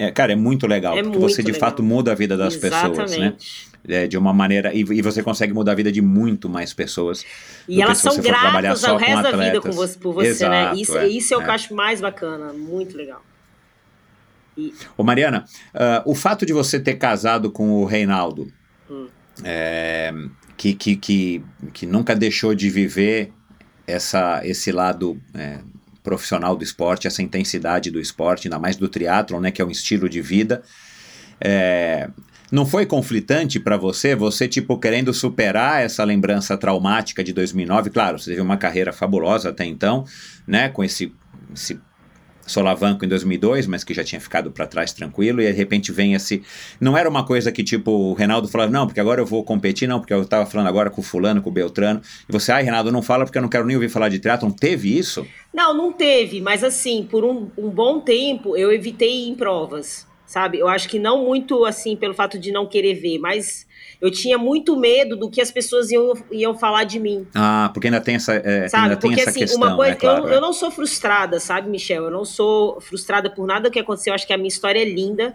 é, 0.00 0.10
cara, 0.10 0.32
é 0.32 0.34
muito 0.34 0.66
legal, 0.66 0.94
é 0.94 0.96
porque 1.00 1.16
muito 1.16 1.30
você 1.30 1.44
de 1.44 1.52
legal. 1.52 1.70
fato 1.70 1.80
muda 1.80 2.10
a 2.10 2.14
vida 2.16 2.36
das 2.36 2.56
Exatamente. 2.56 3.02
pessoas, 3.02 3.16
né? 3.16 3.36
É, 3.88 4.08
de 4.08 4.18
uma 4.18 4.32
maneira. 4.32 4.74
E, 4.74 4.80
e, 4.80 5.00
você 5.00 5.22
consegue 5.22 5.52
mudar 5.52 5.70
a 5.70 5.74
vida 5.76 5.92
de 5.92 6.02
muito 6.02 6.48
mais 6.48 6.74
pessoas. 6.74 7.24
E 7.68 7.80
elas 7.80 7.98
são 7.98 8.18
gratas 8.18 8.82
ao 8.82 8.96
resto 8.96 9.22
da 9.22 9.36
vida 9.36 9.60
com 9.60 9.70
você, 9.70 9.96
por 9.96 10.12
você, 10.12 10.26
Exato, 10.26 10.74
né? 10.74 10.82
Isso 10.82 10.98
é, 10.98 11.06
isso 11.06 11.32
é 11.32 11.36
o 11.36 11.40
que 11.40 11.50
eu 11.50 11.52
acho 11.52 11.72
mais 11.72 12.00
bacana, 12.00 12.52
muito 12.52 12.96
legal. 12.96 13.24
E... 14.58 14.74
Ô 14.96 15.04
Mariana, 15.04 15.44
uh, 15.72 16.10
o 16.10 16.16
fato 16.16 16.44
de 16.44 16.52
você 16.52 16.80
ter 16.80 16.94
casado 16.94 17.48
com 17.52 17.74
o 17.74 17.84
Reinaldo, 17.84 18.52
hum. 18.90 19.06
é, 19.44 20.12
que, 20.56 20.74
que, 20.74 20.96
que, 20.96 21.42
que 21.72 21.86
nunca 21.86 22.16
deixou 22.16 22.56
de 22.56 22.68
viver 22.68 23.30
essa, 23.86 24.40
esse 24.44 24.72
lado 24.72 25.20
é, 25.34 25.58
profissional 26.02 26.56
do 26.56 26.62
esporte, 26.62 27.06
essa 27.06 27.22
intensidade 27.22 27.90
do 27.90 28.00
esporte, 28.00 28.48
ainda 28.48 28.58
mais 28.58 28.76
do 28.76 28.88
triatlon, 28.88 29.40
né, 29.40 29.50
que 29.50 29.60
é 29.60 29.64
um 29.64 29.70
estilo 29.70 30.08
de 30.08 30.20
vida. 30.20 30.62
É, 31.40 32.08
não 32.50 32.64
foi 32.64 32.86
conflitante 32.86 33.58
para 33.58 33.76
você, 33.76 34.14
você 34.14 34.46
tipo 34.46 34.78
querendo 34.78 35.12
superar 35.12 35.82
essa 35.82 36.04
lembrança 36.04 36.56
traumática 36.56 37.24
de 37.24 37.32
2009? 37.32 37.90
Claro, 37.90 38.18
você 38.18 38.30
teve 38.30 38.40
uma 38.40 38.56
carreira 38.56 38.92
fabulosa 38.92 39.50
até 39.50 39.64
então, 39.64 40.04
né, 40.46 40.68
com 40.68 40.84
esse, 40.84 41.12
esse 41.52 41.78
Solavanco 42.46 43.04
em 43.04 43.08
2002, 43.08 43.66
mas 43.66 43.82
que 43.82 43.92
já 43.92 44.04
tinha 44.04 44.20
ficado 44.20 44.50
para 44.50 44.66
trás 44.66 44.92
tranquilo, 44.92 45.40
e 45.40 45.46
de 45.46 45.52
repente 45.52 45.92
vem 45.92 46.14
esse. 46.14 46.42
Não 46.80 46.96
era 46.96 47.08
uma 47.08 47.24
coisa 47.24 47.50
que 47.50 47.64
tipo 47.64 47.90
o 47.90 48.14
Reinaldo 48.14 48.48
falava, 48.48 48.70
não, 48.70 48.86
porque 48.86 49.00
agora 49.00 49.20
eu 49.20 49.26
vou 49.26 49.42
competir, 49.44 49.88
não, 49.88 49.98
porque 50.00 50.14
eu 50.14 50.22
estava 50.22 50.46
falando 50.46 50.68
agora 50.68 50.90
com 50.90 51.00
o 51.00 51.04
Fulano, 51.04 51.42
com 51.42 51.50
o 51.50 51.52
Beltrano, 51.52 52.00
e 52.28 52.32
você, 52.32 52.52
ai, 52.52 52.62
Reinaldo, 52.62 52.92
não 52.92 53.02
fala 53.02 53.24
porque 53.24 53.38
eu 53.38 53.42
não 53.42 53.48
quero 53.48 53.66
nem 53.66 53.76
ouvir 53.76 53.88
falar 53.88 54.08
de 54.08 54.18
triatlon. 54.18 54.50
Teve 54.50 54.96
isso? 54.96 55.26
Não, 55.52 55.74
não 55.74 55.92
teve, 55.92 56.40
mas 56.40 56.62
assim, 56.62 57.06
por 57.10 57.24
um, 57.24 57.48
um 57.56 57.68
bom 57.68 58.00
tempo 58.00 58.56
eu 58.56 58.72
evitei 58.72 59.24
ir 59.24 59.28
em 59.28 59.34
provas, 59.34 60.06
sabe? 60.26 60.58
Eu 60.58 60.68
acho 60.68 60.88
que 60.88 60.98
não 60.98 61.24
muito 61.24 61.64
assim 61.64 61.96
pelo 61.96 62.14
fato 62.14 62.38
de 62.38 62.52
não 62.52 62.66
querer 62.66 62.94
ver, 62.94 63.18
mas 63.18 63.66
eu 64.00 64.10
tinha 64.10 64.36
muito 64.36 64.76
medo 64.76 65.16
do 65.16 65.30
que 65.30 65.40
as 65.40 65.50
pessoas 65.50 65.90
iam, 65.90 66.12
iam 66.30 66.54
falar 66.54 66.84
de 66.84 66.98
mim. 66.98 67.26
Ah, 67.34 67.70
porque 67.72 67.88
ainda 67.88 68.00
tem 68.00 68.16
essa, 68.16 68.34
é, 68.34 68.68
sabe? 68.68 68.84
ainda 68.84 68.96
tem 68.96 69.10
porque, 69.10 69.20
essa 69.20 69.30
assim, 69.30 69.40
questão. 69.40 69.58
Uma 69.58 69.76
coisa, 69.76 69.92
é 69.92 69.94
claro, 69.94 70.24
eu, 70.24 70.32
é. 70.32 70.36
eu 70.36 70.40
não 70.40 70.52
sou 70.52 70.70
frustrada, 70.70 71.40
sabe, 71.40 71.68
Michel? 71.68 72.04
Eu 72.04 72.10
não 72.10 72.24
sou 72.24 72.80
frustrada 72.80 73.30
por 73.30 73.46
nada 73.46 73.70
que 73.70 73.78
aconteceu. 73.78 74.10
Eu 74.10 74.14
acho 74.14 74.26
que 74.26 74.32
a 74.32 74.36
minha 74.36 74.48
história 74.48 74.80
é 74.80 74.84
linda. 74.84 75.34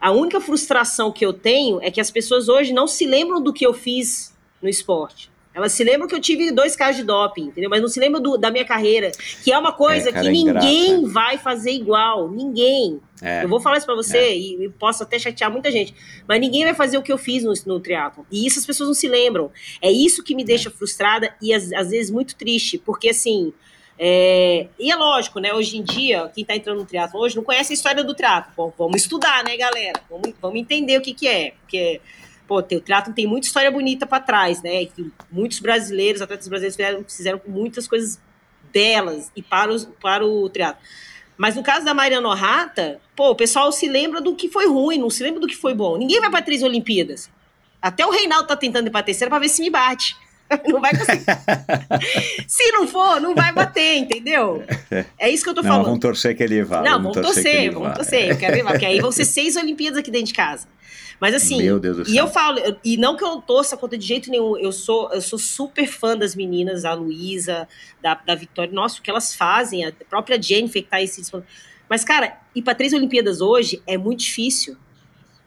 A 0.00 0.10
única 0.12 0.40
frustração 0.40 1.10
que 1.10 1.24
eu 1.24 1.32
tenho 1.32 1.80
é 1.82 1.90
que 1.90 2.00
as 2.00 2.10
pessoas 2.10 2.48
hoje 2.48 2.72
não 2.72 2.86
se 2.86 3.06
lembram 3.06 3.42
do 3.42 3.52
que 3.52 3.66
eu 3.66 3.72
fiz 3.72 4.34
no 4.62 4.68
esporte. 4.68 5.30
Elas 5.56 5.72
se 5.72 5.82
lembram 5.82 6.06
que 6.06 6.14
eu 6.14 6.20
tive 6.20 6.52
dois 6.52 6.76
casos 6.76 6.96
de 6.98 7.04
doping, 7.04 7.44
entendeu? 7.44 7.70
Mas 7.70 7.80
não 7.80 7.88
se 7.88 7.98
lembram 7.98 8.20
do, 8.20 8.36
da 8.36 8.50
minha 8.50 8.64
carreira, 8.64 9.10
que 9.42 9.50
é 9.50 9.58
uma 9.58 9.72
coisa 9.72 10.10
é, 10.10 10.12
que 10.12 10.28
ninguém 10.28 10.90
ingrata. 10.90 11.08
vai 11.08 11.38
fazer 11.38 11.70
igual. 11.70 12.30
Ninguém. 12.30 13.00
É, 13.22 13.44
eu 13.44 13.48
vou 13.48 13.60
falar 13.60 13.78
isso 13.78 13.86
pra 13.86 13.94
você 13.94 14.18
é. 14.18 14.36
e, 14.36 14.68
posso 14.78 15.02
até 15.02 15.18
chatear 15.18 15.50
muita 15.50 15.70
gente, 15.70 15.94
mas 16.28 16.40
ninguém 16.40 16.64
vai 16.64 16.74
fazer 16.74 16.98
o 16.98 17.02
que 17.02 17.12
eu 17.12 17.18
fiz 17.18 17.44
no, 17.44 17.52
no 17.66 17.80
triatlo. 17.80 18.26
E 18.30 18.46
isso 18.46 18.58
as 18.58 18.66
pessoas 18.66 18.88
não 18.88 18.94
se 18.94 19.08
lembram. 19.08 19.50
É 19.80 19.90
isso 19.90 20.22
que 20.22 20.34
me 20.34 20.44
deixa 20.44 20.70
frustrada 20.70 21.34
e 21.40 21.52
às, 21.52 21.72
às 21.72 21.90
vezes 21.90 22.10
muito 22.10 22.36
triste, 22.36 22.78
porque 22.78 23.10
assim. 23.10 23.52
É, 23.98 24.66
e 24.78 24.92
é 24.92 24.96
lógico, 24.96 25.40
né? 25.40 25.54
Hoje 25.54 25.78
em 25.78 25.82
dia, 25.82 26.30
quem 26.34 26.42
está 26.42 26.54
entrando 26.54 26.80
no 26.80 26.84
triatlo 26.84 27.18
hoje 27.18 27.34
não 27.34 27.42
conhece 27.42 27.72
a 27.72 27.74
história 27.74 28.04
do 28.04 28.14
triatlo. 28.14 28.52
Bom, 28.54 28.70
vamos 28.76 29.00
estudar, 29.00 29.42
né, 29.42 29.56
galera? 29.56 29.98
Vamos, 30.10 30.34
vamos 30.38 30.60
entender 30.60 30.98
o 30.98 31.00
que, 31.00 31.14
que 31.14 31.26
é. 31.26 31.52
Porque 31.62 32.02
pô, 32.46 32.58
o 32.58 32.62
triatlo 32.62 33.14
tem 33.14 33.26
muita 33.26 33.46
história 33.46 33.70
bonita 33.70 34.06
para 34.06 34.22
trás, 34.22 34.62
né? 34.62 34.84
Que 34.84 35.10
muitos 35.32 35.60
brasileiros, 35.60 36.20
atletas 36.20 36.46
brasileiros 36.46 36.76
fizeram, 36.76 37.04
fizeram 37.04 37.40
muitas 37.46 37.88
coisas 37.88 38.20
delas 38.70 39.32
e 39.34 39.42
para, 39.42 39.72
os, 39.72 39.86
para 40.00 40.26
o 40.26 40.46
triatlo. 40.50 40.82
Mas 41.36 41.54
no 41.54 41.62
caso 41.62 41.84
da 41.84 41.92
Mariana 41.92 42.34
Rata, 42.34 42.98
pô, 43.14 43.30
o 43.30 43.34
pessoal 43.34 43.70
se 43.70 43.86
lembra 43.86 44.20
do 44.20 44.34
que 44.34 44.48
foi 44.48 44.66
ruim, 44.66 44.98
não 44.98 45.10
se 45.10 45.22
lembra 45.22 45.40
do 45.40 45.46
que 45.46 45.56
foi 45.56 45.74
bom. 45.74 45.96
Ninguém 45.96 46.20
vai 46.20 46.30
para 46.30 46.42
três 46.42 46.62
Olimpíadas. 46.62 47.30
Até 47.80 48.06
o 48.06 48.10
Reinaldo 48.10 48.48
tá 48.48 48.56
tentando 48.56 48.88
ir 48.88 48.90
para 48.90 49.02
terceira 49.02 49.30
para 49.30 49.38
ver 49.38 49.48
se 49.48 49.60
me 49.60 49.70
bate. 49.70 50.16
Não 50.66 50.80
vai 50.80 50.96
conseguir. 50.96 51.24
se 52.46 52.70
não 52.70 52.86
for, 52.86 53.20
não 53.20 53.34
vai 53.34 53.52
bater, 53.52 53.96
entendeu? 53.96 54.62
É 55.18 55.28
isso 55.28 55.42
que 55.42 55.50
eu 55.50 55.54
tô 55.54 55.60
não, 55.60 55.68
falando. 55.68 55.86
Vamos 55.86 55.98
torcer 55.98 56.36
que 56.36 56.42
ele 56.44 56.62
vá. 56.62 56.82
Não, 56.82 57.02
vamos, 57.02 57.14
torcer, 57.14 57.34
torcer 57.34 57.72
vamos 57.72 57.96
torcer. 57.96 58.30
Eu 58.30 58.38
quero 58.38 58.54
ver, 58.54 58.64
porque 58.64 58.86
aí 58.86 59.00
vão 59.00 59.10
ser 59.10 59.24
seis 59.24 59.56
Olimpíadas 59.56 59.98
aqui 59.98 60.08
dentro 60.08 60.28
de 60.28 60.34
casa. 60.34 60.68
Mas 61.20 61.34
assim, 61.34 61.62
Meu 61.62 61.78
Deus 61.80 61.96
do 61.96 62.04
céu. 62.04 62.14
e 62.14 62.16
eu 62.16 62.28
falo, 62.28 62.58
e 62.84 62.96
não 62.96 63.16
que 63.16 63.24
eu 63.24 63.40
torça 63.40 63.76
contra 63.76 63.96
de 63.96 64.06
jeito 64.06 64.30
nenhum, 64.30 64.56
eu 64.58 64.70
sou, 64.70 65.10
eu 65.12 65.20
sou 65.20 65.38
super 65.38 65.86
fã 65.86 66.16
das 66.16 66.34
meninas, 66.34 66.84
a 66.84 66.92
Luísa, 66.92 67.66
da, 68.02 68.14
da 68.14 68.34
Vitória, 68.34 68.72
nossa, 68.72 68.98
o 68.98 69.02
que 69.02 69.10
elas 69.10 69.34
fazem, 69.34 69.86
a 69.86 69.92
própria 70.08 70.40
Jennifer 70.40 70.82
que 70.82 70.88
tá 70.88 70.96
aí 70.96 71.08
se 71.08 71.22
Mas, 71.88 72.04
cara, 72.04 72.38
ir 72.54 72.62
para 72.62 72.74
três 72.74 72.92
Olimpíadas 72.92 73.40
hoje 73.40 73.82
é 73.86 73.96
muito 73.96 74.20
difícil. 74.20 74.76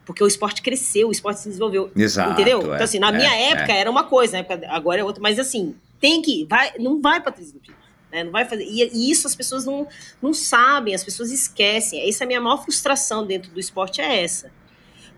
Porque 0.04 0.24
o 0.24 0.26
esporte 0.26 0.60
cresceu, 0.60 1.08
o 1.08 1.12
esporte 1.12 1.38
se 1.38 1.48
desenvolveu. 1.48 1.92
Exato. 1.94 2.32
Entendeu? 2.32 2.58
É, 2.58 2.64
então, 2.64 2.82
assim, 2.82 2.98
na 2.98 3.10
é, 3.10 3.12
minha 3.12 3.32
época 3.32 3.72
é. 3.72 3.78
era 3.78 3.88
uma 3.88 4.02
coisa, 4.02 4.32
na 4.32 4.38
época, 4.40 4.66
agora 4.68 5.00
é 5.00 5.04
outra. 5.04 5.22
Mas, 5.22 5.38
assim, 5.38 5.76
tem 6.00 6.20
que. 6.20 6.44
Vai, 6.46 6.72
não 6.80 7.00
vai 7.00 7.20
para 7.20 7.30
três 7.30 7.50
Olimpíadas. 7.50 7.80
Né? 8.10 8.24
Não 8.24 8.32
vai 8.32 8.44
fazer. 8.44 8.64
E, 8.64 8.90
e, 8.92 9.10
isso 9.10 9.28
as 9.28 9.36
pessoas 9.36 9.64
não, 9.64 9.86
não 10.20 10.34
sabem, 10.34 10.96
as 10.96 11.04
pessoas 11.04 11.30
esquecem. 11.30 12.08
Essa 12.08 12.24
é 12.24 12.26
a 12.26 12.26
minha 12.26 12.40
maior 12.40 12.56
frustração 12.64 13.24
dentro 13.24 13.52
do 13.52 13.60
esporte, 13.60 14.00
é 14.00 14.24
essa. 14.24 14.50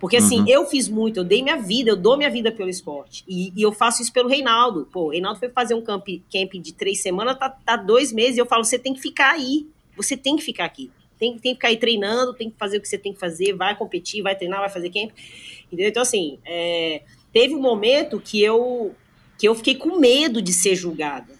Porque 0.03 0.17
assim, 0.17 0.41
uhum. 0.41 0.49
eu 0.49 0.67
fiz 0.67 0.89
muito, 0.89 1.21
eu 1.21 1.25
dei 1.25 1.45
minha 1.45 1.59
vida, 1.59 1.93
eu 1.93 1.97
dou 1.97 2.17
minha 2.17 2.29
vida 2.29 2.51
pelo 2.51 2.69
esporte. 2.69 3.23
E, 3.29 3.53
e 3.55 3.63
eu 3.63 3.71
faço 3.71 4.03
isso 4.03 4.13
pelo 4.13 4.29
Reinaldo. 4.29 4.89
Pô, 4.93 5.05
o 5.05 5.11
Reinaldo 5.11 5.39
foi 5.39 5.49
fazer 5.49 5.75
um 5.75 5.81
camp, 5.81 6.09
camp 6.29 6.55
de 6.55 6.73
três 6.73 7.01
semanas, 7.01 7.39
tá, 7.39 7.49
tá 7.49 7.77
dois 7.77 8.13
meses, 8.13 8.37
e 8.37 8.41
eu 8.41 8.47
falo, 8.47 8.65
você 8.65 8.81
tem 8.81 8.93
que 8.95 9.01
ficar 9.01 9.31
aí. 9.31 9.65
Você 9.97 10.17
tem 10.17 10.35
que 10.35 10.43
ficar 10.43 10.65
aqui. 10.65 10.91
Tem, 11.21 11.39
tem 11.39 11.53
que 11.53 11.55
ficar 11.55 11.69
aí 11.69 11.77
treinando, 11.77 12.35
tem 12.35 12.51
que 12.51 12.57
fazer 12.59 12.79
o 12.79 12.81
que 12.81 12.89
você 12.89 12.99
tem 12.99 13.13
que 13.13 13.21
fazer, 13.21 13.53
vai 13.53 13.77
competir, 13.77 14.23
vai 14.23 14.35
treinar, 14.35 14.59
vai 14.59 14.69
fazer 14.69 14.91
camp. 14.91 15.13
Entendeu? 15.67 15.89
Então, 15.89 16.03
assim, 16.03 16.37
é, 16.45 17.03
teve 17.33 17.55
um 17.55 17.61
momento 17.61 18.19
que 18.19 18.43
eu, 18.43 18.97
que 19.39 19.47
eu 19.47 19.55
fiquei 19.55 19.77
com 19.77 20.01
medo 20.01 20.43
de 20.43 20.53
ser 20.53 20.75
julgada. 20.75 21.33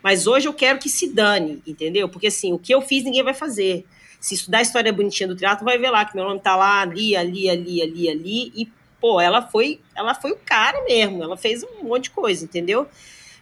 Mas 0.00 0.28
hoje 0.28 0.46
eu 0.46 0.54
quero 0.54 0.78
que 0.78 0.88
se 0.88 1.12
dane, 1.12 1.60
entendeu? 1.66 2.08
Porque 2.08 2.28
assim, 2.28 2.52
o 2.52 2.60
que 2.60 2.72
eu 2.72 2.80
fiz 2.80 3.02
ninguém 3.02 3.24
vai 3.24 3.34
fazer. 3.34 3.84
Se 4.26 4.34
estudar 4.34 4.58
a 4.58 4.62
história 4.62 4.92
bonitinha 4.92 5.28
do 5.28 5.36
teatro, 5.36 5.64
vai 5.64 5.78
ver 5.78 5.88
lá 5.88 6.04
que 6.04 6.16
meu 6.16 6.24
nome 6.24 6.40
tá 6.40 6.56
lá, 6.56 6.80
ali, 6.80 7.14
ali, 7.14 7.48
ali, 7.48 7.80
ali, 7.80 8.10
ali. 8.10 8.52
E, 8.56 8.68
pô, 9.00 9.20
ela 9.20 9.40
foi, 9.40 9.78
ela 9.94 10.16
foi 10.16 10.32
o 10.32 10.38
cara 10.44 10.82
mesmo. 10.82 11.22
Ela 11.22 11.36
fez 11.36 11.62
um 11.62 11.84
monte 11.84 12.04
de 12.04 12.10
coisa, 12.10 12.44
entendeu? 12.44 12.88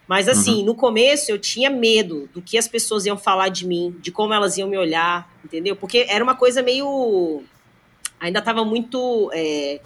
Mas 0.07 0.29
assim, 0.29 0.59
uhum. 0.59 0.67
no 0.67 0.75
começo 0.75 1.31
eu 1.31 1.39
tinha 1.39 1.71
medo 1.71 2.29
do 2.35 2.43
que 2.43 2.59
as 2.59 2.69
pessoas 2.69 3.07
iam 3.07 3.17
falar 3.17 3.49
de 3.49 3.67
mim, 3.67 3.97
de 3.99 4.13
como 4.13 4.35
elas 4.35 4.59
iam 4.59 4.69
me 4.69 4.77
olhar, 4.77 5.27
entendeu? 5.43 5.75
Porque 5.75 6.05
era 6.07 6.23
uma 6.23 6.35
coisa 6.35 6.63
meio. 6.63 7.43
Ainda 8.21 8.41
estava 8.41 8.63
muito. 8.63 9.31
É, 9.33 9.81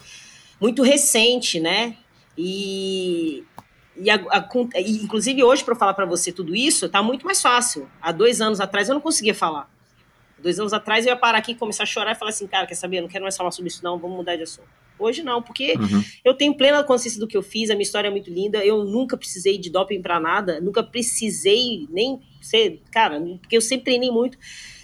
muito 0.61 0.83
recente, 0.83 1.61
né? 1.61 1.97
E. 2.37 3.45
E, 3.97 4.11
a, 4.11 4.17
a, 4.17 4.49
inclusive 4.81 5.45
hoje, 5.45 5.63
para 5.63 5.77
falar 5.77 5.95
para 5.95 6.07
você 6.07 6.33
tudo 6.33 6.57
isso, 6.57 6.87
está 6.87 7.05
muito 7.05 7.25
mais 7.25 7.41
fácil. 7.41 7.89
Há 8.03 8.11
dois 8.11 8.41
anos 8.41 8.61
atrás 8.61 8.89
eu 8.89 8.95
não 8.95 9.01
conseguia 9.01 9.35
falar. 9.35 9.71
Dois 10.43 10.59
anos 10.59 10.73
atrás 10.73 11.07
eu 11.07 11.11
ia 11.11 11.17
parar 11.17 11.39
aqui, 11.39 11.55
começar 11.55 11.83
a 11.83 11.87
chorar 11.87 12.13
e 12.13 12.15
falar 12.15 12.31
assim, 12.31 12.47
cara, 12.47 12.67
quer 12.67 12.75
saber? 12.75 12.99
Eu 12.99 13.03
não 13.03 13.09
quero 13.09 13.23
mais 13.23 13.37
falar 13.37 13.51
sobre 13.51 13.69
isso, 13.69 13.83
não, 13.83 13.99
vamos 13.99 14.17
mudar 14.17 14.37
de 14.37 14.43
assunto. 14.43 14.69
Hoje 14.99 15.23
não, 15.23 15.41
porque 15.41 15.75
uhum. 15.79 16.03
eu 16.25 16.35
tenho 16.35 16.55
plena 16.55 16.83
consciência 16.83 17.21
do 17.21 17.27
que 17.27 17.37
eu 17.37 17.43
fiz, 17.43 17.71
a 17.71 17.75
minha 17.75 17.85
história 17.85 18.09
é 18.09 18.11
muito 18.11 18.31
linda, 18.31 18.65
eu 18.65 18.85
nunca 18.85 19.17
precisei 19.17 19.57
de 19.57 19.71
doping 19.71 20.03
para 20.03 20.19
nada, 20.19 20.61
nunca 20.61 20.83
precisei 20.83 21.87
nem 21.91 22.21
ser, 22.41 22.83
cara, 22.91 23.21
porque 23.41 23.57
eu 23.57 23.61
sempre 23.61 23.85
treinei 23.85 24.11
muito, 24.11 24.37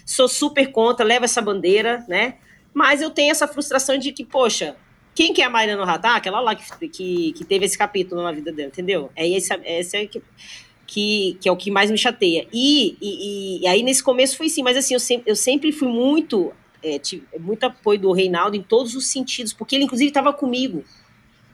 sou 0.05 0.27
super 0.29 0.71
contra, 0.71 1.05
levo 1.05 1.25
essa 1.25 1.41
bandeira, 1.41 2.05
né? 2.07 2.35
Mas 2.73 3.01
eu 3.01 3.09
tenho 3.09 3.31
essa 3.31 3.47
frustração 3.47 3.97
de 3.97 4.11
que, 4.11 4.23
poxa, 4.23 4.75
quem 5.13 5.33
que 5.33 5.41
é 5.41 5.45
a 5.45 5.49
Mariana 5.49 5.85
Ratá? 5.85 6.15
Aquela 6.15 6.41
lá 6.41 6.55
que, 6.55 6.89
que, 6.89 7.31
que, 7.33 7.45
teve 7.45 7.65
esse 7.65 7.77
capítulo 7.77 8.21
na 8.21 8.31
vida 8.31 8.51
dela, 8.51 8.67
entendeu? 8.67 9.09
É 9.15 9.27
esse, 9.27 9.53
esse 9.63 9.97
é 9.97 10.05
que 10.05 10.21
que, 10.95 11.37
que 11.41 11.49
é 11.49 11.51
o 11.51 11.57
que 11.57 11.69
mais 11.69 11.91
me 11.91 11.97
chateia. 11.97 12.47
E, 12.53 12.95
e, 13.01 13.59
e 13.61 13.67
aí 13.67 13.83
nesse 13.83 14.01
começo 14.01 14.37
foi 14.37 14.47
sim, 14.47 14.63
mas 14.63 14.77
assim, 14.77 14.93
eu 14.93 14.99
sempre, 14.99 15.29
eu 15.29 15.35
sempre 15.35 15.73
fui 15.73 15.89
muito, 15.89 16.53
é, 16.81 16.97
tive 16.97 17.25
muito 17.37 17.65
apoio 17.65 17.99
do 17.99 18.13
Reinaldo 18.13 18.55
em 18.55 18.61
todos 18.61 18.95
os 18.95 19.07
sentidos, 19.07 19.51
porque 19.51 19.75
ele 19.75 19.83
inclusive 19.83 20.07
estava 20.07 20.31
comigo. 20.31 20.85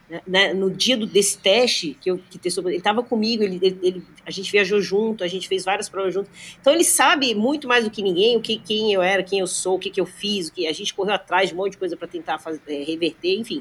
Né, 0.08 0.20
né, 0.26 0.54
no 0.54 0.70
dia 0.70 0.96
do, 0.96 1.06
desse 1.06 1.38
teste 1.38 1.96
que 2.00 2.08
eu 2.10 2.20
que 2.30 2.38
testou, 2.38 2.68
ele 2.68 2.76
estava 2.76 3.02
comigo, 3.02 3.42
ele, 3.42 3.58
ele, 3.82 4.04
a 4.24 4.30
gente 4.30 4.52
viajou 4.52 4.80
junto, 4.80 5.24
a 5.24 5.26
gente 5.26 5.48
fez 5.48 5.64
várias 5.64 5.88
provas 5.88 6.14
junto. 6.14 6.30
Então 6.60 6.72
ele 6.72 6.84
sabe 6.84 7.34
muito 7.34 7.66
mais 7.66 7.82
do 7.82 7.90
que 7.90 8.00
ninguém 8.00 8.36
o 8.36 8.40
que 8.40 8.58
quem 8.58 8.92
eu 8.92 9.02
era, 9.02 9.24
quem 9.24 9.40
eu 9.40 9.46
sou, 9.48 9.74
o 9.74 9.78
que, 9.78 9.90
que 9.90 10.00
eu 10.00 10.06
fiz, 10.06 10.48
o 10.48 10.52
que 10.52 10.68
a 10.68 10.72
gente 10.72 10.94
correu 10.94 11.14
atrás 11.14 11.48
de 11.48 11.54
um 11.54 11.58
monte 11.58 11.72
de 11.72 11.78
coisa 11.78 11.96
para 11.96 12.06
tentar 12.06 12.38
fazer, 12.38 12.60
é, 12.68 12.84
reverter, 12.84 13.40
enfim. 13.40 13.60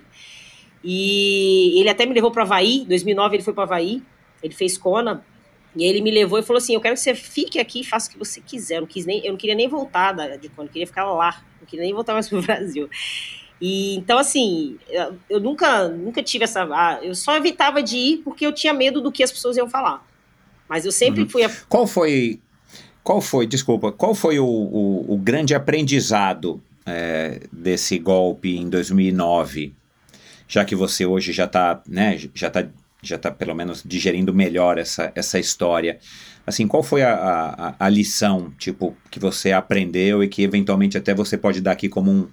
E 0.83 1.79
ele 1.79 1.89
até 1.89 2.05
me 2.05 2.13
levou 2.13 2.29
para 2.29 2.43
Havaí, 2.43 2.81
em 2.81 2.85
2009 2.85 3.37
ele 3.37 3.43
foi 3.43 3.53
para 3.53 3.63
Havaí, 3.63 4.03
ele 4.43 4.53
fez 4.53 4.77
Kona, 4.77 5.25
e 5.75 5.83
ele 5.83 6.01
me 6.01 6.11
levou 6.11 6.37
e 6.37 6.43
falou 6.43 6.57
assim: 6.57 6.75
Eu 6.75 6.81
quero 6.81 6.95
que 6.95 7.01
você 7.01 7.15
fique 7.15 7.59
aqui 7.59 7.81
e 7.81 7.83
faça 7.83 8.09
o 8.09 8.13
que 8.13 8.19
você 8.19 8.41
quiser. 8.41 8.77
Eu 8.77 8.81
não, 8.81 8.87
quis 8.87 9.05
nem, 9.05 9.25
eu 9.25 9.31
não 9.31 9.37
queria 9.37 9.55
nem 9.55 9.67
voltar 9.67 10.11
da, 10.11 10.35
de 10.35 10.49
quando, 10.49 10.67
eu 10.67 10.73
queria 10.73 10.87
ficar 10.87 11.05
lá. 11.05 11.43
Não 11.59 11.67
queria 11.67 11.85
nem 11.85 11.93
voltar 11.93 12.13
mais 12.13 12.27
pro 12.27 12.41
Brasil. 12.43 12.89
E, 13.61 13.95
então, 13.95 14.17
assim, 14.17 14.77
eu, 14.89 15.15
eu 15.29 15.39
nunca, 15.39 15.87
nunca 15.87 16.21
tive 16.21 16.43
essa. 16.43 16.63
Ah, 16.63 16.99
eu 17.01 17.15
só 17.15 17.37
evitava 17.37 17.81
de 17.81 17.95
ir 17.95 18.17
porque 18.17 18.45
eu 18.45 18.51
tinha 18.51 18.73
medo 18.73 19.01
do 19.01 19.11
que 19.11 19.23
as 19.23 19.31
pessoas 19.31 19.55
iam 19.55 19.69
falar. 19.69 20.05
Mas 20.67 20.85
eu 20.85 20.91
sempre 20.91 21.21
uhum. 21.21 21.29
fui. 21.29 21.43
A... 21.43 21.49
Qual 21.69 21.87
foi. 21.87 22.39
Qual 23.03 23.19
foi, 23.19 23.47
desculpa, 23.47 23.91
qual 23.91 24.13
foi 24.13 24.37
o, 24.37 24.45
o, 24.45 25.13
o 25.15 25.17
grande 25.17 25.55
aprendizado 25.55 26.61
é, 26.85 27.39
desse 27.51 27.97
golpe 27.97 28.55
em 28.55 28.69
2009? 28.69 29.73
Já 30.47 30.63
que 30.63 30.75
você 30.75 31.03
hoje 31.03 31.31
já 31.31 31.45
está 31.45 31.81
né, 31.87 32.19
já 32.35 32.51
tá 32.51 32.67
já 33.01 33.15
está 33.15 33.31
pelo 33.31 33.55
menos 33.55 33.81
digerindo 33.83 34.33
melhor 34.33 34.77
essa, 34.77 35.11
essa 35.15 35.39
história. 35.39 35.99
Assim, 36.45 36.67
qual 36.67 36.83
foi 36.83 37.01
a, 37.01 37.13
a, 37.13 37.85
a, 37.85 37.89
lição, 37.89 38.51
tipo, 38.57 38.95
que 39.09 39.19
você 39.19 39.51
aprendeu 39.51 40.23
e 40.23 40.27
que 40.27 40.43
eventualmente 40.43 40.97
até 40.97 41.13
você 41.13 41.37
pode 41.37 41.61
dar 41.61 41.71
aqui 41.71 41.87
como 41.87 42.11
um, 42.11 42.27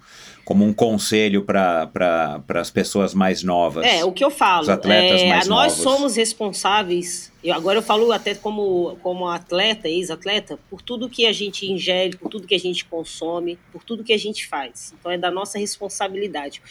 como 0.45 0.65
um 0.65 0.73
conselho 0.73 1.45
para 1.45 1.87
pra, 1.87 2.43
as 2.55 2.71
pessoas 2.71 3.13
mais 3.13 3.43
novas? 3.43 3.85
É, 3.87 4.05
o 4.05 4.13
que 4.13 4.25
eu 4.25 4.31
falo. 4.31 4.63
Os 4.63 4.69
atletas 4.69 5.21
é, 5.23 5.29
mais 5.29 5.47
nós 5.47 5.77
novos. 5.77 5.83
somos 5.83 6.17
responsáveis, 6.17 7.31
eu, 7.45 7.55
agora 7.55 7.79
eu 7.79 7.83
falo 7.83 8.11
até 8.13 8.35
como, 8.35 8.97
como 9.03 9.29
atleta, 9.29 9.89
ex-atleta, 9.89 10.59
por 10.71 10.81
tudo 10.81 11.09
que 11.09 11.27
a 11.27 11.33
gente 11.33 11.71
ingere, 11.71 12.17
por 12.17 12.31
tudo 12.31 12.47
que 12.47 12.55
a 12.55 12.59
gente 12.59 12.85
consome, 12.87 13.59
por 13.71 13.85
tudo 13.85 14.03
que 14.03 14.13
a 14.13 14.19
gente 14.19 14.47
faz. 14.47 14.95
Então 14.99 15.13
é 15.13 15.19
da 15.19 15.31
nossa 15.31 15.59
responsabilidade 15.59 16.63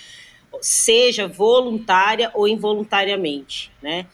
seja 0.61 1.27
voluntária 1.27 2.31
ou 2.33 2.47
involuntariamente, 2.47 3.71
né? 3.81 4.07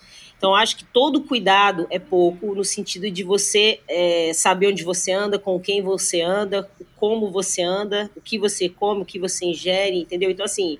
Então, 0.43 0.53
acho 0.53 0.75
que 0.75 0.83
todo 0.83 1.21
cuidado 1.21 1.87
é 1.89 1.97
pouco, 1.97 2.53
no 2.53 2.65
sentido 2.65 3.09
de 3.09 3.23
você 3.23 3.79
é, 3.87 4.33
saber 4.33 4.67
onde 4.67 4.83
você 4.83 5.09
anda, 5.09 5.39
com 5.39 5.57
quem 5.57 5.81
você 5.81 6.19
anda, 6.19 6.69
como 6.97 7.31
você 7.31 7.61
anda, 7.61 8.11
o 8.13 8.19
que 8.19 8.37
você 8.37 8.67
come, 8.67 9.03
o 9.03 9.05
que 9.05 9.17
você 9.17 9.45
ingere, 9.45 10.01
entendeu? 10.01 10.29
Então, 10.29 10.43
assim, 10.45 10.79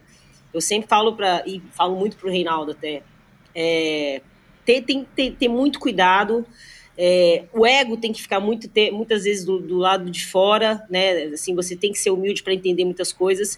eu 0.53 0.60
sempre 0.60 0.90
falo 0.90 1.15
para 1.15 1.44
e 1.48 1.61
falo 1.72 1.95
muito 1.95 2.18
para 2.18 2.27
o 2.27 2.30
Reinaldo 2.30 2.72
até, 2.72 3.03
é, 3.56 4.22
ter, 4.65 4.81
tem 4.81 5.06
que 5.06 5.31
ter, 5.31 5.48
muito 5.48 5.80
cuidado, 5.80 6.45
é, 6.98 7.45
o 7.53 7.65
ego 7.65 7.95
tem 7.95 8.11
que 8.11 8.22
ficar 8.22 8.41
muito 8.41 8.68
ter, 8.68 8.91
muitas 8.91 9.23
vezes 9.23 9.45
do, 9.45 9.60
do, 9.60 9.77
lado 9.77 10.11
de 10.11 10.26
fora, 10.26 10.85
né? 10.90 11.23
Assim, 11.27 11.56
você 11.56 11.73
tem 11.73 11.94
que 11.94 11.99
ser 11.99 12.11
humilde 12.11 12.44
para 12.44 12.53
entender 12.53 12.84
muitas 12.84 13.14
coisas 13.14 13.57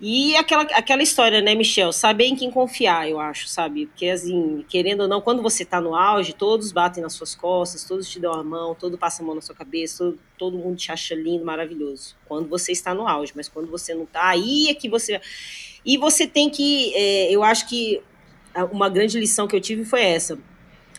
E 0.00 0.36
aquela, 0.36 0.62
aquela 0.62 1.02
história, 1.02 1.40
né, 1.40 1.56
Michel? 1.56 1.92
Saber 1.92 2.26
em 2.26 2.36
quem 2.36 2.52
confiar, 2.52 3.08
eu 3.10 3.18
acho, 3.18 3.48
sabe? 3.48 3.86
Porque, 3.86 4.06
assim, 4.06 4.64
querendo 4.68 5.00
ou 5.00 5.08
não, 5.08 5.20
quando 5.20 5.42
você 5.42 5.64
tá 5.64 5.80
no 5.80 5.92
auge, 5.92 6.32
todos 6.32 6.70
batem 6.70 7.02
nas 7.02 7.14
suas 7.14 7.34
costas, 7.34 7.82
todos 7.82 8.08
te 8.08 8.20
dão 8.20 8.32
a 8.32 8.44
mão, 8.44 8.76
todo 8.76 8.96
passa 8.96 9.22
a 9.22 9.26
mão 9.26 9.34
na 9.34 9.40
sua 9.40 9.56
cabeça, 9.56 9.98
todo, 10.04 10.18
todo 10.38 10.56
mundo 10.56 10.76
te 10.76 10.92
acha 10.92 11.16
lindo, 11.16 11.44
maravilhoso. 11.44 12.14
Quando 12.26 12.48
você 12.48 12.70
está 12.70 12.94
no 12.94 13.08
auge, 13.08 13.32
mas 13.34 13.48
quando 13.48 13.68
você 13.68 13.92
não 13.92 14.06
tá, 14.06 14.28
aí 14.28 14.68
é 14.68 14.74
que 14.74 14.88
você. 14.88 15.20
E 15.84 15.98
você 15.98 16.28
tem 16.28 16.48
que. 16.48 16.94
É, 16.94 17.32
eu 17.32 17.42
acho 17.42 17.68
que 17.68 18.00
uma 18.70 18.88
grande 18.88 19.18
lição 19.18 19.48
que 19.48 19.56
eu 19.56 19.60
tive 19.60 19.84
foi 19.84 20.02
essa. 20.02 20.38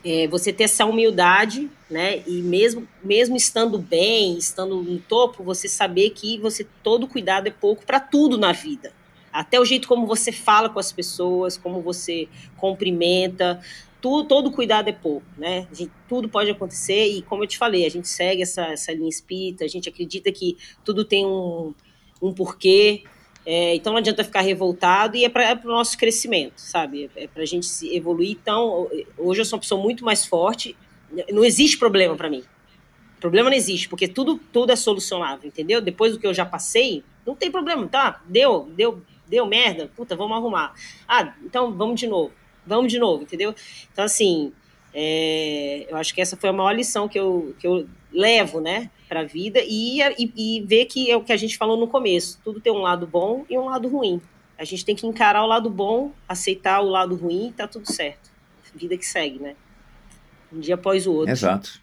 É, 0.04 0.28
você 0.28 0.54
ter 0.54 0.64
essa 0.64 0.86
humildade, 0.86 1.70
né? 1.90 2.24
E 2.26 2.42
mesmo, 2.42 2.88
mesmo 3.04 3.36
estando 3.36 3.78
bem, 3.78 4.38
estando 4.38 4.82
no 4.82 5.00
topo, 5.00 5.44
você 5.44 5.68
saber 5.68 6.12
que 6.12 6.38
você 6.38 6.66
todo 6.82 7.08
cuidado 7.08 7.48
é 7.48 7.52
pouco 7.52 7.86
para 7.86 8.00
tudo 8.00 8.38
na 8.38 8.52
vida. 8.52 8.94
Até 9.32 9.60
o 9.60 9.66
jeito 9.66 9.88
como 9.88 10.08
você 10.08 10.32
fala 10.32 10.70
com 10.70 10.80
as 10.80 10.92
pessoas, 10.92 11.58
como 11.58 11.82
você 11.82 12.28
cumprimenta, 12.58 13.62
tudo, 14.02 14.28
todo 14.28 14.52
cuidado 14.52 14.90
é 14.90 14.94
pouco, 14.94 15.26
né? 15.38 15.68
Gente, 15.74 15.92
tudo 16.08 16.30
pode 16.30 16.50
acontecer 16.50 17.08
e, 17.08 17.22
como 17.22 17.44
eu 17.44 17.48
te 17.48 17.58
falei, 17.58 17.86
a 17.86 17.90
gente 17.90 18.08
segue 18.08 18.42
essa, 18.42 18.68
essa 18.68 18.94
linha 18.94 19.10
espírita, 19.10 19.66
a 19.66 19.68
gente 19.68 19.90
acredita 19.90 20.32
que 20.32 20.58
tudo 20.86 21.04
tem 21.04 21.26
um, 21.26 21.74
um 22.22 22.34
porquê, 22.34 23.04
é, 23.46 23.76
então 23.76 23.94
não 23.94 24.00
adianta 24.00 24.24
ficar 24.24 24.42
revoltado 24.42 25.16
e 25.16 25.26
é 25.26 25.30
para 25.30 25.60
o 25.64 25.68
nosso 25.68 25.98
crescimento, 25.98 26.54
sabe? 26.58 27.10
É 27.16 27.28
para 27.28 27.44
a 27.44 27.46
gente 27.46 27.66
se 27.66 27.96
evoluir. 27.96 28.32
Então, 28.32 28.90
hoje 29.18 29.42
eu 29.42 29.46
sou 29.46 29.58
uma 29.58 29.62
pessoa 29.62 29.82
muito 29.82 30.04
mais 30.04 30.26
forte. 30.26 30.76
Não 31.32 31.44
existe 31.44 31.78
problema 31.78 32.16
para 32.16 32.30
mim. 32.30 32.44
Problema 33.20 33.50
não 33.50 33.58
existe, 33.58 33.90
porque 33.90 34.08
tudo, 34.08 34.40
tudo 34.52 34.72
é 34.72 34.76
solucionável, 34.76 35.48
entendeu? 35.48 35.82
Depois 35.82 36.14
do 36.14 36.20
que 36.20 36.28
eu 36.28 36.34
já 36.34 36.46
passei, 36.46 37.04
não 37.26 37.36
tem 37.36 37.52
problema, 37.52 37.86
tá? 37.88 38.22
Deu, 38.26 38.70
deu, 38.76 39.02
deu 39.28 39.46
merda, 39.46 39.92
puta, 39.96 40.16
vamos 40.16 40.38
arrumar. 40.38 40.74
Ah, 41.08 41.34
então 41.44 41.72
vamos 41.74 42.00
de 42.00 42.08
novo, 42.08 42.32
vamos 42.66 42.92
de 42.92 42.98
novo, 42.98 43.24
entendeu? 43.24 43.54
Então, 43.92 44.06
assim, 44.06 44.54
é, 44.94 45.86
eu 45.90 45.98
acho 45.98 46.14
que 46.14 46.22
essa 46.22 46.38
foi 46.38 46.50
a 46.50 46.54
maior 46.54 46.72
lição 46.72 47.10
que 47.10 47.20
eu, 47.20 47.54
que 47.60 47.68
eu 47.68 47.88
levo, 48.12 48.62
né, 48.62 48.90
para 49.10 49.22
a 49.22 49.26
vida 49.26 49.60
e, 49.64 50.00
e, 50.18 50.32
e 50.38 50.62
ver 50.62 50.86
que 50.86 51.10
é 51.12 51.18
o 51.18 51.24
que 51.24 51.34
a 51.34 51.38
gente 51.38 51.58
falou 51.58 51.76
no 51.76 51.88
começo: 51.88 52.40
tudo 52.44 52.62
tem 52.62 52.72
um 52.72 52.82
lado 52.82 53.08
bom 53.08 53.44
e 53.50 53.58
um 53.58 53.66
lado 53.66 53.90
ruim. 53.90 54.22
A 54.58 54.64
gente 54.64 54.86
tem 54.86 54.96
que 54.96 55.08
encarar 55.08 55.44
o 55.44 55.48
lado 55.48 55.70
bom, 55.70 56.12
aceitar 56.28 56.82
o 56.82 56.90
lado 56.90 57.16
ruim 57.16 57.48
e 57.48 57.52
tá 57.52 57.68
tudo 57.68 57.92
certo. 57.92 58.30
Vida 58.76 58.96
que 58.96 59.06
segue, 59.06 59.40
né? 59.40 59.56
Um 60.54 60.60
dia 60.60 60.76
após 60.76 61.08
o 61.08 61.14
outro. 61.14 61.32
Exato. 61.32 61.82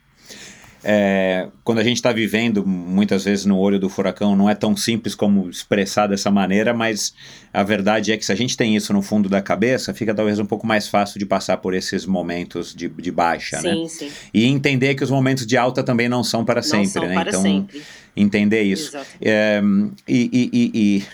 É, 0.88 1.48
quando 1.64 1.80
a 1.80 1.82
gente 1.82 1.96
está 1.96 2.12
vivendo 2.12 2.64
muitas 2.64 3.24
vezes 3.24 3.44
no 3.44 3.58
olho 3.58 3.76
do 3.76 3.88
furacão, 3.88 4.36
não 4.36 4.48
é 4.48 4.54
tão 4.54 4.76
simples 4.76 5.16
como 5.16 5.50
expressar 5.50 6.06
dessa 6.06 6.30
maneira, 6.30 6.72
mas 6.72 7.12
a 7.52 7.64
verdade 7.64 8.12
é 8.12 8.16
que 8.16 8.24
se 8.24 8.30
a 8.30 8.36
gente 8.36 8.56
tem 8.56 8.76
isso 8.76 8.92
no 8.92 9.02
fundo 9.02 9.28
da 9.28 9.42
cabeça, 9.42 9.92
fica 9.92 10.14
talvez 10.14 10.38
um 10.38 10.46
pouco 10.46 10.64
mais 10.64 10.86
fácil 10.86 11.18
de 11.18 11.26
passar 11.26 11.56
por 11.56 11.74
esses 11.74 12.06
momentos 12.06 12.72
de, 12.72 12.88
de 12.88 13.10
baixa, 13.10 13.58
sim, 13.58 13.82
né? 13.82 13.88
Sim. 13.88 14.12
E 14.32 14.44
entender 14.44 14.94
que 14.94 15.02
os 15.02 15.10
momentos 15.10 15.44
de 15.44 15.56
alta 15.56 15.82
também 15.82 16.08
não 16.08 16.22
são 16.22 16.44
para 16.44 16.60
não 16.60 16.62
sempre, 16.62 16.88
são 16.88 17.08
né? 17.08 17.14
Para 17.14 17.30
então, 17.30 17.42
sempre. 17.42 17.82
Entender 18.16 18.62
isso. 18.62 18.96
É, 19.20 19.60
e, 20.08 20.30
e, 20.32 20.70
e, 20.74 21.04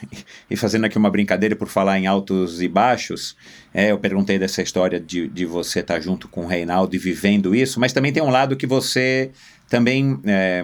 e, 0.50 0.56
fazendo 0.56 0.84
aqui 0.84 0.96
uma 0.96 1.10
brincadeira 1.10 1.56
por 1.56 1.68
falar 1.68 1.98
em 1.98 2.06
altos 2.06 2.62
e 2.62 2.68
baixos, 2.68 3.36
é, 3.74 3.90
eu 3.90 3.98
perguntei 3.98 4.38
dessa 4.38 4.62
história 4.62 5.00
de, 5.00 5.26
de 5.28 5.44
você 5.44 5.80
estar 5.80 5.94
tá 5.94 6.00
junto 6.00 6.28
com 6.28 6.44
o 6.44 6.46
Reinaldo 6.46 6.94
e 6.94 6.98
vivendo 6.98 7.54
isso, 7.54 7.80
mas 7.80 7.92
também 7.92 8.12
tem 8.12 8.22
um 8.22 8.30
lado 8.30 8.56
que 8.56 8.66
você 8.66 9.30
também 9.68 10.20
é, 10.24 10.62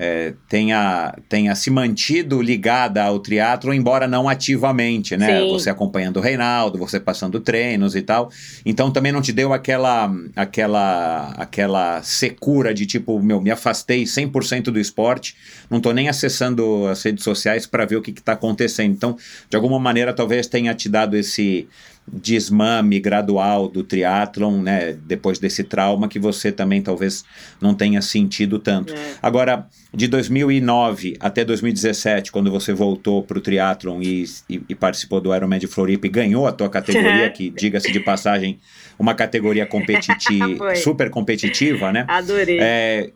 é, 0.00 0.34
tenha, 0.48 1.12
tenha 1.28 1.52
se 1.56 1.70
mantido 1.70 2.40
ligada 2.40 3.02
ao 3.02 3.18
teatro, 3.18 3.74
embora 3.74 4.06
não 4.06 4.28
ativamente, 4.28 5.16
né? 5.16 5.40
Sim. 5.40 5.48
Você 5.48 5.68
acompanhando 5.68 6.18
o 6.18 6.20
Reinaldo, 6.20 6.78
você 6.78 7.00
passando 7.00 7.40
treinos 7.40 7.96
e 7.96 8.02
tal. 8.02 8.30
Então 8.64 8.92
também 8.92 9.10
não 9.10 9.20
te 9.20 9.32
deu 9.32 9.52
aquela 9.52 10.08
aquela 10.36 11.34
aquela 11.36 12.00
secura 12.04 12.72
de 12.72 12.86
tipo, 12.86 13.20
meu, 13.20 13.40
me 13.40 13.50
afastei 13.50 14.04
100% 14.04 14.70
do 14.70 14.78
esporte, 14.78 15.34
não 15.68 15.80
tô 15.80 15.90
nem 15.90 16.08
acessando 16.08 16.86
as 16.86 17.02
redes 17.02 17.24
sociais 17.24 17.66
para 17.66 17.84
ver 17.84 17.96
o 17.96 18.02
que 18.02 18.12
está 18.12 18.34
acontecendo. 18.34 18.92
Então, 18.92 19.16
de 19.50 19.56
alguma 19.56 19.80
maneira, 19.80 20.12
talvez 20.12 20.46
tenha 20.46 20.72
te 20.76 20.88
dado 20.88 21.16
esse 21.16 21.66
desmame 22.12 22.98
gradual 23.00 23.68
do 23.68 23.82
triatlon, 23.82 24.62
né, 24.62 24.96
depois 25.06 25.38
desse 25.38 25.64
trauma 25.64 26.08
que 26.08 26.18
você 26.18 26.50
também 26.50 26.82
talvez 26.82 27.24
não 27.60 27.74
tenha 27.74 28.00
sentido 28.02 28.58
tanto. 28.58 28.92
É. 28.92 29.14
Agora, 29.22 29.66
de 29.92 30.06
2009 30.06 31.16
até 31.20 31.44
2017, 31.44 32.30
quando 32.30 32.50
você 32.50 32.72
voltou 32.72 33.22
para 33.22 33.38
o 33.38 33.40
triatlon 33.40 34.00
e, 34.02 34.24
e, 34.48 34.62
e, 34.68 34.74
participou 34.74 35.20
do 35.20 35.34
Ironman 35.34 35.58
de 35.58 35.66
Floripa 35.66 36.06
e 36.06 36.10
ganhou 36.10 36.46
a 36.46 36.52
tua 36.52 36.68
categoria, 36.68 37.28
que 37.30 37.50
diga-se 37.50 37.90
de 37.90 38.00
passagem, 38.00 38.58
uma 38.98 39.14
categoria 39.14 39.66
competitiva, 39.66 40.74
super 40.76 41.10
competitiva, 41.10 41.92
né? 41.92 42.04
Adorei. 42.08 42.58
É, 42.60 43.10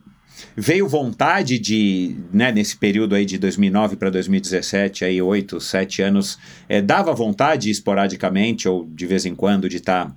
veio 0.55 0.87
vontade 0.87 1.59
de, 1.59 2.15
né, 2.31 2.51
nesse 2.51 2.75
período 2.77 3.15
aí 3.15 3.25
de 3.25 3.37
2009 3.37 3.95
para 3.95 4.09
2017, 4.09 5.05
aí 5.05 5.21
oito, 5.21 5.59
sete 5.59 6.01
anos, 6.01 6.37
é, 6.67 6.81
dava 6.81 7.13
vontade 7.13 7.69
esporadicamente 7.69 8.67
ou 8.67 8.85
de 8.85 9.05
vez 9.05 9.25
em 9.25 9.35
quando 9.35 9.69
de 9.69 9.77
estar 9.77 10.05
tá 10.05 10.15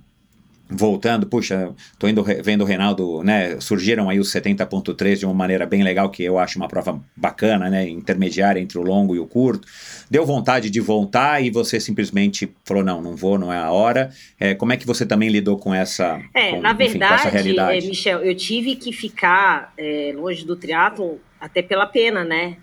voltando, 0.69 1.25
puxa, 1.25 1.73
tô 1.97 2.07
indo 2.07 2.23
vendo 2.23 2.61
o 2.61 2.65
Reinaldo, 2.65 3.23
né, 3.23 3.59
surgiram 3.59 4.09
aí 4.09 4.19
os 4.19 4.31
70.3 4.31 5.15
de 5.15 5.25
uma 5.25 5.33
maneira 5.33 5.65
bem 5.65 5.83
legal, 5.83 6.09
que 6.09 6.23
eu 6.23 6.37
acho 6.37 6.59
uma 6.59 6.67
prova 6.67 7.01
bacana, 7.15 7.69
né, 7.69 7.87
intermediária 7.87 8.59
entre 8.59 8.77
o 8.77 8.81
longo 8.81 9.15
e 9.15 9.19
o 9.19 9.25
curto, 9.25 9.67
deu 10.09 10.25
vontade 10.25 10.69
de 10.69 10.79
voltar 10.79 11.41
e 11.41 11.49
você 11.49 11.79
simplesmente 11.79 12.51
falou, 12.65 12.83
não, 12.83 13.01
não 13.01 13.15
vou, 13.15 13.37
não 13.37 13.51
é 13.51 13.57
a 13.57 13.71
hora, 13.71 14.09
é, 14.39 14.53
como 14.53 14.73
é 14.73 14.77
que 14.77 14.85
você 14.85 15.05
também 15.05 15.29
lidou 15.29 15.57
com 15.57 15.73
essa, 15.73 16.21
é, 16.33 16.51
com, 16.51 16.61
na 16.61 16.71
enfim, 16.71 16.89
verdade, 16.89 17.13
essa 17.13 17.29
realidade? 17.29 17.85
É, 17.85 17.89
Michel, 17.89 18.19
eu 18.19 18.35
tive 18.35 18.75
que 18.75 18.91
ficar 18.91 19.73
é, 19.77 20.13
longe 20.15 20.45
do 20.45 20.55
triatlo 20.55 21.19
até 21.39 21.61
pela 21.61 21.85
pena, 21.85 22.23
né, 22.23 22.57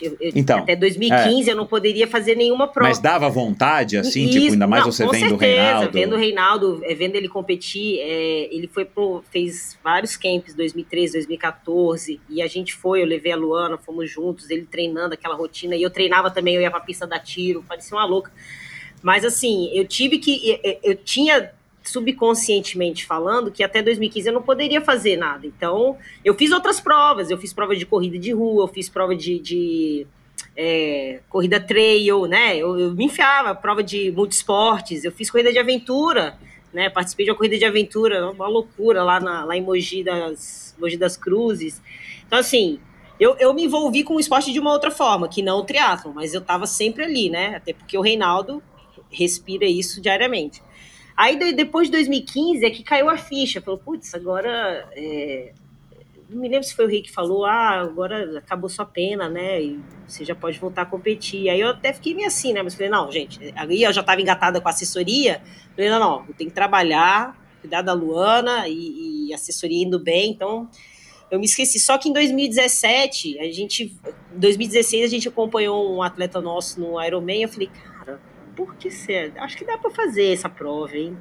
eu, 0.00 0.16
eu, 0.20 0.32
então, 0.34 0.58
até 0.58 0.76
2015 0.76 1.48
é. 1.48 1.52
eu 1.52 1.56
não 1.56 1.66
poderia 1.66 2.06
fazer 2.06 2.34
nenhuma 2.34 2.68
prova. 2.68 2.88
Mas 2.88 2.98
dava 2.98 3.28
vontade, 3.28 3.96
assim, 3.96 4.24
Isso, 4.24 4.32
tipo, 4.38 4.52
ainda 4.52 4.66
mais 4.66 4.84
não, 4.84 4.92
você 4.92 5.04
vendo 5.04 5.12
certeza, 5.18 5.34
o 5.34 5.38
Reinaldo. 5.38 5.92
Vendo 5.92 6.12
o 6.14 6.18
Reinaldo, 6.18 6.80
é, 6.84 6.94
vendo 6.94 7.16
ele 7.16 7.28
competir, 7.28 7.98
é, 8.00 8.54
ele 8.54 8.66
foi 8.66 8.84
pro, 8.84 9.22
fez 9.30 9.78
vários 9.82 10.16
camps 10.16 10.54
2013, 10.54 11.14
2014, 11.14 12.20
e 12.28 12.42
a 12.42 12.46
gente 12.46 12.74
foi, 12.74 13.02
eu 13.02 13.06
levei 13.06 13.32
a 13.32 13.36
Luana, 13.36 13.78
fomos 13.78 14.10
juntos, 14.10 14.50
ele 14.50 14.66
treinando 14.70 15.14
aquela 15.14 15.34
rotina, 15.34 15.76
e 15.76 15.82
eu 15.82 15.90
treinava 15.90 16.30
também, 16.30 16.54
eu 16.54 16.62
ia 16.62 16.70
pra 16.70 16.80
pista 16.80 17.06
dar 17.06 17.18
tiro, 17.18 17.64
parecia 17.66 17.96
uma 17.96 18.04
louca. 18.04 18.32
Mas 19.02 19.24
assim, 19.24 19.70
eu 19.72 19.86
tive 19.86 20.18
que. 20.18 20.58
Eu, 20.62 20.78
eu 20.82 20.94
tinha 20.96 21.52
subconscientemente 21.88 23.06
falando 23.06 23.50
que 23.50 23.62
até 23.62 23.82
2015 23.82 24.28
eu 24.28 24.34
não 24.34 24.42
poderia 24.42 24.80
fazer 24.80 25.16
nada. 25.16 25.46
Então, 25.46 25.96
eu 26.24 26.34
fiz 26.34 26.52
outras 26.52 26.80
provas. 26.80 27.30
Eu 27.30 27.38
fiz 27.38 27.52
prova 27.52 27.74
de 27.74 27.86
corrida 27.86 28.18
de 28.18 28.32
rua, 28.32 28.64
eu 28.64 28.68
fiz 28.68 28.88
prova 28.88 29.14
de, 29.14 29.38
de 29.38 30.06
é, 30.56 31.20
corrida 31.28 31.60
trail, 31.60 32.26
né? 32.26 32.56
Eu, 32.56 32.78
eu, 32.78 32.92
me 32.92 33.06
enfiava, 33.06 33.54
prova 33.54 33.82
de 33.82 34.10
multisportes, 34.12 35.04
eu 35.04 35.12
fiz 35.12 35.30
corrida 35.30 35.52
de 35.52 35.58
aventura, 35.58 36.38
né? 36.72 36.90
Participei 36.90 37.24
de 37.24 37.30
uma 37.30 37.36
corrida 37.36 37.56
de 37.56 37.64
aventura, 37.64 38.30
uma 38.30 38.48
loucura 38.48 39.02
lá, 39.02 39.20
na, 39.20 39.44
lá 39.44 39.56
em 39.56 39.62
Mogi 39.62 40.02
das, 40.02 40.74
Mogi 40.78 40.96
das 40.96 41.16
Cruzes. 41.16 41.80
Então, 42.26 42.38
assim, 42.38 42.78
eu, 43.18 43.36
eu 43.38 43.54
me 43.54 43.64
envolvi 43.64 44.04
com 44.04 44.14
o 44.14 44.20
esporte 44.20 44.52
de 44.52 44.60
uma 44.60 44.72
outra 44.72 44.90
forma, 44.90 45.28
que 45.28 45.42
não 45.42 45.58
o 45.58 45.64
triatlo, 45.64 46.12
mas 46.14 46.34
eu 46.34 46.40
estava 46.40 46.66
sempre 46.66 47.04
ali, 47.04 47.30
né? 47.30 47.56
Até 47.56 47.72
porque 47.72 47.96
o 47.96 48.00
Reinaldo 48.00 48.62
respira 49.10 49.64
isso 49.64 50.00
diariamente. 50.00 50.62
Aí 51.18 51.52
depois 51.52 51.88
de 51.88 51.92
2015 51.94 52.64
é 52.64 52.70
que 52.70 52.84
caiu 52.84 53.10
a 53.10 53.16
ficha. 53.16 53.60
Falou, 53.60 53.80
putz, 53.80 54.14
agora. 54.14 54.88
É... 54.92 55.52
Não 56.30 56.40
me 56.40 56.48
lembro 56.48 56.62
se 56.62 56.76
foi 56.76 56.84
o 56.84 56.88
Rei 56.88 57.02
que 57.02 57.10
falou, 57.10 57.44
ah, 57.44 57.80
agora 57.80 58.38
acabou 58.38 58.68
sua 58.68 58.84
pena, 58.84 59.28
né? 59.28 59.62
E 59.62 59.80
você 60.06 60.24
já 60.24 60.34
pode 60.34 60.58
voltar 60.58 60.82
a 60.82 60.86
competir. 60.86 61.48
Aí 61.48 61.58
eu 61.58 61.70
até 61.70 61.92
fiquei 61.92 62.14
meio 62.14 62.28
assim, 62.28 62.52
né? 62.52 62.62
Mas 62.62 62.74
falei, 62.74 62.90
não, 62.90 63.10
gente, 63.10 63.52
aí 63.56 63.82
eu 63.82 63.92
já 63.92 64.02
estava 64.02 64.20
engatada 64.20 64.60
com 64.60 64.68
a 64.68 64.70
assessoria. 64.70 65.42
Falei, 65.74 65.90
não, 65.90 65.98
não, 65.98 66.26
tem 66.34 66.48
que 66.48 66.54
trabalhar, 66.54 67.34
cuidar 67.62 67.82
da 67.82 67.94
Luana 67.94 68.68
e, 68.68 69.28
e 69.28 69.34
assessoria 69.34 69.82
indo 69.82 69.98
bem, 69.98 70.30
então 70.30 70.68
eu 71.30 71.38
me 71.38 71.46
esqueci. 71.46 71.80
Só 71.80 71.98
que 71.98 72.08
em 72.08 72.12
2017, 72.12 73.38
a 73.40 73.50
gente. 73.50 73.96
Em 74.34 74.38
2016, 74.38 75.04
a 75.04 75.08
gente 75.08 75.28
acompanhou 75.28 75.96
um 75.96 76.02
atleta 76.02 76.40
nosso 76.40 76.78
no 76.78 77.02
Ironman. 77.02 77.42
Eu 77.42 77.48
falei, 77.48 77.70
por 78.58 78.74
que 78.74 78.90
ser? 78.90 79.32
Acho 79.36 79.56
que 79.56 79.64
dá 79.64 79.78
para 79.78 79.88
fazer 79.88 80.32
essa 80.32 80.48
prova, 80.48 80.96
hein? 80.96 81.16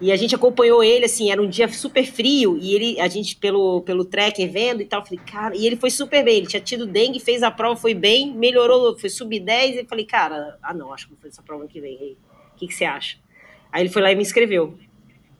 E 0.00 0.12
a 0.12 0.16
gente 0.16 0.32
acompanhou 0.32 0.84
ele, 0.84 1.06
assim, 1.06 1.32
era 1.32 1.42
um 1.42 1.48
dia 1.48 1.66
super 1.66 2.06
frio, 2.06 2.56
e 2.56 2.72
ele, 2.72 3.00
a 3.00 3.08
gente, 3.08 3.34
pelo, 3.34 3.80
pelo 3.80 4.04
tracker 4.04 4.48
vendo 4.48 4.80
e 4.80 4.84
tal, 4.84 5.04
falei, 5.04 5.18
cara, 5.26 5.56
e 5.56 5.66
ele 5.66 5.74
foi 5.74 5.90
super 5.90 6.22
bem, 6.22 6.36
ele 6.36 6.46
tinha 6.46 6.60
tido 6.60 6.86
dengue, 6.86 7.18
fez 7.18 7.42
a 7.42 7.50
prova, 7.50 7.74
foi 7.74 7.94
bem, 7.94 8.32
melhorou, 8.32 8.96
foi 8.96 9.10
sub 9.10 9.40
10, 9.40 9.78
e 9.78 9.84
falei, 9.86 10.04
cara, 10.04 10.56
ah 10.62 10.72
não, 10.72 10.92
acho 10.92 11.06
que 11.06 11.14
vou 11.14 11.18
fazer 11.18 11.32
essa 11.32 11.42
prova 11.42 11.66
que 11.66 11.80
vem, 11.80 12.16
o 12.54 12.56
que, 12.56 12.68
que 12.68 12.74
você 12.74 12.84
acha? 12.84 13.18
Aí 13.72 13.82
ele 13.82 13.90
foi 13.90 14.02
lá 14.02 14.12
e 14.12 14.14
me 14.14 14.22
inscreveu. 14.22 14.78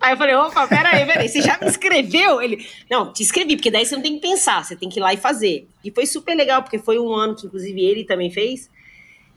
Aí 0.00 0.12
eu 0.12 0.16
falei, 0.16 0.34
opa, 0.34 0.66
peraí, 0.66 1.06
peraí, 1.06 1.28
você 1.28 1.40
já 1.40 1.56
me 1.60 1.68
inscreveu? 1.68 2.42
Ele, 2.42 2.66
não, 2.90 3.12
te 3.12 3.22
inscrevi, 3.22 3.54
porque 3.54 3.70
daí 3.70 3.86
você 3.86 3.94
não 3.94 4.02
tem 4.02 4.18
que 4.18 4.26
pensar, 4.26 4.64
você 4.64 4.74
tem 4.74 4.88
que 4.88 4.98
ir 4.98 5.02
lá 5.02 5.14
e 5.14 5.18
fazer. 5.18 5.68
E 5.84 5.90
foi 5.92 6.04
super 6.04 6.34
legal, 6.34 6.62
porque 6.62 6.78
foi 6.78 6.98
um 6.98 7.14
ano 7.14 7.36
que, 7.36 7.46
inclusive, 7.46 7.80
ele 7.80 8.04
também 8.04 8.30
fez, 8.30 8.68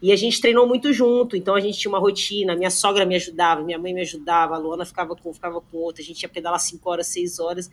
E 0.01 0.11
a 0.11 0.15
gente 0.15 0.39
treinou 0.39 0.65
muito 0.65 0.93
junto, 0.93 1.35
então 1.35 1.55
a 1.55 1.59
gente 1.59 1.77
tinha 1.77 1.91
uma 1.91 1.99
rotina. 1.99 2.55
Minha 2.55 2.69
sogra 2.69 3.05
me 3.05 3.15
ajudava, 3.15 3.61
minha 3.61 3.77
mãe 3.77 3.93
me 3.93 4.01
ajudava, 4.01 4.55
a 4.55 4.57
Luana 4.57 4.85
ficava 4.85 5.15
com, 5.15 5.34
ficava 5.34 5.59
com 5.59 5.77
outra, 5.77 6.01
a 6.01 6.05
gente 6.05 6.21
ia 6.21 6.30
pedalar 6.30 6.59
5 6.59 6.89
horas, 6.89 7.07
6 7.07 7.39
horas. 7.39 7.69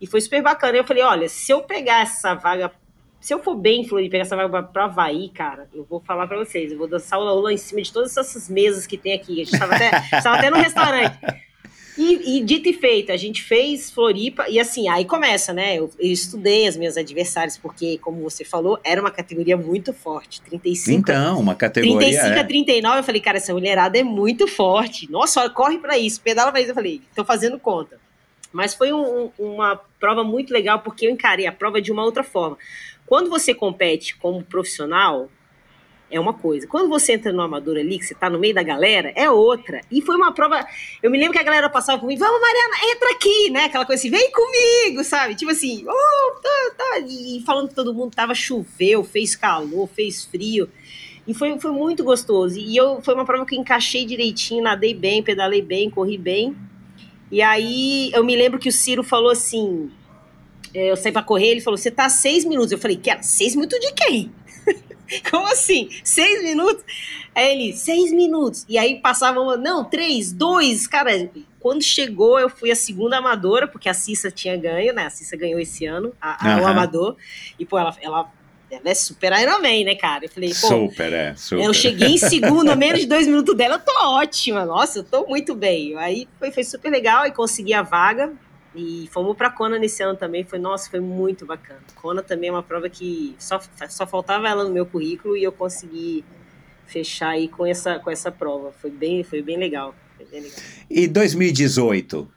E 0.00 0.06
foi 0.06 0.20
super 0.20 0.42
bacana. 0.42 0.78
Eu 0.78 0.84
falei: 0.84 1.02
olha, 1.02 1.28
se 1.28 1.52
eu 1.52 1.62
pegar 1.62 2.02
essa 2.02 2.34
vaga, 2.34 2.72
se 3.20 3.32
eu 3.32 3.42
for 3.42 3.54
bem 3.54 3.82
em 3.82 4.10
pegar 4.10 4.22
essa 4.22 4.34
vaga 4.34 4.62
para 4.62 4.84
Havaí, 4.84 5.28
cara, 5.28 5.68
eu 5.72 5.84
vou 5.84 6.00
falar 6.00 6.26
para 6.26 6.38
vocês, 6.38 6.72
eu 6.72 6.78
vou 6.78 6.88
dançar 6.88 7.18
o 7.20 7.34
Lula 7.34 7.52
em 7.52 7.56
cima 7.56 7.82
de 7.82 7.92
todas 7.92 8.16
essas 8.16 8.48
mesas 8.48 8.86
que 8.86 8.96
tem 8.96 9.12
aqui. 9.12 9.42
A 9.42 9.44
gente 9.44 9.52
estava 9.52 9.74
até, 9.74 9.90
até 10.12 10.50
no 10.50 10.56
restaurante. 10.56 11.18
E, 12.02 12.38
e, 12.38 12.42
dito 12.42 12.66
e 12.66 12.72
feito, 12.72 13.12
a 13.12 13.16
gente 13.18 13.42
fez 13.42 13.90
Floripa, 13.90 14.48
e 14.48 14.58
assim, 14.58 14.88
aí 14.88 15.04
começa, 15.04 15.52
né? 15.52 15.76
Eu, 15.76 15.90
eu, 15.98 16.10
estudei 16.10 16.66
as 16.66 16.74
minhas 16.74 16.96
adversárias, 16.96 17.58
porque, 17.58 17.98
como 17.98 18.22
você 18.22 18.42
falou, 18.42 18.80
era 18.82 18.98
uma 18.98 19.10
categoria 19.10 19.54
muito 19.54 19.92
forte. 19.92 20.40
35. 20.40 20.98
Então, 20.98 21.38
uma 21.38 21.54
categoria. 21.54 21.98
35 21.98 22.26
é. 22.26 22.40
a 22.40 22.44
39, 22.44 22.98
eu 23.00 23.04
falei, 23.04 23.20
cara, 23.20 23.36
essa 23.36 23.52
mulherada 23.52 23.98
é 23.98 24.02
muito 24.02 24.48
forte. 24.48 25.12
Nossa, 25.12 25.50
corre 25.50 25.76
para 25.76 25.98
isso, 25.98 26.22
pedala 26.22 26.50
para 26.50 26.62
isso. 26.62 26.70
Eu 26.70 26.74
falei, 26.74 27.02
tô 27.14 27.22
fazendo 27.22 27.58
conta. 27.58 28.00
Mas 28.50 28.72
foi 28.72 28.94
um, 28.94 29.30
uma 29.38 29.78
prova 29.98 30.24
muito 30.24 30.54
legal, 30.54 30.78
porque 30.78 31.06
eu 31.06 31.10
encarei 31.10 31.46
a 31.46 31.52
prova 31.52 31.82
de 31.82 31.92
uma 31.92 32.02
outra 32.02 32.24
forma. 32.24 32.56
Quando 33.04 33.28
você 33.28 33.52
compete 33.52 34.16
como 34.16 34.42
profissional, 34.42 35.28
é 36.10 36.18
uma 36.18 36.34
coisa. 36.34 36.66
Quando 36.66 36.88
você 36.88 37.12
entra 37.12 37.32
no 37.32 37.40
amador 37.40 37.76
ali, 37.76 37.98
que 37.98 38.04
você 38.04 38.14
tá 38.14 38.28
no 38.28 38.38
meio 38.38 38.54
da 38.54 38.62
galera, 38.62 39.12
é 39.14 39.30
outra. 39.30 39.80
E 39.90 40.02
foi 40.02 40.16
uma 40.16 40.32
prova. 40.32 40.66
Eu 41.02 41.10
me 41.10 41.18
lembro 41.18 41.32
que 41.32 41.38
a 41.38 41.42
galera 41.42 41.68
passava 41.70 42.00
comigo, 42.00 42.20
vamos, 42.20 42.40
Mariana, 42.40 42.94
entra 42.94 43.10
aqui, 43.12 43.50
né? 43.50 43.64
Aquela 43.64 43.86
coisa 43.86 44.00
assim, 44.00 44.10
vem 44.10 44.30
comigo, 44.32 45.04
sabe? 45.04 45.34
Tipo 45.34 45.52
assim, 45.52 45.84
oh, 45.86 46.40
tá, 46.40 46.74
tá. 46.76 46.98
E 47.06 47.42
falando 47.46 47.68
que 47.68 47.74
todo 47.74 47.94
mundo 47.94 48.14
tava 48.14 48.34
choveu, 48.34 49.04
fez 49.04 49.36
calor, 49.36 49.88
fez 49.88 50.24
frio. 50.24 50.68
E 51.26 51.34
foi, 51.34 51.58
foi 51.60 51.70
muito 51.70 52.02
gostoso. 52.02 52.58
E 52.58 52.76
eu 52.76 53.00
foi 53.02 53.14
uma 53.14 53.24
prova 53.24 53.46
que 53.46 53.56
encaixei 53.56 54.04
direitinho, 54.04 54.64
nadei 54.64 54.94
bem, 54.94 55.22
pedalei 55.22 55.62
bem, 55.62 55.88
corri 55.88 56.18
bem. 56.18 56.56
E 57.30 57.40
aí 57.40 58.10
eu 58.12 58.24
me 58.24 58.34
lembro 58.34 58.58
que 58.58 58.68
o 58.68 58.72
Ciro 58.72 59.04
falou 59.04 59.30
assim: 59.30 59.90
é, 60.74 60.90
eu 60.90 60.96
saí 60.96 61.12
pra 61.12 61.22
correr, 61.22 61.48
ele 61.48 61.60
falou: 61.60 61.78
você 61.78 61.90
tá 61.90 62.08
seis 62.08 62.44
minutos. 62.44 62.72
Eu 62.72 62.78
falei, 62.78 62.96
quer 62.96 63.22
seis 63.22 63.54
minutos 63.54 63.78
de 63.78 63.92
quem? 63.92 64.32
Como 65.30 65.46
assim? 65.46 65.88
Seis 66.04 66.42
minutos? 66.42 66.84
Aí 67.34 67.52
ele, 67.52 67.72
seis 67.76 68.12
minutos. 68.12 68.64
E 68.68 68.78
aí 68.78 69.00
passavam, 69.00 69.56
não, 69.56 69.84
três, 69.84 70.32
dois. 70.32 70.86
Cara, 70.86 71.30
quando 71.58 71.82
chegou, 71.82 72.38
eu 72.38 72.48
fui 72.48 72.70
a 72.70 72.76
segunda 72.76 73.18
amadora, 73.18 73.68
porque 73.68 73.88
a 73.88 73.94
Cissa 73.94 74.30
tinha 74.30 74.56
ganho, 74.56 74.92
né? 74.92 75.06
A 75.06 75.10
Cissa 75.10 75.36
ganhou 75.36 75.60
esse 75.60 75.86
ano, 75.86 76.12
a, 76.20 76.54
a 76.54 76.56
uhum. 76.56 76.62
o 76.62 76.66
amador. 76.66 77.16
E, 77.58 77.66
pô, 77.66 77.78
ela, 77.78 77.96
ela, 78.00 78.32
ela 78.70 78.82
é 78.84 78.94
super 78.94 79.32
Ironman, 79.38 79.84
né, 79.84 79.94
cara? 79.94 80.24
Eu 80.24 80.30
falei, 80.30 80.50
pô. 80.50 80.54
Super, 80.54 81.12
é, 81.12 81.34
super. 81.36 81.64
Eu 81.64 81.72
cheguei 81.72 82.14
em 82.14 82.18
segundo, 82.18 82.74
menos 82.76 83.00
de 83.00 83.06
dois 83.06 83.26
minutos 83.26 83.56
dela, 83.56 83.76
eu 83.76 83.80
tô 83.80 83.92
ótima. 84.06 84.64
Nossa, 84.64 85.00
eu 85.00 85.04
tô 85.04 85.26
muito 85.26 85.54
bem. 85.54 85.96
Aí 85.98 86.28
foi, 86.38 86.50
foi 86.50 86.64
super 86.64 86.90
legal 86.90 87.26
e 87.26 87.32
consegui 87.32 87.74
a 87.74 87.82
vaga. 87.82 88.32
E 88.74 89.08
fomos 89.12 89.36
para 89.36 89.50
Kona 89.50 89.78
nesse 89.78 90.02
ano 90.02 90.16
também, 90.16 90.44
foi 90.44 90.58
nossa, 90.58 90.88
foi 90.88 91.00
muito 91.00 91.44
bacana. 91.44 91.80
Kona 91.96 92.22
também 92.22 92.50
é 92.50 92.52
uma 92.52 92.62
prova 92.62 92.88
que 92.88 93.34
só, 93.38 93.60
só 93.88 94.06
faltava 94.06 94.48
ela 94.48 94.64
no 94.64 94.70
meu 94.70 94.86
currículo 94.86 95.36
e 95.36 95.42
eu 95.42 95.50
consegui 95.50 96.24
fechar 96.86 97.30
aí 97.30 97.48
com 97.48 97.66
essa, 97.66 97.98
com 97.98 98.10
essa 98.10 98.30
prova. 98.30 98.72
Foi 98.80 98.90
bem, 98.90 99.24
foi 99.24 99.42
bem 99.42 99.56
legal. 99.56 99.94
Foi 100.16 100.26
bem 100.26 100.42
legal. 100.42 100.58
E 100.88 101.08
2018? 101.08 102.30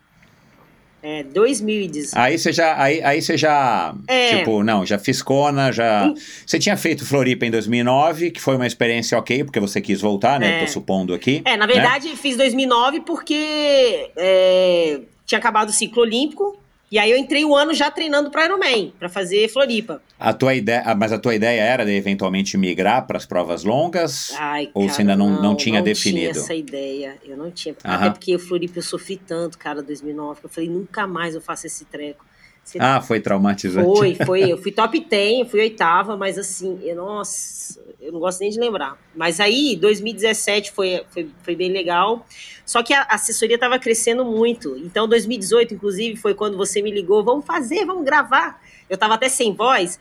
É, 1.04 1.22
2018. 1.22 2.18
Aí 2.18 2.40
você 2.40 2.54
já, 2.54 2.82
aí, 2.82 3.04
aí 3.04 3.22
você 3.22 3.38
já, 3.38 3.94
é. 4.08 4.38
tipo, 4.38 4.64
não, 4.64 4.86
já 4.86 4.98
fiz 4.98 5.22
Kona, 5.22 5.70
já... 5.70 6.12
Você 6.46 6.58
tinha 6.58 6.78
feito 6.78 7.06
Floripa 7.06 7.46
em 7.46 7.52
2009, 7.52 8.32
que 8.32 8.40
foi 8.40 8.56
uma 8.56 8.66
experiência 8.66 9.18
ok, 9.18 9.44
porque 9.44 9.60
você 9.60 9.82
quis 9.82 10.00
voltar, 10.00 10.40
né? 10.40 10.60
É. 10.62 10.66
Tô 10.66 10.72
supondo 10.72 11.14
aqui. 11.14 11.42
É, 11.44 11.58
na 11.58 11.66
verdade, 11.66 12.08
né? 12.08 12.16
fiz 12.16 12.38
2009 12.38 13.02
porque 13.02 14.12
é, 14.16 15.02
tinha 15.34 15.40
acabado 15.40 15.70
o 15.70 15.74
ciclo 15.74 16.04
olímpico, 16.04 16.60
e 16.92 17.00
aí 17.00 17.10
eu 17.10 17.18
entrei 17.18 17.44
o 17.44 17.56
ano 17.56 17.74
já 17.74 17.90
treinando 17.90 18.30
para 18.30 18.46
Ironman, 18.46 18.94
para 19.00 19.10
fazer 19.10 19.50
Floripa. 19.50 20.00
A 20.20 20.32
tua 20.32 20.54
ideia, 20.54 20.84
ah, 20.86 20.94
mas 20.94 21.12
a 21.12 21.18
tua 21.18 21.34
ideia 21.34 21.60
era 21.60 21.84
de 21.84 21.92
eventualmente 21.92 22.56
migrar 22.56 23.08
para 23.08 23.18
as 23.18 23.26
provas 23.26 23.64
longas? 23.64 24.32
Ai, 24.38 24.70
ou 24.76 24.84
cara, 24.84 24.94
você 24.94 25.02
ainda 25.02 25.16
não, 25.16 25.30
não, 25.32 25.42
não 25.42 25.56
tinha 25.56 25.80
não 25.80 25.84
definido? 25.84 26.28
Não 26.28 26.34
tinha 26.34 26.44
essa 26.44 26.54
ideia, 26.54 27.18
eu 27.26 27.36
não 27.36 27.50
tinha. 27.50 27.76
Até 27.84 28.12
porque 28.12 28.36
o 28.36 28.40
Floripa 28.40 28.78
eu 28.78 28.84
sofri 28.84 29.18
tanto, 29.18 29.58
cara, 29.58 29.82
2009, 29.82 30.42
que 30.42 30.46
eu 30.46 30.50
falei, 30.50 30.70
nunca 30.70 31.08
mais 31.08 31.34
eu 31.34 31.42
faço 31.42 31.66
esse 31.66 31.84
treco. 31.86 32.24
Você... 32.64 32.78
Ah, 32.82 33.02
foi 33.02 33.20
traumatizante. 33.20 33.86
Foi, 33.86 34.16
foi. 34.16 34.42
Eu 34.52 34.58
fui 34.58 34.72
top 34.72 35.00
10, 35.00 35.40
eu 35.40 35.46
fui 35.46 35.60
oitava, 35.60 36.16
mas 36.16 36.38
assim, 36.38 36.80
eu, 36.84 36.96
nossa, 36.96 37.80
eu 38.00 38.12
não 38.12 38.20
gosto 38.20 38.40
nem 38.40 38.50
de 38.50 38.60
lembrar. 38.60 38.98
Mas 39.16 39.40
aí, 39.40 39.76
2017 39.76 40.72
foi, 40.72 41.04
foi, 41.10 41.30
foi 41.42 41.56
bem 41.56 41.72
legal. 41.72 42.26
Só 42.66 42.82
que 42.82 42.94
a 42.94 43.04
assessoria 43.04 43.56
estava 43.56 43.78
crescendo 43.78 44.24
muito. 44.24 44.78
Então, 44.78 45.08
2018, 45.08 45.74
inclusive, 45.74 46.16
foi 46.16 46.34
quando 46.34 46.58
você 46.58 46.82
me 46.82 46.92
ligou: 46.92 47.24
vamos 47.24 47.46
fazer, 47.46 47.86
vamos 47.86 48.06
gravar. 48.06 48.62
Eu 48.90 48.96
estava 48.96 49.16
até 49.16 49.30
sem 49.30 49.54
voz 49.54 50.00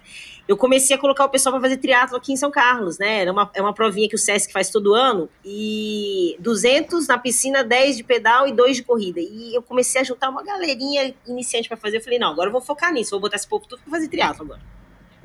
eu 0.48 0.56
comecei 0.56 0.96
a 0.96 0.98
colocar 0.98 1.24
o 1.24 1.28
pessoal 1.28 1.52
para 1.52 1.62
fazer 1.62 1.76
triatlo 1.76 2.16
aqui 2.16 2.32
em 2.32 2.36
São 2.36 2.50
Carlos, 2.50 2.98
né? 2.98 3.20
Era 3.20 3.32
uma, 3.32 3.50
é 3.54 3.62
uma 3.62 3.72
provinha 3.72 4.08
que 4.08 4.14
o 4.14 4.18
SESC 4.18 4.52
faz 4.52 4.70
todo 4.70 4.92
ano, 4.92 5.28
e 5.44 6.36
200 6.40 7.06
na 7.06 7.16
piscina, 7.16 7.62
10 7.62 7.98
de 7.98 8.04
pedal 8.04 8.48
e 8.48 8.52
2 8.52 8.76
de 8.76 8.82
corrida. 8.82 9.20
E 9.20 9.54
eu 9.54 9.62
comecei 9.62 10.00
a 10.00 10.04
juntar 10.04 10.28
uma 10.30 10.42
galerinha 10.42 11.14
iniciante 11.26 11.68
para 11.68 11.76
fazer. 11.76 11.98
Eu 11.98 12.02
falei, 12.02 12.18
não, 12.18 12.30
agora 12.30 12.48
eu 12.48 12.52
vou 12.52 12.60
focar 12.60 12.92
nisso, 12.92 13.12
vou 13.12 13.20
botar 13.20 13.36
esse 13.36 13.46
povo 13.46 13.66
tudo 13.68 13.82
para 13.82 13.90
fazer 13.90 14.08
triatlo 14.08 14.44
agora. 14.44 14.60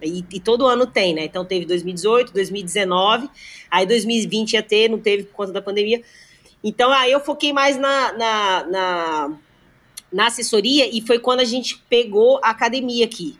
E, 0.01 0.23
e, 0.31 0.39
todo 0.39 0.67
ano 0.67 0.85
tem, 0.85 1.15
né? 1.15 1.25
Então 1.25 1.43
teve 1.43 1.65
2018, 1.65 2.31
2019, 2.31 3.29
aí 3.71 3.85
2020 3.85 4.53
ia 4.53 4.61
ter, 4.61 4.89
não 4.89 4.99
teve 4.99 5.23
por 5.23 5.33
conta 5.33 5.51
da 5.51 5.61
pandemia. 5.61 6.03
Então 6.63 6.91
aí 6.91 7.11
eu 7.11 7.19
foquei 7.19 7.51
mais 7.51 7.77
na, 7.77 8.13
na, 8.13 8.63
na, 8.65 9.37
na 10.13 10.27
assessoria 10.27 10.87
e 10.87 11.01
foi 11.01 11.17
quando 11.17 11.39
a 11.39 11.45
gente 11.45 11.83
pegou 11.89 12.39
a 12.43 12.51
academia 12.51 13.05
aqui. 13.05 13.37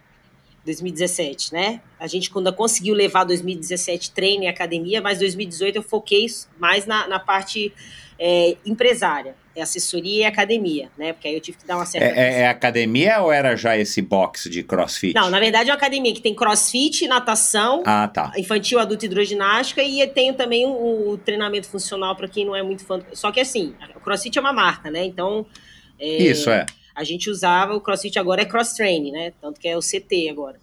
2017, 0.68 1.54
né? 1.54 1.80
A 1.98 2.08
gente 2.08 2.30
quando 2.30 2.52
conseguiu 2.52 2.94
levar 2.94 3.24
2017 3.24 4.12
treino 4.12 4.44
e 4.44 4.48
academia, 4.48 5.02
mas 5.02 5.18
2018 5.20 5.78
eu 5.78 5.82
foquei 5.82 6.28
mais 6.60 6.86
na, 6.86 7.08
na 7.08 7.20
parte 7.20 7.74
é, 8.20 8.58
empresária, 8.66 9.34
é 9.56 9.62
assessoria 9.62 10.24
e 10.24 10.26
academia, 10.26 10.90
né? 10.98 11.14
Porque 11.14 11.30
aí 11.30 11.36
eu 11.36 11.40
tive 11.40 11.58
que 11.58 11.66
dar 11.66 11.78
uma 11.78 11.86
certa. 11.86 12.20
É, 12.20 12.42
é, 12.42 12.48
academia 12.50 13.22
ou 13.22 13.32
era 13.32 13.56
já 13.56 13.78
esse 13.78 14.02
box 14.02 14.50
de 14.50 14.62
crossfit? 14.62 15.16
Não, 15.16 15.30
na 15.30 15.40
verdade 15.40 15.70
é 15.70 15.72
uma 15.72 15.78
academia 15.78 16.14
que 16.14 16.22
tem 16.22 16.36
crossfit, 16.36 17.08
natação, 17.08 17.82
ah, 17.86 18.10
tá. 18.10 18.34
infantil, 18.36 18.78
adulto 18.78 19.06
e 19.06 19.08
hidroginástica 19.08 19.82
e 19.82 20.06
tenho 20.08 20.34
também 20.34 20.66
o, 20.66 21.12
o 21.12 21.18
treinamento 21.18 21.70
funcional 21.70 22.14
para 22.14 22.28
quem 22.28 22.46
não 22.46 22.54
é 22.54 22.62
muito 22.62 22.84
fã. 22.84 23.00
Só 23.14 23.32
que 23.32 23.40
assim, 23.40 23.74
o 23.96 24.02
crossfit 24.02 24.38
é 24.38 24.42
uma 24.42 24.54
marca, 24.54 24.92
né? 24.92 25.06
Então. 25.06 25.46
É, 25.98 26.18
Isso 26.18 26.50
é 26.50 26.66
a 26.98 27.04
gente 27.04 27.30
usava, 27.30 27.76
o 27.76 27.80
CrossFit 27.80 28.18
agora 28.18 28.42
é 28.42 28.46
cross 28.46 28.74
training, 28.74 29.12
né? 29.12 29.32
Tanto 29.40 29.60
que 29.60 29.68
é 29.68 29.78
o 29.78 29.82
CT 29.82 30.30
agora. 30.32 30.56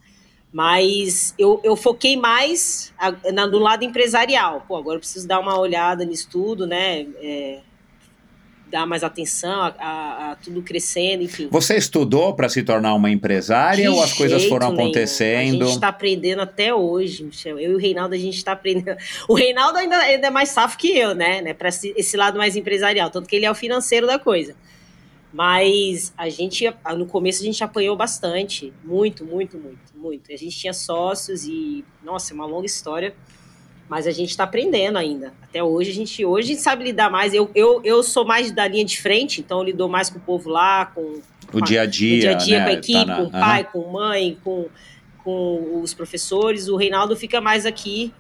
Mas 0.53 1.33
eu, 1.39 1.61
eu 1.63 1.77
foquei 1.77 2.17
mais 2.17 2.93
a, 2.99 3.33
na, 3.33 3.47
do 3.47 3.61
lado 3.61 3.85
empresarial. 3.85 4.65
Pô, 4.67 4.77
agora 4.77 4.97
eu 4.97 5.01
preciso 5.01 5.29
dar 5.29 5.39
uma 5.39 5.57
olhada 5.57 6.05
nisso 6.05 6.29
tudo, 6.29 6.67
né? 6.67 7.07
É, 7.23 7.61
dar 8.69 8.85
mais 8.85 9.05
atenção 9.05 9.63
a, 9.63 9.75
a, 9.79 10.33
a, 10.33 10.37
tudo 10.37 10.61
crescendo, 10.61 11.23
enfim. 11.23 11.47
Você 11.53 11.77
estudou 11.77 12.35
para 12.35 12.49
se 12.49 12.65
tornar 12.65 12.95
uma 12.95 13.11
empresária 13.11 13.85
De 13.85 13.89
ou 13.89 14.03
as 14.03 14.13
coisas 14.13 14.45
foram 14.47 14.73
acontecendo? 14.73 15.53
Nenhum. 15.53 15.63
A 15.63 15.67
gente 15.67 15.75
está 15.77 15.89
aprendendo 15.89 16.43
até 16.43 16.75
hoje, 16.75 17.23
Michel. 17.23 17.61
Eu 17.61 17.73
e 17.73 17.75
o 17.77 17.79
Reinaldo, 17.79 18.13
a 18.17 18.19
gente 18.19 18.37
está 18.37 18.53
aprendendo. 18.53 18.97
O 19.29 19.35
Reinaldo 19.35 19.79
ainda, 19.79 19.97
ainda 19.99 20.27
é 20.27 20.31
mais 20.31 20.49
safo 20.49 20.77
que 20.77 20.99
eu, 20.99 21.15
né? 21.15 21.41
né? 21.43 21.55
Para 21.55 21.69
esse 21.69 22.17
lado 22.17 22.37
mais 22.37 22.57
empresarial, 22.57 23.09
tanto 23.09 23.29
que 23.29 23.37
ele 23.37 23.47
é 23.47 23.51
o 23.51 23.55
financeiro 23.55 24.09
da 24.09 24.19
coisa. 24.19 24.57
Mas 25.35 26.15
a 26.17 26.29
gente, 26.29 26.65
no 26.97 27.07
começo, 27.07 27.43
a 27.43 27.45
gente 27.45 27.65
apanhou 27.65 27.97
bastante. 27.97 28.73
Muito, 28.85 29.25
muito, 29.25 29.59
muito, 29.59 29.93
muito. 29.97 30.33
A 30.33 30.37
gente 30.37 30.57
tinha 30.57 30.73
sócios 30.73 31.45
e, 31.45 31.85
nossa, 32.05 32.33
é 32.33 32.35
uma 32.35 32.47
longa 32.47 32.67
história. 32.67 33.13
Mas 33.89 34.07
a 34.07 34.13
gente 34.13 34.31
está 34.31 34.45
aprendendo 34.45 34.97
ainda. 34.97 35.35
Até 35.43 35.61
hoje, 35.61 35.91
a 35.91 35.93
gente 35.93 36.25
hoje 36.25 36.53
a 36.53 36.55
gente 36.55 36.63
sabe 36.63 36.85
lidar 36.85 37.11
mais. 37.11 37.35
Eu, 37.35 37.51
eu, 37.53 37.81
eu 37.83 38.01
sou 38.05 38.25
mais 38.25 38.53
da 38.53 38.69
linha 38.69 38.85
de 38.85 38.97
frente, 39.03 39.41
então 39.41 39.59
eu 39.59 39.65
lido 39.65 39.89
mais 39.89 40.09
com 40.09 40.19
o 40.19 40.23
povo 40.23 40.49
lá, 40.49 40.87
com. 40.87 41.21
O 41.53 41.61
dia 41.61 41.83
a 41.83 41.87
dia. 41.87 42.21
Dia 42.21 42.31
a 42.31 42.35
dia 42.35 42.59
né? 42.61 42.65
com 42.65 42.71
a 42.71 42.73
equipe, 42.75 42.93
tá 42.93 43.05
na... 43.05 43.17
com 43.17 43.23
o 43.25 43.31
pai, 43.33 43.63
uhum. 43.63 43.83
com 43.83 43.91
mãe, 43.91 44.39
com, 44.45 44.67
com 45.25 45.81
os 45.83 45.93
professores. 45.93 46.69
O 46.69 46.77
Reinaldo 46.77 47.17
fica 47.17 47.41
mais 47.41 47.67
aqui 47.67 48.15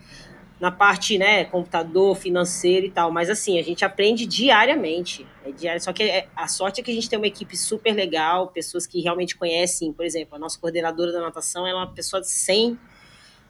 na 0.61 0.71
parte, 0.71 1.19
né, 1.19 1.45
computador, 1.45 2.17
financeiro 2.17 2.87
e 2.87 2.91
tal. 2.91 3.11
Mas 3.11 3.29
assim, 3.29 3.59
a 3.59 3.63
gente 3.63 3.85
aprende 3.85 4.25
diariamente. 4.27 5.27
É 5.45 5.51
diário. 5.51 5.81
Só 5.81 5.93
que 5.93 6.03
é, 6.03 6.29
a 6.35 6.49
sorte 6.49 6.81
é 6.81 6.85
que 6.85 6.91
a 6.91 6.95
gente 6.95 7.09
tem 7.09 7.19
uma 7.19 7.27
equipe 7.27 7.57
super 7.57 7.93
legal, 7.93 8.49
pessoas 8.49 8.87
que 8.87 9.01
realmente 9.01 9.37
conhecem. 9.37 9.93
Por 9.93 10.05
exemplo, 10.05 10.37
a 10.37 10.39
nossa 10.39 10.59
coordenadora 10.59 11.13
da 11.13 11.21
natação 11.21 11.67
é 11.67 11.75
uma 11.75 11.89
pessoa 11.89 12.21
de 12.21 12.31
100, 12.31 12.79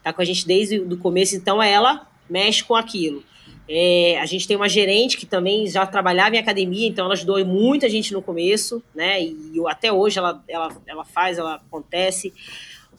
tá 0.03 0.11
com 0.11 0.21
a 0.21 0.25
gente 0.25 0.45
desde 0.45 0.79
o 0.79 0.97
começo, 0.97 1.35
então 1.35 1.61
ela 1.61 2.07
mexe 2.29 2.63
com 2.63 2.75
aquilo. 2.75 3.23
É, 3.67 4.19
a 4.19 4.25
gente 4.25 4.47
tem 4.47 4.55
uma 4.55 4.69
gerente 4.69 5.17
que 5.17 5.25
também 5.25 5.65
já 5.65 5.87
trabalhava 5.87 6.35
em 6.35 6.39
academia, 6.39 6.87
então 6.87 7.05
ela 7.05 7.15
ajudou 7.15 7.43
muito 7.45 7.85
a 7.85 7.89
gente 7.89 8.13
no 8.13 8.21
começo, 8.21 8.83
né? 8.93 9.23
E 9.23 9.53
até 9.67 9.91
hoje 9.91 10.19
ela, 10.19 10.43
ela, 10.47 10.69
ela 10.85 11.05
faz, 11.05 11.39
ela 11.39 11.55
acontece 11.55 12.31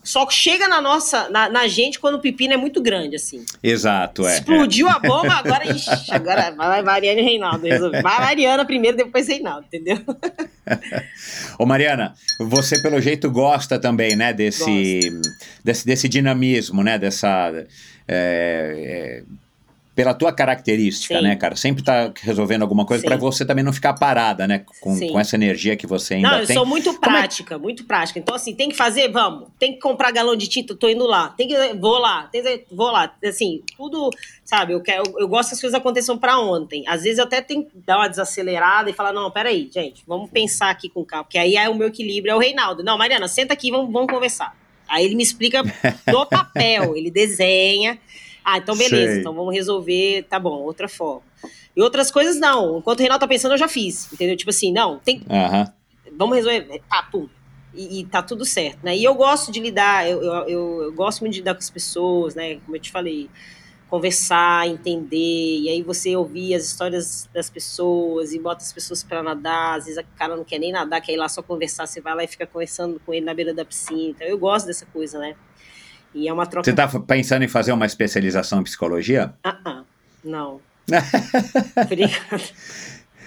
só 0.06 0.30
chega 0.30 0.68
na 0.68 0.80
nossa, 0.80 1.28
na, 1.30 1.48
na, 1.48 1.66
gente 1.66 1.98
quando 1.98 2.14
o 2.14 2.20
pepino 2.20 2.54
é 2.54 2.56
muito 2.56 2.80
grande, 2.80 3.16
assim. 3.16 3.44
Exato, 3.60 4.24
é. 4.24 4.34
Explodiu 4.34 4.86
é. 4.88 4.92
a 4.92 4.98
bomba, 5.00 5.34
agora, 5.34 5.68
ixi, 5.68 5.90
agora 6.12 6.52
vai 6.52 6.80
Mariana 6.80 7.20
e 7.20 7.24
Reinaldo 7.24 7.66
resolver. 7.66 8.02
Vai 8.02 8.20
Mariana 8.20 8.64
primeiro, 8.64 8.96
depois 8.96 9.26
Reinaldo, 9.26 9.66
entendeu? 9.66 9.98
Ô 11.58 11.66
Mariana, 11.66 12.14
você 12.38 12.80
pelo 12.80 13.00
jeito 13.00 13.28
gosta 13.28 13.80
também, 13.80 14.14
né, 14.14 14.32
desse, 14.32 15.00
desse, 15.64 15.84
desse 15.84 16.08
dinamismo, 16.08 16.84
né, 16.84 16.98
dessa... 16.98 17.52
É, 18.08 19.22
é, 19.26 19.45
pela 19.96 20.12
tua 20.12 20.30
característica, 20.30 21.16
Sim. 21.16 21.22
né, 21.22 21.36
cara? 21.36 21.56
Sempre 21.56 21.82
tá 21.82 22.12
resolvendo 22.20 22.60
alguma 22.60 22.84
coisa 22.84 23.02
para 23.02 23.16
você 23.16 23.46
também 23.46 23.64
não 23.64 23.72
ficar 23.72 23.94
parada, 23.94 24.46
né? 24.46 24.62
Com, 24.78 24.94
com, 25.00 25.18
essa 25.18 25.36
energia 25.36 25.74
que 25.74 25.86
você 25.86 26.14
ainda 26.14 26.28
não, 26.28 26.46
tem. 26.46 26.54
Não, 26.54 26.54
eu 26.54 26.58
sou 26.60 26.66
muito 26.66 26.90
é 26.90 26.98
prática, 26.98 27.54
é... 27.54 27.58
muito 27.58 27.84
prática. 27.84 28.18
Então, 28.18 28.34
assim, 28.34 28.54
tem 28.54 28.68
que 28.68 28.76
fazer, 28.76 29.08
vamos. 29.10 29.48
Tem 29.58 29.72
que 29.72 29.80
comprar 29.80 30.12
galão 30.12 30.36
de 30.36 30.48
tinta, 30.48 30.76
tô 30.76 30.86
indo 30.86 31.06
lá. 31.06 31.30
Tem 31.30 31.48
que, 31.48 31.54
vou 31.80 31.98
lá, 31.98 32.24
tem, 32.24 32.42
vou 32.70 32.90
lá. 32.90 33.10
Assim, 33.24 33.62
tudo, 33.74 34.10
sabe? 34.44 34.74
Eu, 34.74 34.82
quero, 34.82 35.02
eu, 35.06 35.20
eu 35.20 35.28
gosto 35.28 35.48
que 35.48 35.54
as 35.54 35.60
coisas 35.62 35.80
aconteçam 35.80 36.18
para 36.18 36.38
ontem. 36.38 36.84
Às 36.86 37.02
vezes 37.02 37.16
eu 37.16 37.24
até 37.24 37.40
tenho 37.40 37.64
que 37.64 37.78
dar 37.78 37.96
uma 37.96 38.08
desacelerada 38.08 38.90
e 38.90 38.92
falar, 38.92 39.14
não, 39.14 39.30
peraí, 39.30 39.70
gente, 39.72 40.04
vamos 40.06 40.30
pensar 40.30 40.68
aqui 40.68 40.90
com 40.90 41.02
calma. 41.06 41.24
Porque 41.24 41.38
aí 41.38 41.56
é 41.56 41.70
o 41.70 41.74
meu 41.74 41.88
equilíbrio, 41.88 42.32
é 42.32 42.36
o 42.36 42.38
Reinaldo. 42.38 42.84
Não, 42.84 42.98
Mariana, 42.98 43.28
senta 43.28 43.54
aqui, 43.54 43.70
vamos, 43.70 43.90
vamos 43.90 44.12
conversar. 44.12 44.54
Aí 44.86 45.06
ele 45.06 45.14
me 45.14 45.22
explica 45.22 45.62
no 46.06 46.26
papel, 46.28 46.94
ele 46.94 47.10
desenha. 47.10 47.98
Ah, 48.48 48.58
então 48.58 48.76
beleza, 48.76 49.10
Sei. 49.10 49.20
então 49.20 49.34
vamos 49.34 49.52
resolver, 49.52 50.24
tá 50.30 50.38
bom, 50.38 50.62
outra 50.62 50.88
forma. 50.88 51.22
E 51.74 51.82
outras 51.82 52.12
coisas 52.12 52.38
não. 52.38 52.78
Enquanto 52.78 53.00
o 53.00 53.02
Reinaldo 53.02 53.20
tá 53.20 53.26
pensando, 53.26 53.54
eu 53.54 53.58
já 53.58 53.66
fiz. 53.66 54.12
Entendeu? 54.12 54.36
Tipo 54.36 54.50
assim, 54.50 54.72
não, 54.72 55.00
tem. 55.00 55.20
Vamos 56.16 56.36
resolver. 56.36 56.80
Tá, 56.88 57.02
pum. 57.02 57.28
E, 57.74 58.00
e, 58.00 58.06
tá 58.06 58.22
tudo 58.22 58.44
certo, 58.44 58.78
né? 58.84 58.96
E 58.96 59.02
eu 59.02 59.14
gosto 59.16 59.50
de 59.50 59.58
lidar, 59.58 60.08
eu, 60.08 60.22
eu, 60.22 60.32
eu, 60.48 60.82
eu, 60.84 60.92
gosto 60.92 61.20
muito 61.20 61.34
de 61.34 61.40
lidar 61.40 61.54
com 61.54 61.58
as 61.58 61.68
pessoas, 61.68 62.36
né? 62.36 62.54
Como 62.64 62.76
eu 62.76 62.80
te 62.80 62.90
falei, 62.90 63.28
conversar, 63.90 64.66
entender, 64.66 65.58
e 65.58 65.68
aí 65.68 65.82
você 65.82 66.16
ouvir 66.16 66.54
as 66.54 66.64
histórias 66.64 67.28
das 67.34 67.50
pessoas 67.50 68.32
e 68.32 68.38
bota 68.38 68.62
as 68.62 68.72
pessoas 68.72 69.02
para 69.02 69.22
nadar, 69.22 69.76
às 69.76 69.84
vezes 69.84 70.02
o 70.02 70.06
cara 70.16 70.36
não 70.36 70.44
quer 70.44 70.58
nem 70.58 70.72
nadar, 70.72 71.02
quer 71.02 71.12
ir 71.12 71.16
lá 71.18 71.28
só 71.28 71.42
conversar, 71.42 71.86
você 71.86 72.00
vai 72.00 72.14
lá 72.14 72.24
e 72.24 72.28
fica 72.28 72.46
conversando 72.46 72.98
com 73.04 73.12
ele 73.12 73.26
na 73.26 73.34
beira 73.34 73.52
da 73.52 73.64
piscina. 73.64 74.10
Então 74.10 74.26
eu 74.26 74.38
gosto 74.38 74.66
dessa 74.66 74.86
coisa, 74.86 75.18
né? 75.18 75.36
E 76.16 76.26
é 76.26 76.32
uma 76.32 76.46
troca. 76.46 76.64
Você 76.64 76.70
está 76.70 76.88
pensando 77.00 77.44
em 77.44 77.48
fazer 77.48 77.72
uma 77.72 77.84
especialização 77.84 78.60
em 78.60 78.64
psicologia? 78.64 79.34
Ah, 79.44 79.58
uh 79.66 79.70
-uh, 79.70 79.84
não. 80.24 80.60
Obrigada. 81.76 82.42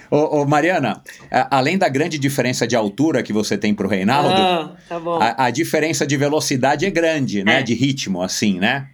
Ô, 0.09 0.41
ô, 0.41 0.45
Mariana, 0.45 1.03
a, 1.29 1.57
além 1.57 1.77
da 1.77 1.87
grande 1.87 2.17
diferença 2.17 2.65
de 2.65 2.75
altura 2.75 3.21
que 3.21 3.31
você 3.31 3.57
tem 3.57 3.75
para 3.75 3.85
o 3.85 3.89
Reinaldo, 3.89 4.33
ah, 4.33 4.75
tá 4.89 4.97
a, 5.19 5.45
a, 5.45 5.51
diferença 5.51 6.07
de 6.07 6.17
velocidade 6.17 6.83
é 6.83 6.89
grande, 6.89 7.43
né? 7.43 7.59
É. 7.59 7.63
De 7.63 7.75
ritmo, 7.75 8.23
assim, 8.23 8.59
né? 8.59 8.87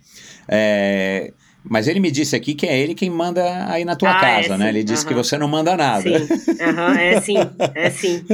É, 0.46 1.32
mas 1.68 1.88
ele 1.88 2.00
me 2.00 2.12
disse 2.12 2.36
aqui 2.36 2.54
que 2.54 2.68
é 2.68 2.78
ele 2.78 2.94
quem 2.94 3.10
manda 3.10 3.70
aí 3.70 3.84
na 3.84 3.96
tua 3.96 4.12
ah, 4.12 4.20
casa, 4.20 4.54
é, 4.54 4.58
né? 4.58 4.70
Ele 4.70 4.84
disse 4.84 5.04
uhum. 5.04 5.10
que 5.10 5.14
você 5.16 5.38
não 5.38 5.48
manda 5.48 5.76
nada. 5.76 6.02
Sim, 6.02 6.34
uhum, 6.62 6.90
é 6.98 7.22
sim, 7.22 7.38
é 7.74 7.90
sim. 7.90 8.26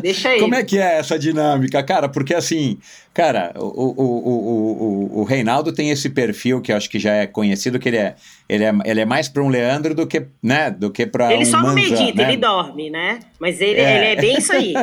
Deixa 0.00 0.28
aí. 0.30 0.40
Como 0.40 0.54
é 0.54 0.62
que 0.62 0.78
é 0.78 0.98
essa 0.98 1.18
dinâmica, 1.18 1.82
cara? 1.82 2.08
Porque 2.08 2.34
assim, 2.34 2.78
cara, 3.12 3.52
o, 3.56 3.62
o, 3.62 4.02
o, 4.02 5.14
o, 5.16 5.20
o 5.20 5.24
Reinaldo 5.24 5.72
tem 5.72 5.90
esse 5.90 6.08
perfil 6.10 6.60
que 6.60 6.70
eu 6.70 6.76
acho 6.76 6.88
que 6.88 6.98
já 6.98 7.12
é 7.12 7.26
conhecido, 7.26 7.78
que 7.78 7.88
ele 7.88 7.98
é, 7.98 8.14
ele 8.48 8.64
é, 8.64 8.72
ele 8.84 9.00
é 9.00 9.04
mais 9.04 9.28
para 9.28 9.42
um 9.42 9.48
Leandro 9.48 9.94
do 9.94 10.06
que, 10.06 10.26
né, 10.42 10.70
do 10.70 10.90
que 10.90 11.06
para 11.06 11.28
um 11.28 11.30
Ele 11.32 11.46
só 11.46 11.60
não 11.60 11.74
medita, 11.74 12.22
né? 12.22 12.28
ele 12.28 12.36
dorme, 12.36 12.90
né? 12.90 13.18
Mas 13.40 13.60
ele 13.60 13.80
é, 13.80 13.96
ele 13.96 14.06
é 14.06 14.16
bem 14.16 14.38
isso 14.38 14.52
aí. 14.52 14.74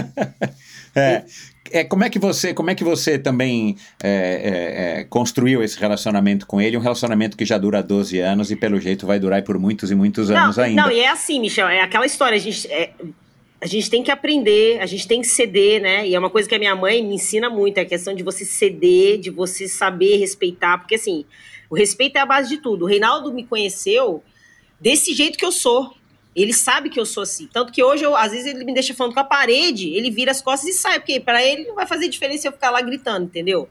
é 0.95 1.23
é, 1.69 1.83
como 1.83 2.03
é 2.03 2.09
que 2.09 2.17
você, 2.17 2.53
como 2.53 2.69
é 2.69 2.75
que 2.75 2.83
você 2.83 3.19
também 3.19 3.77
é, 4.03 4.09
é, 4.09 4.99
é, 5.01 5.03
construiu 5.03 5.63
esse 5.63 5.77
relacionamento 5.79 6.47
com 6.47 6.59
ele? 6.59 6.75
Um 6.75 6.81
relacionamento 6.81 7.37
que 7.37 7.45
já 7.45 7.57
dura 7.57 7.83
12 7.83 8.19
anos 8.19 8.49
e 8.51 8.55
pelo 8.55 8.79
jeito 8.79 9.05
vai 9.05 9.19
durar 9.19 9.43
por 9.43 9.59
muitos 9.59 9.91
e 9.91 9.95
muitos 9.95 10.29
não, 10.29 10.37
anos 10.37 10.57
ainda. 10.57 10.83
Não, 10.83 10.91
e 10.91 10.99
é 10.99 11.09
assim, 11.09 11.39
Michel, 11.39 11.67
é 11.67 11.81
aquela 11.81 12.05
história, 12.05 12.35
a 12.35 12.39
gente, 12.39 12.67
é, 12.67 12.91
a 13.61 13.67
gente 13.67 13.89
tem 13.89 14.01
que 14.01 14.09
aprender, 14.09 14.79
a 14.79 14.85
gente 14.85 15.07
tem 15.07 15.21
que 15.21 15.27
ceder, 15.27 15.81
né? 15.81 16.07
E 16.07 16.15
é 16.15 16.19
uma 16.19 16.29
coisa 16.29 16.49
que 16.49 16.55
a 16.55 16.59
minha 16.59 16.75
mãe 16.75 17.03
me 17.03 17.15
ensina 17.15 17.49
muito, 17.49 17.77
é 17.77 17.81
a 17.81 17.85
questão 17.85 18.13
de 18.13 18.23
você 18.23 18.43
ceder, 18.43 19.19
de 19.19 19.29
você 19.29 19.67
saber 19.67 20.17
respeitar, 20.17 20.79
porque 20.79 20.95
assim, 20.95 21.25
o 21.69 21.75
respeito 21.75 22.17
é 22.17 22.19
a 22.19 22.25
base 22.25 22.49
de 22.49 22.57
tudo. 22.57 22.85
O 22.85 22.87
Reinaldo 22.87 23.31
me 23.31 23.45
conheceu 23.45 24.23
desse 24.79 25.13
jeito 25.13 25.37
que 25.37 25.45
eu 25.45 25.51
sou. 25.51 25.93
Ele 26.35 26.53
sabe 26.53 26.89
que 26.89 26.99
eu 26.99 27.05
sou 27.05 27.23
assim. 27.23 27.47
Tanto 27.51 27.73
que 27.73 27.83
hoje, 27.83 28.03
eu, 28.03 28.15
às 28.15 28.31
vezes, 28.31 28.47
ele 28.47 28.63
me 28.63 28.73
deixa 28.73 28.93
falando 28.93 29.13
com 29.13 29.19
a 29.19 29.23
parede, 29.23 29.89
ele 29.89 30.09
vira 30.09 30.31
as 30.31 30.41
costas 30.41 30.69
e 30.69 30.73
sai, 30.73 30.99
porque 30.99 31.19
para 31.19 31.43
ele 31.43 31.65
não 31.65 31.75
vai 31.75 31.85
fazer 31.85 32.07
diferença 32.07 32.47
eu 32.47 32.51
ficar 32.51 32.69
lá 32.69 32.81
gritando, 32.81 33.25
entendeu? 33.25 33.67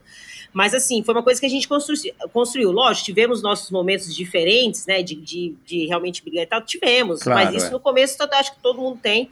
Mas, 0.53 0.73
assim, 0.73 1.01
foi 1.01 1.15
uma 1.15 1.23
coisa 1.23 1.39
que 1.39 1.45
a 1.45 1.49
gente 1.49 1.67
construiu. 1.67 2.13
construiu. 2.31 2.71
Lógico, 2.71 3.05
tivemos 3.05 3.41
nossos 3.41 3.71
momentos 3.71 4.13
diferentes, 4.15 4.85
né, 4.85 5.01
de, 5.01 5.15
de, 5.15 5.55
de 5.65 5.87
realmente 5.87 6.23
brigar 6.23 6.43
e 6.43 6.47
tal, 6.47 6.61
tivemos. 6.61 7.21
Claro, 7.21 7.45
mas 7.45 7.55
isso 7.55 7.67
é. 7.67 7.69
no 7.71 7.79
começo, 7.79 8.21
eu 8.21 8.29
acho 8.33 8.53
que 8.53 8.61
todo 8.61 8.79
mundo 8.79 8.99
tem. 9.01 9.29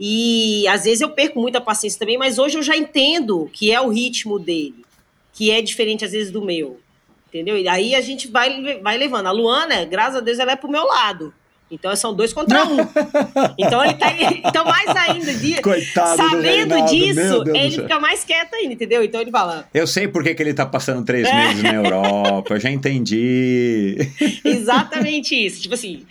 E, 0.00 0.66
às 0.68 0.84
vezes, 0.84 1.00
eu 1.00 1.10
perco 1.10 1.40
muita 1.40 1.60
paciência 1.60 1.98
também, 1.98 2.16
mas 2.16 2.38
hoje 2.38 2.56
eu 2.56 2.62
já 2.62 2.76
entendo 2.76 3.50
que 3.52 3.72
é 3.72 3.80
o 3.80 3.88
ritmo 3.88 4.38
dele, 4.38 4.84
que 5.32 5.50
é 5.50 5.60
diferente, 5.60 6.04
às 6.04 6.12
vezes, 6.12 6.32
do 6.32 6.42
meu. 6.42 6.80
Entendeu? 7.28 7.58
E 7.58 7.68
aí 7.68 7.94
a 7.96 8.00
gente 8.00 8.28
vai, 8.28 8.78
vai 8.80 8.96
levando. 8.96 9.26
A 9.26 9.32
Luana, 9.32 9.84
graças 9.84 10.16
a 10.16 10.20
Deus, 10.20 10.38
ela 10.38 10.52
é 10.52 10.56
pro 10.56 10.70
meu 10.70 10.84
lado. 10.84 11.34
Então 11.70 11.94
são 11.96 12.14
dois 12.14 12.32
contra 12.32 12.64
um. 12.64 12.76
então 13.58 13.84
ele 13.84 13.94
tá. 13.94 14.12
Então, 14.44 14.64
mais 14.64 14.88
ainda, 14.88 15.34
de, 15.34 15.60
Coitado 15.62 16.16
sabendo 16.16 16.84
disso, 16.86 17.44
ele 17.54 17.70
fica 17.70 17.98
mais 17.98 18.22
quieto 18.22 18.54
ainda, 18.54 18.74
entendeu? 18.74 19.02
Então 19.02 19.20
ele 19.20 19.30
fala. 19.30 19.68
Eu 19.72 19.86
sei 19.86 20.06
por 20.06 20.22
que, 20.22 20.34
que 20.34 20.42
ele 20.42 20.54
tá 20.54 20.66
passando 20.66 21.04
três 21.04 21.26
é. 21.26 21.34
meses 21.34 21.62
na 21.62 21.74
Europa, 21.74 22.54
eu 22.54 22.60
já 22.60 22.70
entendi. 22.70 23.96
Exatamente 24.44 25.34
isso. 25.34 25.62
Tipo 25.62 25.74
assim. 25.74 26.06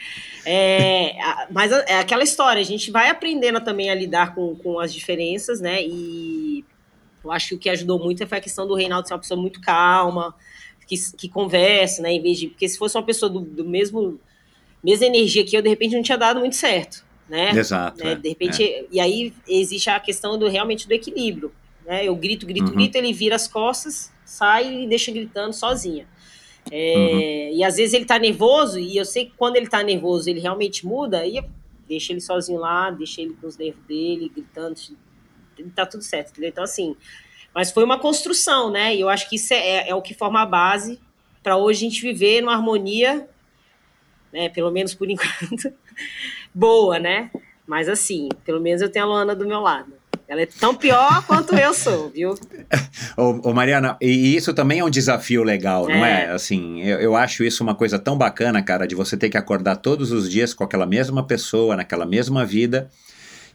É, 0.45 1.15
mas 1.51 1.71
é 1.71 1.99
aquela 1.99 2.21
história, 2.21 2.59
a 2.59 2.65
gente 2.65 2.91
vai 2.91 3.09
aprendendo 3.09 3.61
também 3.61 3.89
a 3.89 3.95
lidar 3.95 4.35
com, 4.35 4.53
com 4.55 4.77
as 4.77 4.93
diferenças, 4.93 5.61
né? 5.61 5.81
E 5.81 6.65
eu 7.23 7.31
acho 7.31 7.49
que 7.49 7.55
o 7.55 7.59
que 7.59 7.69
ajudou 7.69 7.97
muito 7.97 8.27
foi 8.27 8.37
a 8.39 8.41
questão 8.41 8.67
do 8.67 8.75
Reinaldo 8.75 9.07
ser 9.07 9.13
uma 9.13 9.21
pessoa 9.21 9.39
muito 9.39 9.61
calma, 9.61 10.35
que, 10.85 10.95
que 11.15 11.29
conversa, 11.29 12.01
né? 12.01 12.11
Em 12.11 12.21
vez 12.21 12.37
de. 12.37 12.47
Porque 12.49 12.67
se 12.67 12.77
fosse 12.77 12.97
uma 12.97 13.03
pessoa 13.03 13.29
do, 13.29 13.39
do 13.39 13.63
mesmo 13.63 14.19
mesma 14.83 15.05
energia 15.05 15.45
que 15.45 15.55
eu, 15.55 15.61
de 15.61 15.69
repente, 15.69 15.95
não 15.95 16.03
tinha 16.03 16.17
dado 16.17 16.39
muito 16.39 16.55
certo. 16.55 17.03
Né? 17.27 17.51
Exato. 17.51 18.03
Né? 18.03 18.11
É, 18.11 18.15
de 18.15 18.29
repente, 18.29 18.63
é. 18.63 18.85
e 18.91 18.99
aí 18.99 19.33
existe 19.47 19.89
a 19.89 19.99
questão 19.99 20.37
do 20.37 20.47
realmente 20.47 20.87
do 20.87 20.93
equilíbrio. 20.93 21.51
Né? 21.85 22.05
Eu 22.05 22.15
grito, 22.15 22.45
grito, 22.45 22.67
uhum. 22.67 22.73
grito, 22.73 22.95
ele 22.95 23.13
vira 23.13 23.35
as 23.35 23.47
costas, 23.47 24.11
sai 24.25 24.83
e 24.83 24.87
deixa 24.87 25.11
gritando 25.11 25.53
sozinha. 25.53 26.07
É, 26.71 26.95
uhum. 26.95 27.57
E 27.57 27.63
às 27.63 27.75
vezes 27.75 27.93
ele 27.93 28.05
tá 28.05 28.19
nervoso, 28.19 28.79
e 28.79 28.97
eu 28.97 29.05
sei 29.05 29.25
que 29.25 29.33
quando 29.37 29.55
ele 29.55 29.67
tá 29.67 29.81
nervoso, 29.81 30.29
ele 30.29 30.39
realmente 30.39 30.85
muda, 30.85 31.25
e 31.25 31.43
deixa 31.87 32.13
ele 32.13 32.21
sozinho 32.21 32.59
lá, 32.59 32.89
deixa 32.91 33.21
ele 33.21 33.35
com 33.39 33.47
os 33.47 33.57
nervos 33.57 33.83
dele, 33.85 34.31
gritando, 34.33 34.75
tá 35.75 35.85
tudo 35.85 36.03
certo, 36.03 36.31
entendeu? 36.31 36.49
Então, 36.49 36.63
assim, 36.63 36.95
mas 37.53 37.71
foi 37.71 37.83
uma 37.83 37.99
construção, 37.99 38.71
né? 38.71 38.95
E 38.95 39.01
eu 39.01 39.09
acho 39.09 39.29
que 39.29 39.35
isso 39.35 39.53
é, 39.53 39.57
é, 39.57 39.89
é 39.89 39.95
o 39.95 40.01
que 40.01 40.13
forma 40.13 40.41
a 40.41 40.45
base 40.45 40.99
para 41.41 41.57
hoje 41.57 41.85
a 41.85 41.89
gente 41.89 42.01
viver 42.01 42.41
numa 42.41 42.53
harmonia 42.53 43.27
né? 44.33 44.49
Pelo 44.49 44.71
menos 44.71 44.93
por 44.93 45.07
enquanto, 45.09 45.71
boa, 46.53 46.99
né? 46.99 47.29
Mas 47.65 47.87
assim, 47.87 48.27
pelo 48.43 48.59
menos 48.59 48.81
eu 48.81 48.89
tenho 48.89 49.05
a 49.05 49.07
Luana 49.07 49.35
do 49.35 49.47
meu 49.47 49.61
lado. 49.61 49.93
Ela 50.27 50.41
é 50.41 50.45
tão 50.45 50.73
pior 50.73 51.23
quanto 51.27 51.53
eu 51.55 51.73
sou, 51.73 52.09
viu? 52.09 52.33
ô, 53.15 53.49
ô, 53.49 53.53
Mariana, 53.53 53.97
e 54.01 54.35
isso 54.35 54.53
também 54.53 54.79
é 54.79 54.83
um 54.83 54.89
desafio 54.89 55.43
legal, 55.43 55.89
é. 55.89 55.95
não 55.95 56.05
é? 56.05 56.31
Assim, 56.31 56.81
eu, 56.81 56.99
eu 56.99 57.15
acho 57.15 57.43
isso 57.43 57.63
uma 57.63 57.75
coisa 57.75 57.99
tão 57.99 58.17
bacana, 58.17 58.61
cara, 58.63 58.87
de 58.87 58.95
você 58.95 59.15
ter 59.15 59.29
que 59.29 59.37
acordar 59.37 59.75
todos 59.75 60.11
os 60.11 60.29
dias 60.29 60.53
com 60.53 60.63
aquela 60.63 60.85
mesma 60.85 61.23
pessoa, 61.23 61.75
naquela 61.75 62.05
mesma 62.05 62.45
vida, 62.45 62.89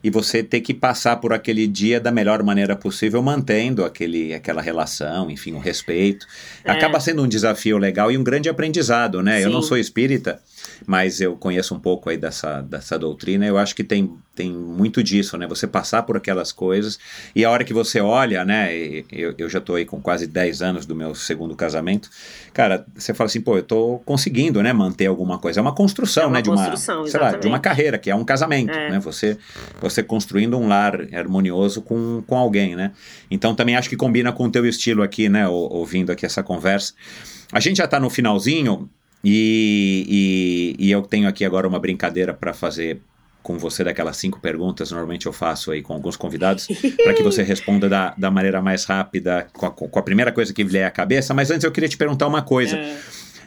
e 0.02 0.10
você 0.10 0.42
ter 0.42 0.60
que 0.60 0.72
passar 0.72 1.16
por 1.16 1.32
aquele 1.32 1.66
dia 1.66 2.00
da 2.00 2.12
melhor 2.12 2.42
maneira 2.42 2.76
possível, 2.76 3.20
mantendo 3.22 3.84
aquele, 3.84 4.32
aquela 4.32 4.62
relação, 4.62 5.30
enfim, 5.30 5.54
o 5.54 5.58
respeito. 5.58 6.26
É. 6.64 6.70
Acaba 6.70 7.00
sendo 7.00 7.22
um 7.22 7.28
desafio 7.28 7.78
legal 7.78 8.12
e 8.12 8.16
um 8.16 8.22
grande 8.22 8.48
aprendizado, 8.48 9.22
né? 9.22 9.38
Sim. 9.38 9.44
Eu 9.44 9.50
não 9.50 9.62
sou 9.62 9.76
espírita, 9.76 10.40
mas 10.86 11.20
eu 11.20 11.36
conheço 11.36 11.74
um 11.74 11.80
pouco 11.80 12.10
aí 12.10 12.16
dessa, 12.16 12.62
dessa 12.62 12.98
doutrina, 12.98 13.46
eu 13.46 13.58
acho 13.58 13.74
que 13.74 13.84
tem, 13.84 14.12
tem 14.34 14.52
muito 14.52 15.02
disso, 15.02 15.36
né? 15.36 15.46
Você 15.46 15.66
passar 15.66 16.02
por 16.02 16.16
aquelas 16.16 16.52
coisas 16.52 16.98
e 17.34 17.44
a 17.44 17.50
hora 17.50 17.64
que 17.64 17.74
você 17.74 18.00
olha, 18.00 18.44
né? 18.44 18.74
Eu, 19.10 19.34
eu 19.36 19.48
já 19.48 19.58
estou 19.58 19.76
aí 19.76 19.84
com 19.84 20.00
quase 20.00 20.26
10 20.26 20.62
anos 20.62 20.86
do 20.86 20.94
meu 20.94 21.14
segundo 21.14 21.54
casamento, 21.56 22.10
cara, 22.52 22.86
você 22.94 23.12
fala 23.12 23.26
assim, 23.26 23.40
pô, 23.40 23.56
eu 23.56 23.60
estou 23.60 23.98
conseguindo, 24.00 24.62
né, 24.62 24.72
manter 24.72 25.06
alguma 25.06 25.38
coisa. 25.38 25.60
É 25.60 25.62
uma 25.62 25.74
construção, 25.74 26.24
é 26.24 26.26
uma 26.26 26.32
né, 26.34 26.42
de 26.42 26.50
uma, 26.50 26.76
sei 26.76 27.20
lá, 27.20 27.32
de 27.32 27.46
uma 27.46 27.58
carreira, 27.58 27.98
que 27.98 28.10
é 28.10 28.14
um 28.14 28.24
casamento, 28.24 28.72
é. 28.72 28.90
né? 28.90 28.98
Você, 29.00 29.36
você 29.80 30.02
construindo 30.02 30.58
um 30.58 30.68
lar 30.68 31.00
harmonioso 31.12 31.82
com, 31.82 32.22
com 32.26 32.36
alguém, 32.36 32.76
né? 32.76 32.92
Então 33.30 33.54
também 33.54 33.76
acho 33.76 33.88
que 33.88 33.96
combina 33.96 34.32
com 34.32 34.44
o 34.44 34.50
teu 34.50 34.66
estilo 34.66 35.02
aqui, 35.02 35.28
né, 35.28 35.48
ouvindo 35.48 36.12
aqui 36.12 36.24
essa 36.24 36.42
conversa. 36.42 36.94
A 37.52 37.60
gente 37.60 37.78
já 37.78 37.84
está 37.84 37.98
no 37.98 38.10
finalzinho, 38.10 38.90
e, 39.24 40.76
e, 40.78 40.86
e 40.86 40.90
eu 40.90 41.02
tenho 41.02 41.28
aqui 41.28 41.44
agora 41.44 41.66
uma 41.66 41.78
brincadeira 41.78 42.32
para 42.32 42.52
fazer 42.52 43.00
com 43.42 43.58
você 43.58 43.82
daquelas 43.82 44.16
cinco 44.16 44.40
perguntas, 44.40 44.90
normalmente 44.90 45.26
eu 45.26 45.32
faço 45.32 45.70
aí 45.70 45.80
com 45.80 45.94
alguns 45.94 46.16
convidados, 46.16 46.68
para 47.02 47.14
que 47.14 47.22
você 47.22 47.42
responda 47.42 47.88
da, 47.88 48.14
da 48.18 48.30
maneira 48.30 48.60
mais 48.60 48.84
rápida, 48.84 49.46
com 49.52 49.66
a, 49.66 49.70
com 49.70 49.98
a, 49.98 50.02
primeira 50.02 50.30
coisa 50.30 50.52
que 50.52 50.62
vier 50.62 50.86
à 50.86 50.90
cabeça. 50.90 51.32
Mas 51.32 51.50
antes 51.50 51.64
eu 51.64 51.72
queria 51.72 51.88
te 51.88 51.96
perguntar 51.96 52.26
uma 52.26 52.42
coisa. 52.42 52.76
É. 52.76 52.98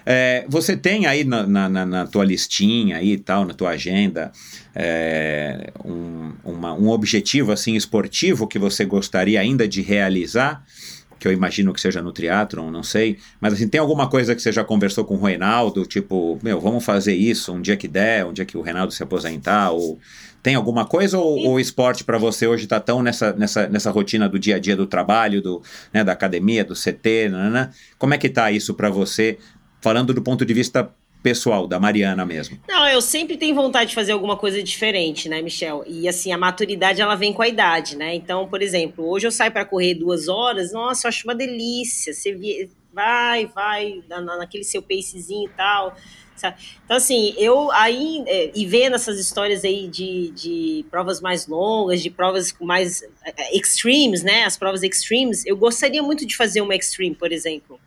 É, 0.03 0.45
você 0.49 0.75
tem 0.75 1.05
aí 1.05 1.23
na, 1.23 1.45
na, 1.45 1.85
na, 1.85 2.07
tua 2.07 2.25
listinha 2.25 2.97
aí 2.97 3.11
e 3.11 3.17
tal, 3.17 3.45
na 3.45 3.53
tua 3.53 3.69
agenda, 3.69 4.31
é, 4.73 5.71
um, 5.85 6.31
uma, 6.43 6.73
um 6.73 6.89
objetivo 6.89 7.51
assim 7.51 7.75
esportivo 7.75 8.47
que 8.47 8.57
você 8.57 8.83
gostaria 8.83 9.39
ainda 9.39 9.67
de 9.67 9.81
realizar? 9.81 10.63
Que 11.21 11.27
eu 11.27 11.31
imagino 11.31 11.71
que 11.71 11.79
seja 11.79 12.01
no 12.01 12.11
triatlon, 12.11 12.71
não 12.71 12.81
sei. 12.81 13.19
Mas 13.39 13.53
assim, 13.53 13.67
tem 13.67 13.79
alguma 13.79 14.09
coisa 14.09 14.33
que 14.33 14.41
você 14.41 14.51
já 14.51 14.63
conversou 14.63 15.05
com 15.05 15.13
o 15.13 15.21
Reinaldo, 15.23 15.85
tipo, 15.85 16.39
meu, 16.41 16.59
vamos 16.59 16.83
fazer 16.83 17.13
isso 17.13 17.53
um 17.53 17.61
dia 17.61 17.77
que 17.77 17.87
der, 17.87 18.25
um 18.25 18.33
dia 18.33 18.43
que 18.43 18.57
o 18.57 18.61
Reinaldo 18.61 18.91
se 18.91 19.03
aposentar, 19.03 19.69
ou 19.69 19.99
tem 20.41 20.55
alguma 20.55 20.83
coisa 20.83 21.19
ou 21.19 21.53
o 21.53 21.59
esporte 21.59 22.03
para 22.03 22.17
você 22.17 22.47
hoje 22.47 22.63
está 22.63 22.79
tão 22.79 23.03
nessa, 23.03 23.33
nessa, 23.33 23.69
nessa 23.69 23.91
rotina 23.91 24.27
do 24.27 24.39
dia 24.39 24.55
a 24.55 24.59
dia 24.59 24.75
do 24.75 24.87
trabalho, 24.87 25.43
do, 25.43 25.61
né, 25.93 26.03
da 26.03 26.11
academia, 26.11 26.65
do 26.65 26.73
CT, 26.73 27.29
né? 27.29 27.69
como 27.99 28.15
é 28.15 28.17
que 28.17 28.27
tá 28.27 28.51
isso 28.51 28.73
para 28.73 28.89
você, 28.89 29.37
falando 29.79 30.15
do 30.15 30.23
ponto 30.23 30.43
de 30.43 30.55
vista 30.55 30.91
pessoal, 31.21 31.67
da 31.67 31.79
Mariana 31.79 32.25
mesmo? 32.25 32.59
Não, 32.67 32.87
eu 32.87 33.01
sempre 33.01 33.37
tenho 33.37 33.55
vontade 33.55 33.89
de 33.89 33.95
fazer 33.95 34.11
alguma 34.11 34.35
coisa 34.35 34.61
diferente, 34.61 35.29
né, 35.29 35.41
Michel? 35.41 35.83
E 35.87 36.07
assim, 36.07 36.31
a 36.31 36.37
maturidade 36.37 37.01
ela 37.01 37.15
vem 37.15 37.33
com 37.33 37.41
a 37.41 37.47
idade, 37.47 37.95
né? 37.95 38.15
Então, 38.15 38.47
por 38.47 38.61
exemplo, 38.61 39.07
hoje 39.07 39.27
eu 39.27 39.31
saio 39.31 39.51
para 39.51 39.65
correr 39.65 39.93
duas 39.93 40.27
horas, 40.27 40.71
nossa, 40.71 41.07
eu 41.07 41.09
acho 41.09 41.27
uma 41.27 41.35
delícia. 41.35 42.13
Você 42.13 42.69
vai, 42.93 43.45
vai, 43.47 44.03
naquele 44.09 44.63
seu 44.63 44.81
pacezinho 44.81 45.49
e 45.49 45.53
tal. 45.53 45.95
Sabe? 46.35 46.57
Então, 46.83 46.97
assim, 46.97 47.35
eu 47.37 47.71
aí, 47.71 48.23
é, 48.25 48.51
e 48.55 48.65
vendo 48.65 48.95
essas 48.95 49.19
histórias 49.19 49.63
aí 49.63 49.87
de, 49.87 50.31
de 50.31 50.85
provas 50.89 51.21
mais 51.21 51.45
longas, 51.45 52.01
de 52.01 52.09
provas 52.09 52.53
mais 52.59 53.03
é, 53.23 53.55
extremes, 53.55 54.23
né? 54.23 54.43
As 54.43 54.57
provas 54.57 54.81
extremes, 54.81 55.45
eu 55.45 55.55
gostaria 55.55 56.01
muito 56.01 56.25
de 56.25 56.35
fazer 56.35 56.61
uma 56.61 56.75
extreme, 56.75 57.15
por 57.15 57.31
exemplo. 57.31 57.79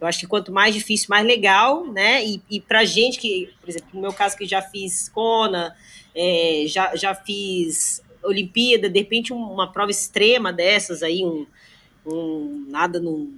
Eu 0.00 0.06
acho 0.06 0.20
que 0.20 0.26
quanto 0.26 0.52
mais 0.52 0.74
difícil, 0.74 1.06
mais 1.08 1.26
legal, 1.26 1.86
né? 1.86 2.24
E, 2.24 2.42
e 2.50 2.60
pra 2.60 2.84
gente 2.84 3.18
que, 3.18 3.50
por 3.60 3.68
exemplo, 3.68 3.88
no 3.94 4.00
meu 4.00 4.12
caso 4.12 4.36
que 4.36 4.46
já 4.46 4.60
fiz 4.60 5.08
Kona, 5.08 5.74
é, 6.14 6.64
já, 6.66 6.94
já 6.94 7.14
fiz 7.14 8.02
Olimpíada, 8.22 8.88
de 8.88 8.98
repente 8.98 9.32
uma 9.32 9.70
prova 9.70 9.90
extrema 9.90 10.52
dessas 10.52 11.02
aí, 11.02 11.24
um, 11.24 11.46
um 12.06 12.66
nada 12.68 13.00
no, 13.00 13.32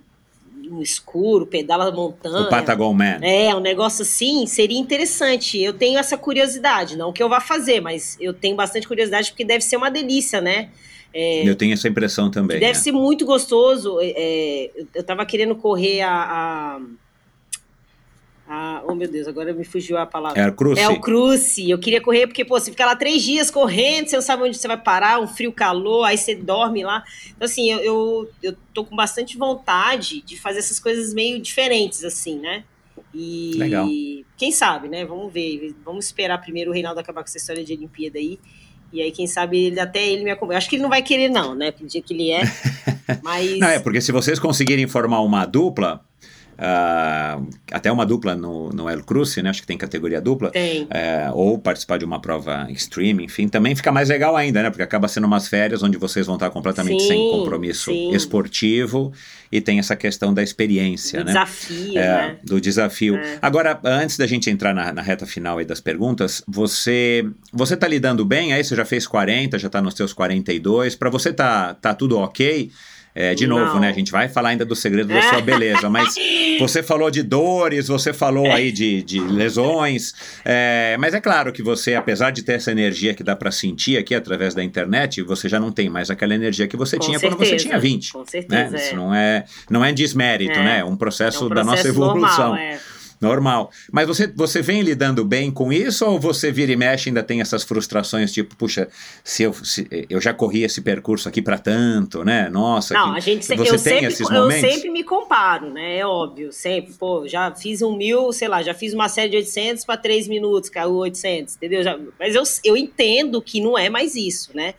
no 0.56 0.82
escuro, 0.82 1.46
pedala 1.46 1.90
montanha. 1.92 2.46
O 2.46 2.48
Patagon 2.48 2.92
Man. 2.92 3.18
É, 3.22 3.54
um 3.54 3.60
negócio 3.60 4.02
assim 4.02 4.46
seria 4.46 4.78
interessante. 4.78 5.60
Eu 5.60 5.72
tenho 5.72 5.98
essa 5.98 6.16
curiosidade, 6.16 6.96
não 6.96 7.12
que 7.12 7.22
eu 7.22 7.28
vá 7.28 7.40
fazer, 7.40 7.80
mas 7.80 8.16
eu 8.20 8.32
tenho 8.32 8.56
bastante 8.56 8.88
curiosidade 8.88 9.30
porque 9.30 9.44
deve 9.44 9.62
ser 9.62 9.76
uma 9.76 9.90
delícia, 9.90 10.40
né? 10.40 10.70
É, 11.18 11.48
eu 11.48 11.56
tenho 11.56 11.72
essa 11.72 11.88
impressão 11.88 12.30
também. 12.30 12.60
Deve 12.60 12.72
é. 12.72 12.74
ser 12.74 12.92
muito 12.92 13.24
gostoso. 13.24 13.98
É, 14.02 14.70
eu 14.94 15.00
estava 15.00 15.24
querendo 15.24 15.56
correr 15.56 16.02
a, 16.02 16.12
a, 16.12 16.80
a, 18.46 18.82
Oh, 18.86 18.94
meu 18.94 19.08
Deus, 19.10 19.26
agora 19.26 19.54
me 19.54 19.64
fugiu 19.64 19.96
a 19.96 20.04
palavra. 20.04 20.38
É 20.38 20.46
o 20.46 20.52
cruce. 20.52 20.82
É 20.82 20.88
o 20.90 21.00
cruce. 21.00 21.70
Eu 21.70 21.78
queria 21.78 22.02
correr 22.02 22.26
porque, 22.26 22.44
pô, 22.44 22.60
você 22.60 22.70
fica 22.70 22.84
lá 22.84 22.94
três 22.94 23.22
dias 23.22 23.50
correndo, 23.50 24.08
você 24.08 24.16
não 24.16 24.22
sabe 24.22 24.42
onde 24.42 24.58
você 24.58 24.68
vai 24.68 24.76
parar, 24.76 25.18
um 25.18 25.26
frio, 25.26 25.50
calor, 25.50 26.04
aí 26.04 26.18
você 26.18 26.34
dorme 26.34 26.84
lá. 26.84 27.02
Então, 27.34 27.46
assim, 27.46 27.72
eu, 27.72 27.80
eu, 27.80 28.30
eu 28.42 28.56
tô 28.74 28.84
com 28.84 28.94
bastante 28.94 29.38
vontade 29.38 30.20
de 30.20 30.38
fazer 30.38 30.58
essas 30.58 30.78
coisas 30.78 31.14
meio 31.14 31.40
diferentes, 31.40 32.04
assim, 32.04 32.38
né? 32.38 32.62
E 33.14 33.52
Legal. 33.56 33.88
quem 34.36 34.52
sabe, 34.52 34.86
né? 34.86 35.06
Vamos 35.06 35.32
ver. 35.32 35.74
Vamos 35.82 36.04
esperar 36.04 36.36
primeiro 36.42 36.72
o 36.72 36.74
Reinaldo 36.74 37.00
acabar 37.00 37.22
com 37.22 37.28
essa 37.28 37.38
história 37.38 37.64
de 37.64 37.72
Olimpíada 37.72 38.18
aí. 38.18 38.38
E 38.92 39.02
aí, 39.02 39.10
quem 39.10 39.26
sabe, 39.26 39.66
ele, 39.66 39.80
até 39.80 40.06
ele 40.06 40.24
me 40.24 40.30
acompanha. 40.30 40.58
Acho 40.58 40.68
que 40.68 40.76
ele 40.76 40.82
não 40.82 40.90
vai 40.90 41.02
querer, 41.02 41.28
não, 41.28 41.54
né? 41.54 41.70
Pro 41.70 41.86
dia 41.86 42.00
que 42.00 42.14
ele 42.14 42.30
é. 42.30 42.42
Mas. 43.22 43.58
não, 43.58 43.68
é, 43.68 43.78
porque 43.78 44.00
se 44.00 44.12
vocês 44.12 44.38
conseguirem 44.38 44.86
formar 44.86 45.20
uma 45.20 45.44
dupla, 45.44 46.00
Uh, 46.56 47.46
até 47.70 47.92
uma 47.92 48.06
dupla 48.06 48.34
no, 48.34 48.70
no 48.70 48.88
El 48.88 49.02
Cruce, 49.04 49.42
né? 49.42 49.50
Acho 49.50 49.60
que 49.60 49.66
tem 49.66 49.76
categoria 49.76 50.20
dupla. 50.20 50.50
Tem. 50.50 50.84
Uh, 50.84 50.88
ou 51.34 51.58
participar 51.58 51.98
de 51.98 52.04
uma 52.04 52.20
prova 52.20 52.66
extreme, 52.70 53.24
enfim, 53.24 53.46
também 53.46 53.76
fica 53.76 53.92
mais 53.92 54.08
legal 54.08 54.34
ainda, 54.34 54.62
né? 54.62 54.70
Porque 54.70 54.82
acaba 54.82 55.06
sendo 55.06 55.26
umas 55.26 55.48
férias 55.48 55.82
onde 55.82 55.98
vocês 55.98 56.26
vão 56.26 56.36
estar 56.36 56.48
completamente 56.50 57.02
sim, 57.02 57.08
sem 57.08 57.30
compromisso 57.30 57.90
sim. 57.90 58.14
esportivo 58.14 59.12
e 59.52 59.60
tem 59.60 59.78
essa 59.78 59.94
questão 59.94 60.32
da 60.32 60.42
experiência, 60.42 61.20
do 61.20 61.26
né? 61.26 61.32
Desafio, 61.32 61.98
é, 61.98 62.08
né? 62.08 62.36
Do 62.42 62.60
desafio. 62.60 63.16
É. 63.16 63.38
Agora, 63.42 63.78
antes 63.84 64.16
da 64.16 64.26
gente 64.26 64.48
entrar 64.48 64.74
na, 64.74 64.92
na, 64.92 65.02
reta 65.02 65.26
final 65.26 65.58
aí 65.58 65.64
das 65.64 65.80
perguntas, 65.80 66.42
você 66.48 67.24
você 67.52 67.76
tá 67.76 67.86
lidando 67.86 68.24
bem? 68.24 68.54
Aí 68.54 68.64
você 68.64 68.74
já 68.74 68.84
fez 68.84 69.06
40, 69.06 69.58
já 69.58 69.68
tá 69.68 69.82
nos 69.82 69.94
seus 69.94 70.12
42. 70.12 70.96
Para 70.96 71.10
você 71.10 71.32
tá, 71.32 71.74
tá 71.74 71.94
tudo 71.94 72.18
ok? 72.18 72.70
É, 73.18 73.34
de 73.34 73.46
novo, 73.46 73.74
Não. 73.74 73.80
né? 73.80 73.88
A 73.88 73.92
gente 73.92 74.12
vai 74.12 74.28
falar 74.28 74.50
ainda 74.50 74.62
do 74.62 74.76
segredo 74.76 75.08
da 75.08 75.22
sua 75.22 75.40
beleza, 75.40 75.88
mas 75.88 76.14
você 76.60 76.82
falou 76.82 77.10
de 77.10 77.22
dores, 77.22 77.88
você 77.88 78.12
falou 78.12 78.52
aí 78.52 78.70
de, 78.70 79.02
de 79.02 79.18
lesões, 79.20 80.12
é, 80.44 80.98
mas 80.98 81.14
é 81.14 81.20
claro 81.20 81.50
que 81.50 81.62
você, 81.62 81.94
apesar 81.94 82.30
de 82.30 82.42
ter 82.42 82.52
essa 82.52 82.70
energia 82.70 83.14
que 83.14 83.24
dá 83.24 83.34
para 83.34 83.50
sentir 83.50 83.96
aqui 83.96 84.14
através 84.14 84.54
da 84.54 84.62
internet, 84.62 85.22
você 85.22 85.48
já 85.48 85.58
não 85.58 85.72
tem 85.72 85.88
mais 85.88 86.10
aquela 86.10 86.34
energia 86.34 86.68
que 86.68 86.76
você 86.76 86.98
Com 86.98 87.06
tinha 87.06 87.18
certeza. 87.18 87.36
quando 87.38 87.48
você 87.48 87.56
tinha 87.56 87.78
20. 87.78 88.12
Com 88.12 88.26
certeza. 88.26 88.70
Né? 88.70 88.70
É. 88.70 88.86
Isso 88.86 88.96
não 88.96 89.14
é, 89.14 89.44
não 89.70 89.82
é 89.82 89.92
desmérito, 89.94 90.58
é. 90.58 90.62
né? 90.62 90.78
É 90.80 90.84
um 90.84 90.94
processo, 90.94 91.44
é 91.44 91.46
um 91.46 91.48
processo 91.48 91.54
da 91.54 91.64
nossa 91.64 91.88
evolução. 91.88 92.48
Normal, 92.50 92.56
é. 92.58 92.78
Normal. 93.20 93.70
Mas 93.90 94.06
você, 94.06 94.26
você 94.26 94.60
vem 94.60 94.82
lidando 94.82 95.24
bem 95.24 95.50
com 95.50 95.72
isso 95.72 96.04
ou 96.04 96.20
você 96.20 96.52
vira 96.52 96.72
e 96.72 96.76
mexe 96.76 97.08
ainda 97.08 97.22
tem 97.22 97.40
essas 97.40 97.62
frustrações, 97.62 98.32
tipo, 98.32 98.54
puxa, 98.56 98.88
se 99.24 99.42
eu, 99.42 99.54
se, 99.54 99.88
eu 100.08 100.20
já 100.20 100.34
corri 100.34 100.62
esse 100.62 100.80
percurso 100.80 101.28
aqui 101.28 101.40
para 101.40 101.58
tanto, 101.58 102.24
né? 102.24 102.48
Nossa, 102.50 102.94
Não, 102.94 103.12
que, 103.12 103.16
a 103.16 103.20
gente, 103.20 103.46
você 103.46 103.54
eu 103.54 103.56
tem 103.58 103.78
sempre, 103.78 104.06
esses 104.06 104.30
eu 104.30 104.42
momentos? 104.42 104.70
sempre 104.70 104.90
me 104.90 105.02
comparo, 105.02 105.70
né? 105.70 105.98
É 105.98 106.06
óbvio, 106.06 106.52
sempre. 106.52 106.92
Pô, 106.92 107.26
já 107.26 107.54
fiz 107.54 107.80
um 107.82 107.96
mil, 107.96 108.32
sei 108.32 108.48
lá, 108.48 108.62
já 108.62 108.74
fiz 108.74 108.92
uma 108.92 109.08
série 109.08 109.30
de 109.30 109.36
800 109.36 109.84
para 109.84 109.96
3 109.96 110.28
minutos, 110.28 110.68
caiu 110.68 110.94
800, 110.94 111.56
entendeu? 111.56 111.82
Já, 111.82 111.98
mas 112.18 112.34
eu, 112.34 112.42
eu 112.64 112.76
entendo 112.76 113.40
que 113.40 113.60
não 113.60 113.78
é 113.78 113.88
mais 113.88 114.14
isso, 114.14 114.50
né? 114.54 114.74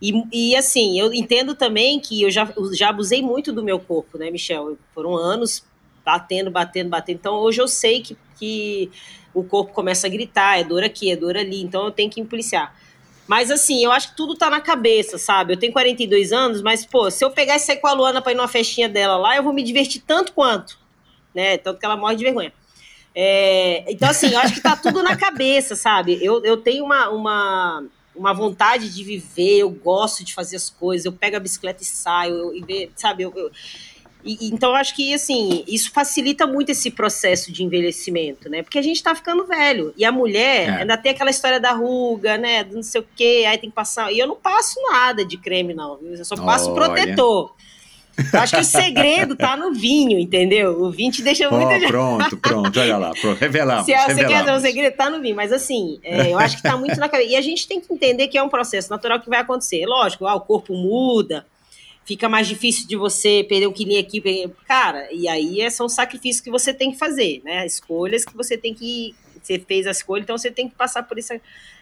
E, 0.00 0.12
e, 0.32 0.56
assim, 0.56 0.98
eu 0.98 1.14
entendo 1.14 1.54
também 1.54 2.00
que 2.00 2.22
eu 2.22 2.30
já, 2.30 2.52
já 2.72 2.88
abusei 2.88 3.22
muito 3.22 3.52
do 3.52 3.62
meu 3.62 3.78
corpo, 3.78 4.18
né, 4.18 4.32
Michel? 4.32 4.76
Foram 4.92 5.16
anos 5.16 5.62
batendo, 6.04 6.50
batendo, 6.50 6.90
batendo. 6.90 7.16
Então 7.16 7.34
hoje 7.36 7.60
eu 7.60 7.68
sei 7.68 8.02
que, 8.02 8.16
que 8.38 8.90
o 9.34 9.42
corpo 9.42 9.72
começa 9.72 10.06
a 10.06 10.10
gritar, 10.10 10.58
é 10.58 10.64
dor 10.64 10.82
aqui, 10.82 11.10
é 11.10 11.16
dor 11.16 11.36
ali, 11.36 11.62
então 11.62 11.84
eu 11.84 11.90
tenho 11.90 12.10
que 12.10 12.22
policiar. 12.24 12.74
Mas 13.26 13.50
assim, 13.50 13.84
eu 13.84 13.92
acho 13.92 14.10
que 14.10 14.16
tudo 14.16 14.34
tá 14.34 14.50
na 14.50 14.60
cabeça, 14.60 15.16
sabe? 15.16 15.54
Eu 15.54 15.58
tenho 15.58 15.72
42 15.72 16.32
anos, 16.32 16.60
mas 16.60 16.84
pô, 16.84 17.10
se 17.10 17.24
eu 17.24 17.30
pegar 17.30 17.56
e 17.56 17.60
sair 17.60 17.78
com 17.78 17.86
a 17.86 17.92
Luana 17.92 18.20
pra 18.20 18.32
ir 18.32 18.34
numa 18.34 18.48
festinha 18.48 18.88
dela 18.88 19.16
lá, 19.16 19.36
eu 19.36 19.42
vou 19.42 19.52
me 19.52 19.62
divertir 19.62 20.02
tanto 20.06 20.32
quanto, 20.32 20.78
né? 21.34 21.56
Tanto 21.56 21.78
que 21.78 21.86
ela 21.86 21.96
morre 21.96 22.16
de 22.16 22.24
vergonha. 22.24 22.52
É, 23.14 23.84
então, 23.92 24.08
assim, 24.08 24.28
eu 24.32 24.38
acho 24.38 24.54
que 24.54 24.60
tá 24.60 24.74
tudo 24.74 25.02
na 25.02 25.16
cabeça, 25.16 25.76
sabe? 25.76 26.18
Eu, 26.22 26.42
eu 26.44 26.56
tenho 26.56 26.84
uma, 26.84 27.10
uma, 27.10 27.84
uma 28.14 28.32
vontade 28.32 28.92
de 28.92 29.04
viver, 29.04 29.58
eu 29.58 29.70
gosto 29.70 30.24
de 30.24 30.34
fazer 30.34 30.56
as 30.56 30.70
coisas, 30.70 31.04
eu 31.04 31.12
pego 31.12 31.36
a 31.36 31.40
bicicleta 31.40 31.82
e 31.82 31.86
saio, 31.86 32.34
eu, 32.34 32.54
e, 32.54 32.90
sabe? 32.96 33.22
Eu, 33.22 33.32
eu, 33.36 33.50
e, 34.24 34.48
então, 34.52 34.74
acho 34.74 34.94
que, 34.94 35.12
assim, 35.14 35.64
isso 35.66 35.90
facilita 35.92 36.46
muito 36.46 36.70
esse 36.70 36.90
processo 36.90 37.52
de 37.52 37.62
envelhecimento, 37.64 38.48
né? 38.48 38.62
Porque 38.62 38.78
a 38.78 38.82
gente 38.82 39.02
tá 39.02 39.14
ficando 39.14 39.44
velho. 39.46 39.92
E 39.96 40.04
a 40.04 40.12
mulher 40.12 40.68
É. 40.68 40.70
ainda 40.82 40.96
tem 40.96 41.12
aquela 41.12 41.30
história 41.30 41.58
da 41.60 41.72
ruga, 41.72 42.36
né? 42.38 42.64
Do 42.64 42.76
não 42.76 42.82
sei 42.82 43.00
o 43.00 43.06
quê, 43.16 43.44
aí 43.48 43.58
tem 43.58 43.70
que 43.70 43.74
passar. 43.76 44.12
E 44.12 44.18
eu 44.18 44.26
não 44.26 44.36
passo 44.36 44.80
nada 44.90 45.24
de 45.24 45.36
creme, 45.36 45.74
não. 45.74 45.98
Eu 46.02 46.24
só 46.24 46.36
passo 46.36 46.70
Olha. 46.72 46.74
protetor. 46.94 47.54
Eu 48.32 48.40
acho 48.40 48.54
que 48.56 48.60
o 48.60 48.64
segredo 48.64 49.34
tá 49.34 49.56
no 49.56 49.72
vinho, 49.72 50.18
entendeu? 50.18 50.82
O 50.82 50.90
vinho 50.90 51.10
te 51.10 51.22
deixa 51.22 51.48
Ó, 51.48 51.58
muito. 51.58 51.86
pronto, 51.88 52.36
pronto, 52.36 52.78
olha 52.78 52.98
lá, 52.98 53.10
pronto, 53.18 53.38
revelamos, 53.40 53.86
Se 53.86 53.92
você 53.92 53.96
quer 54.06 54.14
revelamos. 54.14 54.44
dizer 54.44 54.52
o 54.52 54.60
segredo, 54.60 54.96
tá 54.96 55.08
no 55.08 55.22
vinho. 55.22 55.34
Mas 55.34 55.50
assim, 55.50 55.98
é, 56.04 56.28
eu 56.30 56.38
acho 56.38 56.56
que 56.58 56.62
tá 56.62 56.76
muito 56.76 57.00
na 57.00 57.08
cabeça. 57.08 57.30
E 57.30 57.36
a 57.36 57.40
gente 57.40 57.66
tem 57.66 57.80
que 57.80 57.90
entender 57.92 58.28
que 58.28 58.36
é 58.36 58.42
um 58.42 58.50
processo 58.50 58.90
natural 58.90 59.18
que 59.18 59.30
vai 59.30 59.40
acontecer. 59.40 59.86
Lógico, 59.86 60.26
ah, 60.26 60.34
o 60.34 60.40
corpo 60.42 60.74
muda, 60.74 61.46
fica 62.12 62.28
mais 62.28 62.46
difícil 62.46 62.86
de 62.86 62.94
você 62.94 63.42
perder 63.48 63.66
um 63.66 63.72
quilinho 63.72 63.98
aqui. 64.00 64.20
perder- 64.20 64.50
Cara, 64.68 65.08
e 65.10 65.26
aí 65.26 65.62
é- 65.62 65.70
são 65.70 65.88
sacrifícios 65.88 66.42
que 66.42 66.50
você 66.50 66.74
tem 66.74 66.92
que 66.92 66.98
fazer, 66.98 67.40
né? 67.42 67.64
Escolhas 67.64 68.22
que 68.24 68.36
você 68.36 68.56
tem 68.56 68.74
que. 68.74 69.14
Você 69.42 69.58
fez 69.58 69.86
a 69.86 69.90
escolha, 69.90 70.22
então 70.22 70.36
você 70.36 70.50
tem 70.50 70.68
que 70.68 70.74
passar 70.74 71.02
por 71.04 71.18
isso. 71.18 71.32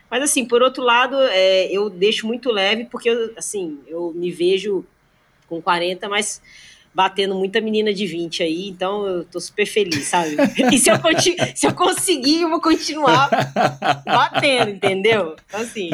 Mas 0.09 0.23
assim, 0.23 0.45
por 0.45 0.63
outro 0.63 0.83
lado, 0.85 1.17
é, 1.21 1.67
eu 1.71 1.91
deixo 1.91 2.27
muito 2.29 2.51
leve, 2.53 2.85
porque 2.85 3.11
assim, 3.37 3.81
eu 3.89 4.13
me 4.15 4.31
vejo 4.31 4.85
com 5.49 5.61
40, 5.61 6.09
mas 6.09 6.41
batendo 6.93 7.35
muita 7.35 7.61
menina 7.61 7.95
de 7.95 8.07
20 8.07 8.43
aí, 8.43 8.69
então 8.69 9.07
eu 9.07 9.25
tô 9.25 9.41
super 9.41 9.67
feliz, 9.67 10.07
sabe? 10.07 10.37
E 10.73 10.79
se 10.79 10.91
eu, 10.91 10.97
se 11.55 11.67
eu 11.67 11.75
conseguir, 11.75 12.43
eu 12.43 12.51
vou 12.51 12.61
continuar 12.61 13.29
batendo, 14.05 14.71
entendeu? 14.71 15.37
Então, 15.47 15.61
assim, 15.61 15.91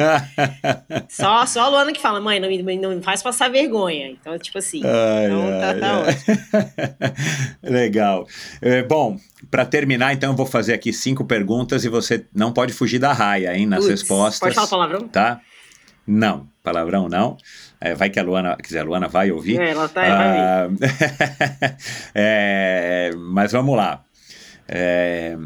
só, 1.09 1.45
só 1.45 1.61
a 1.61 1.67
Luana 1.69 1.91
que 1.91 2.01
fala, 2.01 2.19
mãe, 2.19 2.39
não 2.39 2.49
me, 2.49 2.77
não 2.77 2.95
me 2.95 3.01
faz 3.01 3.23
passar 3.23 3.49
vergonha. 3.49 4.09
Então, 4.09 4.37
tipo 4.37 4.57
assim, 4.57 4.81
ai, 4.83 5.25
então 5.25 5.59
tá, 5.59 5.73
tá 5.79 5.99
ótimo. 5.99 6.37
Legal. 7.63 8.27
É, 8.61 8.83
bom, 8.83 9.17
para 9.49 9.65
terminar, 9.65 10.13
então, 10.13 10.31
eu 10.31 10.35
vou 10.35 10.45
fazer 10.45 10.73
aqui 10.73 10.91
cinco 10.91 11.25
perguntas 11.25 11.85
e 11.85 11.89
você 11.89 12.25
não 12.33 12.51
pode 12.51 12.73
fugir 12.73 12.99
da 12.99 13.13
raia, 13.13 13.55
hein, 13.55 13.65
nas 13.65 13.79
Puts, 13.79 13.89
respostas. 13.89 14.39
Pode 14.39 14.55
falar 14.55 14.67
palavrão? 14.67 15.07
Tá? 15.07 15.41
Não, 16.05 16.47
palavrão 16.63 17.09
não. 17.09 17.37
É, 17.79 17.93
vai 17.93 18.09
que 18.09 18.19
a 18.19 18.23
Luana, 18.23 18.57
quiser, 18.57 18.79
a 18.79 18.83
Luana 18.83 19.07
vai 19.07 19.31
ouvir. 19.31 19.59
É, 19.59 19.69
ela 19.69 19.87
tá, 19.87 20.01
ah, 20.03 20.67
é, 22.15 23.11
mas 23.15 23.51
vamos 23.51 23.75
lá. 23.75 24.03
É, 24.67 25.37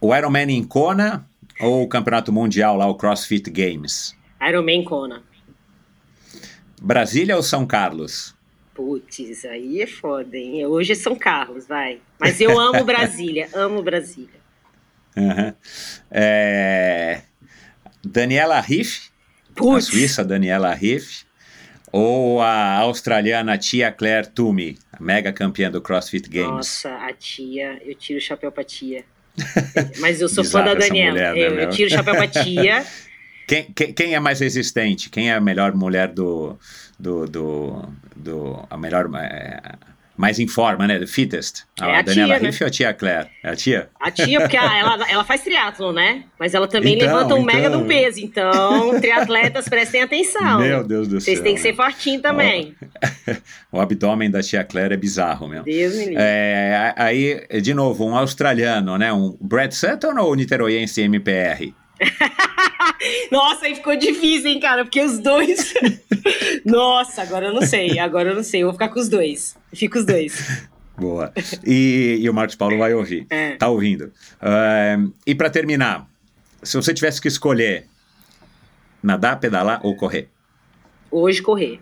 o 0.00 0.16
Ironman 0.16 0.50
em 0.50 0.64
Kona 0.64 1.28
ou 1.60 1.82
o 1.82 1.88
Campeonato 1.88 2.32
Mundial 2.32 2.76
lá, 2.76 2.86
o 2.86 2.94
CrossFit 2.94 3.50
Games? 3.50 4.16
Ironman 4.40 4.82
Kona. 4.82 5.22
Brasília 6.80 7.36
ou 7.36 7.42
São 7.42 7.64
Carlos? 7.64 8.34
Putz, 8.74 9.44
aí 9.44 9.82
é 9.82 9.86
foda, 9.86 10.36
hein? 10.36 10.66
Hoje 10.66 10.92
é 10.92 10.94
São 10.96 11.14
Carlos, 11.14 11.68
vai. 11.68 12.00
Mas 12.18 12.40
eu 12.40 12.58
amo 12.58 12.82
Brasília, 12.84 13.48
amo 13.54 13.82
Brasília. 13.82 14.40
Uhum. 15.16 15.52
É... 16.10 17.22
Daniela 18.04 18.58
Riff, 18.60 19.11
a 19.76 19.80
suíça 19.80 20.24
Daniela 20.24 20.72
Riff, 20.72 21.24
ou 21.90 22.40
a 22.40 22.76
australiana 22.78 23.58
Tia 23.58 23.92
Claire 23.92 24.26
Toomey, 24.28 24.78
a 24.92 25.02
mega 25.02 25.32
campeã 25.32 25.70
do 25.70 25.80
CrossFit 25.80 26.28
Games? 26.28 26.50
Nossa, 26.50 26.94
a 26.94 27.12
tia, 27.12 27.80
eu 27.84 27.94
tiro 27.94 28.18
o 28.18 28.22
chapéu 28.22 28.50
pra 28.50 28.64
tia. 28.64 29.04
Mas 30.00 30.20
eu 30.20 30.28
sou 30.28 30.44
fã 30.44 30.64
da 30.64 30.74
Daniela. 30.74 31.12
Mulher, 31.12 31.36
eu, 31.36 31.54
né, 31.54 31.64
eu 31.64 31.70
tiro 31.70 31.88
o 31.88 31.92
chapéu 31.92 32.14
pra 32.14 32.26
tia. 32.26 32.84
Quem, 33.44 33.64
quem, 33.74 33.92
quem, 33.92 34.14
é 34.14 34.20
mais 34.20 34.40
resistente? 34.40 35.10
Quem 35.10 35.30
é 35.30 35.34
a 35.34 35.40
melhor 35.40 35.74
mulher 35.74 36.08
do. 36.08 36.56
do, 36.98 37.26
do, 37.26 37.88
do 38.16 38.66
a 38.70 38.78
melhor. 38.78 39.10
É, 39.16 39.60
mais 40.16 40.38
em 40.38 40.46
forma, 40.46 40.86
né? 40.86 40.98
The 40.98 41.06
fittest. 41.06 41.64
É 41.80 41.84
a, 41.84 41.98
a 41.98 42.02
Daniela 42.02 42.38
tia, 42.38 42.46
Riff 42.46 42.60
né? 42.60 42.64
ou 42.64 42.68
a 42.68 42.70
tia 42.70 42.94
Claire? 42.94 43.28
É 43.42 43.50
a 43.50 43.56
tia? 43.56 43.90
A 43.98 44.10
tia, 44.10 44.40
porque 44.40 44.56
ela, 44.56 45.10
ela 45.10 45.24
faz 45.24 45.42
triatlon, 45.42 45.92
né? 45.92 46.24
Mas 46.38 46.54
ela 46.54 46.68
também 46.68 46.94
então, 46.94 47.06
levanta 47.06 47.34
um 47.34 47.42
então... 47.42 47.54
mega 47.54 47.70
do 47.70 47.84
peso. 47.84 48.20
Então, 48.20 49.00
triatletas, 49.00 49.68
prestem 49.68 50.02
atenção. 50.02 50.60
Meu 50.60 50.84
Deus 50.84 51.08
do 51.08 51.20
Vocês 51.20 51.24
céu. 51.24 51.34
Vocês 51.34 51.40
têm 51.40 51.54
que 51.54 51.60
ser 51.60 51.74
fortinho 51.74 52.20
também. 52.20 52.74
O, 53.72 53.78
o 53.78 53.80
abdômen 53.80 54.30
da 54.30 54.42
tia 54.42 54.62
Claire 54.64 54.94
é 54.94 54.96
bizarro, 54.96 55.48
meu. 55.48 55.62
Deus 55.62 55.94
me 55.94 56.04
livre. 56.06 56.16
É, 56.18 56.94
aí, 56.96 57.46
de 57.60 57.74
novo, 57.74 58.04
um 58.04 58.16
australiano, 58.16 58.98
né? 58.98 59.12
Um 59.12 59.36
Brad 59.40 59.72
Sutton 59.72 60.18
ou 60.18 60.34
niteroiense 60.34 61.00
MPR? 61.00 61.74
Nossa, 63.30 63.66
aí 63.66 63.74
ficou 63.74 63.96
difícil, 63.96 64.50
hein, 64.50 64.60
cara? 64.60 64.84
Porque 64.84 65.00
os 65.00 65.18
dois. 65.18 65.74
Nossa, 66.64 67.22
agora 67.22 67.46
eu 67.46 67.52
não 67.52 67.62
sei. 67.62 67.98
Agora 67.98 68.30
eu 68.30 68.34
não 68.34 68.42
sei. 68.42 68.62
Eu 68.62 68.66
vou 68.66 68.74
ficar 68.74 68.88
com 68.88 69.00
os 69.00 69.08
dois. 69.08 69.56
Fico 69.72 69.98
os 69.98 70.04
dois. 70.04 70.68
Boa. 70.96 71.32
E, 71.66 72.18
e, 72.20 72.30
o 72.30 72.34
Marcos 72.34 72.54
Paulo 72.54 72.78
vai 72.78 72.94
ouvir. 72.94 73.26
É. 73.30 73.56
Tá 73.56 73.68
ouvindo. 73.68 74.12
Uh, 74.40 75.12
e 75.26 75.34
para 75.34 75.50
terminar, 75.50 76.06
se 76.62 76.76
você 76.76 76.92
tivesse 76.94 77.20
que 77.20 77.28
escolher 77.28 77.86
nadar, 79.02 79.40
pedalar 79.40 79.80
ou 79.84 79.96
correr? 79.96 80.28
Hoje 81.10 81.42
correr. 81.42 81.80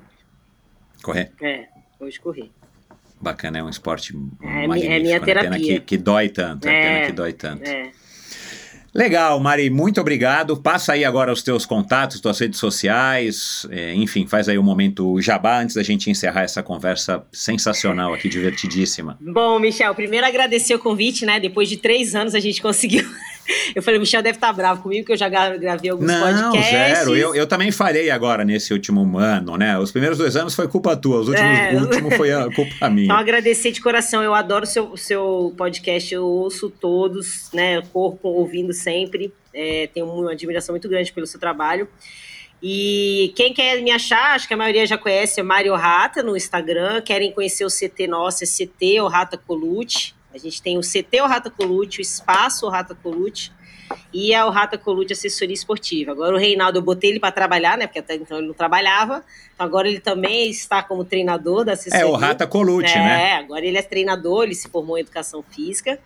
Correr? 1.02 1.32
É, 1.40 1.66
hoje 1.98 2.18
correr. 2.20 2.50
Bacana, 3.20 3.58
é 3.58 3.62
um 3.62 3.68
esporte 3.68 4.16
é, 4.42 4.66
magnífico. 4.66 4.92
É 4.92 4.98
minha 4.98 5.20
terapia. 5.20 5.50
Né? 5.50 5.58
Pena 5.58 5.78
que, 5.78 5.80
que 5.80 5.98
dói 5.98 6.28
tanto, 6.30 6.66
é, 6.66 6.74
é 6.74 6.82
pena 6.82 7.06
que 7.06 7.12
dói 7.12 7.32
tanto. 7.32 7.68
É. 7.68 7.92
Legal, 8.94 9.38
Mari, 9.38 9.70
muito 9.70 10.00
obrigado. 10.00 10.56
Passa 10.56 10.94
aí 10.94 11.04
agora 11.04 11.32
os 11.32 11.42
teus 11.42 11.64
contatos, 11.64 12.20
tuas 12.20 12.38
redes 12.38 12.58
sociais, 12.58 13.66
é, 13.70 13.94
enfim, 13.94 14.26
faz 14.26 14.48
aí 14.48 14.58
o 14.58 14.60
um 14.60 14.64
momento 14.64 15.20
jabá 15.20 15.60
antes 15.60 15.76
da 15.76 15.82
gente 15.82 16.10
encerrar 16.10 16.42
essa 16.42 16.62
conversa 16.62 17.24
sensacional 17.32 18.12
aqui, 18.12 18.28
divertidíssima. 18.28 19.16
Bom, 19.20 19.58
Michel, 19.60 19.94
primeiro 19.94 20.26
agradecer 20.26 20.74
o 20.74 20.78
convite, 20.78 21.24
né? 21.24 21.38
Depois 21.38 21.68
de 21.68 21.76
três 21.76 22.14
anos 22.14 22.34
a 22.34 22.40
gente 22.40 22.60
conseguiu 22.60 23.08
eu 23.74 23.82
falei, 23.82 23.98
o 23.98 24.00
Michel 24.00 24.22
deve 24.22 24.36
estar 24.36 24.52
bravo 24.52 24.82
comigo, 24.82 25.06
que 25.06 25.12
eu 25.12 25.16
já 25.16 25.28
gravei 25.28 25.90
alguns 25.90 26.06
não, 26.06 26.20
podcasts. 26.20 26.72
Não, 26.72 26.78
zero. 26.78 27.16
Eu, 27.16 27.34
eu 27.34 27.46
também 27.46 27.70
falei 27.70 28.10
agora 28.10 28.44
nesse 28.44 28.72
último 28.72 29.18
ano, 29.18 29.56
né? 29.56 29.78
Os 29.78 29.90
primeiros 29.90 30.18
dois 30.18 30.36
anos 30.36 30.54
foi 30.54 30.68
culpa 30.68 30.96
tua, 30.96 31.20
os 31.20 31.28
últimos, 31.28 31.58
é. 31.58 31.74
o 31.74 31.80
último 31.80 32.10
foi 32.12 32.32
a 32.32 32.50
culpa 32.52 32.90
minha. 32.90 33.06
Então, 33.06 33.16
agradecer 33.16 33.72
de 33.72 33.80
coração. 33.80 34.22
Eu 34.22 34.34
adoro 34.34 34.64
o 34.64 34.66
seu, 34.66 34.96
seu 34.96 35.54
podcast, 35.56 36.14
eu 36.14 36.24
ouço 36.24 36.70
todos, 36.70 37.50
né? 37.52 37.82
Corpo 37.92 38.28
ouvindo 38.28 38.72
sempre. 38.72 39.32
É, 39.52 39.88
tenho 39.92 40.06
uma 40.06 40.32
admiração 40.32 40.72
muito 40.72 40.88
grande 40.88 41.12
pelo 41.12 41.26
seu 41.26 41.40
trabalho. 41.40 41.88
E 42.62 43.32
quem 43.36 43.54
quer 43.54 43.80
me 43.82 43.90
achar, 43.90 44.34
acho 44.34 44.46
que 44.46 44.52
a 44.52 44.56
maioria 44.56 44.86
já 44.86 44.98
conhece, 44.98 45.40
é 45.40 45.42
Mário 45.42 45.74
Rata 45.74 46.22
no 46.22 46.36
Instagram. 46.36 47.00
Querem 47.00 47.32
conhecer 47.32 47.64
o 47.64 47.68
CT 47.68 48.06
nosso, 48.06 48.44
é 48.44 48.46
CT 48.46 49.00
ou 49.00 49.08
Rata 49.08 49.38
Colute. 49.38 50.14
A 50.32 50.38
gente 50.38 50.62
tem 50.62 50.78
o 50.78 50.80
CT 50.80 51.20
o 51.22 51.26
Rata 51.26 51.50
Colute, 51.50 52.00
o 52.00 52.02
Espaço 52.02 52.66
o 52.66 52.68
Rata 52.68 52.94
Colute 52.94 53.52
e 54.12 54.34
a 54.34 54.46
o 54.46 54.50
Rata 54.50 54.78
Colute 54.78 55.12
Assessoria 55.12 55.54
Esportiva. 55.54 56.12
Agora 56.12 56.34
o 56.34 56.38
Reinaldo, 56.38 56.78
eu 56.78 56.82
botei 56.82 57.10
ele 57.10 57.20
para 57.20 57.32
trabalhar, 57.32 57.76
né? 57.76 57.86
Porque 57.86 57.98
até 57.98 58.14
então 58.14 58.38
ele 58.38 58.46
não 58.46 58.54
trabalhava. 58.54 59.24
Então 59.54 59.66
agora 59.66 59.88
ele 59.88 60.00
também 60.00 60.48
está 60.50 60.82
como 60.82 61.04
treinador 61.04 61.64
da 61.64 61.72
assessoria. 61.72 62.04
É, 62.04 62.08
o 62.08 62.14
Rata 62.14 62.46
Colute, 62.46 62.90
é, 62.90 62.98
né? 62.98 63.30
É, 63.30 63.36
agora 63.36 63.64
ele 63.64 63.78
é 63.78 63.82
treinador, 63.82 64.44
ele 64.44 64.54
se 64.54 64.68
formou 64.68 64.96
em 64.96 65.00
Educação 65.00 65.42
Física. 65.42 65.98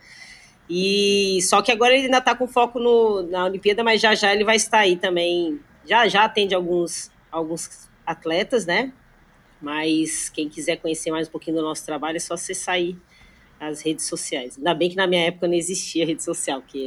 E 0.69 1.41
só 1.43 1.61
que 1.61 1.71
agora 1.71 1.95
ele 1.95 2.07
ainda 2.07 2.19
está 2.19 2.35
com 2.35 2.47
foco 2.47 2.79
no, 2.79 3.23
na 3.23 3.45
Olimpíada, 3.45 3.85
mas 3.85 4.01
já 4.01 4.15
já 4.15 4.33
ele 4.33 4.45
vai 4.45 4.57
estar 4.57 4.79
aí 4.79 4.97
também. 4.97 5.61
Já 5.85 6.09
já 6.09 6.25
atende 6.25 6.55
alguns, 6.55 7.11
alguns 7.31 7.91
atletas, 8.07 8.65
né? 8.65 8.93
Mas 9.61 10.31
quem 10.31 10.49
quiser 10.49 10.77
conhecer 10.77 11.11
mais 11.11 11.29
um 11.29 11.31
pouquinho 11.31 11.57
do 11.57 11.63
nosso 11.63 11.85
trabalho 11.85 12.17
é 12.17 12.21
só 12.21 12.35
acessar 12.35 12.77
aí 12.77 12.97
as 13.69 13.81
redes 13.81 14.07
sociais. 14.07 14.57
Ainda 14.57 14.75
bem 14.75 14.91
que 14.91 14.97
na 14.97 15.07
minha 15.07 15.27
época 15.27 15.47
não 15.47 15.55
existia 15.55 16.07
rede 16.07 16.23
social, 16.23 16.61
porque 16.61 16.85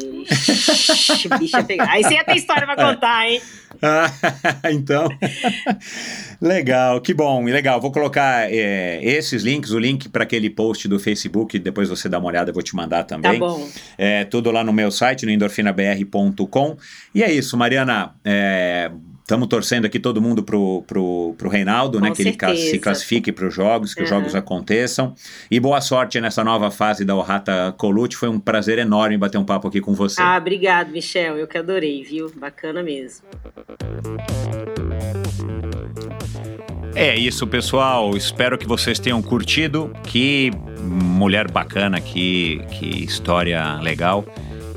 bicha 1.40 1.64
pegar. 1.64 1.90
Aí 1.90 2.04
você 2.04 2.16
ia 2.16 2.24
ter 2.24 2.36
história 2.36 2.66
pra 2.66 2.76
contar, 2.94 3.30
hein? 3.30 3.42
então, 4.72 5.08
legal, 6.42 7.02
que 7.02 7.14
bom, 7.14 7.44
legal. 7.44 7.80
Vou 7.80 7.92
colocar 7.92 8.52
é, 8.52 9.00
esses 9.04 9.44
links, 9.44 9.72
o 9.72 9.80
link 9.80 10.10
para 10.10 10.24
aquele 10.24 10.50
post 10.50 10.88
do 10.88 11.00
Facebook, 11.00 11.58
depois 11.60 11.90
você 11.90 12.10
dá 12.10 12.18
uma 12.18 12.28
olhada, 12.28 12.50
eu 12.50 12.54
vou 12.54 12.64
te 12.64 12.76
mandar 12.76 13.04
também. 13.04 13.34
Tá 13.34 13.40
bom. 13.40 13.70
É, 13.98 14.24
tudo 14.26 14.52
lá 14.52 14.64
no 14.64 14.74
meu 14.74 14.92
site, 14.92 15.26
no 15.26 15.32
endorfinabr.com. 15.32 16.78
E 17.14 17.24
é 17.24 17.32
isso, 17.32 17.58
Mariana. 17.58 18.16
É, 18.24 18.92
Estamos 19.28 19.50
torcendo 19.50 19.84
aqui 19.84 20.00
todo 20.00 20.22
mundo 20.22 20.42
pro, 20.42 20.86
pro, 20.88 21.36
pro 21.38 21.50
Reinaldo, 21.50 22.00
né? 22.00 22.12
Que 22.12 22.24
certeza. 22.24 22.54
ele 22.54 22.62
se 22.62 22.80
classifique 22.80 23.30
para 23.30 23.46
os 23.46 23.54
jogos, 23.54 23.94
que 23.94 24.00
uhum. 24.00 24.06
os 24.06 24.10
jogos 24.10 24.36
aconteçam. 24.36 25.14
E 25.52 25.60
boa 25.60 25.82
sorte 25.82 26.22
nessa 26.22 26.46
nova 26.46 26.72
fase 26.72 27.04
da 27.04 27.14
Orrata 27.14 27.76
Colute. 27.78 28.16
Foi 28.16 28.30
um 28.30 28.40
prazer 28.40 28.80
enorme 28.80 29.18
bater 29.18 29.38
um 29.38 29.44
papo 29.44 29.68
aqui 29.68 29.82
com 29.82 29.94
você. 29.94 30.22
Ah, 30.22 30.38
obrigado, 30.38 30.92
Michel. 30.92 31.38
Eu 31.38 31.46
que 31.46 31.58
adorei, 31.58 32.06
viu? 32.06 32.32
Bacana 32.38 32.82
mesmo. 32.82 33.26
É 36.96 37.14
isso, 37.14 37.46
pessoal. 37.46 38.16
Espero 38.16 38.58
que 38.58 38.66
vocês 38.66 38.98
tenham 38.98 39.22
curtido. 39.22 39.92
Que 40.04 40.52
mulher 40.82 41.52
bacana, 41.52 42.00
que, 42.00 42.62
que 42.72 43.04
história 43.04 43.78
legal. 43.82 44.24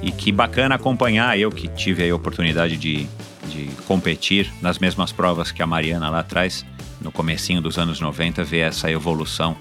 E 0.03 0.11
que 0.11 0.33
bacana 0.33 0.75
acompanhar. 0.75 1.39
Eu 1.39 1.53
que 1.53 1.69
tive 1.69 2.11
a 2.11 2.12
oportunidade 2.12 2.77
de 2.77 3.07
de 3.51 3.67
competir 3.87 4.53
nas 4.62 4.79
mesmas 4.79 5.12
provas 5.12 5.51
que 5.51 5.62
a 5.62 5.67
Mariana 5.67 6.09
lá 6.09 6.20
atrás, 6.20 6.65
no 7.01 7.11
comecinho 7.11 7.61
dos 7.61 7.79
anos 7.79 8.01
90, 8.01 8.45
ver 8.45 8.61
essa 8.61 8.91
evolução 8.91 9.57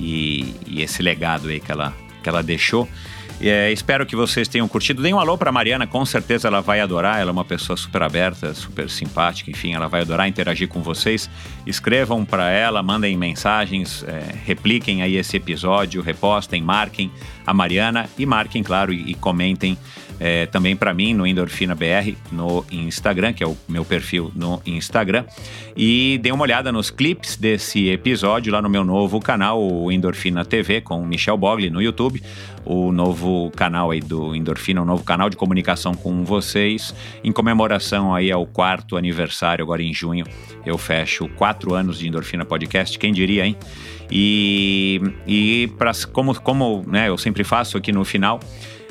e, 0.00 0.54
e 0.66 0.82
esse 0.82 1.02
legado 1.02 1.48
aí 1.48 1.60
que 1.60 1.70
ela, 1.70 1.94
que 2.22 2.28
ela 2.28 2.42
deixou. 2.42 2.88
É, 3.40 3.70
espero 3.70 4.04
que 4.04 4.16
vocês 4.16 4.48
tenham 4.48 4.66
curtido. 4.66 5.00
Deem 5.00 5.14
um 5.14 5.20
alô 5.20 5.38
para 5.38 5.52
Mariana, 5.52 5.86
com 5.86 6.04
certeza 6.04 6.48
ela 6.48 6.60
vai 6.60 6.80
adorar. 6.80 7.20
Ela 7.20 7.30
é 7.30 7.32
uma 7.32 7.44
pessoa 7.44 7.76
super 7.76 8.02
aberta, 8.02 8.52
super 8.52 8.90
simpática, 8.90 9.50
enfim, 9.50 9.74
ela 9.74 9.86
vai 9.86 10.00
adorar 10.00 10.26
interagir 10.26 10.66
com 10.66 10.82
vocês. 10.82 11.30
Escrevam 11.64 12.24
para 12.24 12.50
ela, 12.50 12.82
mandem 12.82 13.16
mensagens, 13.16 14.04
é, 14.08 14.34
repliquem 14.44 15.02
aí 15.02 15.16
esse 15.16 15.36
episódio, 15.36 16.02
repostem, 16.02 16.60
marquem 16.62 17.12
a 17.46 17.54
Mariana 17.54 18.10
e 18.18 18.26
marquem, 18.26 18.62
claro, 18.62 18.92
e, 18.92 19.12
e 19.12 19.14
comentem 19.14 19.78
é, 20.20 20.46
também 20.46 20.76
para 20.76 20.92
mim 20.92 21.14
no 21.14 21.26
Endorfina 21.26 21.74
BR 21.74 22.14
no 22.32 22.64
Instagram, 22.70 23.32
que 23.32 23.42
é 23.42 23.46
o 23.46 23.56
meu 23.68 23.84
perfil 23.84 24.32
no 24.34 24.60
Instagram. 24.66 25.24
E 25.76 26.18
dê 26.22 26.32
uma 26.32 26.42
olhada 26.42 26.72
nos 26.72 26.90
clipes 26.90 27.36
desse 27.36 27.88
episódio 27.88 28.52
lá 28.52 28.60
no 28.60 28.68
meu 28.68 28.84
novo 28.84 29.20
canal, 29.20 29.62
o 29.62 29.92
Endorfina 29.92 30.44
TV, 30.44 30.80
com 30.80 31.04
Michel 31.06 31.36
Bogli 31.36 31.70
no 31.70 31.80
YouTube. 31.80 32.22
O 32.64 32.92
novo 32.92 33.50
canal 33.56 33.90
aí 33.90 34.00
do 34.00 34.34
Endorfina, 34.34 34.82
um 34.82 34.84
novo 34.84 35.02
canal 35.02 35.30
de 35.30 35.36
comunicação 35.36 35.94
com 35.94 36.22
vocês, 36.24 36.94
em 37.24 37.32
comemoração 37.32 38.14
aí 38.14 38.30
ao 38.30 38.44
quarto 38.46 38.96
aniversário, 38.96 39.62
agora 39.62 39.82
em 39.82 39.94
junho. 39.94 40.26
Eu 40.66 40.76
fecho 40.76 41.28
quatro 41.28 41.74
anos 41.74 41.98
de 41.98 42.08
Endorfina 42.08 42.44
Podcast, 42.44 42.98
quem 42.98 43.12
diria, 43.12 43.46
hein? 43.46 43.56
E, 44.10 45.00
e 45.26 45.70
pra, 45.78 45.92
como, 46.12 46.38
como 46.40 46.84
né, 46.86 47.08
eu 47.08 47.16
sempre 47.16 47.44
faço 47.44 47.76
aqui 47.78 47.92
no 47.92 48.04
final, 48.04 48.40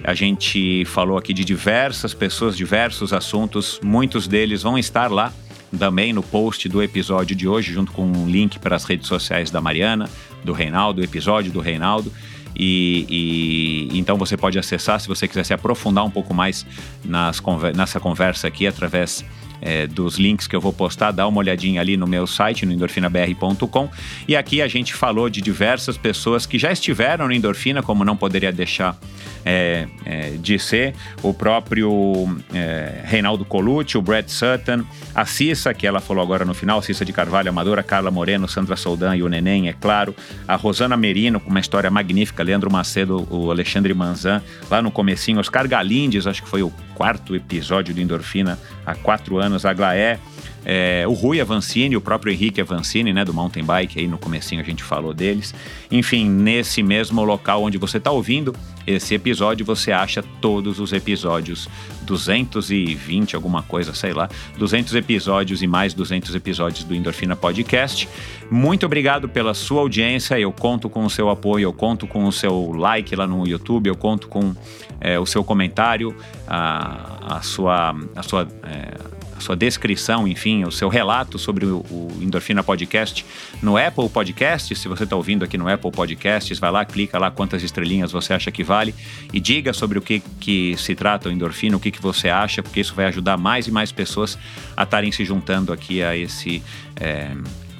a 0.07 0.13
gente 0.13 0.85
falou 0.85 1.17
aqui 1.17 1.33
de 1.33 1.43
diversas 1.43 2.13
pessoas, 2.13 2.55
diversos 2.55 3.11
assuntos, 3.11 3.77
muitos 3.83 4.25
deles 4.25 4.63
vão 4.63 4.77
estar 4.77 5.11
lá 5.11 5.33
também 5.77 6.13
no 6.13 6.23
post 6.23 6.69
do 6.69 6.81
episódio 6.81 7.35
de 7.35 7.45
hoje, 7.45 7.73
junto 7.73 7.91
com 7.91 8.05
um 8.05 8.25
link 8.25 8.57
para 8.57 8.73
as 8.73 8.85
redes 8.85 9.05
sociais 9.05 9.51
da 9.51 9.59
Mariana, 9.59 10.09
do 10.45 10.53
Reinaldo, 10.53 11.03
episódio 11.03 11.51
do 11.51 11.59
Reinaldo. 11.59 12.09
E, 12.55 13.89
e, 13.91 13.99
então 13.99 14.15
você 14.15 14.37
pode 14.37 14.57
acessar 14.57 14.97
se 15.01 15.09
você 15.09 15.27
quiser 15.27 15.43
se 15.43 15.53
aprofundar 15.53 16.05
um 16.05 16.09
pouco 16.09 16.33
mais 16.33 16.65
nas, 17.03 17.43
nessa 17.75 17.99
conversa 17.99 18.47
aqui 18.47 18.65
através 18.65 19.25
é, 19.61 19.87
dos 19.87 20.17
links 20.17 20.47
que 20.47 20.55
eu 20.55 20.61
vou 20.61 20.73
postar, 20.73 21.11
dá 21.11 21.27
uma 21.27 21.39
olhadinha 21.39 21.81
ali 21.81 21.97
no 21.97 22.07
meu 22.07 22.27
site, 22.27 22.65
no 22.65 22.71
endorfinabr.com. 22.71 23.89
E 24.27 24.35
aqui 24.35 24.61
a 24.61 24.67
gente 24.67 24.93
falou 24.93 25.29
de 25.29 25.41
diversas 25.41 25.97
pessoas 25.97 26.45
que 26.45 26.57
já 26.57 26.71
estiveram 26.71 27.27
no 27.27 27.33
Endorfina, 27.33 27.81
como 27.81 28.03
não 28.03 28.15
poderia 28.15 28.51
deixar 28.51 28.97
é, 29.45 29.87
é, 30.05 30.31
de 30.31 30.59
ser, 30.59 30.93
o 31.23 31.33
próprio 31.33 32.37
é, 32.53 33.01
Reinaldo 33.05 33.45
Colucci, 33.45 33.97
o 33.97 34.01
Brad 34.01 34.27
Sutton, 34.27 34.83
a 35.15 35.25
Cissa, 35.25 35.73
que 35.73 35.87
ela 35.87 35.99
falou 35.99 36.21
agora 36.21 36.43
no 36.43 36.53
final, 36.53 36.81
Cissa 36.81 37.05
de 37.05 37.13
Carvalho, 37.13 37.49
Amadora, 37.49 37.81
Carla 37.81 38.11
Moreno, 38.11 38.47
Sandra 38.47 38.75
Soldan 38.75 39.15
e 39.15 39.23
o 39.23 39.29
Neném, 39.29 39.69
é 39.69 39.73
claro, 39.73 40.13
a 40.47 40.55
Rosana 40.55 40.97
Merino, 40.97 41.39
com 41.39 41.49
uma 41.49 41.59
história 41.59 41.89
magnífica, 41.89 42.43
Leandro 42.43 42.71
Macedo, 42.71 43.25
o 43.29 43.49
Alexandre 43.49 43.93
Manzan, 43.93 44.41
lá 44.69 44.81
no 44.81 44.91
comecinho, 44.91 45.39
Oscar 45.39 45.67
Galindes, 45.67 46.27
acho 46.27 46.43
que 46.43 46.49
foi 46.49 46.61
o 46.61 46.71
quarto 46.97 47.35
episódio 47.35 47.93
do 47.93 48.01
Endorfina 48.01 48.57
há 48.83 48.95
quatro 48.95 49.37
anos, 49.37 49.65
a 49.65 49.73
Glaé, 49.73 50.17
é, 50.65 51.05
o 51.07 51.13
Rui 51.13 51.39
Avancini, 51.39 51.95
o 51.95 52.01
próprio 52.01 52.33
Henrique 52.33 52.59
Avancini, 52.59 53.13
né, 53.13 53.23
do 53.23 53.33
mountain 53.33 53.63
bike, 53.63 53.99
aí 53.99 54.07
no 54.07 54.17
comecinho 54.17 54.59
a 54.59 54.63
gente 54.63 54.83
falou 54.83 55.13
deles. 55.13 55.53
Enfim, 55.89 56.29
nesse 56.29 56.83
mesmo 56.83 57.23
local 57.23 57.63
onde 57.63 57.77
você 57.77 57.97
está 57.97 58.11
ouvindo 58.11 58.53
esse 58.85 59.15
episódio, 59.15 59.65
você 59.65 59.91
acha 59.91 60.23
todos 60.41 60.79
os 60.79 60.93
episódios, 60.93 61.69
220 62.03 63.35
alguma 63.35 63.61
coisa, 63.63 63.93
sei 63.93 64.13
lá, 64.13 64.29
200 64.57 64.95
episódios 64.95 65.61
e 65.61 65.67
mais 65.67 65.93
200 65.93 66.35
episódios 66.35 66.83
do 66.83 66.93
Endorfina 66.93 67.35
Podcast. 67.35 68.07
Muito 68.49 68.85
obrigado 68.85 69.29
pela 69.29 69.53
sua 69.53 69.81
audiência, 69.81 70.39
eu 70.39 70.51
conto 70.51 70.89
com 70.89 71.05
o 71.05 71.09
seu 71.09 71.29
apoio, 71.29 71.63
eu 71.63 71.73
conto 71.73 72.07
com 72.07 72.25
o 72.25 72.31
seu 72.31 72.71
like 72.71 73.15
lá 73.15 73.27
no 73.27 73.47
YouTube, 73.47 73.87
eu 73.87 73.95
conto 73.95 74.27
com 74.27 74.53
é, 74.99 75.19
o 75.19 75.25
seu 75.25 75.43
comentário, 75.43 76.15
a, 76.47 77.37
a 77.37 77.41
sua... 77.41 77.95
A 78.15 78.23
sua 78.23 78.47
é, 78.63 79.16
a 79.37 79.41
sua 79.41 79.55
descrição, 79.55 80.27
enfim, 80.27 80.65
o 80.65 80.71
seu 80.71 80.89
relato 80.89 81.37
sobre 81.37 81.65
o, 81.65 81.77
o 81.89 82.17
Endorfina 82.21 82.63
Podcast 82.63 83.23
no 83.61 83.77
Apple 83.77 84.09
Podcast. 84.09 84.75
Se 84.75 84.87
você 84.87 85.03
está 85.03 85.15
ouvindo 85.15 85.45
aqui 85.45 85.57
no 85.57 85.69
Apple 85.69 85.91
Podcasts, 85.91 86.57
vai 86.57 86.71
lá, 86.71 86.83
clica 86.83 87.19
lá 87.19 87.29
quantas 87.29 87.61
estrelinhas 87.63 88.11
você 88.11 88.33
acha 88.33 88.51
que 88.51 88.63
vale 88.63 88.95
e 89.31 89.39
diga 89.39 89.73
sobre 89.73 89.99
o 89.99 90.01
que, 90.01 90.21
que 90.39 90.75
se 90.77 90.95
trata 90.95 91.29
o 91.29 91.31
Endorfina, 91.31 91.77
o 91.77 91.79
que, 91.79 91.91
que 91.91 92.01
você 92.01 92.29
acha, 92.29 92.63
porque 92.63 92.79
isso 92.79 92.95
vai 92.95 93.05
ajudar 93.05 93.37
mais 93.37 93.67
e 93.67 93.71
mais 93.71 93.91
pessoas 93.91 94.37
a 94.75 94.83
estarem 94.83 95.11
se 95.11 95.23
juntando 95.23 95.71
aqui 95.71 96.01
a 96.01 96.15
esse. 96.15 96.63
É, 96.95 97.31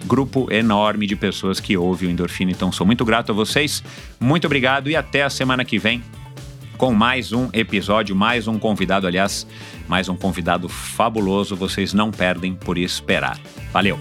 grupo 0.06 0.48
enorme 0.54 1.06
de 1.06 1.16
pessoas 1.18 1.60
que 1.60 1.76
ouve 1.76 2.06
o 2.06 2.10
Endorfina. 2.10 2.52
Então, 2.52 2.72
sou 2.72 2.86
muito 2.86 3.04
grato 3.04 3.32
a 3.32 3.36
vocês, 3.36 3.84
muito 4.20 4.46
obrigado 4.46 4.90
e 4.90 4.96
até 4.96 5.24
a 5.24 5.30
semana 5.30 5.66
que 5.66 5.78
vem 5.78 6.02
com 6.78 6.94
mais 6.94 7.34
um 7.34 7.50
episódio, 7.54 8.16
mais 8.16 8.48
um 8.48 8.60
convidado, 8.60 9.08
aliás, 9.08 9.48
mais 9.88 10.10
um 10.10 10.16
convidado 10.16 10.68
fabuloso. 10.68 11.56
Vocês 11.56 11.94
não 11.94 12.12
perdem 12.12 12.54
por 12.54 12.78
esperar. 12.78 13.40
Valeu! 13.72 14.00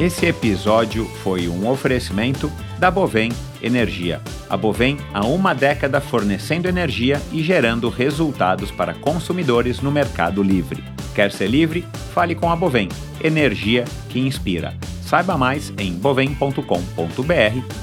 Esse 0.00 0.26
episódio 0.26 1.04
foi 1.22 1.48
um 1.48 1.68
oferecimento 1.68 2.50
da 2.78 2.90
Bovem 2.90 3.30
Energia. 3.62 4.20
A 4.50 4.56
Bovem 4.56 4.98
há 5.14 5.24
uma 5.24 5.54
década 5.54 6.00
fornecendo 6.00 6.66
energia 6.66 7.22
e 7.30 7.42
gerando 7.42 7.88
resultados 7.88 8.70
para 8.70 8.94
consumidores 8.94 9.80
no 9.80 9.92
mercado 9.92 10.42
livre. 10.42 10.82
Quer 11.14 11.30
ser 11.30 11.48
livre? 11.48 11.84
Fale 12.12 12.34
com 12.34 12.50
a 12.50 12.56
Bovem. 12.56 12.88
Energia 13.22 13.84
que 14.08 14.18
inspira. 14.18 14.74
Saiba 15.02 15.36
mais 15.36 15.72
em 15.78 15.92
bovem.com.br 15.92 16.62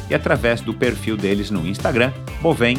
e 0.10 0.16
através 0.16 0.62
do 0.62 0.74
perfil 0.74 1.16
deles 1.16 1.52
no 1.52 1.66
Instagram, 1.68 2.12
Bovem 2.42 2.76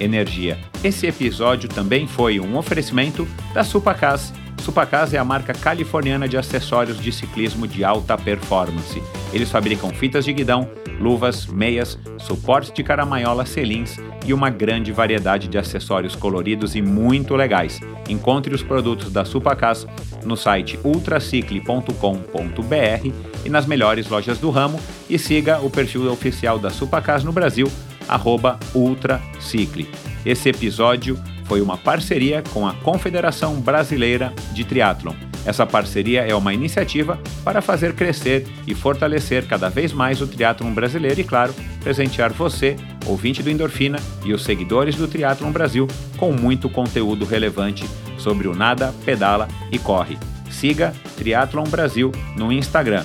Energia. 0.00 0.58
Esse 0.86 1.04
episódio 1.04 1.68
também 1.68 2.06
foi 2.06 2.38
um 2.38 2.56
oferecimento 2.56 3.26
da 3.52 3.64
Supacas. 3.64 4.32
Supacas 4.62 5.12
é 5.12 5.18
a 5.18 5.24
marca 5.24 5.52
californiana 5.52 6.28
de 6.28 6.36
acessórios 6.36 7.02
de 7.02 7.10
ciclismo 7.10 7.66
de 7.66 7.82
alta 7.82 8.16
performance. 8.16 9.02
Eles 9.32 9.50
fabricam 9.50 9.90
fitas 9.90 10.24
de 10.24 10.32
guidão, 10.32 10.70
luvas, 11.00 11.44
meias, 11.44 11.98
suportes 12.18 12.72
de 12.72 12.84
caramanhola 12.84 13.44
selins 13.44 13.96
e 14.24 14.32
uma 14.32 14.48
grande 14.48 14.92
variedade 14.92 15.48
de 15.48 15.58
acessórios 15.58 16.14
coloridos 16.14 16.76
e 16.76 16.82
muito 16.82 17.34
legais. 17.34 17.80
Encontre 18.08 18.54
os 18.54 18.62
produtos 18.62 19.10
da 19.10 19.24
Supacas 19.24 19.88
no 20.24 20.36
site 20.36 20.78
ultracicle.com.br 20.84 23.12
e 23.44 23.50
nas 23.50 23.66
melhores 23.66 24.08
lojas 24.08 24.38
do 24.38 24.50
ramo 24.50 24.80
e 25.10 25.18
siga 25.18 25.58
o 25.58 25.68
perfil 25.68 26.12
oficial 26.12 26.60
da 26.60 26.70
Supacas 26.70 27.24
no 27.24 27.32
Brasil, 27.32 27.68
arroba 28.08 28.58
Ultracicle. 28.74 29.88
Esse 30.24 30.48
episódio 30.48 31.18
foi 31.44 31.60
uma 31.60 31.76
parceria 31.76 32.42
com 32.52 32.66
a 32.66 32.74
Confederação 32.74 33.60
Brasileira 33.60 34.32
de 34.52 34.64
Triatlon. 34.64 35.14
Essa 35.46 35.64
parceria 35.64 36.22
é 36.22 36.34
uma 36.34 36.52
iniciativa 36.52 37.20
para 37.44 37.62
fazer 37.62 37.94
crescer 37.94 38.44
e 38.66 38.74
fortalecer 38.74 39.46
cada 39.46 39.68
vez 39.68 39.92
mais 39.92 40.20
o 40.20 40.26
triatlon 40.26 40.72
brasileiro 40.74 41.20
e, 41.20 41.24
claro, 41.24 41.54
presentear 41.80 42.32
você, 42.32 42.74
ouvinte 43.06 43.44
do 43.44 43.50
Endorfina, 43.50 44.00
e 44.24 44.32
os 44.32 44.42
seguidores 44.42 44.96
do 44.96 45.06
Triatlon 45.06 45.52
Brasil 45.52 45.86
com 46.16 46.32
muito 46.32 46.68
conteúdo 46.68 47.24
relevante 47.24 47.88
sobre 48.18 48.48
o 48.48 48.56
nada, 48.56 48.92
pedala 49.04 49.46
e 49.70 49.78
corre. 49.78 50.18
Siga 50.50 50.92
Triatlon 51.16 51.64
Brasil 51.64 52.10
no 52.36 52.50
Instagram. 52.50 53.04